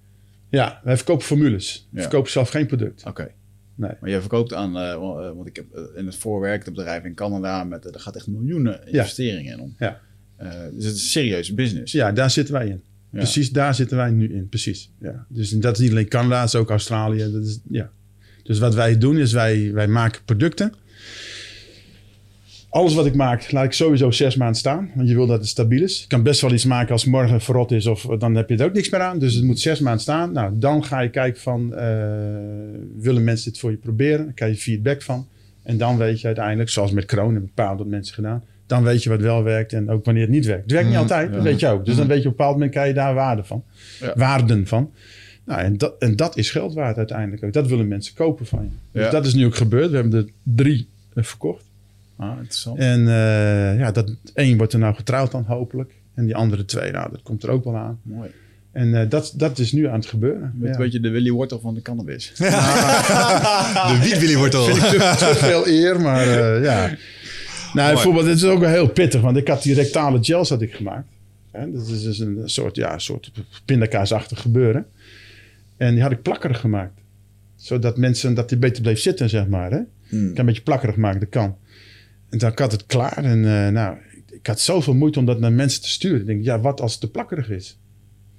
Ja, 0.49 0.79
wij 0.83 0.95
verkopen 0.95 1.25
formules. 1.25 1.87
We 1.89 1.95
Ja. 1.97 2.01
verkopen 2.01 2.31
zelf 2.31 2.49
geen 2.49 2.65
product. 2.67 3.03
Oké. 3.05 3.31
Nee. 3.75 3.91
Maar 4.01 4.09
je 4.09 4.19
verkoopt 4.19 4.53
aan, 4.53 4.77
eh, 4.77 4.95
want 5.35 5.47
ik 5.47 5.55
heb 5.55 5.73
eh, 5.73 5.83
in 5.95 6.05
het 6.05 6.15
voorwerk 6.15 6.65
het 6.65 6.73
bedrijf 6.73 7.03
in 7.03 7.13
Canada, 7.13 7.63
met, 7.63 7.85
er 7.85 7.99
gaat 7.99 8.15
echt 8.15 8.27
miljoenen 8.27 8.87
investeringen 8.87 9.53
in 9.53 9.59
om. 9.59 9.75
Ja. 9.79 10.01
Dus 10.73 10.85
het 10.85 10.95
is 10.95 11.01
een 11.01 11.07
serieuze 11.07 11.53
business. 11.53 11.91
Ja, 11.91 12.11
daar 12.11 12.31
zitten 12.31 12.53
wij 12.53 12.67
in. 12.67 12.81
Ja. 13.09 13.17
Precies, 13.17 13.51
daar 13.51 13.75
zitten 13.75 13.97
wij 13.97 14.11
nu 14.11 14.33
in. 14.33 14.49
Precies. 14.49 14.91
Ja. 14.99 15.25
Dus 15.29 15.49
dat 15.49 15.73
is 15.73 15.79
niet 15.79 15.91
alleen 15.91 16.07
Canada, 16.07 16.43
is 16.43 16.55
ook 16.55 16.69
Australië. 16.69 17.31
Dat 17.31 17.43
is, 17.43 17.59
ja. 17.69 17.91
Dus 18.43 18.59
wat 18.59 18.75
wij 18.75 18.97
doen 18.97 19.17
is 19.17 19.31
wij, 19.31 19.73
wij 19.73 19.87
maken 19.87 20.21
producten. 20.25 20.73
Alles 22.73 22.93
wat 22.93 23.05
ik 23.05 23.15
maak, 23.15 23.51
laat 23.51 23.63
ik 23.65 23.71
sowieso 23.73 24.11
zes 24.11 24.35
maanden 24.35 24.57
staan. 24.57 24.89
Want 24.95 25.09
je 25.09 25.15
wil 25.15 25.27
dat 25.27 25.39
het 25.39 25.47
stabiel 25.47 25.83
is. 25.83 26.01
Je 26.01 26.07
kan 26.07 26.23
best 26.23 26.41
wel 26.41 26.51
iets 26.51 26.65
maken 26.65 26.91
als 26.91 27.05
morgen 27.05 27.41
verrot 27.41 27.71
is 27.71 27.85
of 27.85 28.01
dan 28.01 28.35
heb 28.35 28.49
je 28.49 28.57
er 28.57 28.65
ook 28.65 28.73
niks 28.73 28.89
meer 28.89 29.01
aan. 29.01 29.19
Dus 29.19 29.33
het 29.33 29.43
moet 29.43 29.59
zes 29.59 29.79
maanden 29.79 30.01
staan. 30.01 30.31
Nou, 30.31 30.51
dan 30.57 30.83
ga 30.83 30.99
je 30.99 31.09
kijken 31.09 31.41
van, 31.41 31.73
eh, 31.75 31.87
willen 32.97 33.23
mensen 33.23 33.51
dit 33.51 33.59
voor 33.59 33.71
je 33.71 33.77
proberen? 33.77 34.25
Dan 34.25 34.33
krijg 34.33 34.55
je 34.55 34.61
feedback 34.61 35.01
van. 35.01 35.27
En 35.63 35.77
dan 35.77 35.97
weet 35.97 36.21
je 36.21 36.27
uiteindelijk, 36.27 36.69
zoals 36.69 36.91
met 36.91 37.05
Kroon 37.05 37.31
hebben 37.31 37.51
bepaalde 37.55 37.85
mensen 37.85 38.13
gedaan. 38.15 38.43
Dan 38.67 38.83
weet 38.83 39.03
je 39.03 39.09
wat 39.09 39.21
wel 39.21 39.43
werkt 39.43 39.73
en 39.73 39.89
ook 39.89 40.05
wanneer 40.05 40.23
het 40.23 40.31
niet 40.31 40.45
werkt. 40.45 40.63
Het 40.63 40.71
werkt 40.71 40.87
niet 40.87 40.97
altijd, 40.97 41.33
dat 41.33 41.43
weet 41.43 41.59
je 41.59 41.67
ook. 41.67 41.85
Dus 41.85 41.95
dan 41.95 42.07
weet 42.07 42.21
je 42.21 42.23
op 42.23 42.31
een 42.31 42.37
bepaald 42.37 42.53
moment 42.53 42.71
krijg 42.71 42.87
je 42.87 42.93
daar 42.93 43.13
waarde 43.13 43.43
van. 43.43 43.63
Ja. 43.99 44.13
Waarden 44.15 44.67
van. 44.67 44.91
Nou, 45.45 45.61
en 45.61 45.77
dat, 45.77 45.95
en 45.99 46.15
dat 46.15 46.37
is 46.37 46.51
geld 46.51 46.73
waard 46.73 46.97
uiteindelijk 46.97 47.43
ook. 47.43 47.53
Dat 47.53 47.67
willen 47.67 47.87
mensen 47.87 48.15
kopen 48.15 48.45
van 48.45 48.63
je. 48.63 48.69
Dus 48.91 49.03
Ja. 49.03 49.09
dat 49.09 49.25
is 49.25 49.33
nu 49.33 49.45
ook 49.45 49.55
gebeurd. 49.55 49.89
We 49.89 49.95
hebben 49.95 50.19
er 50.19 50.29
drie 50.43 50.87
eh, 51.13 51.23
verkocht. 51.23 51.65
Ah, 52.31 52.37
interessant. 52.37 52.77
En 52.79 53.07
eh, 53.07 53.79
ja, 53.79 53.91
dat 53.91 54.15
één 54.33 54.57
wordt 54.57 54.73
er 54.73 54.79
nou 54.79 54.95
getrouwd 54.95 55.31
dan 55.31 55.43
hopelijk. 55.47 55.91
En 56.15 56.25
die 56.25 56.35
andere 56.35 56.65
twee, 56.65 56.91
nou, 56.91 57.11
dat 57.11 57.21
komt 57.21 57.43
er 57.43 57.49
ook 57.49 57.63
wel 57.63 57.75
aan. 57.75 57.99
Mooi. 58.03 58.29
En 58.71 59.01
eh, 59.01 59.09
dat, 59.09 59.33
dat 59.35 59.59
is 59.59 59.71
nu 59.71 59.87
aan 59.87 59.99
het 59.99 60.05
gebeuren. 60.05 60.53
Met 60.55 60.67
Ja. 60.67 60.75
een 60.75 60.81
beetje 60.81 60.99
de 60.99 61.09
Willy 61.09 61.31
Wortel 61.31 61.59
van 61.59 61.73
de 61.73 61.81
cannabis. 61.81 62.31
De 63.89 63.99
wietwilly 64.01 64.37
wordt 64.37 64.55
al. 64.55 64.63
Vind 64.65 64.77
ik 64.77 64.99
te, 64.99 65.15
te 65.17 65.35
veel 65.35 65.67
eer, 65.67 66.01
maar 66.01 66.27
eh, 66.27 66.63
ja. 66.63 66.95
Nou, 67.73 67.93
bijvoorbeeld, 67.93 68.25
het 68.25 68.35
is 68.35 68.43
ook 68.43 68.59
wel 68.59 68.69
heel 68.69 68.87
pittig, 68.89 69.21
want 69.21 69.37
ik 69.37 69.47
had 69.47 69.63
die 69.63 69.73
rectale 69.75 70.17
gels 70.21 70.49
had 70.49 70.61
ik 70.61 70.73
gemaakt. 70.73 71.07
Hè, 71.51 71.71
dat 71.71 71.87
is 71.87 72.03
dus 72.03 72.19
een 72.19 72.41
soort, 72.45 72.75
ja, 72.75 72.97
soort 72.97 73.31
pindakaasachtig 73.65 74.41
gebeuren. 74.41 74.85
En 75.77 75.93
die 75.93 76.01
had 76.03 76.11
ik 76.11 76.21
plakkerig 76.21 76.59
gemaakt. 76.59 76.99
Zodat 77.55 77.97
mensen, 77.97 78.33
dat 78.33 78.49
die 78.49 78.57
beter 78.57 78.81
bleef 78.81 78.99
zitten, 78.99 79.29
zeg 79.29 79.47
maar. 79.47 79.71
Hè? 79.71 79.79
Hmm. 80.09 80.19
Ik 80.27 80.29
kan 80.29 80.39
een 80.39 80.45
beetje 80.45 80.61
plakkerig 80.61 80.95
maken, 80.95 81.19
dat 81.19 81.29
kan. 81.29 81.55
En 82.33 82.39
dan 82.39 82.51
had 82.55 82.71
het 82.71 82.85
klaar. 82.85 83.23
En 83.23 83.45
eh, 83.45 83.71
nou, 83.71 83.97
ik, 84.11 84.31
ik 84.31 84.47
had 84.47 84.59
zoveel 84.59 84.93
moeite 84.93 85.19
om 85.19 85.25
dat 85.25 85.39
naar 85.39 85.51
mensen 85.51 85.81
te 85.81 85.89
sturen. 85.89 86.19
Ik 86.19 86.25
denk, 86.25 86.43
ja, 86.43 86.59
wat 86.59 86.81
als 86.81 86.91
het 86.91 87.01
te 87.01 87.11
plakkerig 87.11 87.49
is? 87.49 87.79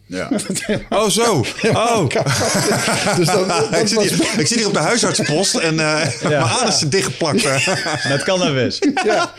Ja. 0.07 0.29
Oh, 0.89 1.09
zo. 1.09 1.45
Oh. 1.73 2.07
dus 3.17 3.27
dat 3.27 3.47
Ik 3.81 3.87
zit, 3.89 3.95
was- 3.95 4.09
hier, 4.09 4.41
ik 4.41 4.47
zit 4.47 4.59
hier 4.59 4.67
op 4.67 4.73
de 4.73 4.79
huisartspost 4.79 5.55
en 5.55 5.79
eh 5.79 6.07
mijn 6.23 6.43
anus 6.43 6.79
zit 6.79 6.91
dichtgeplakt. 6.91 7.45
Met 8.09 8.23
cannabis. 8.23 8.79
ja. 9.05 9.33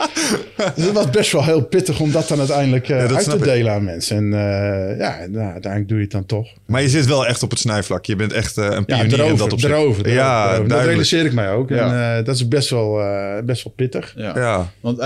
Dus 0.74 0.84
het 0.84 0.92
was 0.92 1.10
best 1.10 1.32
wel 1.32 1.44
heel 1.44 1.62
pittig 1.62 2.00
om 2.00 2.12
dat 2.12 2.28
dan 2.28 2.38
uiteindelijk 2.38 2.88
eh, 2.88 2.96
Ja, 3.00 3.06
dat 3.06 3.16
uit 3.16 3.24
te 3.30 3.36
ik. 3.36 3.42
delen 3.44 3.72
aan 3.72 3.84
mensen. 3.84 4.16
En 4.16 4.32
eh, 4.32 4.98
ja, 4.98 5.16
nou, 5.28 5.52
uiteindelijk 5.52 5.88
doe 5.88 5.96
je 5.98 6.02
het 6.04 6.12
dan 6.12 6.26
toch. 6.26 6.48
Maar 6.66 6.82
je 6.82 6.88
zit 6.88 7.06
wel 7.06 7.26
echt 7.26 7.42
op 7.42 7.50
het 7.50 7.58
snijvlak. 7.58 8.04
Je 8.04 8.16
bent 8.16 8.32
echt 8.32 8.58
eh, 8.58 8.64
een 8.64 8.70
Ja, 8.70 8.80
pionier 8.82 9.04
in 9.12 9.12
erover, 9.20 9.38
dat 9.38 9.52
opzicht. 9.52 9.72
erover, 9.72 10.08
Ja, 10.10 10.46
erover. 10.52 10.68
Dat 10.68 10.84
realiseer 10.84 11.24
ik 11.24 11.32
mij 11.32 11.50
ook. 11.50 11.68
Ja. 11.68 11.76
En 11.76 12.18
eh, 12.18 12.24
dat 12.24 12.34
is 12.34 12.48
best 12.48 12.70
wel, 12.70 13.00
eh, 13.00 13.42
best 13.44 13.64
wel 13.64 13.72
pittig. 13.76 14.12
Ja. 14.16 14.32
Ja. 14.34 14.70
Want 14.80 14.98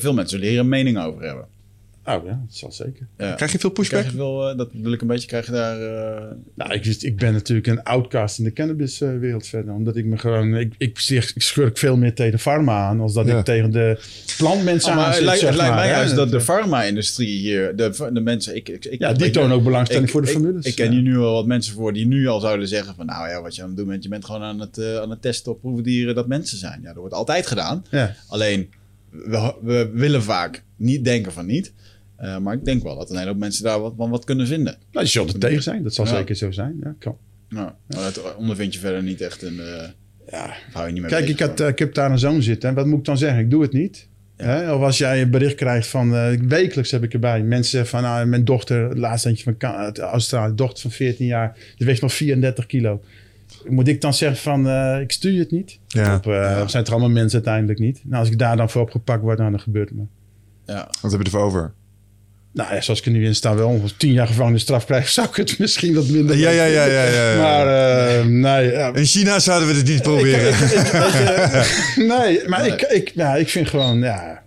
veel 0.00 0.12
mensen 0.14 0.28
zullen 0.28 0.46
hier 0.48 0.58
een 0.58 0.68
mening 0.68 1.02
over 1.04 1.22
hebben. 1.22 1.44
Oh 2.06 2.24
ja, 2.24 2.40
dat 2.46 2.54
zal 2.56 2.72
zeker. 2.72 3.06
Ja. 3.18 3.34
Krijg 3.34 3.52
je 3.52 3.58
veel 3.58 3.70
pushback? 3.70 3.98
Krijg 4.00 4.12
je 4.14 4.18
veel, 4.20 4.48
eh, 4.50 4.56
dat 4.56 4.68
wil 4.72 4.92
ik 4.92 5.00
een 5.00 5.06
beetje, 5.06 5.26
krijg 5.28 5.46
je 5.46 5.52
daar... 5.52 5.80
eh, 5.80 6.22
Nou, 6.54 6.72
ik, 6.72 6.84
wist- 6.84 7.02
ik 7.04 7.16
ben 7.16 7.32
natuurlijk 7.32 7.66
een 7.66 7.82
outcast 7.82 8.38
in 8.38 8.44
de 8.44 8.52
cannabiswereld 8.52 9.46
verder. 9.46 9.74
Omdat 9.74 9.96
ik 9.96 10.04
me 10.04 10.18
gewoon... 10.18 10.56
Ik, 10.56 10.74
ik, 10.78 10.98
schurk 11.36 11.78
veel 11.78 11.96
meer 11.96 12.14
tegen 12.14 12.32
de 12.32 12.38
farma 12.38 12.86
aan... 12.88 13.00
als 13.00 13.12
dat 13.14 13.26
Ja. 13.26 13.38
ik 13.38 13.44
tegen 13.44 13.70
de 13.70 13.98
plantmensen 14.36 14.90
Oh, 14.90 14.96
aan 14.96 15.00
maar 15.02 15.06
het 15.06 15.16
zit, 15.16 15.24
lijkt, 15.24 15.40
zeg 15.40 15.48
het 15.48 15.58
lijkt 15.58 15.74
maar, 15.74 15.84
mij 15.84 15.92
juist 15.94 16.14
dat 16.14 16.30
de 16.30 16.40
farma-industrie 16.40 17.38
hier, 17.38 17.76
de, 17.76 18.08
de 18.12 18.20
mensen... 18.20 18.56
Ik, 18.56 18.68
ik, 18.68 18.84
ik, 18.84 18.98
Ja, 19.00 19.12
die 19.12 19.30
tonen 19.30 19.56
ook 19.56 19.64
belangstelling 19.64 20.06
ik- 20.06 20.12
voor 20.12 20.22
de 20.22 20.26
ik- 20.28 20.32
formules. 20.34 20.64
Ik, 20.66 20.74
ken 20.74 20.84
Ja. 20.86 20.92
hier 20.92 21.02
nu 21.02 21.16
wel 21.18 21.32
wat 21.34 21.46
mensen 21.46 21.74
voor 21.74 21.92
die 21.92 22.06
nu 22.06 22.26
al 22.26 22.40
zouden 22.40 22.68
zeggen 22.68 22.94
van... 22.94 23.06
nou 23.06 23.28
ja, 23.28 23.42
wat 23.42 23.54
je 23.56 23.62
aan 23.62 23.68
het 23.68 23.76
doen 23.76 23.86
bent, 23.88 24.02
je 24.02 24.08
bent 24.08 24.24
gewoon 24.24 24.42
aan 24.42 24.60
het, 24.60 24.78
eh, 24.78 24.96
aan 24.96 25.10
het 25.10 25.22
testen 25.22 25.52
op 25.52 25.60
proefdieren 25.60 26.14
dat 26.14 26.26
mensen 26.28 26.58
zijn. 26.58 26.78
Ja, 26.80 26.86
dat 26.88 26.96
wordt 26.96 27.14
altijd 27.14 27.46
gedaan. 27.46 27.84
Ja. 27.90 28.14
Alleen, 28.28 28.70
we, 29.10 29.54
we 29.62 29.90
willen 29.94 30.22
vaak 30.22 30.62
niet 30.76 31.04
denken 31.04 31.32
van 31.32 31.46
niet. 31.46 31.72
Eh, 32.22 32.38
maar 32.38 32.54
ik 32.54 32.64
denk 32.64 32.82
wel 32.82 32.96
dat 32.96 33.10
een 33.10 33.16
hele 33.16 33.28
hoop 33.28 33.38
mensen 33.38 33.64
daar 33.64 33.80
wat, 33.80 33.94
van 33.96 34.10
wat 34.10 34.24
kunnen 34.24 34.46
vinden. 34.46 34.76
Nou, 34.92 35.04
je 35.04 35.10
zult 35.10 35.32
er 35.32 35.38
tegen 35.38 35.62
zijn. 35.62 35.82
Dat 35.82 35.94
zal 35.94 36.04
Ja. 36.04 36.10
zeker 36.16 36.34
zo 36.34 36.50
zijn. 36.50 36.76
Ja, 36.82 36.94
kan. 36.98 37.16
Nou, 37.48 37.70
maar 37.86 38.02
dat 38.02 38.36
ondervind 38.36 38.74
je 38.74 38.80
verder 38.80 39.02
niet 39.02 39.20
echt 39.20 39.42
een... 39.42 39.60
eh 39.60 39.88
Ja. 40.30 40.54
hou 40.72 40.86
je 40.86 40.92
niet 40.92 41.02
meer 41.02 41.10
Kijk, 41.10 41.28
ik, 41.28 41.38
had, 41.40 41.60
eh, 41.60 41.68
ik 41.68 41.78
heb 41.78 41.94
daar 41.94 42.10
een 42.10 42.18
zoon 42.18 42.42
zitten. 42.42 42.68
En 42.68 42.74
wat 42.74 42.86
moet 42.86 42.98
ik 42.98 43.04
dan 43.04 43.18
zeggen? 43.18 43.40
Ik 43.40 43.50
doe 43.50 43.62
het 43.62 43.72
niet. 43.72 44.08
Hè? 44.36 44.72
Of 44.74 44.82
als 44.82 44.98
jij 44.98 45.22
een 45.22 45.30
bericht 45.30 45.54
krijgt 45.54 45.86
van... 45.86 46.14
eh, 46.14 46.40
wekelijks 46.40 46.90
heb 46.90 47.02
ik 47.02 47.12
erbij. 47.12 47.42
Mensen 47.42 47.70
zeggen 47.70 47.90
van... 47.90 48.02
Nou, 48.02 48.26
mijn 48.26 48.44
dochter, 48.44 48.88
het 48.88 48.98
laatste 48.98 49.28
eentje 49.28 49.54
van 49.58 49.94
Australië. 50.04 50.54
dochter 50.54 50.80
van 50.82 50.90
14 50.90 51.26
jaar. 51.26 51.56
Die 51.76 51.86
weegt 51.86 52.00
nog 52.02 52.12
34 52.14 52.66
kilo. 52.66 53.02
Moet 53.68 53.88
ik 53.88 54.00
dan 54.00 54.14
zeggen 54.14 54.38
van... 54.38 54.68
eh, 54.68 55.00
ik 55.00 55.12
stuur 55.12 55.32
je 55.32 55.38
het 55.38 55.50
niet? 55.50 55.78
Ja. 55.86 56.16
Op, 56.16 56.26
eh, 56.26 56.66
Zijn 56.68 56.84
er 56.84 56.90
allemaal 56.90 57.10
mensen 57.10 57.34
uiteindelijk 57.34 57.78
niet? 57.78 58.00
Nou, 58.04 58.20
als 58.20 58.30
ik 58.30 58.38
daar 58.38 58.56
dan 58.56 58.70
voor 58.70 58.82
opgepakt 58.82 59.22
word, 59.22 59.38
nou, 59.38 59.50
dan 59.50 59.60
gebeurt 59.60 59.88
het 59.88 59.98
me. 59.98 60.04
ja. 60.66 60.90
Wat 61.00 61.10
heb 61.10 61.20
je 61.20 61.26
ervoor 61.26 61.40
over? 61.42 61.72
Nou 62.52 62.74
ja, 62.74 62.80
zoals 62.80 62.98
ik 63.00 63.06
er 63.06 63.12
nu 63.12 63.24
in 63.24 63.34
sta, 63.34 63.54
wel 63.54 63.68
ongeveer 63.68 63.96
10 63.96 64.12
jaar 64.12 64.26
gevangenisstraf 64.26 64.84
krijg, 64.84 65.08
zou 65.18 65.28
ik 65.28 65.36
het 65.36 65.58
misschien 65.58 65.94
wat 65.94 66.08
minder 66.08 66.36
Ja, 66.36 66.50
ja, 66.50 66.64
ja, 66.64 66.84
ja, 66.84 67.04
ja, 67.04 67.30
ja. 67.32 67.40
Maar 67.40 67.66
eh, 67.66 68.24
nee, 68.24 68.70
ja, 68.70 68.94
In 68.94 69.04
China 69.04 69.38
zouden 69.38 69.68
we 69.68 69.74
dit 69.74 69.86
niet 69.86 70.02
proberen. 70.02 70.54
nee, 72.16 72.48
maar 72.48 72.66
Ik, 72.66 72.82
ik, 72.82 73.12
ja, 73.14 73.34
ik 73.36 73.48
vind 73.48 73.68
gewoon, 73.68 73.98
ja, 73.98 74.41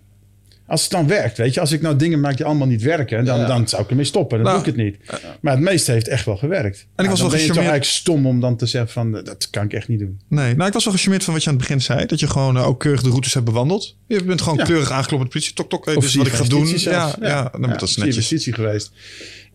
als 0.68 0.82
het 0.82 0.92
dan 0.92 1.08
werkt, 1.08 1.38
weet 1.38 1.54
je, 1.54 1.60
als 1.60 1.72
ik 1.72 1.82
nou 1.82 1.96
dingen 1.96 2.20
maak 2.20 2.38
die 2.38 2.46
allemaal 2.46 2.68
niet 2.68 2.82
werken, 2.82 3.26
dan, 3.26 3.40
Ja. 3.40 3.46
dan 3.48 3.68
zou 3.68 3.84
ik 3.84 3.90
ermee 3.90 4.06
stoppen. 4.06 4.38
Dan 4.38 4.48
Nou, 4.48 4.64
doe 4.64 4.74
ik 4.74 4.76
het 4.78 4.86
niet. 4.86 5.22
Maar 5.42 5.54
het 5.54 5.62
meeste 5.62 5.92
heeft 5.92 6.08
echt 6.08 6.26
wel 6.26 6.38
gewerkt. 6.38 6.88
En 6.96 7.04
ik 7.04 7.10
was 7.10 7.20
dan 7.20 7.28
wel 7.30 7.38
ben 7.38 7.46
je 7.46 7.54
toch 7.54 7.64
eigenlijk 7.64 7.86
stom 7.86 8.26
om 8.28 8.40
dan 8.40 8.58
te 8.58 8.66
zeggen 8.66 8.92
van, 8.92 9.18
eh, 9.18 9.24
dat 9.24 9.50
kan 9.50 9.64
ik 9.66 9.74
echt 9.74 9.88
niet 9.88 10.00
doen. 10.00 10.20
Nee, 10.30 10.56
nou, 10.56 10.68
ik 10.68 10.74
was 10.74 10.84
wel 10.86 10.94
gecharmeerd 10.94 11.24
van 11.24 11.34
wat 11.34 11.44
je 11.44 11.50
aan 11.50 11.56
het 11.56 11.66
begin 11.68 11.82
zei. 11.82 12.06
Dat 12.06 12.20
je 12.20 12.28
gewoon 12.28 12.58
eh, 12.58 12.68
ook 12.68 12.80
keurig 12.80 13.02
de 13.02 13.10
routes 13.10 13.34
hebt 13.34 13.46
bewandeld. 13.46 13.98
Je 14.08 14.24
bent 14.24 14.42
gewoon 14.42 14.58
Ja. 14.58 14.64
keurig 14.64 14.92
aangeklopt 14.92 15.24
met 15.24 15.32
de 15.32 15.38
politie. 15.40 15.54
Tok, 15.56 15.70
tok, 15.70 15.86
hey, 15.86 15.96
Of 15.96 16.02
dit 16.02 16.10
is 16.12 16.16
wat 16.18 16.28
ik 16.28 16.34
ga 16.34 16.44
doen. 16.44 16.68
Ja, 16.78 17.16
ja, 17.22 17.50
dan 17.52 17.62
dat 17.70 17.82
is 17.82 17.96
netjes. 17.96 18.16
justitie 18.16 18.54
geweest. 18.54 18.92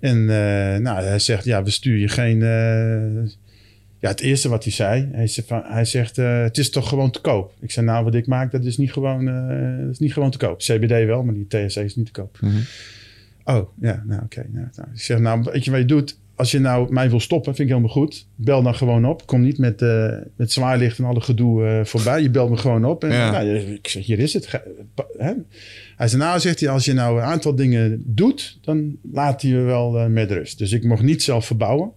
En 0.00 0.18
eh, 0.20 0.80
nou, 0.80 1.02
hij 1.04 1.18
zegt, 1.18 1.44
ja, 1.44 1.62
we 1.62 1.70
sturen 1.70 2.00
je 2.00 2.08
geen... 2.08 2.42
eh, 2.42 3.30
ja, 4.00 4.08
het 4.08 4.20
eerste 4.20 4.48
wat 4.48 4.64
hij 4.64 4.72
zei, 4.72 5.08
hij 5.12 5.26
zegt, 5.26 5.48
van, 5.48 5.62
hij 5.64 5.84
zegt 5.84 6.18
eh, 6.18 6.42
het 6.42 6.58
is 6.58 6.70
toch 6.70 6.88
gewoon 6.88 7.10
te 7.10 7.20
koop. 7.20 7.52
Ik 7.60 7.70
zei, 7.70 7.86
nou, 7.86 8.04
wat 8.04 8.14
ik 8.14 8.26
maak, 8.26 8.52
dat 8.52 8.64
is 8.64 8.76
niet 8.76 8.92
gewoon, 8.92 9.28
eh, 9.28 9.78
dat 9.84 9.90
is 9.90 9.98
niet 9.98 10.12
gewoon 10.12 10.30
te 10.30 10.38
koop. 10.38 10.58
CBD 10.58 11.06
wel, 11.06 11.22
maar 11.22 11.34
die 11.34 11.46
THC 11.46 11.76
is 11.76 11.96
niet 11.96 12.06
te 12.06 12.12
koop. 12.12 12.38
Mhm. 12.40 12.56
Oh, 13.44 13.68
ja, 13.80 14.02
nou, 14.06 14.22
oké. 14.22 14.46
nou, 14.52 14.66
nou. 14.76 14.88
Ik 14.94 15.00
zeg, 15.00 15.18
nou, 15.18 15.42
weet 15.52 15.64
je 15.64 15.70
wat 15.70 15.80
je 15.80 15.86
doet? 15.86 16.18
Als 16.34 16.50
je 16.50 16.58
nou 16.58 16.92
mij 16.92 17.10
wil 17.10 17.20
stoppen, 17.20 17.54
vind 17.54 17.68
ik 17.68 17.74
helemaal 17.74 17.94
goed. 17.94 18.26
Bel 18.36 18.62
dan 18.62 18.74
gewoon 18.74 19.04
op. 19.04 19.26
Kom 19.26 19.40
niet 19.40 19.58
met, 19.58 19.82
eh 19.82 20.12
met 20.36 20.52
zwaarlicht 20.52 20.98
en 20.98 21.04
alle 21.04 21.20
gedoe 21.20 21.80
voorbij. 21.84 22.22
Je 22.22 22.30
belt 22.30 22.50
me 22.50 22.56
gewoon 22.56 22.84
op. 22.84 23.04
En, 23.04 23.10
Ja. 23.12 23.30
nou, 23.30 23.46
ik 23.56 23.88
zeg, 23.88 24.06
hier 24.06 24.18
is 24.18 24.32
het. 24.32 24.46
Ga- 24.46 24.62
pa- 24.94 25.06
Hè? 25.18 25.32
Hij 25.96 26.08
zei, 26.08 26.22
nou, 26.22 26.40
zegt 26.40 26.60
hij, 26.60 26.68
als 26.68 26.84
je 26.84 26.92
nou 26.92 27.16
een 27.18 27.24
aantal 27.24 27.54
dingen 27.54 28.02
doet, 28.06 28.58
dan 28.62 28.96
laat 29.12 29.42
hij 29.42 29.50
je 29.50 29.56
wel 29.56 30.08
met 30.08 30.30
rust. 30.30 30.58
Dus 30.58 30.72
ik 30.72 30.84
mocht 30.84 31.02
niet 31.02 31.22
zelf 31.22 31.46
verbouwen. 31.46 31.90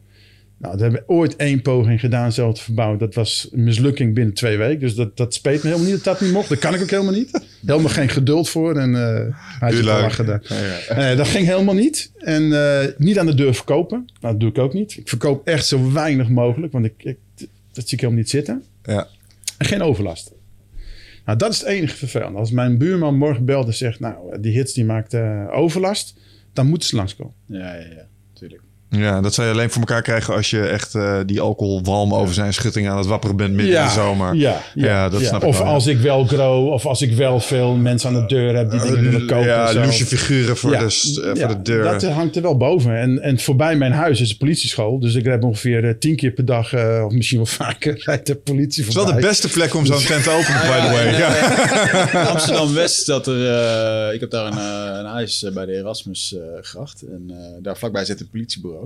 Nou, 0.64 0.76
we 0.76 0.82
hebben 0.82 1.04
ooit 1.08 1.36
één 1.36 1.62
poging 1.62 2.00
gedaan 2.00 2.32
zelf 2.32 2.54
te 2.56 2.62
verbouwen. 2.62 3.00
Dat 3.00 3.14
was 3.14 3.50
een 3.52 3.64
mislukking 3.64 4.14
binnen 4.14 4.34
twee 4.34 4.58
weken. 4.58 4.80
Dus 4.80 4.96
dat, 4.96 5.18
dat 5.18 5.34
speet 5.34 5.64
me 5.64 5.70
helemaal 5.70 5.92
niet 5.92 6.04
dat 6.04 6.04
dat 6.04 6.22
niet 6.22 6.32
mocht. 6.32 6.50
Dat 6.50 6.60
kan 6.60 6.74
ik 6.74 6.82
ook 6.82 6.90
helemaal 6.90 7.14
niet. 7.14 7.42
Helemaal 7.66 7.90
geen 7.90 8.10
geduld 8.10 8.50
voor. 8.50 8.78
En 8.78 8.96
eh 8.96 9.02
hij 9.02 9.34
had 9.60 9.74
het 9.74 9.84
Leuk. 9.84 9.94
al 9.94 10.02
lachen 10.02 10.26
daar. 10.26 10.42
Ja, 10.44 10.78
ja. 10.88 10.96
Nee, 10.96 11.16
dat 11.16 11.28
ging 11.28 11.46
helemaal 11.46 11.74
niet. 11.74 12.12
En 12.18 12.54
eh, 12.54 12.88
niet 12.98 13.20
aan 13.20 13.26
de 13.26 13.34
deur 13.34 13.54
verkopen. 13.54 14.10
Nou, 14.20 14.34
dat 14.34 14.40
doe 14.40 14.50
ik 14.50 14.58
ook 14.58 14.74
niet. 14.74 14.98
Ik 14.98 15.10
verkoop 15.10 15.48
echt 15.48 15.66
zo 15.66 15.92
weinig 15.92 16.30
mogelijk. 16.30 16.74
Want 16.74 16.86
ik, 16.86 16.94
ik, 16.98 17.18
dat 17.72 17.88
zie 17.88 17.94
ik 17.94 18.00
helemaal 18.00 18.22
niet 18.22 18.30
zitten. 18.30 18.64
Ja. 18.84 19.08
En 19.58 19.66
geen 19.66 19.82
overlast. 19.82 20.32
Nou, 21.26 21.38
dat 21.38 21.52
is 21.52 21.60
het 21.60 21.68
enige 21.68 21.96
vervelende. 21.96 22.38
Als 22.38 22.52
mijn 22.52 22.78
buurman 22.78 23.18
morgen 23.18 23.46
belt 23.46 23.68
en 23.68 23.74
zegt... 23.74 24.00
nou, 24.00 24.40
die 24.42 24.54
hits 24.54 24.74
die 24.74 24.86
maakt 24.86 25.14
eh, 25.14 25.48
overlast... 25.52 26.16
dan 26.54 26.68
moeten 26.68 26.88
ze 26.90 26.96
langskomen. 26.96 27.34
Ja, 27.46 27.74
ja, 27.74 27.88
ja, 27.96 28.08
natuurlijk. 28.34 28.62
Ja, 28.98 29.22
dat 29.22 29.34
zou 29.34 29.48
je 29.48 29.54
alleen 29.54 29.70
voor 29.70 29.80
elkaar 29.82 30.02
krijgen 30.02 30.34
als 30.34 30.50
je 30.50 30.62
echt 30.68 30.96
eh, 30.96 31.20
die 31.26 31.42
alcoholwalm 31.42 32.14
over 32.14 32.34
zijn 32.34 32.54
schutting 32.54 32.90
aan 32.90 32.98
het 32.98 33.06
wapperen 33.06 33.36
bent 33.36 33.54
midden 33.54 33.78
in 33.80 33.84
de 33.86 33.92
zomer. 33.92 34.36
Ja, 34.36 34.62
ja, 34.74 34.86
Ja, 34.86 35.10
dat 35.10 35.22
ja. 35.22 35.28
snap 35.28 35.42
ik 35.42 35.48
Of 35.48 35.58
wel, 35.58 35.68
ja. 35.68 35.74
als 35.74 35.88
ik 35.88 36.00
wel 36.00 36.26
grow, 36.26 36.68
of 36.72 36.86
als 36.86 37.02
ik 37.02 37.14
wel 37.16 37.40
veel 37.40 37.76
mensen 37.76 38.10
aan 38.10 38.16
de 38.22 38.26
deur 38.36 38.56
heb 38.56 38.72
die 38.72 38.80
dingen 38.82 39.02
willen 39.02 39.26
kopen. 39.28 39.46
ja, 39.46 39.68
en 39.68 39.74
zo. 39.74 39.82
loesje 39.82 40.06
figuren 40.06 40.58
voor, 40.58 40.72
Ja, 40.72 40.80
de, 40.80 40.86
eh, 40.86 41.28
voor 41.30 41.38
ja, 41.38 41.48
de 41.48 41.62
deur. 41.62 41.84
Dat 41.84 42.04
eh, 42.04 42.16
hangt 42.16 42.36
er 42.36 42.42
wel 42.42 42.58
boven. 42.58 42.98
En, 43.00 43.22
en 43.22 43.40
voorbij 43.40 43.76
mijn 43.76 43.92
huis 43.92 44.22
is 44.22 44.30
een 44.30 44.38
politieschool. 44.38 45.00
Dus 45.00 45.16
ik 45.16 45.26
heb 45.26 45.44
ongeveer 45.44 45.84
eh, 45.88 45.94
tien 46.00 46.16
keer 46.16 46.32
per 46.32 46.46
dag, 46.46 46.74
eh, 46.74 47.04
of 47.06 47.12
misschien 47.14 47.38
wel 47.38 47.46
vaker, 47.66 48.02
rijdt 48.06 48.28
de 48.28 48.36
politie 48.36 48.84
Het 48.84 48.90
is 48.90 48.96
voorbij. 48.96 49.14
wel 49.14 49.22
de 49.22 49.28
beste 49.28 49.50
plek 49.50 49.74
om 49.76 49.86
zo'n 49.86 50.06
tent 50.06 50.24
te 50.24 50.30
openen, 50.30 50.62
by 50.62 50.88
the 50.88 50.92
way. 50.96 51.18
Ja. 51.18 52.22
In 52.22 52.28
Amsterdam-West 52.28 53.06
zat 53.06 53.28
er... 53.28 53.48
eh, 54.08 54.14
ik 54.14 54.20
heb 54.20 54.30
daar 54.30 54.46
een, 54.46 54.58
eh, 54.58 55.00
een 55.00 55.06
huis 55.06 55.44
eh, 55.44 55.54
bij 55.54 55.66
de 55.66 55.72
Erasmusgracht. 55.78 57.02
en 57.02 57.24
eh, 57.30 57.36
daar 57.62 57.78
vlakbij 57.78 58.06
zit 58.06 58.20
een 58.20 58.30
politiebureau. 58.30 58.83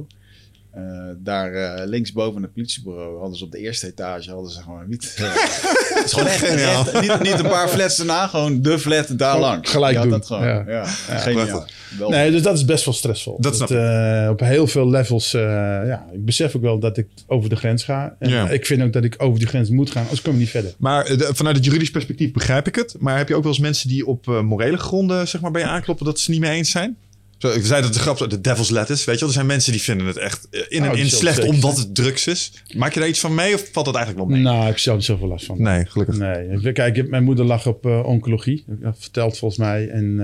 Eh, 0.71 0.83
daar 1.17 1.53
eh, 1.53 1.87
linksboven 1.87 2.41
het 2.41 2.53
politiebureau 2.53 3.19
hadden 3.19 3.37
ze 3.37 3.43
op 3.43 3.51
de 3.51 3.57
eerste 3.57 3.87
etage 3.87 4.31
hadden 4.31 4.51
ze 4.51 4.61
gewoon 4.61 4.87
wiet, 4.87 5.13
eh, 5.17 6.03
is 6.05 6.13
gewoon 6.13 6.27
echt 6.27 6.41
recht- 6.41 7.01
niet, 7.01 7.19
niet 7.21 7.39
een 7.39 7.47
paar 7.49 7.67
flats 7.67 7.99
erna, 7.99 8.27
gewoon 8.27 8.61
de 8.61 8.79
flat 8.79 9.07
daar 9.17 9.31
Gewoon 9.31 9.49
langs. 9.49 9.69
gelijk 9.71 9.95
Je 9.95 10.01
doen. 10.01 10.09
Dat 10.11 10.25
gewoon. 10.25 10.43
Ja. 10.47 10.63
Ja. 10.67 10.85
Geniaal. 10.85 11.65
Nee, 12.07 12.31
dus 12.31 12.41
dat 12.41 12.55
is 12.57 12.65
best 12.65 12.85
wel 12.85 12.93
stressvol. 12.93 13.37
Dat 13.41 13.55
snap 13.55 13.69
ik. 13.71 13.77
eh, 13.77 14.27
op 14.31 14.39
heel 14.39 14.67
veel 14.67 14.89
levels, 14.89 15.33
eh, 15.33 15.41
ja, 15.85 16.05
ik 16.13 16.25
besef 16.25 16.55
ook 16.55 16.61
wel 16.61 16.79
dat 16.79 16.97
ik 16.97 17.07
over 17.27 17.49
de 17.49 17.55
grens 17.55 17.83
ga. 17.83 18.15
En 18.19 18.29
Ja. 18.29 18.49
ik 18.49 18.65
vind 18.65 18.81
ook 18.81 18.93
dat 18.93 19.03
ik 19.03 19.15
over 19.17 19.39
die 19.39 19.47
grens 19.47 19.69
moet 19.69 19.91
gaan, 19.91 20.01
anders 20.03 20.21
kom 20.21 20.33
ik 20.33 20.39
niet 20.39 20.49
verder. 20.49 20.73
Maar 20.77 21.03
de- 21.05 21.29
vanuit 21.33 21.55
het 21.55 21.65
juridisch 21.65 21.91
perspectief 21.91 22.31
begrijp 22.31 22.67
ik 22.67 22.75
het. 22.75 22.95
Maar 22.99 23.17
heb 23.17 23.27
je 23.27 23.35
ook 23.35 23.43
wel 23.43 23.51
eens 23.51 23.61
mensen 23.61 23.89
die 23.89 24.05
op 24.05 24.25
morele 24.25 24.77
gronden 24.77 25.27
zeg 25.27 25.41
maar, 25.41 25.51
bij 25.51 25.61
je 25.61 25.67
aankloppen 25.67 26.05
dat 26.05 26.19
ze 26.19 26.31
het 26.31 26.39
niet 26.39 26.49
mee 26.49 26.57
eens 26.57 26.71
zijn? 26.71 26.97
Zo, 27.37 27.49
ik 27.49 27.65
zei 27.65 27.81
dat 27.81 27.93
de 27.93 27.99
grap, 27.99 28.29
de 28.29 28.41
devil's 28.41 28.69
lettuce, 28.69 29.05
weet 29.05 29.13
je 29.13 29.19
wel. 29.19 29.29
Er 29.29 29.33
zijn 29.35 29.45
mensen 29.45 29.71
die 29.71 29.81
vinden 29.81 30.07
het 30.07 30.17
echt 30.17 30.47
eh, 30.51 30.61
in 30.67 30.83
en 30.83 30.87
Oh, 30.87 30.93
die 30.93 31.03
in 31.03 31.09
slecht 31.09 31.35
zeker 31.35 31.51
omdat 31.53 31.77
het 31.77 31.95
drugs 31.95 32.27
is. 32.27 32.51
Maak 32.75 32.93
je 32.93 32.99
daar 32.99 33.09
iets 33.09 33.19
van 33.19 33.35
mee 33.35 33.53
of 33.53 33.69
valt 33.71 33.85
dat 33.85 33.95
eigenlijk 33.95 34.27
wel 34.27 34.35
mee? 34.37 34.45
Nou, 34.45 34.69
ik 34.69 34.77
zou 34.77 34.97
er 34.97 35.03
zoveel 35.03 35.27
last 35.27 35.45
van. 35.45 35.61
Nee, 35.61 35.85
gelukkig. 35.85 36.17
Nee, 36.17 36.71
kijk, 36.71 37.09
mijn 37.09 37.23
moeder 37.23 37.45
lag 37.45 37.67
op 37.67 37.85
eh, 37.85 38.03
oncologie. 38.05 38.63
Dat 38.67 38.95
verteld 38.99 39.37
volgens 39.37 39.59
mij. 39.59 39.89
En 39.89 40.19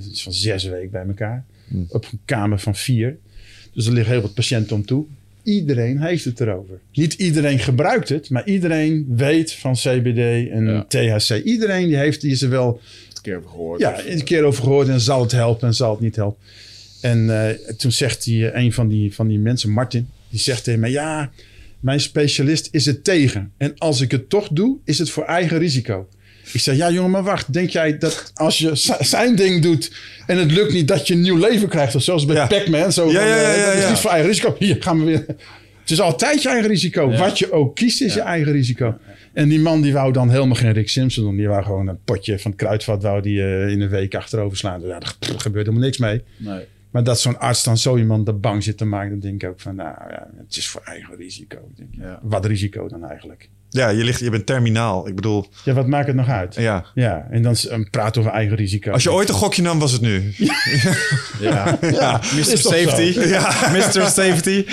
eh 0.00 0.08
iets 0.10 0.22
van 0.22 0.32
zes 0.32 0.64
weken 0.64 0.90
bij 0.90 1.04
elkaar. 1.06 1.44
Hmm. 1.68 1.86
Op 1.88 2.08
een 2.12 2.20
kamer 2.24 2.58
van 2.60 2.74
vier. 2.76 3.16
Dus 3.72 3.86
er 3.86 3.92
liggen 3.92 4.12
heel 4.12 4.22
wat 4.22 4.34
patiënten 4.34 4.76
om 4.76 4.86
toe. 4.86 5.04
Iedereen 5.42 6.00
heeft 6.02 6.24
het 6.24 6.40
erover. 6.40 6.80
Niet 6.92 7.12
iedereen 7.12 7.58
gebruikt 7.58 8.08
het, 8.08 8.30
maar 8.30 8.46
iedereen 8.46 9.06
weet 9.16 9.52
van 9.52 9.72
CBD 9.74 10.50
en 10.50 10.66
Ja. 10.66 10.84
THC. 11.18 11.44
Iedereen 11.44 11.86
die 11.86 11.96
heeft 11.96 12.20
die 12.20 12.30
is 12.30 12.42
er 12.42 12.48
wel 12.50 12.80
keer 13.24 13.36
over 13.36 13.50
gehoord. 13.50 13.80
ja, 13.80 13.92
Of- 13.92 14.04
een 14.06 14.24
keer 14.24 14.42
over 14.44 14.62
gehoord 14.62 14.88
en 14.88 15.00
zal 15.00 15.20
het 15.22 15.32
helpen 15.32 15.68
en 15.68 15.74
zal 15.74 15.90
het 15.90 16.00
niet 16.00 16.16
helpen. 16.16 16.42
En 17.00 17.48
eh, 17.48 17.54
toen 17.76 17.92
zegt 17.92 18.24
die, 18.24 18.48
eh, 18.48 18.62
een 18.62 18.72
van 18.72 18.88
die, 18.88 19.14
van 19.14 19.28
die 19.28 19.38
mensen, 19.38 19.70
Martin, 19.70 20.08
die 20.28 20.40
zegt 20.40 20.64
tegen 20.64 20.80
mij: 20.80 20.90
Ja, 20.90 21.30
mijn 21.80 22.00
specialist 22.00 22.68
is 22.70 22.86
het 22.86 23.04
tegen. 23.04 23.52
En 23.56 23.72
als 23.78 24.00
ik 24.00 24.10
het 24.10 24.28
toch 24.28 24.48
doe, 24.48 24.76
is 24.84 24.98
het 24.98 25.10
voor 25.10 25.24
eigen 25.24 25.58
risico. 25.58 26.08
Ik 26.52 26.60
zeg: 26.60 26.76
Ja, 26.76 26.90
jongen, 26.90 27.10
maar 27.10 27.22
wacht. 27.22 27.52
Denk 27.52 27.70
jij 27.70 27.98
dat 27.98 28.30
als 28.34 28.58
je 28.58 28.70
zijn 29.00 29.36
ding 29.36 29.62
doet 29.62 29.92
en 30.26 30.38
het 30.38 30.50
lukt 30.52 30.72
niet, 30.72 30.88
dat 30.88 31.06
je 31.08 31.14
een 31.14 31.20
nieuw 31.20 31.36
leven 31.38 31.68
krijgt? 31.68 31.94
Of 31.94 32.02
zoals 32.02 32.24
bij 32.24 32.36
Ja. 32.36 32.46
Pac-Man. 32.46 32.92
Zo 32.92 33.10
Ja, 33.10 33.20
ja, 33.26 33.36
ja, 33.40 33.52
eh, 33.52 33.58
ja, 33.58 33.64
dat 33.66 33.74
is 33.74 33.82
ja. 33.82 33.88
niet 33.90 33.98
voor 33.98 34.10
eigen 34.10 34.28
risico. 34.28 34.56
Hier 34.58 34.76
gaan 34.80 34.98
we 34.98 35.04
weer. 35.04 35.24
Het 35.80 35.90
is 35.92 36.00
altijd 36.00 36.42
je 36.42 36.48
eigen 36.48 36.68
risico. 36.70 37.10
Ja. 37.10 37.18
Wat 37.18 37.38
je 37.38 37.52
ook 37.52 37.74
kiest, 37.74 38.00
is 38.00 38.14
je 38.14 38.20
eigen 38.20 38.52
risico. 38.52 38.98
En 39.34 39.48
die 39.48 39.60
man 39.60 39.82
die 39.82 39.92
wou 39.92 40.12
dan 40.12 40.30
helemaal 40.30 40.54
geen 40.54 40.72
Rick 40.72 40.88
Simpson 40.88 41.24
doen. 41.24 41.36
Die 41.36 41.48
wou 41.48 41.62
gewoon 41.64 41.86
een 41.86 42.02
potje 42.04 42.38
van 42.38 42.50
het 42.50 42.60
kruidvat 42.60 43.02
wou 43.02 43.20
die, 43.20 43.42
eh, 43.42 43.68
in 43.68 43.80
een 43.80 43.88
week 43.88 44.14
achterover 44.14 44.56
slaan. 44.56 44.80
Ja, 44.80 44.98
daar 44.98 45.14
gebeurt 45.20 45.66
helemaal 45.66 45.86
niks 45.86 45.98
mee. 45.98 46.22
Nee. 46.36 46.64
Maar 46.90 47.04
dat 47.04 47.20
zo'n 47.20 47.38
arts 47.38 47.64
dan 47.64 47.78
zo 47.78 47.96
iemand 47.96 48.28
er 48.28 48.40
bang 48.40 48.62
zit 48.62 48.76
te 48.76 48.84
maken, 48.84 49.10
dan 49.10 49.18
denk 49.18 49.42
ik 49.42 49.48
ook 49.48 49.60
van, 49.60 49.74
nou 49.74 50.10
ja, 50.10 50.30
het 50.36 50.56
is 50.56 50.68
voor 50.68 50.82
eigen 50.84 51.16
risico. 51.16 51.56
Ik 51.56 51.76
Denk, 51.76 51.94
Ja. 51.94 52.20
Wat 52.22 52.46
risico 52.46 52.88
dan 52.88 53.04
eigenlijk? 53.04 53.48
Ja, 53.74 53.88
je, 53.88 54.04
ligt, 54.04 54.20
je 54.20 54.30
bent 54.30 54.46
terminaal. 54.46 55.08
Ik 55.08 55.14
bedoel, 55.14 55.46
Ja, 55.64 55.72
wat 55.72 55.86
maakt 55.86 56.06
het 56.06 56.16
nog 56.16 56.28
uit? 56.28 56.54
ja. 56.54 56.84
Ja, 56.94 57.26
en 57.30 57.42
dan 57.42 57.56
praat 57.90 58.18
over 58.18 58.30
eigen 58.30 58.56
risico. 58.56 58.90
Als 58.90 59.02
je 59.02 59.12
ooit 59.12 59.28
een 59.28 59.34
gokje 59.34 59.62
nam, 59.62 59.78
was 59.78 59.92
het 59.92 60.00
nu. 60.00 60.34
Ja. 61.40 61.78
ja, 62.00 62.20
Mr. 62.32 62.38
is 62.38 62.48
toch 62.62 62.74
Safety. 62.74 63.12
zo? 63.12 63.22
Ja. 63.22 63.70
Mr. 63.72 63.90
Safety. 64.10 64.64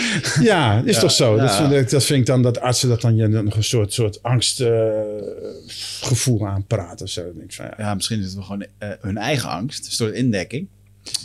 Ja, 0.42 0.82
is 0.86 1.00
toch 1.00 1.12
zo? 1.12 1.38
Dat, 1.38 1.50
Ja. 1.50 1.56
vind 1.70 1.82
ik, 1.82 1.90
dat 1.90 2.04
vind 2.04 2.20
ik 2.20 2.26
dan 2.26 2.42
dat 2.42 2.60
artsen 2.60 2.90
dat 2.90 3.02
dan 3.02 3.16
je 3.16 3.28
nog 3.28 3.56
een 3.56 3.64
soort, 3.64 3.94
soort 3.94 4.24
angstgevoel 4.24 6.48
aanpraten. 6.48 7.10
Zo. 7.10 7.22
Dan 7.24 7.32
denk 7.34 7.46
ik 7.46 7.54
van, 7.54 7.66
ja. 7.66 7.74
Ja, 7.78 7.94
misschien 7.94 8.20
is 8.20 8.26
het 8.26 8.34
wel 8.36 8.44
gewoon 8.44 8.66
eh, 8.78 8.90
hun 9.02 9.18
eigen 9.18 9.50
angst. 9.50 9.86
Een 9.86 9.92
soort 9.92 10.14
indekking. 10.14 10.68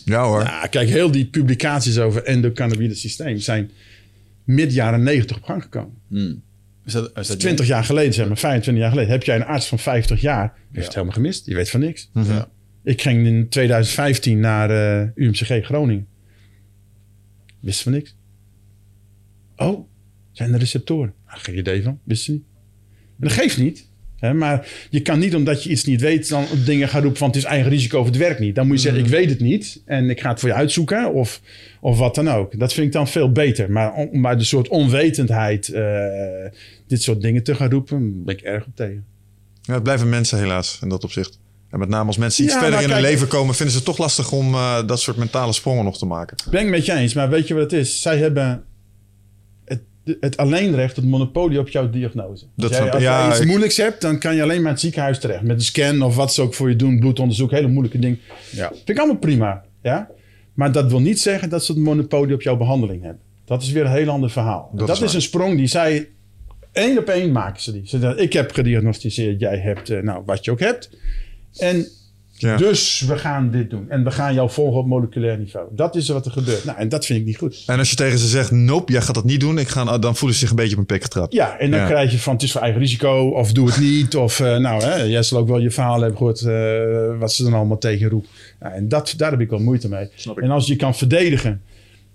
Ja 0.04 0.24
hoor. 0.24 0.42
Ja, 0.42 0.66
kijk, 0.66 0.88
heel 0.88 1.10
die 1.10 1.26
publicaties 1.26 1.98
over 1.98 2.24
endocannabinoïde 2.24 2.94
systeem 2.94 3.38
zijn 3.38 3.70
mid 4.44 4.72
jaren 4.72 5.02
90 5.02 5.36
op 5.36 5.42
gang 5.44 5.62
gekomen. 5.62 5.94
Hmm. 6.08 6.42
Is 6.86 6.92
dat, 6.92 7.18
is 7.18 7.26
dat 7.26 7.40
20 7.40 7.66
jaar 7.66 7.84
geleden, 7.84 8.14
zeg 8.14 8.26
maar, 8.26 8.36
25 8.36 8.82
jaar 8.82 8.92
geleden, 8.92 9.12
heb 9.12 9.22
jij 9.22 9.36
een 9.36 9.44
arts 9.44 9.66
van 9.66 9.78
50 9.78 10.20
jaar, 10.20 10.52
die 10.54 10.66
heeft 10.72 10.84
het 10.84 10.94
helemaal 10.94 11.14
gemist. 11.14 11.44
Die 11.44 11.54
weet 11.54 11.70
van 11.70 11.80
niks. 11.80 12.10
Ja. 12.14 12.48
Ik 12.84 13.02
ging 13.02 13.26
in 13.26 13.48
2015 13.48 14.40
naar 14.40 14.70
eh, 14.70 15.08
UMCG 15.14 15.64
Groningen. 15.64 16.06
Wist 17.60 17.82
van 17.82 17.92
niks. 17.92 18.16
Oh, 19.56 19.88
zijn 20.32 20.52
er 20.52 20.58
receptoren? 20.58 21.14
Ah, 21.24 21.38
geen 21.38 21.58
idee 21.58 21.82
van, 21.82 22.00
wist 22.04 22.24
ze 22.24 22.32
niet. 22.32 22.44
En 22.94 23.28
dat 23.28 23.32
geeft 23.32 23.58
niet. 23.58 23.85
Maar 24.20 24.68
je 24.90 25.01
kan 25.01 25.18
niet 25.18 25.34
omdat 25.34 25.62
je 25.62 25.70
iets 25.70 25.84
niet 25.84 26.01
weet, 26.01 26.28
dan 26.28 26.47
dingen 26.64 26.88
gaan 26.88 27.01
roepen 27.02 27.18
van 27.18 27.28
het 27.28 27.36
is 27.36 27.44
eigen 27.44 27.70
risico 27.70 27.98
of 27.98 28.06
het 28.06 28.16
werkt 28.16 28.40
niet. 28.40 28.55
Dan 28.55 28.66
moet 28.66 28.76
je 28.76 28.82
zeggen, 28.82 29.05
ik 29.05 29.10
weet 29.10 29.30
het 29.30 29.40
niet 29.40 29.82
en 29.84 30.10
ik 30.10 30.20
ga 30.20 30.30
het 30.30 30.40
voor 30.40 30.48
je 30.48 30.55
uitzoeken 30.55 31.12
of, 31.12 31.40
of 31.80 31.98
wat 31.98 32.14
dan 32.14 32.30
ook. 32.30 32.59
Dat 32.59 32.72
vind 32.72 32.86
ik 32.86 32.93
dan 32.93 33.09
veel 33.09 33.32
beter. 33.32 33.70
Maar 33.70 33.93
om 33.93 34.26
uit 34.26 34.38
een 34.38 34.47
soort 34.47 34.68
onwetendheid 34.68 35.68
eh, 35.68 35.84
dit 36.86 37.02
soort 37.02 37.20
dingen 37.20 37.43
te 37.43 37.55
gaan 37.55 37.70
roepen, 37.70 38.24
ben 38.24 38.34
ik 38.34 38.40
erg 38.40 38.66
op 38.66 38.76
tegen. 38.76 39.05
Ja, 39.62 39.74
het 39.74 39.82
blijven 39.82 40.09
mensen 40.09 40.38
helaas 40.38 40.78
in 40.82 40.88
dat 40.88 41.05
opzicht. 41.05 41.38
En 41.70 41.78
met 41.78 41.88
name 41.88 42.06
als 42.06 42.16
mensen 42.16 42.44
iets 42.44 42.52
Ja, 42.52 42.59
verder 42.59 42.78
maar 42.78 42.88
in 42.88 42.94
hun 42.94 43.02
leven 43.02 43.28
komen, 43.28 43.55
vinden 43.55 43.74
ze 43.74 43.78
het 43.78 43.88
toch 43.88 43.98
lastig 43.98 44.32
om 44.32 44.55
eh, 44.55 44.86
dat 44.86 45.01
soort 45.01 45.16
mentale 45.16 45.52
sprongen 45.52 45.84
nog 45.84 45.98
te 45.98 46.06
maken. 46.06 46.36
Ben 46.51 46.64
ik 46.64 46.70
met 46.70 46.86
je 46.86 46.93
eens, 46.93 47.14
maar 47.14 47.28
weet 47.28 47.48
je 47.48 47.55
wat 47.55 47.62
het 47.62 47.72
is? 47.72 48.02
Zij 48.02 48.18
hebben 48.18 48.64
het, 50.20 50.36
alleenrecht, 50.36 50.96
het 50.96 51.04
monopolie 51.04 51.58
op 51.58 51.68
jouw 51.68 51.90
diagnose. 51.90 52.44
Dat 52.56 52.68
als 52.70 52.78
jij, 52.78 53.00
Ja, 53.00 53.20
jij 53.20 53.28
iets 53.28 53.40
ik- 53.40 53.46
moeilijks 53.46 53.76
hebt, 53.76 54.00
dan 54.00 54.18
kan 54.18 54.34
je 54.34 54.42
alleen 54.42 54.56
maar 54.56 54.64
in 54.66 54.70
het 54.72 54.80
ziekenhuis 54.80 55.18
terecht. 55.18 55.42
Met 55.42 55.56
een 55.56 55.64
scan 55.64 56.02
of 56.02 56.16
wat 56.16 56.34
ze 56.34 56.42
ook 56.42 56.54
voor 56.54 56.68
je 56.68 56.76
doen, 56.76 56.98
bloedonderzoek, 56.98 57.50
hele 57.50 57.68
moeilijke 57.68 57.98
dingen. 57.98 58.18
Ja. 58.50 58.68
Vind 58.68 58.88
ik 58.88 58.98
allemaal 58.98 59.16
prima, 59.18 59.64
ja? 59.82 60.08
Maar 60.54 60.72
dat 60.72 60.90
wil 60.90 61.00
niet 61.00 61.20
zeggen 61.20 61.48
dat 61.48 61.64
ze 61.64 61.72
het 61.72 61.80
monopolie 61.80 62.34
op 62.34 62.42
jouw 62.42 62.56
behandeling 62.56 63.02
hebben. 63.02 63.20
Dat 63.44 63.62
is 63.62 63.70
weer 63.72 63.84
een 63.84 63.90
heel 63.92 64.08
ander 64.08 64.30
verhaal. 64.30 64.70
Dat 64.74 64.86
Dat, 64.86 65.02
is 65.02 65.14
een 65.14 65.22
sprong 65.22 65.56
die 65.56 65.66
zij... 65.66 66.08
één 66.72 66.98
op 66.98 67.08
één 67.08 67.32
maken 67.32 67.62
ze 67.62 67.72
die. 67.72 67.82
Ze 67.84 68.14
ik 68.16 68.32
heb 68.32 68.52
gediagnosticeerd, 68.52 69.40
jij 69.40 69.58
hebt 69.58 69.90
eh, 69.90 70.02
nou, 70.02 70.22
wat 70.26 70.44
je 70.44 70.50
ook 70.50 70.60
hebt. 70.60 70.90
En 71.56 71.86
Ja. 72.38 72.56
dus 72.56 73.00
we 73.00 73.18
gaan 73.18 73.50
dit 73.50 73.70
doen. 73.70 73.90
En 73.90 74.04
we 74.04 74.10
gaan 74.10 74.34
jou 74.34 74.50
volgen 74.50 74.80
op 74.80 74.86
moleculair 74.86 75.38
niveau. 75.38 75.66
Dat 75.70 75.94
is 75.96 76.08
wat 76.08 76.26
er 76.26 76.32
gebeurt. 76.32 76.64
Nou, 76.64 76.78
en 76.78 76.88
dat 76.88 77.06
vind 77.06 77.18
ik 77.20 77.24
niet 77.26 77.36
goed. 77.36 77.62
En 77.66 77.78
als 77.78 77.90
je 77.90 77.96
tegen 77.96 78.18
ze 78.18 78.26
zegt, 78.26 78.50
nope, 78.50 78.92
jij 78.92 79.00
gaat 79.00 79.14
dat 79.14 79.24
niet 79.24 79.40
doen, 79.40 79.58
ik 79.58 79.68
ga, 79.68 79.98
dan 79.98 80.16
voelen 80.16 80.32
ze 80.38 80.42
zich 80.42 80.50
een 80.50 80.56
beetje 80.56 80.72
op 80.72 80.78
een 80.78 80.86
pik 80.86 81.02
getrapt. 81.02 81.32
Ja, 81.32 81.58
en 81.58 81.70
dan 81.70 81.80
Ja. 81.80 81.86
krijg 81.86 82.10
je 82.12 82.18
van 82.18 82.32
het 82.32 82.42
is 82.42 82.52
voor 82.52 82.60
eigen 82.60 82.80
risico 82.80 83.28
of 83.28 83.52
doe 83.52 83.66
het 83.66 83.80
niet. 83.80 84.16
Of 84.16 84.40
eh, 84.40 84.56
nou, 84.56 84.82
hè, 84.82 85.02
jij 85.02 85.22
zal 85.22 85.38
ook 85.38 85.48
wel 85.48 85.58
je 85.58 85.70
verhaal 85.70 86.00
hebben 86.00 86.16
gehoord 86.18 86.40
eh, 86.40 87.18
wat 87.18 87.32
ze 87.32 87.42
dan 87.42 87.52
allemaal 87.54 87.78
tegen 87.78 88.08
roepen. 88.08 88.28
Nou, 88.60 88.74
en 88.74 88.88
dat, 88.88 89.14
daar 89.16 89.30
heb 89.30 89.40
ik 89.40 89.50
wel 89.50 89.58
moeite 89.60 89.88
mee. 89.88 90.08
Snap 90.14 90.38
ik. 90.38 90.44
En 90.44 90.50
als 90.50 90.66
je 90.66 90.76
kan 90.76 90.94
verdedigen, 90.94 91.60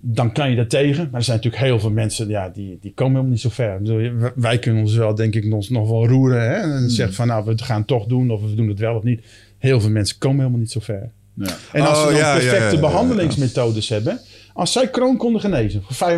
dan 0.03 0.31
kan 0.31 0.49
je 0.49 0.55
dat 0.55 0.69
tegen. 0.69 1.03
Maar 1.11 1.19
er 1.19 1.25
zijn 1.25 1.37
natuurlijk 1.37 1.63
heel 1.63 1.79
veel 1.79 1.89
mensen 1.91 2.27
ja, 2.27 2.49
die, 2.49 2.77
die 2.81 2.91
komen 2.93 3.11
helemaal 3.11 3.31
niet 3.31 3.41
zo 3.41 3.49
ver. 3.49 3.73
Ik 3.73 3.79
bedoel, 3.83 4.11
w- 4.19 4.29
Wij 4.41 4.59
kunnen 4.59 4.81
ons 4.81 4.95
wel, 4.95 5.15
denk 5.15 5.35
ik, 5.35 5.45
nog, 5.45 5.69
nog 5.69 5.89
wel 5.89 6.07
roeren. 6.07 6.41
Hè? 6.41 6.53
En 6.55 6.89
zeggen 6.89 7.15
van 7.15 7.27
nou, 7.27 7.45
we 7.45 7.53
gaan 7.63 7.77
het 7.77 7.87
toch 7.87 8.05
doen 8.05 8.31
of 8.31 8.41
we 8.41 8.55
doen 8.55 8.67
het 8.67 8.79
wel 8.79 8.95
of 8.95 9.03
niet. 9.03 9.21
Heel 9.61 9.81
veel 9.81 9.89
mensen 9.89 10.17
komen 10.17 10.37
helemaal 10.37 10.59
niet 10.59 10.71
zo 10.71 10.79
ver. 10.79 11.11
Ja. 11.33 11.55
En 11.71 11.81
als 11.81 11.97
Oh, 11.97 12.03
ze 12.05 12.11
dan 12.11 12.19
ja, 12.19 12.27
ja, 12.27 12.33
perfecte 12.33 12.57
ja, 12.57 12.65
ja, 12.65 12.71
ja. 12.73 12.79
behandelingsmethodes 12.79 13.89
hebben. 13.89 14.19
Als 14.53 14.71
zij 14.71 14.89
kroon 14.89 15.17
konden 15.17 15.41
genezen 15.41 15.83
voor 15.83 16.09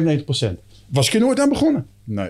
95%. 0.54 0.60
Was 0.90 1.08
ik 1.08 1.14
er 1.14 1.20
nooit 1.20 1.40
aan 1.40 1.50
begonnen. 1.50 1.86
Nee. 2.04 2.30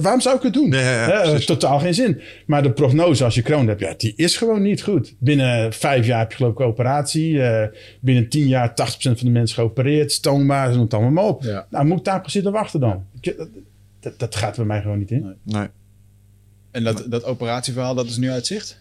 Waarom 0.00 0.20
zou 0.20 0.36
ik 0.36 0.42
het 0.42 0.52
doen? 0.52 0.70
Ja, 0.70 0.80
ja, 0.80 1.10
Hè, 1.10 1.20
precies. 1.30 1.46
totaal 1.46 1.78
geen 1.78 1.94
zin. 1.94 2.20
Maar 2.46 2.62
de 2.62 2.72
prognose 2.72 3.24
als 3.24 3.34
je 3.34 3.42
kroon 3.42 3.68
hebt, 3.68 3.80
ja, 3.80 3.94
die 3.96 4.12
is 4.16 4.36
gewoon 4.36 4.62
niet 4.62 4.82
goed. 4.82 5.14
Binnen 5.18 5.72
vijf 5.72 6.06
jaar 6.06 6.18
heb 6.18 6.30
je 6.30 6.36
geloof 6.36 6.52
ik 6.52 6.58
een 6.58 6.64
operatie. 6.66 7.42
eh, 7.42 7.68
binnen 8.00 8.28
tien 8.28 8.48
jaar 8.48 8.74
80% 8.74 9.18
van 9.18 9.26
de 9.26 9.30
mensen 9.30 9.56
geopereerd. 9.56 10.12
Stoma, 10.12 10.64
ze 10.70 10.76
noemt 10.76 10.92
het 10.92 11.00
allemaal 11.00 11.24
maar 11.24 11.32
op. 11.32 11.42
Ja. 11.42 11.66
Nou, 11.70 11.84
moet 11.86 11.98
ik 11.98 12.04
daar 12.04 12.20
precies 12.20 12.46
op 12.46 12.52
wachten 12.52 12.80
dan? 12.80 13.04
Dat, 13.20 13.48
dat, 14.00 14.18
dat 14.18 14.34
gaat 14.36 14.56
bij 14.56 14.64
mij 14.64 14.80
gewoon 14.82 14.98
niet 14.98 15.10
in. 15.10 15.22
Nee. 15.22 15.34
Nee. 15.44 15.68
En 16.70 16.84
dat, 16.84 17.04
dat 17.08 17.24
operatieverhaal, 17.24 17.94
dat 17.94 18.06
is 18.06 18.16
nu 18.16 18.30
uit 18.30 18.46
zicht? 18.46 18.78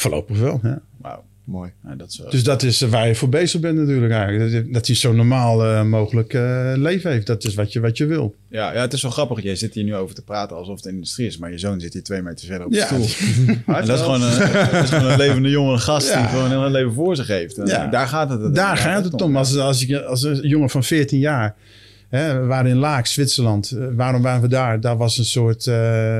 Voorlopig 0.00 0.38
wel, 0.38 0.60
ja. 0.62 0.80
Wauw. 0.96 1.24
Mooi. 1.44 1.72
Ja, 1.84 1.94
dat 1.94 2.08
is 2.10 2.22
Dus 2.30 2.44
dat 2.44 2.62
is 2.62 2.80
waar 2.80 3.06
je 3.06 3.14
voor 3.14 3.28
bezig 3.28 3.60
bent 3.60 3.78
natuurlijk 3.78 4.12
eigenlijk. 4.12 4.52
Dat- 4.52 4.72
Dat 4.72 4.86
hij 4.86 4.96
zo 4.96 5.12
normaal 5.12 5.64
eh, 5.64 5.82
mogelijk 5.84 6.32
eh, 6.34 6.72
leven 6.76 7.10
heeft. 7.10 7.26
Dat 7.26 7.44
is 7.44 7.54
wat 7.54 7.72
je, 7.72 7.80
wat 7.80 7.96
je 7.96 8.06
wil. 8.06 8.34
ja, 8.48 8.72
ja, 8.72 8.80
het 8.80 8.92
is 8.92 9.02
wel 9.02 9.10
grappig. 9.10 9.42
Jij 9.42 9.56
zit 9.56 9.74
hier 9.74 9.84
nu 9.84 9.94
over 9.94 10.14
te 10.14 10.22
praten 10.24 10.56
alsof 10.56 10.76
het 10.76 10.84
een 10.86 10.92
industrie 10.92 11.26
is. 11.26 11.38
Maar 11.38 11.50
je 11.50 11.58
zoon 11.58 11.80
zit 11.80 11.92
hier 11.92 12.02
twee 12.02 12.22
meter 12.22 12.46
verder 12.46 12.66
op 12.66 12.72
de 12.72 12.78
Ja. 12.78 12.86
stoel. 12.86 13.06
En 13.76 13.86
dat, 13.86 13.96
is 13.98 14.04
gewoon 14.04 14.22
een, 14.22 14.38
dat 14.70 14.82
is 14.84 14.90
gewoon 14.90 15.10
een 15.10 15.18
levende 15.18 15.48
jonge 15.50 15.78
gast 15.78 16.08
Ja. 16.08 16.20
die 16.20 16.28
gewoon 16.28 16.44
een 16.52 16.60
heel 16.60 16.70
leven 16.70 16.92
voor 16.92 17.16
zich 17.16 17.26
heeft. 17.26 17.58
En 17.58 17.66
Ja. 17.66 17.86
Daar 17.86 18.06
gaat 18.08 18.30
het. 18.30 18.54
Daar 18.54 18.76
gaat 18.76 19.04
het 19.04 19.22
om. 19.22 19.36
Als, 19.36 19.56
als, 19.56 19.86
ik, 19.86 19.96
als 20.02 20.22
een 20.22 20.48
jongen 20.48 20.70
van 20.70 20.84
14 20.84 21.18
jaar. 21.18 21.54
Hè, 22.08 22.40
we 22.40 22.46
waren 22.46 22.70
in 22.70 22.76
Laak, 22.76 23.06
Zwitserland. 23.06 23.70
Eh, 23.70 23.86
waarom 23.92 24.22
waren 24.22 24.40
we 24.40 24.48
daar? 24.48 24.80
Daar 24.80 24.96
was 24.96 25.18
een 25.18 25.24
soort, 25.24 25.66
eh, 25.66 25.74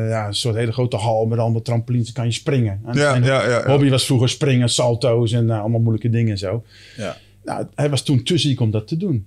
ja, 0.09 0.27
een 0.27 0.35
soort 0.35 0.55
hele 0.55 0.73
grote 0.73 0.97
hal 0.97 1.27
met 1.27 1.39
allemaal 1.39 1.63
trampolines. 1.63 2.07
Dan 2.07 2.15
kan 2.15 2.25
je 2.25 2.33
springen. 2.33 2.81
En 2.87 2.95
Ja, 2.95 3.17
ja, 3.17 3.49
ja, 3.49 3.67
hobby 3.67 3.89
was 3.91 4.07
vroeger 4.07 4.29
springen, 4.29 4.69
salto's 4.69 5.33
en 5.33 5.45
nou, 5.45 5.61
allemaal 5.61 5.81
moeilijke 5.81 6.11
dingen 6.11 6.31
en 6.31 6.39
zo. 6.39 6.65
Ja. 6.97 7.17
Nou, 7.45 7.67
hij 7.75 7.91
was 7.91 8.03
toen 8.03 8.23
te 8.23 8.39
ziek 8.39 8.61
om 8.61 8.71
dat 8.71 8.89
te 8.89 8.97
doen. 8.97 9.27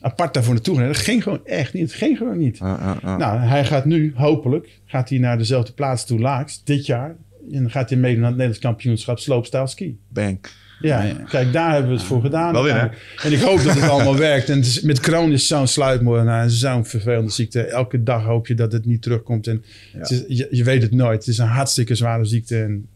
Apart 0.00 0.34
daarvoor 0.34 0.54
naartoe. 0.54 0.86
Dat 0.86 0.96
ging 0.96 1.22
gewoon 1.22 1.46
echt 1.46 1.72
niet. 1.72 1.82
Het 1.82 1.92
ging 1.92 2.18
gewoon 2.18 2.38
niet. 2.38 2.58
Ja, 2.58 2.78
ja, 2.80 2.96
ja. 3.02 3.16
Nou, 3.16 3.38
hij 3.38 3.64
gaat 3.64 3.84
nu, 3.84 4.12
hopelijk, 4.16 4.80
gaat 4.84 5.08
hij 5.08 5.18
naar 5.18 5.38
dezelfde 5.38 5.72
plaats 5.72 6.04
toe, 6.04 6.20
Laaks, 6.20 6.64
dit 6.64 6.86
jaar. 6.86 7.16
En 7.52 7.62
dan 7.62 7.70
gaat 7.70 7.90
hij 7.90 7.98
meedoen 7.98 8.24
aan 8.24 8.28
het 8.28 8.36
Nederlands 8.36 8.66
kampioenschap 8.66 9.18
sloopstijl 9.18 9.66
ski. 9.66 9.98
Bang. 10.08 10.38
Ja, 10.82 11.02
Ja. 11.02 11.14
kijk, 11.28 11.52
daar 11.52 11.72
hebben 11.72 11.90
we 11.90 11.96
het 11.96 12.06
voor 12.06 12.20
gedaan. 12.20 12.52
Wel 12.52 12.62
weer? 12.62 12.98
En 13.22 13.32
ik 13.32 13.40
hoop 13.40 13.62
dat 13.64 13.74
het 13.74 13.88
allemaal 13.90 14.16
werkt. 14.30 14.48
En 14.48 14.58
is, 14.58 14.80
met 14.80 15.00
Crohn 15.00 15.32
is 15.32 15.46
zo'n 15.46 15.66
sluitmoordenaar 15.66 16.42
en 16.42 16.50
zo'n 16.50 16.84
vervelende 16.86 17.30
ziekte. 17.30 17.60
Elke 17.62 18.02
dag 18.02 18.24
hoop 18.24 18.46
je 18.46 18.54
dat 18.54 18.72
het 18.72 18.84
niet 18.86 19.02
terugkomt. 19.02 19.46
En 19.46 19.64
het 19.92 20.10
is, 20.10 20.22
je, 20.28 20.48
je 20.50 20.64
weet 20.64 20.82
het 20.82 20.92
nooit. 20.92 21.18
Het 21.18 21.26
is 21.28 21.38
een 21.38 21.46
hartstikke 21.46 21.94
zware 21.94 22.24
ziekte. 22.24 22.62
En 22.62 22.86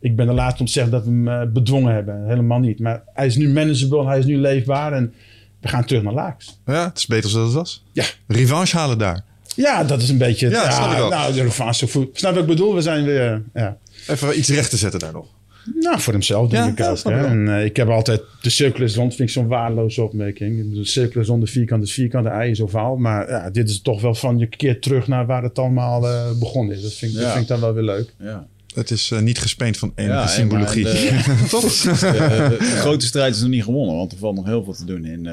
ik 0.00 0.16
ben 0.16 0.26
de 0.26 0.32
laatste 0.32 0.60
om 0.60 0.66
te 0.66 0.72
zeggen 0.72 0.92
dat 0.92 1.04
we 1.04 1.10
hem 1.10 1.28
eh, 1.28 1.42
bedwongen 1.52 1.94
hebben. 1.94 2.24
Helemaal 2.26 2.58
niet. 2.58 2.78
Maar 2.80 3.02
hij 3.14 3.26
is 3.26 3.36
nu 3.36 3.48
manageable, 3.48 4.06
hij 4.06 4.18
is 4.18 4.24
nu 4.24 4.36
leefbaar. 4.38 4.92
En 4.92 5.12
we 5.60 5.68
gaan 5.68 5.84
terug 5.84 6.02
naar 6.02 6.12
Laaks. 6.12 6.60
Ja, 6.66 6.84
het 6.88 6.98
is 6.98 7.06
beter 7.06 7.30
zoals 7.30 7.46
het 7.46 7.56
was. 7.56 7.84
Ja. 7.92 8.04
Revanche 8.26 8.76
halen 8.76 8.98
daar. 8.98 9.24
Ja, 9.56 9.84
dat 9.84 10.02
is 10.02 10.08
een 10.08 10.18
beetje... 10.18 10.48
Ja, 10.48 10.70
snap 10.70 10.92
ik 10.92 10.98
ook. 10.98 11.10
Nou, 11.10 11.32
de 11.32 11.42
revanche. 11.42 11.86
Snap 12.12 12.32
wat 12.32 12.42
ik 12.42 12.46
bedoel? 12.48 12.74
We 12.74 12.80
zijn 12.82 13.04
weer... 13.04 13.42
Ja. 13.54 13.76
Even 14.06 14.38
iets 14.38 14.48
recht 14.48 14.70
te 14.70 14.76
zetten 14.76 15.00
daar 15.00 15.12
nog. 15.12 15.26
Nou, 15.74 16.00
voor 16.00 16.12
hemzelf 16.12 16.48
denk 16.50 16.78
Ja, 16.78 16.84
ik 16.86 16.90
ook. 16.90 17.02
hè. 17.12 17.26
En, 17.26 17.48
eh, 17.48 17.64
ik 17.64 17.76
heb 17.76 17.88
altijd 17.88 18.22
de 18.42 18.50
cirkel 18.50 18.84
is 18.84 18.96
rond, 18.96 19.14
vind 19.14 19.28
ik 19.28 19.34
zo'n 19.34 19.46
waardeloze 19.46 20.02
opmerking. 20.02 20.58
Ik 20.58 20.68
bedoel, 20.68 20.82
De 20.82 20.88
cirkel 20.88 21.20
is 21.20 21.26
rond, 21.26 21.44
de 21.44 21.50
vierkant 21.50 21.82
is 21.82 21.92
vierkant, 21.92 22.24
de 22.24 22.30
ei 22.30 22.50
is 22.50 22.60
ovaal. 22.60 22.96
Maar 22.96 23.28
ja, 23.30 23.50
dit 23.50 23.68
is 23.68 23.80
toch 23.80 24.00
wel 24.00 24.14
van 24.14 24.38
je 24.38 24.46
keer 24.46 24.80
terug 24.80 25.06
naar 25.08 25.26
waar 25.26 25.42
het 25.42 25.58
allemaal 25.58 26.06
eh, 26.08 26.38
begonnen 26.38 26.76
is. 26.76 26.82
Dat 26.82 26.92
vind, 26.94 27.12
ik- 27.12 27.18
dat 27.20 27.30
vind 27.30 27.42
ik 27.42 27.48
dan 27.48 27.60
wel 27.60 27.74
weer 27.74 27.82
leuk. 27.82 28.14
Ja. 28.18 28.46
Het 28.74 28.90
is 28.90 29.10
eh, 29.10 29.20
niet 29.20 29.38
gespeend 29.38 29.76
van 29.76 29.92
enige 29.94 30.14
Ja, 30.14 30.22
en 30.22 30.28
symbologie. 30.28 30.84
de- 30.84 31.46
Toch? 31.50 31.62
De, 31.82 31.90
de- 32.00 32.56
de 32.58 32.64
grote 32.64 33.06
strijd 33.06 33.34
is 33.34 33.40
nog 33.40 33.50
niet 33.50 33.64
gewonnen, 33.64 33.96
want 33.96 34.12
er 34.12 34.18
valt 34.18 34.36
nog 34.36 34.44
heel 34.46 34.64
veel 34.64 34.72
te 34.74 34.84
doen 34.84 35.04
in, 35.04 35.28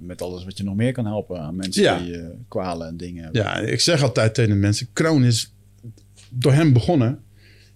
met 0.00 0.22
alles 0.22 0.44
wat 0.44 0.58
je 0.58 0.64
nog 0.64 0.74
meer 0.74 0.92
kan 0.92 1.06
helpen 1.06 1.40
aan 1.40 1.56
mensen 1.56 1.82
Ja. 1.82 1.98
die 1.98 2.16
eh, 2.16 2.24
kwalen 2.48 2.86
en 2.88 2.96
dingen 2.96 3.22
hebben. 3.22 3.42
Ja, 3.42 3.56
ik 3.58 3.80
zeg 3.80 4.02
altijd 4.02 4.34
tegen 4.34 4.50
de 4.50 4.56
mensen, 4.56 4.86
Kroon 4.92 5.24
is 5.24 5.52
door 6.30 6.52
hem 6.52 6.72
begonnen, 6.72 7.18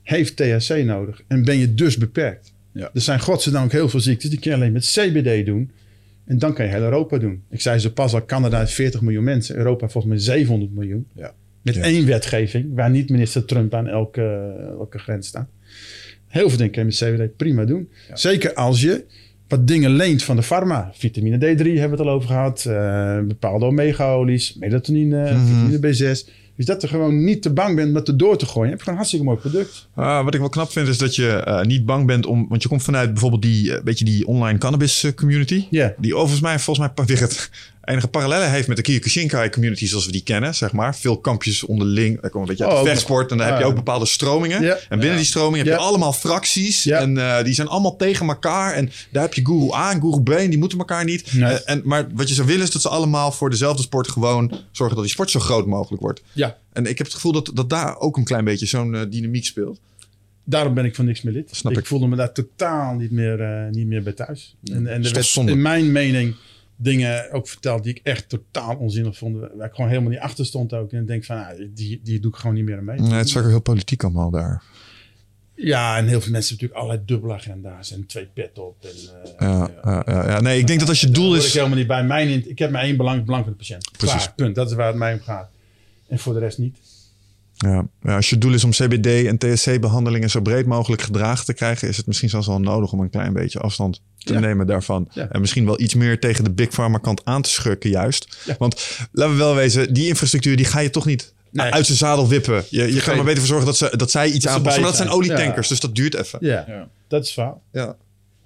heeft 0.07 0.37
THC 0.37 0.85
nodig. 0.85 1.23
En 1.29 1.45
ben 1.45 1.57
je 1.59 1.75
dus 1.75 1.97
beperkt. 1.97 2.53
Ja. 2.73 2.91
Er 2.95 3.01
zijn 3.01 3.21
godzijdank 3.21 3.73
heel 3.73 3.89
veel 3.89 4.01
ziektes, 4.01 4.31
die 4.31 4.39
kun 4.39 4.51
je 4.51 4.57
alleen 4.57 4.73
met 4.73 4.85
CBD 4.85 5.47
doen. 5.47 5.71
En 6.25 6.39
dan 6.39 6.55
kan 6.55 6.65
je 6.65 6.71
heel 6.71 6.83
Europa 6.83 7.19
doen. 7.19 7.43
Ik 7.51 7.61
zei 7.61 7.79
ze 7.79 7.93
pas 7.93 8.13
al, 8.15 8.25
Canada 8.25 8.59
heeft 8.59 8.73
40 8.73 9.01
miljoen 9.01 9.25
mensen. 9.25 9.57
Europa 9.57 9.89
volgens 9.89 10.13
mij 10.13 10.23
700 10.23 10.75
miljoen. 10.75 11.07
Ja. 11.13 11.33
Met 11.63 11.75
Ja. 11.75 11.83
één 11.83 12.07
wetgeving, 12.07 12.67
waar 12.75 12.91
niet 12.91 13.11
minister 13.11 13.45
Trump 13.45 13.75
aan 13.75 13.87
elke, 13.89 14.55
elke 14.79 14.99
grens 14.99 15.27
staat. 15.27 15.49
Heel 16.27 16.49
veel 16.49 16.59
dingen 16.59 16.73
kun 16.73 16.81
je 16.83 16.87
met 16.89 17.19
CBD 17.27 17.37
prima 17.37 17.65
doen. 17.65 17.89
Zeker 18.15 18.55
als 18.55 18.81
je 18.81 19.05
wat 19.49 19.67
dingen 19.67 19.91
leent 19.91 20.23
van 20.23 20.37
de 20.37 20.43
farma. 20.43 20.91
Vitamine 20.95 21.37
D3 21.37 21.41
hebben 21.43 21.75
we 21.75 21.81
het 21.81 22.01
al 22.01 22.11
over 22.11 22.29
gehad. 22.29 22.65
eh, 22.65 23.21
bepaalde 23.21 23.65
omega-olies, 23.65 24.55
melatonine, 24.55 25.27
vitamine 25.47 25.79
B6. 25.79 26.29
Dus 26.57 26.67
dat 26.67 26.83
je 26.83 26.89
gewoon 26.89 27.25
niet 27.25 27.43
te 27.43 27.53
bang 27.53 27.77
bent 27.77 27.89
om 27.89 27.95
dat 27.95 28.09
erdoor 28.09 28.37
te 28.37 28.47
gooien. 28.47 28.65
Je 28.65 28.71
hebt 28.71 28.83
gewoon 28.83 28.99
een 28.99 29.05
hartstikke 29.05 29.27
mooi 29.27 29.39
product. 29.39 29.89
Ah, 29.95 30.25
wat 30.25 30.35
ik 30.35 30.41
wel 30.41 30.49
knap 30.49 30.71
vind 30.71 30.89
is 30.89 30.99
dat 30.99 31.17
je 31.17 31.29
eh, 31.29 31.63
niet 31.63 31.87
bang 31.87 32.07
bent 32.07 32.27
om... 32.27 32.47
Want 32.49 32.63
je 32.63 32.69
komt 32.69 32.83
vanuit 32.83 33.13
bijvoorbeeld 33.13 33.43
die, 33.43 33.75
eh, 33.75 33.83
beetje 33.83 34.05
die 34.05 34.27
online 34.27 34.59
cannabis 34.59 35.05
eh, 35.05 35.13
community. 35.13 35.67
Ja. 35.71 35.95
Die 35.99 36.15
overigens 36.15 36.41
mij, 36.41 36.59
volgens 36.59 36.93
mij 36.97 37.07
het 37.19 37.51
enige 37.87 38.09
parallellen 38.09 38.51
heeft 38.51 38.69
met 38.69 38.77
de 38.77 38.83
Kyokushinkai 38.83 39.51
community 39.51 39.87
zoals 39.87 40.07
we 40.07 40.13
die 40.13 40.23
kennen, 40.23 40.55
zeg 40.55 40.73
maar. 40.73 40.97
Veel 40.97 41.19
kampjes 41.19 41.65
onderling. 41.65 42.21
Daar 42.21 42.31
komen 42.31 42.49
een 42.49 42.57
beetje 42.57 42.65
uit 42.65 42.79
Oh, 42.79 42.83
de 42.83 42.89
vechtsport. 42.89 43.31
En 43.31 43.37
dan 43.37 43.47
heb 43.47 43.59
je 43.59 43.65
ook 43.65 43.75
bepaalde 43.75 44.07
stromingen. 44.07 44.63
Ja. 44.63 44.79
En 44.89 44.99
binnen 44.99 45.17
die 45.17 45.27
stroming 45.27 45.57
heb 45.57 45.67
je 45.67 45.77
allemaal 45.77 46.13
fracties. 46.13 46.87
En 46.87 47.19
eh, 47.19 47.45
die 47.45 47.55
zijn 47.55 47.69
allemaal 47.69 47.97
tegen 47.97 48.29
elkaar. 48.29 48.73
En 48.73 48.91
daar 49.11 49.23
heb 49.23 49.35
je 49.35 49.47
guru 49.47 49.73
A 49.73 49.93
en 49.93 50.01
guru 50.01 50.23
B. 50.23 50.31
En 50.31 50.51
die 50.51 50.59
moeten 50.59 50.79
elkaar 50.79 51.05
niet. 51.05 51.33
Nee. 51.33 51.53
Eh, 51.53 51.73
en, 51.75 51.83
maar 51.85 52.07
wat 52.15 52.29
je 52.29 52.35
zou 52.35 52.47
willen 52.47 52.63
is 52.63 52.71
dat 52.71 52.83
ze 52.83 52.89
allemaal 52.89 53.33
voor 53.33 53.51
dezelfde 53.51 53.83
sport 53.83 54.09
gewoon 54.09 54.53
zorgen 54.73 54.97
dat 54.97 55.05
die 55.05 55.15
sport 55.15 55.31
zo 55.31 55.41
groot 55.41 55.67
mogelijk 55.67 56.03
wordt. 56.03 56.23
Ja. 56.33 56.57
En 56.73 56.87
ik 56.87 56.99
heb 56.99 57.07
het 57.07 57.15
gevoel 57.15 57.33
dat, 57.33 57.51
dat 57.55 57.71
daar 57.71 57.99
ook 57.99 58.17
een 58.17 58.25
klein 58.25 58.45
beetje 58.45 58.67
zo'n 58.67 58.95
eh, 58.95 59.03
dynamiek 59.11 59.45
speelt. 59.45 59.81
Daarom 60.45 60.75
ben 60.75 60.85
ik 60.85 60.95
van 60.95 61.05
niks 61.05 61.23
meer 61.23 61.33
lid. 61.33 61.49
Snap 61.53 61.73
ik, 61.73 61.79
ik. 61.79 61.87
voelde 61.87 62.07
me 62.07 62.17
daar 62.17 62.33
totaal 62.33 62.95
niet 62.95 63.11
meer, 63.11 63.69
niet 63.71 63.87
meer 63.87 64.03
bij 64.03 64.13
thuis. 64.13 64.57
En, 64.65 64.87
en 64.87 65.05
er 65.05 65.25
zonde? 65.25 65.53
in 65.53 65.63
mijn 65.63 65.93
mening 65.93 66.35
dingen 66.77 67.33
ook 67.33 67.49
verteld 67.49 67.83
die 67.85 67.95
ik 67.95 68.01
echt 68.03 68.29
totaal 68.29 68.77
onzinnig 68.77 69.17
vond. 69.17 69.37
Waar 69.57 69.67
ik 69.69 69.75
gewoon 69.75 69.91
helemaal 69.91 70.11
niet 70.11 70.19
achter 70.21 70.47
stond 70.47 70.73
ook. 70.73 70.93
En 70.93 71.01
ik 71.01 71.07
denk 71.07 71.25
van, 71.25 71.37
nou, 71.37 71.71
die, 71.75 72.01
die 72.05 72.21
doe 72.21 72.31
ik 72.31 72.37
gewoon 72.37 72.55
niet 72.57 72.65
meer 72.65 72.83
mee. 72.83 73.01
Nee, 73.01 73.13
het 73.13 73.27
is 73.27 73.37
ook 73.37 73.45
heel 73.47 73.61
politiek 73.61 74.03
allemaal 74.05 74.31
daar. 74.31 74.63
Ja, 75.55 75.97
en 75.97 76.07
heel 76.07 76.21
veel 76.21 76.33
mensen 76.33 76.57
hebben 76.57 76.77
natuurlijk 76.77 76.81
allerlei 76.81 77.03
dubbele 77.07 77.33
agenda's 77.35 77.93
en 77.93 78.07
twee 78.07 78.27
pet 78.35 78.59
op. 78.59 78.77
En, 78.85 78.91
eh, 78.91 79.49
Ja, 79.49 79.71
ja, 79.85 80.03
ja, 80.07 80.27
ja. 80.31 80.41
Nee, 80.41 80.59
ik 80.59 80.67
denk 80.67 80.81
dat 80.81 80.89
als 80.89 81.01
je 81.01 81.11
doel 81.11 81.27
hoor 81.27 81.37
ik 81.37 81.43
is... 81.43 81.55
helemaal 81.55 81.77
niet 81.77 81.87
bij. 81.87 82.05
Mijn, 82.05 82.29
in- 82.29 82.51
ik 82.51 82.59
heb 82.59 82.71
maar 82.71 82.83
één 82.83 82.97
belang, 82.97 83.25
belang 83.25 83.43
van 83.45 83.53
de 83.53 83.59
patiënt. 83.59 83.91
Precies. 83.99 84.17
Klaar, 84.23 84.35
punt. 84.35 84.55
Dat 84.55 84.71
is 84.71 84.77
waar 84.77 84.87
het 84.87 84.97
mij 84.97 85.13
om 85.13 85.21
gaat. 85.21 85.49
En 86.09 86.19
voor 86.19 86.33
de 86.33 86.39
rest 86.39 86.59
niet. 86.59 86.79
Ja, 87.57 87.87
ja, 88.03 88.17
als 88.17 88.31
je 88.31 88.39
doel 88.39 88.53
is 88.55 88.65
om 88.65 88.71
CBD 88.71 89.07
en 89.27 89.39
THC-behandelingen 89.39 90.31
zo 90.31 90.41
breed 90.41 90.67
mogelijk 90.67 91.03
gedragen 91.03 91.45
te 91.45 91.53
krijgen, 91.55 91.89
is 91.89 91.97
het 91.97 92.07
misschien 92.07 92.29
zelfs 92.29 92.47
wel 92.47 92.61
nodig 92.61 92.93
om 92.93 93.01
een 93.01 93.11
klein 93.11 93.33
beetje 93.33 93.59
afstand 93.59 94.01
te 94.19 94.33
Ja. 94.33 94.39
nemen 94.41 94.67
daarvan. 94.67 95.09
Ja. 95.13 95.29
En 95.31 95.41
misschien 95.41 95.65
wel 95.65 95.81
iets 95.81 95.95
meer 95.95 96.21
tegen 96.21 96.45
de 96.45 96.51
big 96.51 96.69
pharma 96.69 96.99
kant 96.99 97.25
aan 97.25 97.43
te 97.43 97.51
schurken 97.51 97.91
juist. 97.91 98.39
Ja. 98.45 98.55
Want 98.59 98.99
laten 99.13 99.33
we 99.33 99.39
wel 99.39 99.55
wezen, 99.55 99.93
die 99.95 100.09
infrastructuur 100.09 100.57
die 100.57 100.67
ga 100.67 100.81
je 100.81 100.91
toch 100.91 101.07
niet 101.07 101.35
Nee. 101.51 101.71
uit 101.73 101.87
zijn 101.87 101.99
zadel 101.99 102.29
wippen. 102.29 102.65
Je, 102.71 102.95
je 102.95 103.01
kan 103.01 103.11
er 103.11 103.17
maar 103.17 103.25
beter 103.25 103.39
voor 103.39 103.47
zorgen 103.49 103.67
dat, 103.67 103.77
ze, 103.77 103.97
dat 103.97 104.11
zij 104.11 104.31
iets 104.31 104.47
aanpassen. 104.47 104.81
Maar 104.83 104.91
dat 104.91 104.99
zijn 104.99 105.11
olietankers, 105.11 105.67
Ja. 105.69 105.73
dus 105.73 105.81
dat 105.81 105.95
duurt 105.95 106.15
even. 106.15 106.39
Ja, 106.43 106.89
dat 107.09 107.25
is 107.25 107.31
fout. 107.31 107.57
Ja. 107.73 107.97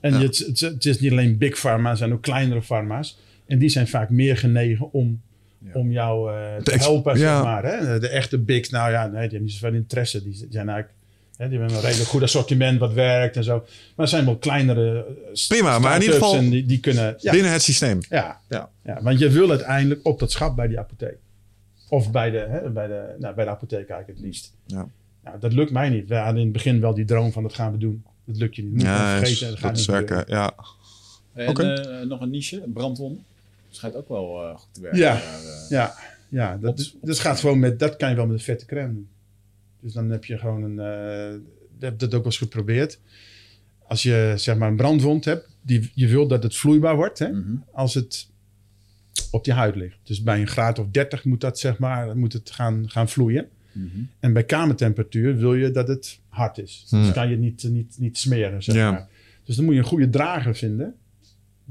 En 0.01 0.13
het, 0.15 0.39
het, 0.39 0.61
het 0.61 0.85
is 0.87 1.01
niet 1.01 1.11
alleen 1.11 1.39
big 1.39 1.59
pharma, 1.61 1.91
er 1.91 1.97
zijn 1.97 2.13
ook 2.13 2.23
kleinere 2.23 2.63
pharma's. 2.63 3.19
En 3.47 3.59
die 3.59 3.69
zijn 3.69 3.89
vaak 3.89 4.11
meer 4.11 4.37
genegen 4.37 4.93
om, 4.93 5.21
om 5.73 5.91
jou 5.91 6.33
eh, 6.35 6.57
te 6.63 6.75
helpen, 6.77 7.19
ja. 7.19 7.35
zeg 7.35 7.45
maar. 7.45 7.65
Hè? 7.65 7.99
De 7.99 8.09
echte 8.09 8.39
bigs, 8.39 8.69
nou 8.71 8.91
ja, 8.91 9.03
nee, 9.03 9.11
die 9.13 9.21
hebben 9.21 9.43
niet 9.43 9.53
zoveel 9.53 9.75
interesse. 9.75 10.23
Die 10.23 10.35
zijn 10.51 10.69
eigenlijk... 10.69 10.99
Hè, 11.37 11.49
die 11.49 11.59
hebben 11.59 11.77
een 11.77 11.83
redelijk 11.83 12.09
goed 12.09 12.23
assortiment 12.23 12.79
wat 12.79 12.93
werkt 12.93 13.37
en 13.37 13.45
zo. 13.45 13.57
Maar 13.97 14.07
er 14.07 14.09
zijn 14.09 14.25
wel 14.25 14.37
kleinere 14.37 15.07
eh, 15.33 15.49
Prima, 15.49 15.79
maar 15.79 15.95
in 15.97 16.01
ieder 16.01 16.17
start-ups 16.17 16.17
geval 16.17 16.35
En 16.35 16.51
die, 16.51 16.67
die 16.67 16.81
kunnen... 16.81 17.15
Ja, 17.19 17.33
Binnen 17.33 17.53
het 17.53 17.63
systeem. 17.63 17.99
ja, 18.09 18.41
Ja. 18.49 18.69
ja, 18.85 19.03
want 19.03 19.19
je 19.19 19.31
wil 19.31 19.51
uiteindelijk 19.51 20.01
op 20.03 20.19
dat 20.19 20.31
schap 20.31 20.57
bij 20.57 20.69
die 20.69 20.79
apotheek. 20.79 21.17
Of 21.89 22.11
bij 22.11 22.31
de, 22.31 22.39
hè, 22.39 22.71
bij 22.71 22.87
de, 22.87 23.15
nou, 23.19 23.35
bij 23.35 23.45
de 23.45 23.51
apotheek 23.51 23.89
eigenlijk 23.89 24.09
het 24.09 24.21
liefst. 24.21 24.53
Ja. 24.67 24.89
Nou, 25.25 25.39
dat 25.41 25.53
lukt 25.53 25.71
mij 25.71 25.89
niet. 25.89 26.09
We 26.09 26.15
hadden 26.15 26.37
in 26.37 26.43
het 26.43 26.53
begin 26.53 26.81
wel 26.81 26.95
die 26.95 27.05
droom 27.05 27.33
van 27.33 27.43
dat 27.43 27.55
gaan 27.55 27.73
we 27.73 27.79
doen. 27.79 28.05
Dat 28.25 28.37
lukt 28.37 28.57
je 28.57 28.63
niet. 28.63 28.73
Moet 28.73 28.83
je 28.83 28.87
vergeten. 28.89 29.49
Dat 29.49 29.59
gaat 29.59 29.69
dat 29.69 29.77
niet 29.77 29.87
werken. 29.87 30.25
Ja. 30.27 30.55
En 31.35 31.49
Oké. 31.49 31.73
eh, 31.73 32.07
nog 32.07 32.21
een 32.21 32.31
niche, 32.31 32.63
brandwonden. 32.67 33.25
Schijnt 33.71 33.95
ook 33.97 34.09
wel 34.09 34.43
eh, 34.43 34.57
goed 34.57 34.75
te 34.75 34.81
werken. 34.81 35.01
Ja. 35.01 35.13
Maar, 35.13 35.23
eh, 35.23 35.69
Ja, 35.71 35.95
ja 36.29 36.57
dat, 36.57 36.93
op- 36.95 37.09
dat 37.09 37.19
gaat 37.19 37.41
gewoon 37.41 37.59
met, 37.59 37.79
dat 37.79 37.97
kan 37.97 38.11
je 38.11 38.17
wel 38.17 38.27
met 38.27 38.39
een 38.39 38.45
vette 38.45 38.67
crème 38.67 38.93
doen. 38.95 39.09
Dus 39.81 39.93
dan 39.93 40.11
heb 40.11 40.25
je 40.25 40.39
gewoon 40.39 40.63
een, 40.63 40.79
eh 40.79 41.41
heb 41.81 41.99
dat 41.99 42.09
ook 42.09 42.23
wel 42.23 42.25
eens 42.25 42.39
geprobeerd. 42.39 43.01
Als 43.83 44.03
je 44.03 44.33
zeg 44.37 44.57
maar 44.57 44.69
een 44.69 44.77
brandwond 44.77 45.25
hebt, 45.25 45.49
die, 45.63 45.91
je 45.95 46.07
wilt 46.07 46.29
dat 46.29 46.43
het 46.43 46.57
vloeibaar 46.57 46.97
wordt, 46.97 47.19
hè, 47.19 47.29
mhm. 47.29 47.55
als 47.73 47.95
het 47.95 48.29
op 49.31 49.45
je 49.47 49.53
huid 49.53 49.77
ligt. 49.77 49.99
Dus 50.03 50.23
bij 50.23 50.41
een 50.41 50.47
graad 50.47 50.79
of 50.79 50.87
30 50.91 51.25
moet 51.25 51.41
dat 51.41 51.59
zeg 51.59 51.79
maar, 51.79 52.17
moet 52.17 52.33
het 52.33 52.51
gaan, 52.51 52.91
gaan 52.91 53.09
vloeien. 53.09 53.49
Mhm. 53.73 53.87
En 54.21 54.33
bij 54.33 54.45
kamertemperatuur 54.45 55.37
wil 55.37 55.55
je 55.55 55.71
dat 55.71 55.89
het 55.89 56.21
hard 56.29 56.59
is. 56.59 56.87
Hmm. 56.89 57.03
Dus 57.03 57.13
kan 57.13 57.25
je 57.25 57.31
het 57.31 57.41
niet, 57.41 57.63
niet, 57.71 57.97
niet 57.99 58.19
smeren, 58.19 58.63
zeg 58.63 58.75
Ja. 58.75 58.91
maar. 58.91 59.09
Dus 59.45 59.57
dan 59.57 59.65
moet 59.65 59.75
je 59.75 59.81
een 59.81 59.87
goede 59.87 60.11
drager 60.11 60.57
vinden 60.57 60.95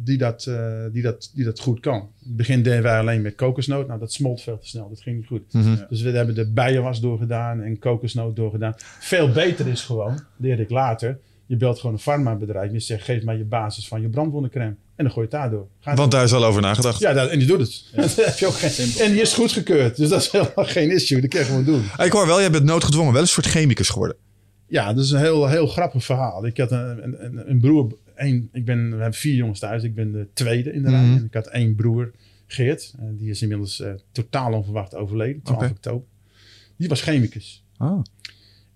die 0.03 0.17
dat, 0.17 0.45
eh, 0.45 0.84
die 0.91 1.01
dat, 1.01 1.31
die 1.34 1.45
dat 1.45 1.59
goed 1.59 1.80
kan. 1.80 1.95
In 1.95 2.27
het 2.27 2.35
begin 2.35 2.63
deden 2.63 2.84
wij 2.84 2.99
alleen 2.99 3.21
met 3.21 3.35
kokosnoot. 3.35 3.88
Nou, 3.88 3.99
dat 3.99 4.11
smolt 4.11 4.41
veel 4.41 4.57
te 4.57 4.67
snel. 4.67 4.89
Dat 4.89 5.01
ging 5.01 5.15
niet 5.15 5.27
goed. 5.27 5.53
Mhm. 5.53 5.76
Dus 5.89 6.01
we 6.01 6.09
hebben 6.09 6.35
de 6.35 6.51
bijenwas 6.51 7.01
doorgedaan 7.01 7.61
en 7.61 7.80
kokosnoot 7.80 8.35
doorgedaan. 8.35 8.73
Veel 8.99 9.31
beter 9.31 9.67
is 9.67 9.81
gewoon, 9.81 10.23
leerde 10.38 10.61
ik 10.61 10.69
later... 10.69 11.19
Je 11.49 11.57
belt 11.57 11.80
gewoon 11.80 11.95
een 11.95 12.01
farmabedrijf. 12.01 12.71
Je 12.71 12.80
zegt, 12.80 13.03
geef 13.03 13.23
mij 13.23 13.38
je 13.38 13.43
basis 13.43 13.88
van 13.88 14.01
je 14.01 14.09
brandwondencrème. 14.09 14.76
En 14.95 15.03
dan 15.03 15.11
gooi 15.11 15.27
je 15.30 15.35
het 15.35 15.41
daardoor. 15.41 15.67
Gaat 15.80 15.97
Want 15.97 16.11
daar 16.11 16.23
is 16.23 16.34
al 16.34 16.45
over 16.45 16.61
nagedacht. 16.61 16.99
ja, 16.99 17.13
dat, 17.13 17.30
en 17.30 17.39
die 17.39 17.47
doet 17.47 17.59
het. 17.59 17.84
Dat 17.95 18.15
heb 18.15 18.38
je 18.38 18.47
ook 18.47 18.53
geen, 18.53 19.05
en 19.05 19.11
die 19.11 19.21
is 19.21 19.34
goedgekeurd. 19.34 19.97
Dus 19.97 20.09
dat 20.09 20.21
is 20.21 20.31
helemaal 20.31 20.65
geen 20.77 20.91
issue. 20.91 21.21
Dat 21.21 21.30
kan 21.30 21.39
je 21.39 21.45
gewoon 21.45 21.63
doen. 21.63 21.84
Ik 21.97 22.11
hoor 22.11 22.27
wel, 22.27 22.39
jij 22.39 22.51
bent 22.51 22.63
noodgedwongen 22.63 23.13
wel 23.13 23.21
een 23.21 23.27
soort 23.27 23.45
chemicus 23.45 23.89
geworden. 23.89 24.17
Ja, 24.67 24.93
dat 24.93 25.03
is 25.03 25.11
een 25.11 25.19
heel, 25.19 25.47
heel 25.47 25.67
grappig 25.67 26.03
verhaal. 26.03 26.45
Ik 26.45 26.57
had 26.57 26.71
een, 26.71 27.26
een, 27.26 27.49
een 27.49 27.59
broer. 27.59 27.91
Een, 28.19 28.49
ik 28.51 28.65
ben, 28.65 28.89
we 28.89 28.95
hebben 29.01 29.13
vier 29.19 29.35
jongens 29.35 29.59
thuis. 29.59 29.83
Ik 29.83 29.95
ben 29.95 30.11
de 30.11 30.27
tweede 30.33 30.71
in 30.73 30.83
de 30.83 30.89
rij. 30.89 31.03
Mhm. 31.05 31.17
En 31.17 31.25
ik 31.25 31.33
had 31.33 31.47
één 31.47 31.75
broer, 31.75 32.11
Geert. 32.47 32.93
eh, 32.99 33.05
die 33.11 33.29
is 33.29 33.41
inmiddels 33.41 33.79
eh, 33.81 33.93
totaal 34.11 34.53
onverwacht 34.53 34.95
overleden. 34.95 35.41
12 35.41 35.61
Oké. 35.61 35.71
oktober. 35.71 36.07
Die 36.75 36.87
was 36.89 37.01
chemicus. 37.01 37.65
Ah. 37.77 38.01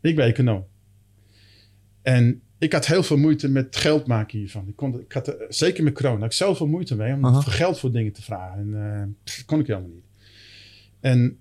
Ik 0.02 0.16
ben 0.16 0.26
econoom. 0.26 0.66
En 2.02 2.42
ik 2.58 2.74
had 2.74 2.86
heel 2.88 3.04
veel 3.04 3.18
moeite 3.18 3.50
met 3.50 3.76
geld 3.76 4.08
maken 4.08 4.38
hiervan. 4.40 4.68
Ik, 4.68 4.76
kon, 4.76 5.00
ik 5.00 5.12
had, 5.12 5.28
er- 5.28 5.46
zeker 5.50 5.84
met 5.84 5.94
corona, 5.94 6.16
had 6.16 6.26
ik 6.26 6.32
zoveel 6.32 6.68
moeite 6.68 6.96
mee 6.96 7.14
om 7.14 7.36
geld 7.36 7.80
voor 7.80 7.92
dingen 7.92 8.12
te 8.14 8.22
vragen. 8.22 8.60
En 8.60 8.92
eh, 8.94 9.04
pff, 9.24 9.36
dat 9.38 9.46
kon 9.46 9.60
ik 9.60 9.68
helemaal 9.68 9.90
niet. 9.90 10.06
En 11.00 11.38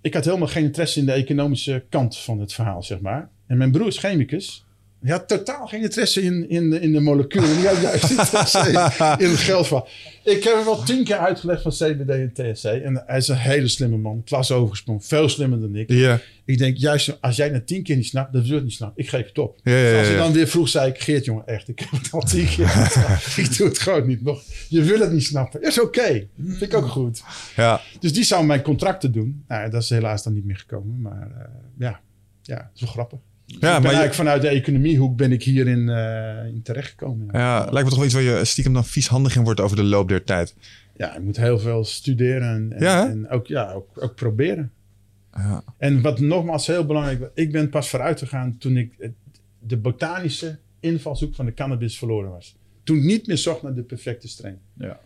ik 0.00 0.14
had 0.14 0.24
helemaal 0.24 0.48
geen 0.48 0.64
interesse 0.64 1.00
in 1.00 1.06
de 1.06 1.12
economische 1.12 1.84
kant 1.88 2.18
van 2.18 2.40
het 2.40 2.52
verhaal, 2.52 2.82
zeg 2.82 3.00
maar. 3.00 3.30
En 3.46 3.56
mijn 3.56 3.70
broer 3.70 3.86
is 3.86 3.98
chemicus. 3.98 4.64
Je 5.02 5.10
had 5.10 5.28
totaal 5.28 5.66
geen 5.66 5.82
interesse 5.82 6.22
in, 6.22 6.48
in, 6.48 6.70
de, 6.70 6.80
in 6.80 6.92
de 6.92 7.00
moleculen. 7.00 7.56
Die 7.56 7.66
had 7.66 7.80
juist 7.80 8.10
interesse 8.10 8.68
in 9.18 9.30
het 9.30 9.38
geldverhaal. 9.38 9.88
Ik 10.24 10.44
heb 10.44 10.54
hem 10.54 10.64
wel 10.64 10.82
tien 10.82 11.04
keer 11.04 11.16
uitgelegd 11.16 11.62
van 11.62 11.70
CBD 11.70 12.10
en 12.10 12.32
THC. 12.32 12.64
En 12.64 13.02
hij 13.06 13.16
is 13.16 13.28
een 13.28 13.36
hele 13.36 13.68
slimme 13.68 13.96
man. 13.96 14.22
Klas 14.24 14.50
overgesprongen. 14.52 15.02
Veel 15.02 15.28
slimmer 15.28 15.60
dan 15.60 15.76
ik. 15.76 16.20
Ik 16.44 16.58
denk, 16.58 16.76
juist 16.76 17.20
als 17.20 17.36
jij 17.36 17.48
het 17.48 17.66
tien 17.66 17.82
keer 17.82 17.96
niet 17.96 18.06
snapt, 18.06 18.32
dan 18.32 18.40
wil 18.40 18.50
je 18.50 18.56
het 18.56 18.64
niet 18.64 18.72
snappen. 18.72 19.02
Ik 19.02 19.08
geef 19.08 19.26
het 19.26 19.38
op. 19.38 19.58
Dus 19.62 19.98
als 19.98 20.08
ja. 20.08 20.16
dan 20.16 20.32
weer 20.32 20.48
vroeg, 20.48 20.68
zei 20.68 20.90
ik, 20.90 21.00
Geert 21.00 21.24
jongen, 21.24 21.46
echt, 21.46 21.68
ik 21.68 21.78
heb 21.78 21.90
het 21.90 22.12
al 22.12 22.20
tien 22.20 22.46
keer. 22.46 22.90
Ik 23.44 23.56
doe 23.56 23.68
het 23.68 23.78
gewoon 23.78 24.06
niet 24.06 24.22
nog. 24.22 24.42
Je 24.68 24.82
wil 24.82 25.00
het 25.00 25.12
niet 25.12 25.24
snappen. 25.24 25.62
Is 25.62 25.80
oké. 25.80 26.26
Vind 26.38 26.62
ik 26.62 26.74
ook 26.74 26.88
goed. 26.88 27.22
Ja. 27.56 27.80
Dus 28.00 28.12
die 28.12 28.24
zou 28.24 28.44
mijn 28.44 28.62
contracten 28.62 29.12
doen. 29.12 29.44
Nou, 29.48 29.70
dat 29.70 29.82
is 29.82 29.90
helaas 29.90 30.22
dan 30.22 30.32
niet 30.32 30.44
meer 30.44 30.56
gekomen. 30.56 31.00
Maar 31.00 31.30
eh, 31.38 31.44
ja, 31.78 32.00
ja, 32.42 32.56
dat 32.56 32.70
is 32.74 32.80
wel 32.80 32.90
grappig. 32.90 33.18
Ja, 33.52 33.56
ik 33.56 33.60
ben 33.60 33.70
maar 33.70 33.80
je- 33.80 33.86
eigenlijk 33.86 34.14
vanuit 34.14 34.42
de 34.42 34.48
economiehoek 34.48 35.16
ben 35.16 35.32
ik 35.32 35.42
hierin 35.42 35.88
eh 35.88 36.46
in 36.46 36.62
terechtgekomen. 36.62 37.28
Ja. 37.32 37.38
ja, 37.38 37.58
lijkt 37.70 37.74
me 37.82 37.84
toch 37.84 37.94
wel 37.96 38.04
iets 38.04 38.14
waar 38.14 38.22
je 38.22 38.44
stiekem 38.44 38.72
dan 38.72 38.84
vies 38.84 39.08
handig 39.08 39.36
in 39.36 39.42
wordt 39.44 39.60
over 39.60 39.76
de 39.76 39.82
loop 39.84 40.08
der 40.08 40.24
tijd. 40.24 40.54
ja, 40.96 41.14
je 41.14 41.20
moet 41.20 41.36
heel 41.36 41.58
veel 41.58 41.84
studeren 41.84 42.48
en, 42.48 42.72
en, 42.72 42.82
Ja, 42.84 43.08
en 43.08 43.28
ook, 43.28 43.46
ja, 43.46 43.72
ook, 43.72 44.02
ook 44.02 44.14
proberen. 44.14 44.70
Ja. 45.36 45.62
En 45.78 46.00
wat 46.02 46.20
nogmaals 46.20 46.66
heel 46.66 46.86
belangrijk 46.86 47.20
was, 47.20 47.28
ik 47.34 47.52
ben 47.52 47.68
pas 47.68 47.88
vooruit 47.88 48.18
gegaan 48.18 48.56
toen 48.58 48.76
ik 48.76 49.10
de 49.58 49.76
botanische 49.76 50.58
invalshoek 50.80 51.34
van 51.34 51.44
de 51.46 51.54
cannabis 51.54 51.98
verloren 51.98 52.30
was. 52.30 52.56
Toen 52.84 52.96
ik 52.96 53.02
niet 53.04 53.26
meer 53.26 53.38
zocht 53.38 53.62
naar 53.62 53.74
de 53.74 53.82
perfecte 53.82 54.28
strain. 54.28 54.58
Ja. 54.78 55.00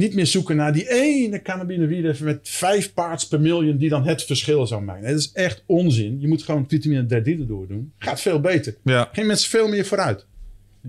Niet 0.00 0.14
meer 0.14 0.26
zoeken 0.26 0.56
naar 0.56 0.72
die 0.72 0.90
ene 0.90 1.42
cannabinoïde 1.42 2.14
met 2.20 2.38
vijf 2.42 2.94
parts 2.94 3.28
per 3.28 3.40
miljoen 3.40 3.76
die 3.76 3.88
dan 3.88 4.06
het 4.06 4.22
verschil 4.24 4.66
zou 4.66 4.82
maken. 4.82 5.02
Dat 5.08 5.18
is 5.18 5.32
echt 5.32 5.62
onzin. 5.66 6.20
Je 6.20 6.28
moet 6.28 6.42
gewoon 6.42 6.64
vitamine 6.68 7.02
D3 7.02 7.40
erdoor 7.40 7.66
doen. 7.68 7.92
Gaat 7.98 8.20
veel 8.20 8.40
beter. 8.40 8.76
Ja. 8.84 9.08
Geen 9.12 9.26
mensen 9.26 9.50
veel 9.50 9.68
meer 9.68 9.84
vooruit. 9.86 10.26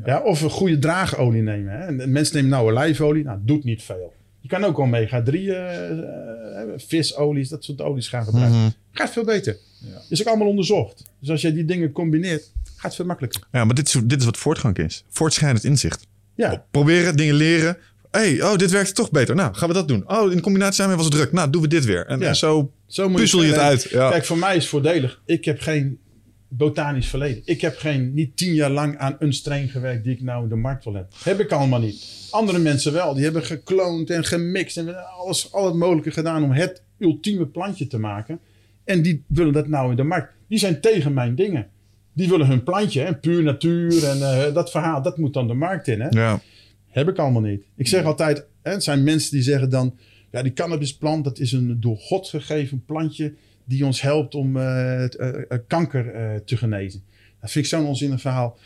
Ja. 0.06 0.22
of 0.22 0.42
een 0.42 0.50
goede 0.50 0.80
draagolie 0.80 1.42
nemen. 1.42 1.74
Hè. 1.74 1.86
En 1.86 2.12
mensen 2.12 2.36
nemen 2.36 2.52
nou 2.52 2.70
olijfolie. 2.70 3.24
Nou, 3.24 3.40
doet 3.42 3.64
niet 3.64 3.84
veel. 3.84 4.14
Je 4.40 4.48
kan 4.48 4.64
ook 4.64 4.80
omega 4.80 5.24
3 5.24 5.54
eh, 5.54 5.90
eh, 5.92 6.68
visolies, 6.78 7.50
dat 7.50 7.64
soort 7.64 7.82
olies 7.82 8.08
gaan 8.08 8.26
gebruiken. 8.26 8.60
Mhm. 8.60 8.70
Gaat 8.92 9.10
veel 9.10 9.26
beter. 9.26 9.58
Ja. 9.80 10.02
Is 10.10 10.22
ook 10.22 10.28
allemaal 10.28 10.48
onderzocht. 10.48 11.04
Dus 11.20 11.30
als 11.30 11.42
je 11.42 11.54
die 11.54 11.66
dingen 11.66 11.92
combineert, 11.92 12.52
gaat 12.64 12.84
het 12.84 12.96
veel 12.96 13.06
makkelijker. 13.06 13.42
ja, 13.52 13.66
maar 13.66 13.76
dit 13.76 13.88
is, 13.88 14.02
dit 14.04 14.20
is 14.20 14.26
wat 14.26 14.38
voortgang 14.38 14.78
is. 14.78 15.04
Voortschrijdend 15.10 15.64
inzicht. 15.64 16.10
Ja, 16.36 16.66
Proberen, 16.72 17.16
dingen 17.16 17.36
leren. 17.36 17.78
Hey, 18.12 18.42
oh, 18.44 18.56
dit 18.56 18.72
werkt 18.72 18.96
toch 18.96 19.12
beter. 19.12 19.36
Nou, 19.36 19.54
gaan 19.54 19.68
we 19.68 19.74
dat 19.74 19.88
doen. 19.88 20.04
Oh, 20.08 20.32
in 20.32 20.42
combinatie 20.42 20.78
daarmee 20.78 20.96
was 20.98 21.06
het 21.06 21.16
druk. 21.16 21.32
Nou, 21.32 21.50
doen 21.50 21.62
we 21.62 21.68
dit 21.68 21.86
weer. 21.86 22.06
En, 22.06 22.20
Ja. 22.20 22.28
en 22.28 22.36
zo 22.36 22.72
zo 22.88 23.10
moet 23.10 23.20
puzzel 23.20 23.44
je 23.44 23.48
het 23.52 23.58
uit. 23.60 23.88
Ja. 23.90 24.10
Kijk, 24.10 24.26
voor 24.26 24.38
mij 24.38 24.56
is 24.56 24.62
het 24.62 24.70
voordelig. 24.72 25.22
Ik 25.26 25.46
heb 25.46 25.60
geen 25.60 26.00
botanisch 26.48 27.08
verleden. 27.08 27.42
Ik 27.46 27.62
heb 27.62 27.78
geen, 27.78 28.14
niet 28.14 28.38
tien 28.38 28.54
jaar 28.54 28.70
lang 28.70 28.98
aan 28.98 29.16
een 29.20 29.34
strain 29.34 29.70
gewerkt 29.70 30.04
die 30.04 30.14
ik 30.14 30.22
nou 30.22 30.44
in 30.44 30.50
de 30.50 30.56
markt 30.56 30.84
wil 30.84 30.94
hebben. 30.94 31.12
Heb 31.24 31.40
ik 31.40 31.52
allemaal 31.52 31.80
niet. 31.80 32.28
Andere 32.32 32.60
mensen 32.60 32.94
wel. 32.94 33.14
Die 33.14 33.24
hebben 33.24 33.44
gekloond 33.44 34.10
en 34.10 34.24
gemixt 34.24 34.78
en 34.78 34.96
alles, 35.18 35.52
al 35.54 35.66
het 35.66 35.76
mogelijke 35.76 36.12
gedaan 36.12 36.44
om 36.44 36.52
het 36.52 36.84
ultieme 37.00 37.46
plantje 37.48 37.88
te 37.88 37.98
maken. 37.98 38.40
En 38.84 39.02
die 39.02 39.24
willen 39.28 39.54
dat 39.54 39.68
nou 39.68 39.90
in 39.90 39.96
de 39.96 40.04
markt. 40.04 40.34
Die 40.48 40.60
zijn 40.60 40.82
tegen 40.82 41.14
mijn 41.14 41.36
dingen. 41.36 41.68
Die 42.14 42.30
willen 42.30 42.48
hun 42.48 42.64
plantje, 42.64 43.02
hè, 43.02 43.16
puur 43.16 43.44
natuur 43.44 44.04
en 44.04 44.22
eh, 44.22 44.54
dat 44.54 44.72
verhaal, 44.72 45.02
dat 45.02 45.18
moet 45.18 45.34
dan 45.34 45.48
de 45.48 45.54
markt 45.54 45.88
in. 45.88 46.02
Hè? 46.02 46.08
ja. 46.10 46.42
Heb 46.92 47.10
ik 47.10 47.18
allemaal 47.18 47.42
niet. 47.42 47.64
Ik 47.76 47.88
zeg 47.88 48.04
altijd, 48.04 48.46
hè, 48.62 48.72
het 48.72 48.84
zijn 48.84 49.04
mensen 49.04 49.32
die 49.32 49.42
zeggen 49.42 49.70
dan... 49.70 49.98
Ja, 50.32 50.42
die 50.42 50.54
cannabisplant, 50.54 51.24
dat 51.24 51.40
is 51.40 51.52
een 51.52 51.80
door 51.80 51.98
God 51.98 52.28
gegeven 52.28 52.84
plantje... 52.86 53.34
die 53.66 53.86
ons 53.86 54.02
helpt 54.02 54.36
om 54.36 54.58
eh, 54.58 55.04
eh, 55.04 55.42
eh, 55.50 55.60
kanker 55.68 56.44
te 56.46 56.58
genezen. 56.58 57.04
Dat 57.42 57.52
vind 57.52 57.66
ik 57.66 57.72
zo'n 57.72 57.86
onzinnig 57.86 58.22
verhaal. 58.22 58.58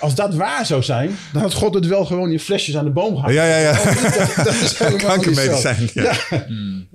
Als 0.00 0.14
dat 0.14 0.34
waar 0.34 0.66
zou 0.66 0.82
zijn, 0.82 1.10
dan 1.32 1.42
had 1.42 1.52
God 1.52 1.74
het 1.74 1.86
wel 1.86 2.04
gewoon 2.04 2.30
in 2.30 2.40
flesjes 2.40 2.76
aan 2.76 2.84
de 2.84 2.90
boom 2.90 3.14
gehad. 3.16 3.32
Ja, 3.32 3.44
ja, 3.44 3.58
ja. 3.58 3.72
Dat, 3.72 4.44
dat 4.44 4.54
is. 4.54 4.76
Kankermedicijn. 5.06 5.88
Ja. 5.94 6.16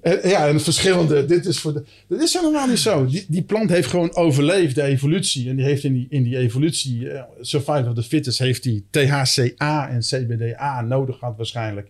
Eh, 0.02 0.30
Ja, 0.30 0.48
en 0.48 0.62
verschillende. 0.62 1.26
Dit 1.26 1.46
is 1.46 1.60
voor 1.60 1.74
de, 1.74 1.84
dat 2.08 2.22
is 2.22 2.34
helemaal 2.34 2.68
niet 2.68 2.80
zo. 2.80 3.06
Die, 3.06 3.26
die 3.28 3.42
plant 3.42 3.70
heeft 3.70 3.88
gewoon 3.90 4.16
overleefd, 4.16 4.76
de 4.76 4.82
evolutie. 4.84 5.50
En 5.50 5.56
die 5.56 5.66
heeft 5.66 5.84
in 5.84 5.94
die, 5.94 6.08
in 6.10 6.24
die 6.24 6.38
evolutie, 6.38 7.10
eh, 7.10 7.24
Survival 7.42 7.88
of 7.88 7.94
the 7.96 8.04
Fittest, 8.04 8.40
heeft 8.40 8.64
die 8.64 8.86
THCA 8.90 9.90
en 9.90 10.00
CBDA 10.00 10.82
nodig 10.82 11.18
gehad 11.18 11.38
waarschijnlijk. 11.38 11.88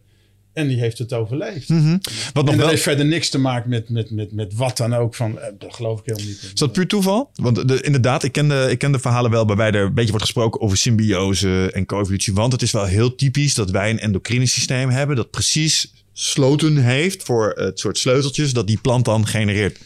En 0.53 0.67
die 0.67 0.79
heeft 0.79 0.97
het 0.97 1.13
overleefd. 1.13 1.69
Mhm. 1.69 1.91
Wat 1.91 1.99
nog 2.33 2.35
en 2.35 2.45
dat 2.45 2.55
wel... 2.55 2.67
heeft 2.67 2.83
verder 2.83 3.05
niks 3.05 3.29
te 3.29 3.39
maken 3.39 3.69
met, 3.69 3.89
met, 3.89 4.11
met, 4.11 4.31
met 4.31 4.53
wat 4.53 4.77
dan 4.77 4.93
ook. 4.93 5.15
Van, 5.15 5.39
eh, 5.39 5.47
dat 5.59 5.73
geloof 5.73 5.99
ik 5.99 6.05
helemaal 6.05 6.27
niet. 6.27 6.41
Is 6.43 6.53
dat 6.53 6.71
puur 6.71 6.87
toeval? 6.87 7.29
Want 7.35 7.67
de, 7.67 7.81
inderdaad, 7.81 8.23
ik 8.23 8.31
ken, 8.31 8.47
de, 8.47 8.67
ik 8.69 8.77
ken 8.77 8.91
de 8.91 8.99
verhalen 8.99 9.31
wel 9.31 9.45
waarbij 9.45 9.71
er 9.71 9.85
een 9.85 9.93
beetje 9.93 10.09
wordt 10.09 10.25
gesproken 10.25 10.61
over 10.61 10.77
symbiose 10.77 11.71
en 11.73 11.85
co-evolutie. 11.85 12.33
Want 12.33 12.51
het 12.51 12.61
is 12.61 12.71
wel 12.71 12.85
heel 12.85 13.15
typisch 13.15 13.53
dat 13.53 13.71
wij 13.71 13.89
een 13.89 13.99
endocrine 13.99 14.45
systeem 14.45 14.89
hebben 14.89 15.15
dat 15.15 15.31
precies 15.31 15.93
sloten 16.13 16.77
heeft 16.77 17.23
voor 17.23 17.51
het 17.55 17.79
soort 17.79 17.97
sleuteltjes 17.97 18.53
dat 18.53 18.67
die 18.67 18.79
plant 18.81 19.05
dan 19.05 19.27
genereert. 19.27 19.79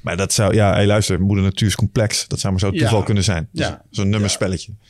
Maar 0.00 0.16
dat 0.16 0.32
zou, 0.32 0.54
ja, 0.54 0.72
hey, 0.72 0.86
luister, 0.86 1.20
moeder 1.20 1.44
natuur 1.44 1.68
is 1.68 1.74
complex. 1.74 2.28
Dat 2.28 2.40
zou 2.40 2.52
maar 2.52 2.60
zo 2.60 2.70
Ja. 2.72 2.78
toeval 2.78 3.02
kunnen 3.02 3.24
zijn. 3.24 3.48
Ja. 3.52 3.82
Zo'n 3.90 4.08
nummerspelletje. 4.08 4.72
Ja, 4.80 4.86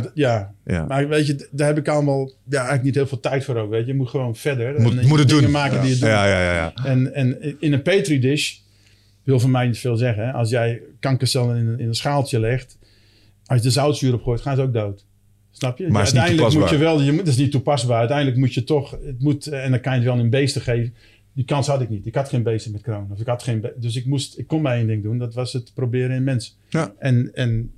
d- 0.00 0.10
ja. 0.14 0.54
Ja. 0.64 0.84
maar 0.84 1.08
weet 1.08 1.26
je, 1.26 1.48
daar 1.50 1.66
heb 1.66 1.78
ik 1.78 1.88
allemaal 1.88 2.26
ja, 2.26 2.56
eigenlijk 2.56 2.82
niet 2.82 2.94
heel 2.94 3.06
veel 3.06 3.20
tijd 3.20 3.44
voor 3.44 3.56
ook. 3.56 3.70
Weet 3.70 3.80
je, 3.80 3.86
je 3.92 3.94
moet 3.98 4.08
gewoon 4.08 4.36
verder. 4.36 4.80
Moet, 4.80 4.98
en, 4.98 5.06
moet 5.06 5.18
het 5.18 5.28
dingen 5.28 5.42
doen. 5.42 5.52
maken 5.52 5.76
ja. 5.76 5.82
die 5.82 5.90
je 5.90 5.98
doet. 5.98 6.08
Ja, 6.08 6.26
ja, 6.26 6.40
ja, 6.42 6.52
ja. 6.54 6.84
En, 6.84 7.14
en 7.14 7.60
in 7.60 7.72
een 7.72 7.82
petri 7.82 8.18
dish 8.18 8.56
wil 9.22 9.40
voor 9.40 9.50
mij 9.50 9.66
niet 9.66 9.78
veel 9.78 9.96
zeggen. 9.96 10.24
Hè? 10.26 10.32
Als 10.32 10.50
jij 10.50 10.82
kankercellen 11.00 11.56
in, 11.56 11.66
een- 11.66 11.78
in 11.78 11.86
een 11.88 11.94
schaaltje 11.94 12.40
legt, 12.40 12.78
als 13.46 13.58
je 13.58 13.64
de 13.64 13.70
zoutzuur 13.72 14.14
op 14.14 14.22
gooit, 14.22 14.40
gaan 14.40 14.56
ze 14.56 14.62
ook 14.62 14.72
dood. 14.72 15.06
Snap 15.50 15.78
je? 15.78 15.88
Maar 15.88 16.02
is 16.02 16.12
niet 16.12 16.20
uiteindelijk 16.20 16.58
moet 16.60 16.70
je 16.70 16.76
wel, 16.76 17.00
je 17.02 17.16
dat 17.16 17.26
is 17.26 17.36
niet 17.36 17.50
toepasbaar. 17.50 17.98
Uiteindelijk 17.98 18.36
moet 18.36 18.54
je 18.54 18.64
toch, 18.64 18.90
het 18.90 19.22
moet, 19.22 19.46
en 19.46 19.70
dan 19.70 19.80
kan 19.80 19.92
je 19.92 19.98
het 19.98 20.08
wel 20.08 20.18
in 20.18 20.30
beesten 20.30 20.62
geven. 20.62 20.94
Die 21.32 21.44
kans 21.44 21.66
had 21.66 21.80
ik 21.80 21.88
niet. 21.88 22.06
Ik 22.06 22.14
had 22.14 22.28
geen 22.28 22.42
beesten 22.42 22.72
met 22.72 22.82
kroon. 22.82 23.08
Of 23.12 23.20
ik 23.20 23.26
had 23.26 23.42
geen 23.42 23.66
dus 23.76 23.96
ik 23.96 24.06
moest, 24.06 24.38
ik 24.38 24.46
kon 24.46 24.62
maar 24.62 24.76
één 24.76 24.86
ding 24.86 25.02
doen. 25.02 25.18
Dat 25.18 25.34
was 25.34 25.52
het 25.52 25.70
proberen 25.74 26.16
in 26.16 26.24
mensen. 26.24 26.52
Ja. 26.68 26.92
En, 26.98 27.30
en 27.34 27.72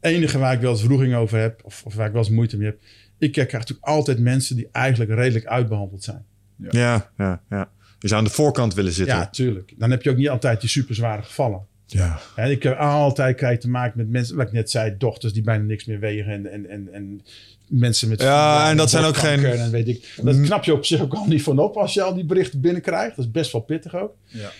enige 0.00 0.38
waar 0.38 0.52
ik 0.52 0.60
wel 0.60 0.70
eens 0.70 0.82
vroeging 0.82 1.14
over 1.14 1.38
heb, 1.38 1.60
of, 1.64 1.82
of 1.84 1.94
waar 1.94 2.06
ik 2.06 2.12
wel 2.12 2.22
eens 2.22 2.30
moeite 2.30 2.56
mee 2.56 2.66
heb. 2.66 2.78
Ik 3.18 3.32
krijg 3.32 3.52
natuurlijk 3.52 3.86
altijd 3.86 4.18
mensen 4.18 4.56
die 4.56 4.68
eigenlijk 4.72 5.10
redelijk 5.14 5.46
uitbehandeld 5.46 6.04
zijn. 6.04 6.24
Ja, 6.70 7.10
ja, 7.16 7.42
ja. 7.48 7.70
Je 7.98 8.08
zou 8.08 8.20
aan 8.20 8.26
de 8.26 8.32
voorkant 8.34 8.74
willen 8.74 8.92
zitten. 8.92 9.16
Ja, 9.16 9.26
tuurlijk. 9.30 9.72
Dan 9.78 9.90
heb 9.90 10.02
je 10.02 10.10
ook 10.10 10.16
niet 10.16 10.28
altijd 10.28 10.60
die 10.60 10.70
super 10.70 10.94
zware 10.94 11.22
gevallen. 11.22 11.66
ja. 11.86 12.20
Hè, 12.34 12.50
ik 12.50 12.62
heb 12.62 12.78
altijd 12.78 13.36
krijg 13.36 13.58
te 13.58 13.68
maken 13.68 13.98
met 13.98 14.08
mensen, 14.10 14.36
wat 14.36 14.46
ik 14.46 14.52
net 14.52 14.70
zei, 14.70 14.94
dochters 14.98 15.32
die 15.32 15.42
bijna 15.42 15.64
niks 15.64 15.84
meer 15.84 15.98
wegen 15.98 16.32
en, 16.32 16.46
en, 16.52 16.68
en, 16.70 16.88
en 16.92 17.20
mensen 17.68 18.08
met. 18.08 18.20
Ja, 18.22 18.70
en 18.70 18.76
dat 18.76 18.90
zijn 18.90 19.04
ook 19.04 19.16
geen- 19.16 19.44
En 19.44 19.70
weet 19.70 19.88
ik, 19.88 20.14
dat 20.22 20.40
knap 20.40 20.64
je 20.64 20.72
op 20.72 20.84
zich 20.84 21.00
ook 21.00 21.14
al 21.14 21.26
niet 21.26 21.42
van 21.42 21.58
op 21.58 21.76
als 21.76 21.94
je 21.94 22.02
al 22.02 22.14
die 22.14 22.24
berichten 22.24 22.60
binnenkrijgt. 22.60 23.16
Dat 23.16 23.24
is 23.24 23.30
best 23.30 23.52
wel 23.52 23.60
pittig 23.60 23.94
ook. 23.94 24.14
Ja. 24.26 24.50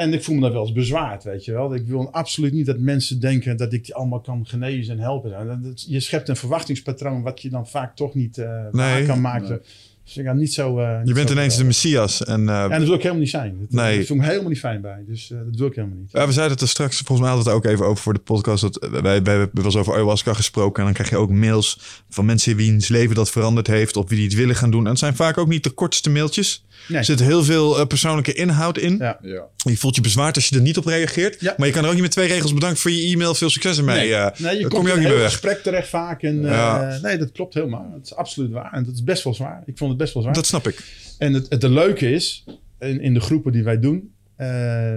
En 0.00 0.12
ik 0.12 0.22
voel 0.24 0.34
me 0.34 0.40
daar 0.40 0.52
wel 0.52 0.60
eens 0.62 0.72
bezwaard, 0.72 1.24
weet 1.24 1.44
je 1.44 1.52
wel. 1.52 1.74
Ik 1.74 1.86
wil 1.86 2.10
absoluut 2.12 2.52
niet 2.52 2.66
dat 2.66 2.78
mensen 2.78 3.20
denken 3.20 3.56
dat 3.56 3.72
ik 3.72 3.84
die 3.84 3.94
allemaal 3.94 4.20
kan 4.20 4.46
genezen 4.46 4.94
en 4.94 5.00
helpen. 5.02 5.36
En 5.36 5.60
dat- 5.62 5.84
Je 5.88 6.00
schept 6.00 6.28
een 6.28 6.36
verwachtingspatroon 6.36 7.22
wat 7.22 7.42
je 7.42 7.48
dan 7.50 7.66
vaak 7.68 7.96
toch 7.96 8.14
niet 8.14 8.38
eh 8.38 8.64
waar 8.70 9.02
kan 9.04 9.20
maken. 9.20 9.62
Dus 10.10 10.18
ik 10.18 10.24
ga 10.28 10.32
niet 10.32 10.52
zo. 10.54 10.78
eh, 10.78 10.98
niet 10.98 11.08
Je 11.08 11.14
bent 11.14 11.28
zo 11.28 11.34
ineens 11.34 11.56
de 11.56 11.64
messias. 11.64 12.24
En, 12.24 12.40
eh, 12.40 12.54
Ja, 12.54 12.68
dat 12.68 12.82
wil 12.82 12.94
ik 12.94 12.98
helemaal 13.00 13.20
niet 13.22 13.30
zijn. 13.30 13.56
Dat, 13.60 13.70
Nee. 13.70 13.96
dat 13.98 14.06
voel 14.06 14.16
ik 14.16 14.22
me 14.22 14.28
helemaal 14.28 14.50
niet 14.50 14.58
fijn 14.58 14.80
bij. 14.80 15.04
Dus 15.08 15.30
eh, 15.30 15.38
dat 15.46 15.56
wil 15.58 15.66
ik 15.66 15.74
helemaal 15.74 15.96
niet. 15.98 16.10
Ja, 16.12 16.26
we 16.26 16.32
zeiden 16.32 16.52
het 16.52 16.62
er 16.62 16.68
straks, 16.68 16.96
volgens 16.96 17.18
mij 17.20 17.28
hadden 17.28 17.46
we 17.46 17.56
het 17.56 17.64
ook 17.66 17.72
even 17.72 17.86
over 17.86 18.02
voor 18.02 18.12
de 18.12 18.18
podcast. 18.18 18.62
Dat 18.62 18.78
wij, 18.90 19.00
wij 19.02 19.12
hebben 19.14 19.50
wel 19.52 19.64
eens 19.64 19.76
over 19.76 19.92
ayahuasca 19.94 20.32
gesproken. 20.34 20.78
En 20.78 20.84
dan 20.84 20.92
krijg 20.94 21.10
je 21.10 21.16
ook 21.16 21.30
mails 21.30 21.78
van 22.08 22.24
mensen 22.24 22.56
wiens 22.56 22.88
leven 22.88 23.14
dat 23.14 23.30
veranderd 23.30 23.66
heeft. 23.66 23.96
Of 23.96 24.08
wie 24.08 24.18
die 24.18 24.26
het 24.26 24.36
willen 24.36 24.54
gaan 24.56 24.70
doen. 24.70 24.84
En 24.84 24.90
het 24.90 24.98
zijn 24.98 25.16
vaak 25.16 25.38
ook 25.38 25.48
niet 25.48 25.64
de 25.64 25.70
kortste 25.70 26.10
mailtjes. 26.10 26.64
Nee. 26.88 26.98
Er 26.98 27.04
zit 27.04 27.20
heel 27.20 27.44
veel 27.44 27.78
eh, 27.78 27.86
persoonlijke 27.86 28.32
inhoud 28.32 28.78
in. 28.78 28.96
Ja. 28.96 29.18
Ja. 29.22 29.42
Je 29.56 29.76
voelt 29.76 29.94
je 29.94 30.00
bezwaard 30.00 30.34
als 30.36 30.48
je 30.48 30.56
er 30.56 30.62
niet 30.62 30.76
op 30.78 30.84
reageert. 30.86 31.40
Ja. 31.40 31.54
Maar 31.56 31.66
je 31.66 31.72
kan 31.72 31.82
er 31.82 31.88
ook 31.88 31.94
niet 31.94 32.02
met 32.02 32.10
twee 32.12 32.28
regels 32.28 32.54
bedankt 32.54 32.80
voor 32.80 32.90
je 32.90 33.12
e-mail. 33.12 33.34
Veel 33.34 33.50
succes 33.50 33.78
ermee. 33.78 33.96
Nee, 33.96 34.14
Eh, 34.14 34.40
nee, 34.40 34.58
je 34.58 34.68
kom 34.68 34.86
je 34.86 34.90
ook 34.90 34.96
in 34.96 35.02
niet 35.02 35.10
meer 35.10 35.18
weg. 35.18 35.30
gesprek 35.30 35.62
terecht 35.62 35.88
vaak. 35.88 36.22
En, 36.22 36.44
eh, 36.44 36.50
Ja. 36.50 36.98
nee, 37.02 37.18
dat 37.18 37.32
klopt 37.32 37.54
helemaal. 37.54 37.90
Het 37.94 38.04
is 38.06 38.14
absoluut 38.14 38.50
waar. 38.50 38.72
En 38.72 38.84
dat 38.84 38.94
is 38.94 39.04
best 39.04 39.24
wel 39.24 39.34
zwaar. 39.34 39.62
Ik 39.66 39.78
vond 39.78 39.90
het 39.90 39.98
best 40.00 40.14
wel 40.14 40.22
zwaar. 40.22 40.34
Dat 40.34 40.46
snap 40.46 40.68
ik. 40.68 40.84
En 41.18 41.32
het, 41.32 41.48
het 41.48 41.60
de 41.60 41.70
leuke 41.70 42.10
is, 42.10 42.44
in, 42.78 43.00
in 43.00 43.14
de 43.14 43.20
groepen 43.20 43.52
die 43.52 43.62
wij 43.62 43.80
doen, 43.80 44.14
eh, 44.36 44.96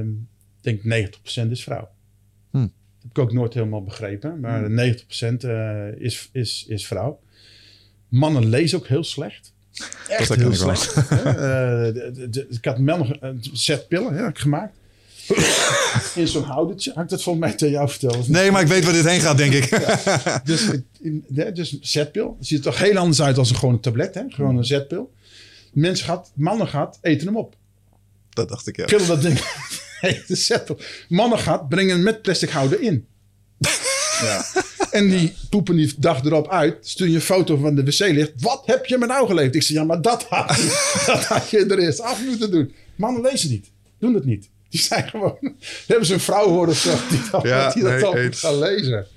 ik 0.62 0.84
denk 0.84 1.12
90% 1.48 1.50
is 1.50 1.64
vrouw. 1.64 1.90
Hm. 2.52 2.58
Dat 2.58 2.72
heb 3.02 3.12
ik 3.12 3.18
ook 3.18 3.34
nooit 3.34 3.54
helemaal 3.54 3.84
begrepen. 3.84 4.40
Maar 4.40 4.70
90% 4.70 5.38
eh, 5.38 5.88
is, 5.98 6.30
is, 6.32 6.66
is 6.68 6.88
vrouw. 6.88 7.20
Mannen 8.08 8.50
lezen 8.50 8.78
ook 8.78 8.88
heel 8.88 9.04
slecht. 9.04 9.54
Echt 10.08 10.28
herken 10.28 10.40
heel 10.40 10.54
slecht. 10.54 10.96
Eh, 11.24 11.88
ik 12.50 12.66
had 12.66 12.80
nog 12.80 13.14
een 13.20 13.44
set 13.54 13.88
pillen 13.88 14.14
hè, 14.14 14.20
heb 14.20 14.30
ik 14.30 14.40
gemaakt. 14.40 14.78
In 16.16 16.28
zo'n 16.28 16.44
houdertje. 16.44 16.92
Had 16.94 17.04
ik 17.04 17.10
dat 17.10 17.24
volgens 17.24 17.46
mij 17.46 17.54
tegen 17.56 17.74
jou 17.74 17.90
verteld? 17.90 18.28
Nee, 18.28 18.52
maar 18.52 18.62
ik 18.62 18.68
weet 18.68 18.84
waar 18.84 18.94
dit 18.94 19.06
heen 19.06 19.20
gaat, 19.22 19.38
denk 19.38 19.54
ik. 19.54 19.70
Dus, 20.44 20.68
in- 21.02 21.26
dus 21.54 21.72
een 21.72 21.78
zetpil. 21.82 22.36
Het 22.40 22.48
ziet 22.48 22.58
er 22.58 22.64
toch 22.64 22.80
heel 22.80 22.98
anders 22.98 23.22
uit 23.22 23.38
als 23.38 23.50
een 23.50 23.56
gewone 23.56 23.80
tablet. 23.80 24.14
Hè? 24.16 24.22
Gewoon 24.28 24.58
een 24.58 24.66
zetpil. 24.66 25.14
Mensen 25.74 26.06
gaat, 26.06 26.32
mannen 26.36 26.68
gaat, 26.68 26.98
eten 27.02 27.28
hem 27.28 27.38
op. 27.38 27.56
dat 28.30 28.50
dacht 28.50 28.68
ik, 28.68 28.76
ja. 28.78 28.86
Killen 28.86 29.08
dat 29.08 29.22
ding. 29.22 29.40
Nee, 30.02 30.24
de 30.28 30.36
zetpil. 30.36 30.78
Mannen 31.10 31.40
gaat, 31.40 31.70
brengen 31.70 31.94
hem 31.96 32.04
met 32.04 32.22
plastic 32.22 32.50
houder 32.50 32.82
in. 32.82 33.06
Ja. 34.22 34.46
En 34.92 35.10
die 35.10 35.34
poepen 35.50 35.76
die 35.76 35.94
dag 35.98 36.24
erop 36.24 36.50
uit. 36.50 36.78
Stuur 36.88 37.08
je 37.08 37.16
een 37.16 37.22
foto 37.22 37.58
van 37.58 37.76
de 37.76 37.84
wc-licht. 37.84 38.32
Wat 38.38 38.64
heb 38.66 38.86
je 38.86 38.98
me 38.98 39.06
nou 39.06 39.28
geleverd? 39.28 39.56
Ik 39.56 39.64
zeg, 39.64 39.78
ja, 39.78 39.84
maar 39.84 40.02
dat 40.02 40.24
had, 40.24 40.48
dat 41.06 41.26
had 41.26 41.50
je 41.50 41.66
er 41.66 41.80
eerst 41.80 42.02
af 42.02 42.26
moeten 42.26 42.52
doen. 42.52 42.74
Mannen 42.96 43.22
lezen 43.22 43.50
niet. 43.50 43.72
Doen 44.00 44.14
het 44.14 44.26
niet. 44.26 44.50
Die 44.74 44.82
zijn 44.82 45.10
gewoon... 45.10 45.38
hebben 45.88 46.06
ze 46.06 46.14
een 46.14 46.20
vrouw 46.20 46.48
horen 46.48 46.70
of 46.70 46.78
zo, 46.78 46.94
die 47.10 47.22
dat, 47.32 47.44
Ja, 47.44 47.70
die 47.72 47.84
dat 47.84 47.92
nee, 47.92 48.02
dan 48.02 48.34
gaan 48.34 48.60
lezen. 48.60 49.08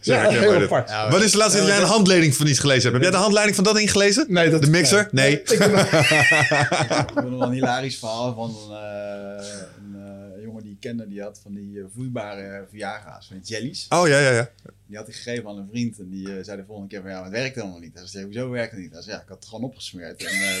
Ja, 0.00 0.16
heb 0.30 0.30
heel 0.40 0.62
apart. 0.62 0.88
Ja, 0.88 1.10
Wat 1.10 1.22
is 1.22 1.30
de 1.32 1.38
laatste 1.38 1.56
keer 1.58 1.66
dat 1.66 1.76
jij 1.76 1.84
een 1.84 1.90
handleiding 1.92 2.36
van 2.36 2.46
iets 2.46 2.58
gelezen 2.58 2.82
hebt? 2.82 2.94
Heb 2.94 3.02
jij 3.02 3.10
de 3.10 3.16
handleiding 3.16 3.54
van 3.56 3.64
dat 3.64 3.74
ding 3.74 3.90
gelezen? 3.90 4.24
Nee, 4.28 4.50
dat- 4.50 4.62
de 4.62 4.70
mixer? 4.70 5.08
nee. 5.10 5.30
Nee. 5.30 5.42
Ik 5.42 5.58
ben 5.58 5.70
nog- 5.70 5.82
Ik 5.92 6.88
heb 6.88 7.14
nog 7.14 7.24
wel 7.24 7.42
een 7.42 7.52
hilarisch 7.52 7.96
verhaal 7.98 8.34
van 8.34 8.54
eh, 8.70 8.76
eh, 9.38 9.44
die 10.80 10.90
ik 10.90 10.96
kende. 10.96 11.12
Die 11.12 11.22
had 11.22 11.40
van 11.42 11.54
die 11.54 11.78
eh, 11.78 11.84
vloeibare 11.94 12.66
Viagra's, 12.70 13.26
van 13.26 13.38
die 13.42 13.54
jellies. 13.54 13.86
Oh 13.88 14.08
ja, 14.08 14.18
ja, 14.18 14.30
ja. 14.30 14.50
Die 14.86 14.96
had 14.96 15.06
hij 15.06 15.14
gegeven 15.14 15.48
aan 15.48 15.56
een 15.56 15.68
vriend. 15.70 15.98
En 15.98 16.08
die 16.10 16.36
eh, 16.36 16.44
zei 16.44 16.56
de 16.56 16.64
volgende 16.66 16.90
keer 16.90 17.00
van, 17.00 17.10
ja, 17.10 17.16
maar 17.16 17.24
het 17.24 17.34
werkt 17.34 17.54
helemaal 17.54 17.78
niet. 17.78 17.94
Hij 17.94 18.06
zei, 18.06 18.24
hoezo 18.24 18.50
werkt 18.50 18.70
het 18.72 18.80
niet? 18.80 18.92
Hij 18.92 19.02
zei, 19.02 19.16
ja, 19.16 19.22
ik 19.22 19.28
had 19.28 19.36
het 19.36 19.48
gewoon 19.48 19.64
opgesmeerd. 19.64 20.24
En, 20.24 20.26
eh, 20.26 20.60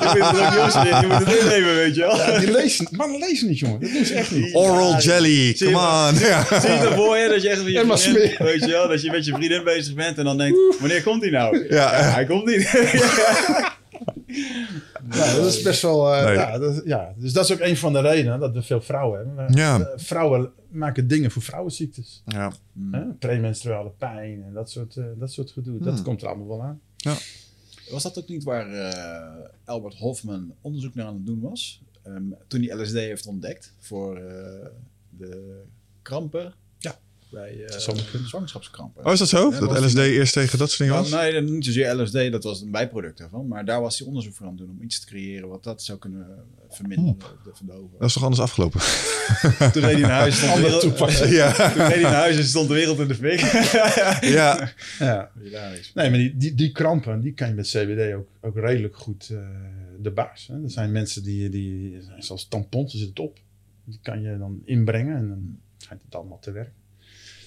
je 0.00 0.18
moet 0.18 0.28
het 0.32 0.44
ook 0.44 0.50
niet 0.50 0.60
opsmeren, 0.60 1.00
je 1.00 1.06
moet 1.06 1.26
het 1.26 1.36
innemen, 1.38 1.74
weet 1.74 1.94
je 1.94 2.00
wel. 2.00 2.16
Ja, 2.16 2.38
die 2.38 2.50
lezen, 2.50 2.88
mannen 2.90 3.18
lezen 3.20 3.48
niet, 3.48 3.58
jongen. 3.58 3.80
Dat 3.80 4.06
ze 4.06 4.14
echt 4.14 4.30
niet. 4.30 4.54
Oral 4.54 4.98
jelly, 5.00 5.54
come 5.58 5.70
maar. 5.70 6.12
on. 6.12 6.18
Ja. 6.18 6.44
Zie 6.60 6.70
je 6.70 6.76
het 6.76 6.94
je, 6.94 7.28
dat 7.28 7.42
je 7.42 7.48
echt 7.48 7.62
met 7.62 7.72
je 7.72 7.78
En 7.78 7.86
maar 7.86 7.98
vriendin, 7.98 8.22
smeren. 8.28 8.46
weet 8.46 8.60
je 8.64 8.70
wel, 8.70 8.88
dat 8.88 9.02
je 9.02 9.10
met 9.10 9.24
je 9.24 9.32
vriendin 9.32 9.64
bezig 9.64 9.94
bent 9.94 10.18
en 10.18 10.24
dan 10.24 10.38
denkt, 10.38 10.58
wanneer 10.78 11.02
komt 11.02 11.22
hij 11.22 11.30
nou? 11.30 11.66
Ja. 11.74 11.90
hij 11.90 12.24
komt 12.26 12.44
niet. 12.46 12.70
Ja, 15.10 15.34
dat 15.36 15.46
is 15.46 15.62
best 15.62 15.82
wel... 15.82 16.14
eh, 16.14 16.24
Nee. 16.24 16.34
ja, 16.34 16.58
dat, 16.58 16.82
ja, 16.84 17.14
dus 17.16 17.32
dat 17.32 17.44
is 17.44 17.52
ook 17.52 17.60
een 17.60 17.76
van 17.76 17.92
de 17.92 18.00
redenen 18.00 18.40
dat 18.40 18.52
we 18.54 18.62
veel 18.62 18.80
vrouwen 18.80 19.18
hebben. 19.26 19.56
Ja. 19.56 19.80
eh, 19.80 19.86
Vrouwen 19.96 20.50
maken 20.68 21.06
dingen 21.08 21.30
voor 21.30 21.42
vrouwenziektes. 21.42 22.22
Ja. 22.26 22.52
Hè? 22.90 23.04
Premenstruele 23.04 23.90
pijn 23.98 24.42
en 24.42 24.52
dat 24.52 24.70
soort, 24.70 24.96
eh, 24.96 25.04
dat 25.16 25.32
soort 25.32 25.50
gedoe. 25.50 25.78
Dat 25.78 25.94
Hmm. 25.94 26.02
komt 26.02 26.22
er 26.22 26.28
allemaal 26.28 26.48
wel 26.48 26.62
aan. 26.62 26.80
Was 27.90 28.02
dat 28.02 28.18
ook 28.18 28.28
niet 28.28 28.44
waar 28.44 28.72
eh, 28.72 29.48
Albert 29.64 29.94
Hofman 29.94 30.52
onderzoek 30.60 30.94
naar 30.94 31.06
aan 31.06 31.14
het 31.14 31.26
doen 31.26 31.40
was? 31.40 31.82
Ehm, 32.02 32.22
toen 32.46 32.62
hij 32.62 32.76
LSD 32.82 32.92
heeft 32.94 33.26
ontdekt 33.26 33.74
voor 33.78 34.16
eh, 34.16 34.66
de 35.10 35.62
krampen. 36.02 36.54
Bij 37.30 37.64
eh, 37.64 37.78
Zwangerschap. 37.78 38.20
zwangerschapskrampen. 38.26 39.04
Oh, 39.06 39.12
is 39.12 39.18
dat 39.18 39.28
zo? 39.28 39.50
Ja, 39.50 39.58
Dat 39.60 39.84
LSD 39.84 39.96
eerst 39.98 40.32
tegen 40.32 40.58
dat 40.58 40.68
soort 40.68 40.80
dingen 40.80 40.94
was? 40.94 41.10
Nou, 41.10 41.32
nee, 41.32 41.40
niet 41.40 41.64
zozeer 41.64 41.94
LSD, 42.02 42.12
dat 42.32 42.44
was 42.44 42.60
een 42.60 42.70
bijproduct 42.70 43.18
daarvan. 43.18 43.48
Maar 43.48 43.64
daar 43.64 43.80
was 43.80 43.98
hij 43.98 44.06
onderzoek 44.06 44.34
voor 44.34 44.46
aan 44.46 44.52
het 44.52 44.60
doen 44.60 44.70
om 44.70 44.82
iets 44.82 45.00
te 45.00 45.06
creëren 45.06 45.48
wat 45.48 45.64
dat 45.64 45.82
zou 45.82 45.98
kunnen 45.98 46.26
eh, 46.30 46.36
verminderen 46.76 47.16
of 47.50 47.56
verdoven. 47.56 47.98
Dat 47.98 48.08
is 48.08 48.12
toch 48.12 48.22
anders 48.22 48.42
afgelopen? 48.42 48.80
Toen 49.72 49.82
reed 49.82 49.92
hij 49.92 50.00
naar 50.00 50.10
huis, 50.10 50.36
stond 50.36 50.52
Andere 50.52 50.78
toepassing. 50.78 51.30
ja. 51.42 51.52
toen 51.52 51.86
reed 51.86 51.92
hij 51.92 52.02
naar 52.02 52.12
huis 52.12 52.36
en 52.36 52.44
stond 52.54 52.68
de 52.68 52.74
wereld 52.74 52.98
in 52.98 53.08
de 53.08 53.14
fik. 53.14 53.40
ja. 54.20 54.72
Ja. 54.98 55.30
Nee, 55.94 56.10
maar 56.10 56.18
die, 56.18 56.36
die, 56.36 56.54
die 56.54 56.72
krampen, 56.72 57.20
die 57.20 57.32
kan 57.32 57.48
je 57.48 57.54
met 57.54 57.66
CBD 57.66 58.14
ook, 58.14 58.28
ook 58.40 58.56
redelijk 58.56 58.96
goed 58.96 59.28
eh, 59.30 59.38
de 60.00 60.10
baas. 60.10 60.46
Hè? 60.46 60.62
Er 60.62 60.70
zijn 60.70 60.92
mensen 60.92 61.22
die, 61.22 61.48
die 61.48 61.98
zoals 62.18 62.48
tampons, 62.48 62.92
er 62.92 62.98
zit 62.98 63.08
het 63.08 63.18
op. 63.18 63.38
Die 63.84 63.98
kan 64.02 64.22
je 64.22 64.38
dan 64.38 64.62
inbrengen 64.64 65.16
en 65.16 65.28
dan 65.28 65.58
schijnt 65.78 66.02
het 66.04 66.14
allemaal 66.14 66.38
te 66.38 66.50
werken. 66.52 66.72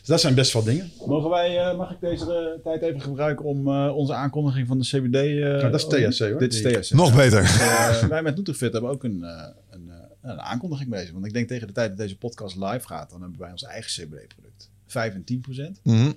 Dus 0.01 0.09
dat 0.09 0.21
zijn 0.21 0.35
best 0.35 0.53
wel 0.53 0.63
dingen. 0.63 0.91
Mogen 1.05 1.29
wij, 1.29 1.57
eh, 1.69 1.77
mag 1.77 1.91
ik 1.91 1.99
deze 1.99 2.33
eh, 2.55 2.63
tijd 2.63 2.81
even 2.81 3.01
gebruiken 3.01 3.45
om 3.45 3.67
eh, 3.67 3.95
onze 3.95 4.13
aankondiging 4.13 4.67
van 4.67 4.79
de 4.79 4.85
CBD... 4.85 5.39
Nou, 5.61 5.71
dat 5.71 5.93
is 5.93 6.15
THC, 6.17 6.29
hoor. 6.29 6.39
Dit 6.39 6.53
is 6.53 6.61
THC. 6.89 6.93
Nog 6.95 7.15
beter. 7.15 7.41
Eh, 7.43 8.03
wij 8.03 8.21
met 8.21 8.35
Nutrifit 8.35 8.71
hebben 8.71 8.91
ook 8.91 9.03
een, 9.03 9.23
eh, 9.23 9.47
een, 9.69 9.89
eh, 9.89 9.95
een 10.21 10.39
aankondiging 10.41 10.89
bezig. 10.89 11.11
Want 11.11 11.25
ik 11.25 11.33
denk 11.33 11.47
tegen 11.47 11.67
de 11.67 11.73
tijd 11.73 11.89
dat 11.89 11.97
deze 11.97 12.17
podcast 12.17 12.55
live 12.55 12.87
gaat, 12.87 13.09
dan 13.09 13.21
hebben 13.21 13.39
wij 13.39 13.51
ons 13.51 13.63
eigen 13.63 13.91
CBD-product. 13.91 14.69
5 14.87 15.13
en 15.13 15.23
10 15.23 15.41
procent. 15.41 15.79
Mhm. 15.83 16.11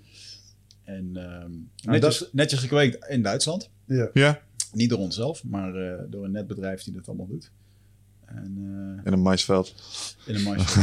En 0.85 1.11
ehm, 1.15 1.51
Nou, 1.51 1.51
netjes, 1.82 2.19
dat- 2.19 2.32
netjes 2.32 2.61
gekweekt 2.61 3.06
in 3.09 3.23
Duitsland. 3.23 3.70
Ja. 3.85 4.09
Ja. 4.12 4.40
Niet 4.73 4.89
door 4.90 4.98
onszelf, 4.98 5.44
maar 5.44 5.74
eh, 5.74 5.98
door 6.11 6.24
een 6.24 6.31
netbedrijf 6.32 6.82
die 6.82 6.93
dat 6.94 7.09
allemaal 7.09 7.27
doet. 7.27 7.51
En, 8.27 8.55
eh, 8.99 9.07
In 9.07 9.13
een 9.13 9.23
maisveld. 9.23 9.75
in 10.27 10.35
een 10.35 10.43
maisje. 10.43 10.81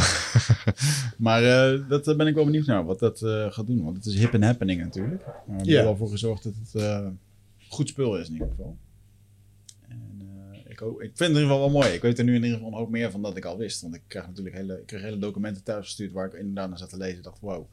maar 1.18 1.44
eh, 1.44 1.90
dat 1.90 2.08
eh, 2.08 2.16
ben 2.16 2.28
ik 2.28 2.36
wel 2.36 2.46
benieuwd 2.46 2.66
naar, 2.66 2.86
wat 2.86 3.00
dat 3.00 3.22
eh, 3.22 3.52
gaat 3.52 3.68
doen. 3.68 3.84
Want 3.84 3.96
het 3.96 4.06
is 4.06 4.16
hip 4.16 4.34
and 4.34 4.44
happening 4.44 4.82
natuurlijk. 4.82 5.26
Maar 5.26 5.36
we 5.46 5.52
hebben 5.52 5.68
Ja. 5.74 5.80
er 5.80 5.84
wel 5.86 5.96
voor 5.98 6.10
gezorgd 6.10 6.44
dat 6.44 6.54
het 6.64 6.82
eh, 6.82 7.08
goed 7.70 7.88
spul 7.88 8.18
is 8.18 8.28
in 8.28 8.34
ieder 8.34 8.48
geval. 8.50 8.78
En 9.88 10.22
eh, 10.54 10.60
ik, 10.72 10.80
ik 10.82 10.98
vind 10.98 11.10
het 11.18 11.20
in 11.20 11.28
ieder 11.28 11.42
geval 11.42 11.60
wel 11.60 11.70
mooi. 11.70 11.90
Ik 11.90 12.02
weet 12.02 12.18
er 12.20 12.24
nu 12.24 12.36
in 12.36 12.44
ieder 12.44 12.58
geval 12.58 12.74
hoop 12.76 12.90
meer 12.90 13.12
van 13.12 13.22
dat 13.22 13.38
ik 13.38 13.46
al 13.46 13.58
wist. 13.58 13.82
Want 13.82 13.96
ik 13.96 14.02
krijg 14.08 14.28
natuurlijk 14.28 14.56
hele, 14.56 14.80
ik 14.80 14.86
kreeg 14.86 15.02
hele 15.02 15.18
documenten 15.20 15.64
thuis 15.64 15.86
gestuurd 15.86 16.12
waar 16.12 16.26
ik 16.28 16.34
inderdaad 16.34 16.70
naar 16.70 16.78
zat 16.78 16.90
te 16.90 16.98
lezen. 16.98 17.18
Ik 17.18 17.24
dacht, 17.24 17.40
wow, 17.40 17.66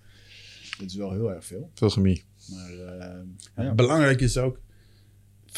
dit 0.79 0.91
is 0.91 0.97
wel 0.97 1.13
heel 1.13 1.33
erg 1.33 1.45
veel. 1.45 1.71
Veel 1.75 1.89
chemie. 1.91 2.25
Maar 2.51 2.73
ja. 3.65 3.75
Belangrijk 3.75 4.21
is 4.21 4.39
ook 4.39 4.59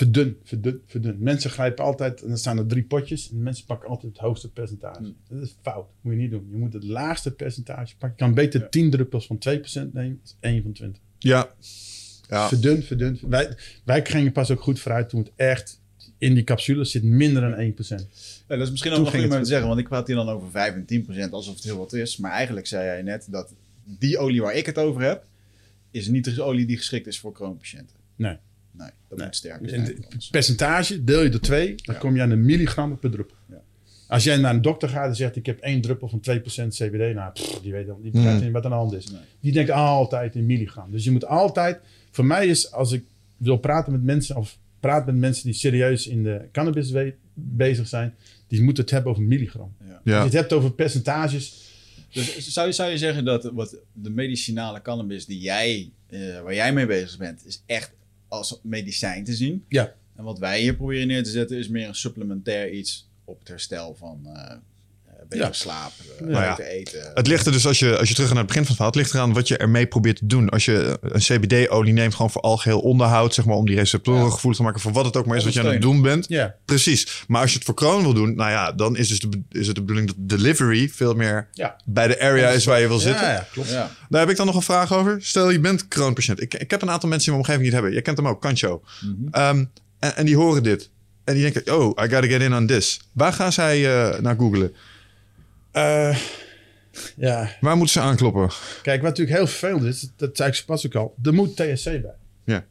verdun, 0.01 0.37
verdun, 0.45 0.83
verdun. 0.87 1.17
Mensen 1.19 1.51
grijpen 1.51 1.85
altijd, 1.85 2.23
en 2.23 2.29
dan 2.29 2.39
staan 2.39 2.59
er 2.59 2.67
drie 2.67 2.83
potjes, 2.83 3.31
en 3.31 3.43
mensen 3.43 3.67
pakken 3.67 3.89
altijd 3.89 4.13
het 4.13 4.21
hoogste 4.21 4.53
percentage. 4.53 4.99
Hmm. 4.99 5.17
Dat 5.29 5.43
is 5.43 5.57
fout. 5.63 5.87
moet 6.01 6.13
je 6.13 6.19
niet 6.19 6.31
doen. 6.31 6.49
Je 6.51 6.57
moet 6.57 6.73
het 6.73 6.85
laagste 6.85 7.31
percentage 7.31 7.97
pakken. 7.97 8.19
Je 8.19 8.25
kan 8.25 8.35
beter 8.35 8.71
10 8.71 8.91
druppels 8.91 9.27
van 9.27 9.39
2% 9.39 9.93
nemen 9.93 10.19
als 10.23 10.37
1 10.41 10.63
van 10.63 10.73
20. 10.73 11.03
Ja. 11.19 11.51
Ja. 12.29 12.49
Verdun, 12.49 12.83
verdun. 12.83 13.19
Wij, 13.29 13.57
wij 13.85 14.05
gingen 14.07 14.33
pas 14.33 14.51
ook 14.51 14.61
goed 14.61 14.81
vooruit 14.81 15.09
toen 15.09 15.21
het 15.21 15.33
echt 15.37 15.81
in 16.19 16.35
die 16.35 16.45
capsules 16.45 16.91
zit 16.91 17.03
minder 17.03 17.43
dan 17.43 17.73
1%. 17.73 17.77
Ja, 17.87 17.97
dat 18.47 18.61
is 18.61 18.71
misschien 18.71 18.93
ook 18.93 18.99
nog 18.99 19.11
goed 19.11 19.25
om 19.25 19.31
te 19.31 19.45
zeggen, 19.45 19.69
want 19.69 19.81
ik 19.81 19.89
praat 19.89 20.07
hier 20.07 20.17
dan 20.17 20.29
over 20.29 20.51
5 20.51 20.75
en 20.75 20.85
10 20.85 21.05
procent 21.05 21.33
alsof 21.33 21.55
het 21.55 21.65
heel 21.65 21.79
wat 21.79 21.93
is. 21.93 22.17
Maar 22.17 22.31
eigenlijk 22.31 22.67
zei 22.67 22.85
jij 22.85 23.03
net 23.03 23.27
dat 23.31 23.55
die 23.85 24.19
olie 24.19 24.43
waar 24.43 24.55
ik 24.55 24.67
het 24.67 24.79
over 24.79 25.03
heb, 25.03 25.25
is 25.91 26.09
niet 26.09 26.25
de 26.25 26.43
olie 26.43 26.67
die 26.67 26.77
geschikt 26.77 27.07
is 27.07 27.19
voor 27.19 27.33
kroonpatiënten. 27.33 27.97
Nee. 28.17 28.37
Nee, 28.81 28.91
dat 29.09 29.19
Nee. 29.19 29.27
moet 29.27 29.37
sterker 29.37 29.69
zijn. 29.69 29.81
het 29.85 30.29
percentage 30.31 31.05
deel 31.05 31.23
je 31.23 31.29
door 31.29 31.41
twee, 31.41 31.75
dan 31.83 31.95
Ja. 31.95 32.01
kom 32.01 32.15
je 32.17 32.23
aan 32.23 32.31
een 32.31 32.45
milligrammen 32.45 32.99
per 32.99 33.11
druppel. 33.11 33.37
Ja. 33.49 33.61
Als 34.09 34.25
jij 34.25 34.37
naar 34.37 34.55
een 34.55 34.63
dokter 34.63 34.89
gaat 34.89 35.09
en 35.09 35.17
zegt: 35.17 35.37
Ik 35.37 35.47
heb 35.47 35.61
één 35.61 35.81
druppel 35.81 36.09
van 36.09 36.21
2% 36.21 36.75
CBD, 36.75 37.15
nou, 37.15 37.33
pff, 37.33 37.61
die 37.63 37.73
weet 37.73 37.87
dan 37.87 38.03
die 38.03 38.11
begrijpt 38.11 38.37
Hmm. 38.37 38.45
niet 38.45 38.53
wat 38.55 38.65
aan 38.65 38.71
de 38.71 38.77
hand 38.77 38.93
is. 38.93 39.11
Nee. 39.11 39.21
Die 39.41 39.53
denkt 39.53 39.71
altijd 39.71 40.35
in 40.35 40.47
milligram. 40.47 40.91
Dus 40.91 41.05
je 41.05 41.11
moet 41.11 41.27
altijd, 41.27 41.79
voor 42.11 42.25
mij 42.25 42.47
is 42.47 42.73
als 42.73 42.93
ik 42.93 43.05
wil 43.37 43.57
praten 43.57 43.93
met 43.93 44.03
mensen 44.03 44.37
of 44.37 44.59
praat 44.81 45.07
met 45.07 45.15
mensen 45.17 45.45
die 45.45 45.55
serieus 45.55 46.07
in 46.07 46.23
de 46.23 46.49
cannabis 46.53 46.93
bezig 47.35 47.89
zijn, 47.89 48.15
die 48.49 48.63
moeten 48.63 48.83
het 48.83 48.93
hebben 48.93 49.11
over 49.13 49.23
milligram. 49.25 49.73
Ja. 49.87 49.93
Als 49.95 50.03
je 50.05 50.11
het 50.13 50.33
hebt 50.33 50.53
over 50.53 50.73
percentages, 50.73 51.69
Dus 52.13 52.49
zou 52.53 52.67
je, 52.67 52.73
zou 52.73 52.91
je 52.91 52.99
zeggen 52.99 53.25
dat 53.25 53.45
wat 53.53 53.77
de 53.93 54.11
medicinale 54.11 54.83
cannabis 54.83 55.27
die 55.27 55.39
jij, 55.41 55.91
eh, 56.07 56.41
waar 56.41 56.55
jij 56.55 56.73
mee 56.73 56.87
bezig 56.87 57.19
bent, 57.19 57.47
is 57.47 57.63
echt 57.67 57.93
als 58.31 58.61
medicijn 58.63 59.25
te 59.25 59.35
zien? 59.35 59.65
Ja. 59.69 59.95
En 60.17 60.25
wat 60.25 60.39
wij 60.39 60.61
hier 60.61 60.77
proberen 60.77 61.07
neer 61.07 61.23
te 61.23 61.31
zetten 61.31 61.59
is 61.59 61.69
meer 61.69 61.89
een 61.89 61.95
supplementair 61.95 62.71
iets 62.71 63.09
op 63.25 63.39
het 63.39 63.49
herstel 63.49 63.95
van 63.95 64.27
eh 64.27 64.57
beter 65.31 65.47
Ja. 65.47 65.53
slapen, 65.53 66.05
eh, 66.19 66.27
Nou 66.27 66.45
ja. 66.45 66.55
beter 66.57 66.73
eten. 66.73 67.11
Het 67.15 67.27
ligt 67.27 67.47
er 67.47 67.53
dus, 67.53 67.67
als 67.67 67.79
je, 67.79 67.99
als 67.99 68.09
je 68.09 68.15
terug 68.15 68.29
gaat 68.29 68.37
naar 68.39 68.45
het 68.47 68.53
begin 68.55 68.67
van 68.67 68.75
het 68.77 68.83
verhaal, 68.83 68.87
het 68.87 68.97
ligt 68.97 69.15
eraan 69.15 69.33
wat 69.33 69.49
je 69.49 69.57
ermee 69.57 69.87
probeert 69.87 70.17
te 70.17 70.27
doen. 70.27 70.49
Als 70.49 70.65
je 70.65 70.99
een 71.03 71.21
CBD-olie 71.21 71.93
neemt, 71.93 72.15
gewoon 72.15 72.31
voor 72.31 72.41
algeheel 72.43 72.81
onderhoud, 72.81 73.35
zeg 73.35 73.45
maar, 73.45 73.57
om 73.57 73.67
die 73.67 73.77
receptoren 73.77 74.25
Ja. 74.25 74.31
gevoelig 74.31 74.59
te 74.59 74.65
maken 74.65 74.81
voor 74.81 74.93
wat 74.93 75.05
het 75.05 75.17
ook 75.17 75.27
maar 75.27 75.37
is 75.37 75.45
wat 75.45 75.53
je 75.53 75.61
aan 75.61 75.67
het 75.67 75.83
doen 75.83 76.03
bent. 76.03 76.25
ja, 76.29 76.55
Precies. 76.65 77.25
Maar 77.29 77.41
als 77.41 77.51
je 77.51 77.57
het 77.57 77.67
voor 77.67 77.75
Crohn 77.75 78.03
wil 78.03 78.15
doen, 78.15 78.35
nou 78.35 78.51
ja, 78.51 78.73
dan 78.73 78.97
is, 78.97 79.09
dus 79.09 79.19
de, 79.19 79.43
is 79.51 79.67
het 79.67 79.75
de 79.77 79.81
bedoeling 79.81 80.07
dat 80.09 80.17
delivery 80.19 80.89
veel 80.89 81.15
meer 81.15 81.49
ja. 81.53 81.77
bij 81.85 82.07
de 82.09 82.21
area 82.21 82.49
is 82.49 82.65
waar 82.65 82.81
je 82.81 82.89
wil 82.89 82.99
zitten. 82.99 83.27
Ja, 83.27 83.33
ja, 83.33 83.47
klopt. 83.53 83.69
Ja. 83.71 83.91
Daar 84.09 84.21
heb 84.21 84.31
ik 84.31 84.37
dan 84.37 84.47
nog 84.47 84.55
een 84.55 84.63
vraag 84.63 84.93
over. 84.95 85.19
Stel, 85.23 85.51
je 85.51 85.61
bent 85.61 85.89
Crohn-patiënt. 85.89 86.41
Ik, 86.43 86.55
ik 86.55 86.71
heb 86.71 86.83
een 86.83 86.91
aantal 86.91 87.09
mensen 87.09 87.33
in 87.33 87.39
mijn 87.39 87.47
omgeving 87.49 87.63
die 87.71 87.71
het 87.75 87.81
hebben. 87.81 87.93
Je 87.99 88.03
kent 88.03 88.17
hem 88.17 88.29
ook, 88.29 88.41
Kancho. 88.41 88.83
Mhm. 89.01 89.15
Ehm, 89.31 89.65
en, 89.99 90.17
en 90.17 90.25
die 90.27 90.37
horen 90.37 90.63
dit. 90.63 90.91
En 91.25 91.35
die 91.35 91.51
denken, 91.53 91.75
oh, 91.77 91.89
I 92.05 92.09
gotta 92.09 92.27
get 92.27 92.41
in 92.41 92.55
on 92.55 92.67
this. 92.67 93.01
Waar 93.13 93.33
gaan 93.33 93.53
zij 93.53 93.77
eh, 94.13 94.21
naar 94.21 94.37
googlen? 94.39 94.75
Eh, 95.73 96.19
ja, 97.17 97.51
Waar 97.61 97.77
moeten 97.77 97.95
ze 97.95 98.01
aankloppen? 98.09 98.49
Kijk, 98.83 99.01
wat 99.03 99.09
natuurlijk 99.11 99.37
heel 99.37 99.47
vervelend 99.47 99.85
is, 99.85 100.13
dat 100.17 100.37
zei 100.37 100.49
ik 100.49 100.55
zo 100.55 100.65
pas 100.67 100.87
ook 100.87 100.95
al, 100.95 101.15
er 101.23 101.35
moet 101.35 101.57
THC 101.57 101.85
bij. 101.85 102.15
Ja. 102.45 102.65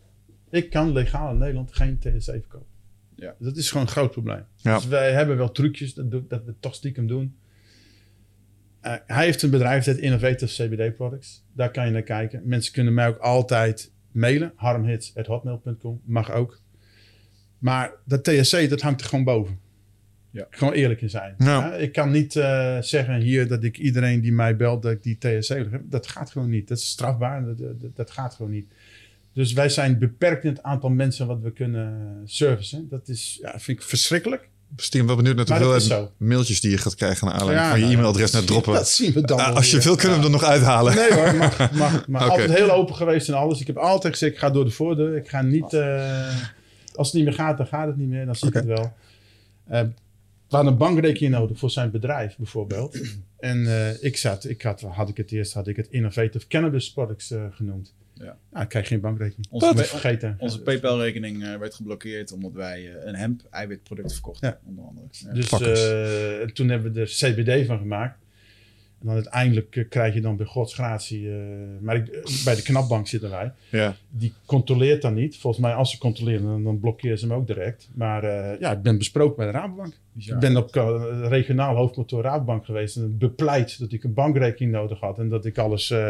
Ik 0.49 0.69
kan 0.69 0.91
legaal 0.91 1.31
in 1.31 1.37
Nederland 1.37 1.75
geen 1.75 1.99
THC 1.99 2.23
verkopen. 2.23 2.67
Ja. 3.15 3.35
Dat 3.39 3.57
is 3.57 3.69
gewoon 3.71 3.85
een 3.85 3.91
groot 3.91 4.11
probleem. 4.11 4.43
Ja. 4.55 4.75
Dus 4.75 4.87
wij 4.87 5.11
hebben 5.13 5.37
wel 5.37 5.51
trucjes 5.51 5.93
dat, 5.93 6.11
doe- 6.11 6.27
dat 6.27 6.43
we 6.45 6.53
toch 6.59 6.75
stiekem 6.75 7.07
doen. 7.07 7.35
Eh, 8.81 8.93
hij 9.05 9.25
heeft 9.25 9.41
een 9.41 9.49
bedrijf 9.49 9.83
dat 9.85 9.97
Innovative 9.97 10.67
CBD 10.67 10.95
Products. 10.95 11.43
Daar 11.53 11.71
kan 11.71 11.85
je 11.85 11.91
naar 11.91 12.01
kijken. 12.01 12.41
Mensen 12.45 12.73
kunnen 12.73 12.93
mij 12.93 13.07
ook 13.07 13.17
altijd 13.17 13.91
mailen. 14.11 14.53
harmhits.hotmail.com. 14.55 16.01
Mag 16.05 16.31
ook. 16.31 16.61
Maar 17.57 17.91
dat 18.05 18.23
THC, 18.23 18.69
dat 18.69 18.81
hangt 18.81 19.01
er 19.01 19.07
gewoon 19.07 19.23
boven. 19.25 19.59
Ja. 20.31 20.47
Gewoon 20.49 20.73
eerlijk 20.73 21.01
in 21.01 21.09
zijn. 21.09 21.35
Ja. 21.37 21.71
Eh, 21.71 21.81
ik 21.81 21.91
kan 21.91 22.11
niet 22.11 22.35
eh, 22.35 22.77
zeggen 22.81 23.15
hier 23.19 23.47
dat 23.47 23.63
ik 23.63 23.77
iedereen 23.77 24.21
die 24.21 24.31
mij 24.31 24.55
belt, 24.55 24.81
dat 24.81 24.91
ik 24.91 25.03
die 25.03 25.17
THC 25.17 25.47
wil 25.47 25.57
hebben. 25.57 25.89
Dat 25.89 26.07
gaat 26.07 26.31
gewoon 26.31 26.49
niet. 26.49 26.67
Dat 26.67 26.77
is 26.77 26.89
strafbaar. 26.89 27.45
Dat, 27.45 27.57
dat, 27.57 27.95
dat 27.95 28.11
gaat 28.11 28.35
gewoon 28.35 28.51
niet. 28.51 28.65
Dus 29.33 29.53
wij 29.53 29.69
zijn 29.69 29.99
beperkt 29.99 30.43
in 30.43 30.49
het 30.49 30.63
aantal 30.63 30.89
mensen 30.89 31.27
wat 31.27 31.41
we 31.41 31.51
kunnen 31.51 32.21
servicen. 32.25 32.87
Dat 32.89 33.07
is, 33.07 33.37
ja, 33.41 33.59
vind 33.59 33.77
ik 33.79 33.83
verschrikkelijk. 33.83 34.49
stiekem 34.75 35.07
wel 35.07 35.15
benieuwd 35.17 35.35
naar 35.35 35.45
de 35.45 35.51
Maar 35.51 35.61
hoeveelheid 35.61 36.09
mailtjes 36.17 36.61
die 36.61 36.71
je 36.71 36.77
gaat 36.77 36.95
krijgen 36.95 37.27
naar 37.27 37.35
aanleiding 37.35 37.65
Ja, 37.65 37.71
van 37.71 37.79
je 37.79 37.85
nou, 37.85 37.97
e-mailadres 37.97 38.31
naar 38.31 38.43
droppen. 38.43 38.73
Dat 38.73 38.89
zien 38.89 39.13
we 39.13 39.21
dan 39.21 39.39
Ah, 39.39 39.55
als 39.55 39.71
je 39.71 39.79
wil, 39.81 39.95
kunnen 39.95 40.17
we 40.19 40.23
er 40.25 40.31
nog 40.31 40.43
uithalen. 40.43 40.95
Nee 40.95 41.13
hoor, 41.13 41.35
mag, 41.35 41.71
mag, 41.71 42.07
mag. 42.07 42.21
Oké. 42.21 42.31
Altijd 42.31 42.53
heel 42.53 42.71
open 42.71 42.95
geweest 42.95 43.27
en 43.27 43.33
alles. 43.33 43.59
Ik 43.61 43.67
heb 43.67 43.77
altijd 43.77 44.13
gezegd, 44.13 44.33
ik 44.33 44.39
ga 44.39 44.49
door 44.49 44.65
de 44.65 44.71
voordeur. 44.71 45.15
Ik 45.17 45.29
ga 45.29 45.41
niet... 45.41 45.73
eh, 45.73 46.35
als 46.95 47.07
het 47.07 47.15
niet 47.15 47.25
meer 47.25 47.33
gaat, 47.33 47.57
dan 47.57 47.67
gaat 47.67 47.87
het 47.87 47.97
niet 47.97 48.09
meer. 48.09 48.25
Dan 48.25 48.35
zie 48.35 48.47
ik 48.47 48.53
het 48.53 48.65
wel. 48.65 48.93
We 50.49 50.55
hadden 50.55 50.71
een 50.73 50.79
bankrekening 50.79 51.33
nodig 51.33 51.57
voor 51.59 51.69
zijn 51.71 51.91
bedrijf 51.91 52.37
bijvoorbeeld. 52.37 52.97
En 53.39 53.65
eh, 53.67 54.03
ik 54.03 54.17
zat, 54.17 54.45
ik 54.45 54.61
had, 54.61 54.81
had 54.81 55.09
ik 55.09 55.17
het 55.17 55.31
eerst, 55.31 55.53
had 55.53 55.67
ik 55.67 55.75
het 55.75 55.87
Innovative 55.89 56.47
Cannabis 56.47 56.91
Products 56.93 57.31
eh, 57.31 57.45
genoemd. 57.51 57.93
Ja. 58.13 58.37
Nou, 58.51 58.63
ik 58.63 58.69
krijg 58.69 58.87
geen 58.87 58.99
bankrekening. 58.99 59.47
Onze, 59.49 59.73
Dat 59.75 59.87
vergeten. 59.87 60.35
onze 60.39 60.61
PayPal-rekening 60.61 61.43
eh, 61.43 61.55
werd 61.55 61.75
geblokkeerd 61.75 62.31
omdat 62.31 62.53
wij 62.53 62.95
eh, 62.95 63.05
een 63.07 63.15
hemp-eiwitproduct 63.15 64.13
verkochten, 64.13 64.47
Ja. 64.49 64.59
onder 64.67 64.85
andere. 64.85 65.07
Ja. 65.11 65.33
Dus 65.33 65.51
eh, 65.51 66.47
toen 66.49 66.69
hebben 66.69 66.93
we 66.93 66.99
er 66.99 67.05
CBD 67.07 67.65
van 67.65 67.77
gemaakt. 67.77 68.17
En 68.99 69.05
dan 69.05 69.15
uiteindelijk 69.15 69.75
eh, 69.75 69.89
krijg 69.89 70.13
je 70.13 70.21
dan 70.21 70.37
bij 70.37 70.45
Gods 70.45 70.73
gratie... 70.73 71.29
eh, 71.29 71.35
maar 71.81 71.95
ik, 71.95 72.07
eh, 72.07 72.43
bij 72.45 72.55
de 72.55 72.61
knapbank 72.61 73.07
zitten 73.07 73.29
wij. 73.29 73.51
Ja. 73.69 73.95
Die 74.09 74.33
controleert 74.45 75.01
dan 75.01 75.13
niet. 75.13 75.37
Volgens 75.37 75.63
mij 75.63 75.73
als 75.73 75.91
ze 75.91 75.97
controleren, 75.97 76.43
dan, 76.43 76.63
dan 76.63 76.79
blokkeren 76.79 77.19
ze 77.19 77.27
hem 77.27 77.35
ook 77.35 77.47
direct. 77.47 77.89
Maar 77.93 78.23
eh, 78.23 78.59
ja, 78.59 78.71
ik 78.71 78.81
ben 78.81 78.97
besproken 78.97 79.35
bij 79.35 79.45
de 79.45 79.51
Rabobank. 79.51 79.93
Bizar. 80.11 80.33
Ik 80.35 80.39
ben 80.41 80.57
op 80.57 80.73
regionaal 81.29 81.75
hoofdkantoor 81.75 82.21
Rabobank 82.23 82.65
geweest. 82.65 82.95
En 82.95 83.17
bepleit 83.17 83.79
dat 83.79 83.91
ik 83.91 84.03
een 84.03 84.13
bankrekening 84.13 84.71
nodig 84.71 84.99
had. 84.99 85.19
En 85.19 85.29
dat 85.29 85.45
ik 85.45 85.57
alles 85.57 85.91
eh, 85.91 86.09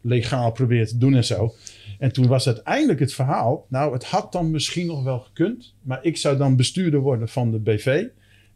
legaal 0.00 0.52
probeer 0.52 0.86
te 0.86 0.98
doen 0.98 1.14
en 1.14 1.24
zo. 1.24 1.54
En 1.98 2.12
toen 2.12 2.26
was 2.26 2.46
uiteindelijk 2.46 3.00
het 3.00 3.14
verhaal... 3.14 3.66
Nou, 3.68 3.92
het 3.92 4.04
had 4.04 4.32
dan 4.32 4.50
misschien 4.50 4.86
nog 4.86 5.02
wel 5.02 5.18
gekund. 5.18 5.74
Maar 5.82 5.98
ik 6.04 6.16
zou 6.16 6.36
dan 6.36 6.56
bestuurder 6.56 7.00
worden 7.00 7.28
van 7.28 7.50
de 7.50 7.58
BV. 7.58 8.04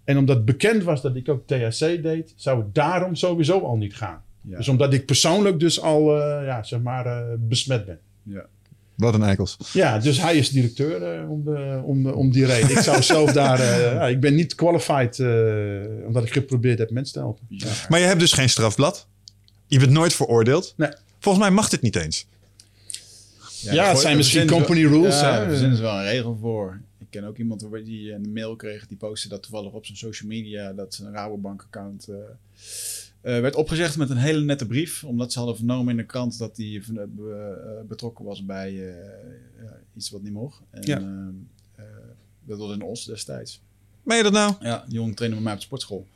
En 0.06 0.18
omdat 0.18 0.44
bekend 0.44 0.82
was 0.82 1.02
dat 1.02 1.16
ik 1.16 1.28
ook 1.28 1.46
THC 1.46 1.78
deed... 2.02 2.32
zou 2.36 2.58
het 2.62 2.74
daarom 2.74 3.14
sowieso 3.14 3.60
al 3.60 3.76
niet 3.76 3.94
gaan. 3.96 4.22
Ja. 4.40 4.56
Dus 4.56 4.68
omdat 4.68 4.92
ik 4.92 5.06
persoonlijk 5.06 5.60
dus 5.60 5.80
al, 5.80 6.20
eh, 6.22 6.46
ja, 6.46 6.62
zeg 6.62 6.80
maar, 6.80 7.06
eh, 7.06 7.22
besmet 7.38 7.86
ben. 7.86 7.98
Ja. 8.22 8.46
Wat 8.94 9.14
een 9.14 9.22
eikels. 9.22 9.56
Ja, 9.72 9.98
dus 9.98 10.20
hij 10.20 10.36
is 10.36 10.50
directeur 10.50 11.02
eh, 11.02 11.30
om, 11.30 11.44
de, 11.44 11.80
om, 11.84 12.02
de- 12.02 12.14
om 12.14 12.30
die 12.30 12.46
reden. 12.46 12.70
Ik 12.70 12.78
zou 12.78 13.02
zelf 13.02 13.32
daar... 13.42 13.60
eh, 13.60 13.92
ja, 13.92 14.06
ik 14.08 14.20
ben 14.20 14.34
niet 14.34 14.54
qualified 14.54 15.18
eh, 15.18 15.26
omdat 16.06 16.22
ik 16.24 16.32
geprobeerd 16.32 16.78
heb 16.78 16.90
mensen 16.90 17.12
te 17.14 17.18
helpen. 17.18 17.46
Maar 17.88 18.00
je 18.00 18.06
hebt 18.06 18.20
dus 18.20 18.32
geen 18.32 18.48
strafblad. 18.48 19.06
Je 19.66 19.78
bent 19.78 19.90
nooit 19.90 20.14
veroordeeld. 20.14 20.74
Nee. 20.76 20.90
Volgens 21.18 21.44
mij 21.44 21.54
mag 21.54 21.68
dit 21.68 21.82
niet 21.82 21.96
eens. 21.96 22.26
Ja, 23.60 23.88
het 23.88 23.98
zijn 23.98 24.16
misschien 24.16 24.46
company 24.46 24.84
rules, 24.86 25.20
Ja, 25.20 25.32
hè? 25.44 25.64
er 25.74 25.80
wel 25.80 25.92
een 25.98 26.04
regel 26.04 26.38
voor. 26.40 26.80
Ik 27.06 27.12
ken 27.12 27.24
ook 27.24 27.38
iemand 27.38 27.66
die 27.84 28.12
een 28.12 28.32
mail 28.32 28.56
kreeg. 28.56 28.86
Die 28.86 28.96
postte 28.96 29.28
dat 29.28 29.42
toevallig 29.42 29.72
op 29.72 29.84
zijn 29.86 29.98
social 29.98 30.28
media. 30.28 30.72
Dat 30.72 30.94
zijn 30.94 31.12
Rabobank-account 31.12 32.08
eh, 32.08 32.16
eh, 33.36 33.40
werd 33.42 33.54
opgezegd 33.54 33.96
met 33.96 34.10
een 34.10 34.16
hele 34.16 34.40
nette 34.40 34.66
brief. 34.66 35.04
Omdat 35.04 35.32
ze 35.32 35.38
hadden 35.38 35.56
vernomen 35.56 35.90
in 35.90 35.96
de 35.96 36.06
krant 36.06 36.38
dat 36.38 36.56
hij 36.56 36.82
eh, 36.88 37.02
be- 37.08 37.84
betrokken 37.88 38.24
was 38.24 38.44
bij 38.44 38.94
iets 39.94 40.10
wat 40.10 40.22
niet 40.22 40.32
mocht. 40.32 40.60
En, 40.70 40.82
Ja. 40.82 41.30
dat 42.44 42.58
was 42.58 42.74
in 42.74 42.82
Os 42.82 43.04
destijds. 43.04 43.62
Meen 44.02 44.16
je 44.16 44.22
dat 44.22 44.32
nou? 44.32 44.54
Ja, 44.60 44.84
die 44.86 44.94
jongen 44.94 45.14
trainde 45.14 45.36
met 45.36 45.44
mij 45.44 45.52
op 45.54 45.58
de 45.58 45.64
sportschool. 45.64 46.06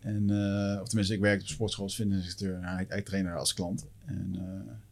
En, 0.00 0.22
of 0.80 0.86
tenminste, 0.88 1.14
ik 1.14 1.20
werkte 1.20 1.40
op 1.42 1.46
de 1.48 1.54
sportschool 1.54 1.84
als 1.84 1.94
fitnessinstructeur. 1.94 2.58
Hij, 2.62 2.84
hij 2.88 3.02
trainde 3.02 3.30
als 3.30 3.54
klant. 3.54 3.86
En 4.04 4.36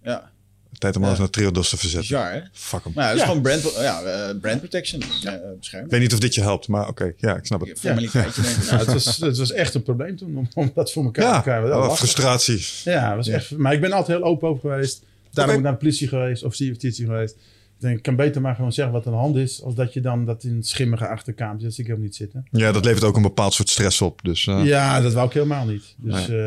ja, 0.02 0.32
Tijd 0.78 0.94
om 0.96 1.00
Ja. 1.00 1.06
alles 1.06 1.18
naar 1.20 1.30
Triodos 1.30 1.68
te 1.68 1.76
verzetten. 1.76 2.08
bizar 2.16 2.32
hè? 2.32 2.40
Fuck 2.52 2.84
hem. 2.84 2.92
Ja, 2.96 3.06
dat 3.06 3.14
is 3.14 3.20
Ja. 3.20 3.26
gewoon 3.26 3.42
brand, 3.42 3.62
ja, 3.78 4.02
eh, 4.02 4.36
brand 4.40 4.58
protection. 4.58 5.02
Ja, 5.20 5.32
eh, 5.70 5.80
Ik 5.82 5.90
weet 5.90 6.00
niet 6.00 6.12
of 6.12 6.18
dit 6.18 6.34
je 6.34 6.40
helpt, 6.40 6.68
maar 6.68 6.88
oké. 6.88 7.12
Ja, 7.16 7.36
ik 7.36 7.46
snap 7.46 7.60
het. 7.60 7.80
Formaliteitje 7.80 8.42
denk 8.42 8.56
ik. 8.56 8.62
Ja, 8.64 8.76
het, 8.76 8.86
was, 8.92 9.16
het 9.16 9.36
was 9.38 9.52
echt 9.52 9.74
een 9.74 9.82
probleem 9.82 10.16
toen 10.16 10.36
om, 10.36 10.48
om 10.54 10.70
dat 10.74 10.92
voor 10.92 11.04
elkaar 11.04 11.24
Ja, 11.24 11.36
te 11.36 11.42
krijgen. 11.42 11.72
Oh, 11.72 11.78
lachen. 11.78 11.96
frustratie. 11.96 12.66
Ja, 12.84 13.16
was 13.16 13.26
Ja. 13.26 13.34
echt. 13.34 13.56
Maar 13.56 13.72
ik 13.72 13.80
ben 13.80 13.92
altijd 13.92 14.18
heel 14.18 14.26
open 14.26 14.48
over 14.48 14.60
geweest. 14.70 15.02
Daarom 15.30 15.54
ben 15.54 15.56
ik 15.56 15.62
naar 15.70 15.72
de 15.72 15.84
politie 15.84 16.08
geweest, 16.08 16.42
of 16.44 16.54
justitie 16.54 17.04
geweest. 17.06 17.34
Ik 17.34 17.82
denk, 17.82 17.96
ik 17.96 18.02
kan 18.02 18.16
beter 18.16 18.40
maar 18.40 18.54
gewoon 18.54 18.72
zeggen 18.72 18.94
wat 18.94 19.06
aan 19.06 19.12
de 19.12 19.18
hand 19.18 19.36
is, 19.36 19.62
als 19.62 19.74
dat 19.74 19.92
je 19.92 20.00
dan 20.00 20.24
dat 20.24 20.44
in 20.44 20.62
schimmige 20.62 21.08
achterkamer 21.08 21.60
zit. 21.60 21.70
Ik 21.70 21.76
helemaal 21.86 22.04
niet 22.04 22.16
zitten. 22.16 22.46
Ja, 22.50 22.72
dat 22.72 22.84
levert 22.84 23.04
ook 23.04 23.16
een 23.16 23.22
bepaald 23.22 23.54
soort 23.54 23.68
stress 23.68 24.00
op. 24.00 24.20
Dus 24.22 24.46
eh, 24.46 24.64
Ja, 24.64 25.00
dat 25.00 25.12
wou 25.12 25.26
ik 25.26 25.32
helemaal 25.32 25.66
niet. 25.66 25.94
Dus 25.98 26.26
nee. 26.28 26.38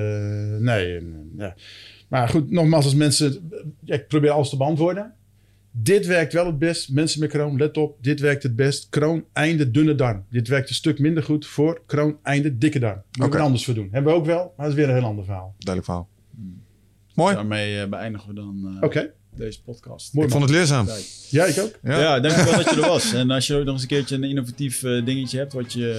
nee 0.60 0.98
en, 0.98 1.32
ja. 1.38 1.56
Maar 2.10 2.30
goed, 2.30 2.52
nogmaals, 2.52 2.86
als 2.86 2.96
mensen. 2.96 3.52
Ik 3.86 4.08
probeer 4.08 4.30
alles 4.30 4.50
te 4.50 4.58
beantwoorden. 4.58 5.14
Dit 5.72 6.06
werkt 6.06 6.34
wel 6.34 6.46
het 6.46 6.60
best. 6.60 6.92
Mensen 6.92 7.20
met 7.20 7.30
kroon, 7.30 7.58
let 7.58 7.78
op. 7.78 7.98
Dit 8.02 8.20
werkt 8.20 8.44
het 8.44 8.56
best. 8.56 8.90
Kroon, 8.90 9.26
einde, 9.34 9.72
dunne 9.72 9.96
darm. 9.96 10.26
Dit 10.30 10.48
werkt 10.48 10.70
een 10.70 10.76
stuk 10.76 11.00
minder 11.00 11.24
goed 11.24 11.46
voor 11.48 11.82
kroon, 11.86 12.18
einde, 12.24 12.58
dikke 12.58 12.80
darm. 12.80 13.02
Moet 13.20 13.34
er 13.34 13.40
anders 13.40 13.66
voor 13.66 13.74
doen. 13.74 13.88
Hebben 13.92 14.14
we 14.14 14.20
ook 14.20 14.26
wel, 14.26 14.54
maar 14.58 14.66
dat 14.66 14.68
is 14.68 14.74
weer 14.74 14.90
een 14.90 14.96
heel 14.96 15.08
ander 15.08 15.26
verhaal. 15.26 15.56
duidelijk 15.58 15.86
verhaal. 15.86 16.10
Mooi. 17.16 17.36
Daarmee 17.36 17.82
eh, 17.82 17.90
beëindigen 17.90 18.28
we 18.28 18.34
dan 18.34 18.76
eh, 18.76 18.84
Oké, 18.84 19.14
deze 19.40 19.62
podcast. 19.62 20.14
mooi 20.14 20.26
ik 20.26 20.32
vond 20.32 20.44
het 20.44 20.54
leerzaam. 20.54 20.88
Ja, 21.30 21.46
ik 21.46 21.60
ook. 21.60 21.72
Ja. 21.84 22.00
Ja, 22.00 22.20
dankjewel 22.20 22.56
dat 22.56 22.70
je 22.70 22.82
er 22.82 22.88
was. 22.88 23.14
En 23.20 23.32
als 23.32 23.48
je 23.48 23.56
ook 23.56 23.64
nog 23.64 23.74
eens 23.74 23.82
een 23.82 23.88
keertje 23.88 24.16
een 24.16 24.24
innovatief 24.24 24.84
eh, 24.84 25.06
dingetje 25.06 25.38
hebt, 25.38 25.54
wat 25.54 25.74
je, 25.74 25.92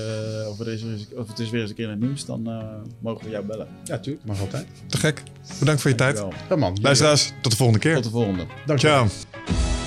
eh, 0.42 0.50
of, 0.50 0.60
er 0.60 0.68
is, 0.68 0.82
of 1.14 1.28
het 1.28 1.38
is 1.38 1.50
weer 1.50 1.60
eens 1.60 1.70
een 1.70 1.76
keer 1.76 1.84
in 1.84 1.90
het 1.90 2.00
nieuws, 2.00 2.24
dan 2.24 2.50
eh, 2.50 2.64
mogen 2.98 3.24
we 3.24 3.30
jou 3.30 3.44
bellen. 3.44 3.68
Ja, 3.84 3.98
tuurlijk. 3.98 4.24
Mag 4.24 4.40
altijd. 4.40 4.66
Te 4.86 4.96
gek. 4.96 5.22
Bedankt 5.58 5.80
voor 5.80 5.90
je 5.90 5.96
tijd. 5.96 6.16
Dankjewel. 6.16 6.46
Ja, 6.48 6.56
man. 6.56 6.78
Luisteraars, 6.82 7.32
tot 7.42 7.50
de 7.50 7.56
volgende 7.56 7.80
keer. 7.80 7.94
Tot 7.94 8.04
de 8.04 8.10
volgende. 8.10 8.46
Dank 8.66 8.80
je 8.80 8.86
wel. 8.86 9.08
Ciao. 9.08 9.79